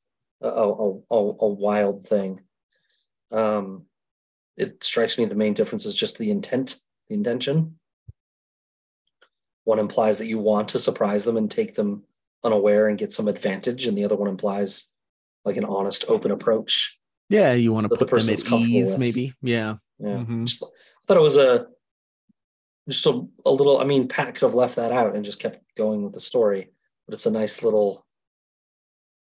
a, 0.42 0.48
a, 0.48 0.94
a, 0.94 1.16
a 1.16 1.48
wild 1.48 2.06
thing. 2.06 2.42
Um, 3.32 3.86
it 4.58 4.84
strikes 4.84 5.18
me 5.18 5.26
the 5.26 5.36
main 5.36 5.54
difference 5.54 5.86
is 5.86 5.96
just 5.96 6.18
the 6.18 6.30
intent, 6.32 6.76
the 7.08 7.16
intention. 7.16 7.78
One 9.64 9.80
implies 9.80 10.18
that 10.18 10.28
you 10.28 10.40
want 10.40 10.70
to 10.70 10.78
surprise 10.78 11.24
them 11.24 11.38
and 11.38 11.50
take 11.50 11.76
them 11.76 12.04
unaware 12.44 12.88
and 12.88 12.98
get 12.98 13.14
some 13.14 13.28
advantage, 13.28 13.86
and 13.86 13.98
the 13.98 14.04
other 14.06 14.16
one 14.16 14.28
implies 14.30 14.90
like 15.46 15.58
an 15.58 15.66
honest, 15.66 16.06
open 16.08 16.32
approach. 16.32 17.00
Yeah, 17.30 17.54
you 17.54 17.72
want 17.72 17.86
to 17.86 17.90
That 17.90 18.00
the 18.00 18.06
put 18.06 18.22
them 18.22 18.30
at 18.34 18.52
ease, 18.70 18.92
with. 18.92 18.98
maybe. 19.00 19.34
Yeah. 19.42 19.76
Yeah, 20.00 20.18
Mhm. 20.18 20.46
just, 20.48 20.64
I 20.64 20.68
thought 21.08 21.18
it 21.18 21.22
was 21.22 21.38
a 21.38 21.68
just 22.90 23.06
a, 23.06 23.22
a 23.46 23.52
little. 23.52 23.80
I 23.80 23.84
mean, 23.84 24.08
Pat 24.08 24.34
could 24.34 24.42
have 24.42 24.56
left 24.56 24.76
that 24.76 24.92
out 24.92 25.16
and 25.16 25.24
just 25.24 25.40
kept 25.40 25.60
going 25.78 26.04
with 26.04 26.14
the 26.14 26.20
story, 26.20 26.72
but 27.06 27.14
it's 27.14 27.28
a 27.28 27.32
nice 27.32 27.64
little, 27.64 28.06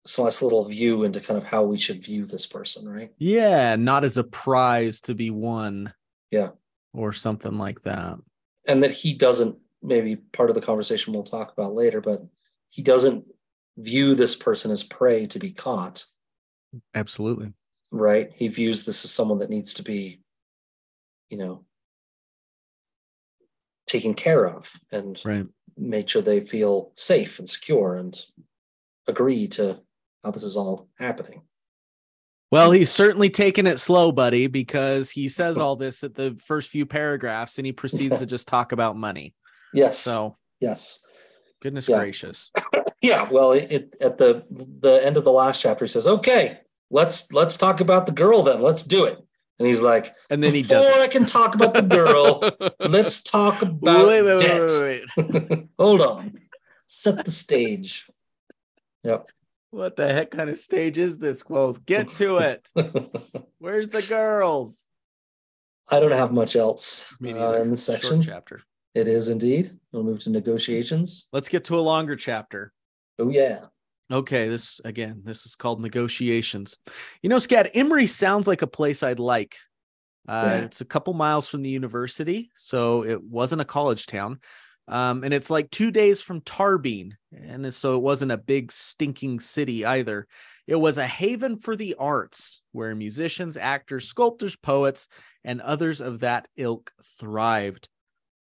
it's 0.04 0.18
nice 0.18 0.40
little 0.42 0.64
view 0.64 1.04
into 1.04 1.20
kind 1.20 1.36
of 1.36 1.44
how 1.44 1.62
we 1.64 1.76
should 1.78 2.02
view 2.02 2.24
this 2.24 2.46
person, 2.46 2.88
right? 2.88 3.12
Yeah, 3.18 3.76
not 3.76 4.04
as 4.04 4.16
a 4.16 4.24
prize 4.24 5.00
to 5.02 5.14
be 5.14 5.30
won. 5.30 5.92
Yeah. 6.30 6.50
Or 6.94 7.12
something 7.12 7.58
like 7.58 7.82
that. 7.82 8.18
And 8.66 8.82
that 8.82 8.92
he 8.92 9.14
doesn't. 9.14 9.58
Maybe 9.80 10.16
part 10.16 10.48
of 10.50 10.54
the 10.56 10.60
conversation 10.62 11.12
we'll 11.12 11.22
talk 11.22 11.52
about 11.52 11.72
later, 11.74 12.00
but 12.00 12.26
he 12.70 12.82
doesn't 12.82 13.24
view 13.76 14.16
this 14.16 14.34
person 14.34 14.72
as 14.72 14.82
prey 14.82 15.26
to 15.28 15.38
be 15.38 15.52
caught. 15.52 16.04
Absolutely. 16.94 17.52
right? 17.92 18.30
He 18.34 18.48
views 18.48 18.84
this 18.84 19.04
as 19.04 19.10
someone 19.12 19.38
that 19.38 19.48
needs 19.50 19.72
to 19.74 19.82
be, 19.82 20.20
you 21.30 21.38
know, 21.38 21.64
taken 23.86 24.12
care 24.14 24.46
of 24.46 24.70
and 24.90 25.18
Right. 25.24 25.46
make 25.76 26.08
sure 26.08 26.20
they 26.20 26.40
feel 26.40 26.92
safe 26.96 27.38
and 27.38 27.48
secure 27.48 27.94
and 27.94 28.20
agree 29.06 29.48
to 29.48 29.80
how 30.28 30.32
this 30.32 30.42
is 30.44 30.56
all 30.58 30.88
happening. 30.98 31.40
Well, 32.50 32.70
he's 32.70 32.90
certainly 32.90 33.30
taking 33.30 33.66
it 33.66 33.78
slow, 33.78 34.12
buddy, 34.12 34.46
because 34.46 35.10
he 35.10 35.28
says 35.28 35.56
all 35.58 35.76
this 35.76 36.04
at 36.04 36.14
the 36.14 36.38
first 36.44 36.68
few 36.68 36.84
paragraphs 36.86 37.56
and 37.58 37.66
he 37.66 37.72
proceeds 37.72 38.18
to 38.18 38.26
just 38.34 38.46
talk 38.46 38.72
about 38.72 38.96
money. 38.96 39.34
Yes. 39.72 39.98
So 39.98 40.36
yes. 40.60 41.00
Goodness 41.60 41.88
Yeah. 41.88 41.98
gracious. 41.98 42.50
Yeah, 43.00 43.28
well, 43.30 43.52
it, 43.52 43.70
it 43.70 43.96
at 44.00 44.18
the 44.18 44.42
the 44.50 44.94
end 45.06 45.16
of 45.16 45.22
the 45.22 45.30
last 45.30 45.62
chapter 45.62 45.84
he 45.84 45.88
says, 45.88 46.08
"Okay, 46.08 46.58
let's 46.90 47.32
let's 47.32 47.56
talk 47.56 47.78
about 47.80 48.06
the 48.06 48.12
girl 48.12 48.42
then. 48.42 48.60
Let's 48.60 48.82
do 48.82 49.04
it." 49.04 49.16
And 49.60 49.68
he's 49.68 49.80
like, 49.80 50.16
And 50.30 50.42
then 50.42 50.52
he 50.52 50.62
"Before 50.62 50.78
does. 50.78 50.98
I 50.98 51.06
can 51.06 51.24
talk 51.24 51.54
about 51.54 51.74
the 51.74 51.82
girl, 51.82 52.42
let's 52.80 53.22
talk 53.22 53.62
about 53.62 54.04
wait, 54.04 54.22
wait, 54.24 54.40
debt." 54.40 55.06
wait. 55.16 55.68
Hold 55.78 56.02
on, 56.02 56.40
set 56.88 57.24
the 57.24 57.30
stage. 57.30 58.10
Yep. 59.04 59.28
What 59.70 59.96
the 59.96 60.12
heck 60.12 60.30
kind 60.30 60.48
of 60.50 60.58
stage 60.58 60.96
is 60.98 61.18
this, 61.18 61.42
Kvothe? 61.42 61.84
Get 61.84 62.10
to 62.12 62.38
it. 62.38 62.68
Where's 63.58 63.88
the 63.88 64.02
girls? 64.02 64.86
I 65.88 66.00
don't 66.00 66.12
have 66.12 66.32
much 66.32 66.56
else 66.56 67.12
Me 67.20 67.32
uh, 67.32 67.34
neither. 67.34 67.58
in 67.62 67.70
this 67.70 67.84
Short 67.86 68.00
section. 68.00 68.22
chapter. 68.22 68.62
It 68.94 69.08
is 69.08 69.28
indeed. 69.28 69.78
We'll 69.92 70.02
move 70.02 70.20
to 70.20 70.30
negotiations. 70.30 71.28
Let's 71.32 71.48
get 71.48 71.64
to 71.64 71.78
a 71.78 71.80
longer 71.80 72.16
chapter. 72.16 72.72
Oh 73.18 73.30
yeah. 73.30 73.66
Okay, 74.10 74.48
this 74.48 74.80
again, 74.84 75.20
this 75.24 75.44
is 75.44 75.54
called 75.54 75.82
negotiations. 75.82 76.76
You 77.22 77.28
know, 77.28 77.36
Scad, 77.36 77.70
Imre 77.74 78.06
sounds 78.06 78.46
like 78.46 78.62
a 78.62 78.66
place 78.66 79.02
I'd 79.02 79.18
like. 79.18 79.56
Uh, 80.26 80.42
Yeah. 80.46 80.56
It's 80.62 80.80
a 80.80 80.86
couple 80.86 81.12
miles 81.14 81.48
from 81.48 81.62
the 81.62 81.68
university, 81.68 82.50
so 82.56 83.04
it 83.04 83.22
wasn't 83.22 83.60
a 83.60 83.66
college 83.66 84.06
town. 84.06 84.40
Um, 84.88 85.22
and 85.22 85.34
it's 85.34 85.50
like 85.50 85.70
two 85.70 85.90
days 85.90 86.22
from 86.22 86.40
Tarbean. 86.40 87.12
And 87.32 87.72
so 87.72 87.96
it 87.96 88.02
wasn't 88.02 88.32
a 88.32 88.38
big 88.38 88.72
stinking 88.72 89.40
city 89.40 89.84
either. 89.84 90.26
It 90.66 90.76
was 90.76 90.98
a 90.98 91.06
haven 91.06 91.58
for 91.58 91.76
the 91.76 91.94
arts 91.98 92.62
where 92.72 92.94
musicians, 92.94 93.56
actors, 93.56 94.08
sculptors, 94.08 94.56
poets, 94.56 95.08
and 95.44 95.60
others 95.60 96.00
of 96.00 96.20
that 96.20 96.48
ilk 96.56 96.92
thrived. 97.18 97.88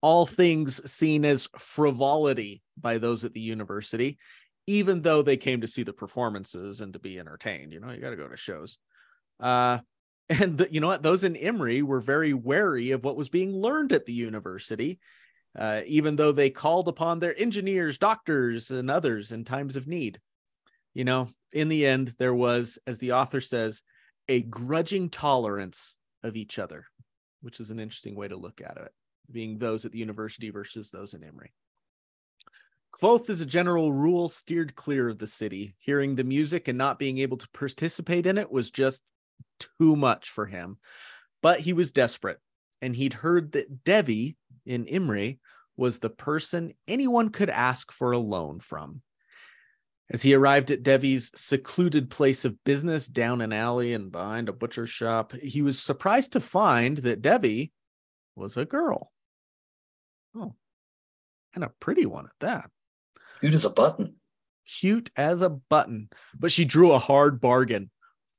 All 0.01 0.27
things 0.27 0.91
seen 0.91 1.25
as 1.25 1.49
frivolity 1.57 2.61
by 2.79 2.99
those 2.99 3.25
at 3.25 3.33
the 3.33 3.41
university, 3.41 4.19
even 4.67 5.01
though 5.01 5.23
they 5.23 5.37
came 5.37 5.61
to 5.61 5.67
see 5.67 5.83
the 5.83 5.93
performances 5.93 6.81
and 6.81 6.93
to 6.93 6.99
be 6.99 7.17
entertained. 7.19 7.73
You 7.73 7.79
know, 7.79 7.91
you 7.91 8.01
got 8.01 8.11
to 8.11 8.15
go 8.15 8.27
to 8.27 8.37
shows. 8.37 8.77
Uh, 9.39 9.79
and 10.29 10.59
the, 10.59 10.71
you 10.71 10.79
know 10.79 10.87
what? 10.87 11.03
Those 11.03 11.23
in 11.23 11.35
Imre 11.35 11.81
were 11.83 12.01
very 12.01 12.33
wary 12.33 12.91
of 12.91 13.03
what 13.03 13.15
was 13.15 13.29
being 13.29 13.55
learned 13.55 13.91
at 13.93 14.05
the 14.05 14.13
university, 14.13 14.99
uh, 15.57 15.81
even 15.85 16.15
though 16.15 16.31
they 16.31 16.49
called 16.49 16.87
upon 16.87 17.19
their 17.19 17.39
engineers, 17.39 17.97
doctors, 17.97 18.71
and 18.71 18.89
others 18.89 19.31
in 19.31 19.43
times 19.43 19.75
of 19.75 19.87
need. 19.87 20.19
You 20.93 21.03
know, 21.03 21.29
in 21.53 21.69
the 21.69 21.85
end, 21.85 22.13
there 22.19 22.35
was, 22.35 22.79
as 22.87 22.99
the 22.99 23.13
author 23.13 23.41
says, 23.41 23.83
a 24.27 24.41
grudging 24.41 25.09
tolerance 25.09 25.97
of 26.23 26.35
each 26.35 26.57
other, 26.57 26.85
which 27.41 27.59
is 27.59 27.69
an 27.69 27.79
interesting 27.79 28.15
way 28.15 28.27
to 28.27 28.37
look 28.37 28.61
at 28.61 28.77
it, 28.77 28.91
being 29.31 29.57
those 29.57 29.85
at 29.85 29.91
the 29.91 29.99
university 29.99 30.49
versus 30.49 30.89
those 30.89 31.13
in 31.13 31.23
Imre. 31.23 31.51
Kvothe, 32.93 33.29
as 33.29 33.41
a 33.41 33.45
general 33.45 33.91
rule, 33.91 34.29
steered 34.29 34.75
clear 34.75 35.09
of 35.09 35.19
the 35.19 35.27
city. 35.27 35.75
Hearing 35.79 36.15
the 36.15 36.23
music 36.23 36.69
and 36.69 36.77
not 36.77 36.97
being 36.97 37.17
able 37.17 37.37
to 37.37 37.49
participate 37.49 38.25
in 38.25 38.37
it 38.37 38.49
was 38.49 38.71
just 38.71 39.03
too 39.59 39.97
much 39.97 40.29
for 40.29 40.45
him. 40.45 40.77
But 41.41 41.59
he 41.59 41.73
was 41.73 41.91
desperate, 41.91 42.39
and 42.81 42.95
he'd 42.95 43.13
heard 43.13 43.51
that 43.51 43.83
Devi 43.83 44.37
in 44.65 44.85
Imre 44.85 45.37
was 45.77 45.99
the 45.99 46.09
person 46.09 46.73
anyone 46.87 47.29
could 47.29 47.49
ask 47.49 47.91
for 47.91 48.11
a 48.11 48.17
loan 48.17 48.59
from. 48.59 49.01
As 50.09 50.21
he 50.21 50.35
arrived 50.35 50.69
at 50.69 50.83
Devi's 50.83 51.31
secluded 51.35 52.11
place 52.11 52.45
of 52.45 52.63
business 52.63 53.07
down 53.07 53.41
an 53.41 53.51
alley 53.51 53.93
and 53.93 54.11
behind 54.11 54.49
a 54.49 54.53
butcher 54.53 54.85
shop, 54.85 55.33
he 55.33 55.61
was 55.63 55.79
surprised 55.79 56.33
to 56.33 56.39
find 56.39 56.97
that 56.97 57.23
Devi 57.23 57.71
was 58.35 58.55
a 58.55 58.65
girl. 58.65 59.11
Oh, 60.35 60.55
and 61.55 61.63
a 61.63 61.71
pretty 61.79 62.05
one 62.05 62.25
at 62.25 62.39
that 62.41 62.69
Cute 63.39 63.53
as 63.53 63.65
a 63.65 63.69
button. 63.69 64.15
cute 64.67 65.09
as 65.15 65.41
a 65.41 65.49
button, 65.49 66.09
but 66.37 66.51
she 66.51 66.65
drew 66.65 66.91
a 66.91 66.99
hard 66.99 67.41
bargain. 67.41 67.89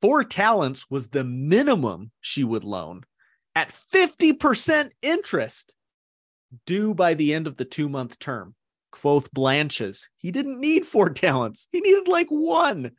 Four 0.00 0.24
talents 0.24 0.90
was 0.90 1.08
the 1.08 1.24
minimum 1.24 2.12
she 2.20 2.44
would 2.44 2.64
loan 2.64 3.02
at 3.54 3.70
50% 3.70 4.90
interest 5.02 5.74
due 6.66 6.94
by 6.94 7.14
the 7.14 7.34
end 7.34 7.46
of 7.46 7.56
the 7.56 7.64
two 7.64 7.88
month 7.88 8.18
term. 8.18 8.54
Kvothe 8.92 9.30
blanches. 9.32 10.08
He 10.16 10.30
didn't 10.30 10.60
need 10.60 10.86
four 10.86 11.10
talents, 11.10 11.68
he 11.72 11.80
needed 11.80 12.08
like 12.08 12.28
one, 12.28 12.92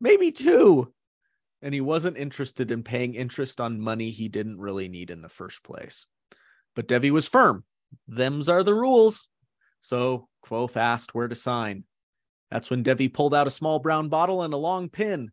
maybe 0.00 0.32
two. 0.32 0.92
And 1.60 1.74
he 1.74 1.80
wasn't 1.80 2.16
interested 2.16 2.70
in 2.70 2.84
paying 2.84 3.14
interest 3.14 3.60
on 3.60 3.80
money 3.80 4.10
he 4.10 4.28
didn't 4.28 4.60
really 4.60 4.88
need 4.88 5.10
in 5.10 5.22
the 5.22 5.28
first 5.28 5.64
place. 5.64 6.06
But 6.76 6.86
Devi 6.86 7.10
was 7.10 7.28
firm. 7.28 7.64
Them's 8.06 8.48
are 8.48 8.62
the 8.62 8.74
rules. 8.74 9.26
So 9.80 10.28
Kvothe 10.46 10.76
asked 10.76 11.14
where 11.14 11.26
to 11.26 11.34
sign. 11.34 11.82
That's 12.50 12.70
when 12.70 12.84
Devi 12.84 13.08
pulled 13.08 13.34
out 13.34 13.48
a 13.48 13.50
small 13.50 13.80
brown 13.80 14.08
bottle 14.08 14.42
and 14.42 14.54
a 14.54 14.58
long 14.58 14.88
pin. 14.88 15.30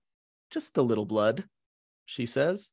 Just 0.49 0.77
a 0.77 0.81
little 0.81 1.05
blood, 1.05 1.45
she 2.05 2.25
says. 2.25 2.71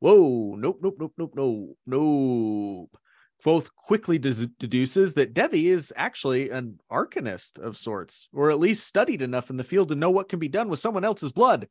Whoa, 0.00 0.56
nope, 0.56 0.80
nope, 0.82 0.96
nope, 0.98 1.14
nope, 1.16 1.32
nope, 1.34 1.76
nope. 1.86 2.98
Kvothe 3.42 3.68
quickly 3.74 4.18
deduces 4.18 5.14
that 5.14 5.34
Devi 5.34 5.68
is 5.68 5.92
actually 5.96 6.50
an 6.50 6.78
arcanist 6.90 7.58
of 7.58 7.76
sorts, 7.76 8.28
or 8.32 8.50
at 8.50 8.60
least 8.60 8.86
studied 8.86 9.20
enough 9.20 9.50
in 9.50 9.56
the 9.56 9.64
field 9.64 9.88
to 9.88 9.96
know 9.96 10.10
what 10.10 10.28
can 10.28 10.38
be 10.38 10.48
done 10.48 10.68
with 10.68 10.78
someone 10.78 11.04
else's 11.04 11.32
blood. 11.32 11.68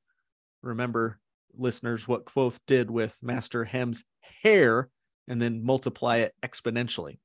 Remember, 0.61 1.19
listeners, 1.53 2.07
what 2.07 2.25
Kvothe 2.25 2.59
did 2.67 2.91
with 2.91 3.17
Master 3.21 3.63
Hemme's 3.63 4.03
hair 4.43 4.89
and 5.27 5.41
then 5.41 5.63
multiply 5.63 6.17
it 6.17 6.35
exponentially. 6.43 7.19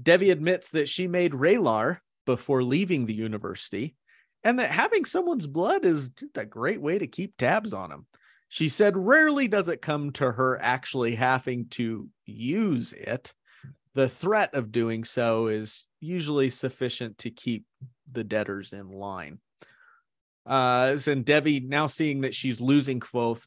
Devi 0.00 0.30
admits 0.30 0.70
that 0.70 0.88
she 0.88 1.08
made 1.08 1.32
Re'lar 1.32 1.98
before 2.26 2.62
leaving 2.62 3.06
the 3.06 3.14
university 3.14 3.96
and 4.44 4.60
that 4.60 4.70
having 4.70 5.04
someone's 5.04 5.48
blood 5.48 5.84
is 5.84 6.10
just 6.10 6.38
a 6.38 6.44
great 6.44 6.80
way 6.80 6.98
to 6.98 7.06
keep 7.08 7.36
tabs 7.36 7.72
on 7.72 7.90
them. 7.90 8.06
She 8.48 8.68
said 8.68 8.96
rarely 8.96 9.48
does 9.48 9.68
it 9.68 9.82
come 9.82 10.12
to 10.12 10.30
her 10.30 10.60
actually 10.60 11.16
having 11.16 11.66
to 11.70 12.08
use 12.26 12.92
it. 12.92 13.32
The 13.94 14.08
threat 14.08 14.54
of 14.54 14.72
doing 14.72 15.04
so 15.04 15.48
is 15.48 15.88
usually 16.00 16.50
sufficient 16.50 17.18
to 17.18 17.30
keep 17.30 17.64
the 18.10 18.24
debtors 18.24 18.72
in 18.72 18.88
line. 18.88 19.38
Uh, 20.46 20.96
and 21.06 21.24
Devi, 21.24 21.60
now 21.60 21.86
seeing 21.86 22.22
that 22.22 22.34
she's 22.34 22.60
losing 22.60 23.00
Kvothe, 23.00 23.46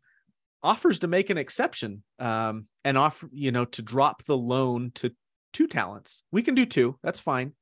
offers 0.62 1.00
to 1.00 1.08
make 1.08 1.30
an 1.30 1.38
exception 1.38 2.04
um, 2.20 2.68
and 2.84 2.98
offer, 2.98 3.30
you 3.32 3.52
know, 3.52 3.66
to 3.66 3.82
drop 3.82 4.24
the 4.24 4.38
loan 4.38 4.92
to 4.96 5.14
two 5.52 5.68
talents. 5.68 6.24
We 6.32 6.42
can 6.42 6.56
do 6.56 6.66
two. 6.66 6.98
That's 7.04 7.20
fine. 7.20 7.54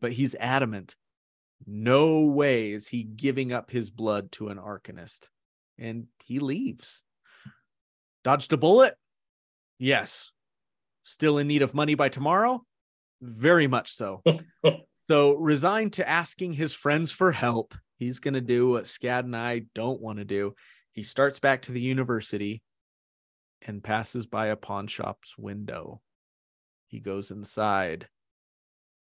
But 0.00 0.12
he's 0.12 0.34
adamant. 0.34 0.96
No 1.66 2.26
way 2.26 2.72
is 2.72 2.88
he 2.88 3.02
giving 3.02 3.52
up 3.52 3.70
his 3.70 3.90
blood 3.90 4.32
to 4.32 4.48
an 4.48 4.58
arcanist. 4.58 5.28
And 5.78 6.06
he 6.24 6.38
leaves. 6.38 7.02
Dodged 8.24 8.52
a 8.52 8.56
bullet? 8.56 8.94
Yes. 9.78 10.32
Still 11.04 11.38
in 11.38 11.48
need 11.48 11.62
of 11.62 11.74
money 11.74 11.94
by 11.94 12.08
tomorrow? 12.08 12.64
Very 13.20 13.66
much 13.66 13.94
so. 13.94 14.22
so, 15.10 15.34
resigned 15.36 15.94
to 15.94 16.08
asking 16.08 16.52
his 16.52 16.74
friends 16.74 17.10
for 17.10 17.32
help, 17.32 17.74
he's 17.98 18.18
going 18.18 18.34
to 18.34 18.40
do 18.40 18.70
what 18.70 18.84
Scad 18.84 19.20
and 19.20 19.36
I 19.36 19.62
don't 19.74 20.00
want 20.00 20.18
to 20.18 20.24
do. 20.24 20.54
He 20.92 21.02
starts 21.02 21.38
back 21.38 21.62
to 21.62 21.72
the 21.72 21.80
university 21.80 22.62
and 23.66 23.84
passes 23.84 24.26
by 24.26 24.46
a 24.46 24.56
pawn 24.56 24.86
shop's 24.86 25.36
window. 25.36 26.00
He 26.88 27.00
goes 27.00 27.30
inside. 27.30 28.08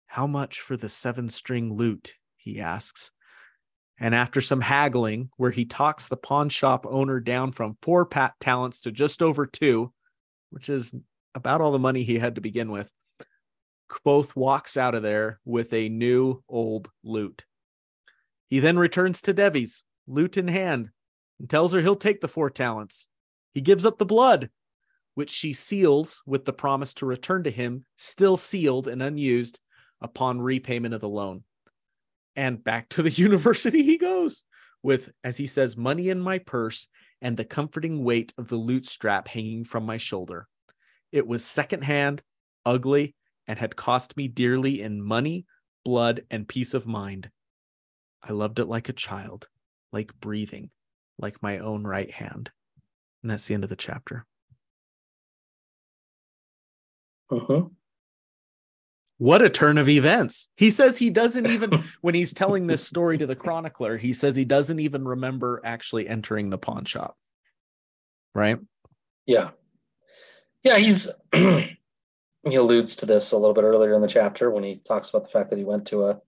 How 0.07 0.27
much 0.27 0.61
for 0.61 0.77
the 0.77 0.89
seven 0.89 1.29
string 1.29 1.75
lute? 1.75 2.13
He 2.37 2.59
asks. 2.59 3.11
And 3.99 4.13
after 4.15 4.41
some 4.41 4.61
haggling, 4.61 5.29
where 5.37 5.51
he 5.51 5.65
talks 5.65 6.07
the 6.07 6.17
pawn 6.17 6.49
shop 6.49 6.85
owner 6.89 7.19
down 7.19 7.51
from 7.51 7.77
four 7.81 8.05
pat 8.05 8.33
talents 8.39 8.81
to 8.81 8.91
just 8.91 9.21
over 9.21 9.45
two, 9.45 9.93
which 10.49 10.69
is 10.69 10.93
about 11.35 11.61
all 11.61 11.71
the 11.71 11.79
money 11.79 12.03
he 12.03 12.19
had 12.19 12.35
to 12.35 12.41
begin 12.41 12.71
with, 12.71 12.91
Kvothe 13.89 14.35
walks 14.35 14.77
out 14.77 14.95
of 14.95 15.03
there 15.03 15.39
with 15.45 15.73
a 15.73 15.89
new 15.89 16.43
old 16.47 16.89
lute. 17.03 17.45
He 18.49 18.59
then 18.59 18.77
returns 18.77 19.21
to 19.23 19.33
Devi's, 19.33 19.83
lute 20.07 20.37
in 20.37 20.47
hand, 20.47 20.89
and 21.39 21.49
tells 21.49 21.73
her 21.73 21.81
he'll 21.81 21.95
take 21.95 22.21
the 22.21 22.27
four 22.27 22.49
talents. 22.49 23.07
He 23.53 23.61
gives 23.61 23.85
up 23.85 23.97
the 23.97 24.05
blood, 24.05 24.49
which 25.15 25.29
she 25.29 25.53
seals 25.53 26.23
with 26.25 26.45
the 26.45 26.53
promise 26.53 26.93
to 26.95 27.05
return 27.05 27.43
to 27.43 27.51
him, 27.51 27.85
still 27.97 28.37
sealed 28.37 28.87
and 28.87 29.01
unused, 29.01 29.59
upon 30.01 30.41
repayment 30.41 30.93
of 30.93 31.01
the 31.01 31.09
loan. 31.09 31.43
And 32.35 32.63
back 32.63 32.89
to 32.89 33.03
the 33.03 33.09
university 33.11 33.83
he 33.83 33.97
goes, 33.97 34.43
with, 34.81 35.09
as 35.23 35.37
he 35.37 35.47
says, 35.47 35.77
money 35.77 36.09
in 36.09 36.19
my 36.19 36.39
purse 36.39 36.87
and 37.21 37.37
the 37.37 37.45
comforting 37.45 38.03
weight 38.03 38.33
of 38.37 38.49
the 38.49 38.57
lute 38.57 38.87
strap 38.87 39.27
hanging 39.27 39.63
from 39.63 39.85
my 39.85 39.97
shoulder. 39.97 40.47
It 41.13 41.27
was 41.27 41.45
secondhand, 41.45 42.23
ugly, 42.65 43.15
and 43.47 43.59
had 43.59 43.75
cost 43.75 44.17
me 44.17 44.27
dearly 44.27 44.81
in 44.81 44.99
money, 44.99 45.45
blood, 45.85 46.23
and 46.31 46.47
peace 46.47 46.73
of 46.73 46.87
mind. 46.87 47.29
I 48.23 48.33
loved 48.33 48.57
it 48.57 48.65
like 48.65 48.89
a 48.89 48.93
child, 48.93 49.47
like 49.91 50.19
breathing, 50.19 50.71
like 51.19 51.43
my 51.43 51.59
own 51.59 51.83
right 51.83 52.09
hand. 52.09 52.49
And 53.21 53.29
that's 53.29 53.45
the 53.45 53.53
end 53.53 53.63
of 53.63 53.69
the 53.69 53.75
chapter. 53.75 54.25
Uh-huh. 57.29 57.65
What 59.19 59.43
a 59.43 59.51
turn 59.51 59.77
of 59.77 59.87
events. 59.87 60.49
He 60.57 60.71
says 60.71 60.97
he 60.97 61.11
doesn't 61.11 61.45
even, 61.45 61.83
when 62.01 62.15
he's 62.15 62.33
telling 62.33 62.65
this 62.65 62.85
story 62.85 63.19
to 63.19 63.27
the 63.27 63.35
chronicler, 63.35 63.97
he 63.97 64.13
says 64.13 64.35
he 64.35 64.45
doesn't 64.45 64.79
even 64.79 65.05
remember 65.05 65.61
actually 65.63 66.07
entering 66.07 66.49
the 66.49 66.57
pawn 66.57 66.85
shop. 66.85 67.15
Right? 68.33 68.57
Yeah. 69.27 69.51
Yeah, 70.63 70.77
he's, 70.77 71.09
he 71.33 71.75
alludes 72.45 72.95
to 72.97 73.05
this 73.05 73.31
a 73.31 73.37
little 73.37 73.53
bit 73.53 73.63
earlier 73.63 73.93
in 73.93 74.01
the 74.01 74.07
chapter 74.07 74.49
when 74.49 74.63
he 74.63 74.77
talks 74.77 75.09
about 75.09 75.23
the 75.23 75.29
fact 75.29 75.49
that 75.49 75.59
he 75.59 75.65
went 75.65 75.87
to 75.87 76.05
a, 76.05 76.21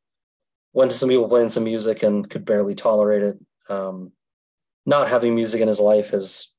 went 0.74 0.92
to 0.92 0.98
some 0.98 1.10
people 1.10 1.30
playing 1.30 1.50
some 1.50 1.64
music 1.64 2.04
and 2.04 2.30
could 2.30 2.46
barely 2.46 2.76
tolerate 2.76 3.24
it. 3.24 3.40
Um, 3.70 4.12
not 4.86 5.10
having 5.10 5.34
music 5.34 5.62
in 5.62 5.68
his 5.68 5.80
life 5.80 6.14
is 6.14 6.54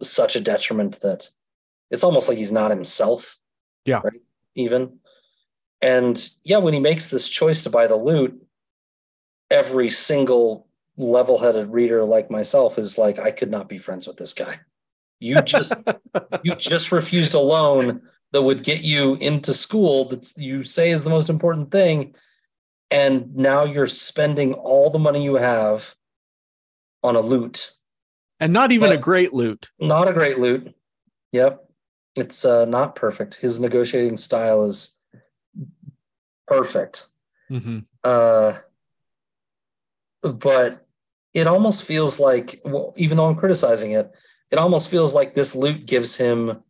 such 0.00 0.36
a 0.36 0.40
detriment 0.40 1.00
that 1.00 1.28
it's 1.90 2.04
almost 2.04 2.28
like 2.28 2.38
he's 2.38 2.52
not 2.52 2.70
himself. 2.70 3.36
Yeah. 3.84 4.00
Right? 4.04 4.20
Even. 4.54 4.98
And 5.80 6.28
yeah, 6.44 6.58
when 6.58 6.74
he 6.74 6.80
makes 6.80 7.10
this 7.10 7.28
choice 7.28 7.64
to 7.64 7.70
buy 7.70 7.86
the 7.86 7.96
lute, 7.96 8.40
every 9.50 9.90
single 9.90 10.66
level 10.96 11.38
headed 11.38 11.72
reader 11.72 12.04
like 12.04 12.30
myself 12.30 12.78
is 12.78 12.98
like, 12.98 13.18
I 13.18 13.30
could 13.30 13.50
not 13.50 13.68
be 13.68 13.78
friends 13.78 14.06
with 14.06 14.16
this 14.16 14.32
guy. 14.32 14.60
You 15.20 15.40
just 15.42 15.74
you 16.42 16.54
just 16.54 16.92
refused 16.92 17.34
a 17.34 17.40
loan 17.40 18.02
that 18.32 18.42
would 18.42 18.62
get 18.62 18.82
you 18.82 19.14
into 19.16 19.54
school 19.54 20.04
that 20.06 20.32
you 20.36 20.64
say 20.64 20.90
is 20.90 21.04
the 21.04 21.10
most 21.10 21.30
important 21.30 21.70
thing. 21.70 22.14
And 22.90 23.34
now 23.34 23.64
you're 23.64 23.86
spending 23.86 24.54
all 24.54 24.90
the 24.90 24.98
money 24.98 25.24
you 25.24 25.34
have 25.34 25.94
on 27.02 27.16
a 27.16 27.20
lute. 27.20 27.72
And 28.40 28.52
not 28.52 28.72
even 28.72 28.90
but 28.90 28.98
a 28.98 29.00
great 29.00 29.32
lute. 29.32 29.70
Not 29.80 30.08
a 30.08 30.12
great 30.12 30.38
lute. 30.38 30.74
Yep. 31.32 31.64
It's 32.16 32.44
uh, 32.44 32.64
not 32.64 32.94
perfect. 32.94 33.36
His 33.36 33.60
negotiating 33.60 34.16
style 34.16 34.64
is 34.64 34.96
perfect. 36.46 37.06
Mm-hmm. 37.50 37.80
Uh, 38.04 38.54
but 40.22 40.86
it 41.34 41.46
almost 41.46 41.84
feels 41.84 42.18
like, 42.18 42.60
well, 42.64 42.94
even 42.96 43.16
though 43.16 43.28
I'm 43.28 43.36
criticizing 43.36 43.92
it, 43.92 44.10
it 44.50 44.58
almost 44.58 44.90
feels 44.90 45.14
like 45.14 45.34
this 45.34 45.54
lute 45.54 45.86
gives 45.86 46.16
him 46.16 46.62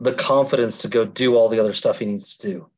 the 0.00 0.12
confidence 0.12 0.78
to 0.78 0.88
go 0.88 1.04
do 1.04 1.36
all 1.36 1.48
the 1.48 1.60
other 1.60 1.72
stuff 1.72 1.98
he 1.98 2.06
needs 2.06 2.36
to 2.36 2.48
do. 2.48 2.70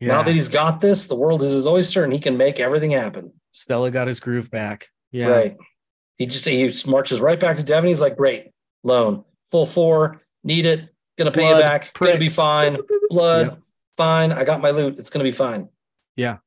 Yeah. 0.00 0.08
Now 0.08 0.22
that 0.22 0.32
he's 0.32 0.48
got 0.48 0.80
this, 0.80 1.06
the 1.06 1.14
world 1.14 1.42
is 1.42 1.52
his 1.52 1.66
oyster 1.66 2.04
and 2.04 2.12
he 2.12 2.18
can 2.18 2.36
make 2.36 2.60
everything 2.60 2.90
happen. 2.90 3.32
Stella 3.50 3.90
got 3.90 4.08
his 4.08 4.20
groove 4.20 4.50
back. 4.50 4.88
Yeah. 5.10 5.28
Right. 5.28 5.56
He 6.16 6.26
just 6.26 6.44
he 6.44 6.74
marches 6.86 7.20
right 7.20 7.38
back 7.38 7.58
to 7.58 7.62
Devon. 7.62 7.88
He's 7.88 8.00
like, 8.00 8.16
great, 8.16 8.50
loan, 8.82 9.24
full 9.50 9.66
four, 9.66 10.22
need 10.44 10.64
it, 10.64 10.88
gonna 11.18 11.30
pay 11.30 11.48
Blood, 11.48 11.56
you 11.56 11.62
back, 11.62 11.94
prick. 11.94 12.10
gonna 12.10 12.20
be 12.20 12.30
fine. 12.30 12.78
Blood, 13.10 13.46
yep. 13.48 13.58
fine. 13.96 14.32
I 14.32 14.44
got 14.44 14.60
my 14.60 14.70
lute. 14.70 14.98
It's 14.98 15.10
gonna 15.10 15.24
be 15.24 15.32
fine. 15.32 15.68
Yeah. 16.16 16.38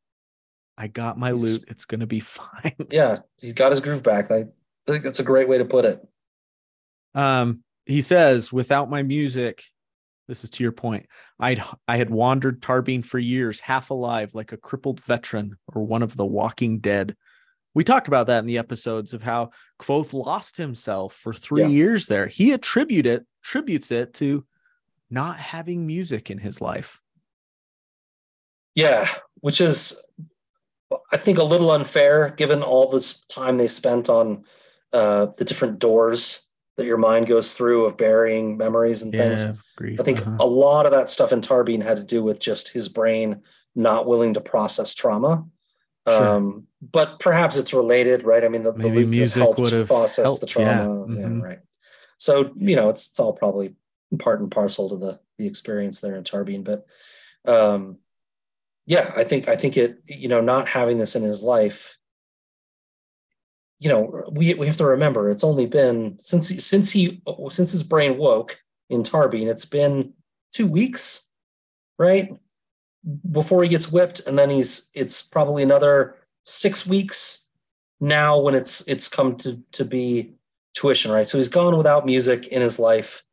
I 0.76 0.88
got 0.88 1.20
my 1.20 1.32
he's, 1.32 1.41
lute. 1.41 1.66
It's 1.68 1.86
gonna 1.86 2.07
be 2.07 2.20
fine. 2.20 2.76
Yeah, 2.90 3.18
he's 3.40 3.53
got 3.53 3.72
his 3.72 3.82
groove 3.82 4.02
back. 4.02 4.32
I 4.32 4.45
think 4.88 5.03
that's 5.03 5.20
a 5.20 5.24
great 5.24 5.48
way 5.48 5.60
to 5.60 5.66
put 5.66 5.86
it. 5.86 6.03
Um, 7.15 7.64
he 7.86 8.02
says, 8.02 8.53
without 8.53 8.90
my 8.90 9.03
music, 9.03 9.64
this 10.27 10.44
is 10.44 10.52
to 10.52 10.64
your 10.64 10.72
point. 10.72 11.07
I'd 11.40 11.61
I 11.88 11.98
had 11.98 12.10
wandered 12.10 12.61
Tarbean 12.61 13.03
for 13.03 13.18
years, 13.18 13.60
half 13.60 13.90
alive, 13.90 14.36
like 14.36 14.52
a 14.52 14.57
crippled 14.57 15.03
veteran 15.03 15.57
or 15.73 15.84
one 15.84 16.03
of 16.03 16.15
the 16.15 16.26
walking 16.26 16.80
dead. 16.80 17.15
We 17.73 17.84
talked 17.84 18.07
about 18.07 18.27
that 18.27 18.40
in 18.40 18.45
the 18.45 18.57
episodes 18.57 19.14
of 19.14 19.23
how 19.23 19.52
Kvothe 19.80 20.14
lost 20.14 20.57
himself 20.57 21.14
for 21.14 21.34
three 21.34 21.64
yeah. 21.64 21.68
years 21.68 22.07
there. 22.07 22.27
He 22.27 22.52
attributed 22.52 23.26
attributes 23.44 23.91
it 23.91 24.14
to 24.15 24.45
not 25.10 25.38
having 25.38 25.88
music 25.88 26.30
in 26.30 26.38
his 26.38 26.61
life. 26.61 27.02
Yeah, 28.76 29.10
which 29.36 29.61
is 29.61 29.99
I 31.11 31.18
think 31.18 31.38
a 31.38 31.44
little 31.44 31.72
unfair 31.72 32.30
given 32.30 32.61
all 32.61 32.90
this 32.90 33.26
time 33.26 33.57
they 33.57 33.68
spent 33.68 34.10
on 34.10 34.44
uh, 34.94 35.27
the 35.38 35.45
different 35.45 35.80
doors 35.80 36.49
that 36.80 36.86
your 36.86 36.98
mind 36.98 37.28
goes 37.28 37.54
through 37.54 37.86
of 37.86 37.98
burying 37.98 38.58
memories 38.58 39.02
and 39.02 39.12
things. 39.12 39.46
Grief, 39.76 40.00
I 40.00 40.04
think 40.04 40.22
uh-huh. 40.22 40.38
a 40.40 40.46
lot 40.46 40.86
of 40.86 40.94
that 40.94 41.10
stuff 41.10 41.34
in 41.34 41.42
Tarbean 41.42 41.84
had 41.84 41.98
to 41.98 42.04
do 42.04 42.24
with 42.24 42.40
just 42.40 42.70
his 42.70 42.88
brain 42.88 43.42
not 43.76 44.08
willing 44.08 44.34
to 44.34 44.42
process 44.42 44.94
trauma. 44.94 45.46
Sure. 46.08 46.28
Um, 46.28 46.68
but 46.82 47.20
perhaps 47.20 47.58
it's 47.58 47.74
related, 47.74 48.24
right? 48.24 48.44
I 48.44 48.48
mean, 48.48 48.64
the, 48.64 48.74
maybe 48.74 49.02
the 49.02 49.08
music 49.08 49.58
would 49.58 49.74
have 49.74 49.88
process 49.88 50.26
helped, 50.26 50.42
the 50.42 50.48
trauma, 50.48 50.70
yeah. 50.70 50.88
Mm-hmm. 50.88 51.40
yeah. 51.40 51.46
right? 51.46 51.60
So 52.18 52.52
you 52.56 52.76
know, 52.76 52.90
it's 52.90 53.10
it's 53.10 53.20
all 53.20 53.34
probably 53.34 53.76
part 54.18 54.40
and 54.40 54.50
parcel 54.50 54.90
to 54.90 54.96
the 54.96 55.20
the 55.38 55.46
experience 55.46 56.00
there 56.00 56.16
in 56.16 56.24
Tarbean. 56.24 56.64
But 56.64 56.86
um, 57.46 57.98
yeah, 58.86 59.12
I 59.16 59.26
think 59.26 59.50
I 59.50 59.58
think 59.58 59.76
it 59.76 60.00
you 60.06 60.30
know 60.30 60.42
not 60.42 60.70
having 60.70 60.98
this 60.98 61.16
in 61.16 61.24
his 61.24 61.42
life 61.44 61.99
you 63.80 63.88
know, 63.88 64.24
we 64.32 64.54
we 64.56 64.68
have 64.68 64.78
to 64.78 64.86
remember 64.86 65.30
it's 65.30 65.44
only 65.44 65.66
been 65.66 66.20
since 66.22 66.50
he, 66.50 66.60
since 66.60 66.92
he 66.92 67.22
since 67.50 67.72
his 67.72 67.84
brain 67.84 68.18
woke 68.18 68.60
in 68.90 69.04
Tarbean, 69.04 69.48
it's 69.48 69.66
been 69.66 70.14
two 70.52 70.68
weeks, 70.68 71.28
right? 71.98 72.38
Before 73.32 73.64
he 73.64 73.70
gets 73.70 73.90
whipped, 73.92 74.20
and 74.28 74.38
then 74.38 74.50
he's 74.50 74.90
it's 74.94 75.22
probably 75.22 75.64
another 75.64 76.16
six 76.46 76.86
weeks 76.86 77.46
now 78.02 78.38
when 78.38 78.54
it's 78.54 78.86
it's 78.86 79.08
come 79.08 79.38
to 79.38 79.64
to 79.72 79.86
be 79.86 80.34
tuition, 80.74 81.12
right? 81.12 81.28
So 81.30 81.38
he's 81.38 81.48
gone 81.48 81.78
without 81.78 82.06
music 82.06 82.48
in 82.48 82.62
his 82.62 82.80
life, 82.80 83.24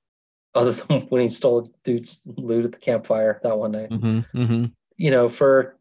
other 0.55 0.73
than 0.89 1.03
when 1.09 1.23
he 1.23 1.29
stole 1.29 1.59
a 1.59 1.69
dude's 1.83 2.23
lute 2.25 2.67
at 2.67 2.73
the 2.73 2.79
campfire 2.79 3.41
that 3.43 3.59
one 3.59 3.73
night. 3.73 3.91
Mm-hmm, 3.91 4.39
mm-hmm. 4.41 4.65
You 4.97 5.11
know, 5.11 5.29
for 5.29 5.77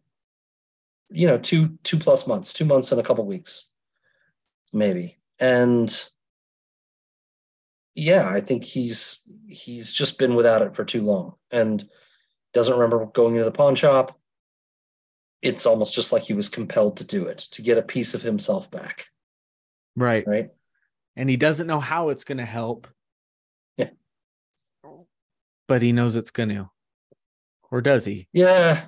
you 1.12 1.28
know 1.28 1.38
two 1.38 1.78
two 1.84 2.00
plus 2.00 2.26
months, 2.26 2.52
two 2.52 2.66
months 2.66 2.92
and 2.92 3.00
a 3.00 3.04
couple 3.04 3.24
weeks 3.28 3.70
maybe. 4.76 5.18
And 5.40 6.04
yeah, 7.96 8.28
I 8.30 8.42
think 8.42 8.64
he's 8.64 9.22
he's 9.48 9.94
just 9.94 10.20
been 10.20 10.36
without 10.36 10.62
it 10.62 10.76
for 10.76 10.84
too 10.84 11.02
long 11.02 11.36
and 11.50 11.88
doesn't 12.54 12.74
remember 12.74 13.06
going 13.08 13.36
into 13.36 13.46
the 13.46 13.52
pawn 13.52 13.76
shop. 13.76 14.20
It's 15.42 15.66
almost 15.66 15.96
just 15.96 16.12
like 16.12 16.24
he 16.24 16.34
was 16.34 16.50
compelled 16.50 16.98
to 16.98 17.04
do 17.04 17.26
it 17.26 17.38
to 17.52 17.62
get 17.62 17.78
a 17.78 17.84
piece 17.84 18.14
of 18.14 18.22
himself 18.22 18.70
back. 18.70 19.08
Right. 19.96 20.28
Right. 20.28 20.50
And 21.16 21.30
he 21.30 21.38
doesn't 21.38 21.68
know 21.68 21.80
how 21.80 22.10
it's 22.10 22.24
going 22.24 22.40
to 22.40 22.46
help. 22.46 22.88
Yeah. 23.78 23.90
But 25.68 25.82
he 25.82 25.94
knows 25.94 26.16
it's 26.16 26.32
going 26.32 26.50
to. 26.50 26.70
Or 27.72 27.82
does 27.82 28.06
he? 28.06 28.28
Yeah. 28.34 28.86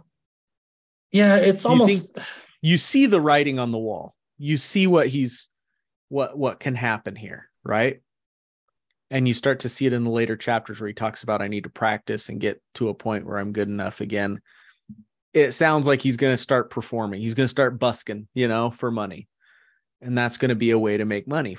Yeah, 1.11 1.38
it's 1.38 1.65
almost 1.65 2.15
you, 2.15 2.23
you 2.61 2.77
see 2.77 3.05
the 3.05 3.22
writing 3.22 3.59
on 3.59 3.72
the 3.72 3.77
wall. 3.77 4.14
You 4.38 4.57
see 4.57 4.88
what 4.88 5.07
he's 5.07 5.49
what 6.09 6.38
what 6.38 6.59
can 6.59 6.75
happen 6.75 7.15
here, 7.15 7.49
right? 7.63 8.01
And 9.09 9.27
you 9.27 9.34
start 9.34 9.61
to 9.61 9.69
see 9.69 9.85
it 9.85 9.93
in 9.93 10.03
the 10.03 10.09
later 10.09 10.35
chapters 10.35 10.79
where 10.79 10.88
he 10.88 10.93
talks 10.93 11.23
about 11.23 11.41
I 11.41 11.47
need 11.47 11.63
to 11.63 11.69
practice 11.69 12.29
and 12.29 12.41
get 12.41 12.61
to 12.75 12.89
a 12.89 12.93
point 12.93 13.25
where 13.25 13.38
I'm 13.38 13.53
good 13.53 13.69
enough 13.69 14.01
again. 14.01 14.41
It 15.34 15.51
sounds 15.51 15.88
like 15.88 16.01
he's 16.01 16.17
going 16.17 16.34
to 16.34 16.38
start 16.38 16.69
performing. 16.69 17.21
He's 17.21 17.34
going 17.34 17.45
to 17.45 17.49
start 17.51 17.79
busking, 17.79 18.27
you 18.34 18.47
know, 18.47 18.69
for 18.69 18.91
money. 18.91 19.27
And 20.01 20.17
that's 20.17 20.38
going 20.38 20.49
to 20.49 20.55
be 20.55 20.71
a 20.71 20.79
way 20.79 20.97
to 20.97 21.05
make 21.05 21.27
money 21.27 21.57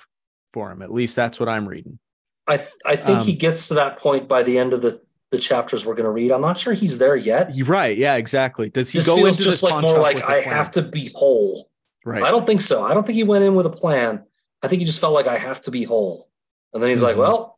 for 0.52 0.70
him. 0.70 0.82
At 0.82 0.92
least 0.92 1.16
that's 1.16 1.40
what 1.40 1.48
I'm 1.48 1.66
reading. 1.66 1.98
I 2.46 2.56
th- 2.58 2.70
I 2.84 2.96
think 2.96 3.20
um, 3.20 3.26
he 3.26 3.34
gets 3.34 3.68
to 3.68 3.74
that 3.74 3.98
point 3.98 4.28
by 4.28 4.42
the 4.42 4.58
end 4.58 4.72
of 4.72 4.82
the 4.82 5.00
the 5.30 5.38
chapters 5.38 5.84
we're 5.84 5.94
going 5.94 6.04
to 6.04 6.10
read. 6.10 6.32
I'm 6.32 6.40
not 6.40 6.58
sure 6.58 6.72
he's 6.72 6.98
there 6.98 7.16
yet. 7.16 7.52
Right? 7.66 7.96
Yeah, 7.96 8.16
exactly. 8.16 8.70
Does 8.70 8.90
he 8.90 8.98
this 8.98 9.06
go 9.06 9.16
feels 9.16 9.38
into 9.38 9.50
just 9.50 9.62
like 9.62 9.82
more 9.82 9.98
like 9.98 10.22
I 10.22 10.40
have 10.40 10.70
to 10.72 10.82
be 10.82 11.10
whole? 11.14 11.70
Right. 12.04 12.22
I 12.22 12.30
don't 12.30 12.46
think 12.46 12.62
so. 12.62 12.82
I 12.82 12.94
don't 12.94 13.04
think 13.04 13.16
he 13.16 13.24
went 13.24 13.44
in 13.44 13.54
with 13.54 13.66
a 13.66 13.70
plan. 13.70 14.24
I 14.62 14.68
think 14.68 14.80
he 14.80 14.86
just 14.86 15.00
felt 15.00 15.14
like 15.14 15.26
I 15.26 15.38
have 15.38 15.62
to 15.62 15.70
be 15.70 15.84
whole. 15.84 16.28
And 16.72 16.82
then 16.82 16.90
he's 16.90 16.98
mm-hmm. 16.98 17.06
like, 17.06 17.16
well, 17.16 17.56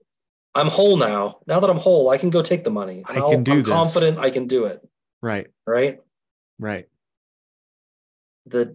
I'm 0.54 0.68
whole 0.68 0.96
now. 0.96 1.38
Now 1.46 1.60
that 1.60 1.70
I'm 1.70 1.78
whole, 1.78 2.10
I 2.10 2.18
can 2.18 2.30
go 2.30 2.42
take 2.42 2.64
the 2.64 2.70
money. 2.70 3.02
I 3.06 3.14
can 3.14 3.42
do 3.42 3.52
I'm 3.52 3.58
this. 3.62 3.68
confident 3.68 4.18
I 4.18 4.30
can 4.30 4.46
do 4.46 4.66
it. 4.66 4.80
Right. 5.22 5.48
Right. 5.66 6.00
Right. 6.58 6.86
The 8.46 8.74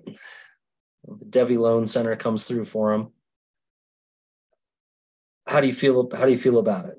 the 1.07 1.26
Devi 1.26 1.57
Loan 1.57 1.85
Center 1.85 2.15
comes 2.15 2.47
through 2.47 2.65
for 2.65 2.93
him. 2.93 3.10
How 5.45 5.61
do 5.61 5.68
you 5.68 5.73
feel? 5.73 6.10
How 6.11 6.26
do 6.26 6.31
you 6.31 6.38
feel 6.38 6.57
about 6.57 6.85
it? 6.85 6.97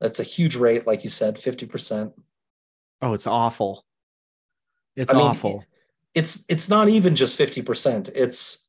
That's 0.00 0.20
a 0.20 0.24
huge 0.24 0.56
rate, 0.56 0.86
like 0.86 1.04
you 1.04 1.10
said, 1.10 1.38
fifty 1.38 1.66
percent. 1.66 2.12
Oh, 3.00 3.14
it's 3.14 3.26
awful. 3.26 3.84
It's 4.96 5.12
I 5.12 5.16
mean, 5.16 5.26
awful. 5.26 5.64
It's 6.14 6.44
it's 6.48 6.68
not 6.68 6.88
even 6.88 7.14
just 7.14 7.38
fifty 7.38 7.62
percent. 7.62 8.10
It's 8.14 8.67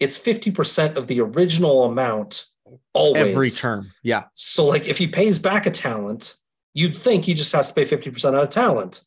it's 0.00 0.18
50% 0.18 0.96
of 0.96 1.06
the 1.06 1.20
original 1.20 1.84
amount 1.84 2.46
always. 2.92 3.22
Every 3.22 3.50
term. 3.50 3.92
Yeah. 4.02 4.24
So, 4.34 4.66
like, 4.66 4.86
if 4.86 4.98
he 4.98 5.06
pays 5.06 5.38
back 5.38 5.66
a 5.66 5.70
talent, 5.70 6.34
you'd 6.74 6.96
think 6.96 7.24
he 7.24 7.34
just 7.34 7.52
has 7.52 7.68
to 7.68 7.74
pay 7.74 7.84
50% 7.84 8.26
out 8.26 8.42
of 8.42 8.50
talent. 8.50 9.02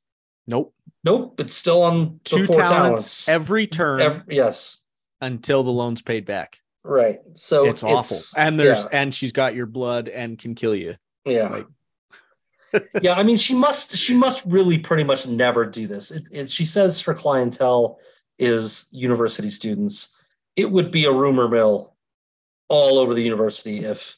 Nope. 0.47 0.73
Nope. 1.03 1.39
It's 1.39 1.55
still 1.55 1.83
on 1.83 2.19
two 2.23 2.47
talents, 2.47 2.71
talents, 2.71 3.29
every 3.29 3.67
term. 3.67 4.01
Every, 4.01 4.35
yes. 4.35 4.81
Until 5.21 5.63
the 5.63 5.71
loan's 5.71 6.01
paid 6.01 6.25
back. 6.25 6.59
Right. 6.83 7.19
So 7.35 7.65
it's, 7.65 7.83
it's 7.83 7.83
awful. 7.83 8.17
And 8.37 8.59
there's, 8.59 8.83
yeah. 8.83 8.99
and 8.99 9.13
she's 9.13 9.31
got 9.31 9.55
your 9.55 9.67
blood 9.67 10.09
and 10.09 10.37
can 10.37 10.55
kill 10.55 10.75
you. 10.75 10.95
Yeah. 11.25 11.49
Like, 11.49 11.67
yeah, 13.01 13.13
I 13.13 13.23
mean, 13.23 13.37
she 13.37 13.53
must 13.53 13.95
she 13.97 14.15
must 14.15 14.45
really 14.45 14.77
pretty 14.77 15.03
much 15.03 15.27
never 15.27 15.65
do 15.65 15.87
this. 15.87 16.11
It, 16.11 16.27
it, 16.31 16.49
she 16.49 16.65
says 16.65 17.01
her 17.01 17.13
clientele 17.13 17.99
is 18.39 18.87
university 18.91 19.49
students. 19.49 20.15
It 20.55 20.69
would 20.69 20.91
be 20.91 21.05
a 21.05 21.11
rumor 21.11 21.47
mill 21.47 21.95
all 22.67 22.99
over 22.99 23.13
the 23.13 23.23
university 23.23 23.79
if 23.79 24.17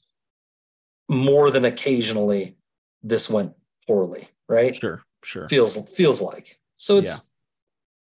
more 1.09 1.51
than 1.51 1.65
occasionally 1.65 2.57
this 3.01 3.29
went 3.29 3.53
poorly, 3.87 4.29
right? 4.47 4.73
Sure, 4.73 5.03
sure. 5.23 5.47
Feels 5.47 5.77
feels 5.89 6.21
like. 6.21 6.59
So 6.77 6.97
it's 6.97 7.11
Yeah. 7.11 7.17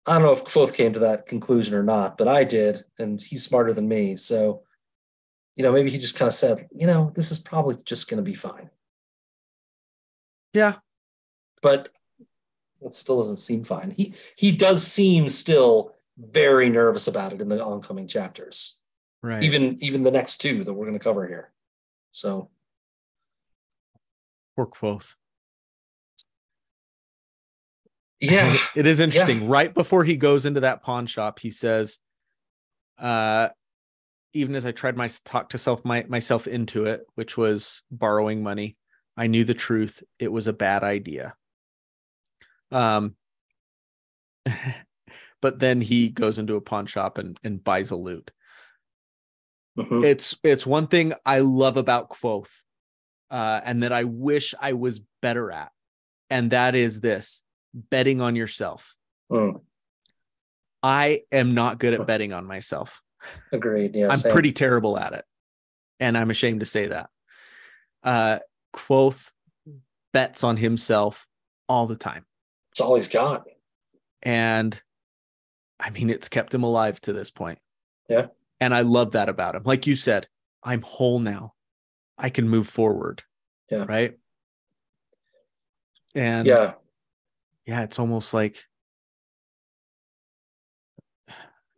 I 0.06 0.14
don't 0.14 0.22
know 0.22 0.32
if 0.32 0.44
Kvothe 0.44 0.74
came 0.74 0.94
to 0.94 1.00
that 1.00 1.26
conclusion 1.26 1.74
or 1.74 1.82
not, 1.82 2.16
but 2.16 2.26
I 2.26 2.42
did, 2.44 2.84
and 2.98 3.20
he's 3.20 3.44
smarter 3.44 3.72
than 3.72 3.86
me. 3.86 4.16
So, 4.16 4.62
you 5.56 5.62
know, 5.62 5.72
maybe 5.72 5.90
he 5.90 5.98
just 5.98 6.16
kind 6.16 6.26
of 6.26 6.34
said, 6.34 6.68
you 6.74 6.86
know, 6.86 7.12
this 7.14 7.30
is 7.30 7.38
probably 7.38 7.76
just 7.84 8.08
going 8.08 8.16
to 8.16 8.28
be 8.28 8.34
fine. 8.34 8.70
Yeah. 10.54 10.76
But 11.60 11.90
it 12.80 12.94
still 12.94 13.18
doesn't 13.18 13.36
seem 13.36 13.62
fine. 13.62 13.90
He 13.90 14.14
he 14.36 14.52
does 14.52 14.86
seem 14.86 15.28
still 15.28 15.94
very 16.20 16.68
nervous 16.68 17.08
about 17.08 17.32
it 17.32 17.40
in 17.40 17.48
the 17.48 17.62
oncoming 17.62 18.06
chapters. 18.06 18.78
Right. 19.22 19.42
Even 19.42 19.82
even 19.82 20.02
the 20.02 20.10
next 20.10 20.38
two 20.38 20.64
that 20.64 20.72
we're 20.72 20.86
going 20.86 20.98
to 20.98 21.02
cover 21.02 21.26
here. 21.26 21.52
So 22.12 22.50
Poor 24.56 24.66
Kvothe. 24.66 25.14
yeah, 28.20 28.56
it 28.76 28.86
is 28.86 29.00
interesting. 29.00 29.48
Right 29.48 29.72
before 29.72 30.04
he 30.04 30.16
goes 30.16 30.46
into 30.46 30.60
that 30.60 30.82
pawn 30.82 31.06
shop, 31.06 31.38
he 31.38 31.50
says, 31.50 31.98
uh, 32.98 33.48
even 34.32 34.54
as 34.54 34.66
I 34.66 34.72
tried 34.72 34.96
my 34.96 35.08
talk 35.24 35.50
to 35.50 35.58
self 35.58 35.84
my, 35.84 36.04
myself 36.08 36.46
into 36.46 36.84
it, 36.84 37.02
which 37.14 37.36
was 37.36 37.82
borrowing 37.90 38.42
money, 38.42 38.76
I 39.16 39.26
knew 39.26 39.44
the 39.44 39.54
truth. 39.54 40.02
It 40.18 40.30
was 40.30 40.46
a 40.46 40.52
bad 40.52 40.82
idea. 40.82 41.34
Um, 42.70 43.16
but 45.42 45.58
then 45.58 45.80
he 45.80 46.08
goes 46.08 46.38
into 46.38 46.56
a 46.56 46.60
pawn 46.60 46.86
shop 46.86 47.18
and, 47.18 47.38
and 47.42 47.62
buys 47.62 47.90
a 47.90 47.96
lute. 47.96 48.30
Mhm. 49.78 50.04
It's 50.04 50.36
it's 50.42 50.66
one 50.66 50.86
thing 50.88 51.12
I 51.24 51.40
love 51.40 51.76
about 51.76 52.10
Kvothe, 52.10 52.50
uh, 53.30 53.60
and 53.64 53.82
that 53.82 53.92
I 53.92 54.04
wish 54.04 54.54
I 54.60 54.72
was 54.72 55.00
better 55.22 55.50
at, 55.52 55.70
and 56.28 56.50
that 56.50 56.74
is 56.74 57.00
this 57.00 57.42
betting 57.72 58.20
on 58.20 58.34
yourself. 58.36 58.96
Mm, 59.30 59.60
I 60.82 61.22
am 61.30 61.54
not 61.54 61.78
good 61.78 61.94
at 61.94 62.06
betting 62.06 62.32
on 62.32 62.46
myself. 62.46 63.02
agreed. 63.52 63.94
Yeah, 63.94 64.08
I'm 64.08 64.16
same. 64.16 64.32
pretty 64.32 64.52
terrible 64.52 64.98
at 64.98 65.12
it. 65.12 65.24
And 66.00 66.16
I'm 66.16 66.30
ashamed 66.30 66.60
to 66.60 66.66
say 66.66 66.86
that. 66.88 67.10
Uh 68.02 68.38
Kvothe 68.74 69.30
bets 70.12 70.42
on 70.42 70.56
himself 70.56 71.28
all 71.68 71.86
the 71.86 71.96
time. 71.96 72.24
It's 72.72 72.80
all 72.80 72.94
he's 72.96 73.08
got. 73.08 73.44
And 74.22 74.80
I 75.80 75.90
mean, 75.90 76.10
it's 76.10 76.28
kept 76.28 76.52
him 76.54 76.62
alive 76.62 77.00
to 77.02 77.12
this 77.12 77.30
point. 77.30 77.58
Yeah. 78.08 78.26
And 78.60 78.74
I 78.74 78.82
love 78.82 79.12
that 79.12 79.28
about 79.28 79.54
him. 79.54 79.62
Like 79.64 79.86
you 79.86 79.96
said, 79.96 80.28
I'm 80.62 80.82
whole 80.82 81.18
now. 81.18 81.54
I 82.18 82.28
can 82.28 82.48
move 82.48 82.68
forward. 82.68 83.22
Yeah. 83.70 83.86
Right. 83.88 84.18
And 86.14 86.46
yeah, 86.46 86.72
yeah 87.66 87.82
it's 87.84 87.98
almost 87.98 88.34
like 88.34 88.64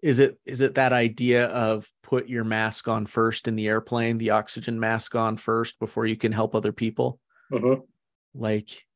is 0.03 0.19
it 0.19 0.37
is 0.47 0.61
it 0.63 0.75
that 0.77 0.93
idea 0.93 1.47
of 1.49 1.89
put 2.03 2.29
your 2.29 2.45
mask 2.45 2.89
on 2.89 3.07
first 3.07 3.47
in 3.47 3.57
the 3.57 3.69
airplane 3.69 4.17
the 4.19 4.31
oxygen 4.31 4.81
mask 4.81 5.15
on 5.15 5.37
first 5.37 5.79
before 5.79 6.07
you 6.07 6.17
can 6.17 6.33
help 6.33 6.55
other 6.55 6.73
people 6.73 7.21
hmm 7.51 7.75
like 8.35 8.87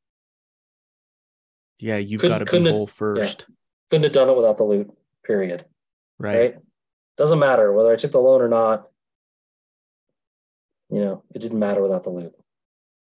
yeah 1.78 1.98
you've 1.98 2.22
Couldn't- 2.22 2.38
got 2.38 2.50
to 2.50 2.62
be 2.64 2.70
whole 2.70 2.86
first 2.86 3.46
couldn't 3.90 4.04
have 4.04 4.12
done 4.12 4.28
it 4.28 4.36
without 4.36 4.56
the 4.58 4.64
lute. 4.64 4.90
Period. 5.24 5.64
right, 6.18 6.36
right? 6.38 6.56
Doesn't 7.16 7.38
matter 7.38 7.72
whether 7.72 7.92
I 7.92 7.96
took 7.96 8.12
the 8.12 8.20
loan 8.20 8.40
or 8.42 8.48
not. 8.48 8.88
You 10.90 11.00
know, 11.00 11.22
it 11.34 11.40
didn't 11.40 11.58
matter 11.58 11.82
without 11.82 12.04
the 12.04 12.10
lute. 12.10 12.34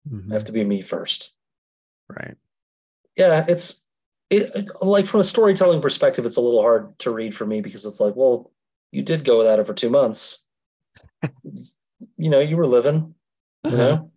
Mhm. 0.10 0.32
I 0.32 0.34
have 0.34 0.46
to 0.46 0.52
be 0.54 0.64
me 0.64 0.82
first. 0.82 1.34
right 2.10 2.38
Yeah, 3.18 3.44
it's 3.48 3.84
it, 4.30 4.70
like 4.82 5.06
from 5.06 5.20
a 5.20 5.24
storytelling 5.26 5.82
perspective, 5.82 6.26
it's 6.26 6.38
a 6.38 6.42
little 6.42 6.62
hard 6.62 6.98
to 7.00 7.12
read 7.12 7.36
for 7.36 7.46
me 7.46 7.62
because 7.62 7.86
it's 7.86 8.00
like, 8.00 8.16
well, 8.16 8.52
you 8.92 9.02
did 9.02 9.24
go 9.26 9.38
without 9.38 9.60
it 9.60 9.66
for 9.68 9.74
two 9.74 9.90
months. 9.90 10.46
you 12.18 12.30
know, 12.30 12.40
you 12.40 12.56
were 12.58 12.68
living. 12.68 13.16
You 13.66 13.72
know, 13.76 14.12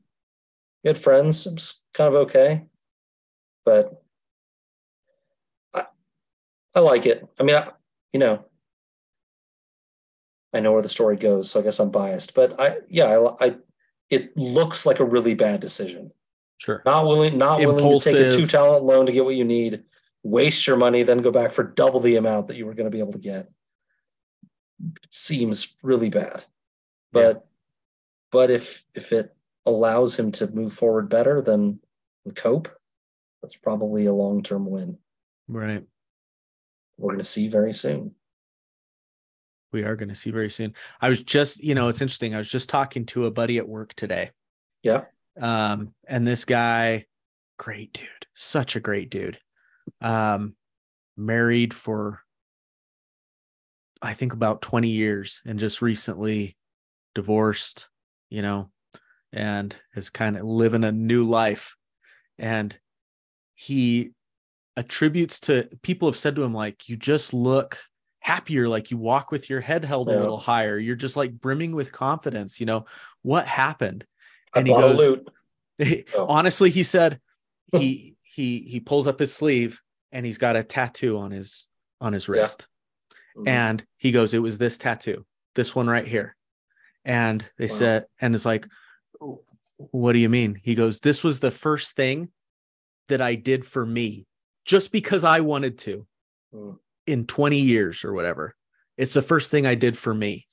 you 0.84 0.88
had 0.88 0.98
friends. 0.98 1.46
It 1.46 1.54
was 1.54 1.82
kind 1.94 2.08
of 2.14 2.20
okay, 2.22 2.62
but 3.64 3.99
I 6.74 6.80
like 6.80 7.06
it. 7.06 7.26
I 7.38 7.42
mean, 7.42 7.56
I, 7.56 7.68
you 8.12 8.20
know, 8.20 8.44
I 10.52 10.60
know 10.60 10.72
where 10.72 10.82
the 10.82 10.88
story 10.88 11.16
goes, 11.16 11.50
so 11.50 11.60
I 11.60 11.62
guess 11.62 11.78
I'm 11.78 11.90
biased. 11.90 12.34
But 12.34 12.60
I, 12.60 12.78
yeah, 12.88 13.06
I, 13.06 13.46
I 13.46 13.56
it 14.08 14.36
looks 14.36 14.86
like 14.86 15.00
a 15.00 15.04
really 15.04 15.34
bad 15.34 15.60
decision. 15.60 16.12
sure 16.58 16.82
Not 16.84 17.06
willing, 17.06 17.38
not 17.38 17.60
willing 17.60 18.00
to 18.00 18.04
take 18.04 18.16
a 18.16 18.36
two 18.36 18.46
talent 18.46 18.84
loan 18.84 19.06
to 19.06 19.12
get 19.12 19.24
what 19.24 19.36
you 19.36 19.44
need, 19.44 19.84
waste 20.22 20.66
your 20.66 20.76
money, 20.76 21.02
then 21.02 21.22
go 21.22 21.30
back 21.30 21.52
for 21.52 21.62
double 21.62 22.00
the 22.00 22.16
amount 22.16 22.48
that 22.48 22.56
you 22.56 22.66
were 22.66 22.74
going 22.74 22.90
to 22.90 22.90
be 22.90 23.00
able 23.00 23.12
to 23.12 23.18
get. 23.18 23.48
Seems 25.10 25.76
really 25.82 26.08
bad. 26.08 26.44
But 27.12 27.46
but 28.30 28.50
if 28.50 28.84
if 28.94 29.12
it 29.12 29.34
allows 29.66 30.18
him 30.18 30.32
to 30.32 30.46
move 30.48 30.72
forward 30.72 31.08
better 31.08 31.42
than 31.42 31.80
and 32.24 32.34
cope, 32.34 32.68
that's 33.42 33.56
probably 33.56 34.06
a 34.06 34.12
long 34.12 34.42
term 34.42 34.66
win. 34.66 34.98
right 35.48 35.84
We're 37.00 37.12
going 37.12 37.18
to 37.18 37.24
see 37.24 37.48
very 37.48 37.72
soon. 37.74 38.14
we 39.72 39.84
are 39.84 39.96
going 39.96 40.08
to 40.08 40.14
see 40.14 40.30
very 40.30 40.50
soon 40.50 40.74
i 41.00 41.08
was 41.08 41.22
just 41.22 41.62
you 41.62 41.74
know 41.74 41.88
it's 41.88 42.00
interesting 42.02 42.34
i 42.34 42.38
was 42.38 42.50
just 42.50 42.68
talking 42.68 43.06
to 43.06 43.26
a 43.26 43.30
buddy 43.30 43.56
at 43.58 43.68
work 43.68 43.94
today 43.94 44.30
Yeah. 44.82 45.04
um 45.40 45.94
and 46.08 46.26
this 46.26 46.44
guy 46.44 47.06
great 47.58 47.92
dude 47.92 48.26
such 48.34 48.74
a 48.76 48.80
great 48.80 49.10
dude 49.10 49.38
um 50.00 50.54
married 51.16 51.72
for 51.72 52.20
i 54.02 54.12
think 54.14 54.32
about 54.32 54.60
20 54.62 54.88
years 54.88 55.40
and 55.46 55.58
just 55.58 55.80
recently 55.82 56.56
divorced 57.14 57.88
you 58.28 58.42
know 58.42 58.70
and 59.32 59.76
is 59.94 60.10
kind 60.10 60.36
of 60.36 60.44
living 60.44 60.82
a 60.84 60.90
new 60.92 61.24
life 61.24 61.76
and 62.38 62.76
he 63.54 64.10
attributes 64.76 65.40
to 65.40 65.68
people 65.82 66.08
have 66.08 66.16
said 66.16 66.36
to 66.36 66.42
him 66.42 66.54
like 66.54 66.88
you 66.88 66.96
just 66.96 67.34
look 67.34 67.78
happier 68.20 68.68
like 68.68 68.90
you 68.90 68.96
walk 68.96 69.30
with 69.30 69.48
your 69.50 69.60
head 69.60 69.84
held 69.84 70.08
a 70.08 70.18
little 70.18 70.36
higher 70.38 70.78
you're 70.78 70.94
just 70.96 71.16
like 71.16 71.32
brimming 71.32 71.72
with 71.72 71.90
confidence 71.92 72.60
you 72.60 72.66
know 72.66 72.84
what 73.22 73.46
happened 73.46 74.04
I 74.54 74.58
And 74.60 74.68
he 74.68 74.74
goes- 74.74 74.96
lute. 74.98 75.28
Oh. 76.14 76.26
honestly 76.26 76.68
he 76.70 76.82
said 76.82 77.18
he 77.72 78.16
he 78.22 78.60
he 78.60 78.80
pulls 78.80 79.06
up 79.06 79.18
his 79.18 79.32
sleeve 79.32 79.80
and 80.12 80.26
he's 80.26 80.38
got 80.38 80.56
a 80.56 80.62
tattoo 80.62 81.18
on 81.18 81.30
his 81.30 81.66
on 82.00 82.12
his 82.12 82.28
Yeah. 82.28 82.32
wrist 82.32 82.66
Mhm. 83.36 83.48
and 83.48 83.84
he 83.96 84.12
goes 84.12 84.34
it 84.34 84.40
was 84.42 84.58
this 84.58 84.76
tattoo 84.78 85.24
this 85.54 85.74
one 85.74 85.86
right 85.86 86.06
here 86.06 86.36
and 87.04 87.48
they 87.58 87.66
Wow. 87.68 87.74
said 87.74 88.04
and 88.20 88.34
it's 88.34 88.44
like 88.44 88.66
what 89.92 90.12
do 90.12 90.18
you 90.18 90.28
mean 90.28 90.60
he 90.62 90.74
goes 90.74 91.00
this 91.00 91.24
was 91.24 91.40
the 91.40 91.50
first 91.50 91.96
thing 91.96 92.30
that 93.08 93.20
i 93.22 93.34
did 93.34 93.64
for 93.64 93.86
me 93.86 94.26
just 94.70 94.92
because 94.92 95.24
i 95.24 95.40
wanted 95.40 95.76
to 95.78 96.06
Mm. 96.54 96.78
in 97.06 97.26
20 97.26 97.58
years 97.60 98.04
or 98.04 98.12
whatever 98.12 98.54
it's 98.96 99.14
the 99.14 99.22
first 99.22 99.50
thing 99.50 99.66
i 99.66 99.74
did 99.74 99.96
for 99.98 100.12
me 100.14 100.46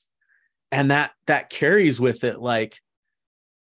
and 0.71 0.89
that 0.91 1.11
that 1.27 1.49
carries 1.49 1.99
with 1.99 2.23
it 2.23 2.39
like 2.39 2.79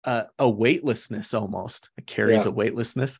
a, 0.05 0.25
a 0.39 0.49
weightlessness 0.49 1.33
almost 1.33 1.89
it 1.97 2.05
carries 2.05 2.43
Yeah. 2.43 2.49
a 2.49 2.51
weightlessness 2.51 3.19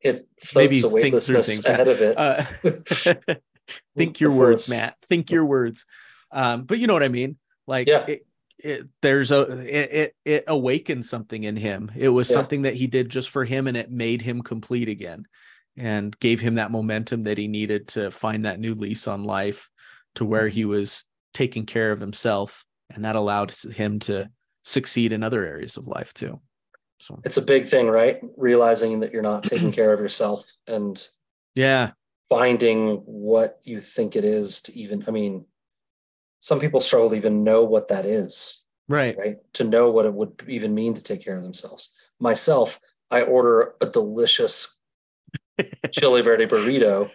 it 0.00 0.28
maybe 0.54 0.80
think 0.80 1.20
through 1.22 1.42
things, 1.42 1.64
ahead 1.64 1.88
of 1.88 2.00
it. 2.00 2.16
uh, 2.18 2.44
think 3.96 4.20
your 4.20 4.32
words 4.32 4.68
matt 4.68 4.96
think 5.08 5.30
your 5.30 5.44
words 5.44 5.86
um 6.32 6.62
but 6.64 6.78
you 6.78 6.86
know 6.88 6.94
what 6.94 7.02
i 7.04 7.08
mean 7.08 7.36
like 7.66 7.86
Yeah. 7.88 8.04
it, 8.08 8.26
it 8.64 8.88
there's 9.02 9.30
a 9.30 9.42
it, 9.62 9.92
it 9.92 10.16
it 10.24 10.44
awakened 10.46 11.04
something 11.04 11.44
in 11.44 11.56
him. 11.56 11.90
It 11.96 12.08
was 12.08 12.28
Yeah. 12.28 12.34
something 12.34 12.62
that 12.62 12.74
he 12.74 12.86
did 12.86 13.08
just 13.08 13.30
for 13.30 13.44
him 13.44 13.66
and 13.66 13.76
it 13.76 13.90
made 13.90 14.22
him 14.22 14.42
complete 14.42 14.88
again 14.88 15.26
and 15.76 16.18
gave 16.20 16.40
him 16.40 16.54
that 16.56 16.70
momentum 16.70 17.22
that 17.22 17.38
he 17.38 17.48
needed 17.48 17.88
to 17.88 18.10
find 18.10 18.44
that 18.44 18.60
new 18.60 18.74
lease 18.74 19.06
on 19.08 19.24
life 19.24 19.70
to 20.16 20.24
where 20.24 20.48
he 20.48 20.64
was 20.64 21.04
taking 21.32 21.64
care 21.66 21.92
of 21.92 22.00
himself. 22.00 22.64
And 22.92 23.04
that 23.04 23.16
allowed 23.16 23.54
him 23.54 24.00
to 24.00 24.30
succeed 24.64 25.12
in 25.12 25.22
other 25.22 25.46
areas 25.46 25.76
of 25.76 25.86
life 25.86 26.12
too. 26.12 26.40
So. 27.00 27.20
It's 27.24 27.38
a 27.38 27.42
big 27.42 27.66
thing, 27.66 27.88
right? 27.88 28.18
Realizing 28.36 29.00
that 29.00 29.12
you're 29.12 29.22
not 29.22 29.44
taking 29.44 29.72
care 29.72 29.92
of 29.92 30.00
yourself 30.00 30.46
and 30.66 31.02
yeah. 31.54 31.92
finding 32.28 32.96
what 33.06 33.58
you 33.62 33.80
think 33.80 34.16
it 34.16 34.24
is 34.24 34.60
to 34.62 34.78
even, 34.78 35.04
I 35.08 35.10
mean, 35.10 35.46
some 36.40 36.58
people 36.60 36.80
struggle 36.80 37.10
to 37.10 37.16
even 37.16 37.44
know 37.44 37.64
what 37.64 37.88
that 37.88 38.04
is, 38.06 38.64
right 38.88 39.16
right? 39.18 39.36
To 39.54 39.64
know 39.64 39.90
what 39.90 40.06
it 40.06 40.14
would 40.14 40.42
even 40.48 40.74
mean 40.74 40.94
to 40.94 41.02
take 41.02 41.24
care 41.24 41.36
of 41.36 41.42
themselves. 41.42 41.94
myself, 42.18 42.78
I 43.10 43.22
order 43.22 43.74
a 43.80 43.86
delicious 43.86 44.78
chili 45.90 46.20
verde 46.22 46.46
burrito 46.46 47.10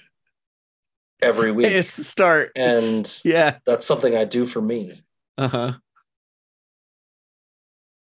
every 1.21 1.51
week. 1.51 1.67
It's 1.67 1.97
a 1.97 2.03
start. 2.03 2.51
It's- 2.55 2.87
and 2.97 3.19
yeah. 3.23 3.57
that's 3.65 3.85
something 3.85 4.15
I 4.15 4.25
do 4.25 4.45
for 4.47 4.61
me. 4.61 5.03
Uh-huh. 5.37 5.73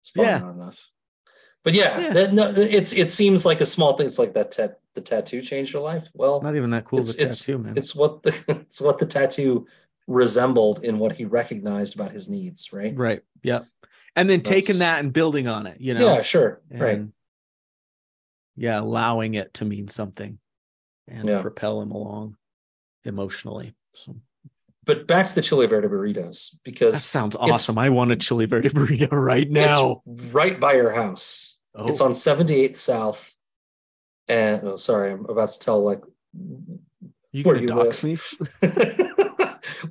It's 0.02 0.10
probably 0.10 0.30
Yeah. 0.32 0.38
not 0.38 0.54
enough. 0.54 0.90
But 1.64 1.74
yeah, 1.74 2.00
Yeah. 2.00 2.12
that- 2.14 2.32
no, 2.32 2.48
it's 2.50 2.92
it 2.92 3.10
seems 3.12 3.44
like 3.44 3.60
a 3.60 3.66
small 3.66 3.96
thing. 3.96 4.06
It's 4.06 4.18
like 4.18 4.34
that 4.34 4.50
tat, 4.52 4.80
the 4.94 5.00
tattoo 5.00 5.42
changed 5.42 5.72
your 5.72 5.82
life. 5.82 6.08
Well, 6.14 6.36
It's 6.36 6.44
not 6.44 6.56
even 6.56 6.70
that 6.70 6.84
cool 6.84 7.00
of 7.00 7.06
a 7.06 7.10
it's, 7.10 7.18
it's, 7.18 7.38
tattoo, 7.44 7.58
man. 7.58 7.76
it's 7.76 7.94
what 7.94 8.22
the 8.22 8.32
it's 8.48 8.80
what 8.80 8.98
the 8.98 9.06
tattoo 9.06 9.66
resembled 10.08 10.82
in 10.82 10.98
what 10.98 11.12
he 11.12 11.24
recognized 11.24 11.94
about 11.94 12.10
his 12.10 12.28
needs, 12.28 12.72
right? 12.72 12.98
Right. 12.98 13.20
Yep. 13.44 13.66
And 14.16 14.28
then 14.28 14.40
taking 14.40 14.78
that 14.78 14.98
and 14.98 15.12
building 15.12 15.46
on 15.46 15.66
it, 15.68 15.80
you 15.80 15.94
know? 15.94 16.14
Yeah, 16.14 16.22
sure. 16.22 16.60
right. 16.72 17.02
Yeah, 18.56 18.80
allowing 18.80 19.34
it 19.34 19.54
to 19.54 19.64
mean 19.64 19.86
something 19.86 20.38
and 21.06 21.28
Yeah. 21.28 21.40
propel 21.40 21.80
him 21.80 21.92
along 21.92 22.36
emotionally. 23.04 23.74
So 23.94 24.16
But 24.84 25.06
back 25.06 25.28
to 25.28 25.34
the 25.34 25.42
chili 25.42 25.66
verde 25.66 25.86
burritos 25.86 26.56
because 26.64 26.94
that 26.94 27.00
sounds 27.00 27.36
awesome. 27.36 27.78
I 27.78 27.90
want 27.90 28.10
a 28.10 28.16
chili 28.16 28.46
verde 28.46 28.68
burrito 28.70 29.12
right 29.12 29.48
now. 29.48 30.02
it's 30.06 30.32
right 30.32 30.58
by 30.58 30.72
your 30.74 30.90
house. 30.92 31.58
Oh, 31.74 31.88
It's 31.88 32.00
on 32.00 32.12
78th 32.12 32.78
South. 32.78 33.36
And 34.26 34.64
oh, 34.64 34.76
sorry, 34.76 35.12
I'm 35.12 35.26
about 35.26 35.52
to 35.52 35.58
tell 35.60 35.84
like 35.84 36.00
you 37.30 37.44
gonna 37.44 37.66
dox 37.66 38.02
me? 38.02 38.16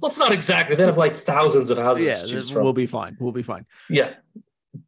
well, 0.02 0.10
it's 0.10 0.20
not 0.20 0.32
exactly. 0.32 0.76
They 0.76 0.84
have 0.86 0.98
like 0.98 1.18
thousands 1.18 1.72
of 1.72 1.78
houses 1.78 2.06
Yeah, 2.06 2.16
to 2.16 2.22
choose 2.22 2.32
this- 2.32 2.50
from. 2.50 2.64
we'll 2.64 2.74
be 2.74 2.86
fine. 2.88 3.18
We'll 3.20 3.32
be 3.32 3.44
fine. 3.44 3.66
yeah, 3.90 4.14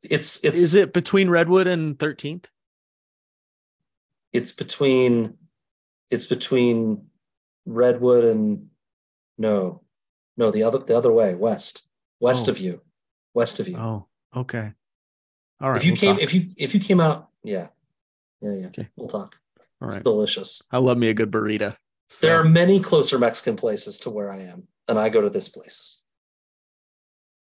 it's 0.04 0.40
it's 0.44 0.58
Is 0.60 0.76
it 0.76 0.94
between 0.94 1.30
Redwood 1.30 1.68
and 1.68 1.98
13th? 1.98 2.46
it's 4.34 4.52
between 4.52 5.36
it's 6.10 6.26
between 6.26 7.08
Redwood 7.66 8.24
and 8.26 8.68
no, 9.38 9.82
no 10.38 10.52
the 10.52 10.64
other 10.64 10.80
the 10.80 10.98
other 10.98 11.12
way 11.12 11.34
west 11.36 11.84
west 12.20 12.48
Oh. 12.48 12.52
of 12.52 12.60
you, 12.60 12.82
west 13.34 13.60
of 13.60 13.68
you. 13.68 13.78
Oh, 13.78 14.08
okay. 14.36 14.74
All 15.62 15.72
right. 15.72 15.78
if 15.78 15.86
you 15.86 15.92
we'll 15.94 16.00
came 16.00 16.14
talk. 16.16 16.24
if 16.24 16.34
you 16.34 16.50
if 16.58 16.74
you 16.74 16.80
came 16.80 17.00
out, 17.00 17.30
yeah, 17.44 17.68
yeah, 18.42 18.54
yeah. 18.54 18.68
Okay. 18.68 18.88
We'll 18.96 19.08
talk. 19.10 19.36
All 19.82 19.88
It's 19.88 19.96
right. 19.98 20.04
delicious. 20.04 20.62
I 20.72 20.78
love 20.80 20.98
me 20.98 21.10
a 21.10 21.14
good 21.14 21.32
burrito. 21.32 21.76
So, 22.10 22.26
There 22.28 22.40
are 22.40 22.44
many 22.44 22.80
closer 22.80 23.20
Mexican 23.20 23.56
places 23.56 24.00
to 24.00 24.10
where 24.10 24.32
I 24.32 24.42
am, 24.42 24.68
and 24.90 25.00
I 25.00 25.10
go 25.10 25.22
to 25.22 25.30
this 25.30 25.48
place 25.48 26.02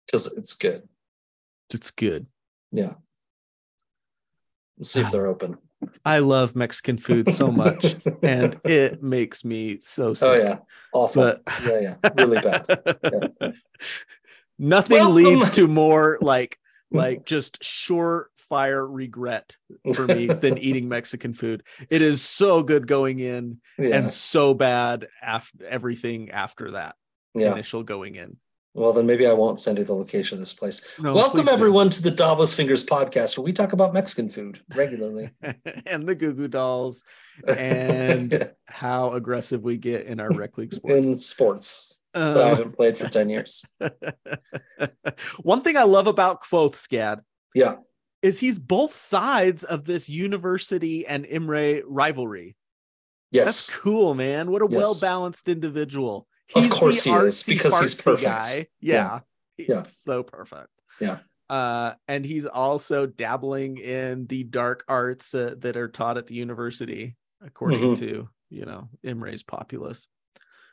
because 0.06 0.32
it's 0.36 0.54
good. 0.54 0.88
it's 1.72 1.90
good. 1.90 2.26
Yeah. 2.70 2.94
Let's 4.76 4.90
see 4.90 5.00
if 5.00 5.06
ah. 5.06 5.10
they're 5.10 5.26
open. 5.26 5.56
I 6.04 6.18
love 6.18 6.56
Mexican 6.56 6.98
food 6.98 7.30
so 7.30 7.52
much, 7.52 7.96
and 8.22 8.60
it 8.64 9.02
makes 9.02 9.44
me 9.44 9.78
so 9.80 10.08
oh, 10.08 10.14
sick. 10.14 10.28
oh 10.28 10.34
yeah, 10.34 10.58
awful. 10.92 11.22
But 11.22 11.42
yeah, 11.64 11.80
yeah, 11.80 12.10
really 12.16 12.40
bad. 12.40 12.64
Nothing 14.58 14.98
Welcome. 14.98 15.14
leads 15.14 15.50
to 15.56 15.68
more 15.68 16.18
like 16.20 16.58
like 16.90 17.26
just 17.26 17.62
surefire 17.62 18.86
regret 18.88 19.56
for 19.94 20.06
me 20.06 20.26
than 20.26 20.58
eating 20.58 20.88
Mexican 20.88 21.32
food. 21.32 21.62
It 21.90 22.02
is 22.02 22.22
so 22.22 22.64
good 22.64 22.88
going 22.88 23.20
in 23.20 23.60
Yeah, 23.78 23.98
and 23.98 24.10
so 24.10 24.54
bad 24.54 25.06
after 25.22 25.64
everything 25.64 26.30
after 26.30 26.72
that 26.72 26.96
yeah. 27.40 27.52
initial 27.52 27.82
going 27.82 28.16
in. 28.16 28.36
Well, 28.74 28.92
then 28.92 29.06
maybe 29.06 29.26
I 29.26 29.32
won't 29.32 29.58
send 29.58 29.78
you 29.78 29.84
the 29.84 29.94
location 29.94 30.36
of 30.36 30.40
this 30.40 30.52
place. 30.52 30.82
No, 31.00 31.12
Welcome 31.12 31.48
everyone 31.48 31.90
to 31.90 32.02
the 32.02 32.12
Davos 32.12 32.54
Fingers 32.54 32.84
podcast, 32.84 33.36
where 33.36 33.44
we 33.44 33.52
talk 33.52 33.72
about 33.72 33.92
Mexican 33.92 34.28
food 34.28 34.60
regularly. 34.76 35.30
and 35.86 36.06
the 36.06 36.14
Goo 36.14 36.32
Goo 36.32 36.46
Dolls 36.46 37.04
and 37.44 38.52
how 38.68 39.14
aggressive 39.14 39.64
we 39.64 39.78
get 39.78 40.06
in 40.06 40.20
our 40.20 40.30
rec 40.30 40.56
league 40.58 40.72
sports. 40.72 41.06
in 41.06 41.18
sports 41.18 41.98
that 42.14 42.36
I 42.36 42.48
haven't 42.50 42.76
played 42.76 42.96
for 42.96 43.08
ten 43.08 43.28
years. 43.28 43.64
One 45.42 45.62
thing 45.62 45.76
I 45.76 45.82
love 45.82 46.06
about 46.06 46.44
Kvothe 46.44 46.74
Scad 46.74 47.20
Yeah, 47.54 47.76
is 48.22 48.38
he's 48.38 48.60
both 48.60 48.94
sides 48.94 49.64
of 49.64 49.86
this 49.86 50.08
university 50.08 51.04
and 51.04 51.26
Imre 51.26 51.82
rivalry. 51.84 52.54
Yes, 53.32 53.66
that's 53.66 53.76
cool, 53.76 54.14
man. 54.14 54.52
What 54.52 54.62
a 54.62 54.68
Yes. 54.70 54.80
well 54.80 54.96
balanced 55.00 55.48
individual. 55.48 56.27
Of 56.54 56.70
course 56.70 57.04
he 57.04 57.10
is, 57.10 57.42
because 57.42 57.78
he's 57.78 57.94
perfect. 57.94 58.22
Guy. 58.22 58.66
Yeah. 58.80 59.20
Yeah. 59.58 59.82
He's 59.84 59.96
so 60.06 60.22
perfect. 60.22 60.70
Yeah. 61.00 61.18
Uh, 61.50 61.94
and 62.06 62.24
he's 62.24 62.46
also 62.46 63.06
dabbling 63.06 63.78
in 63.78 64.26
the 64.26 64.44
dark 64.44 64.84
arts 64.88 65.34
uh, 65.34 65.54
that 65.58 65.76
are 65.76 65.88
taught 65.88 66.16
at 66.18 66.26
the 66.26 66.34
university, 66.34 67.16
according 67.44 67.80
Mhm. 67.80 67.98
to, 67.98 68.28
you 68.50 68.64
know, 68.64 68.88
Imre's 69.04 69.42
populace. 69.42 70.08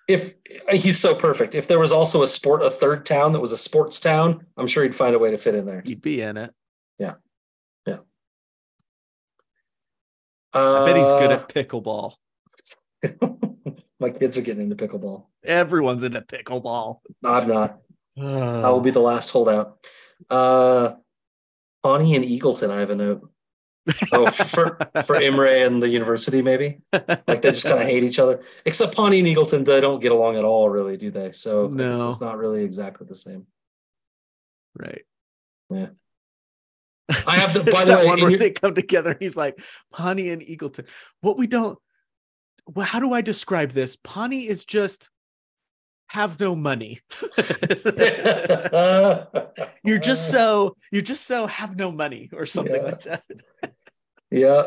if 0.08 0.36
he's 0.70 1.00
so 1.00 1.16
perfect. 1.16 1.56
If 1.56 1.68
there 1.68 1.80
was 1.80 1.92
also 1.92 2.22
a 2.22 2.28
sport, 2.28 2.62
a 2.62 2.70
third 2.70 3.06
town 3.08 3.32
that 3.32 3.40
was 3.40 3.52
a 3.52 3.58
sports 3.58 4.00
town, 4.00 4.46
I'm 4.56 4.68
sure 4.68 4.84
he'd 4.84 4.94
find 4.94 5.16
a 5.16 5.20
way 5.20 5.32
to 5.32 5.38
fit 5.38 5.56
in 5.56 5.66
there. 5.66 5.82
He'd 5.84 6.02
be 6.04 6.22
in 6.22 6.38
it. 6.38 6.54
Yeah, 7.00 7.16
yeah. 7.88 7.98
Uh, 10.54 10.84
I 10.84 10.86
bet 10.86 10.96
he's 10.98 11.08
good 11.14 11.32
at 11.32 11.50
pickleball. 11.50 12.14
My 14.00 14.10
kids 14.10 14.38
are 14.38 14.42
getting 14.42 14.70
into 14.70 14.76
pickleball. 14.76 15.26
Everyone's 15.44 16.04
into 16.04 16.22
pickleball. 16.22 17.00
I'm 17.24 17.48
not. 17.48 17.80
Uh, 18.20 18.62
I 18.68 18.70
will 18.70 18.82
be 18.82 18.92
the 18.92 19.00
last 19.00 19.30
holdout. 19.30 19.78
Uh, 20.30 20.96
Pawnee 21.84 22.16
and 22.16 22.26
Eagleton, 22.26 22.70
I 22.72 22.80
have 22.80 22.90
a 22.90 22.96
note. 22.96 23.30
Oh, 24.12 24.26
for 24.32 24.80
for 25.06 25.16
Imre 25.22 25.64
and 25.66 25.82
the 25.82 25.88
university, 25.88 26.42
maybe. 26.42 26.80
Like 26.92 27.42
they 27.44 27.52
just 27.52 27.66
kind 27.66 27.80
of 27.82 27.86
hate 27.88 28.04
each 28.04 28.18
other. 28.20 28.42
Except 28.66 28.96
Pawnee 28.96 29.20
and 29.20 29.28
Eagleton, 29.28 29.64
they 29.64 29.80
don't 29.80 30.02
get 30.02 30.12
along 30.12 30.38
at 30.38 30.44
all, 30.44 30.70
really, 30.70 30.98
do 30.98 31.12
they? 31.12 31.32
So 31.32 31.68
No. 31.68 32.10
it's 32.10 32.20
not 32.20 32.38
really 32.38 32.64
exactly 32.64 33.06
the 33.08 33.16
same. 33.16 33.46
right. 34.76 35.04
Yeah. 35.70 35.88
I 37.28 37.36
have 37.36 37.54
the- 37.54 37.72
by 37.72 37.84
the 37.86 37.92
that 37.92 38.00
way, 38.00 38.06
one 38.08 38.22
where 38.22 38.32
your- 38.32 38.40
they 38.40 38.52
come 38.52 38.74
together. 38.76 39.16
He's 39.20 39.38
like 39.38 39.60
Pawnee 39.94 40.30
and 40.32 40.42
Eagleton. 40.42 40.86
What 41.22 41.38
we 41.38 41.46
don't. 41.48 41.78
Well, 42.68 42.86
how 42.86 43.00
do 43.00 43.14
I 43.14 43.22
describe 43.22 43.72
this? 43.72 43.96
Pawnee 43.96 44.48
is 44.48 44.66
just 44.66 45.10
have 46.08 46.40
no 46.40 46.56
money. 46.56 47.00
you're 49.84 50.00
just 50.00 50.32
so 50.32 50.76
you're 50.92 51.02
just 51.02 51.26
so 51.26 51.48
have 51.48 51.76
no 51.78 51.92
money 51.92 52.30
or 52.34 52.46
something 52.46 52.76
Yeah. 52.76 52.82
like 52.82 53.02
that. 53.04 53.24
Yeah. 54.32 54.64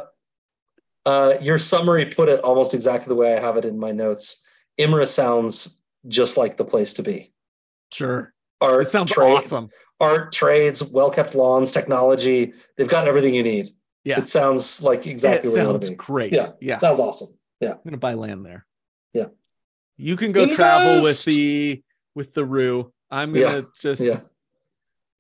Uh, 1.05 1.35
your 1.43 1.59
summary 1.59 2.07
put 2.07 2.29
it 2.29 2.41
almost 2.41 2.75
exactly 2.75 3.09
the 3.09 3.15
way 3.17 3.37
I 3.37 3.41
have 3.41 3.57
it 3.57 3.65
in 3.65 3.79
my 3.79 3.91
notes. 3.93 4.47
Imre 4.79 5.05
sounds 5.05 5.83
just 6.07 6.37
like 6.37 6.57
the 6.57 6.65
place 6.65 6.95
to 6.95 7.03
be. 7.03 7.33
Sure. 7.93 8.33
Art, 8.61 8.83
It 8.83 8.85
sounds 8.91 9.13
trade, 9.13 9.33
awesome. 9.37 9.69
art, 10.01 10.33
trades, 10.33 10.83
well 10.93 11.11
kept 11.11 11.35
lawns, 11.35 11.73
technology. 11.73 12.53
They've 12.77 12.89
got 12.89 13.09
everything 13.09 13.35
you 13.35 13.43
need. 13.43 13.71
Yeah. 14.05 14.21
It 14.21 14.29
sounds 14.29 14.81
like 14.83 15.07
exactly 15.07 15.51
it 15.51 15.55
where 15.55 15.63
you 15.65 15.69
want 15.71 15.83
sounds 15.83 15.87
to 15.87 15.93
be. 15.93 15.97
great. 15.97 16.33
Yeah. 16.33 16.53
Yeah. 16.61 16.77
Sounds 16.79 17.01
awesome. 17.01 17.38
I'm 17.63 17.79
gonna 17.85 17.97
buy 17.97 18.15
land 18.15 18.45
there. 18.45 18.67
Yeah. 19.13 19.27
You 19.97 20.17
can 20.17 20.33
go 20.33 20.47
travel 20.55 21.03
with 21.03 21.25
the 21.25 21.83
with 22.15 22.35
the 22.35 22.45
Ruh. 22.45 22.85
I'm 23.11 23.33
gonna 23.33 23.67
just 23.81 24.01
Yeah. 24.03 24.21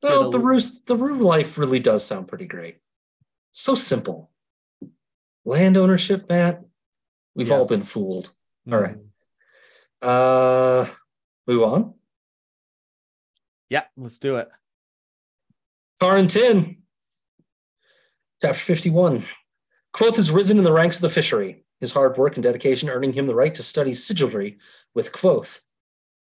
Well, 0.02 0.30
the- 0.30 0.38
roost, 0.38 0.86
the 0.86 0.96
room 0.96 1.20
life 1.20 1.58
really 1.58 1.80
does 1.80 2.04
sound 2.04 2.28
pretty 2.28 2.46
great. 2.46 2.78
So 3.52 3.74
simple. 3.74 4.30
Land 5.44 5.76
ownership, 5.76 6.28
Matt. 6.28 6.62
We've 7.34 7.48
Yeah. 7.48 7.56
all 7.56 7.66
been 7.66 7.82
fooled. 7.82 8.32
all 8.70 8.78
right. 8.78 8.96
Mm. 10.02 10.86
Uh 10.88 10.94
move 11.46 11.62
on. 11.62 11.94
Yeah, 13.70 13.84
let's 13.96 14.18
do 14.18 14.36
it. 14.36 14.48
Tar 16.00 16.16
and 16.16 16.30
Tin. 16.30 16.82
Chapter 18.40 18.60
51. 18.60 19.24
Kvothe 19.96 20.16
has 20.16 20.30
risen 20.30 20.58
in 20.58 20.64
the 20.64 20.72
ranks 20.72 20.96
of 20.96 21.02
the 21.02 21.10
fishery, 21.10 21.64
his 21.80 21.92
hard 21.92 22.16
work 22.16 22.36
and 22.36 22.42
dedication 22.42 22.90
earning 22.90 23.12
him 23.12 23.26
the 23.26 23.34
right 23.34 23.54
to 23.54 23.62
study 23.62 23.92
sygaldry 23.92 24.56
with 24.94 25.12
Kvothe, 25.12 25.60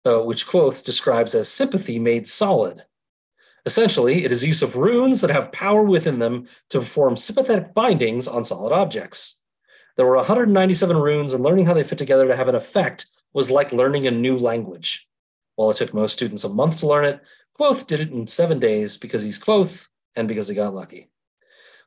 uh, 0.05 0.19
which 0.19 0.47
Kvothe 0.47 0.83
describes 0.83 1.35
as 1.35 1.49
sympathy 1.49 1.99
made 1.99 2.27
solid. 2.27 2.83
Essentially, 3.65 4.23
it 4.23 4.31
is 4.31 4.45
use 4.45 4.61
of 4.61 4.77
runes 4.77 5.21
that 5.21 5.29
have 5.29 5.51
power 5.51 5.83
within 5.83 6.19
them 6.19 6.47
to 6.69 6.79
perform 6.79 7.17
sympathetic 7.17 7.73
bindings 7.73 8.27
on 8.27 8.43
solid 8.43 8.71
objects. 8.71 9.43
There 9.97 10.05
were 10.05 10.15
197 10.15 10.95
runes, 10.95 11.33
and 11.33 11.43
learning 11.43 11.65
how 11.65 11.73
they 11.73 11.83
fit 11.83 11.97
together 11.97 12.27
to 12.27 12.35
have 12.35 12.47
an 12.47 12.55
effect 12.55 13.07
was 13.33 13.51
like 13.51 13.71
learning 13.71 14.07
a 14.07 14.11
new 14.11 14.37
language. 14.37 15.09
While 15.55 15.71
it 15.71 15.77
took 15.77 15.93
most 15.93 16.13
students 16.13 16.43
a 16.43 16.49
month 16.49 16.77
to 16.77 16.87
learn 16.87 17.05
it, 17.05 17.19
Kvothe 17.59 17.87
did 17.87 17.99
it 17.99 18.11
in 18.11 18.27
seven 18.27 18.59
days 18.59 18.95
because 18.95 19.23
he's 19.23 19.39
Kvothe 19.39 19.87
and 20.15 20.27
because 20.27 20.47
he 20.47 20.55
got 20.55 20.75
lucky. 20.75 21.09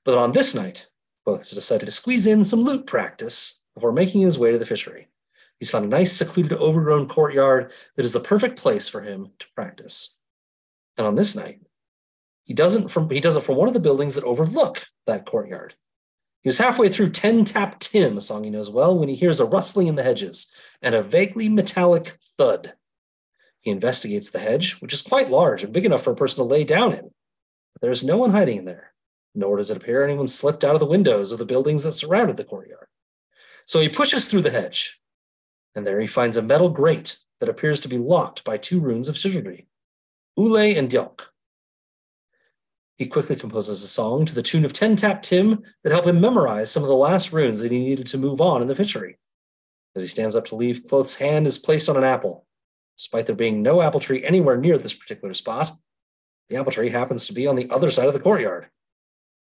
But 0.05 0.19
on 0.19 0.33
this 0.33 0.55
night, 0.55 0.89
Kvothe 1.27 1.55
decided 1.55 1.87
to 1.87 1.93
squeeze 1.93 2.27
in 2.27 2.45
some 2.45 2.63
lute 2.63 2.87
practice 2.87 3.60
before 3.75 3.93
making 3.93 4.23
his 4.23 4.39
way 4.39 4.53
to 4.53 4.59
the 4.59 4.67
fishery. 4.67 5.09
He's 5.59 5.71
found 5.71 5.85
a 5.85 5.89
nice, 5.89 6.13
secluded, 6.13 6.59
overgrown 6.59 7.07
courtyard 7.07 7.73
that 7.97 8.05
is 8.05 8.13
the 8.13 8.21
perfect 8.21 8.59
place 8.59 8.89
for 8.89 9.03
him 9.03 9.31
to 9.39 9.47
practice. 9.55 10.19
And 10.97 11.07
on 11.07 11.15
this 11.15 11.37
night, 11.37 11.61
he 12.45 12.55
doesn't 12.55 12.89
from 12.89 13.09
he 13.11 13.21
does 13.21 13.37
it 13.37 13.43
from 13.43 13.57
one 13.57 13.69
of 13.69 13.75
the 13.75 13.81
buildings 13.81 14.15
that 14.15 14.25
overlook 14.25 14.85
that 15.07 15.27
courtyard. 15.27 15.75
He 16.43 16.49
was 16.49 16.59
halfway 16.59 16.89
through 16.89 17.11
Ten 17.11 17.45
Tap 17.45 17.79
Tim, 17.79 18.17
a 18.17 18.21
song 18.21 18.45
he 18.45 18.51
knows 18.51 18.71
well, 18.71 18.99
when 18.99 19.11
he 19.11 19.15
hears 19.15 19.41
a 19.41 19.45
rustling 19.45 19.89
in 19.89 19.95
the 19.95 20.03
hedges 20.03 20.53
and 20.81 20.95
a 20.95 21.03
vaguely 21.03 21.49
metallic 21.49 22.17
thud. 22.39 22.73
He 23.61 23.71
investigates 23.71 24.31
the 24.31 24.39
hedge, 24.39 24.81
which 24.81 24.95
is 24.95 25.03
quite 25.03 25.31
large 25.31 25.63
and 25.63 25.73
big 25.73 25.85
enough 25.85 26.03
for 26.03 26.13
a 26.13 26.17
person 26.17 26.39
to 26.39 26.45
lay 26.45 26.65
down 26.65 26.93
in. 26.93 27.11
But 27.75 27.83
there's 27.83 28.03
no 28.03 28.17
one 28.17 28.31
hiding 28.31 28.59
in 28.59 28.65
there, 28.65 28.95
nor 29.35 29.59
does 29.59 29.71
it 29.71 29.77
appear 29.77 30.03
anyone 30.03 30.29
slipped 30.29 30.65
out 30.65 30.75
of 30.75 30.81
the 30.81 30.87
windows 30.87 31.31
of 31.31 31.39
the 31.39 31.45
buildings 31.45 31.85
that 31.85 31.93
surrounded 31.93 32.39
the 32.39 32.45
courtyard. 32.45 32.87
So 33.71 33.79
he 33.79 33.89
pushes 33.89 34.27
through 34.27 34.41
the 34.41 34.51
hedge, 34.51 35.01
and 35.77 35.87
there 35.87 36.01
he 36.01 36.09
finds 36.09 36.37
a 36.37 36.43
metal 36.43 36.71
grate 36.71 37.19
that 37.39 37.49
appears 37.49 37.81
to 37.83 37.89
be 37.89 37.99
locked 37.99 38.43
by 38.43 38.59
two 38.59 38.81
runes 38.81 39.09
of 39.09 39.15
sygaldry, 39.15 39.67
Ule 40.37 40.77
and 40.77 40.91
Dyok. 40.91 41.27
He 42.97 43.07
quickly 43.07 43.37
composes 43.37 43.81
a 43.81 43.87
song 43.87 44.25
to 44.25 44.35
the 44.35 44.43
tune 44.43 44.65
of 44.65 44.73
Ten 44.73 44.97
Tap 44.97 45.23
Tim 45.23 45.63
that 45.85 45.93
help 45.93 46.05
him 46.05 46.21
memorize 46.21 46.69
some 46.69 46.83
of 46.83 46.89
the 46.89 46.97
last 46.97 47.33
runes 47.33 47.61
that 47.61 47.71
he 47.71 47.79
needed 47.79 48.09
to 48.09 48.19
move 48.19 48.41
on 48.41 48.61
in 48.61 48.67
the 48.67 48.75
fishery. 48.75 49.21
As 49.95 50.03
he 50.03 50.09
stands 50.09 50.35
up 50.35 50.47
to 50.47 50.57
leave, 50.57 50.85
Kvothe's 50.89 51.19
hand 51.19 51.47
is 51.47 51.57
placed 51.57 51.89
on 51.89 51.97
an 51.97 52.03
apple. 52.03 52.47
Despite 52.99 53.27
there 53.27 53.37
being 53.37 53.63
no 53.63 53.83
apple 53.83 54.01
tree 54.01 54.25
anywhere 54.25 54.57
near 54.57 54.79
this 54.79 54.95
particular 54.95 55.33
spot, 55.33 55.71
the 56.49 56.57
apple 56.57 56.73
tree 56.73 56.91
happens 56.91 57.29
to 57.29 57.33
be 57.33 57.47
on 57.47 57.55
the 57.55 57.71
other 57.71 57.93
side 57.93 58.09
of 58.09 58.15
the 58.15 58.19
courtyard. 58.19 58.67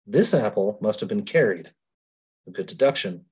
This 0.06 0.32
apple 0.32 0.78
must 0.80 1.00
have 1.00 1.10
been 1.10 1.24
carried. 1.24 1.72
A 2.46 2.52
good 2.52 2.64
deduction. 2.64 3.26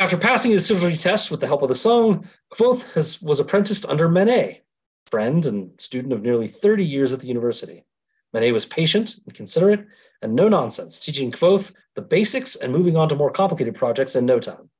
After 0.00 0.16
passing 0.16 0.52
his 0.52 0.68
sygaldry 0.68 0.98
test 0.98 1.28
with 1.28 1.40
the 1.40 1.48
help 1.48 1.62
of 1.62 1.68
the 1.68 1.74
song, 1.74 2.28
Kvothe 2.52 2.92
has, 2.92 3.20
was 3.20 3.40
apprenticed 3.40 3.84
under 3.86 4.08
Manet, 4.08 4.62
friend 5.06 5.44
and 5.44 5.72
student 5.80 6.12
of 6.12 6.22
nearly 6.22 6.46
30 6.46 6.84
years 6.84 7.12
at 7.12 7.18
the 7.18 7.26
university. 7.26 7.84
Manet 8.32 8.52
was 8.52 8.64
patient 8.64 9.16
and 9.26 9.34
considerate 9.34 9.86
and 10.22 10.36
no 10.36 10.48
nonsense, 10.48 11.00
teaching 11.00 11.32
Kvothe 11.32 11.72
the 11.96 12.02
basics 12.02 12.54
and 12.54 12.72
moving 12.72 12.96
on 12.96 13.08
to 13.08 13.16
more 13.16 13.30
complicated 13.30 13.74
projects 13.74 14.14
in 14.14 14.24
no 14.24 14.38
time. 14.38 14.70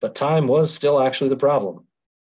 But 0.00 0.14
time 0.14 0.46
was 0.46 0.72
still 0.72 1.02
actually 1.02 1.28
the 1.28 1.36
problem. 1.36 1.84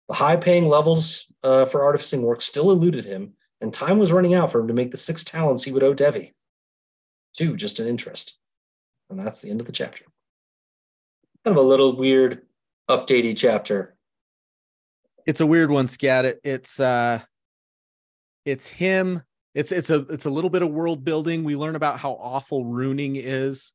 The 0.10 0.16
high 0.16 0.36
paying 0.36 0.68
levels 0.68 1.32
uh, 1.44 1.64
for 1.64 1.86
artificing 1.86 2.24
work 2.24 2.42
still 2.42 2.72
eluded 2.72 3.06
him, 3.06 3.36
and 3.62 3.74
time 3.74 4.00
was 4.00 4.12
running 4.12 4.34
out 4.34 4.52
for 4.52 4.60
him 4.60 4.68
to 4.68 4.74
make 4.74 4.92
the 4.92 4.98
six 4.98 5.24
talents 5.24 5.64
he 5.64 5.72
would 5.72 5.84
owe 5.84 5.94
Devi. 5.94 6.34
Two, 7.34 7.56
just 7.56 7.80
an 7.80 7.88
interest. 7.88 8.38
And 9.10 9.18
that's 9.18 9.40
the 9.40 9.50
end 9.50 9.62
of 9.62 9.68
the 9.68 9.72
chapter 9.72 10.04
kind 11.44 11.58
of 11.58 11.64
a 11.64 11.68
little 11.68 11.96
weird 11.96 12.42
updatey 12.90 13.36
chapter. 13.36 13.96
It's 15.26 15.40
a 15.40 15.46
weird 15.46 15.72
one, 15.72 15.88
Scat. 15.88 16.26
It, 16.26 16.42
it's 16.44 16.80
uh 16.80 17.22
it's 18.46 18.68
him. 18.68 19.22
It's 19.54 19.72
it's 19.72 19.90
a 19.90 20.06
it's 20.10 20.26
a 20.26 20.30
little 20.30 20.50
bit 20.50 20.62
of 20.62 20.72
world 20.72 21.04
building. 21.04 21.44
We 21.44 21.56
learn 21.56 21.76
about 21.76 22.00
how 22.00 22.14
awful 22.14 22.66
ruining 22.66 23.16
is. 23.16 23.74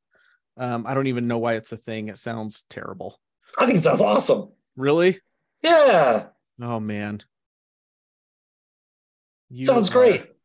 Um, 0.57 0.87
I 0.87 0.95
don't 0.95 1.07
even 1.07 1.29
know 1.29 1.39
why 1.39 1.55
it's 1.55 1.73
a 1.73 1.77
thing. 1.77 2.09
It 2.09 2.19
sounds 2.19 2.65
terrible. 2.71 3.21
I 3.59 3.67
think 3.67 3.79
it 3.79 3.85
sounds 3.85 4.01
awesome. 4.01 4.51
Really? 4.77 5.21
Yeah. 5.63 6.27
Oh 6.61 6.81
man. 6.81 7.23
You 9.51 9.65
sounds 9.65 9.91
are... 9.91 9.93
great 9.93 10.36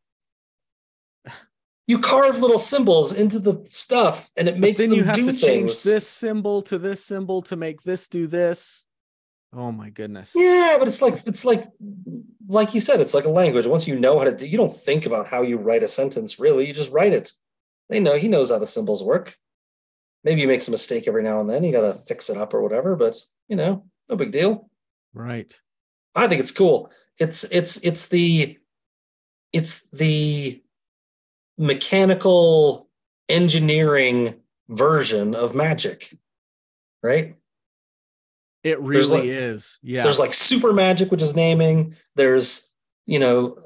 you 1.86 1.98
carve 1.98 2.40
little 2.40 2.58
symbols 2.58 3.12
into 3.12 3.38
the 3.38 3.60
stuff 3.64 4.30
and 4.36 4.48
it 4.48 4.58
makes 4.58 4.78
but 4.78 4.82
then 4.82 4.90
them 4.90 4.98
you 4.98 5.04
have 5.04 5.16
to 5.16 5.24
things. 5.26 5.40
change 5.40 5.82
this 5.82 6.06
symbol 6.08 6.62
to 6.62 6.78
this 6.78 7.04
symbol 7.04 7.42
to 7.42 7.56
make 7.56 7.82
this 7.82 8.08
do 8.08 8.26
this. 8.26 8.84
Oh 9.52 9.72
my 9.72 9.90
goodness. 9.90 10.32
Yeah 10.34 10.76
but 10.78 10.88
it's 10.88 11.02
like 11.02 11.22
it's 11.26 11.44
like 11.44 11.68
like 12.48 12.74
you 12.74 12.80
said 12.80 13.00
it's 13.00 13.14
like 13.14 13.24
a 13.24 13.30
language. 13.30 13.66
Once 13.66 13.86
you 13.86 13.98
know 13.98 14.18
how 14.18 14.24
to 14.24 14.32
do 14.32 14.46
you 14.46 14.56
don't 14.56 14.76
think 14.76 15.06
about 15.06 15.26
how 15.26 15.42
you 15.42 15.58
write 15.58 15.82
a 15.82 15.88
sentence 15.88 16.38
really. 16.38 16.66
You 16.66 16.72
just 16.72 16.92
write 16.92 17.12
it. 17.12 17.32
They 17.88 18.00
know 18.00 18.16
he 18.16 18.28
knows 18.28 18.50
how 18.50 18.58
the 18.58 18.66
symbols 18.66 19.02
work. 19.02 19.36
Maybe 20.24 20.42
he 20.42 20.46
makes 20.46 20.68
a 20.68 20.70
mistake 20.70 21.08
every 21.08 21.24
now 21.24 21.40
and 21.40 21.50
then. 21.50 21.64
You 21.64 21.72
got 21.72 21.92
to 21.92 21.94
fix 21.94 22.30
it 22.30 22.36
up 22.36 22.54
or 22.54 22.62
whatever 22.62 22.96
but 22.96 23.20
you 23.48 23.56
know 23.56 23.84
no 24.08 24.16
big 24.16 24.30
deal. 24.30 24.70
Right. 25.14 25.58
I 26.14 26.26
think 26.28 26.40
it's 26.40 26.50
cool. 26.50 26.90
It's 27.18 27.44
it's 27.44 27.78
it's 27.78 28.06
the 28.08 28.58
it's 29.52 29.88
the 29.90 30.61
mechanical 31.58 32.88
engineering 33.28 34.34
version 34.68 35.34
of 35.34 35.54
magic, 35.54 36.16
right? 37.02 37.36
It 38.62 38.80
really 38.80 39.08
like, 39.08 39.24
is. 39.24 39.78
Yeah. 39.82 40.04
There's 40.04 40.18
like 40.18 40.34
super 40.34 40.72
magic, 40.72 41.10
which 41.10 41.22
is 41.22 41.34
naming. 41.34 41.96
There's, 42.14 42.72
you 43.06 43.18
know, 43.18 43.58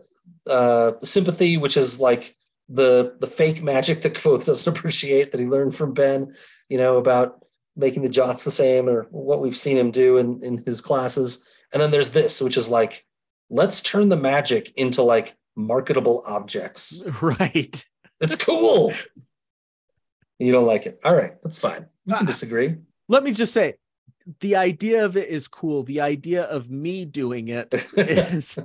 uh, 0.47 0.93
sympathy, 1.03 1.57
which 1.57 1.77
is 1.77 2.01
like 2.01 2.35
the 2.69 3.17
the 3.21 3.27
fake 3.27 3.63
magic 3.63 4.03
that 4.03 4.15
Kvothe 4.15 4.47
doesn't 4.47 4.77
appreciate 4.77 5.33
that 5.33 5.41
he 5.41 5.47
learned 5.47 5.77
from 5.77 5.93
Ben, 5.93 6.35
you 6.69 6.79
know, 6.79 6.97
about 6.97 7.45
making 7.77 8.03
the 8.03 8.09
jots 8.09 8.43
the 8.45 8.51
same 8.51 8.89
or 8.89 9.07
what 9.11 9.41
we've 9.41 9.57
seen 9.57 9.77
him 9.77 9.91
do 9.91 10.17
in, 10.17 10.43
in 10.43 10.63
his 10.65 10.81
classes. 10.81 11.47
And 11.73 11.83
then 11.83 11.91
there's 11.91 12.11
this, 12.11 12.41
which 12.41 12.57
is 12.57 12.71
like, 12.71 13.05
let's 13.51 13.83
turn 13.83 14.09
the 14.09 14.17
magic 14.17 14.73
into 14.77 15.03
like 15.03 15.37
marketable 15.57 16.23
objects. 16.27 17.05
Right. 17.23 17.85
It's 18.21 18.37
cool. 18.37 18.93
You 20.39 20.53
don't 20.53 20.67
like 20.67 20.87
it. 20.87 21.01
All 21.05 21.15
right, 21.15 21.35
that's 21.43 21.59
fine. 21.59 21.87
We 22.07 22.15
can 22.15 22.25
uh, 22.25 22.27
disagree. 22.27 22.77
Let 23.09 23.25
me 23.25 23.33
just 23.33 23.53
say 23.53 23.75
the 24.41 24.57
idea 24.57 25.05
of 25.05 25.17
it 25.17 25.29
is 25.29 25.49
cool. 25.49 25.83
The 25.83 26.01
idea 26.01 26.45
of 26.45 26.71
me 26.71 27.05
doing 27.05 27.49
it 27.49 27.75
is 27.97 28.59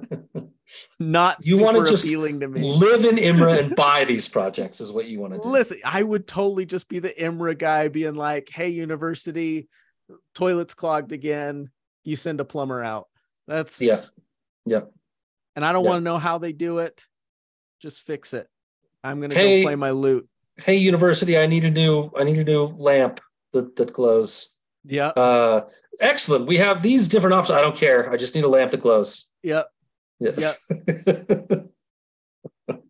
not 0.99 1.37
you 1.41 1.59
want 1.59 1.77
to 1.77 1.89
just 1.89 2.05
appealing 2.05 2.39
to 2.41 2.47
me. 2.47 2.61
Live 2.61 3.03
in 3.03 3.15
Imra 3.15 3.59
and 3.59 3.75
buy 3.75 4.05
these 4.05 4.27
projects 4.27 4.79
is 4.79 4.91
what 4.91 5.07
you 5.07 5.19
want 5.19 5.33
to 5.33 5.39
do. 5.39 5.47
Listen, 5.47 5.77
I 5.85 6.01
would 6.01 6.27
totally 6.27 6.65
just 6.65 6.87
be 6.87 6.99
the 6.99 7.09
Imra 7.09 7.57
guy 7.57 7.89
being 7.89 8.15
like, 8.15 8.49
hey, 8.49 8.69
university, 8.69 9.67
toilet's 10.33 10.73
clogged 10.73 11.11
again. 11.11 11.69
You 12.03 12.15
send 12.15 12.39
a 12.39 12.45
plumber 12.45 12.83
out. 12.83 13.07
That's 13.47 13.81
yeah. 13.81 13.99
Yep 14.65 14.93
and 15.55 15.65
I 15.65 15.71
don't 15.71 15.85
want 15.85 16.01
to 16.01 16.03
know 16.03 16.17
how 16.17 16.37
they 16.37 16.53
do 16.53 16.79
it. 16.79 17.05
Just 17.81 18.01
fix 18.01 18.33
it. 18.33 18.47
I'm 19.03 19.19
gonna 19.19 19.33
hey, 19.33 19.61
go 19.61 19.67
play 19.67 19.75
my 19.75 19.91
lute. 19.91 20.27
Hey, 20.57 20.77
university, 20.77 21.37
I 21.37 21.47
need 21.47 21.65
a 21.65 21.71
new 21.71 22.11
I 22.17 22.23
need 22.23 22.37
a 22.37 22.43
new 22.43 22.65
lamp 22.65 23.19
that 23.53 23.75
that 23.75 23.93
glows. 23.93 24.55
Yeah. 24.85 25.07
Uh, 25.07 25.67
excellent. 25.99 26.47
We 26.47 26.57
have 26.57 26.81
these 26.81 27.07
different 27.07 27.33
options. 27.33 27.57
I 27.57 27.61
don't 27.61 27.75
care. 27.75 28.11
I 28.11 28.17
just 28.17 28.35
need 28.35 28.43
a 28.43 28.49
lamp 28.49 28.71
that 28.71 28.81
glows. 28.81 29.31
Yep. 29.43 29.67
Yeah. 30.19 30.31
Yep. 30.37 30.57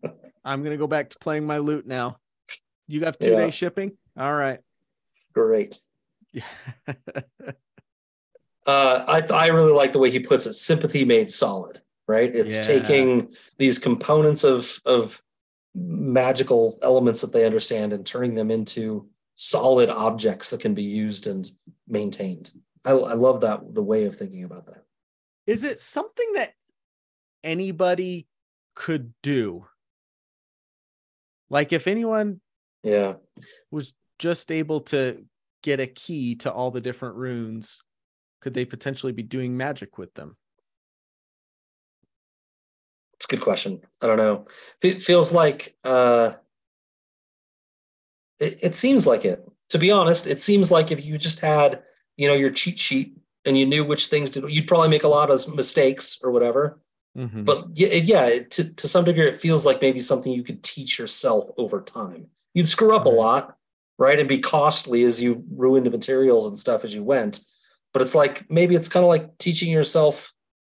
I'm 0.44 0.62
gonna 0.62 0.76
go 0.76 0.86
back 0.86 1.10
to 1.10 1.18
playing 1.18 1.46
my 1.46 1.58
lute 1.58 1.86
now. 1.86 2.18
You 2.86 3.04
have 3.04 3.18
two 3.18 3.30
yeah. 3.30 3.38
day 3.38 3.50
shipping. 3.50 3.96
All 4.18 4.32
right. 4.32 4.60
Great. 5.32 5.78
Yeah. 6.32 6.44
uh, 8.66 9.04
I 9.06 9.20
I 9.30 9.46
really 9.48 9.72
like 9.72 9.92
the 9.94 9.98
way 9.98 10.10
he 10.10 10.18
puts 10.18 10.46
it. 10.46 10.54
Sympathy 10.54 11.04
made 11.06 11.30
solid 11.30 11.80
right? 12.08 12.34
It's 12.34 12.56
yeah. 12.56 12.62
taking 12.64 13.34
these 13.58 13.78
components 13.78 14.44
of 14.44 14.80
of 14.84 15.22
magical 15.74 16.78
elements 16.82 17.22
that 17.22 17.32
they 17.32 17.46
understand 17.46 17.92
and 17.92 18.04
turning 18.04 18.34
them 18.34 18.50
into 18.50 19.08
solid 19.36 19.88
objects 19.88 20.50
that 20.50 20.60
can 20.60 20.74
be 20.74 20.82
used 20.82 21.26
and 21.26 21.50
maintained. 21.88 22.50
I, 22.84 22.90
I 22.92 23.14
love 23.14 23.40
that 23.40 23.74
the 23.74 23.82
way 23.82 24.04
of 24.04 24.16
thinking 24.16 24.44
about 24.44 24.66
that. 24.66 24.84
Is 25.46 25.64
it 25.64 25.80
something 25.80 26.32
that 26.34 26.52
anybody 27.42 28.26
could 28.74 29.12
do? 29.22 29.66
Like 31.50 31.72
if 31.72 31.86
anyone 31.86 32.40
yeah 32.82 33.14
was 33.70 33.92
just 34.18 34.50
able 34.50 34.80
to 34.80 35.24
get 35.62 35.80
a 35.80 35.86
key 35.86 36.34
to 36.36 36.52
all 36.52 36.70
the 36.70 36.80
different 36.80 37.16
runes, 37.16 37.80
could 38.40 38.54
they 38.54 38.64
potentially 38.64 39.12
be 39.12 39.22
doing 39.22 39.56
magic 39.56 39.98
with 39.98 40.12
them? 40.14 40.36
It's 43.22 43.32
a 43.32 43.36
good 43.36 43.44
question. 43.44 43.80
I 44.00 44.08
don't 44.08 44.16
know. 44.16 44.46
It 44.82 45.04
feels 45.04 45.30
like 45.30 45.76
uh, 45.84 46.32
it, 48.40 48.58
it 48.60 48.74
seems 48.74 49.06
like 49.06 49.24
it. 49.24 49.48
To 49.68 49.78
be 49.78 49.92
honest, 49.92 50.26
it 50.26 50.40
seems 50.40 50.72
like 50.72 50.90
if 50.90 51.04
you 51.04 51.18
just 51.18 51.38
had, 51.38 51.84
you 52.16 52.26
know, 52.26 52.34
your 52.34 52.50
cheat 52.50 52.80
sheet 52.80 53.16
and 53.44 53.56
you 53.56 53.64
knew 53.64 53.84
which 53.84 54.08
things 54.08 54.30
to 54.30 54.40
do, 54.40 54.48
you'd 54.48 54.66
probably 54.66 54.88
make 54.88 55.04
a 55.04 55.08
lot 55.08 55.30
of 55.30 55.54
mistakes 55.54 56.18
or 56.24 56.32
whatever. 56.32 56.80
Mm-hmm. 57.16 57.44
But 57.44 57.68
yeah, 57.74 57.94
yeah, 57.94 58.40
to, 58.40 58.74
to 58.74 58.88
some 58.88 59.04
degree, 59.04 59.28
it 59.28 59.40
feels 59.40 59.64
like 59.64 59.80
maybe 59.80 60.00
something 60.00 60.32
you 60.32 60.42
could 60.42 60.64
teach 60.64 60.98
yourself 60.98 61.48
over 61.56 61.80
time. 61.80 62.26
You'd 62.54 62.66
screw 62.66 62.96
up 62.96 63.04
right. 63.04 63.14
a 63.14 63.16
lot, 63.16 63.56
right? 64.00 64.18
And 64.18 64.28
be 64.28 64.40
costly 64.40 65.04
as 65.04 65.22
you 65.22 65.44
ruined 65.48 65.86
the 65.86 65.90
materials 65.90 66.48
and 66.48 66.58
stuff 66.58 66.82
as 66.82 66.92
you 66.92 67.04
went. 67.04 67.38
But 67.92 68.02
it's 68.02 68.16
like 68.16 68.50
maybe 68.50 68.74
it's 68.74 68.88
kind 68.88 69.04
of 69.04 69.08
like 69.08 69.38
teaching 69.38 69.70
yourself 69.70 70.32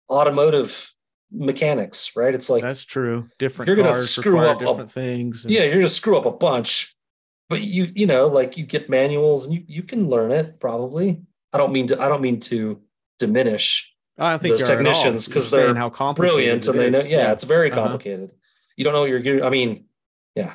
automotive 0.09 0.92
mechanics, 1.33 2.15
right? 2.15 2.33
It's 2.33 2.49
like 2.49 2.61
that's 2.61 2.85
true. 2.85 3.27
Different 3.37 3.67
you're 3.67 3.75
gonna 3.75 3.95
screw 3.95 4.45
up 4.45 4.59
different 4.59 4.89
a, 4.89 4.93
things. 4.93 5.45
And... 5.45 5.53
Yeah, 5.53 5.63
you're 5.63 5.75
gonna 5.75 5.87
screw 5.87 6.17
up 6.17 6.25
a 6.25 6.31
bunch, 6.31 6.95
but 7.49 7.61
you 7.61 7.91
you 7.95 8.05
know 8.05 8.27
like 8.27 8.57
you 8.57 8.65
get 8.65 8.89
manuals 8.89 9.45
and 9.45 9.55
you 9.55 9.63
you 9.67 9.83
can 9.83 10.09
learn 10.09 10.31
it 10.31 10.59
probably. 10.59 11.21
I 11.51 11.57
don't 11.57 11.71
mean 11.71 11.87
to 11.87 12.01
I 12.01 12.07
don't 12.07 12.21
mean 12.21 12.39
to 12.41 12.81
diminish 13.19 13.93
I 14.17 14.31
don't 14.31 14.41
think 14.41 14.57
those 14.57 14.67
technicians 14.67 15.27
because 15.27 15.51
they're 15.51 15.75
how 15.75 15.89
complicated 15.89 16.33
brilliant 16.33 16.67
and 16.67 16.79
they 16.79 16.89
know 16.89 16.99
yeah, 16.99 17.17
yeah, 17.17 17.31
it's 17.31 17.43
very 17.43 17.69
complicated. 17.69 18.29
Uh-huh. 18.29 18.37
You 18.77 18.83
don't 18.83 18.93
know 18.93 19.01
what 19.01 19.09
you're 19.09 19.19
getting. 19.19 19.43
I 19.43 19.49
mean, 19.49 19.85
yeah, 20.35 20.53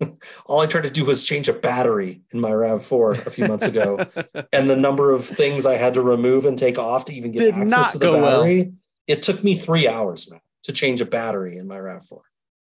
All 0.46 0.60
I 0.60 0.66
tried 0.66 0.84
to 0.84 0.90
do 0.90 1.04
was 1.04 1.24
change 1.24 1.48
a 1.48 1.52
battery 1.52 2.22
in 2.30 2.40
my 2.40 2.50
RAV4 2.50 3.26
a 3.26 3.30
few 3.30 3.46
months 3.46 3.66
ago, 3.66 3.98
and 4.52 4.68
the 4.68 4.76
number 4.76 5.12
of 5.12 5.24
things 5.24 5.66
I 5.66 5.74
had 5.74 5.94
to 5.94 6.02
remove 6.02 6.46
and 6.46 6.58
take 6.58 6.78
off 6.78 7.06
to 7.06 7.14
even 7.14 7.32
get 7.32 7.38
Did 7.38 7.54
access 7.54 7.92
to 7.92 7.98
the 7.98 8.04
go 8.04 8.22
well. 8.22 8.66
It 9.06 9.22
took 9.22 9.42
me 9.44 9.56
three 9.56 9.86
hours, 9.88 10.30
man, 10.30 10.40
to 10.64 10.72
change 10.72 11.00
a 11.00 11.06
battery 11.06 11.58
in 11.58 11.66
my 11.66 11.76
RAV4 11.78 12.20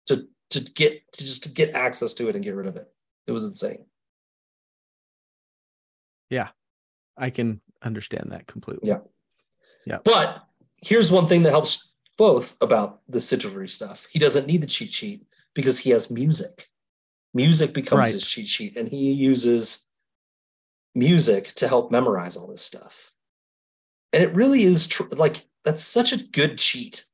to 0.07 0.27
to 0.51 0.61
get 0.61 1.03
to 1.13 1.25
just 1.25 1.43
to 1.45 1.49
get 1.49 1.75
access 1.75 2.15
to 2.15 2.29
it 2.29 2.35
and 2.35 2.45
get 2.45 2.55
rid 2.55 2.67
of 2.67 2.77
it. 2.77 2.89
It 3.27 3.33
was 3.33 3.45
insane. 3.45 3.85
Yeah, 6.31 6.49
I 7.17 7.31
can 7.31 7.61
understand 7.83 8.33
that 8.33 8.47
completely. 8.47 8.89
Yeah. 8.89 8.99
Yeah. 9.87 9.99
But 10.05 10.43
here's 10.83 11.13
one 11.13 11.27
thing 11.29 11.45
that 11.45 11.51
helps 11.51 11.93
both 12.19 12.57
about 12.61 13.01
the 13.09 13.19
sygaldry 13.21 13.71
stuff. 13.71 14.07
He 14.11 14.19
doesn't 14.19 14.47
need 14.47 14.63
the 14.63 14.67
cheat 14.67 14.91
sheet 14.93 15.27
because 15.55 15.79
he 15.79 15.91
has 15.91 16.11
music. 16.11 16.69
Music 17.35 17.73
becomes 17.73 17.99
Right. 18.01 18.13
his 18.15 18.27
cheat 18.27 18.49
sheet, 18.49 18.77
and 18.77 18.89
he 18.89 19.13
uses 19.13 19.87
music 20.95 21.53
to 21.57 21.69
help 21.69 21.91
memorize 21.91 22.37
all 22.37 22.47
this 22.47 22.63
stuff. 22.63 23.13
And 24.13 24.23
it 24.23 24.35
really 24.35 24.65
is 24.65 24.87
tr- 24.87 25.05
like 25.13 25.47
that's 25.67 25.85
such 25.85 26.13
a 26.13 26.17
good 26.17 26.59
cheat. 26.59 27.05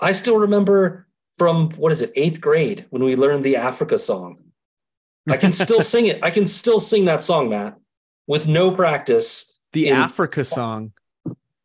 I 0.00 0.10
still 0.10 0.38
remember 0.38 1.06
from 1.38 1.70
what 1.76 1.92
is 1.92 2.02
it, 2.02 2.12
eighth 2.16 2.40
grade 2.40 2.84
when 2.90 3.04
we 3.04 3.14
learned 3.14 3.44
the 3.44 3.56
Africa 3.56 3.96
song. 3.96 4.38
I 5.28 5.36
can 5.36 5.52
still 5.52 5.80
sing 5.80 6.06
it. 6.06 6.18
I 6.22 6.30
can 6.30 6.48
still 6.48 6.80
sing 6.80 7.04
that 7.04 7.22
song, 7.22 7.48
Matt, 7.48 7.78
with 8.26 8.48
no 8.48 8.72
practice. 8.72 9.46
the 9.72 9.88
in- 9.88 9.96
Africa 9.96 10.44
song. 10.44 10.92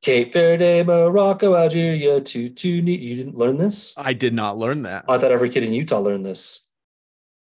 Cape 0.03 0.31
Verde, 0.31 0.83
Morocco, 0.83 1.55
Algeria, 1.55 2.21
Tunisia. 2.21 2.79
You 3.03 3.15
didn't 3.15 3.35
learn 3.35 3.57
this? 3.57 3.95
I 3.97 4.13
did 4.13 4.35
not 4.35 4.55
learn 4.59 4.83
that. 4.83 5.05
I 5.09 5.17
thought 5.17 5.31
every 5.31 5.49
kid 5.49 5.63
in 5.63 5.73
Utah 5.73 5.97
learned 5.97 6.23
this. 6.23 6.64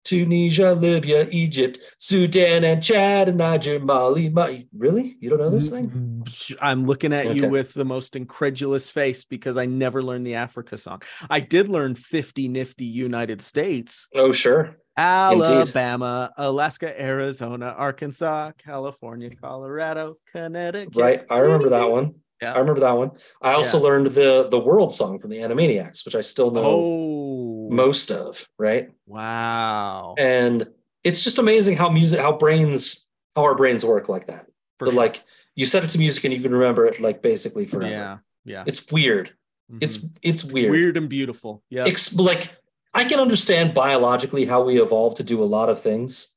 Tunisia, 0.04 0.74
Libya, 0.74 1.28
Egypt, 1.32 1.80
Sudan, 1.98 2.64
and 2.64 2.84
Chad, 2.84 3.30
and 3.30 3.38
Niger, 3.38 3.80
Mali. 3.80 4.30
Mali. 4.30 4.68
Really? 4.76 5.16
You 5.20 5.30
don't 5.30 5.40
know 5.40 5.50
this 5.50 5.70
thing? 5.70 5.90
Mm-hmm. 5.90 6.54
I'm 6.62 6.86
looking 6.86 7.14
at 7.14 7.36
you 7.36 7.48
with 7.50 7.74
the 7.74 7.86
most 7.86 8.16
incredulous 8.16 8.90
face 8.90 9.24
because 9.24 9.58
I 9.58 9.66
never 9.66 10.04
learned 10.04 10.28
the 10.28 10.36
Africa 10.36 10.78
song. 10.78 11.02
I 11.30 11.40
did 11.40 11.70
learn 11.70 11.96
50 11.96 12.48
nifty 12.48 12.86
United 12.86 13.42
States, 13.42 14.08
Oh, 14.16 14.32
sure. 14.32 14.78
Alabama, 14.96 16.32
Alaska, 16.38 17.02
Arizona, 17.02 17.74
Arkansas, 17.78 18.52
California, 18.64 19.32
Colorado, 19.36 20.18
Connecticut. 20.32 20.96
Right. 20.96 21.24
I 21.30 21.40
remember 21.40 21.70
that 21.70 21.90
one. 21.90 22.16
Yeah. 22.42 22.54
I 22.54 22.60
remember 22.60 22.82
that 22.82 22.92
one. 22.92 23.12
I 23.42 23.54
also 23.54 23.78
Yeah. 23.78 23.84
learned 23.84 24.08
the 24.08 24.48
the 24.52 24.60
world 24.60 24.94
song 24.94 25.20
from 25.20 25.30
the 25.32 25.38
Animaniacs, 25.38 26.04
which 26.06 26.14
I 26.16 26.22
still 26.22 26.52
know 26.52 26.64
Oh, 26.64 27.53
most 27.74 28.12
of. 28.12 28.48
Right. 28.58 28.90
wow. 29.06 30.16
And 30.18 30.68
it's 31.04 31.24
just 31.24 31.38
amazing 31.40 31.76
how 31.78 31.90
music, 31.90 32.20
how 32.20 32.38
brains, 32.38 33.08
how 33.36 33.44
our 33.44 33.56
brains 33.56 33.84
work 33.84 34.08
like 34.10 34.28
that. 34.28 34.46
For 34.80 34.86
sure. 34.88 34.94
like 34.96 35.24
you 35.56 35.66
set 35.66 35.84
it 35.84 35.90
to 35.92 35.98
music 35.98 36.24
and 36.24 36.34
you 36.34 36.42
can 36.42 36.52
remember 36.52 36.86
it 36.86 37.00
like 37.00 37.22
basically 37.22 37.66
forever. 37.66 37.90
yeah, 37.94 38.18
yeah. 38.46 38.64
It's 38.66 38.92
weird. 38.92 39.32
Mhm. 39.72 39.78
It's 39.82 40.06
it's 40.22 40.44
weird. 40.44 40.72
weird 40.72 40.98
and 40.98 41.08
beautiful. 41.10 41.64
Yeah. 41.70 41.86
Ex- 41.86 42.16
like 42.16 42.52
I 42.94 43.04
can 43.06 43.20
understand 43.20 43.74
biologically 43.74 44.46
how 44.46 44.64
we 44.64 44.82
evolved 44.82 45.18
to 45.18 45.24
do 45.24 45.42
a 45.44 45.46
lot 45.46 45.70
of 45.70 45.82
things. 45.82 46.36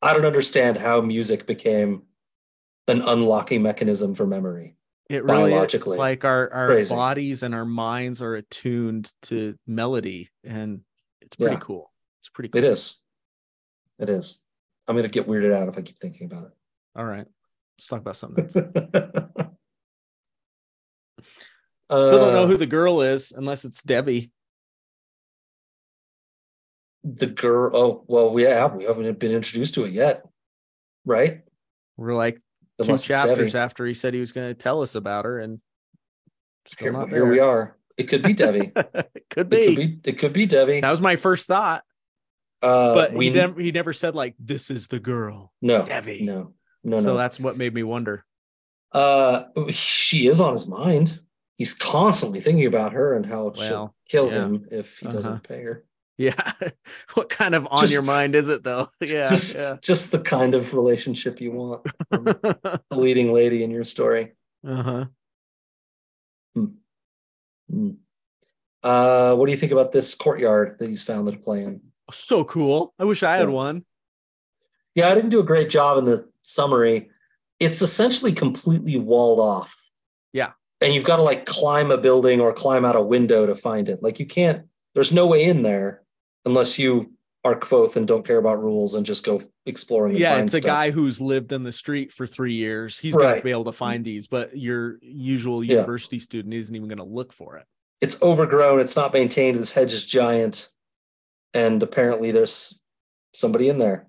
I 0.00 0.12
don't 0.14 0.24
understand 0.26 0.76
how 0.76 1.00
music 1.00 1.46
became 1.46 2.02
an 2.86 3.02
unlocking 3.02 3.62
mechanism 3.62 4.14
for 4.14 4.26
memory. 4.26 4.76
It 5.08 5.24
really 5.24 5.54
is. 5.54 5.74
It's 5.74 5.86
like 5.86 6.24
our, 6.24 6.52
our 6.52 6.66
Crazy. 6.68 6.94
bodies 6.94 7.42
and 7.42 7.54
our 7.54 7.64
minds 7.64 8.20
are 8.20 8.34
attuned 8.34 9.10
to 9.22 9.56
melody, 9.66 10.28
and 10.44 10.82
it's 11.22 11.34
pretty 11.36 11.54
Yeah. 11.54 11.60
cool. 11.60 11.90
It's 12.20 12.28
pretty 12.28 12.50
cool. 12.50 12.58
It 12.62 12.64
is. 12.70 13.00
It 13.98 14.10
is. 14.10 14.40
I'm 14.86 14.96
gonna 14.96 15.08
get 15.08 15.26
weirded 15.26 15.52
out 15.54 15.68
if 15.68 15.78
I 15.78 15.82
keep 15.82 15.98
thinking 15.98 16.26
about 16.30 16.44
it. 16.46 16.52
All 16.94 17.04
right. 17.04 17.26
Let's 17.78 17.88
talk 17.88 18.00
about 18.00 18.16
something 18.16 18.44
else. 18.44 18.52
Still 21.90 22.18
don't 22.20 22.34
know 22.34 22.42
Uh, 22.44 22.46
who 22.46 22.56
the 22.58 22.66
girl 22.66 23.00
is 23.00 23.32
unless 23.34 23.64
it's 23.64 23.82
Devi. 23.82 24.30
the 27.04 27.26
girl. 27.26 27.74
Oh 27.74 28.04
well, 28.08 28.30
we 28.30 28.42
have. 28.42 28.74
We 28.74 28.84
haven't 28.84 29.18
been 29.18 29.32
introduced 29.32 29.74
to 29.74 29.84
it 29.86 29.92
yet, 29.92 30.24
right? 31.06 31.40
We're 31.96 32.14
like 32.14 32.38
two 32.82 32.98
chapters 32.98 33.52
Devi. 33.52 33.58
after 33.58 33.86
he 33.86 33.94
said 33.94 34.14
he 34.14 34.20
was 34.20 34.32
going 34.32 34.48
to 34.48 34.54
tell 34.54 34.82
us 34.82 34.94
about 34.94 35.24
her, 35.24 35.38
and 35.38 35.60
still 36.66 36.84
Here, 36.86 36.92
not 36.92 37.08
here 37.10 37.26
we 37.28 37.38
are. 37.40 37.76
It 37.96 38.04
could 38.04 38.22
be 38.22 38.32
Devi. 38.32 38.66
Could 38.74 38.86
it 39.14 39.30
could 39.30 39.48
be. 39.50 39.76
be. 39.76 40.00
It 40.04 40.18
could 40.18 40.32
be 40.32 40.46
Devi. 40.46 40.80
That 40.80 40.90
was 40.90 41.00
my 41.00 41.16
first 41.16 41.46
thought, 41.48 41.82
Uh, 42.62 42.94
but 42.94 43.12
we 43.12 43.26
he 43.26 43.30
never 43.30 43.60
he 43.60 43.72
never 43.72 43.92
said 43.92 44.14
like 44.14 44.34
this 44.38 44.70
is 44.70 44.86
the 44.88 45.00
girl. 45.00 45.52
no 45.60 45.82
Devi. 45.84 46.24
No, 46.24 46.52
no, 46.84 46.96
so 46.98 47.06
no. 47.12 47.16
that's 47.16 47.40
what 47.40 47.56
made 47.56 47.74
me 47.74 47.82
wonder. 47.82 48.24
Uh, 48.92 49.44
she 49.70 50.28
is 50.28 50.40
on 50.40 50.52
his 50.52 50.66
mind. 50.68 51.20
He's 51.56 51.74
constantly 51.74 52.40
thinking 52.40 52.66
about 52.66 52.92
her 52.92 53.14
and 53.16 53.26
how 53.26 53.52
she'll 53.56 53.94
kill 54.08 54.28
yeah. 54.28 54.44
him 54.46 54.68
if 54.70 54.98
he 54.98 55.06
Uh-huh. 55.06 55.16
doesn't 55.16 55.42
pay 55.42 55.62
her. 55.62 55.84
Yeah. 56.18 56.52
what 57.14 57.28
kind 57.28 57.54
of 57.54 57.66
on 57.70 57.82
Just- 57.82 57.92
your 57.92 58.02
mind 58.02 58.34
is 58.34 58.48
it 58.48 58.64
though? 58.64 58.90
Yeah. 59.00 59.30
just, 59.30 59.54
yeah. 59.54 59.76
just 59.80 60.10
the 60.10 60.18
kind 60.18 60.54
of 60.54 60.74
relationship 60.74 61.40
you 61.40 61.52
want 61.52 61.84
the 62.10 62.80
leading 62.90 63.32
lady 63.32 63.62
in 63.62 63.70
your 63.70 63.84
story. 63.84 64.34
uh-huh. 64.66 65.06
Hmm. 67.70 67.90
Uh, 68.82 69.34
what 69.34 69.46
do 69.46 69.52
you 69.52 69.58
think 69.58 69.72
about 69.72 69.92
this 69.92 70.14
courtyard 70.14 70.78
that 70.78 70.88
he's 70.88 71.02
found 71.02 71.30
to 71.30 71.36
play 71.38 71.62
in? 71.64 71.80
So 72.10 72.44
cool. 72.44 72.94
I 72.98 73.04
wish 73.04 73.22
I 73.22 73.36
had 73.36 73.50
one. 73.50 73.84
Yeah, 74.94 75.10
I 75.10 75.14
didn't 75.14 75.30
do 75.30 75.40
a 75.40 75.44
great 75.44 75.68
job 75.68 75.98
in 75.98 76.06
the 76.06 76.26
summary. 76.42 77.10
It's 77.60 77.82
essentially 77.82 78.32
completely 78.32 78.98
walled 78.98 79.38
off. 79.40 79.76
Yeah. 80.32 80.52
And 80.80 80.94
you've 80.94 81.04
got 81.04 81.16
to 81.16 81.22
like 81.22 81.44
climb 81.44 81.90
a 81.90 81.98
building 81.98 82.40
or 82.40 82.52
climb 82.52 82.84
out 82.84 82.96
a 82.96 83.02
window 83.02 83.46
to 83.46 83.54
find 83.54 83.88
it. 83.88 84.02
Like 84.02 84.18
you 84.18 84.26
can't, 84.26 84.66
there's 84.94 85.12
no 85.12 85.26
way 85.26 85.44
in 85.44 85.62
there 85.62 86.02
unless 86.48 86.78
you 86.78 87.12
are 87.44 87.54
Kvothe 87.58 87.94
and 87.96 88.06
don't 88.06 88.26
care 88.26 88.38
about 88.38 88.60
rules 88.62 88.94
and 88.94 89.06
just 89.06 89.24
go 89.24 89.40
exploring. 89.66 90.12
and 90.12 90.20
Yeah, 90.20 90.38
it's 90.38 90.54
a 90.54 90.58
stuff. 90.58 90.66
guy 90.66 90.90
who's 90.90 91.20
lived 91.20 91.52
in 91.52 91.62
the 91.62 91.72
street 91.72 92.12
for 92.12 92.26
three 92.26 92.54
years. 92.54 92.98
He's 92.98 93.16
got 93.16 93.34
to 93.34 93.40
be 93.42 93.50
able 93.52 93.64
to 93.64 93.72
find 93.72 94.04
these, 94.04 94.26
but 94.26 94.56
your 94.56 94.98
usual 95.02 95.62
Yeah. 95.62 95.74
university 95.76 96.18
student 96.18 96.52
isn't 96.54 96.74
even 96.74 96.88
going 96.88 96.98
to 96.98 97.04
look 97.04 97.32
for 97.32 97.56
it. 97.56 97.66
It's 98.00 98.20
overgrown. 98.22 98.80
It's 98.80 98.96
not 98.96 99.12
maintained. 99.12 99.56
This 99.56 99.72
hedge 99.72 99.92
is 99.92 100.04
giant. 100.04 100.70
And 101.54 101.82
apparently 101.82 102.32
there's 102.32 102.82
somebody 103.34 103.68
in 103.68 103.78
there. 103.78 104.08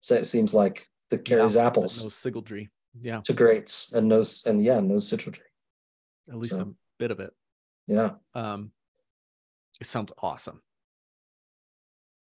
So 0.00 0.14
it 0.14 0.26
seems 0.26 0.54
like 0.54 0.88
that 1.10 1.24
carries 1.24 1.56
Yeah, 1.56 1.66
apples 1.66 2.02
knows 2.02 2.14
sygaldry. 2.16 2.68
Yeah, 3.00 3.20
to 3.24 3.32
greats 3.34 3.92
and 3.92 4.08
knows, 4.08 4.42
and 4.46 4.64
yeah, 4.64 4.80
knows 4.80 5.08
citrus. 5.08 5.36
at 6.28 6.36
least 6.36 6.54
So. 6.54 6.60
a 6.60 6.68
bit 6.98 7.10
of 7.10 7.20
it. 7.20 7.32
Yeah. 7.86 8.12
Um, 8.34 8.72
it 9.80 9.86
sounds 9.86 10.12
awesome. 10.22 10.62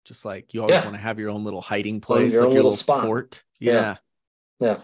Just 0.05 0.25
like 0.25 0.53
you 0.53 0.61
always 0.61 0.73
Yeah. 0.75 0.83
want 0.83 0.95
to 0.95 1.01
have 1.01 1.19
your 1.19 1.29
own 1.29 1.43
little 1.43 1.61
hiding 1.61 2.01
place, 2.01 2.33
your 2.33 2.41
like 2.41 2.47
own 2.49 2.53
your 2.53 2.63
little 2.63 2.77
spot. 2.77 3.03
fort. 3.05 3.43
Yeah. 3.59 3.73
Yeah. 3.73 3.95
Yeah. 4.59 4.77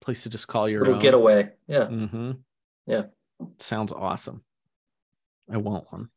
place 0.00 0.24
to 0.24 0.30
just 0.30 0.48
call 0.48 0.68
your 0.68 0.80
Little 0.80 0.94
own. 0.96 1.00
getaway. 1.00 1.50
Yeah. 1.68 1.84
Mm-hmm. 1.86 2.32
Yeah. 2.86 3.02
sounds 3.58 3.92
awesome. 3.92 4.42
I 5.50 5.56
want 5.58 5.92
one. 5.92 6.08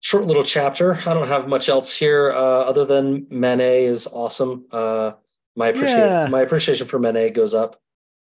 short 0.00 0.24
little 0.26 0.42
chapter. 0.44 0.94
I 1.06 1.12
don't 1.14 1.28
have 1.28 1.46
much 1.46 1.68
else 1.68 1.94
here 1.94 2.32
uh, 2.32 2.62
other 2.64 2.84
than 2.86 3.26
Manet 3.30 3.84
is 3.84 4.06
awesome. 4.06 4.64
Uh, 4.72 5.12
my 5.56 5.68
appreciate 5.68 5.96
Yeah. 5.98 6.28
my 6.30 6.40
appreciation 6.40 6.86
for 6.86 6.98
Manet 6.98 7.30
goes 7.30 7.52
up 7.54 7.80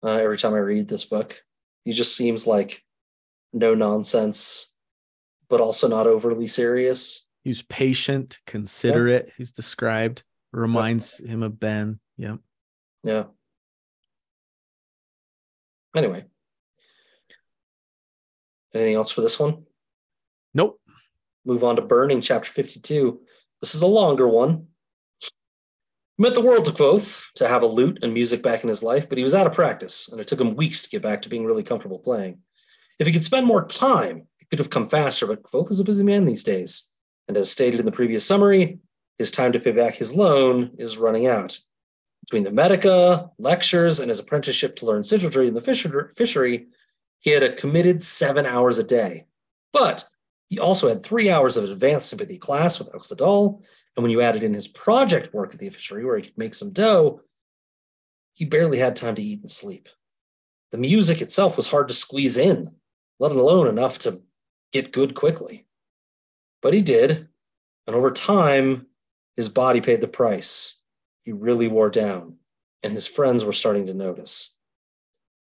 uh, 0.03 0.09
every 0.17 0.37
time 0.37 0.53
I 0.53 0.57
read 0.59 0.87
this 0.89 1.05
book. 1.05 1.41
He 1.85 1.93
just 1.93 2.15
seems 2.15 2.45
like 2.45 2.83
no 3.53 3.75
nonsense, 3.75 4.73
but 5.49 5.61
also 5.61 5.87
not 5.87 6.05
overly 6.07 6.47
serious. 6.47 7.25
He 7.43 7.49
was 7.49 7.61
patient, 7.61 8.39
considerate. 8.47 9.31
He's 9.37 9.51
described. 9.51 10.23
Reminds 10.51 11.17
him 11.17 11.43
of 11.43 11.59
Ben. 11.59 11.99
Yep. 12.17 12.39
Yeah. 13.03 13.23
Anyway, 15.95 16.25
anything 18.73 18.95
else 18.95 19.11
for 19.11 19.21
this 19.21 19.39
one? 19.39 19.63
Nope. 20.53 20.79
move 21.45 21.63
on 21.63 21.75
to 21.75 21.81
Burning, 21.81 22.21
chapter 22.21 22.51
52. 22.51 23.19
This 23.61 23.75
is 23.75 23.81
a 23.81 23.87
longer 23.87 24.27
one. 24.27 24.67
He 25.19 26.21
meant 26.23 26.35
the 26.35 26.41
world 26.41 26.65
to 26.65 26.71
Kvothe 26.71 27.21
to 27.35 27.47
have 27.47 27.63
a 27.63 27.67
lute 27.67 27.99
and 28.01 28.13
music 28.13 28.41
back 28.41 28.63
in 28.63 28.69
his 28.69 28.83
life, 28.83 29.09
but 29.09 29.17
he 29.17 29.23
was 29.23 29.35
out 29.35 29.47
of 29.47 29.53
practice, 29.53 30.07
and 30.09 30.21
it 30.21 30.27
took 30.27 30.39
him 30.39 30.55
weeks 30.55 30.83
to 30.83 30.89
get 30.89 31.01
back 31.01 31.23
to 31.23 31.29
being 31.29 31.45
really 31.45 31.63
comfortable 31.63 31.99
playing. 31.99 32.39
If 32.99 33.07
he 33.07 33.13
could 33.13 33.23
spend 33.23 33.45
more 33.45 33.65
time, 33.65 34.27
it 34.39 34.49
could 34.49 34.59
have 34.59 34.69
come 34.69 34.87
faster, 34.87 35.27
but 35.27 35.43
Kvothe 35.43 35.71
is 35.71 35.79
a 35.79 35.83
busy 35.83 36.03
man 36.03 36.25
these 36.25 36.43
days. 36.43 36.92
And 37.27 37.37
as 37.37 37.51
stated 37.51 37.79
in 37.79 37.85
the 37.85 37.91
previous 37.91 38.25
summary, 38.25 38.79
his 39.17 39.31
time 39.31 39.51
to 39.53 39.59
pay 39.59 39.71
back 39.71 39.95
his 39.95 40.13
loan 40.13 40.71
is 40.77 40.97
running 40.97 41.27
out. 41.27 41.59
Between 42.25 42.43
the 42.43 42.51
Medica, 42.51 43.29
lectures, 43.37 43.99
and 43.99 44.09
his 44.09 44.19
apprenticeship 44.19 44.75
to 44.77 44.85
learn 44.85 45.03
sygaldry 45.03 45.47
in 45.47 45.53
the 45.53 45.61
fisher- 45.61 46.11
fishery, 46.15 46.67
he 47.19 47.31
had 47.31 47.43
a 47.43 47.53
committed 47.53 48.03
seven 48.03 48.45
hours 48.45 48.77
a 48.77 48.83
day. 48.83 49.25
But 49.71 50.05
he 50.49 50.59
also 50.59 50.87
had 50.87 51.03
three 51.03 51.29
hours 51.29 51.57
of 51.57 51.63
advanced 51.63 52.09
sympathy 52.09 52.37
class 52.37 52.79
with 52.79 52.91
Elxa 52.91 53.17
Dal 53.17 53.61
And 53.95 54.03
when 54.03 54.11
you 54.11 54.21
added 54.21 54.43
in 54.43 54.53
his 54.53 54.67
project 54.67 55.33
work 55.33 55.53
at 55.53 55.59
the 55.59 55.69
fishery 55.69 56.03
where 56.03 56.17
he 56.17 56.23
could 56.23 56.37
make 56.37 56.55
some 56.55 56.71
dough, 56.71 57.21
he 58.33 58.45
barely 58.45 58.79
had 58.79 58.95
time 58.95 59.15
to 59.15 59.21
eat 59.21 59.41
and 59.41 59.51
sleep. 59.51 59.87
The 60.71 60.77
music 60.79 61.21
itself 61.21 61.55
was 61.55 61.67
hard 61.67 61.87
to 61.89 61.93
squeeze 61.93 62.35
in, 62.35 62.71
let 63.19 63.31
alone 63.31 63.67
enough 63.67 63.99
to 63.99 64.21
get 64.71 64.91
good 64.91 65.13
quickly. 65.13 65.67
But 66.63 66.73
he 66.73 66.81
did, 66.81 67.27
and 67.85 67.95
over 67.95 68.09
time, 68.09 68.87
his 69.35 69.49
body 69.49 69.81
paid 69.81 69.99
the 69.99 70.07
price. 70.07 70.79
He 71.23 71.33
really 71.33 71.67
wore 71.67 71.89
down, 71.89 72.37
and 72.81 72.93
his 72.93 73.05
friends 73.05 73.43
were 73.43 73.53
starting 73.53 73.85
to 73.87 73.93
notice. 73.93 74.55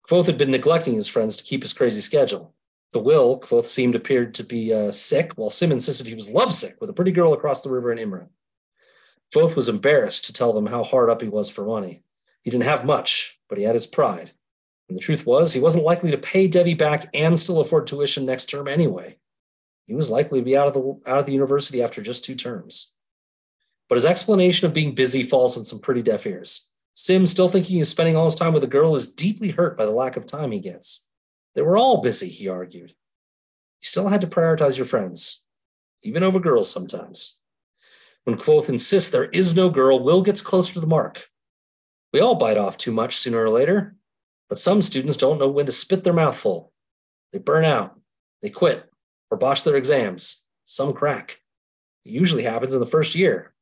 Kvothe 0.10 0.28
had 0.28 0.38
been 0.38 0.50
neglecting 0.50 0.96
his 0.96 1.10
friends 1.10 1.36
to 1.36 1.44
keep 1.44 1.62
his 1.62 1.74
crazy 1.74 2.02
schedule. 2.02 2.56
The 2.94 3.00
will, 3.00 3.40
Kvothe 3.40 3.68
seemed 3.68 3.96
appeared 3.96 4.34
to 4.36 4.44
be 4.44 4.74
uh, 4.74 4.94
sick, 4.94 5.34
while 5.36 5.50
Sim 5.50 5.74
insisted 5.74 6.08
he 6.08 6.16
was 6.16 6.30
lovesick 6.30 6.78
with 6.80 6.90
a 6.90 6.94
pretty 6.94 7.12
girl 7.12 7.34
across 7.34 7.62
the 7.62 7.70
river 7.70 7.92
in 7.92 8.00
Imre. 8.00 8.30
Kvothe 9.34 9.56
was 9.56 9.70
embarrassed 9.70 10.26
to 10.26 10.34
tell 10.34 10.54
them 10.54 10.66
how 10.66 10.84
hard 10.84 11.10
up 11.10 11.22
he 11.22 11.28
was 11.28 11.50
for 11.50 11.66
money. 11.66 12.02
He 12.44 12.50
didn't 12.50 12.64
have 12.64 12.86
much, 12.86 13.40
but 13.50 13.58
he 13.58 13.66
had 13.66 13.76
his 13.76 13.86
pride. 13.86 14.32
And 14.88 14.98
the 14.98 15.02
truth 15.02 15.26
was, 15.26 15.54
he 15.54 15.60
wasn't 15.60 15.84
likely 15.84 16.12
to 16.12 16.18
pay 16.18 16.48
Devi 16.48 16.74
back 16.74 17.10
and 17.14 17.38
still 17.38 17.60
afford 17.60 17.86
tuition 17.86 18.26
next 18.26 18.46
term 18.46 18.68
anyway. 18.68 19.18
He 19.90 19.96
was 19.96 20.12
likely 20.12 20.40
to 20.40 20.46
be 20.46 20.56
out 20.56 20.68
of 20.68 20.76
the 20.76 21.10
out 21.10 21.18
of 21.18 21.26
the 21.26 21.34
university 21.34 21.82
after 21.82 22.00
just 22.00 22.24
two 22.24 22.36
terms. 22.36 22.94
But 23.88 23.96
his 23.96 24.06
explanation 24.06 24.68
of 24.68 24.74
being 24.74 24.94
busy 24.94 25.24
falls 25.24 25.58
on 25.58 25.66
some 25.66 25.80
pretty 25.80 26.04
deaf 26.04 26.28
ears. 26.28 26.70
Sim, 26.94 27.26
still 27.26 27.50
thinking 27.50 27.78
he's 27.78 27.90
spending 27.90 28.16
all 28.16 28.26
his 28.26 28.36
time 28.36 28.54
with 28.54 28.64
a 28.64 28.68
girl, 28.68 28.96
is 28.96 29.12
deeply 29.12 29.50
hurt 29.50 29.80
by 29.80 29.86
the 29.86 29.92
lack 29.92 30.16
of 30.16 30.28
time 30.28 30.52
he 30.52 30.60
gets. 30.60 31.08
They 31.56 31.64
were 31.64 31.76
all 31.76 32.04
busy, 32.04 32.30
he 32.30 32.48
argued. 32.48 32.92
You 32.92 33.86
still 33.88 34.10
had 34.10 34.22
to 34.22 34.28
prioritize 34.28 34.78
your 34.78 34.86
friends, 34.86 35.44
even 36.04 36.22
over 36.22 36.40
girls 36.40 36.70
sometimes. 36.70 37.38
When 38.26 38.38
Kvothe 38.38 38.70
insists 38.70 39.10
there 39.10 39.26
is 39.26 39.56
no 39.56 39.72
girl, 39.72 40.04
Wil 40.04 40.22
gets 40.22 40.44
closer 40.44 40.74
to 40.74 40.82
the 40.82 40.86
mark. 40.86 41.30
We 42.14 42.20
all 42.20 42.36
bite 42.36 42.58
off 42.58 42.78
too 42.78 42.92
much 42.92 43.18
sooner 43.18 43.44
or 43.44 43.50
later, 43.50 43.96
but 44.50 44.60
some 44.60 44.84
students 44.84 45.18
don't 45.18 45.40
know 45.40 45.50
when 45.50 45.66
to 45.66 45.72
spit 45.72 46.04
their 46.04 46.14
mouth 46.14 46.38
full. 46.38 46.74
They 47.34 47.40
burn 47.40 47.66
out, 47.66 48.00
they 48.44 48.52
quit, 48.52 48.89
or 49.32 49.38
botch 49.38 49.64
their 49.64 49.76
exams. 49.76 50.46
Some 50.66 50.94
crack. 50.94 51.40
It 52.06 52.12
usually 52.12 52.44
happens 52.44 52.74
in 52.74 52.80
the 52.80 52.86
first 52.86 53.16
year. 53.16 53.54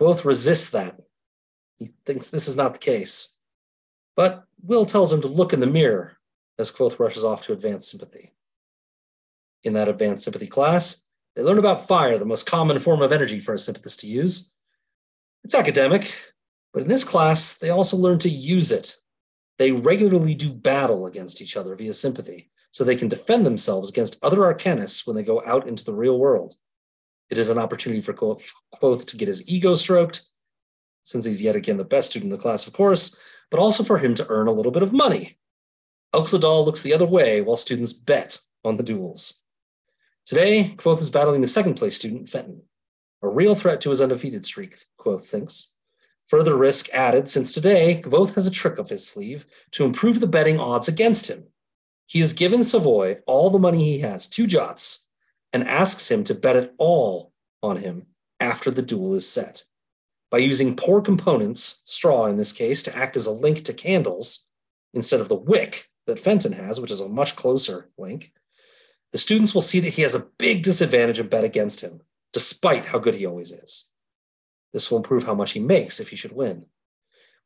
Kvothe 0.00 0.24
resist 0.24 0.72
that. 0.72 1.00
He 1.78 1.90
thinks 2.04 2.28
this 2.28 2.48
is 2.48 2.56
not 2.56 2.72
the 2.74 2.78
case. 2.78 3.36
But 4.14 4.44
Wil 4.62 4.86
tells 4.86 5.12
him 5.12 5.20
to 5.22 5.28
look 5.28 5.52
in 5.52 5.60
the 5.60 5.66
mirror 5.66 6.18
as 6.58 6.72
Kvothe 6.72 6.98
rushes 6.98 7.24
off 7.24 7.42
to 7.42 7.52
advanced 7.52 7.90
sympathy. 7.90 8.32
In 9.62 9.74
that 9.74 9.88
advanced 9.88 10.24
sympathy 10.24 10.46
class, 10.46 11.06
they 11.34 11.42
learn 11.42 11.58
about 11.58 11.86
fire, 11.86 12.18
the 12.18 12.24
most 12.24 12.46
common 12.46 12.78
form 12.78 13.02
of 13.02 13.12
energy 13.12 13.40
for 13.40 13.54
a 13.54 13.58
sympathist 13.58 14.00
to 14.00 14.06
use. 14.06 14.52
It's 15.44 15.54
academic, 15.54 16.14
but 16.72 16.82
in 16.82 16.88
this 16.88 17.04
class, 17.04 17.58
they 17.58 17.70
also 17.70 17.96
learn 17.96 18.18
to 18.20 18.30
use 18.30 18.72
it. 18.72 18.96
They 19.58 19.72
regularly 19.72 20.34
do 20.34 20.50
battle 20.52 21.06
against 21.06 21.40
each 21.40 21.56
other 21.56 21.74
via 21.74 21.94
sympathy, 21.94 22.50
so 22.76 22.84
they 22.84 22.94
can 22.94 23.08
defend 23.08 23.46
themselves 23.46 23.88
against 23.88 24.22
other 24.22 24.36
arcanists 24.36 25.06
when 25.06 25.16
they 25.16 25.22
go 25.22 25.42
out 25.46 25.66
into 25.66 25.82
the 25.82 25.94
real 25.94 26.18
world. 26.18 26.52
It 27.30 27.38
is 27.38 27.48
an 27.48 27.56
opportunity 27.56 28.02
for 28.02 28.12
Kvothe 28.12 29.06
to 29.06 29.16
get 29.16 29.28
his 29.28 29.48
ego 29.48 29.76
stroked, 29.76 30.20
since 31.02 31.24
he's 31.24 31.40
yet 31.40 31.56
again 31.56 31.78
the 31.78 31.84
best 31.84 32.10
student 32.10 32.30
in 32.30 32.36
the 32.36 32.42
class, 32.42 32.66
of 32.66 32.74
course, 32.74 33.16
but 33.50 33.58
also 33.58 33.82
for 33.82 33.96
him 33.96 34.14
to 34.16 34.26
earn 34.28 34.46
a 34.46 34.52
little 34.52 34.72
bit 34.72 34.82
of 34.82 34.92
money. 34.92 35.38
Elxa 36.12 36.38
Dal 36.38 36.66
looks 36.66 36.82
the 36.82 36.92
other 36.92 37.06
way 37.06 37.40
while 37.40 37.56
students 37.56 37.94
bet 37.94 38.38
on 38.62 38.76
the 38.76 38.82
duels. 38.82 39.40
Today, 40.26 40.74
Kvothe 40.76 41.00
is 41.00 41.08
battling 41.08 41.40
the 41.40 41.46
second 41.46 41.76
place 41.76 41.96
student, 41.96 42.28
Fenton, 42.28 42.60
a 43.22 43.28
real 43.28 43.54
threat 43.54 43.80
to 43.80 43.90
his 43.90 44.02
undefeated 44.02 44.44
streak, 44.44 44.76
Kvothe 45.00 45.24
thinks. 45.24 45.72
Further 46.26 46.54
risk 46.54 46.90
added 46.90 47.30
since 47.30 47.52
today, 47.52 48.02
Kvothe 48.04 48.34
has 48.34 48.46
a 48.46 48.50
trick 48.50 48.78
up 48.78 48.90
his 48.90 49.08
sleeve 49.08 49.46
to 49.70 49.86
improve 49.86 50.20
the 50.20 50.26
betting 50.26 50.60
odds 50.60 50.88
against 50.88 51.28
him. 51.28 51.46
He 52.06 52.20
has 52.20 52.32
given 52.32 52.62
Sovoy 52.62 53.18
all 53.26 53.50
the 53.50 53.58
money 53.58 53.84
he 53.84 53.98
has, 54.00 54.28
two 54.28 54.46
jots, 54.46 55.08
and 55.52 55.66
asks 55.66 56.10
him 56.10 56.24
to 56.24 56.34
bet 56.34 56.56
it 56.56 56.74
all 56.78 57.32
on 57.62 57.78
him 57.78 58.06
after 58.40 58.70
the 58.70 58.82
duel 58.82 59.14
is 59.14 59.28
set. 59.28 59.64
By 60.30 60.38
using 60.38 60.76
poor 60.76 61.00
components, 61.00 61.82
straw 61.84 62.26
in 62.26 62.36
this 62.36 62.52
case, 62.52 62.82
to 62.84 62.96
act 62.96 63.16
as 63.16 63.26
a 63.26 63.32
link 63.32 63.64
to 63.64 63.72
candles 63.72 64.48
instead 64.94 65.20
of 65.20 65.28
the 65.28 65.34
wick 65.34 65.88
that 66.06 66.20
Fenton 66.20 66.52
has, 66.52 66.80
which 66.80 66.90
is 66.90 67.00
a 67.00 67.08
much 67.08 67.36
closer 67.36 67.90
link, 67.98 68.32
the 69.12 69.18
students 69.18 69.54
will 69.54 69.62
see 69.62 69.80
that 69.80 69.94
he 69.94 70.02
has 70.02 70.14
a 70.14 70.26
big 70.38 70.62
disadvantage 70.62 71.18
and 71.18 71.30
bet 71.30 71.44
against 71.44 71.80
him, 71.80 72.00
despite 72.32 72.86
how 72.86 72.98
good 72.98 73.14
he 73.14 73.26
always 73.26 73.52
is. 73.52 73.86
This 74.72 74.90
will 74.90 74.98
improve 74.98 75.24
how 75.24 75.34
much 75.34 75.52
he 75.52 75.60
makes 75.60 76.00
if 76.00 76.10
he 76.10 76.16
should 76.16 76.32
win. 76.32 76.66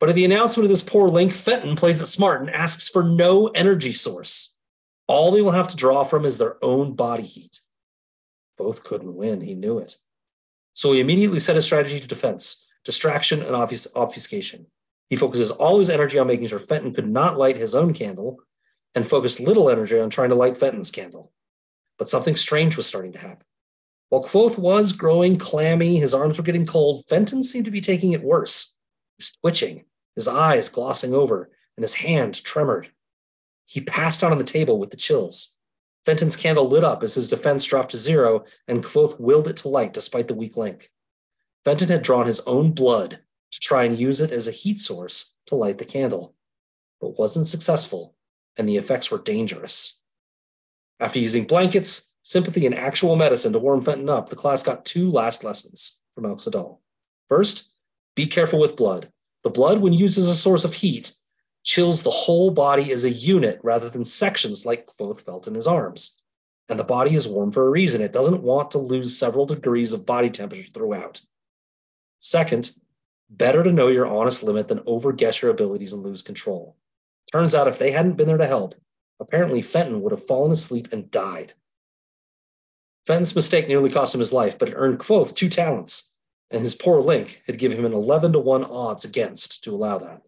But 0.01 0.09
at 0.09 0.15
the 0.15 0.25
announcement 0.25 0.65
of 0.65 0.71
this 0.71 0.83
poor 0.83 1.09
link, 1.09 1.35
Fenton 1.35 1.77
plays 1.77 2.01
it 2.01 2.07
smart 2.07 2.41
and 2.41 2.51
asks 2.51 2.89
for 2.89 3.05
no 3.05 3.49
energy 3.49 3.93
source. 3.93 4.57
All 5.07 5.31
they 5.31 5.43
will 5.43 5.53
have 5.53 5.69
to 5.69 5.77
draw 5.77 6.05
from 6.05 6.25
is 6.25 6.39
their 6.39 6.57
own 6.65 6.95
body 6.95 7.23
heat. 7.23 7.61
Kvothe 8.59 8.83
couldn't 8.83 9.15
win, 9.15 9.43
he 9.43 9.55
knew 9.55 9.79
it. 9.79 9.97
So 10.73 10.93
he 10.93 11.01
immediately 11.01 11.41
set 11.41 11.57
a 11.57 11.63
strategy 11.63 12.01
to 12.01 12.07
defense, 12.07 12.67
distraction, 12.85 13.43
and 13.43 13.55
obfus- 13.55 13.95
obfuscation. 13.95 14.67
He 15.11 15.17
focuses 15.17 15.51
all 15.51 15.79
his 15.79 15.91
energy 15.91 16.19
on 16.19 16.29
making 16.29 16.47
sure 16.47 16.59
Fenton 16.59 16.95
could 16.95 17.09
not 17.09 17.37
light 17.37 17.57
his 17.57 17.75
own 17.75 17.93
candle 17.93 18.39
and 18.95 19.07
focused 19.07 19.41
little 19.41 19.69
energy 19.69 19.99
on 19.99 20.09
trying 20.09 20.31
to 20.31 20.35
light 20.35 20.59
Fenton's 20.59 20.91
candle. 20.91 21.33
But 21.99 22.09
something 22.09 22.37
strange 22.37 22.77
was 22.77 22.87
starting 22.87 23.13
to 23.13 23.19
happen. 23.19 23.45
While 24.09 24.25
Kvothe 24.25 24.57
was 24.57 24.93
growing 24.93 25.37
clammy, 25.37 25.99
his 25.99 26.15
arms 26.15 26.39
were 26.39 26.45
getting 26.45 26.67
cold, 26.67 27.05
Fenton 27.09 27.43
seemed 27.43 27.67
to 27.67 27.71
be 27.71 27.81
taking 27.81 28.13
it 28.13 28.23
worse. 28.23 28.75
He 29.19 29.23
was 29.23 29.33
twitching, 29.33 29.85
his 30.15 30.29
eyes 30.29 30.69
glossing 30.69 31.15
over, 31.15 31.51
and 31.77 31.83
his 31.83 31.95
hand 31.95 32.43
tremored. 32.45 32.91
He 33.65 33.81
passed 33.81 34.25
out 34.25 34.33
on 34.33 34.39
the 34.39 34.45
table 34.45 34.79
with 34.79 34.91
the 34.91 34.97
chills. 34.97 35.57
Fenton's 36.05 36.37
candle 36.37 36.69
lit 36.69 36.85
up 36.85 37.03
as 37.03 37.15
his 37.15 37.29
defense 37.29 37.65
dropped 37.65 37.91
to 37.93 37.97
zero, 37.97 38.45
and 38.67 38.83
Kvothe 38.83 39.21
willed 39.21 39.49
it 39.49 39.57
to 39.59 39.69
light 39.69 39.93
despite 39.93 40.29
the 40.29 40.35
weak 40.35 40.57
link. 40.57 40.91
Fenton 41.65 41.89
had 41.89 42.03
drawn 42.03 42.27
his 42.27 42.41
own 42.41 42.73
blood 42.73 43.21
to 43.53 43.61
try 43.61 43.85
and 43.85 43.99
use 43.99 44.21
it 44.21 44.33
as 44.33 44.49
a 44.49 44.53
heat 44.53 44.81
source 44.81 45.37
to 45.47 45.55
light 45.55 45.79
the 45.79 45.85
candle, 45.85 46.35
but 47.01 47.19
wasn't 47.19 47.47
successful, 47.47 48.15
and 48.57 48.69
the 48.69 48.77
effects 48.77 49.11
were 49.11 49.19
dangerous. 49.19 50.01
After 50.99 51.19
using 51.19 51.45
blankets, 51.45 52.15
sympathy, 52.23 52.67
and 52.67 52.75
actual 52.75 53.17
medicine 53.17 53.53
to 53.53 53.59
warm 53.59 53.83
Fenton 53.83 54.09
up, 54.09 54.29
the 54.29 54.37
class 54.37 54.63
got 54.63 54.85
two 54.85 55.11
last 55.11 55.45
lessons 55.45 56.01
from 56.15 56.25
Elxa 56.25 56.53
Dal. 56.53 56.81
First, 57.29 57.73
be 58.15 58.27
careful 58.27 58.59
with 58.59 58.77
blood. 58.77 59.11
The 59.43 59.51
blood, 59.51 59.81
when 59.81 59.93
used 59.93 60.19
as 60.19 60.29
a 60.29 60.35
source 60.35 60.65
of 60.65 60.75
heat, 60.75 61.13
chills 61.63 62.03
the 62.03 62.11
whole 62.11 62.51
body 62.51 62.93
as 62.93 63.05
a 63.05 63.11
unit 63.11 63.61
rather 63.63 63.89
than 63.89 64.05
sections 64.05 64.65
like 64.65 64.87
Kvothe 64.87 65.21
felt 65.21 65.47
in 65.47 65.55
his 65.55 65.67
arms. 65.67 66.21
And 66.69 66.79
the 66.79 66.85
body 66.85 67.15
is 67.15 67.27
warm 67.27 67.51
for 67.51 67.67
a 67.67 67.71
reason. 67.71 68.01
It 68.01 68.13
doesn't 68.13 68.43
want 68.43 68.71
to 68.73 68.79
lose 68.79 69.19
several 69.19 69.47
degrees 69.47 69.93
of 69.93 70.07
body 70.07 70.31
temperature 70.31 70.71
throughout. 70.73 71.21
Second, 72.19 72.73
better 73.29 73.63
to 73.63 73.73
know 73.73 73.89
your 73.89 74.07
honest 74.07 74.43
limit 74.43 74.69
than 74.69 74.81
overguess 74.81 75.43
your 75.43 75.51
abilities 75.51 75.93
and 75.93 76.03
lose 76.03 76.23
control. 76.23 76.77
Turns 77.33 77.55
out 77.55 77.69
if 77.69 77.79
they 77.79 77.93
hadn't 77.93 78.17
been 78.17 78.27
there 78.27 78.37
to 78.37 78.47
help, 78.47 78.75
apparently 79.21 79.63
Fenton 79.63 80.01
would 80.03 80.13
have 80.13 80.27
fallen 80.27 80.53
asleep 80.53 80.89
and 80.93 81.11
died. 81.11 81.55
Fenton's 83.07 83.35
mistake 83.35 83.69
nearly 83.69 83.91
cost 83.91 84.15
him 84.15 84.21
his 84.21 84.33
life, 84.33 84.59
but 84.59 84.69
it 84.69 84.75
earned 84.77 84.99
Kvothe 84.99 85.35
two 85.35 85.49
talents, 85.49 86.10
and 86.51 86.63
his 86.63 86.75
poor 86.75 87.01
link 87.01 87.43
had 87.47 87.59
given 87.59 87.79
him 87.79 87.85
an 87.85 87.93
11 87.93 88.33
to 88.33 88.39
1 88.39 88.65
odds 88.65 89.05
against 89.05 89.63
to 89.65 89.75
allow 89.75 89.99
that. 89.99 90.23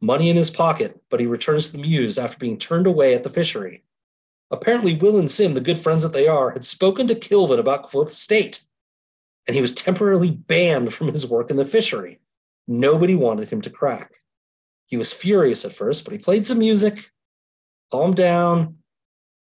Money 0.00 0.30
in 0.30 0.36
his 0.36 0.50
pocket, 0.50 1.00
but 1.08 1.20
he 1.20 1.26
returns 1.26 1.66
to 1.66 1.72
the 1.72 1.82
Mews 1.82 2.18
after 2.18 2.38
being 2.38 2.58
turned 2.58 2.86
away 2.86 3.14
at 3.14 3.22
the 3.22 3.30
fishery. 3.30 3.82
Apparently, 4.50 4.94
Wil 4.94 5.18
and 5.18 5.30
Sim, 5.30 5.54
the 5.54 5.60
good 5.60 5.78
friends 5.78 6.02
that 6.02 6.12
they 6.12 6.28
are, 6.28 6.50
had 6.50 6.64
spoken 6.64 7.06
to 7.08 7.14
Kilvin 7.14 7.58
about 7.58 7.90
Kvothe's 7.90 8.18
state, 8.18 8.62
and 9.46 9.54
he 9.54 9.60
was 9.60 9.74
temporarily 9.74 10.30
banned 10.30 10.92
from 10.94 11.08
his 11.08 11.26
work 11.26 11.50
in 11.50 11.56
the 11.56 11.64
fishery. 11.64 12.20
Nobody 12.68 13.14
wanted 13.14 13.48
him 13.48 13.60
to 13.62 13.70
crack. 13.70 14.12
He 14.86 14.96
was 14.96 15.12
furious 15.12 15.64
at 15.64 15.72
first, 15.72 16.04
but 16.04 16.12
he 16.12 16.18
played 16.18 16.46
some 16.46 16.58
music, 16.58 17.10
calmed 17.90 18.16
down, 18.16 18.76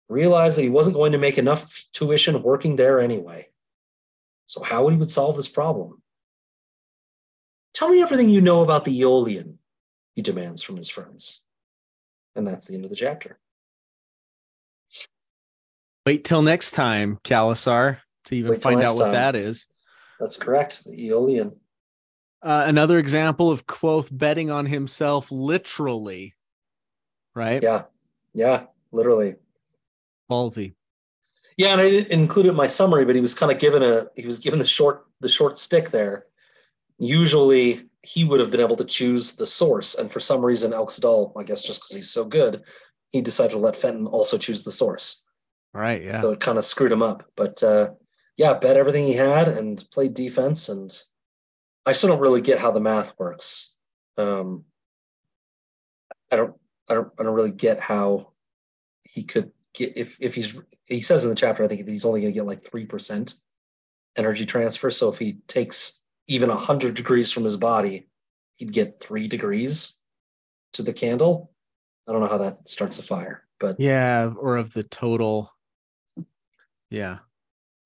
realized 0.09 0.57
that 0.57 0.63
he 0.63 0.69
wasn't 0.69 0.95
going 0.95 1.11
to 1.11 1.17
make 1.17 1.37
enough 1.37 1.83
tuition 1.91 2.41
working 2.41 2.75
there 2.75 2.99
anyway. 2.99 3.49
So, 4.45 4.63
how 4.63 4.83
would 4.83 4.93
he 4.93 4.99
would 4.99 5.09
solve 5.09 5.35
this 5.35 5.47
problem? 5.47 6.01
Tell 7.73 7.89
me 7.89 8.01
everything 8.01 8.29
you 8.29 8.41
know 8.41 8.61
about 8.61 8.85
the 8.85 9.01
Eolian, 9.01 9.55
he 10.15 10.21
demands 10.21 10.61
from 10.61 10.77
his 10.77 10.89
friends. 10.89 11.41
And 12.35 12.47
that's 12.47 12.67
the 12.67 12.75
end 12.75 12.85
of 12.85 12.89
the 12.89 12.95
chapter. 12.95 13.39
Wait 16.05 16.23
till 16.23 16.41
next 16.41 16.71
time, 16.71 17.17
Khalasar, 17.23 17.97
to 18.25 18.35
even 18.35 18.59
find 18.59 18.83
out 18.83 18.95
what 18.95 19.05
time. 19.05 19.13
that 19.13 19.35
is. 19.35 19.65
That's 20.19 20.37
correct. 20.37 20.83
The 20.85 21.09
Eolian. 21.09 21.55
Uh, 22.41 22.63
another 22.67 22.99
example 22.99 23.49
of 23.49 23.65
Kvothe 23.65 24.15
betting 24.15 24.51
on 24.51 24.67
himself 24.67 25.31
literally. 25.31 26.35
Right? 27.33 27.61
Yeah. 27.63 27.83
Yeah. 28.33 28.65
Literally. 28.91 29.35
Ballsy. 30.31 30.75
Yeah, 31.57 31.71
and 31.71 31.81
I 31.81 31.89
didn't 31.89 32.11
include 32.11 32.47
it 32.47 32.49
in 32.49 32.55
my 32.55 32.67
summary, 32.67 33.05
but 33.05 33.15
he 33.15 33.21
was 33.21 33.33
kind 33.33 33.51
of 33.51 33.59
given 33.59 33.81
a 33.81 34.07
he 34.15 34.27
was 34.27 34.39
given 34.39 34.59
the 34.59 34.65
short 34.65 35.05
the 35.21 35.29
short 35.29 35.57
stick 35.57 35.91
there. 35.91 36.25
Usually 36.97 37.89
he 38.01 38.23
would 38.23 38.39
have 38.39 38.51
been 38.51 38.61
able 38.61 38.75
to 38.77 38.85
choose 38.85 39.33
the 39.33 39.47
source, 39.47 39.95
and 39.95 40.11
for 40.11 40.19
some 40.19 40.43
reason 40.43 40.71
Elxa 40.71 41.01
Dal, 41.01 41.33
I 41.37 41.43
guess 41.43 41.63
just 41.63 41.81
because 41.81 41.95
he's 41.95 42.11
so 42.11 42.25
good, 42.25 42.63
he 43.09 43.21
decided 43.21 43.51
to 43.51 43.57
let 43.57 43.77
Fenton 43.77 44.07
also 44.07 44.37
choose 44.37 44.63
the 44.63 44.71
source. 44.71 45.23
Right. 45.73 46.03
Yeah. 46.03 46.21
So 46.21 46.31
it 46.31 46.39
kind 46.39 46.57
of 46.57 46.65
screwed 46.65 46.91
him 46.91 47.01
up. 47.01 47.23
But 47.35 47.61
uh, 47.63 47.91
yeah, 48.37 48.53
bet 48.53 48.77
everything 48.77 49.05
he 49.05 49.13
had 49.13 49.47
and 49.47 49.83
played 49.91 50.13
defense. 50.13 50.69
And 50.69 50.91
I 51.85 51.91
still 51.91 52.09
don't 52.09 52.21
really 52.21 52.41
get 52.41 52.59
how 52.59 52.71
the 52.71 52.79
math 52.79 53.13
works. 53.17 53.73
Um, 54.17 54.63
I 56.31 56.37
don't, 56.37 56.55
I 56.89 56.93
don't, 56.93 57.11
I 57.19 57.23
don't 57.23 57.33
really 57.33 57.51
get 57.51 57.79
how 57.79 58.31
he 59.03 59.23
could 59.23 59.51
get 59.73 59.97
if 59.97 60.17
if 60.19 60.35
he's 60.35 60.53
he 60.85 61.01
says 61.01 61.23
in 61.23 61.29
the 61.29 61.35
chapter 61.35 61.63
I 61.63 61.67
think 61.67 61.87
he's 61.87 62.05
only 62.05 62.21
going 62.21 62.33
to 62.33 62.39
get 62.39 62.45
like 62.45 62.63
three 62.63 62.85
percent 62.85 63.35
energy 64.15 64.45
transfer. 64.45 64.91
So 64.91 65.09
if 65.09 65.19
he 65.19 65.39
takes 65.47 66.01
even 66.27 66.49
a 66.49 66.55
hundred 66.55 66.95
degrees 66.95 67.31
from 67.31 67.43
his 67.43 67.57
body, 67.57 68.07
he'd 68.57 68.73
get 68.73 68.99
three 68.99 69.27
degrees 69.27 69.97
to 70.73 70.83
the 70.83 70.93
candle. 70.93 71.51
I 72.07 72.11
don't 72.11 72.21
know 72.21 72.27
how 72.27 72.37
that 72.39 72.69
starts 72.69 72.99
a 72.99 73.03
fire, 73.03 73.43
but 73.59 73.79
yeah, 73.79 74.31
or 74.37 74.57
of 74.57 74.73
the 74.73 74.83
total. 74.83 75.51
Yeah. 76.89 77.19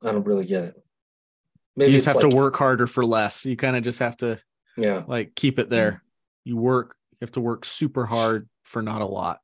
I 0.03 0.11
don't 0.11 0.25
really 0.25 0.45
get 0.45 0.63
it. 0.63 0.83
Maybe 1.75 1.91
you 1.91 1.97
just 1.97 2.07
have 2.07 2.17
like, 2.17 2.29
to 2.29 2.35
work 2.35 2.55
harder 2.55 2.87
for 2.87 3.05
less. 3.05 3.45
You 3.45 3.55
kind 3.55 3.75
of 3.75 3.83
just 3.83 3.99
have 3.99 4.17
to, 4.17 4.39
yeah, 4.77 5.03
like 5.07 5.35
keep 5.35 5.59
it 5.59 5.69
there. 5.69 5.91
Mm-hmm. 5.91 6.49
You 6.49 6.57
work. 6.57 6.95
You 7.13 7.17
have 7.25 7.31
to 7.33 7.41
work 7.41 7.65
super 7.65 8.05
hard 8.05 8.47
for 8.63 8.81
not 8.81 9.01
a 9.01 9.05
lot. 9.05 9.39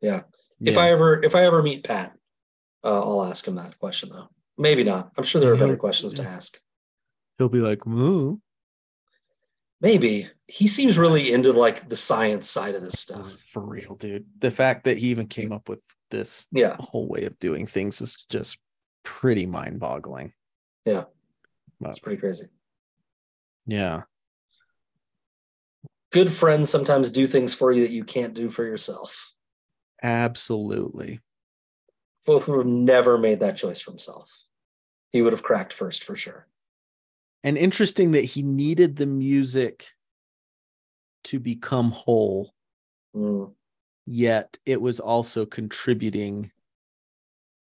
Yeah. 0.00 0.22
yeah. 0.60 0.72
If 0.72 0.78
I 0.78 0.90
ever, 0.90 1.22
if 1.22 1.34
I 1.34 1.44
ever 1.44 1.62
meet 1.62 1.84
Pat, 1.84 2.16
uh, 2.84 3.00
I'll 3.00 3.24
ask 3.24 3.46
him 3.46 3.56
that 3.56 3.78
question 3.78 4.10
though. 4.10 4.28
Maybe 4.58 4.84
not. 4.84 5.10
I'm 5.16 5.24
sure 5.24 5.40
there 5.40 5.52
are 5.52 5.56
better 5.56 5.76
questions 5.76 6.14
to 6.14 6.22
ask. 6.22 6.58
He'll 7.38 7.48
be 7.48 7.60
like, 7.60 7.86
"Moo." 7.86 8.38
Maybe 9.80 10.28
he 10.46 10.66
seems 10.66 10.98
really 10.98 11.32
into 11.32 11.52
like 11.52 11.88
the 11.88 11.96
science 11.96 12.48
side 12.50 12.74
of 12.74 12.82
this 12.82 13.00
stuff. 13.00 13.32
For 13.40 13.64
real, 13.64 13.94
dude. 13.94 14.26
The 14.38 14.50
fact 14.50 14.84
that 14.84 14.98
he 14.98 15.08
even 15.08 15.26
came 15.26 15.52
up 15.52 15.68
with 15.68 15.80
this 16.10 16.46
yeah 16.52 16.76
whole 16.78 17.08
way 17.08 17.24
of 17.24 17.38
doing 17.38 17.66
things 17.66 18.00
is 18.00 18.24
just 18.28 18.58
pretty 19.04 19.46
mind-boggling. 19.46 20.32
Yeah, 20.84 21.04
that's 21.80 21.98
pretty 21.98 22.20
crazy. 22.20 22.48
Yeah. 23.66 24.02
Good 26.12 26.32
friends 26.32 26.68
sometimes 26.68 27.10
do 27.10 27.26
things 27.26 27.54
for 27.54 27.70
you 27.72 27.82
that 27.82 27.92
you 27.92 28.04
can't 28.04 28.34
do 28.34 28.50
for 28.50 28.64
yourself. 28.64 29.32
Absolutely. 30.02 31.20
Kvothe 32.30 32.46
would 32.46 32.58
have 32.58 32.66
never 32.66 33.18
made 33.18 33.40
that 33.40 33.56
choice 33.56 33.80
for 33.80 33.90
himself. 33.90 34.44
He 35.10 35.22
would 35.22 35.32
have 35.32 35.42
cracked 35.42 35.72
first 35.72 36.04
for 36.04 36.14
sure. 36.14 36.46
And 37.42 37.58
interesting 37.58 38.12
that 38.12 38.24
he 38.24 38.42
needed 38.42 38.96
the 38.96 39.06
music 39.06 39.88
to 41.24 41.40
become 41.40 41.90
whole. 41.90 42.52
Mm. 43.16 43.52
Yet 44.06 44.58
it 44.64 44.80
was 44.80 45.00
also 45.00 45.46
contributing 45.46 46.50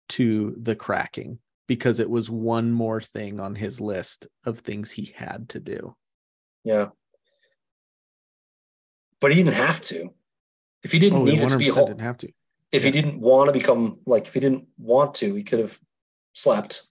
to 0.09 0.55
the 0.61 0.75
cracking 0.75 1.39
because 1.67 1.99
it 1.99 2.09
was 2.09 2.29
one 2.29 2.71
more 2.71 3.01
thing 3.01 3.39
on 3.39 3.55
his 3.55 3.79
list 3.79 4.27
of 4.45 4.59
things 4.59 4.91
he 4.91 5.13
had 5.15 5.49
to 5.49 5.59
do. 5.59 5.95
Yeah. 6.63 6.89
But 9.19 9.31
he 9.31 9.41
didn't 9.41 9.55
have 9.55 9.81
to. 9.81 10.13
If 10.83 10.91
he 10.91 10.99
didn't 10.99 11.19
oh, 11.19 11.23
need 11.23 11.41
it 11.41 11.49
to 11.49 11.57
be 11.57 11.69
whole, 11.69 11.87
didn't 11.87 12.01
have 12.01 12.17
to. 12.17 12.31
If 12.71 12.83
yeah. 12.83 12.87
he 12.87 12.91
didn't 12.91 13.19
want 13.19 13.47
to 13.47 13.53
become 13.53 13.99
like, 14.05 14.27
if 14.27 14.33
he 14.33 14.39
didn't 14.39 14.67
want 14.77 15.15
to, 15.15 15.35
he 15.35 15.43
could 15.43 15.59
have 15.59 15.77
slept. 16.33 16.83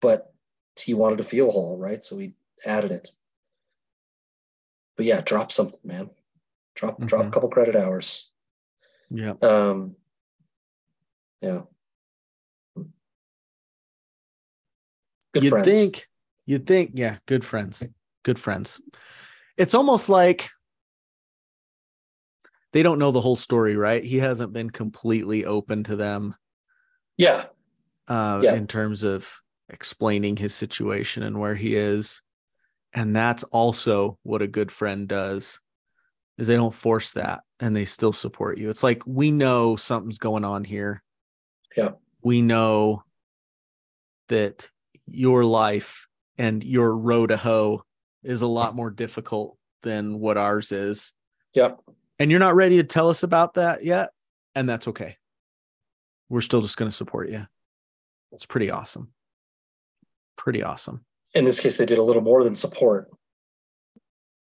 But 0.00 0.32
he 0.78 0.94
wanted 0.94 1.18
to 1.18 1.24
feel 1.24 1.50
whole, 1.50 1.78
right? 1.78 2.02
So 2.02 2.16
we 2.16 2.34
added 2.64 2.92
it. 2.92 3.10
But 4.96 5.06
yeah, 5.06 5.20
drop 5.20 5.52
something, 5.52 5.80
man. 5.84 6.10
Drop 6.74 6.94
mm-hmm. 6.94 7.06
drop 7.06 7.26
a 7.26 7.30
couple 7.30 7.48
credit 7.48 7.76
hours. 7.76 8.30
Yeah. 9.10 9.34
Um 9.40 9.96
yeah. 11.40 11.62
Good 15.32 15.44
you'd 15.44 15.50
friends. 15.50 15.68
think 15.68 16.08
you'd 16.46 16.66
think, 16.66 16.92
yeah, 16.94 17.18
good 17.26 17.44
friends. 17.44 17.82
Good 18.22 18.38
friends. 18.38 18.80
It's 19.56 19.74
almost 19.74 20.08
like 20.08 20.50
they 22.74 22.82
don't 22.82 22.98
know 22.98 23.12
the 23.12 23.20
whole 23.20 23.36
story, 23.36 23.76
right? 23.76 24.02
He 24.04 24.18
hasn't 24.18 24.52
been 24.52 24.68
completely 24.68 25.44
open 25.46 25.84
to 25.84 25.96
them. 25.96 26.34
Yeah. 27.16 27.44
Uh, 28.08 28.40
yeah. 28.42 28.54
in 28.54 28.66
terms 28.66 29.02
of 29.02 29.40
explaining 29.70 30.36
his 30.36 30.54
situation 30.54 31.22
and 31.22 31.38
where 31.38 31.54
he 31.54 31.74
is 31.74 32.20
and 32.92 33.14
that's 33.14 33.42
also 33.44 34.18
what 34.22 34.42
a 34.42 34.46
good 34.46 34.70
friend 34.70 35.08
does 35.08 35.60
is 36.36 36.46
they 36.46 36.54
don't 36.54 36.74
force 36.74 37.12
that 37.12 37.40
and 37.60 37.74
they 37.74 37.84
still 37.84 38.12
support 38.12 38.58
you 38.58 38.68
it's 38.68 38.82
like 38.82 39.02
we 39.06 39.30
know 39.30 39.74
something's 39.74 40.18
going 40.18 40.44
on 40.44 40.64
here 40.64 41.02
yeah 41.76 41.90
we 42.22 42.42
know 42.42 43.02
that 44.28 44.68
your 45.06 45.44
life 45.44 46.06
and 46.36 46.62
your 46.62 46.94
road 46.94 47.28
to 47.28 47.36
hoe 47.36 47.82
is 48.22 48.42
a 48.42 48.46
lot 48.46 48.76
more 48.76 48.90
difficult 48.90 49.56
than 49.82 50.20
what 50.20 50.36
ours 50.36 50.72
is 50.72 51.14
yep 51.54 51.80
and 52.18 52.30
you're 52.30 52.40
not 52.40 52.54
ready 52.54 52.76
to 52.76 52.84
tell 52.84 53.08
us 53.10 53.22
about 53.22 53.54
that 53.54 53.84
yet 53.84 54.10
and 54.54 54.68
that's 54.68 54.88
okay 54.88 55.16
we're 56.28 56.40
still 56.40 56.62
just 56.62 56.76
going 56.76 56.90
to 56.90 56.96
support 56.96 57.28
you 57.28 57.46
it's 58.32 58.46
pretty 58.46 58.70
awesome 58.70 59.12
pretty 60.36 60.62
awesome. 60.62 61.04
In 61.34 61.44
this 61.44 61.60
case, 61.60 61.76
they 61.76 61.86
did 61.86 61.98
a 61.98 62.02
little 62.02 62.22
more 62.22 62.44
than 62.44 62.54
support. 62.54 63.10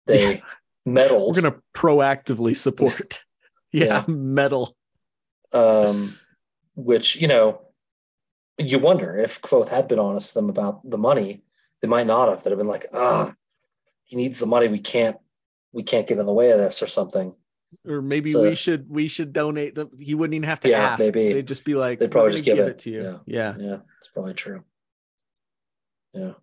They 0.06 0.34
yeah. 0.34 0.40
meddled. 0.86 1.34
We're 1.34 1.44
going 1.44 1.54
to 1.54 1.62
proactively 1.74 2.58
support. 2.58 3.24
yeah, 3.72 3.86
yeah, 3.86 4.04
meddle. 4.06 4.76
Um, 5.54 6.20
which 6.76 7.16
you 7.16 7.30
know, 7.30 7.62
you 8.58 8.80
wonder 8.80 9.18
if 9.18 9.42
Kvothe 9.42 9.70
had 9.70 9.88
been 9.88 9.98
honest 9.98 10.34
to 10.34 10.40
them 10.40 10.50
about 10.50 10.82
the 10.90 10.98
money, 10.98 11.42
they 11.82 11.88
might 11.88 12.06
not 12.06 12.28
have. 12.28 12.44
They'd 12.44 12.50
have 12.50 12.60
been 12.60 12.68
like, 12.68 12.88
ah, 12.94 13.34
he 14.04 14.18
needs 14.18 14.40
the 14.40 14.46
money. 14.46 14.68
We 14.68 14.80
can't, 14.80 15.16
we 15.72 15.84
can't 15.84 16.06
get 16.06 16.20
in 16.20 16.26
the 16.26 16.34
way 16.34 16.52
of 16.52 16.60
this 16.60 16.84
or 16.84 16.88
something. 16.88 17.34
Or 17.88 18.02
maybe 18.02 18.32
so, 18.32 18.44
we 18.44 18.56
should 18.56 18.90
we 18.90 19.08
should 19.08 19.34
donate 19.34 19.76
them. 19.76 19.90
He 20.00 20.16
wouldn't 20.16 20.36
even 20.36 20.48
have 20.48 20.60
to 20.62 20.70
yeah, 20.70 20.94
ask. 20.94 21.00
Maybe 21.00 21.34
they'd 21.34 21.48
just 21.48 21.66
be 21.66 21.76
like, 21.76 22.00
they'd 22.00 22.12
probably 22.12 22.32
just 22.32 22.46
give, 22.46 22.58
give 22.58 22.68
it. 22.68 22.72
it. 22.72 22.80
to 22.80 22.90
you. 22.90 23.02
Yeah. 23.26 23.56
yeah, 23.56 23.56
yeah, 23.60 23.78
it's 24.00 24.08
probably 24.08 24.34
true. 24.34 24.64
Yeah. 26.14 26.34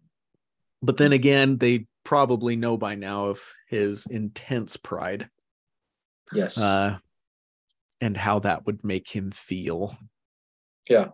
But 0.83 0.97
then 0.97 1.13
again, 1.13 1.59
they 1.59 1.87
probably 2.05 2.57
know 2.57 2.77
by 2.77 2.95
now 2.95 3.27
of 3.27 3.41
his 3.69 4.07
intense 4.07 4.77
pride. 4.77 5.29
Yes. 6.33 6.59
Uh, 6.59 6.99
and 8.01 8.17
how 8.17 8.39
that 8.41 8.67
would 8.67 8.83
make 8.83 9.09
him 9.09 9.31
feel. 9.31 9.97
Yeah. 10.89 11.09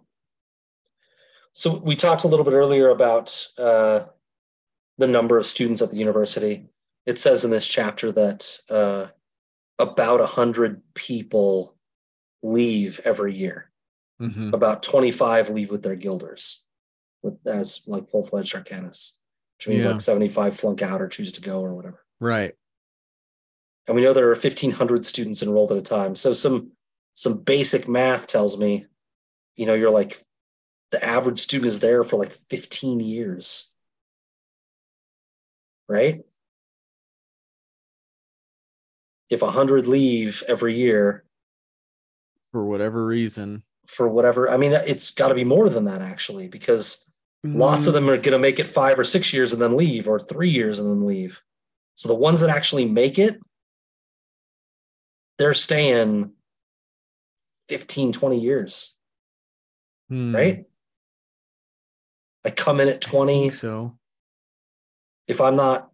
So 1.53 1.77
we 1.79 1.97
talked 1.97 2.25
a 2.25 2.29
little 2.29 2.45
bit 2.45 2.53
earlier 2.53 2.91
about 2.91 3.49
uh, 3.59 4.01
the 4.99 5.07
number 5.07 5.39
of 5.39 5.47
students 5.47 5.83
at 5.83 5.91
the 5.91 5.97
university. 5.97 6.67
It 7.07 7.19
says 7.19 7.45
in 7.45 7.51
this 7.51 7.67
chapter 7.67 8.13
that 8.13 8.59
uh, 8.69 9.07
about 9.79 10.21
a 10.21 10.27
hundred 10.27 10.83
people 10.95 11.77
leave 12.43 13.01
every 13.05 13.35
year. 13.35 13.71
Mm-hmm. 14.21 14.55
About 14.55 14.83
25 14.83 15.51
leave 15.51 15.71
with 15.71 15.83
their 15.83 15.95
guilders 15.95 16.65
with 17.23 17.47
as 17.47 17.83
like 17.87 18.09
full 18.09 18.25
fledged 18.25 18.55
Arcanists, 18.55 19.13
which 19.59 19.69
means 19.69 19.85
yeah. 19.85 19.93
like 19.93 20.01
75 20.01 20.57
flunk 20.57 20.81
out 20.81 21.03
or 21.03 21.09
choose 21.09 21.33
to 21.33 21.43
go 21.43 21.61
or 21.61 21.75
whatever. 21.75 22.03
Right. 22.19 22.55
And 23.87 23.95
we 23.95 24.03
know 24.03 24.13
there 24.13 24.29
are 24.29 24.35
1,500 24.35 25.05
students 25.05 25.43
enrolled 25.43 25.71
at 25.71 25.79
a 25.79 25.83
time. 25.83 26.17
So 26.17 26.33
some 26.33 26.73
some 27.15 27.43
basic 27.43 27.89
math 27.89 28.27
tells 28.27 28.59
me, 28.59 28.87
you 29.55 29.67
know, 29.67 29.75
you're 29.75 29.91
like 29.91 30.23
the 30.93 31.05
average 31.05 31.41
student 31.41 31.67
is 31.67 31.81
there 31.81 32.05
for 32.05 32.17
like 32.17 32.37
15 32.51 33.01
years. 33.01 33.73
Right? 35.89 36.21
If 39.31 39.43
a 39.43 39.47
100 39.47 39.87
leave 39.87 40.43
every 40.47 40.77
year 40.77 41.25
for 42.53 42.65
whatever 42.65 43.05
reason, 43.05 43.63
for 43.89 44.09
whatever, 44.09 44.51
I 44.51 44.57
mean, 44.57 44.73
it's 44.73 45.11
got 45.11 45.29
to 45.29 45.35
be 45.35 45.45
more 45.45 45.69
than 45.69 45.85
that 45.85 46.01
actually, 46.01 46.49
because 46.49 47.07
Lots 47.55 47.87
of 47.87 47.95
them 47.95 48.09
are 48.09 48.17
going 48.17 48.33
to 48.33 48.39
make 48.39 48.59
it 48.59 48.67
five 48.67 48.99
or 48.99 49.05
six 49.05 49.33
years 49.33 49.53
and 49.53 49.61
then 49.61 49.77
leave, 49.77 50.09
or 50.09 50.19
three 50.19 50.51
years 50.51 50.79
and 50.79 50.89
then 50.89 51.07
leave. 51.07 51.43
So 51.95 52.09
the 52.09 52.15
ones 52.15 52.41
that 52.41 52.51
actually 52.51 52.85
make 52.85 53.19
it, 53.19 53.41
they're 55.39 55.55
staying 55.55 56.33
15, 57.69 58.13
20 58.13 58.41
years. 58.41 58.95
Hmm. 60.09 60.35
Right? 60.35 60.65
I 62.45 62.51
come 62.51 62.81
in 62.81 62.89
at 62.89 63.01
20. 63.01 63.51
so. 63.51 63.97
If 65.27 65.41
I'm 65.41 65.57
not, 65.57 65.91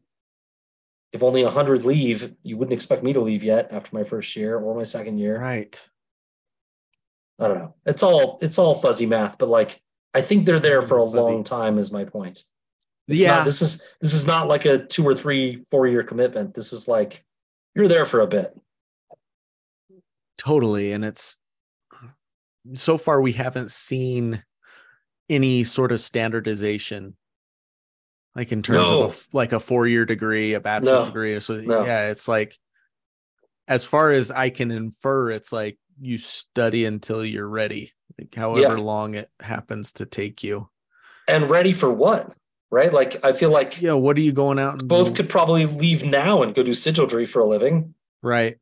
if 1.12 1.22
only 1.22 1.44
100 1.44 1.84
leave, 1.84 2.34
you 2.42 2.56
wouldn't 2.56 2.72
expect 2.72 3.02
me 3.02 3.12
to 3.12 3.20
leave 3.20 3.42
yet 3.44 3.68
after 3.70 3.94
my 3.94 4.04
first 4.04 4.34
year 4.34 4.58
or 4.58 4.74
my 4.74 4.84
second 4.84 5.18
year. 5.18 5.38
Right. 5.38 5.88
I 7.38 7.48
don't 7.48 7.58
know. 7.58 7.74
It's 7.86 8.02
all 8.02 8.38
it's 8.40 8.58
all 8.58 8.74
fuzzy 8.76 9.06
math, 9.06 9.36
but 9.38 9.48
like 9.48 9.80
I 10.14 10.22
think 10.22 10.44
they're 10.44 10.60
there 10.60 10.86
for 10.86 10.98
a 10.98 11.04
Fuzzy. 11.04 11.16
long 11.18 11.44
time. 11.44 11.78
Is 11.78 11.90
my 11.92 12.04
point. 12.04 12.44
It's 13.08 13.18
yeah, 13.20 13.36
not- 13.38 13.44
this 13.44 13.60
is 13.62 13.82
this 14.00 14.14
is 14.14 14.26
not 14.26 14.48
like 14.48 14.64
a 14.64 14.78
two 14.78 15.04
or 15.06 15.14
three 15.14 15.64
four 15.70 15.86
year 15.86 16.02
commitment. 16.02 16.54
This 16.54 16.72
is 16.72 16.86
like 16.88 17.24
you're 17.74 17.88
there 17.88 18.04
for 18.04 18.20
a 18.20 18.26
bit. 18.26 18.54
totally. 20.38 20.92
And 20.92 21.04
it's 21.04 21.36
so 22.74 22.96
far 22.98 23.20
we 23.20 23.32
haven't 23.32 23.70
seen 23.70 24.42
any 25.28 25.64
sort 25.64 25.92
of 25.92 26.00
standardization. 26.00 27.16
Like 28.34 28.52
in 28.52 28.62
terms 28.62 28.90
No. 28.90 29.02
of 29.02 29.10
a 29.32 29.36
like 29.36 29.52
a 29.52 29.60
four 29.60 29.86
year 29.86 30.04
degree, 30.04 30.54
a 30.54 30.60
bachelor's 30.60 31.00
No. 31.00 31.04
degree. 31.06 31.38
So 31.40 31.56
No. 31.58 31.84
yeah, 31.84 32.10
it's 32.10 32.26
like 32.28 32.56
as 33.68 33.84
far 33.84 34.10
as 34.12 34.30
I 34.30 34.50
can 34.50 34.70
infer, 34.70 35.30
it's 35.30 35.52
like 35.52 35.78
you 36.00 36.18
study 36.18 36.84
until 36.84 37.24
you're 37.24 37.46
ready, 37.48 37.92
like 38.18 38.34
however 38.34 38.76
Yeah. 38.78 38.82
long 38.82 39.14
it 39.14 39.30
happens 39.40 39.92
to 39.94 40.06
take 40.06 40.42
you. 40.42 40.68
And 41.28 41.48
ready 41.50 41.72
for 41.72 41.90
what? 41.90 42.34
Right? 42.70 42.92
Like 42.92 43.22
I 43.22 43.34
feel 43.34 43.50
like 43.50 43.80
Yeah, 43.82 43.92
what 43.92 44.16
are 44.16 44.22
you 44.22 44.32
going 44.32 44.58
out 44.58 44.80
and 44.80 44.88
Kvothe 44.90 45.08
do? 45.08 45.14
could 45.14 45.28
probably 45.28 45.66
leave 45.66 46.02
now 46.04 46.42
and 46.42 46.54
go 46.54 46.62
do 46.62 46.70
sygaldry 46.72 47.28
for 47.28 47.40
a 47.40 47.46
living. 47.46 47.94
right? 48.22 48.58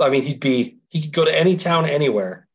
I 0.00 0.10
mean, 0.10 0.22
he'd 0.22 0.40
be 0.40 0.78
he 0.88 1.02
could 1.02 1.12
go 1.12 1.24
to 1.24 1.36
any 1.36 1.56
town 1.56 1.86
anywhere 1.86 2.46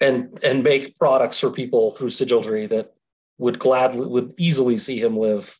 and 0.00 0.38
and 0.42 0.62
make 0.62 0.98
products 0.98 1.38
for 1.40 1.50
people 1.50 1.90
through 1.92 2.10
sygaldry 2.10 2.68
that 2.68 2.94
would 3.38 3.58
gladly 3.58 4.06
would 4.06 4.34
easily 4.36 4.78
see 4.78 5.00
him 5.00 5.16
live 5.16 5.58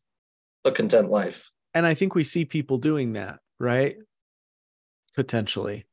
a 0.64 0.72
content 0.72 1.10
life. 1.10 1.50
And 1.74 1.86
I 1.86 1.94
think 1.94 2.14
we 2.14 2.24
see 2.24 2.44
people 2.44 2.78
doing 2.78 3.14
that, 3.14 3.38
right? 3.58 3.96
Potentially. 5.14 5.86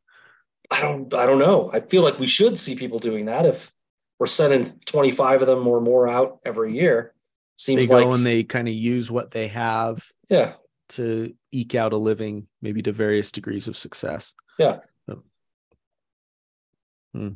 I 0.71 0.81
don't 0.81 1.13
I 1.13 1.25
don't 1.25 1.39
know. 1.39 1.69
I 1.71 1.79
feel 1.79 2.03
like 2.03 2.19
we 2.19 2.27
should 2.27 2.57
see 2.57 2.75
people 2.75 2.99
doing 2.99 3.25
that 3.25 3.45
if 3.45 3.71
we're 4.19 4.27
sending 4.27 4.79
25 4.85 5.41
of 5.41 5.47
them 5.47 5.67
or 5.67 5.81
more 5.81 6.07
out 6.07 6.39
every 6.45 6.73
year. 6.73 7.13
They 7.57 7.75
Seems 7.75 7.87
go 7.87 7.97
like 7.97 8.07
and 8.07 8.25
they 8.25 8.43
kind 8.43 8.67
of 8.67 8.73
use 8.73 9.09
what 9.09 9.31
they 9.31 9.47
have 9.47 10.05
yeah. 10.29 10.53
to 10.89 11.33
eke 11.51 11.75
out 11.75 11.93
a 11.93 11.97
living, 11.97 12.47
maybe 12.61 12.81
to 12.81 12.91
various 12.91 13.31
degrees 13.31 13.67
of 13.67 13.77
success. 13.77 14.33
Yeah. 14.57 14.79
Hmm. 17.15 17.29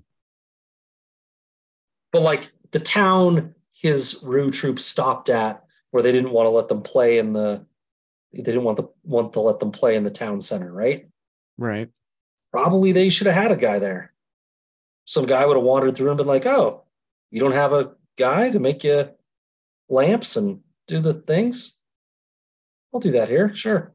But 2.11 2.21
like 2.21 2.51
the 2.71 2.79
town 2.79 3.55
his 3.81 4.21
Ruh 4.23 4.51
troops 4.51 4.85
stopped 4.85 5.29
at 5.29 5.63
where 5.91 6.03
they 6.03 6.11
didn't 6.11 6.31
want 6.31 6.45
to 6.47 6.49
let 6.49 6.67
them 6.67 6.81
play 6.81 7.17
in 7.17 7.33
the 7.33 7.65
they 8.33 8.41
didn't 8.43 8.63
want 8.63 8.77
the 8.77 8.87
want 9.03 9.33
to 9.33 9.39
let 9.39 9.59
them 9.59 9.71
play 9.71 9.95
in 9.95 10.03
the 10.03 10.11
town 10.11 10.41
center, 10.41 10.71
right? 10.71 11.07
Right. 11.57 11.89
probably 12.51 12.91
they 12.91 13.09
should 13.09 13.27
have 13.27 13.35
had 13.35 13.51
a 13.51 13.55
guy 13.55 13.79
there. 13.79 14.13
Some 15.05 15.25
guy 15.25 15.45
would 15.45 15.55
have 15.57 15.63
wandered 15.63 15.95
through 15.95 16.09
and 16.09 16.17
been 16.17 16.27
like, 16.27 16.45
"Oh, 16.45 16.83
you 17.31 17.39
don't 17.39 17.53
have 17.53 17.73
a 17.73 17.95
guy 18.17 18.49
to 18.51 18.59
make 18.59 18.83
you 18.83 19.09
lamps 19.87 20.35
and 20.35 20.61
do 20.87 20.99
the 20.99 21.13
things? 21.13 21.79
I'll 22.93 22.99
do 22.99 23.11
that 23.13 23.29
here, 23.29 23.53
sure." 23.55 23.93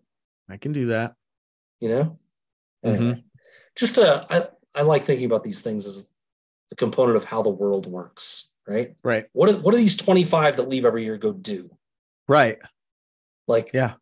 I 0.49 0.57
can 0.57 0.73
do 0.73 0.87
that. 0.87 1.15
You 1.81 1.89
know. 1.89 2.19
Mhm. 2.85 2.95
Anyway, 2.95 3.25
just 3.77 3.99
uh, 3.99 4.27
I 4.31 4.49
I 4.75 4.83
like 4.83 5.05
thinking 5.05 5.27
about 5.27 5.45
these 5.45 5.63
things 5.63 5.87
as 5.87 6.11
a 6.73 6.75
component 6.77 7.17
of 7.17 7.25
how 7.25 7.43
the 7.43 7.51
world 7.51 7.87
works, 7.87 8.53
right? 8.67 8.95
Right. 9.03 9.27
What 9.33 9.49
are, 9.49 9.57
what 9.59 9.75
are 9.75 9.79
these 9.79 9.97
twenty 9.97 10.25
five 10.25 10.57
that 10.57 10.69
leave 10.69 10.85
every 10.85 11.05
year 11.05 11.17
go 11.19 11.33
do? 11.33 11.71
Right. 12.29 12.59
Like, 13.47 13.71
Yeah. 13.75 13.95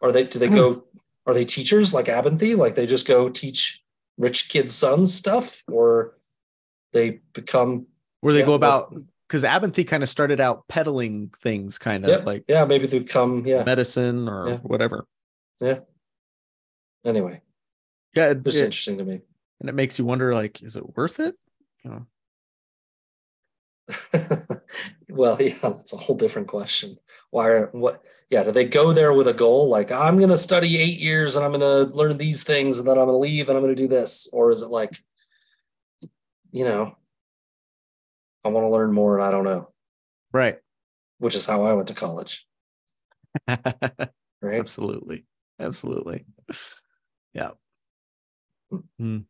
are 0.00 0.12
they 0.12 0.24
do 0.24 0.38
they 0.38 0.48
go? 0.48 0.84
Are 1.26 1.34
they 1.34 1.44
teachers 1.44 1.92
like 1.94 2.06
Abenthy? 2.06 2.56
Like 2.56 2.74
they 2.74 2.86
just 2.86 3.06
go 3.06 3.28
teach 3.28 3.82
rich 4.18 4.48
kids' 4.48 4.74
sons 4.74 5.14
stuff, 5.14 5.62
or 5.70 6.18
they 6.92 7.20
become 7.34 7.86
Where 8.20 8.32
they 8.32 8.40
Yeah, 8.40 8.46
go 8.46 8.54
about 8.54 8.94
because 9.28 9.44
Abenthy 9.44 9.86
kind 9.86 10.02
of 10.02 10.08
started 10.08 10.40
out 10.40 10.66
peddling 10.68 11.28
things, 11.28 11.78
kind 11.78 12.04
of 12.04 12.10
Yep. 12.10 12.26
like 12.26 12.44
yeah, 12.48 12.64
maybe 12.64 12.86
they 12.86 12.98
become 12.98 13.46
yeah. 13.46 13.62
medicine 13.64 14.28
or 14.28 14.48
Yeah. 14.48 14.56
whatever. 14.58 15.06
Yeah. 15.60 15.80
Anyway, 17.04 17.40
Yeah. 18.14 18.30
It, 18.30 18.42
just 18.44 18.56
it- 18.56 18.64
interesting 18.64 18.98
to 18.98 19.04
me. 19.04 19.20
and 19.60 19.68
it 19.68 19.74
makes 19.74 19.98
you 19.98 20.04
wonder, 20.04 20.34
like, 20.34 20.62
is 20.62 20.76
it 20.76 20.96
worth 20.96 21.20
it? 21.20 21.36
You 21.84 21.90
know, 21.90 22.06
well, 25.08 25.40
yeah, 25.40 25.56
that's 25.62 25.92
a 25.92 25.96
whole 25.96 26.16
different 26.16 26.48
question. 26.48 26.98
Why 27.30 27.48
are 27.48 27.66
what? 27.72 28.02
Yeah, 28.30 28.44
do 28.44 28.52
they 28.52 28.64
go 28.64 28.92
there 28.92 29.12
with 29.12 29.26
a 29.26 29.34
goal 29.34 29.68
like 29.68 29.90
I'm 29.90 30.18
going 30.18 30.30
to 30.30 30.38
study 30.38 30.78
eight 30.78 31.00
years 31.00 31.36
and 31.36 31.44
I'm 31.44 31.50
going 31.52 31.88
to 31.88 31.94
learn 31.94 32.16
these 32.16 32.44
things 32.44 32.78
and 32.78 32.86
then 32.86 32.96
I'm 32.96 33.06
going 33.06 33.14
to 33.14 33.18
leave 33.18 33.48
and 33.48 33.58
I'm 33.58 33.64
going 33.64 33.74
to 33.74 33.82
do 33.82 33.88
this, 33.88 34.28
or 34.32 34.52
is 34.52 34.62
it 34.62 34.68
like, 34.68 34.92
you 36.52 36.64
know, 36.64 36.96
I 38.44 38.48
want 38.48 38.64
to 38.64 38.70
learn 38.70 38.92
more 38.92 39.18
and 39.18 39.26
I 39.26 39.30
don't 39.30 39.44
know, 39.44 39.70
right. 40.32 40.58
which 41.18 41.34
is 41.34 41.46
how 41.46 41.64
I 41.64 41.72
went 41.72 41.88
to 41.88 41.94
college, 41.94 42.46
right? 43.48 44.10
Absolutely. 44.42 45.26
Absolutely. 45.58 46.24
Yeah. 47.34 47.50
Mm. 49.00 49.24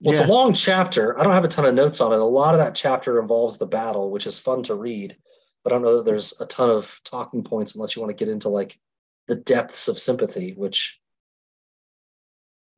Well, 0.00 0.12
it's 0.12 0.20
Yeah. 0.20 0.26
a 0.26 0.28
long 0.28 0.52
chapter. 0.52 1.18
I 1.18 1.22
don't 1.22 1.32
have 1.32 1.44
a 1.44 1.48
ton 1.48 1.64
of 1.64 1.74
notes 1.74 2.00
on 2.00 2.12
it. 2.12 2.18
A 2.18 2.24
lot 2.24 2.54
of 2.54 2.58
that 2.60 2.74
chapter 2.74 3.18
involves 3.20 3.58
the 3.58 3.66
battle, 3.66 4.10
which 4.10 4.26
is 4.26 4.38
fun 4.38 4.62
to 4.64 4.74
read, 4.74 5.16
but 5.64 5.72
I 5.72 5.76
don't 5.76 5.82
know 5.84 5.96
that 5.96 6.04
there's 6.04 6.38
a 6.40 6.46
ton 6.46 6.70
of 6.70 7.00
talking 7.04 7.42
points 7.42 7.74
unless 7.74 7.96
you 7.96 8.02
want 8.02 8.16
to 8.16 8.24
get 8.24 8.30
into 8.32 8.48
like 8.50 8.78
the 9.26 9.34
depths 9.36 9.88
of 9.88 9.98
sympathy, 9.98 10.52
which 10.52 11.00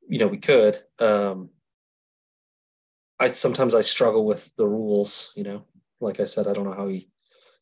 you 0.07 0.17
know 0.17 0.27
we 0.27 0.37
could. 0.37 0.81
Um, 0.97 1.51
I 3.19 3.33
sometimes 3.33 3.75
I 3.75 3.81
struggle 3.81 4.25
with 4.25 4.49
the 4.55 4.65
rules. 4.67 5.33
You 5.35 5.43
know, 5.43 5.65
like 5.99 6.19
I 6.19 6.25
said, 6.25 6.47
I 6.47 6.53
don't 6.53 6.63
know 6.65 6.73
how 6.73 6.87
he 6.87 7.09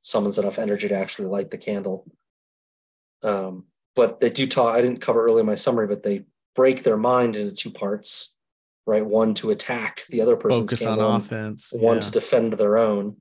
summons 0.03 0.37
enough 0.37 0.59
energy 0.59 0.87
to 0.87 0.95
actually 0.95 1.27
light 1.27 1.49
the 1.51 1.57
candle. 1.57 2.05
Um, 3.23 3.65
but 3.95 4.19
they 4.19 4.29
do 4.29 4.45
talk. 4.47 4.75
I 4.75 4.81
didn't 4.81 5.01
cover 5.01 5.25
early 5.25 5.39
in 5.41 5.45
my 5.47 5.55
summary, 5.55 5.87
but 5.87 6.03
they 6.03 6.25
break 6.55 6.83
their 6.83 6.97
mind 6.97 7.35
into 7.35 7.53
two 7.55 7.71
parts 7.71 8.36
right? 8.87 9.05
One 9.05 9.33
to 9.35 9.51
attack 9.51 10.05
the 10.09 10.21
other 10.21 10.35
person's 10.37 10.71
Focus 10.71 10.85
on 10.85 10.99
offense. 10.99 11.71
one 11.75 11.95
yeah. 11.97 12.01
to 12.01 12.11
defend 12.11 12.53
their 12.53 12.77
own. 12.77 13.17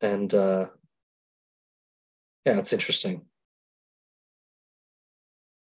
And 0.00 0.32
uh 0.34 0.66
yeah, 2.46 2.56
it's 2.58 2.72
interesting. 2.72 3.26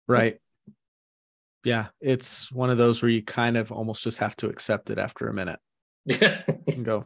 Right. 0.07 0.39
Yeah. 1.63 1.87
It's 2.01 2.51
one 2.51 2.69
of 2.71 2.77
those 2.77 3.01
where 3.01 3.09
you 3.09 3.21
kind 3.23 3.55
of 3.55 3.71
almost 3.71 4.03
just 4.03 4.17
have 4.17 4.35
to 4.37 4.47
accept 4.49 4.89
it 4.89 4.97
after 4.97 5.27
a 5.27 5.33
minute 5.33 5.59
Yeah. 6.05 6.41
and 6.67 6.83
go, 6.83 7.05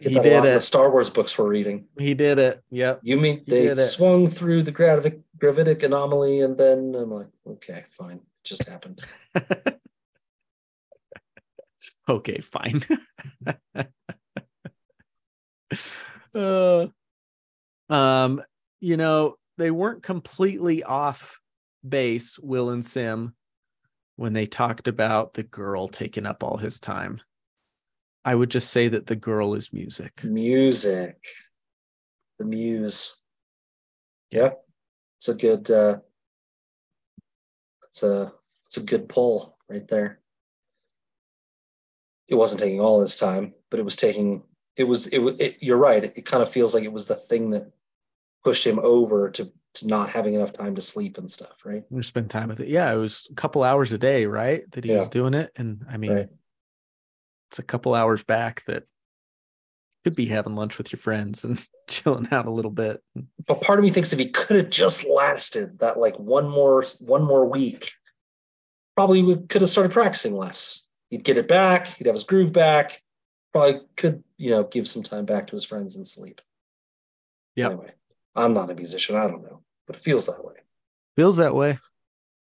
He 0.00 0.14
did 0.14 0.26
it. 0.26 0.54
the 0.54 0.60
Star 0.60 0.90
Wars 0.90 1.10
books 1.10 1.36
we're 1.38 1.48
reading. 1.48 1.86
he 1.98 2.14
did 2.14 2.38
it. 2.38 2.62
Yep. 2.70 3.00
You 3.02 3.18
mean 3.18 3.42
He 3.46 3.66
they 3.68 3.76
swung 3.76 4.28
through 4.28 4.62
the 4.62 4.72
gravitic 4.72 5.20
gravitic 5.38 5.82
anomaly 5.82 6.40
and 6.40 6.56
then 6.56 6.94
I'm 6.96 7.10
like, 7.10 7.28
okay, 7.46 7.84
fine. 7.90 8.16
It 8.16 8.44
just 8.44 8.64
happened. 8.66 9.02
okay, 12.08 12.40
fine. 12.40 12.82
uh, 16.34 16.86
um, 17.88 18.42
you 18.80 18.96
know, 18.96 19.36
they 19.58 19.70
weren't 19.70 20.02
completely 20.02 20.82
off 20.82 21.40
base, 21.86 22.38
Wil 22.38 22.70
and 22.70 22.84
Sim, 22.84 23.34
when 24.16 24.32
they 24.32 24.46
talked 24.46 24.88
about 24.88 25.34
the 25.34 25.42
girl 25.42 25.88
taking 25.88 26.26
up 26.26 26.42
all 26.42 26.56
his 26.56 26.80
time. 26.80 27.20
I 28.24 28.34
would 28.34 28.50
just 28.50 28.70
say 28.70 28.88
that 28.88 29.06
the 29.06 29.16
girl 29.16 29.54
is 29.54 29.72
music. 29.72 30.24
Music. 30.24 31.16
The 32.38 32.44
muse. 32.44 33.20
Yeah. 34.30 34.52
It's 35.18 35.28
a 35.28 35.34
good 35.34 35.70
uh 35.70 35.98
it's 37.88 38.02
a 38.02 38.32
it's 38.66 38.76
a 38.78 38.82
good 38.82 39.08
pull 39.08 39.58
right 39.68 39.86
there. 39.86 40.20
It 42.28 42.34
wasn't 42.36 42.60
taking 42.60 42.80
all 42.80 43.00
his 43.00 43.16
time, 43.16 43.54
but 43.70 43.78
it 43.80 43.84
was 43.84 43.96
taking 43.96 44.42
it 44.76 44.84
was 44.84 45.06
it 45.08 45.18
was 45.18 45.38
it, 45.40 45.58
you're 45.60 45.76
right. 45.76 46.04
It, 46.04 46.14
it 46.16 46.26
kind 46.26 46.42
of 46.42 46.50
feels 46.50 46.74
like 46.74 46.84
it 46.84 46.92
was 46.92 47.06
the 47.06 47.14
thing 47.14 47.50
that 47.50 47.70
pushed 48.42 48.66
him 48.66 48.78
over 48.82 49.30
to 49.30 49.52
to 49.74 49.86
not 49.88 50.10
having 50.10 50.34
enough 50.34 50.52
time 50.52 50.74
to 50.76 50.80
sleep 50.80 51.18
and 51.18 51.30
stuff, 51.30 51.64
right? 51.64 51.82
We 51.90 52.02
spend 52.02 52.30
time 52.30 52.48
with 52.48 52.60
it. 52.60 52.68
Yeah, 52.68 52.92
it 52.92 52.96
was 52.96 53.26
a 53.30 53.34
couple 53.34 53.64
hours 53.64 53.90
a 53.92 53.98
day, 53.98 54.26
right? 54.26 54.70
That 54.72 54.84
he 54.84 54.90
Yeah. 54.92 54.98
was 55.00 55.08
doing 55.08 55.34
it. 55.34 55.50
And 55.56 55.84
I 55.88 55.96
mean, 55.96 56.12
Right. 56.12 56.28
it's 57.50 57.58
a 57.58 57.62
couple 57.64 57.92
hours 57.94 58.22
back 58.22 58.64
that 58.66 58.84
could 60.04 60.14
be 60.14 60.26
having 60.26 60.54
lunch 60.54 60.78
with 60.78 60.92
your 60.92 60.98
friends 61.00 61.44
and 61.44 61.58
chilling 61.88 62.28
out 62.30 62.46
a 62.46 62.50
little 62.52 62.70
bit. 62.70 63.02
But 63.46 63.60
part 63.60 63.78
of 63.78 63.84
me 63.84 63.90
thinks 63.90 64.12
if 64.12 64.18
he 64.18 64.28
could 64.28 64.56
have 64.56 64.70
just 64.70 65.04
lasted 65.08 65.80
that 65.80 65.98
like 65.98 66.16
one 66.18 66.48
more 66.48 66.84
one 67.00 67.24
more 67.24 67.44
week, 67.44 67.90
probably 68.96 69.22
we 69.22 69.36
could 69.48 69.60
have 69.62 69.70
started 69.70 69.92
practicing 69.92 70.34
less. 70.34 70.83
He'd 71.10 71.24
get 71.24 71.36
it 71.36 71.48
back. 71.48 71.86
He'd 71.86 72.06
have 72.06 72.14
his 72.14 72.24
groove 72.24 72.52
back. 72.52 73.02
Probably 73.52 73.80
could 73.96 74.24
you 74.36 74.50
know 74.50 74.64
give 74.64 74.88
some 74.88 75.02
time 75.02 75.24
back 75.24 75.46
to 75.46 75.52
his 75.52 75.64
friends 75.64 75.96
and 75.96 76.06
sleep. 76.06 76.40
Yeah. 77.54 77.66
Anyway, 77.66 77.92
I'm 78.34 78.52
not 78.52 78.70
a 78.70 78.74
musician. 78.74 79.16
I 79.16 79.26
don't 79.26 79.42
know, 79.42 79.62
but 79.86 79.96
it 79.96 80.02
feels 80.02 80.26
that 80.26 80.44
way. 80.44 80.54
Feels 81.16 81.36
that 81.36 81.54
way. 81.54 81.78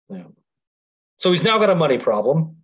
Yeah. 0.09 0.25
So 1.19 1.31
he's 1.33 1.45
now 1.45 1.59
got 1.59 1.71
a 1.71 1.75
money 1.75 1.99
problem. 1.99 2.57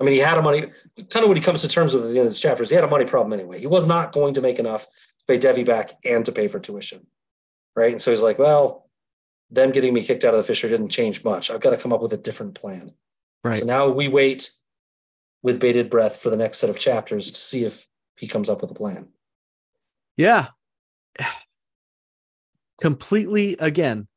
I 0.00 0.04
mean, 0.04 0.14
he 0.14 0.20
had 0.20 0.38
a 0.38 0.42
money 0.42 0.66
kind 1.10 1.22
of 1.22 1.28
when 1.28 1.36
he 1.36 1.42
comes 1.42 1.60
to 1.60 1.68
terms 1.68 1.94
with 1.94 2.04
at 2.04 2.08
the 2.10 2.18
end 2.18 2.26
of 2.26 2.32
his 2.32 2.40
chapters, 2.40 2.70
he 2.70 2.74
had 2.74 2.84
a 2.84 2.88
money 2.88 3.04
problem 3.04 3.32
anyway. 3.32 3.60
He 3.60 3.66
was 3.66 3.86
not 3.86 4.12
going 4.12 4.34
to 4.34 4.40
make 4.40 4.58
enough 4.58 4.86
to 4.86 5.24
pay 5.28 5.38
Devi 5.38 5.62
back 5.62 5.92
and 6.04 6.24
to 6.24 6.32
pay 6.32 6.48
for 6.48 6.58
tuition. 6.58 7.06
Right. 7.76 7.92
And 7.92 8.02
so 8.02 8.10
he's 8.10 8.22
like, 8.22 8.38
well, 8.38 8.90
them 9.50 9.70
getting 9.70 9.94
me 9.94 10.02
kicked 10.02 10.24
out 10.24 10.34
of 10.34 10.38
the 10.38 10.44
fishery 10.44 10.70
didn't 10.70 10.88
change 10.88 11.22
much. 11.22 11.50
I've 11.50 11.60
got 11.60 11.70
to 11.70 11.76
come 11.76 11.92
up 11.92 12.00
with 12.00 12.12
a 12.12 12.16
different 12.16 12.54
plan. 12.54 12.92
Right. 13.44 13.58
So 13.58 13.66
now 13.66 13.88
we 13.88 14.08
wait 14.08 14.50
with 15.42 15.60
bated 15.60 15.90
breath 15.90 16.16
for 16.16 16.30
the 16.30 16.36
next 16.36 16.58
set 16.58 16.70
of 16.70 16.78
chapters 16.78 17.30
to 17.32 17.40
see 17.40 17.64
if 17.64 17.86
he 18.16 18.28
comes 18.28 18.48
up 18.48 18.62
with 18.62 18.70
a 18.70 18.74
plan. 18.74 19.08
Yeah. 20.16 20.48
Completely 22.80 23.56
again, 23.58 24.08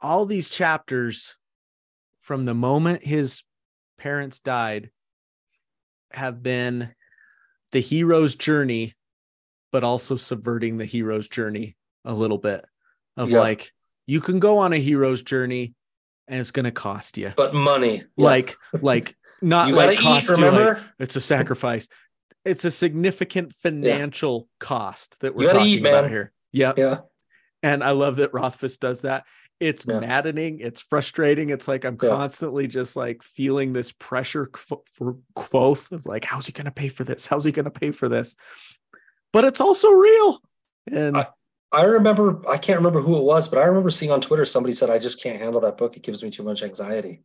all 0.00 0.26
these 0.26 0.48
chapters 0.48 1.36
from 2.20 2.44
the 2.44 2.54
moment 2.54 3.04
his 3.04 3.42
parents 3.98 4.40
died 4.40 4.90
have 6.12 6.42
been 6.42 6.92
the 7.70 7.80
hero's 7.80 8.34
journey, 8.36 8.92
but 9.70 9.84
also 9.84 10.16
subverting 10.16 10.76
the 10.76 10.84
hero's 10.84 11.28
journey 11.28 11.76
a 12.04 12.12
little 12.12 12.38
bit 12.38 12.64
of 13.16 13.30
Yeah. 13.30 13.40
like, 13.40 13.72
you 14.06 14.20
can 14.20 14.38
go 14.38 14.58
on 14.58 14.72
a 14.72 14.78
hero's 14.78 15.22
journey 15.22 15.74
and 16.28 16.40
it's 16.40 16.50
going 16.50 16.64
to 16.64 16.70
cost 16.72 17.16
you. 17.16 17.32
But 17.36 17.54
money. 17.54 18.04
yeah. 18.16 18.24
Like, 18.24 18.56
like 18.80 19.16
not 19.42 19.68
you 19.68 19.74
like 19.74 19.98
cost 19.98 20.30
eat, 20.30 20.38
you 20.38 20.50
like 20.50 20.78
it's 20.98 21.16
a 21.16 21.20
sacrifice. 21.20 21.88
It's 22.44 22.64
a 22.64 22.70
significant 22.70 23.52
financial 23.54 24.48
cost 24.58 25.20
that 25.20 25.34
we're 25.34 25.50
talking 25.52 25.66
eat, 25.66 25.80
about 25.86 26.08
here. 26.10 26.32
Yep. 26.52 26.78
yeah. 26.78 26.98
And 27.62 27.84
I 27.84 27.92
love 27.92 28.16
that 28.16 28.34
Rothfuss 28.34 28.78
does 28.78 29.02
that. 29.02 29.24
It's 29.60 29.84
Yeah. 29.86 30.00
maddening. 30.00 30.58
It's 30.58 30.80
frustrating. 30.80 31.50
It's 31.50 31.68
like 31.68 31.84
I'm 31.84 31.96
Yeah. 32.02 32.08
constantly 32.08 32.66
just 32.66 32.96
like 32.96 33.22
feeling 33.22 33.72
this 33.72 33.92
pressure 33.92 34.50
for 34.96 35.18
Kvothe 35.36 35.92
of 35.92 36.04
like, 36.06 36.24
how's 36.24 36.46
he 36.46 36.52
going 36.52 36.64
to 36.64 36.72
pay 36.72 36.88
for 36.88 37.04
this? 37.04 37.26
How's 37.26 37.44
he 37.44 37.52
going 37.52 37.66
to 37.66 37.70
pay 37.70 37.92
for 37.92 38.08
this? 38.08 38.34
But 39.32 39.44
it's 39.44 39.60
also 39.60 39.90
real. 39.90 40.40
And 40.90 41.16
I- 41.16 41.28
I 41.74 41.84
remember, 41.84 42.46
I 42.50 42.58
can't 42.58 42.78
remember 42.80 43.00
who 43.00 43.16
it 43.16 43.22
was, 43.22 43.48
but 43.48 43.58
I 43.58 43.64
remember 43.64 43.88
seeing 43.88 44.10
on 44.12 44.20
Twitter 44.20 44.44
somebody 44.44 44.74
said, 44.74 44.90
I 44.90 44.98
just 44.98 45.22
can't 45.22 45.40
handle 45.40 45.62
that 45.62 45.78
book. 45.78 45.96
It 45.96 46.02
gives 46.02 46.22
me 46.22 46.28
too 46.28 46.42
much 46.42 46.62
anxiety. 46.62 47.22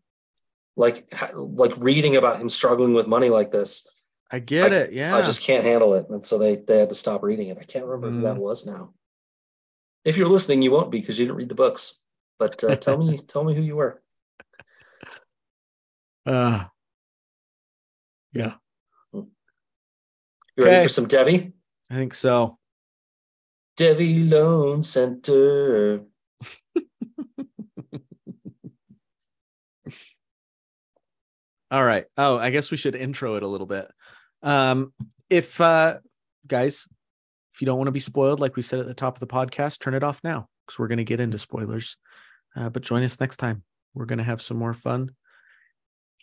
Like, 0.77 1.11
like 1.33 1.73
reading 1.77 2.15
about 2.15 2.39
him 2.39 2.49
struggling 2.49 2.93
with 2.93 3.07
money 3.07 3.29
like 3.29 3.51
this, 3.51 3.87
I 4.31 4.39
get 4.39 4.71
it. 4.71 4.93
Yeah. 4.93 5.15
I 5.17 5.23
just 5.23 5.41
can't 5.41 5.63
handle 5.65 5.95
it. 5.95 6.07
And 6.09 6.23
so 6.25 6.37
they, 6.37 6.55
they 6.57 6.77
had 6.77 6.89
to 6.89 6.95
stop 6.95 7.23
reading 7.23 7.47
it. 7.47 7.57
I 7.59 7.63
can't 7.63 7.83
remember 7.85 8.11
who 8.11 8.21
that 8.21 8.35
Mm. 8.35 8.39
was 8.41 8.65
now. 8.67 8.93
If 10.05 10.15
you're 10.17 10.29
listening, 10.29 10.61
you 10.61 10.69
won't 10.71 10.91
be 10.91 10.99
because 10.99 11.17
you 11.17 11.25
didn't 11.25 11.37
read 11.37 11.49
the 11.49 11.55
books. 11.55 12.03
But 12.37 12.63
uh, 12.63 12.75
tell 12.85 12.97
me, 12.97 13.17
tell 13.27 13.43
me 13.43 13.55
who 13.55 13.61
you 13.61 13.75
were. 13.75 14.01
uh, 16.27 16.65
yeah, 18.33 18.53
You 19.13 19.27
ready 20.57 20.75
Okay. 20.75 20.83
for 20.83 20.89
some 20.89 21.07
Devi 21.07 21.53
I 21.89 21.95
think 21.95 22.13
so. 22.13 22.59
Devi 23.77 24.23
Loan 24.25 24.83
Center. 24.83 26.01
All 31.69 31.83
right. 31.83 32.05
Oh, 32.17 32.37
I 32.37 32.49
guess 32.49 32.71
we 32.71 32.77
should 32.77 32.95
intro 32.95 33.35
it 33.35 33.43
a 33.43 33.47
little 33.47 33.67
bit. 33.67 33.87
Um, 34.41 34.93
if 35.29 35.59
uh 35.59 35.97
guys, 36.47 36.87
if 37.53 37.61
you 37.61 37.65
don't 37.65 37.77
want 37.77 37.87
to 37.87 37.91
be 37.91 37.99
spoiled, 37.99 38.39
like 38.39 38.55
we 38.55 38.61
said 38.61 38.79
at 38.79 38.87
the 38.87 38.93
top 38.93 39.15
of 39.15 39.19
the 39.19 39.27
podcast, 39.27 39.79
turn 39.79 39.93
it 39.93 40.03
off 40.03 40.23
now 40.23 40.47
because 40.65 40.79
we're 40.79 40.87
gonna 40.87 41.03
get 41.03 41.19
into 41.19 41.37
spoilers. 41.37 41.97
Uh, 42.55 42.69
but 42.69 42.83
join 42.83 43.03
us 43.03 43.19
next 43.19 43.37
time. 43.37 43.63
We're 43.93 44.05
gonna 44.05 44.23
have 44.23 44.41
some 44.41 44.57
more 44.57 44.73
fun. 44.73 45.11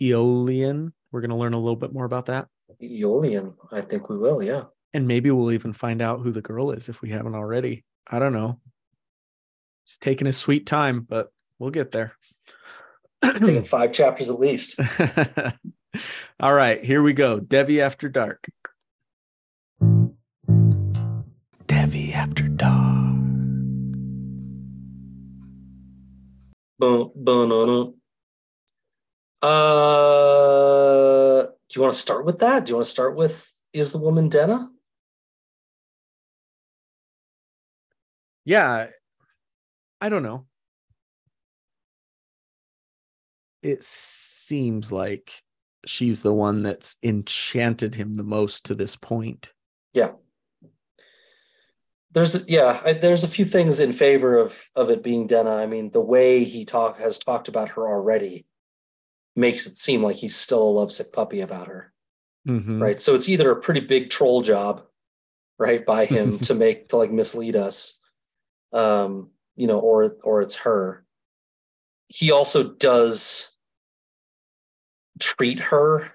Eolian, 0.00 0.92
we're 1.12 1.20
gonna 1.20 1.36
learn 1.36 1.54
a 1.54 1.58
little 1.58 1.76
bit 1.76 1.92
more 1.92 2.04
about 2.04 2.26
that. 2.26 2.48
Eolian. 2.82 3.54
I 3.70 3.82
think 3.82 4.08
we 4.08 4.16
will. 4.16 4.42
Yeah. 4.42 4.64
And 4.92 5.06
maybe 5.08 5.30
we'll 5.30 5.52
even 5.52 5.72
find 5.72 6.00
out 6.00 6.20
who 6.20 6.30
the 6.30 6.42
girl 6.42 6.70
is 6.70 6.88
if 6.88 7.02
we 7.02 7.10
haven't 7.10 7.34
already. 7.34 7.84
I 8.06 8.18
don't 8.18 8.32
know. 8.32 8.60
It's 9.84 9.98
taking 9.98 10.26
his 10.26 10.36
sweet 10.36 10.66
time, 10.66 11.00
but 11.00 11.28
we'll 11.58 11.70
get 11.70 11.90
there. 11.90 12.12
Taking 13.32 13.64
five 13.64 13.92
chapters 13.92 14.30
at 14.30 14.38
least. 14.38 14.78
All 16.40 16.52
right, 16.52 16.84
here 16.84 17.02
we 17.02 17.12
go. 17.12 17.40
Devi 17.40 17.80
After 17.80 18.08
Dark. 18.08 18.46
Devi 21.66 22.12
After 22.12 22.48
Dark. 22.48 23.14
Boom, 26.78 27.12
boom, 27.14 27.48
boom, 27.48 27.50
boom. 27.66 27.94
Uh, 29.40 31.42
do 31.42 31.76
you 31.76 31.82
want 31.82 31.94
to 31.94 32.00
start 32.00 32.24
with 32.24 32.40
that? 32.40 32.64
Do 32.64 32.70
you 32.70 32.76
want 32.76 32.86
to 32.86 32.90
start 32.90 33.16
with 33.16 33.50
is 33.72 33.92
the 33.92 33.98
woman 33.98 34.28
Denna? 34.28 34.70
Yeah, 38.44 38.88
I 40.00 40.08
don't 40.08 40.22
know. 40.22 40.46
It 43.64 43.82
seems 43.82 44.92
like 44.92 45.42
she's 45.86 46.22
the 46.22 46.32
one 46.32 46.62
that's 46.62 46.96
enchanted 47.02 47.94
him 47.94 48.14
the 48.14 48.22
most 48.22 48.66
to 48.66 48.74
this 48.74 48.96
point. 48.96 49.52
Yeah. 49.92 50.12
There's 52.12 52.36
a, 52.36 52.44
yeah, 52.46 52.80
I, 52.84 52.92
there's 52.92 53.24
a 53.24 53.28
few 53.28 53.44
things 53.44 53.80
in 53.80 53.92
favor 53.92 54.38
of 54.38 54.70
of 54.76 54.90
it 54.90 55.02
being 55.02 55.26
Denna. 55.26 55.56
I 55.56 55.66
mean, 55.66 55.90
the 55.90 56.00
way 56.00 56.44
he 56.44 56.64
talk 56.64 56.98
has 57.00 57.18
talked 57.18 57.48
about 57.48 57.70
her 57.70 57.88
already 57.88 58.46
makes 59.34 59.66
it 59.66 59.76
seem 59.76 60.02
like 60.02 60.16
he's 60.16 60.36
still 60.36 60.62
a 60.62 60.76
lovesick 60.78 61.12
puppy 61.12 61.40
about 61.40 61.66
her. 61.66 61.92
Mhm. 62.46 62.78
right 62.78 63.00
so 63.00 63.14
it's 63.14 63.26
either 63.28 63.50
a 63.50 63.60
pretty 63.60 63.80
big 63.80 64.10
troll 64.10 64.42
job 64.42 64.82
right 65.58 65.86
by 65.86 66.04
him 66.04 66.38
to 66.50 66.52
make 66.52 66.88
to 66.88 66.98
like 66.98 67.10
mislead 67.10 67.56
us 67.56 67.98
um 68.74 69.30
you 69.56 69.66
know 69.66 69.78
or 69.78 70.16
or 70.22 70.42
it's 70.42 70.56
her 70.56 71.06
he 72.08 72.30
also 72.30 72.62
does 72.62 73.53
treat 75.20 75.60
her 75.60 76.12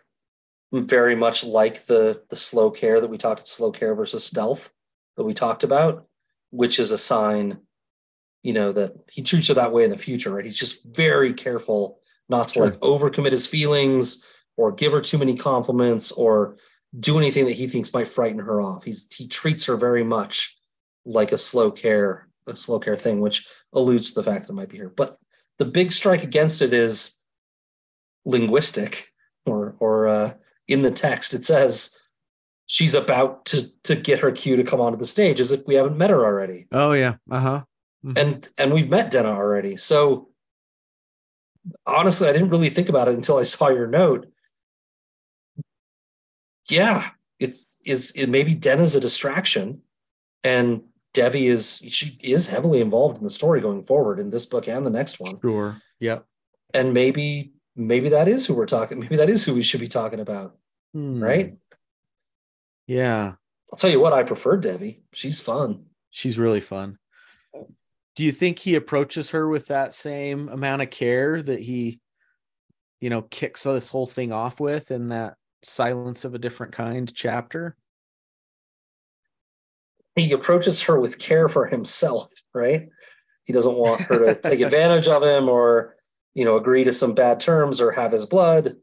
very 0.72 1.16
much 1.16 1.44
like 1.44 1.86
the 1.86 2.22
the 2.30 2.36
slow 2.36 2.70
care 2.70 3.02
that 3.02 3.10
we 3.10 3.18
talked 3.18 3.40
about 3.40 3.48
slow 3.48 3.72
care 3.72 3.96
versus 3.96 4.24
stealth 4.24 4.70
that 5.18 5.24
we 5.24 5.34
talked 5.34 5.64
about 5.64 6.06
which 6.52 6.80
is 6.80 6.92
a 6.92 6.98
sign 6.98 7.60
you 8.44 8.54
know 8.54 8.72
that 8.72 8.94
he 9.10 9.22
treats 9.22 9.48
her 9.48 9.54
that 9.56 9.72
way 9.72 9.84
in 9.84 9.90
the 9.90 9.98
future 9.98 10.32
right 10.32 10.46
he's 10.46 10.60
just 10.60 10.84
very 10.86 11.34
careful 11.34 12.00
not 12.30 12.48
to 12.50 12.54
Sure. 12.56 12.66
like 12.66 12.80
overcommit 12.82 13.32
his 13.32 13.48
feelings 13.48 14.24
or 14.58 14.72
give 14.72 14.92
her 14.92 15.02
too 15.02 15.18
many 15.18 15.36
compliments 15.36 16.12
or 16.12 16.58
do 17.00 17.18
anything 17.18 17.46
that 17.46 17.54
he 17.54 17.68
thinks 17.68 17.94
might 17.94 18.08
frighten 18.08 18.40
her 18.40 18.62
off. 18.62 18.84
He's 18.84 19.08
he 19.14 19.28
treats 19.28 19.66
her 19.66 19.78
very 19.78 20.04
much 20.04 20.58
like 21.06 21.32
a 21.32 21.38
slow 21.38 21.72
care, 21.72 22.28
a 22.48 22.56
slow 22.56 22.80
care 22.80 22.98
thing, 22.98 23.22
which 23.22 23.48
alludes 23.74 24.10
to 24.10 24.16
the 24.16 24.24
fact 24.24 24.48
that 24.48 24.54
it 24.54 24.56
might 24.56 24.70
be 24.70 24.80
her. 24.80 24.90
But 24.90 25.18
the 25.60 25.66
big 25.66 25.92
strike 25.92 26.24
against 26.24 26.62
it 26.62 26.74
is 26.74 27.19
linguistic, 28.26 29.10
or 29.46 29.76
or 29.80 30.08
uh, 30.08 30.34
in 30.68 30.82
the 30.82 30.92
text 30.92 31.34
it 31.34 31.44
says 31.44 31.98
she's 32.66 32.94
about 32.94 33.46
to 33.46 33.68
to 33.84 33.96
get 33.96 34.20
her 34.20 34.32
cue 34.32 34.56
to 34.56 34.64
come 34.64 34.82
onto 34.82 34.98
the 34.98 35.08
stage, 35.08 35.40
as 35.40 35.52
if 35.52 35.66
we 35.66 35.76
haven't 35.76 35.98
met 35.98 36.10
her 36.10 36.24
already 36.24 36.68
Oh 36.72 36.94
yeah. 36.94 37.16
Uh-huh. 37.32 37.64
and 38.16 38.48
and 38.58 38.74
we've 38.74 38.90
met 38.90 39.12
Denna 39.12 39.30
already. 39.30 39.76
So 39.76 40.30
honestly, 41.86 42.28
I 42.28 42.34
didn't 42.34 42.50
really 42.50 42.70
think 42.70 42.90
about 42.90 43.08
it 43.08 43.16
until 43.16 43.38
I 43.38 43.44
saw 43.44 43.70
your 43.70 43.88
note. 43.88 44.28
Yeah, 46.70 47.10
it's 47.40 47.76
is 47.86 48.12
it 48.16 48.30
maybe 48.30 48.54
Denna's 48.54 48.96
a 48.96 49.00
distraction, 49.00 49.82
and 50.44 50.84
Devi 51.14 51.48
is 51.48 51.82
she 51.90 52.18
is 52.22 52.48
heavily 52.48 52.82
involved 52.82 53.18
in 53.18 53.24
the 53.24 53.30
story 53.30 53.62
going 53.62 53.84
forward 53.84 54.20
in 54.20 54.30
this 54.30 54.46
book 54.46 54.68
and 54.68 54.86
the 54.86 54.92
next 54.92 55.20
one. 55.20 55.40
Sure. 55.42 55.82
yeah 56.00 56.20
And 56.74 56.94
maybe 56.94 57.54
maybe 57.80 58.10
that 58.10 58.28
is 58.28 58.46
who 58.46 58.54
we're 58.54 58.66
talking. 58.66 59.00
Maybe 59.00 59.16
that 59.16 59.30
is 59.30 59.44
who 59.46 59.54
we 59.54 59.64
should 59.64 59.80
be 59.80 59.88
talking 59.88 60.20
about, 60.20 60.56
Hmm. 60.94 61.24
right? 61.24 61.58
Yeah. 62.88 63.34
I'll 63.72 63.78
tell 63.78 63.90
you 63.90 64.00
what, 64.00 64.14
I 64.14 64.24
prefer 64.24 64.58
Devi 64.58 65.04
She's 65.14 65.40
fun. 65.40 65.86
She's 66.10 66.38
really 66.40 66.62
fun. 66.62 66.98
Do 68.16 68.24
you 68.26 68.32
think 68.32 68.60
he 68.60 68.76
approaches 68.76 69.30
her 69.32 69.48
with 69.48 69.68
that 69.68 69.94
same 69.94 70.50
amount 70.50 70.82
of 70.82 70.90
care 70.90 71.42
that 71.42 71.62
he, 71.62 72.02
you 73.00 73.10
know, 73.10 73.22
kicks 73.22 73.64
this 73.64 73.88
whole 73.88 74.08
thing 74.08 74.34
off 74.34 74.60
with 74.60 74.92
in 74.92 75.10
that 75.10 75.36
Silence 75.64 76.26
of 76.26 76.34
a 76.34 76.40
Different 76.40 76.74
Kind 76.74 77.14
chapter? 77.14 77.76
he 80.16 80.34
approaches 80.34 80.82
her 80.82 81.00
with 81.00 81.18
care 81.18 81.48
for 81.48 81.66
himself, 81.66 82.30
right? 82.54 82.90
He 83.46 83.54
doesn't 83.54 83.76
want 83.76 84.02
her 84.02 84.20
to 84.26 84.36
take 84.36 84.60
advantage 84.62 85.08
of 85.08 85.24
him 85.24 85.48
or, 85.48 85.96
you 86.34 86.46
know, 86.46 86.56
agree 86.58 86.84
to 86.84 86.94
some 86.94 87.14
bad 87.14 87.40
terms 87.40 87.82
or 87.82 87.92
have 87.92 88.12
his 88.12 88.26
blood. 88.26 88.76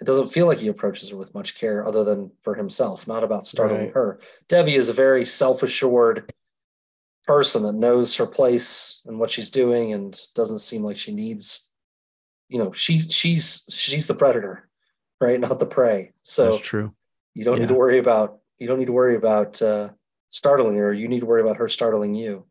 It 0.00 0.04
doesn't 0.04 0.32
feel 0.32 0.46
like 0.46 0.58
he 0.58 0.68
approaches 0.68 1.10
her 1.10 1.16
with 1.16 1.34
much 1.34 1.54
care 1.56 1.86
other 1.86 2.02
than 2.04 2.32
for 2.42 2.54
himself, 2.54 3.06
not 3.06 3.22
about 3.24 3.46
startling 3.46 3.82
Right. 3.86 3.92
her. 3.94 4.20
Devi 4.48 4.74
is 4.74 4.88
a 4.88 4.92
very 4.92 5.24
self 5.24 5.62
assured 5.62 6.32
person 7.24 7.62
that 7.62 7.74
knows 7.74 8.16
her 8.16 8.26
place 8.26 9.00
and 9.06 9.18
what 9.20 9.30
she's 9.30 9.50
doing 9.50 9.92
and 9.92 10.18
doesn't 10.34 10.58
seem 10.58 10.82
like 10.82 10.96
she 10.96 11.14
needs, 11.14 11.70
you 12.48 12.58
know, 12.58 12.72
she 12.72 12.98
she's 12.98 13.62
she's 13.70 14.08
the 14.08 14.14
predator, 14.14 14.68
right? 15.20 15.38
Not 15.38 15.60
the 15.60 15.66
prey. 15.66 16.12
So 16.24 16.50
That's 16.50 16.62
true. 16.62 16.92
you 17.34 17.44
don't 17.44 17.56
Yeah. 17.58 17.62
need 17.62 17.68
to 17.68 17.74
worry 17.78 17.98
about 17.98 18.40
you 18.58 18.66
don't 18.66 18.78
need 18.80 18.86
to 18.86 18.92
worry 18.92 19.14
about 19.16 19.62
uh, 19.62 19.90
startling 20.30 20.76
her. 20.76 20.92
You 20.92 21.06
need 21.08 21.20
to 21.20 21.26
worry 21.26 21.42
about 21.42 21.56
her 21.58 21.68
startling 21.68 22.14
you. 22.14 22.44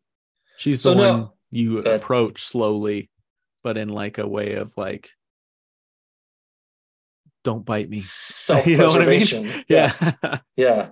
She's 0.58 0.82
So 0.82 0.92
the 0.92 0.96
no- 0.96 1.18
one 1.20 1.30
you 1.50 1.80
approach 1.80 2.44
slowly, 2.46 3.10
but 3.64 3.78
in 3.78 3.90
like 3.90 4.18
a 4.18 4.28
way 4.28 4.54
of 4.56 4.76
like, 4.78 5.12
don't 7.44 7.66
bite 7.66 7.90
me. 7.90 8.02
You 8.66 8.78
know 8.78 8.88
what 8.90 9.02
I 9.02 9.06
mean? 9.06 9.26
Self-preservation. 9.26 9.64
Yeah. 9.70 10.40
Yeah. 10.58 10.90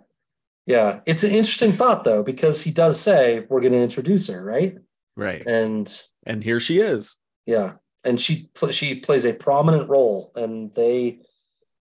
Yeah. 0.65 0.99
It's 1.06 1.23
an 1.23 1.31
interesting 1.31 1.73
thought 1.73 2.03
though, 2.03 2.23
because 2.23 2.61
he 2.64 2.72
does 2.72 2.99
say 2.99 3.45
we're 3.49 3.61
going 3.61 3.73
to 3.73 3.80
introduce 3.81 4.27
her, 4.27 4.43
right? 4.43 4.77
right. 5.15 5.45
And 5.45 5.91
And 6.25 6.43
here 6.43 6.59
she 6.59 6.80
is. 6.80 7.17
yeah, 7.45 7.73
and 8.03 8.19
she 8.22 8.49
she 8.72 8.95
plays 8.95 9.25
a 9.25 9.33
prominent 9.33 9.89
role, 9.89 10.31
and 10.35 10.72
they, 10.73 11.19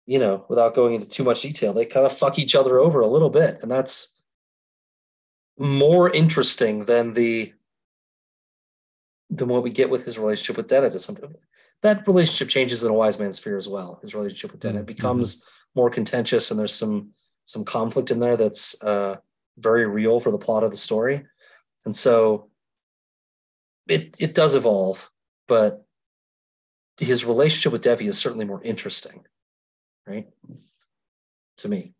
you 0.06 0.18
know, 0.20 0.44
without 0.48 0.74
going 0.74 0.94
into 0.94 1.08
too 1.08 1.24
much 1.24 1.42
detail, 1.42 1.72
they 1.72 1.86
kind 1.86 2.06
of 2.06 2.16
fuck 2.16 2.38
each 2.38 2.54
other 2.54 2.78
over 2.78 3.00
a 3.00 3.08
little 3.08 3.30
bit, 3.30 3.58
and 3.62 3.70
that's 3.70 4.14
more 5.58 6.10
interesting 6.10 6.84
than 6.84 7.14
the 7.14 7.52
than 9.30 9.48
what 9.48 9.62
we 9.62 9.70
get 9.70 9.90
with 9.90 10.04
his 10.04 10.18
relationship 10.18 10.56
with 10.56 10.68
Denna. 10.68 10.90
To 10.90 10.98
some 10.98 11.16
that 11.82 12.06
relationship 12.06 12.48
changes 12.48 12.82
in 12.84 12.90
a 12.90 12.94
wise 12.94 13.18
man's 13.18 13.38
fear 13.38 13.56
as 13.56 13.68
well. 13.68 13.98
His 14.02 14.14
relationship 14.14 14.52
with 14.52 14.60
Denna 14.60 14.82
Mhm. 14.82 14.86
becomes 14.86 15.44
more 15.74 15.90
contentious, 15.90 16.50
and 16.50 16.58
there's 16.58 16.74
some 16.74 17.12
some 17.44 17.64
conflict 17.64 18.10
in 18.10 18.18
there 18.18 18.36
that's 18.36 18.82
uh, 18.82 19.16
very 19.58 19.86
real 19.86 20.18
for 20.20 20.32
the 20.32 20.38
plot 20.38 20.64
of 20.64 20.72
the 20.72 20.76
story, 20.76 21.24
and 21.84 21.94
so 21.94 22.50
it 23.86 24.16
it 24.18 24.34
does 24.34 24.54
evolve, 24.54 25.10
but 25.46 25.86
his 26.98 27.24
relationship 27.24 27.72
with 27.72 27.82
Devi 27.82 28.06
is 28.08 28.18
certainly 28.18 28.44
more 28.46 28.62
interesting, 28.64 29.24
right? 30.06 30.28
To 31.58 31.68
me, 31.68 31.94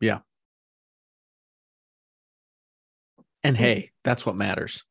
Yeah. 0.00 0.20
And 3.44 3.56
hey, 3.56 3.92
that's 4.04 4.26
what 4.26 4.36
matters. 4.36 4.84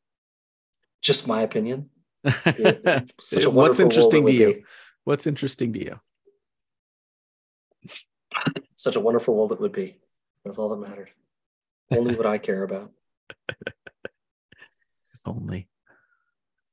Just 1.02 1.26
my 1.28 1.42
opinion. 1.42 1.90
It- 2.24 3.10
such 3.20 3.44
a 3.44 3.50
What's 3.50 3.80
interesting 3.80 4.26
to 4.26 4.32
you? 4.32 4.54
be. 4.54 4.64
What's 5.04 5.26
interesting 5.26 5.72
to 5.74 5.84
you? 5.84 6.00
Such 8.76 8.96
a 8.96 9.00
wonderful 9.00 9.34
world 9.34 9.52
it 9.52 9.60
would 9.60 9.72
be. 9.72 9.96
That's 10.44 10.58
all 10.58 10.68
that 10.70 10.76
mattered. 10.88 11.10
Only 11.90 12.14
what 12.14 12.26
I 12.26 12.38
care 12.38 12.62
about. 12.62 12.90
If 13.48 13.56
only. 15.26 15.68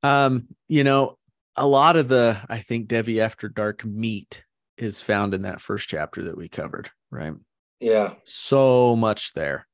Um, 0.02 0.48
you 0.68 0.84
know, 0.84 1.18
a 1.56 1.66
lot 1.66 1.96
of 1.96 2.08
the 2.08 2.38
I 2.48 2.58
think 2.58 2.88
Devi 2.88 3.20
After 3.20 3.48
Dark 3.48 3.84
meat 3.84 4.44
is 4.76 5.00
found 5.00 5.32
in 5.34 5.40
that 5.42 5.60
first 5.60 5.88
chapter 5.88 6.24
that 6.24 6.36
we 6.36 6.48
covered, 6.48 6.90
right? 7.10 7.32
Yeah, 7.80 8.14
So 8.24 8.94
much 8.96 9.32
there. 9.32 9.66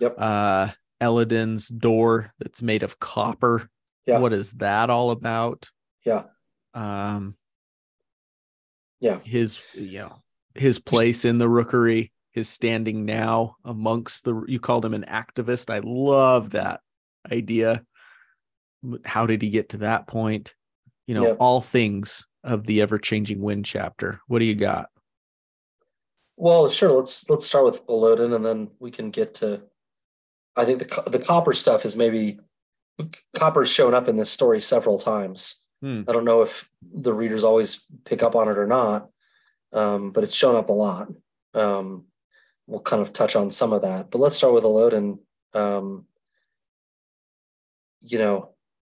Yep. 0.00 0.14
Uh 0.18 0.68
Elodin's 1.00 1.68
door 1.68 2.32
that's 2.40 2.60
made 2.60 2.82
of 2.82 2.98
copper. 2.98 3.68
Yeah. 4.08 4.18
What 4.18 4.32
is 4.32 4.52
that 4.54 4.90
all 4.90 5.10
about? 5.10 5.68
Yeah. 6.04 6.24
Um 6.74 7.36
Yeah. 9.00 9.18
His 9.20 9.60
you 9.74 9.98
know, 9.98 10.16
his 10.54 10.78
place 10.78 11.24
in 11.24 11.38
the 11.38 11.48
rookery, 11.48 12.10
his 12.32 12.48
standing 12.48 13.04
now 13.04 13.56
amongst 13.64 14.24
the 14.24 14.44
you 14.48 14.58
called 14.58 14.84
him 14.84 14.94
an 14.94 15.04
activist. 15.08 15.70
I 15.72 15.80
love 15.84 16.50
that 16.50 16.80
idea. 17.30 17.84
How 19.04 19.26
did 19.26 19.42
he 19.42 19.50
get 19.50 19.70
to 19.70 19.78
that 19.78 20.06
point? 20.06 20.54
You 21.06 21.14
know, 21.14 21.26
Yep. 21.26 21.36
all 21.40 21.60
things 21.60 22.26
of 22.44 22.64
the 22.66 22.80
ever-changing 22.80 23.40
wind 23.40 23.64
chapter. 23.64 24.20
What 24.28 24.38
do 24.38 24.44
you 24.44 24.54
got? 24.54 24.88
Well, 26.36 26.68
sure. 26.70 26.92
Let's 26.92 27.28
let's 27.28 27.46
start 27.46 27.64
with 27.64 27.82
Elodin, 27.88 28.32
and 28.32 28.44
then 28.44 28.70
we 28.78 28.90
can 28.90 29.10
get 29.10 29.34
to. 29.34 29.62
I 30.56 30.64
think 30.64 30.78
the 30.78 31.10
the 31.10 31.18
copper 31.18 31.52
stuff 31.52 31.84
is 31.84 31.96
maybe 31.96 32.38
copper's 33.36 33.70
shown 33.70 33.94
up 33.94 34.08
in 34.08 34.16
this 34.16 34.30
story 34.30 34.60
several 34.60 34.98
times. 34.98 35.66
Hmm. 35.80 36.02
I 36.08 36.12
don't 36.12 36.24
know 36.24 36.42
if 36.42 36.68
the 36.82 37.12
readers 37.12 37.44
always 37.44 37.84
pick 38.04 38.22
up 38.22 38.34
on 38.34 38.48
it 38.48 38.58
or 38.58 38.66
not, 38.66 39.08
um, 39.72 40.10
but 40.10 40.24
it's 40.24 40.34
shown 40.34 40.56
up 40.56 40.68
a 40.68 40.72
lot. 40.72 41.08
Um, 41.54 42.04
we'll 42.66 42.80
kind 42.80 43.02
of 43.02 43.12
touch 43.12 43.36
on 43.36 43.50
some 43.50 43.72
of 43.72 43.82
that, 43.82 44.10
but 44.10 44.18
let's 44.18 44.36
start 44.36 44.54
with 44.54 44.64
Elodin. 44.64 45.18
Um, 45.54 46.06
you 48.02 48.18
know, 48.18 48.50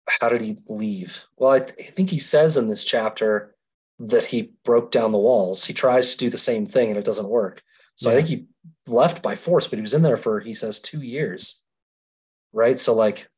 how 0.07 0.29
did 0.29 0.41
he 0.41 0.59
leave? 0.67 1.25
Well, 1.37 1.51
I, 1.51 1.61
th- 1.61 1.89
I 1.89 1.91
think 1.91 2.11
he 2.11 2.19
says 2.19 2.57
in 2.57 2.69
this 2.69 2.85
chapter 2.85 3.55
that 3.99 4.27
he 4.27 4.53
broke 4.65 4.91
down 4.91 5.13
the 5.13 5.19
walls. 5.19 5.65
He 5.65 5.75
tries 5.75 6.13
to 6.13 6.19
do 6.19 6.31
the 6.31 6.39
same 6.39 6.67
thing 6.67 6.89
and 6.91 6.99
it 6.99 7.05
doesn't 7.05 7.29
work. 7.29 7.63
So 7.97 8.13
I 8.13 8.15
think 8.15 8.29
he 8.29 8.47
left 8.87 9.23
by 9.23 9.35
force, 9.35 9.67
but 9.67 9.77
he 9.77 9.83
was 9.83 9.93
in 9.93 10.03
there 10.03 10.17
for, 10.17 10.39
he 10.39 10.55
says, 10.55 10.79
two 10.79 11.03
years. 11.03 11.65
Right. 12.53 12.79
So, 12.79 12.95
like, 12.95 13.29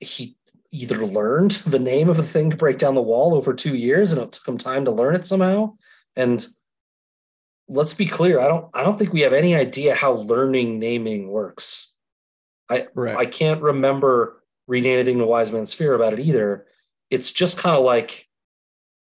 he 0.00 0.36
either 0.72 1.06
learned 1.06 1.52
the 1.66 1.78
name 1.78 2.08
of 2.08 2.16
the 2.16 2.22
thing 2.22 2.50
to 2.50 2.56
break 2.56 2.78
down 2.78 2.94
the 2.94 3.02
wall 3.02 3.34
over 3.34 3.54
two 3.54 3.76
years 3.76 4.10
and 4.12 4.20
it 4.20 4.32
took 4.32 4.46
him 4.48 4.58
time 4.58 4.84
to 4.84 4.90
learn 4.90 5.14
it 5.14 5.26
somehow. 5.26 5.72
And 6.16 6.46
let's 7.68 7.94
be 7.94 8.06
clear, 8.06 8.40
I 8.40 8.48
don't 8.48 8.66
I 8.74 8.82
don't 8.82 8.98
think 8.98 9.12
we 9.12 9.20
have 9.20 9.32
any 9.32 9.54
idea 9.54 9.94
how 9.94 10.12
learning 10.12 10.78
naming 10.78 11.28
works. 11.28 11.94
Correct. 12.68 13.18
I 13.18 13.26
can't 13.26 13.62
remember 13.62 14.42
reading 14.66 14.92
anything 14.92 15.18
in 15.18 15.26
Wise 15.26 15.52
Man's 15.52 15.72
Fear 15.74 15.94
about 15.94 16.12
it 16.14 16.20
either. 16.20 16.66
It's 17.10 17.30
just 17.30 17.58
kind 17.58 17.76
of 17.76 17.84
like 17.84 18.26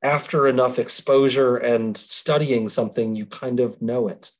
after 0.01 0.47
enough 0.47 0.79
exposure 0.79 1.57
and 1.57 1.97
studying 1.97 2.69
something, 2.69 3.15
you 3.15 3.25
kind 3.25 3.59
of 3.59 3.81
know 3.81 4.07
it. 4.07 4.31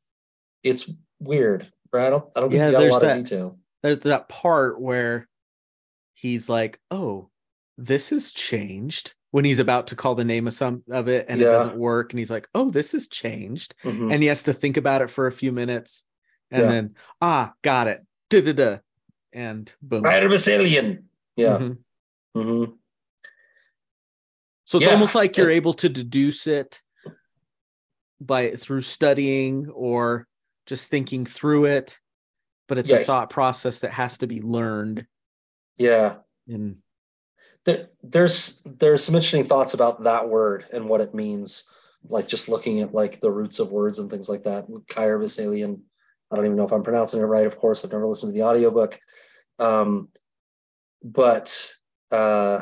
It's 0.64 0.90
weird, 1.20 1.72
right? 1.92 2.08
I 2.08 2.10
don't 2.12 2.26
I 2.36 2.40
don't 2.40 2.50
think 2.50 2.60
Yeah, 2.60 2.68
we 2.68 2.72
got 2.74 2.78
a 2.78 2.82
there's 2.82 2.94
lot 2.94 3.02
that- 3.02 3.18
of 3.18 3.24
detail. 3.26 3.60
there's 3.84 4.00
that 4.00 4.30
part 4.30 4.80
where 4.80 5.28
he's 6.20 6.50
like, 6.50 6.80
"Oh, 6.92 7.30
this 7.78 8.10
has 8.10 8.32
changed." 8.32 9.16
When 9.32 9.46
he's 9.46 9.60
about 9.60 9.86
to 9.88 9.96
call 9.96 10.16
the 10.16 10.26
name 10.26 10.48
of 10.48 10.56
some 10.56 10.84
of 10.90 11.08
it 11.08 11.28
and 11.30 11.40
it 11.40 11.46
doesn't 11.46 11.76
work, 11.78 12.12
and 12.12 12.20
he's 12.20 12.32
like, 12.32 12.48
"Oh, 12.56 12.72
this 12.72 12.94
has 12.94 13.08
changed," 13.08 13.76
Mhm. 13.84 14.12
and 14.12 14.24
he 14.24 14.28
has 14.28 14.44
to 14.44 14.54
think 14.54 14.76
about 14.76 15.02
it 15.04 15.10
for 15.12 15.28
a 15.28 15.32
few 15.32 15.52
minutes, 15.52 16.04
and 16.50 16.64
Yeah. 16.64 16.72
then 16.72 16.96
ah, 17.22 17.54
got 17.62 17.88
it, 17.88 18.06
da 18.30 18.42
da 18.42 18.54
da, 18.54 18.78
and 19.32 19.72
boom. 19.82 20.04
Rider 20.04 20.30
Basilian. 20.30 21.10
Yeah. 21.36 21.58
Mhm. 21.60 21.78
hmm 22.36 22.64
So 24.66 24.78
it's 24.80 24.88
Yeah. 24.88 24.94
almost 24.94 25.16
like 25.16 25.36
you're 25.38 25.50
able 25.52 25.74
to 25.76 25.90
deduce 25.90 26.46
it 26.48 26.82
by 28.22 28.52
through 28.52 28.82
studying 28.82 29.68
or 29.70 30.28
just 30.68 30.90
thinking 30.92 31.26
through 31.26 31.66
it, 31.66 32.00
but 32.68 32.78
it's 32.78 32.90
Yeah. 32.90 32.98
a 32.98 33.04
thought 33.06 33.30
process 33.30 33.80
that 33.80 33.94
has 33.94 34.18
to 34.20 34.28
be 34.28 34.42
learned. 34.42 35.08
Yeah. 35.80 36.16
And 36.48 36.78
there, 37.66 37.88
there's 38.04 38.62
there's 38.66 39.04
some 39.04 39.16
interesting 39.16 39.46
thoughts 39.46 39.74
about 39.74 40.04
that 40.04 40.30
word 40.30 40.66
and 40.72 40.88
what 40.88 41.02
it 41.02 41.16
means 41.16 41.72
like 42.04 42.28
just 42.28 42.50
looking 42.50 42.82
at 42.82 42.94
like 42.94 43.20
the 43.20 43.32
roots 43.32 43.60
of 43.60 43.72
words 43.72 43.98
and 44.00 44.10
things 44.10 44.30
like 44.30 44.44
that. 44.44 44.68
Kyra 44.68 45.24
Vesalian 45.24 45.80
I 46.32 46.36
don't 46.36 46.46
even 46.46 46.58
know 46.58 46.66
if 46.66 46.72
I'm 46.72 46.84
pronouncing 46.84 47.22
it 47.22 47.26
right 47.26 47.48
of 47.48 47.58
course. 47.58 47.84
I've 47.84 47.92
never 47.92 48.06
listened 48.06 48.34
to 48.34 48.38
the 48.38 48.46
audiobook. 48.46 49.00
Um 49.58 50.10
but 51.04 51.72
uh 52.12 52.62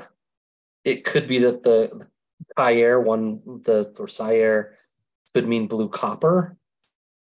it 0.83 1.03
could 1.03 1.27
be 1.27 1.39
that 1.39 1.63
the 1.63 2.07
Kyr 2.55 3.01
one 3.01 3.41
the 3.63 3.93
or 3.97 4.07
Sire 4.07 4.77
could 5.33 5.47
mean 5.47 5.67
blue 5.67 5.89
copper. 5.89 6.55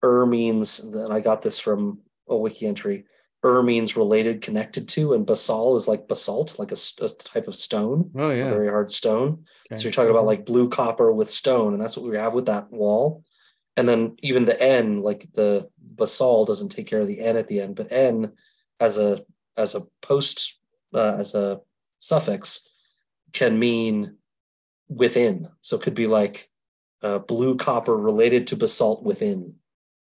Er 0.02 0.26
means 0.26 0.80
and 0.80 1.12
I 1.12 1.20
got 1.20 1.42
this 1.42 1.58
from 1.58 2.00
a 2.28 2.36
wiki 2.36 2.66
entry 2.66 3.04
Ur 3.44 3.62
means 3.62 3.96
related, 3.96 4.40
connected 4.40 4.88
to, 4.90 5.12
and 5.12 5.26
basal 5.26 5.76
is 5.76 5.86
like 5.86 6.08
basalt, 6.08 6.58
like 6.58 6.72
a, 6.72 6.76
a 7.02 7.08
type 7.10 7.46
of 7.46 7.54
stone, 7.54 8.10
oh 8.16 8.30
a 8.30 8.36
yeah, 8.36 8.48
very 8.48 8.68
hard 8.68 8.90
stone. 8.90 9.44
Okay. 9.66 9.76
So 9.76 9.84
you're 9.84 9.92
talking 9.92 10.10
about 10.10 10.24
Mhm. 10.24 10.32
like 10.32 10.46
blue 10.46 10.68
copper 10.68 11.12
with 11.12 11.30
stone, 11.30 11.72
and 11.74 11.82
that's 11.82 11.96
what 11.96 12.08
we 12.08 12.16
have 12.16 12.32
with 12.32 12.46
that 12.46 12.70
wall. 12.70 13.22
And 13.76 13.88
then 13.88 14.16
even 14.22 14.44
the 14.44 14.60
N, 14.62 15.02
like 15.02 15.26
the 15.34 15.68
basal, 15.96 16.44
doesn't 16.44 16.70
take 16.70 16.86
care 16.86 17.00
of 17.00 17.08
the 17.08 17.20
N 17.20 17.36
at 17.36 17.48
the 17.48 17.60
end, 17.60 17.76
but 17.76 17.92
N 17.92 18.32
as 18.80 18.98
a 18.98 19.24
as 19.56 19.74
a 19.74 19.82
post 20.00 20.58
uh, 20.94 21.16
as 21.18 21.34
a 21.34 21.60
suffix 21.98 22.68
can 23.32 23.58
mean 23.58 24.16
within. 24.88 25.48
So 25.60 25.76
it 25.76 25.82
could 25.82 25.94
be 25.94 26.06
like 26.06 26.48
uh, 27.02 27.18
blue 27.18 27.56
copper 27.56 27.96
related 27.96 28.46
to 28.48 28.56
basalt 28.56 29.02
within, 29.02 29.56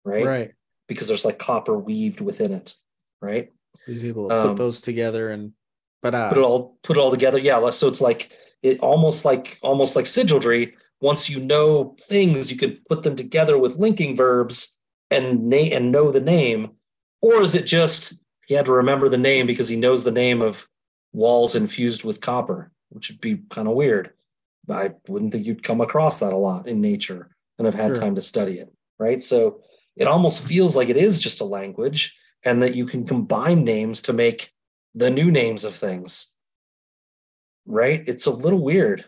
right? 0.04 0.26
right. 0.26 0.52
Because 0.88 1.08
there's 1.08 1.26
like 1.26 1.40
copper 1.40 1.78
weaved 1.78 2.22
within 2.22 2.52
it, 2.52 2.76
right? 3.22 3.52
He's 3.86 4.04
able 4.04 4.30
to 4.30 4.36
Um, 4.36 4.48
put 4.50 4.58
those 4.58 4.82
together 4.82 5.30
and 5.30 5.54
but 6.02 6.16
uh 6.16 6.30
put 6.30 6.38
it 6.38 6.42
all 6.44 6.78
put 6.84 6.98
it 6.98 7.00
all 7.00 7.12
together. 7.12 7.38
Yeah, 7.38 7.70
so 7.72 7.88
it's 7.88 8.02
like 8.02 8.32
it 8.64 8.80
almost 8.80 9.26
like 9.26 9.58
almost 9.62 9.96
like 9.96 10.06
sygaldry. 10.06 10.74
Once 11.02 11.30
you 11.30 11.40
know 11.40 11.96
things, 12.08 12.50
you 12.52 12.58
could 12.58 12.84
put 12.86 13.04
them 13.04 13.16
together 13.16 13.58
with 13.58 13.78
linking 13.78 14.16
verbs 14.16 14.80
and 15.12 15.44
name 15.48 15.72
and 15.74 15.92
know 15.92 16.12
the 16.12 16.22
name. 16.22 16.72
Or 17.22 17.42
is 17.42 17.54
it 17.56 17.66
just 17.66 18.14
he 18.48 18.54
had 18.54 18.66
to 18.66 18.72
remember 18.72 19.10
the 19.10 19.18
name 19.18 19.46
because 19.48 19.68
he 19.68 19.76
knows 19.76 20.04
the 20.04 20.12
name 20.12 20.42
of 20.42 20.68
walls 21.14 21.56
infused 21.56 22.04
with 22.04 22.22
copper, 22.22 22.72
which 22.90 23.10
would 23.10 23.22
be 23.22 23.38
kind 23.50 23.68
of 23.68 23.76
weird. 23.76 24.12
I 24.70 24.92
wouldn't 25.08 25.32
think 25.32 25.46
you'd 25.46 25.64
come 25.64 25.82
across 25.82 26.20
that 26.20 26.34
a 26.34 26.38
lot 26.38 26.68
in 26.68 26.82
nature 26.82 27.30
and 27.58 27.66
have 27.66 27.76
had 27.76 27.96
Sure. 27.96 28.04
time 28.04 28.16
to 28.16 28.22
study 28.22 28.60
it, 28.60 28.72
right? 29.00 29.22
So 29.22 29.62
it 29.96 30.08
almost 30.08 30.44
feels 30.44 30.76
like 30.76 30.90
it 30.90 30.98
is 30.98 31.20
just 31.20 31.42
a 31.42 31.46
language 31.46 32.18
and 32.46 32.62
that 32.62 32.76
you 32.76 32.86
can 32.86 33.06
combine 33.06 33.64
names 33.64 34.02
to 34.04 34.14
make 34.14 34.52
the 34.94 35.10
new 35.10 35.32
names 35.32 35.66
of 35.66 35.76
things. 35.76 36.32
Right? 37.66 38.04
It's 38.08 38.28
a 38.28 38.32
little 38.32 38.62
weird. 38.62 39.06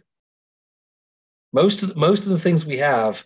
Most 1.53 1.83
of 1.83 1.89
the, 1.89 1.95
most 1.95 2.23
of 2.23 2.29
the 2.29 2.39
things 2.39 2.65
we 2.65 2.79
have 2.79 3.25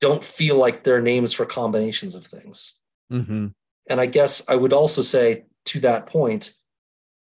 don't 0.00 0.22
feel 0.22 0.56
like 0.56 0.84
they're 0.84 1.02
names 1.02 1.32
for 1.32 1.46
combinations 1.46 2.14
of 2.14 2.26
things. 2.26 2.74
Mm-hmm. 3.12 3.48
And 3.88 4.00
I 4.00 4.06
guess 4.06 4.48
I 4.48 4.54
would 4.54 4.72
also 4.72 5.02
say 5.02 5.46
to 5.66 5.80
that 5.80 6.06
point, 6.06 6.52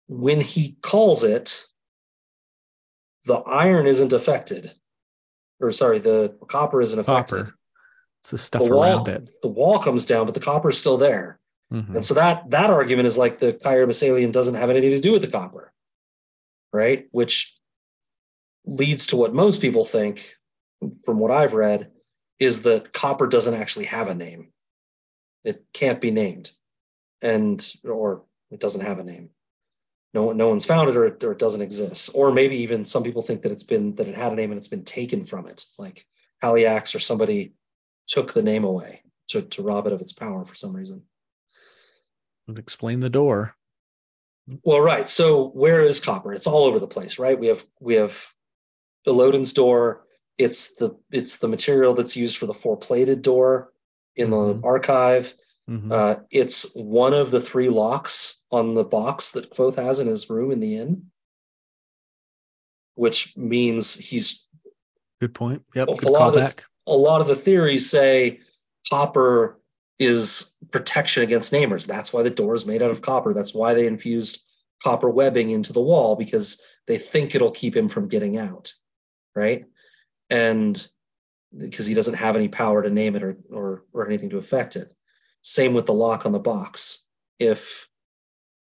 when 0.09 0.41
he 0.41 0.77
calls 0.83 1.25
it, 1.25 1.65
the 3.25 3.37
iron 3.37 3.87
isn't 3.87 4.13
affected. 4.13 4.73
Or 5.61 5.73
sorry, 5.73 5.99
the 5.99 6.37
copper 6.49 6.83
isn't 6.83 6.99
affected. 6.99 7.37
Copper. 7.37 7.55
It's 8.21 8.31
the 8.31 8.39
stuff 8.39 8.65
the 8.65 8.71
wall, 8.71 8.83
around 8.83 9.09
it. 9.09 9.31
the 9.41 9.49
wall 9.49 9.79
comes 9.79 10.05
down, 10.05 10.27
but 10.27 10.35
the 10.35 10.41
copper 10.41 10.69
is 10.69 10.79
still 10.79 10.99
there. 10.99 11.40
Mhm. 11.73 11.95
And 11.97 12.05
so 12.05 12.15
that 12.15 12.51
that 12.51 12.71
argument 12.71 13.07
is 13.07 13.17
like 13.19 13.39
the 13.39 13.53
Kyra 13.53 13.87
Basalian 13.89 14.33
doesn't 14.33 14.55
have 14.55 14.71
anything 14.71 14.91
to 14.91 15.01
do 15.01 15.13
with 15.13 15.23
the 15.23 15.29
copper, 15.29 15.73
right? 16.73 17.09
Which 17.13 17.57
leads 18.65 19.07
to 19.09 19.17
what 19.17 19.35
most 19.35 19.61
people 19.61 19.85
think, 19.85 20.35
from 21.05 21.19
what 21.19 21.31
I've 21.31 21.55
read, 21.55 21.91
is 22.39 22.63
that 22.63 22.93
copper 22.93 23.27
doesn't 23.27 23.55
actually 23.55 23.87
have 23.87 24.09
a 24.09 24.15
name. 24.15 24.53
It 25.45 25.65
can't 25.73 26.01
be 26.01 26.11
named, 26.11 26.53
and 27.23 27.61
or 27.85 28.25
it 28.51 28.61
doesn't 28.61 28.83
have 28.83 28.99
a 28.99 29.05
name. 29.05 29.31
No 30.15 30.33
no 30.33 30.49
one's 30.49 30.65
found 30.67 30.89
it, 30.91 30.97
or 30.97 31.07
it, 31.07 31.23
or 31.25 31.33
it 31.33 31.39
doesn't 31.39 31.63
exist. 31.63 32.11
Or 32.15 32.33
maybe 32.33 32.57
even 32.59 32.85
some 32.85 33.03
people 33.05 33.23
think 33.23 33.43
that 33.43 33.53
it's 33.53 33.63
been 33.65 33.95
that 33.97 34.09
it 34.09 34.17
had 34.17 34.33
a 34.33 34.37
name 34.37 34.51
and 34.53 34.59
it's 34.59 34.69
been 34.69 34.85
taken 34.85 35.25
from 35.25 35.47
it, 35.47 35.65
like 35.79 36.07
Haliax 36.43 36.95
or 36.95 36.99
somebody 37.01 37.55
took 38.09 38.33
the 38.33 38.43
name 38.43 38.65
away 38.65 39.03
to, 39.29 39.43
to 39.43 39.63
rob 39.63 39.87
it 39.87 39.93
of 39.93 40.01
its 40.01 40.13
power 40.13 40.45
for 40.45 40.55
some 40.57 40.75
reason. 40.75 41.03
Would 42.49 42.59
explain 42.59 43.01
the 43.01 43.11
door. 43.11 43.55
Well, 44.65 44.81
right. 44.81 45.09
So 45.09 45.49
where 45.51 45.83
is 45.83 46.01
copper? 46.01 46.35
It's 46.35 46.47
all 46.47 46.65
over 46.65 46.79
the 46.79 46.87
place, 46.89 47.19
right? 47.19 47.39
We 47.39 47.47
have 47.49 47.65
we 47.81 47.95
have 47.95 48.33
Elodin's 49.07 49.53
door. 49.53 50.05
It's 50.39 50.75
the 50.77 50.97
it's 51.11 51.39
the 51.39 51.49
material 51.49 51.95
that's 51.95 52.17
used 52.17 52.37
for 52.39 52.47
the 52.47 52.55
four 52.55 52.77
plated 52.77 53.23
door 53.23 53.73
in 54.17 54.31
the 54.31 54.37
Mhm. 54.37 54.65
archive. 54.65 55.35
Mhm. 55.69 55.93
Uh, 55.93 56.21
it's 56.31 56.75
one 56.75 57.15
of 57.15 57.31
the 57.31 57.41
three 57.41 57.69
locks 57.69 58.43
on 58.51 58.75
the 58.75 58.83
box 58.85 59.31
that 59.33 59.51
Kvothe 59.51 59.77
has 59.77 60.01
in 60.01 60.09
his 60.09 60.29
room 60.29 60.51
in 60.51 60.59
the 60.59 60.77
inn, 60.77 61.11
which 62.95 63.37
means 63.37 63.95
he's 63.95 64.49
Good 65.21 65.35
point. 65.35 65.63
Yep. 65.77 65.89
well, 65.89 65.99
a 66.03 66.09
lot 66.11 66.29
of 66.29 66.35
the- 66.57 66.65
a 66.87 66.97
lot 66.97 67.21
of 67.21 67.29
the 67.29 67.37
theories 67.37 67.89
say 67.89 68.41
copper 68.89 69.60
is 70.01 70.57
protection 70.73 71.23
against 71.23 71.53
namers. 71.53 71.87
That's 71.87 72.13
why 72.13 72.23
the 72.23 72.31
door 72.31 72.55
is 72.55 72.67
made 72.67 72.83
out 72.83 72.91
of 72.91 73.03
copper. 73.03 73.33
That's 73.33 73.55
why 73.55 73.75
they 73.75 73.87
infused 73.87 74.43
copper 74.83 75.11
webbing 75.11 75.51
into 75.51 75.73
the 75.73 75.81
wall 75.81 76.17
because 76.17 76.61
they 76.87 76.99
think 76.99 77.35
it'll 77.35 77.51
keep 77.51 77.77
him 77.77 77.89
from 77.89 78.09
getting 78.09 78.39
out, 78.39 78.73
right? 79.37 79.67
And 80.31 80.85
because 81.57 81.87
he 81.87 81.95
doesn't 81.95 82.15
have 82.15 82.35
any 82.35 82.49
power 82.49 82.83
to 82.83 82.91
name 82.91 83.15
it 83.15 83.23
or 83.23 83.37
or 83.53 83.85
or 83.93 84.07
anything 84.07 84.31
to 84.31 84.39
affect 84.39 84.75
it. 84.75 84.93
Same 85.43 85.75
with 85.75 85.87
the 85.87 85.93
lock 85.93 86.25
on 86.27 86.33
the 86.33 86.39
box. 86.39 87.05
If 87.39 87.87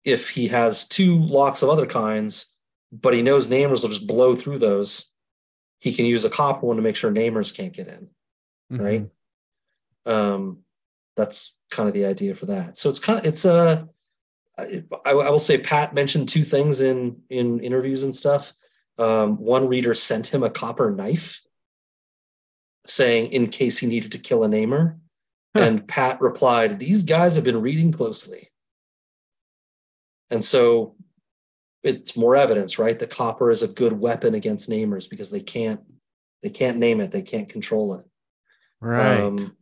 if 0.04 0.30
he 0.30 0.50
has 0.50 0.88
two 0.88 1.18
locks 1.18 1.62
of 1.62 1.70
other 1.70 1.86
kinds, 1.86 2.54
but 2.92 3.14
he 3.14 3.22
knows 3.22 3.48
namers 3.48 3.84
will 3.84 3.90
just 3.90 4.08
blow 4.08 4.36
through 4.36 4.60
those, 4.60 5.12
he 5.80 5.94
can 5.94 6.06
use 6.06 6.26
a 6.26 6.30
copper 6.30 6.66
one 6.66 6.76
to 6.76 6.82
make 6.82 6.96
sure 6.96 7.12
namers 7.12 7.56
can't 7.56 7.74
get 7.74 7.88
in 7.88 8.10
right? 8.72 9.10
Mhm. 10.06 10.12
Um, 10.12 10.64
that's 11.22 11.56
kind 11.72 11.88
of 11.88 11.94
the 11.94 12.06
idea 12.06 12.36
for 12.36 12.48
that. 12.48 12.78
So 12.78 12.90
it's 12.90 13.00
kind 13.00 13.20
of 13.20 13.26
it's 13.26 13.46
a. 13.46 13.88
I, 14.58 14.84
I 15.06 15.30
will 15.30 15.40
say 15.40 15.58
Pat 15.58 15.94
mentioned 15.94 16.28
two 16.30 16.44
things 16.44 16.82
in 16.82 17.22
in 17.30 17.60
interviews 17.62 18.04
and 18.04 18.14
stuff. 18.14 18.54
Um, 18.98 19.38
one 19.38 19.68
reader 19.68 19.96
sent 19.96 20.28
him 20.28 20.44
a 20.44 20.50
copper 20.50 20.92
knife, 20.92 21.42
saying 22.86 23.32
in 23.32 23.48
case 23.48 23.78
he 23.78 23.88
needed 23.88 24.12
to 24.12 24.18
kill 24.20 24.44
a 24.44 24.48
namer, 24.48 25.00
Huh. 25.56 25.64
and 25.64 25.88
Pat 25.88 26.22
replied, 26.22 26.80
"These 26.80 27.04
guys 27.04 27.36
have 27.36 27.44
been 27.44 27.62
reading 27.62 27.92
closely." 27.92 28.50
And 30.30 30.44
so 30.44 30.96
it's 31.84 32.16
more 32.16 32.36
evidence, 32.36 32.80
right? 32.80 32.98
That 32.98 33.10
copper 33.10 33.52
is 33.52 33.64
a 33.64 33.68
good 33.68 33.94
weapon 33.94 34.34
against 34.34 34.70
namers 34.70 35.10
because 35.10 35.30
they 35.30 35.42
can't 35.42 35.82
they 36.44 36.50
can't 36.50 36.78
name 36.78 37.02
it, 37.02 37.12
they 37.12 37.22
can't 37.22 37.50
control 37.50 37.96
it. 37.96 38.06
Right. 38.80 39.20
Um, 39.20 39.56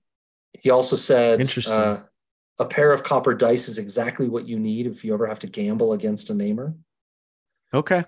he 0.62 0.70
also 0.70 0.96
said, 0.96 1.42
Interesting. 1.42 1.74
uh, 1.74 2.02
a 2.60 2.66
pair 2.66 2.92
of 2.92 3.04
copper 3.04 3.34
dice 3.34 3.68
is 3.70 3.78
exactly 3.78 4.28
what 4.28 4.48
you 4.48 4.60
need 4.60 4.86
if 4.88 5.04
you 5.06 5.14
ever 5.14 5.28
have 5.28 5.40
to 5.40 5.48
gamble 5.48 5.94
against 5.94 6.30
a 6.30 6.34
namer. 6.34 6.76
okay. 7.74 8.04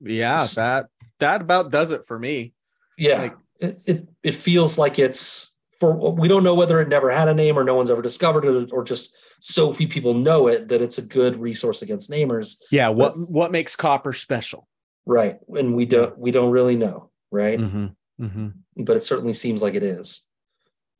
Yeah, 0.00 0.42
s- 0.42 0.54
that 0.56 0.86
that 1.20 1.40
about 1.40 1.70
does 1.70 1.90
it 1.90 2.04
for 2.06 2.18
me. 2.18 2.52
Yeah, 2.98 3.22
Like- 3.22 3.36
it, 3.60 3.78
it 3.86 4.08
it 4.22 4.34
feels 4.34 4.76
like 4.76 4.98
it's 4.98 5.54
for 5.80 6.12
we 6.12 6.28
don't 6.28 6.44
know 6.44 6.54
whether 6.54 6.80
it 6.80 6.88
never 6.88 7.10
had 7.10 7.28
a 7.28 7.34
name 7.34 7.58
or 7.58 7.64
no 7.64 7.74
one's 7.74 7.90
ever 7.90 8.02
discovered 8.02 8.44
it 8.44 8.70
or 8.72 8.84
just 8.84 9.14
so 9.40 9.72
few 9.72 9.88
people 9.88 10.12
know 10.14 10.46
it 10.48 10.68
that 10.68 10.82
it's 10.82 10.98
a 10.98 11.02
good 11.02 11.38
resource 11.40 11.80
against 11.82 12.10
namers. 12.10 12.56
Yeah. 12.70 12.88
What 12.90 13.14
what 13.18 13.50
makes 13.52 13.74
copper 13.76 14.12
special? 14.12 14.68
Right, 15.06 15.38
and 15.48 15.74
we 15.74 15.86
don't 15.86 16.18
we 16.18 16.30
don't 16.30 16.50
really 16.50 16.76
know, 16.76 17.10
right? 17.30 17.58
Mm-hmm. 17.58 17.86
Mm-hmm. 18.24 18.48
but 18.84 18.96
it 18.98 19.02
certainly 19.04 19.34
seems 19.34 19.62
like 19.62 19.74
it 19.74 19.82
is. 19.82 20.26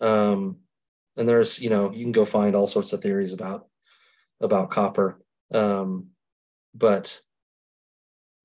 Um, 0.00 0.58
and 1.16 1.28
there's, 1.28 1.60
you 1.60 1.70
know, 1.70 1.92
you 1.92 2.04
can 2.04 2.12
go 2.12 2.24
find 2.24 2.54
all 2.54 2.66
sorts 2.66 2.92
of 2.92 3.00
theories 3.00 3.32
about 3.32 3.66
about 4.40 4.70
copper. 4.70 5.20
Um, 5.52 6.08
but 6.74 7.20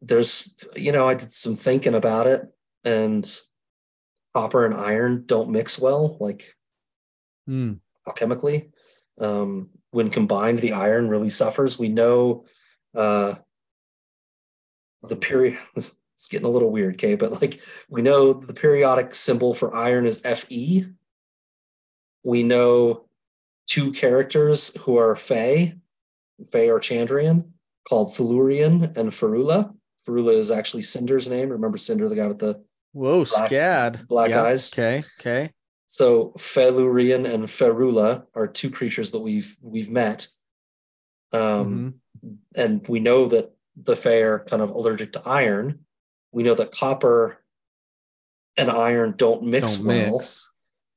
there's, 0.02 0.56
you 0.76 0.92
know, 0.92 1.08
I 1.08 1.14
did 1.16 1.32
some 1.32 1.56
thinking 1.56 1.96
about 1.96 2.28
it, 2.28 2.44
and 2.84 3.40
copper 4.34 4.66
and 4.66 4.74
iron 4.74 5.24
don't 5.26 5.52
mix 5.52 5.78
well, 5.80 6.18
like 6.20 6.56
Mm. 7.50 7.80
alchemically. 8.08 8.72
Um, 9.20 9.72
when 9.90 10.10
combined, 10.10 10.60
the 10.60 10.74
iron 10.74 11.10
really 11.10 11.30
suffers. 11.30 11.78
We 11.78 11.90
know 11.90 12.46
uh, 12.96 13.36
the 15.04 15.16
period. 15.16 15.58
It's 16.14 16.28
getting 16.28 16.46
a 16.46 16.52
little 16.52 16.70
weird, 16.70 16.94
okay, 16.96 17.16
but 17.16 17.42
like 17.42 17.62
we 17.90 18.04
know 18.04 18.32
the 18.32 18.54
periodic 18.54 19.16
symbol 19.16 19.56
for 19.56 19.76
iron 19.76 20.06
is 20.06 20.20
Fe. 20.20 20.86
We 22.24 22.44
know 22.44 23.06
two 23.68 23.92
characters 23.92 24.76
who 24.82 24.98
are 24.98 25.16
Fey, 25.16 25.76
Fey 26.52 26.70
or 26.70 26.80
Chandrian, 26.80 27.50
called 27.88 28.14
Felurian 28.14 28.96
and 28.98 29.12
Ferula. 29.12 29.74
Ferula 30.08 30.38
is 30.38 30.52
actually 30.52 30.84
Cinder's 30.84 31.28
name. 31.28 31.50
Remember 31.50 31.78
Cinder, 31.78 32.10
the 32.10 32.16
guy 32.16 32.28
with 32.28 32.40
the 32.40 32.64
Whoa, 32.94 33.24
Black- 33.26 33.50
scad. 33.50 34.08
black 34.08 34.32
eyes. 34.32 34.72
Okay. 34.74 35.04
Okay. 35.20 35.50
So 35.88 36.34
Felurian 36.38 37.26
and 37.32 37.46
Ferula 37.46 38.26
are 38.34 38.48
two 38.48 38.70
creatures 38.70 39.12
that 39.12 39.20
we've 39.20 39.56
we've 39.62 39.90
met. 39.90 40.28
Um, 41.32 41.96
Mhm. 42.26 42.38
and 42.56 42.88
we 42.88 43.00
know 43.00 43.28
that 43.30 43.52
the 43.76 43.96
Fae 43.96 44.22
are 44.22 44.40
kind 44.40 44.62
of 44.62 44.72
allergic 44.72 45.14
to 45.14 45.22
iron. 45.26 45.86
We 46.34 46.44
know 46.44 46.56
that 46.56 46.72
copper 46.72 47.38
and 48.58 48.70
iron 48.70 49.14
don't 49.16 49.44
mix 49.44 49.78
Don't 49.78 49.88
well. 49.88 50.12
mix. 50.18 50.51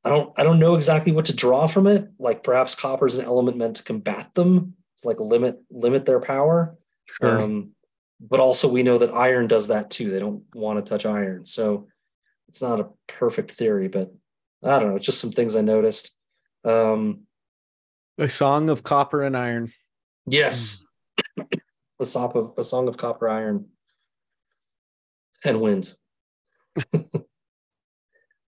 I 0.05 0.11
don't 0.11 0.33
I 0.37 0.45
don't 0.45 0.59
know 0.59 0.75
exactly 0.75 1.13
what 1.13 1.27
to 1.27 1.35
draw 1.35 1.67
from 1.67 1.87
it. 1.87 2.09
Like 2.19 2.43
perhaps 2.43 2.75
copper 2.75 3.07
is 3.07 3.17
an 3.17 3.25
element 3.25 3.57
meant 3.57 3.77
to 3.77 3.83
combat 3.83 4.35
them, 4.35 4.75
to 5.01 5.09
like 5.09 5.19
limit 5.21 5.61
limit 5.71 6.05
their 6.05 6.21
power. 6.21 6.77
Sure. 7.07 7.41
Um, 7.41 7.71
but 8.21 8.41
also 8.41 8.69
we 8.69 8.83
know 8.83 8.99
that 8.99 9.15
iron 9.15 9.49
does 9.49 9.69
that 9.69 9.91
too. 9.91 10.11
They 10.11 10.19
don't 10.19 10.43
want 10.55 10.85
to 10.85 10.89
touch 10.89 11.07
iron. 11.07 11.47
So 11.47 11.89
it's 12.49 12.63
not 12.63 12.81
a 12.81 12.89
perfect 13.07 13.53
theory, 13.53 13.89
but 13.89 14.13
I 14.63 14.79
don't 14.79 14.91
know. 14.91 14.97
It's 14.97 15.07
just 15.07 15.21
some 15.21 15.33
things 15.33 15.57
I 15.57 15.61
noticed. 15.61 16.17
Um, 16.65 17.23
a 18.19 18.29
song 18.29 18.71
of 18.71 18.83
copper 18.83 19.23
and 19.23 19.37
iron. 19.37 19.73
yes. 20.27 20.87
a, 22.01 22.05
song 22.05 22.33
of, 22.35 22.53
a 22.57 22.65
song 22.65 22.89
of 22.89 22.97
copper, 22.97 23.29
iron, 23.29 23.67
and 25.45 25.61
wind. 25.61 25.95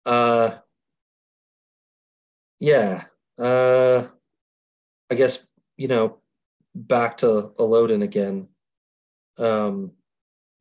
uh, 0.05 0.51
yeah. 2.59 3.05
Uh, 3.37 4.07
I 5.09 5.15
guess, 5.15 5.47
you 5.77 5.87
know, 5.87 6.17
back 6.73 7.17
to 7.17 7.51
Elodin 7.59 8.01
again. 8.01 8.47
Um, 9.37 9.91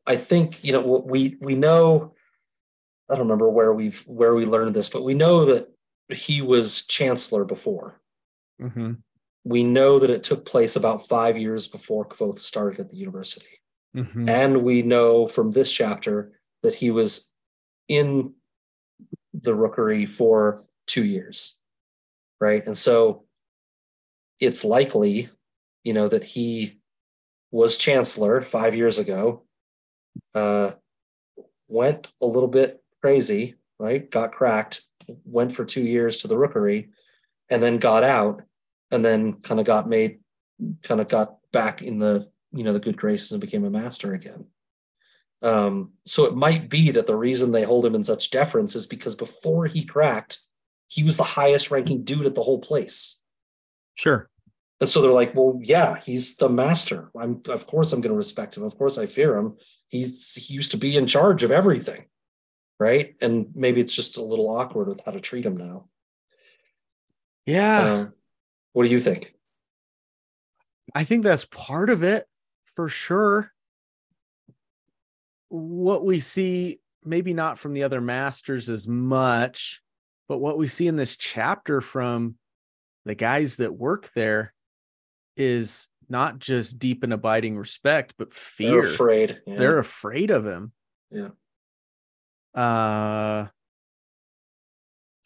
I 0.06 0.16
think, 0.16 0.62
you 0.64 0.72
know, 0.72 1.04
we, 1.06 1.36
we 1.40 1.54
know, 1.54 2.14
I 3.08 3.14
don't 3.14 3.24
remember 3.24 3.48
where 3.48 3.72
we've, 3.72 4.00
where 4.06 4.34
we 4.34 4.44
learned 4.44 4.74
this, 4.74 4.88
but 4.88 5.04
we 5.04 5.14
know 5.14 5.44
that 5.46 5.68
he 6.08 6.42
was 6.42 6.84
chancellor 6.86 7.44
before. 7.44 8.00
Mm-hmm. 8.60 8.92
We 9.44 9.62
know 9.62 9.98
that 9.98 10.10
it 10.10 10.22
took 10.22 10.44
place 10.44 10.76
about 10.76 11.08
five 11.08 11.36
years 11.36 11.66
before 11.66 12.06
Kvothe 12.06 12.38
started 12.38 12.80
at 12.80 12.90
the 12.90 12.96
university. 12.96 13.60
Mm-hmm. 13.96 14.28
And 14.28 14.62
we 14.62 14.82
know 14.82 15.26
from 15.26 15.52
this 15.52 15.70
chapter 15.70 16.32
that 16.62 16.74
he 16.74 16.90
was 16.90 17.30
in 17.88 18.34
the 19.32 19.54
rookery 19.54 20.06
for 20.06 20.64
two 20.86 21.04
years, 21.04 21.58
right? 22.40 22.64
And 22.66 22.76
so 22.76 23.24
it's 24.40 24.64
likely, 24.64 25.28
you 25.82 25.92
know, 25.92 26.08
that 26.08 26.24
he 26.24 26.80
was 27.50 27.76
chancellor 27.76 28.40
five 28.40 28.74
years 28.74 28.98
ago, 28.98 29.44
uh, 30.34 30.72
went 31.68 32.08
a 32.20 32.26
little 32.26 32.48
bit 32.48 32.82
crazy, 33.00 33.54
right? 33.78 34.10
Got 34.10 34.32
cracked, 34.32 34.82
went 35.24 35.54
for 35.54 35.64
two 35.64 35.82
years 35.82 36.18
to 36.18 36.28
the 36.28 36.38
rookery, 36.38 36.90
and 37.48 37.62
then 37.62 37.78
got 37.78 38.04
out, 38.04 38.42
and 38.90 39.04
then 39.04 39.34
kind 39.34 39.60
of 39.60 39.66
got 39.66 39.88
made, 39.88 40.18
kind 40.82 41.00
of 41.00 41.08
got 41.08 41.36
back 41.52 41.82
in 41.82 41.98
the 41.98 42.28
you 42.52 42.64
know 42.64 42.72
the 42.72 42.80
good 42.80 42.96
graces 42.96 43.32
and 43.32 43.40
became 43.40 43.64
a 43.64 43.70
master 43.70 44.14
again. 44.14 44.46
Um, 45.42 45.92
so 46.06 46.24
it 46.24 46.34
might 46.34 46.70
be 46.70 46.90
that 46.92 47.06
the 47.06 47.16
reason 47.16 47.52
they 47.52 47.64
hold 47.64 47.84
him 47.84 47.94
in 47.94 48.02
such 48.02 48.30
deference 48.30 48.74
is 48.74 48.86
because 48.86 49.14
before 49.14 49.66
he 49.66 49.84
cracked, 49.84 50.38
he 50.88 51.02
was 51.02 51.16
the 51.16 51.22
highest 51.22 51.70
ranking 51.70 52.04
dude 52.04 52.26
at 52.26 52.34
the 52.34 52.42
whole 52.42 52.58
place. 52.58 53.20
Sure. 53.94 54.28
And 54.80 54.90
so 54.90 55.00
they're 55.00 55.12
like, 55.12 55.34
well, 55.34 55.58
yeah, 55.62 56.00
he's 56.00 56.36
the 56.36 56.48
master. 56.48 57.10
I'm 57.18 57.40
of 57.48 57.66
course 57.66 57.92
I'm 57.92 58.00
going 58.00 58.12
to 58.12 58.16
respect 58.16 58.56
him. 58.56 58.64
Of 58.64 58.76
course 58.76 58.98
I 58.98 59.06
fear 59.06 59.36
him. 59.36 59.56
He's 59.88 60.34
he 60.34 60.54
used 60.54 60.72
to 60.72 60.76
be 60.76 60.96
in 60.96 61.06
charge 61.06 61.42
of 61.42 61.50
everything. 61.50 62.04
Right. 62.78 63.14
And 63.20 63.48
maybe 63.54 63.80
it's 63.80 63.94
just 63.94 64.16
a 64.16 64.22
little 64.22 64.48
awkward 64.48 64.88
with 64.88 65.00
how 65.04 65.12
to 65.12 65.20
treat 65.20 65.46
him 65.46 65.56
now. 65.56 65.88
Yeah. 67.46 67.80
Uh, 67.80 68.06
what 68.72 68.84
do 68.84 68.90
you 68.90 69.00
think? 69.00 69.32
I 70.94 71.04
think 71.04 71.22
that's 71.22 71.44
part 71.44 71.88
of 71.88 72.02
it 72.02 72.24
for 72.64 72.88
sure 72.88 73.52
what 75.48 76.04
we 76.04 76.18
see, 76.18 76.80
maybe 77.04 77.32
not 77.32 77.58
from 77.58 77.74
the 77.74 77.84
other 77.84 78.00
masters 78.00 78.68
as 78.68 78.88
much, 78.88 79.80
but 80.28 80.38
what 80.38 80.58
we 80.58 80.68
see 80.68 80.86
in 80.86 80.96
this 80.96 81.16
chapter 81.16 81.80
from 81.80 82.36
the 83.04 83.14
guys 83.14 83.56
that 83.56 83.72
work 83.74 84.10
there 84.14 84.54
is 85.36 85.88
not 86.08 86.38
just 86.38 86.78
deep 86.78 87.02
and 87.02 87.12
abiding 87.12 87.56
respect, 87.56 88.14
but 88.18 88.32
fear. 88.32 88.82
They're 88.82 88.92
afraid. 88.92 89.40
Yeah. 89.46 89.56
They're 89.56 89.78
afraid 89.78 90.30
of 90.30 90.46
him. 90.46 90.72
Yeah. 91.10 91.28
Uh 92.54 93.48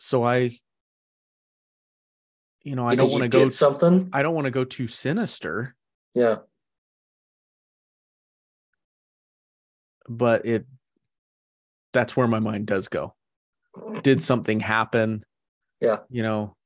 so 0.00 0.22
I 0.22 0.56
you 2.62 2.76
know, 2.76 2.86
I 2.86 2.94
don't 2.96 3.10
want 3.10 3.22
to 3.22 3.28
go 3.28 3.48
something. 3.50 4.10
I 4.12 4.22
don't 4.22 4.34
want 4.34 4.44
to 4.46 4.50
go 4.50 4.64
too 4.64 4.88
sinister. 4.88 5.74
Yeah. 6.14 6.36
but 10.08 10.46
it 10.46 10.66
that's 11.92 12.16
where 12.16 12.26
my 12.26 12.40
mind 12.40 12.66
does 12.66 12.88
go. 12.88 13.14
Did 14.02 14.22
something 14.22 14.60
happen? 14.60 15.24
Yeah. 15.80 15.98
You 16.10 16.22
know, 16.22 16.56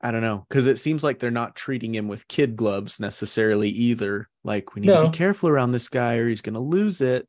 I 0.00 0.10
don't 0.10 0.22
know 0.22 0.46
because 0.48 0.66
it 0.66 0.78
seems 0.78 1.02
like 1.02 1.18
they're 1.18 1.30
not 1.30 1.56
treating 1.56 1.94
him 1.94 2.06
with 2.06 2.28
kid 2.28 2.54
gloves 2.54 3.00
necessarily 3.00 3.70
either. 3.70 4.28
Like 4.44 4.74
we 4.74 4.82
need 4.82 4.88
no. 4.88 5.02
to 5.02 5.10
be 5.10 5.16
careful 5.16 5.48
around 5.48 5.72
this 5.72 5.88
guy 5.88 6.16
or 6.16 6.28
he's 6.28 6.42
going 6.42 6.54
to 6.54 6.60
lose 6.60 7.00
it. 7.00 7.26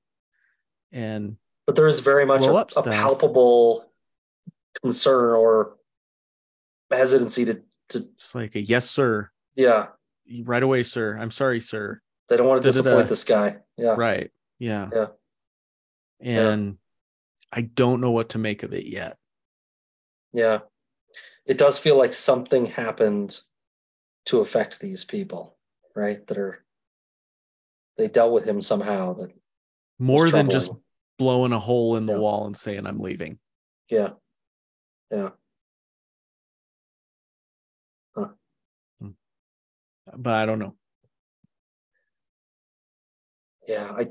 And 0.91 1.37
but 1.65 1.75
there 1.75 1.87
is 1.87 2.01
very 2.01 2.25
much 2.25 2.45
a, 2.45 2.51
a 2.51 2.83
palpable 2.83 3.91
concern 4.81 5.35
or 5.35 5.77
hesitancy 6.91 7.45
to 7.45 7.61
to. 7.89 8.07
It's 8.15 8.35
like 8.35 8.55
a 8.55 8.61
yes, 8.61 8.89
sir. 8.89 9.31
Yeah. 9.55 9.87
Right 10.43 10.63
away, 10.63 10.83
sir. 10.83 11.17
I'm 11.17 11.31
sorry, 11.31 11.61
sir. 11.61 12.01
They 12.29 12.37
don't 12.37 12.47
want 12.47 12.61
to 12.61 12.67
disappoint 12.67 13.09
this 13.09 13.23
guy. 13.23 13.57
Yeah. 13.77 13.95
Right. 13.97 14.29
Yeah. 14.59 14.89
Yeah. 14.93 15.05
And 16.19 16.77
yeah. 17.53 17.59
I 17.59 17.61
don't 17.61 18.01
know 18.01 18.11
what 18.11 18.29
to 18.29 18.37
make 18.37 18.63
of 18.63 18.73
it 18.73 18.85
yet. 18.85 19.17
Yeah. 20.33 20.59
It 21.45 21.57
does 21.57 21.79
feel 21.79 21.97
like 21.97 22.13
something 22.13 22.65
happened 22.65 23.39
to 24.25 24.39
affect 24.39 24.79
these 24.79 25.05
people, 25.05 25.57
right? 25.95 26.25
That 26.27 26.37
are 26.37 26.65
they 27.97 28.07
dealt 28.07 28.33
with 28.33 28.43
him 28.43 28.61
somehow 28.61 29.13
that 29.13 29.31
more 29.97 30.29
than 30.29 30.49
just 30.49 30.71
blowing 31.17 31.53
a 31.53 31.59
hole 31.59 31.95
in 31.95 32.05
the 32.05 32.13
yeah. 32.13 32.19
wall 32.19 32.45
and 32.45 32.55
saying 32.55 32.85
I'm 32.85 32.99
leaving. 32.99 33.39
Yeah. 33.89 34.09
Yeah. 35.09 35.29
Huh. 38.15 38.27
Hmm. 39.01 39.09
But 40.15 40.33
I 40.33 40.45
don't 40.45 40.59
know 40.59 40.75
yeah, 43.67 43.91
I 43.91 44.07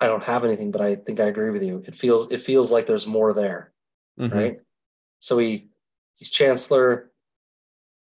I 0.00 0.06
don't 0.06 0.24
have 0.24 0.44
anything, 0.44 0.70
but 0.70 0.80
I 0.80 0.96
think 0.96 1.20
I 1.20 1.26
agree 1.26 1.50
with 1.50 1.62
you. 1.62 1.82
It 1.86 1.94
feels 1.94 2.32
it 2.32 2.42
feels 2.42 2.72
like 2.72 2.86
there's 2.86 3.06
more 3.06 3.34
there, 3.34 3.72
mm-hmm. 4.18 4.36
right? 4.36 4.56
So 5.20 5.38
he 5.38 5.68
he's 6.16 6.30
chancellor. 6.30 7.10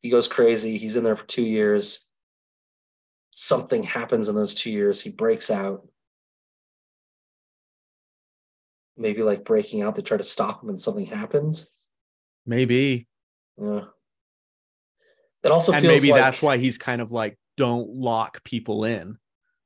He 0.01 0.09
goes 0.09 0.27
crazy. 0.27 0.77
He's 0.77 0.95
in 0.95 1.03
there 1.03 1.15
for 1.15 1.25
two 1.25 1.43
years. 1.43 2.07
Something 3.31 3.83
happens 3.83 4.29
in 4.29 4.35
those 4.35 4.55
two 4.55 4.71
years. 4.71 5.01
He 5.01 5.09
breaks 5.09 5.49
out. 5.49 5.87
Maybe 8.95 9.23
like 9.23 9.43
breaking 9.43 9.81
out, 9.81 9.95
they 9.95 10.03
try 10.03 10.17
to 10.17 10.23
stop 10.23 10.63
him, 10.63 10.69
and 10.69 10.81
something 10.81 11.07
happens. 11.07 11.67
Maybe. 12.45 13.07
Yeah. 13.59 13.85
It 15.43 15.51
also 15.51 15.73
and 15.73 15.85
maybe 15.85 16.11
like, 16.11 16.21
that's 16.21 16.41
why 16.41 16.57
he's 16.57 16.77
kind 16.77 17.01
of 17.01 17.11
like, 17.11 17.37
don't 17.57 17.89
lock 17.89 18.43
people 18.43 18.85
in 18.85 19.17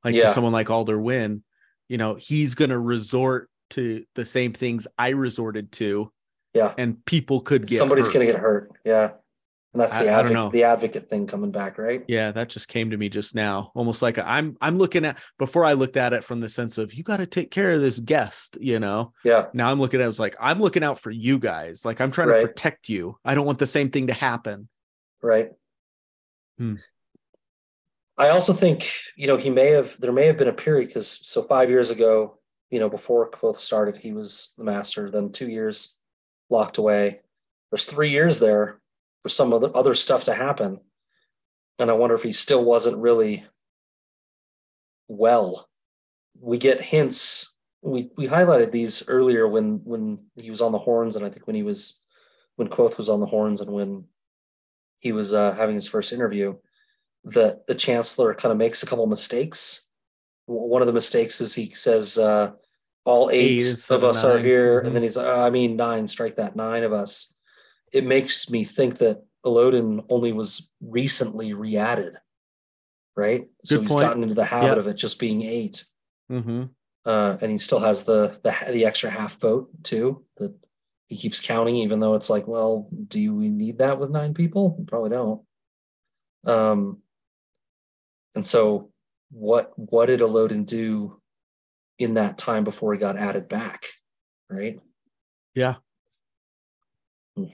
like 0.03 0.15
yeah. 0.15 0.21
to 0.21 0.31
someone 0.31 0.53
like 0.53 0.69
Alder 0.69 0.99
Whin, 0.99 1.43
you 1.87 1.97
know, 1.97 2.15
he's 2.15 2.55
going 2.55 2.69
to 2.69 2.79
resort 2.79 3.49
to 3.71 4.05
the 4.15 4.25
same 4.25 4.53
things 4.53 4.87
I 4.97 5.09
resorted 5.09 5.71
to. 5.73 6.11
Yeah. 6.53 6.73
And 6.77 7.03
people 7.05 7.41
could 7.41 7.67
get 7.67 7.77
somebody's 7.77 8.09
going 8.09 8.27
to 8.27 8.33
get 8.33 8.41
hurt. 8.41 8.71
Yeah. 8.83 9.11
And 9.73 9.81
that's 9.81 9.97
the 9.97 10.09
I, 10.09 10.19
advocate, 10.19 10.37
I 10.37 10.49
the 10.49 10.63
advocate 10.63 11.09
thing 11.09 11.27
coming 11.27 11.51
back, 11.51 11.77
right? 11.77 12.03
Yeah, 12.07 12.31
that 12.31 12.49
just 12.49 12.67
came 12.67 12.89
to 12.89 12.97
me 12.97 13.09
just 13.09 13.35
now. 13.35 13.71
Almost 13.75 14.01
like 14.01 14.17
I'm 14.17 14.57
I'm 14.59 14.77
looking 14.79 15.05
at 15.05 15.19
before 15.37 15.65
I 15.65 15.73
looked 15.73 15.97
at 15.97 16.13
it 16.13 16.23
from 16.23 16.39
the 16.39 16.49
sense 16.49 16.79
of 16.79 16.95
you 16.95 17.03
got 17.03 17.17
to 17.17 17.27
take 17.27 17.51
care 17.51 17.73
of 17.73 17.81
this 17.81 17.99
guest, 17.99 18.57
you 18.59 18.79
know. 18.79 19.13
Yeah. 19.23 19.47
Now 19.53 19.69
I'm 19.69 19.79
looking 19.79 19.99
at 19.99 20.05
it 20.05 20.09
as 20.09 20.19
like 20.19 20.35
I'm 20.39 20.59
looking 20.59 20.83
out 20.83 20.97
for 20.97 21.11
you 21.11 21.37
guys. 21.37 21.85
Like 21.85 22.01
I'm 22.01 22.09
trying 22.09 22.29
right. 22.29 22.41
to 22.41 22.47
protect 22.47 22.89
you. 22.89 23.19
I 23.23 23.35
don't 23.35 23.45
want 23.45 23.59
the 23.59 23.67
same 23.67 23.91
thing 23.91 24.07
to 24.07 24.13
happen. 24.13 24.67
Right. 25.21 25.51
Hmm. 26.57 26.75
I 28.17 28.29
also 28.29 28.51
think, 28.53 28.91
you 29.15 29.27
know, 29.27 29.37
he 29.37 29.49
may 29.49 29.69
have, 29.69 29.99
there 29.99 30.11
may 30.11 30.25
have 30.25 30.37
been 30.37 30.47
a 30.47 30.53
period 30.53 30.87
because 30.87 31.19
so 31.23 31.43
five 31.43 31.69
years 31.69 31.91
ago, 31.91 32.39
you 32.71 32.79
know, 32.79 32.89
before 32.89 33.29
Kvothe 33.29 33.59
started, 33.59 33.97
he 33.97 34.11
was 34.11 34.53
the 34.57 34.63
master, 34.63 35.11
then 35.11 35.31
two 35.31 35.47
years 35.47 35.99
locked 36.49 36.79
away. 36.79 37.21
There's 37.71 37.85
three 37.85 38.09
years 38.09 38.39
there 38.39 38.81
for 39.21 39.29
some 39.29 39.53
other, 39.53 39.75
other 39.75 39.93
stuff 39.93 40.23
to 40.25 40.33
happen. 40.33 40.79
And 41.79 41.91
I 41.91 41.93
wonder 41.93 42.15
if 42.15 42.23
he 42.23 42.33
still 42.33 42.65
wasn't 42.65 42.97
really 42.97 43.45
well. 45.07 45.69
We 46.39 46.57
get 46.57 46.81
hints. 46.81 47.55
We 47.81 48.09
we 48.17 48.27
highlighted 48.27 48.71
these 48.71 49.07
earlier 49.07 49.47
when 49.47 49.81
when 49.83 50.25
he 50.35 50.49
was 50.49 50.61
on 50.61 50.71
the 50.71 50.79
horns, 50.79 51.15
and 51.15 51.23
I 51.23 51.29
think 51.29 51.45
when 51.45 51.55
he 51.55 51.63
was 51.63 52.01
when 52.55 52.67
Kvothe 52.67 52.97
was 52.97 53.09
on 53.09 53.19
the 53.19 53.27
horns 53.27 53.61
and 53.61 53.71
when 53.71 54.05
he 54.99 55.11
was 55.11 55.33
uh, 55.33 55.53
having 55.53 55.75
his 55.75 55.87
first 55.87 56.11
interview 56.11 56.55
the 57.27 57.61
the 57.67 57.75
chancellor 57.75 58.33
kind 58.33 58.51
of 58.51 58.57
makes 58.57 58.83
a 58.83 58.85
couple 58.85 59.05
mistakes. 59.07 59.87
One 60.45 60.81
of 60.81 60.87
the 60.87 60.93
mistakes 60.93 61.41
is 61.41 61.53
he 61.53 61.71
says 61.71 62.17
uh, 62.17 62.51
all 63.05 63.29
eight, 63.29 63.61
eight 63.61 63.89
of 63.89 64.03
us 64.03 64.23
nine. 64.23 64.31
are 64.31 64.39
here, 64.39 64.77
mm-hmm. 64.77 64.87
and 64.87 64.95
then 64.95 65.03
he's 65.03 65.17
like, 65.17 65.27
oh, 65.27 65.41
I 65.41 65.49
mean 65.49 65.75
nine, 65.75 66.07
strike 66.07 66.37
that 66.37 66.55
nine 66.55 66.83
of 66.83 66.93
us. 66.93 67.35
It 67.91 68.05
makes 68.05 68.49
me 68.49 68.63
think 68.63 68.97
that 68.99 69.23
Elodin 69.45 70.01
only 70.09 70.31
was 70.33 70.71
recently 70.81 71.53
re-added, 71.53 72.17
right? 73.15 73.41
Good 73.41 73.49
so 73.67 73.81
he's 73.81 73.89
point. 73.89 74.05
gotten 74.05 74.23
into 74.23 74.35
the 74.35 74.45
habit 74.45 74.69
yep. 74.69 74.77
of 74.77 74.87
it 74.87 74.95
just 74.95 75.19
being 75.19 75.41
8 75.41 75.85
mm-hmm. 76.29 76.63
uh, 77.05 77.37
and 77.39 77.51
he 77.51 77.57
still 77.57 77.79
has 77.79 78.03
the, 78.03 78.37
the 78.43 78.53
the 78.71 78.85
extra 78.85 79.09
half 79.09 79.39
vote 79.39 79.69
too 79.83 80.25
that 80.35 80.53
he 81.07 81.15
keeps 81.15 81.39
counting, 81.39 81.77
even 81.77 81.99
though 81.99 82.15
it's 82.15 82.29
like, 82.29 82.47
well, 82.47 82.89
do 83.07 83.33
we 83.33 83.47
need 83.49 83.77
that 83.77 83.99
with 83.99 84.09
nine 84.09 84.33
people? 84.33 84.83
Probably 84.87 85.09
don't. 85.09 85.41
Um, 86.45 87.01
and 88.35 88.45
so 88.45 88.91
what 89.31 89.71
what 89.77 90.07
did 90.07 90.21
Elodin 90.21 90.63
do 90.63 91.19
in 91.99 92.15
that 92.15 92.37
time 92.37 92.63
before 92.63 92.93
he 92.93 92.99
got 92.99 93.17
added 93.17 93.49
back? 93.49 93.85
Right? 94.49 94.79
Yeah. 95.53 95.75
Hmm. 97.35 97.45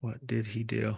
What 0.00 0.26
did 0.26 0.48
he 0.48 0.62
do? 0.64 0.96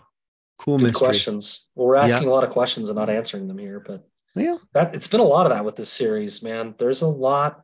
Cool 0.59 0.79
Good 0.79 0.95
questions. 0.95 1.69
Well, 1.75 1.89
we're 1.89 1.97
asking 1.97 2.25
yeah. 2.25 2.31
a 2.31 2.35
lot 2.35 2.45
of 2.45 2.51
questions 2.51 2.89
and 2.89 2.97
not 2.97 3.11
answering 3.11 3.47
them 3.47 3.59
here, 3.59 3.79
but 3.79 4.09
yeah, 4.35 4.57
that 4.73 4.95
it's 4.95 5.07
been 5.07 5.21
a 5.21 5.25
lot 5.25 5.47
of 5.47 5.53
that 5.53 5.65
with 5.65 5.77
this 5.77 5.93
series, 5.93 6.43
man. 6.43 6.75
There's 6.79 7.03
a 7.03 7.07
lot. 7.07 7.63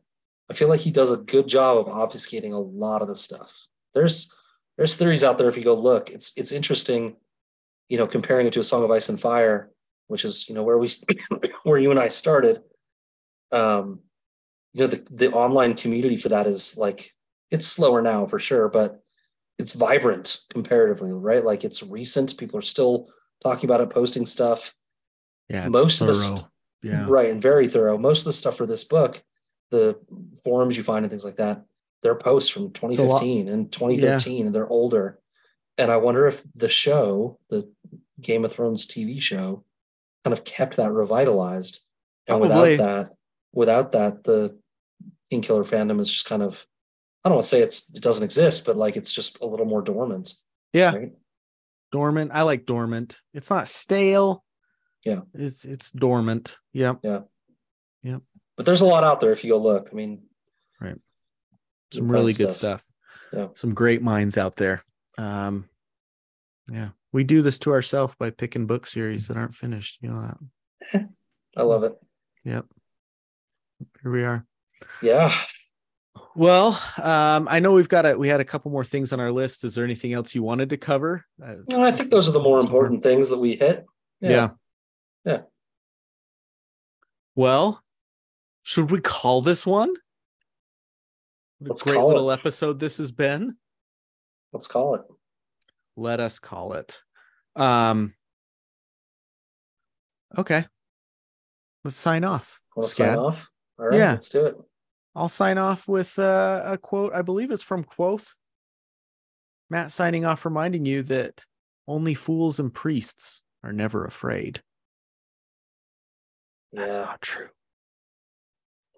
I 0.49 0.53
feel 0.53 0.69
like 0.69 0.81
he 0.81 0.91
does 0.91 1.11
a 1.11 1.17
good 1.17 1.47
job 1.47 1.77
of 1.77 1.93
obfuscating 1.93 2.53
a 2.53 2.57
lot 2.57 3.01
of 3.01 3.07
the 3.07 3.15
stuff. 3.15 3.65
There's 3.93 4.31
there's 4.77 4.95
theories 4.95 5.23
out 5.23 5.37
there. 5.37 5.49
If 5.49 5.57
you 5.57 5.63
go 5.63 5.73
look, 5.73 6.11
it's 6.11 6.33
it's 6.35 6.51
interesting, 6.51 7.15
you 7.89 7.97
know, 7.97 8.07
comparing 8.07 8.45
it 8.47 8.53
to 8.53 8.59
a 8.59 8.63
Song 8.63 8.83
of 8.83 8.91
Ice 8.91 9.09
and 9.09 9.19
Fire 9.19 9.72
which 10.07 10.25
is 10.25 10.47
you 10.47 10.55
know 10.55 10.63
where 10.63 10.77
we 10.77 10.89
where 11.63 11.77
you 11.77 11.91
and 11.91 11.99
I 11.99 12.09
started. 12.09 12.61
Um, 13.51 13.99
you 14.73 14.81
know 14.81 14.87
the 14.87 15.03
the 15.09 15.31
online 15.31 15.75
community 15.75 16.17
for 16.17 16.29
that 16.29 16.47
is 16.47 16.77
like 16.77 17.13
it's 17.51 17.67
slower 17.67 18.01
now 18.01 18.25
for 18.25 18.39
sure, 18.39 18.67
but 18.67 19.01
it's 19.59 19.73
vibrant 19.73 20.39
comparatively, 20.49 21.13
right? 21.13 21.45
Like 21.45 21.63
it's 21.63 21.83
recent. 21.83 22.37
People 22.37 22.57
are 22.57 22.63
still 22.63 23.07
talking 23.41 23.69
about 23.69 23.81
it, 23.81 23.89
posting 23.89 24.25
stuff. 24.25 24.73
Yeah, 25.49 25.67
most 25.67 25.99
thorough. 25.99 26.09
of 26.09 26.15
the 26.15 26.21
st- 26.21 26.45
yeah, 26.81 27.05
right 27.07 27.29
and 27.29 27.41
very 27.41 27.69
thorough. 27.69 27.97
Most 27.97 28.19
of 28.19 28.25
the 28.25 28.33
stuff 28.33 28.57
for 28.57 28.65
this 28.65 28.83
book, 28.83 29.21
the 29.69 29.97
forums 30.43 30.75
you 30.75 30.83
find 30.83 31.05
and 31.05 31.11
things 31.11 31.25
like 31.25 31.37
that, 31.37 31.63
they're 32.01 32.15
posts 32.15 32.49
from 32.49 32.71
2015 32.71 33.47
and 33.47 33.71
2013, 33.71 34.45
and 34.47 34.55
they're 34.55 34.67
older. 34.67 35.19
And 35.77 35.91
I 35.91 35.97
wonder 35.97 36.27
if 36.27 36.43
the 36.53 36.69
show, 36.69 37.39
the 37.49 37.71
Game 38.19 38.45
of 38.45 38.51
Thrones 38.51 38.85
TV 38.85 39.21
show, 39.21 39.63
kind 40.23 40.33
of 40.33 40.43
kept 40.43 40.77
that 40.77 40.91
revitalized. 40.91 41.79
And 42.27 42.39
Probably. 42.39 42.71
without 42.71 42.85
that, 42.85 43.09
without 43.53 43.91
that, 43.93 44.23
the 44.23 44.57
Kingkiller 45.31 45.67
fandom 45.67 45.99
is 45.99 46.09
just 46.11 46.25
kind 46.25 46.41
of, 46.41 46.65
I 47.23 47.29
don't 47.29 47.35
want 47.37 47.45
to 47.45 47.49
say 47.49 47.61
it's 47.61 47.93
it 47.93 48.01
doesn't 48.01 48.23
exist, 48.23 48.65
but 48.65 48.77
like 48.77 48.95
it's 48.97 49.11
just 49.13 49.39
a 49.41 49.45
little 49.45 49.65
more 49.65 49.81
dormant. 49.81 50.33
yeah. 50.73 50.93
Right? 50.95 51.11
Dormant. 51.91 52.31
I 52.33 52.41
like 52.41 52.65
dormant. 52.65 53.17
It's 53.33 53.49
not 53.51 53.67
stale. 53.67 54.43
Yeah. 55.05 55.21
It's 55.33 55.63
it's 55.63 55.91
dormant. 55.91 56.57
Yep. 56.73 57.01
But 57.03 58.65
there's 58.65 58.81
a 58.81 58.85
lot 58.85 59.03
out 59.03 59.19
there 59.19 59.31
if 59.31 59.43
you 59.43 59.51
go 59.51 59.57
look. 59.57 59.89
I 59.91 59.95
mean, 59.95 60.23
Right. 60.79 60.95
you 61.91 61.97
Some 61.99 62.11
really 62.11 62.33
good 62.33 62.51
stuff. 62.51 62.83
Yeah. 63.31 63.47
Some 63.55 63.73
great 63.73 64.01
minds 64.01 64.37
out 64.37 64.55
there. 64.55 64.83
Um, 65.17 65.67
yeah. 66.71 66.89
We 67.13 67.23
do 67.23 67.41
this 67.41 67.59
to 67.59 67.71
ourselves 67.71 68.15
by 68.19 68.31
picking 68.31 68.65
book 68.67 68.85
series 68.87 69.27
that 69.27 69.37
aren't 69.37 69.55
finished. 69.55 69.99
You 70.01 70.09
know 70.09 70.35
that. 70.91 71.09
I 71.57 71.61
love 71.61 71.83
it. 71.83 71.93
Yep. 72.43 72.65
Here 74.01 74.11
we 74.11 74.23
are. 74.23 74.45
Yeah. 75.01 75.33
Well, 76.35 76.69
um, 77.01 77.47
I 77.49 77.59
know 77.59 77.73
we've 77.73 77.87
got 77.87 78.05
a 78.07 78.17
we 78.17 78.27
had 78.27 78.39
a 78.39 78.45
couple 78.45 78.71
more 78.71 78.83
things 78.83 79.13
on 79.13 79.19
our 79.19 79.31
list. 79.31 79.63
Is 79.63 79.75
there 79.75 79.85
anything 79.85 80.13
else 80.13 80.33
you 80.33 80.41
wanted 80.43 80.71
to 80.71 80.77
cover? 80.77 81.23
Uh, 81.41 81.55
No, 81.67 81.83
I 81.83 81.91
think 81.91 82.09
those 82.09 82.27
are 82.27 82.31
the 82.33 82.39
more 82.39 82.59
important 82.59 83.03
things 83.03 83.29
that 83.29 83.37
we 83.39 83.55
hit. 83.55 83.85
yeah. 84.19 84.49
Yeah. 85.23 85.41
Well, 87.35 87.81
should 88.63 88.91
we 88.91 88.99
call 88.99 89.41
this 89.41 89.65
one? 89.65 89.93
What 91.59 91.69
Let's 91.69 91.83
great 91.83 91.95
call 91.95 92.09
it. 92.11 92.13
little 92.13 92.31
episode 92.31 92.79
this 92.79 92.97
has 92.97 93.11
been. 93.11 93.55
Let's 94.51 94.67
call 94.67 94.95
it. 94.95 95.01
Let 95.95 96.19
us 96.19 96.39
call 96.39 96.73
it. 96.73 97.01
Um 97.55 98.13
okay. 100.37 100.65
Let's 101.83 101.97
sign 101.97 102.23
off. 102.23 102.59
Scad. 102.77 102.87
sign 102.87 103.17
off? 103.17 103.49
All 103.77 103.87
right, 103.87 103.97
Yeah. 103.97 104.11
let's 104.11 104.29
do 104.29 104.45
it. 104.45 104.55
I'll 105.15 105.29
sign 105.29 105.57
off 105.57 105.87
with 105.87 106.17
uh, 106.17 106.63
a 106.65 106.77
quote. 106.77 107.13
I 107.13 107.21
believe 107.21 107.51
it's 107.51 107.61
from 107.61 107.83
Kvothe. 107.83 108.27
Matt 109.69 109.91
signing 109.91 110.25
off, 110.25 110.45
reminding 110.45 110.85
you 110.85 111.03
that 111.03 111.45
only 111.87 112.13
fools 112.15 112.59
and 112.59 112.73
priests 112.73 113.41
are 113.63 113.73
never 113.73 114.05
afraid. 114.05 114.61
That's 116.71 116.97
not 116.97 117.21
true. 117.21 117.49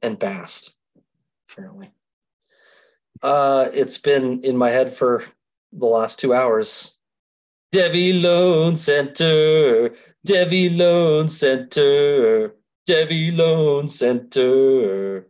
And 0.01 0.17
Bast, 0.17 0.77
apparently. 1.49 1.91
Uh, 3.22 3.69
it's 3.74 3.98
been 3.98 4.43
in 4.43 4.56
my 4.56 4.69
head 4.69 4.95
for 4.95 5.24
the 5.77 5.85
last 5.85 6.19
two 6.19 6.33
hours. 6.33 6.97
Devi 7.71 8.13
Loan 8.13 8.77
Center, 8.77 9.91
Devi 10.23 10.69
Loan 10.69 11.27
Center, 11.29 12.55
Devi 12.85 13.31
Loan 13.31 13.89
Center. 13.89 15.27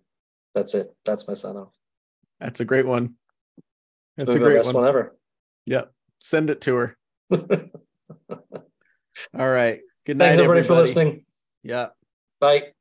That's 0.53 0.75
it. 0.75 0.95
That's 1.05 1.27
my 1.27 1.33
sign 1.33 1.55
off. 1.55 1.73
That's 2.39 2.59
a 2.59 2.65
great 2.65 2.85
one. 2.85 3.15
That's 4.17 4.29
Maybe 4.29 4.41
a 4.41 4.47
great 4.47 4.57
best 4.57 4.67
one. 4.73 4.83
one 4.83 4.87
ever. 4.89 5.17
Yep. 5.65 5.91
Send 6.21 6.49
it 6.49 6.61
to 6.61 6.75
her. 6.75 6.97
All 7.31 7.49
right. 9.33 9.79
Good 10.05 10.17
night, 10.17 10.27
Thanks 10.27 10.41
everybody 10.43 10.63
for 10.67 10.73
everybody. 10.73 10.81
listening. 10.81 11.25
Yeah. 11.63 11.87
Bye. 12.39 12.71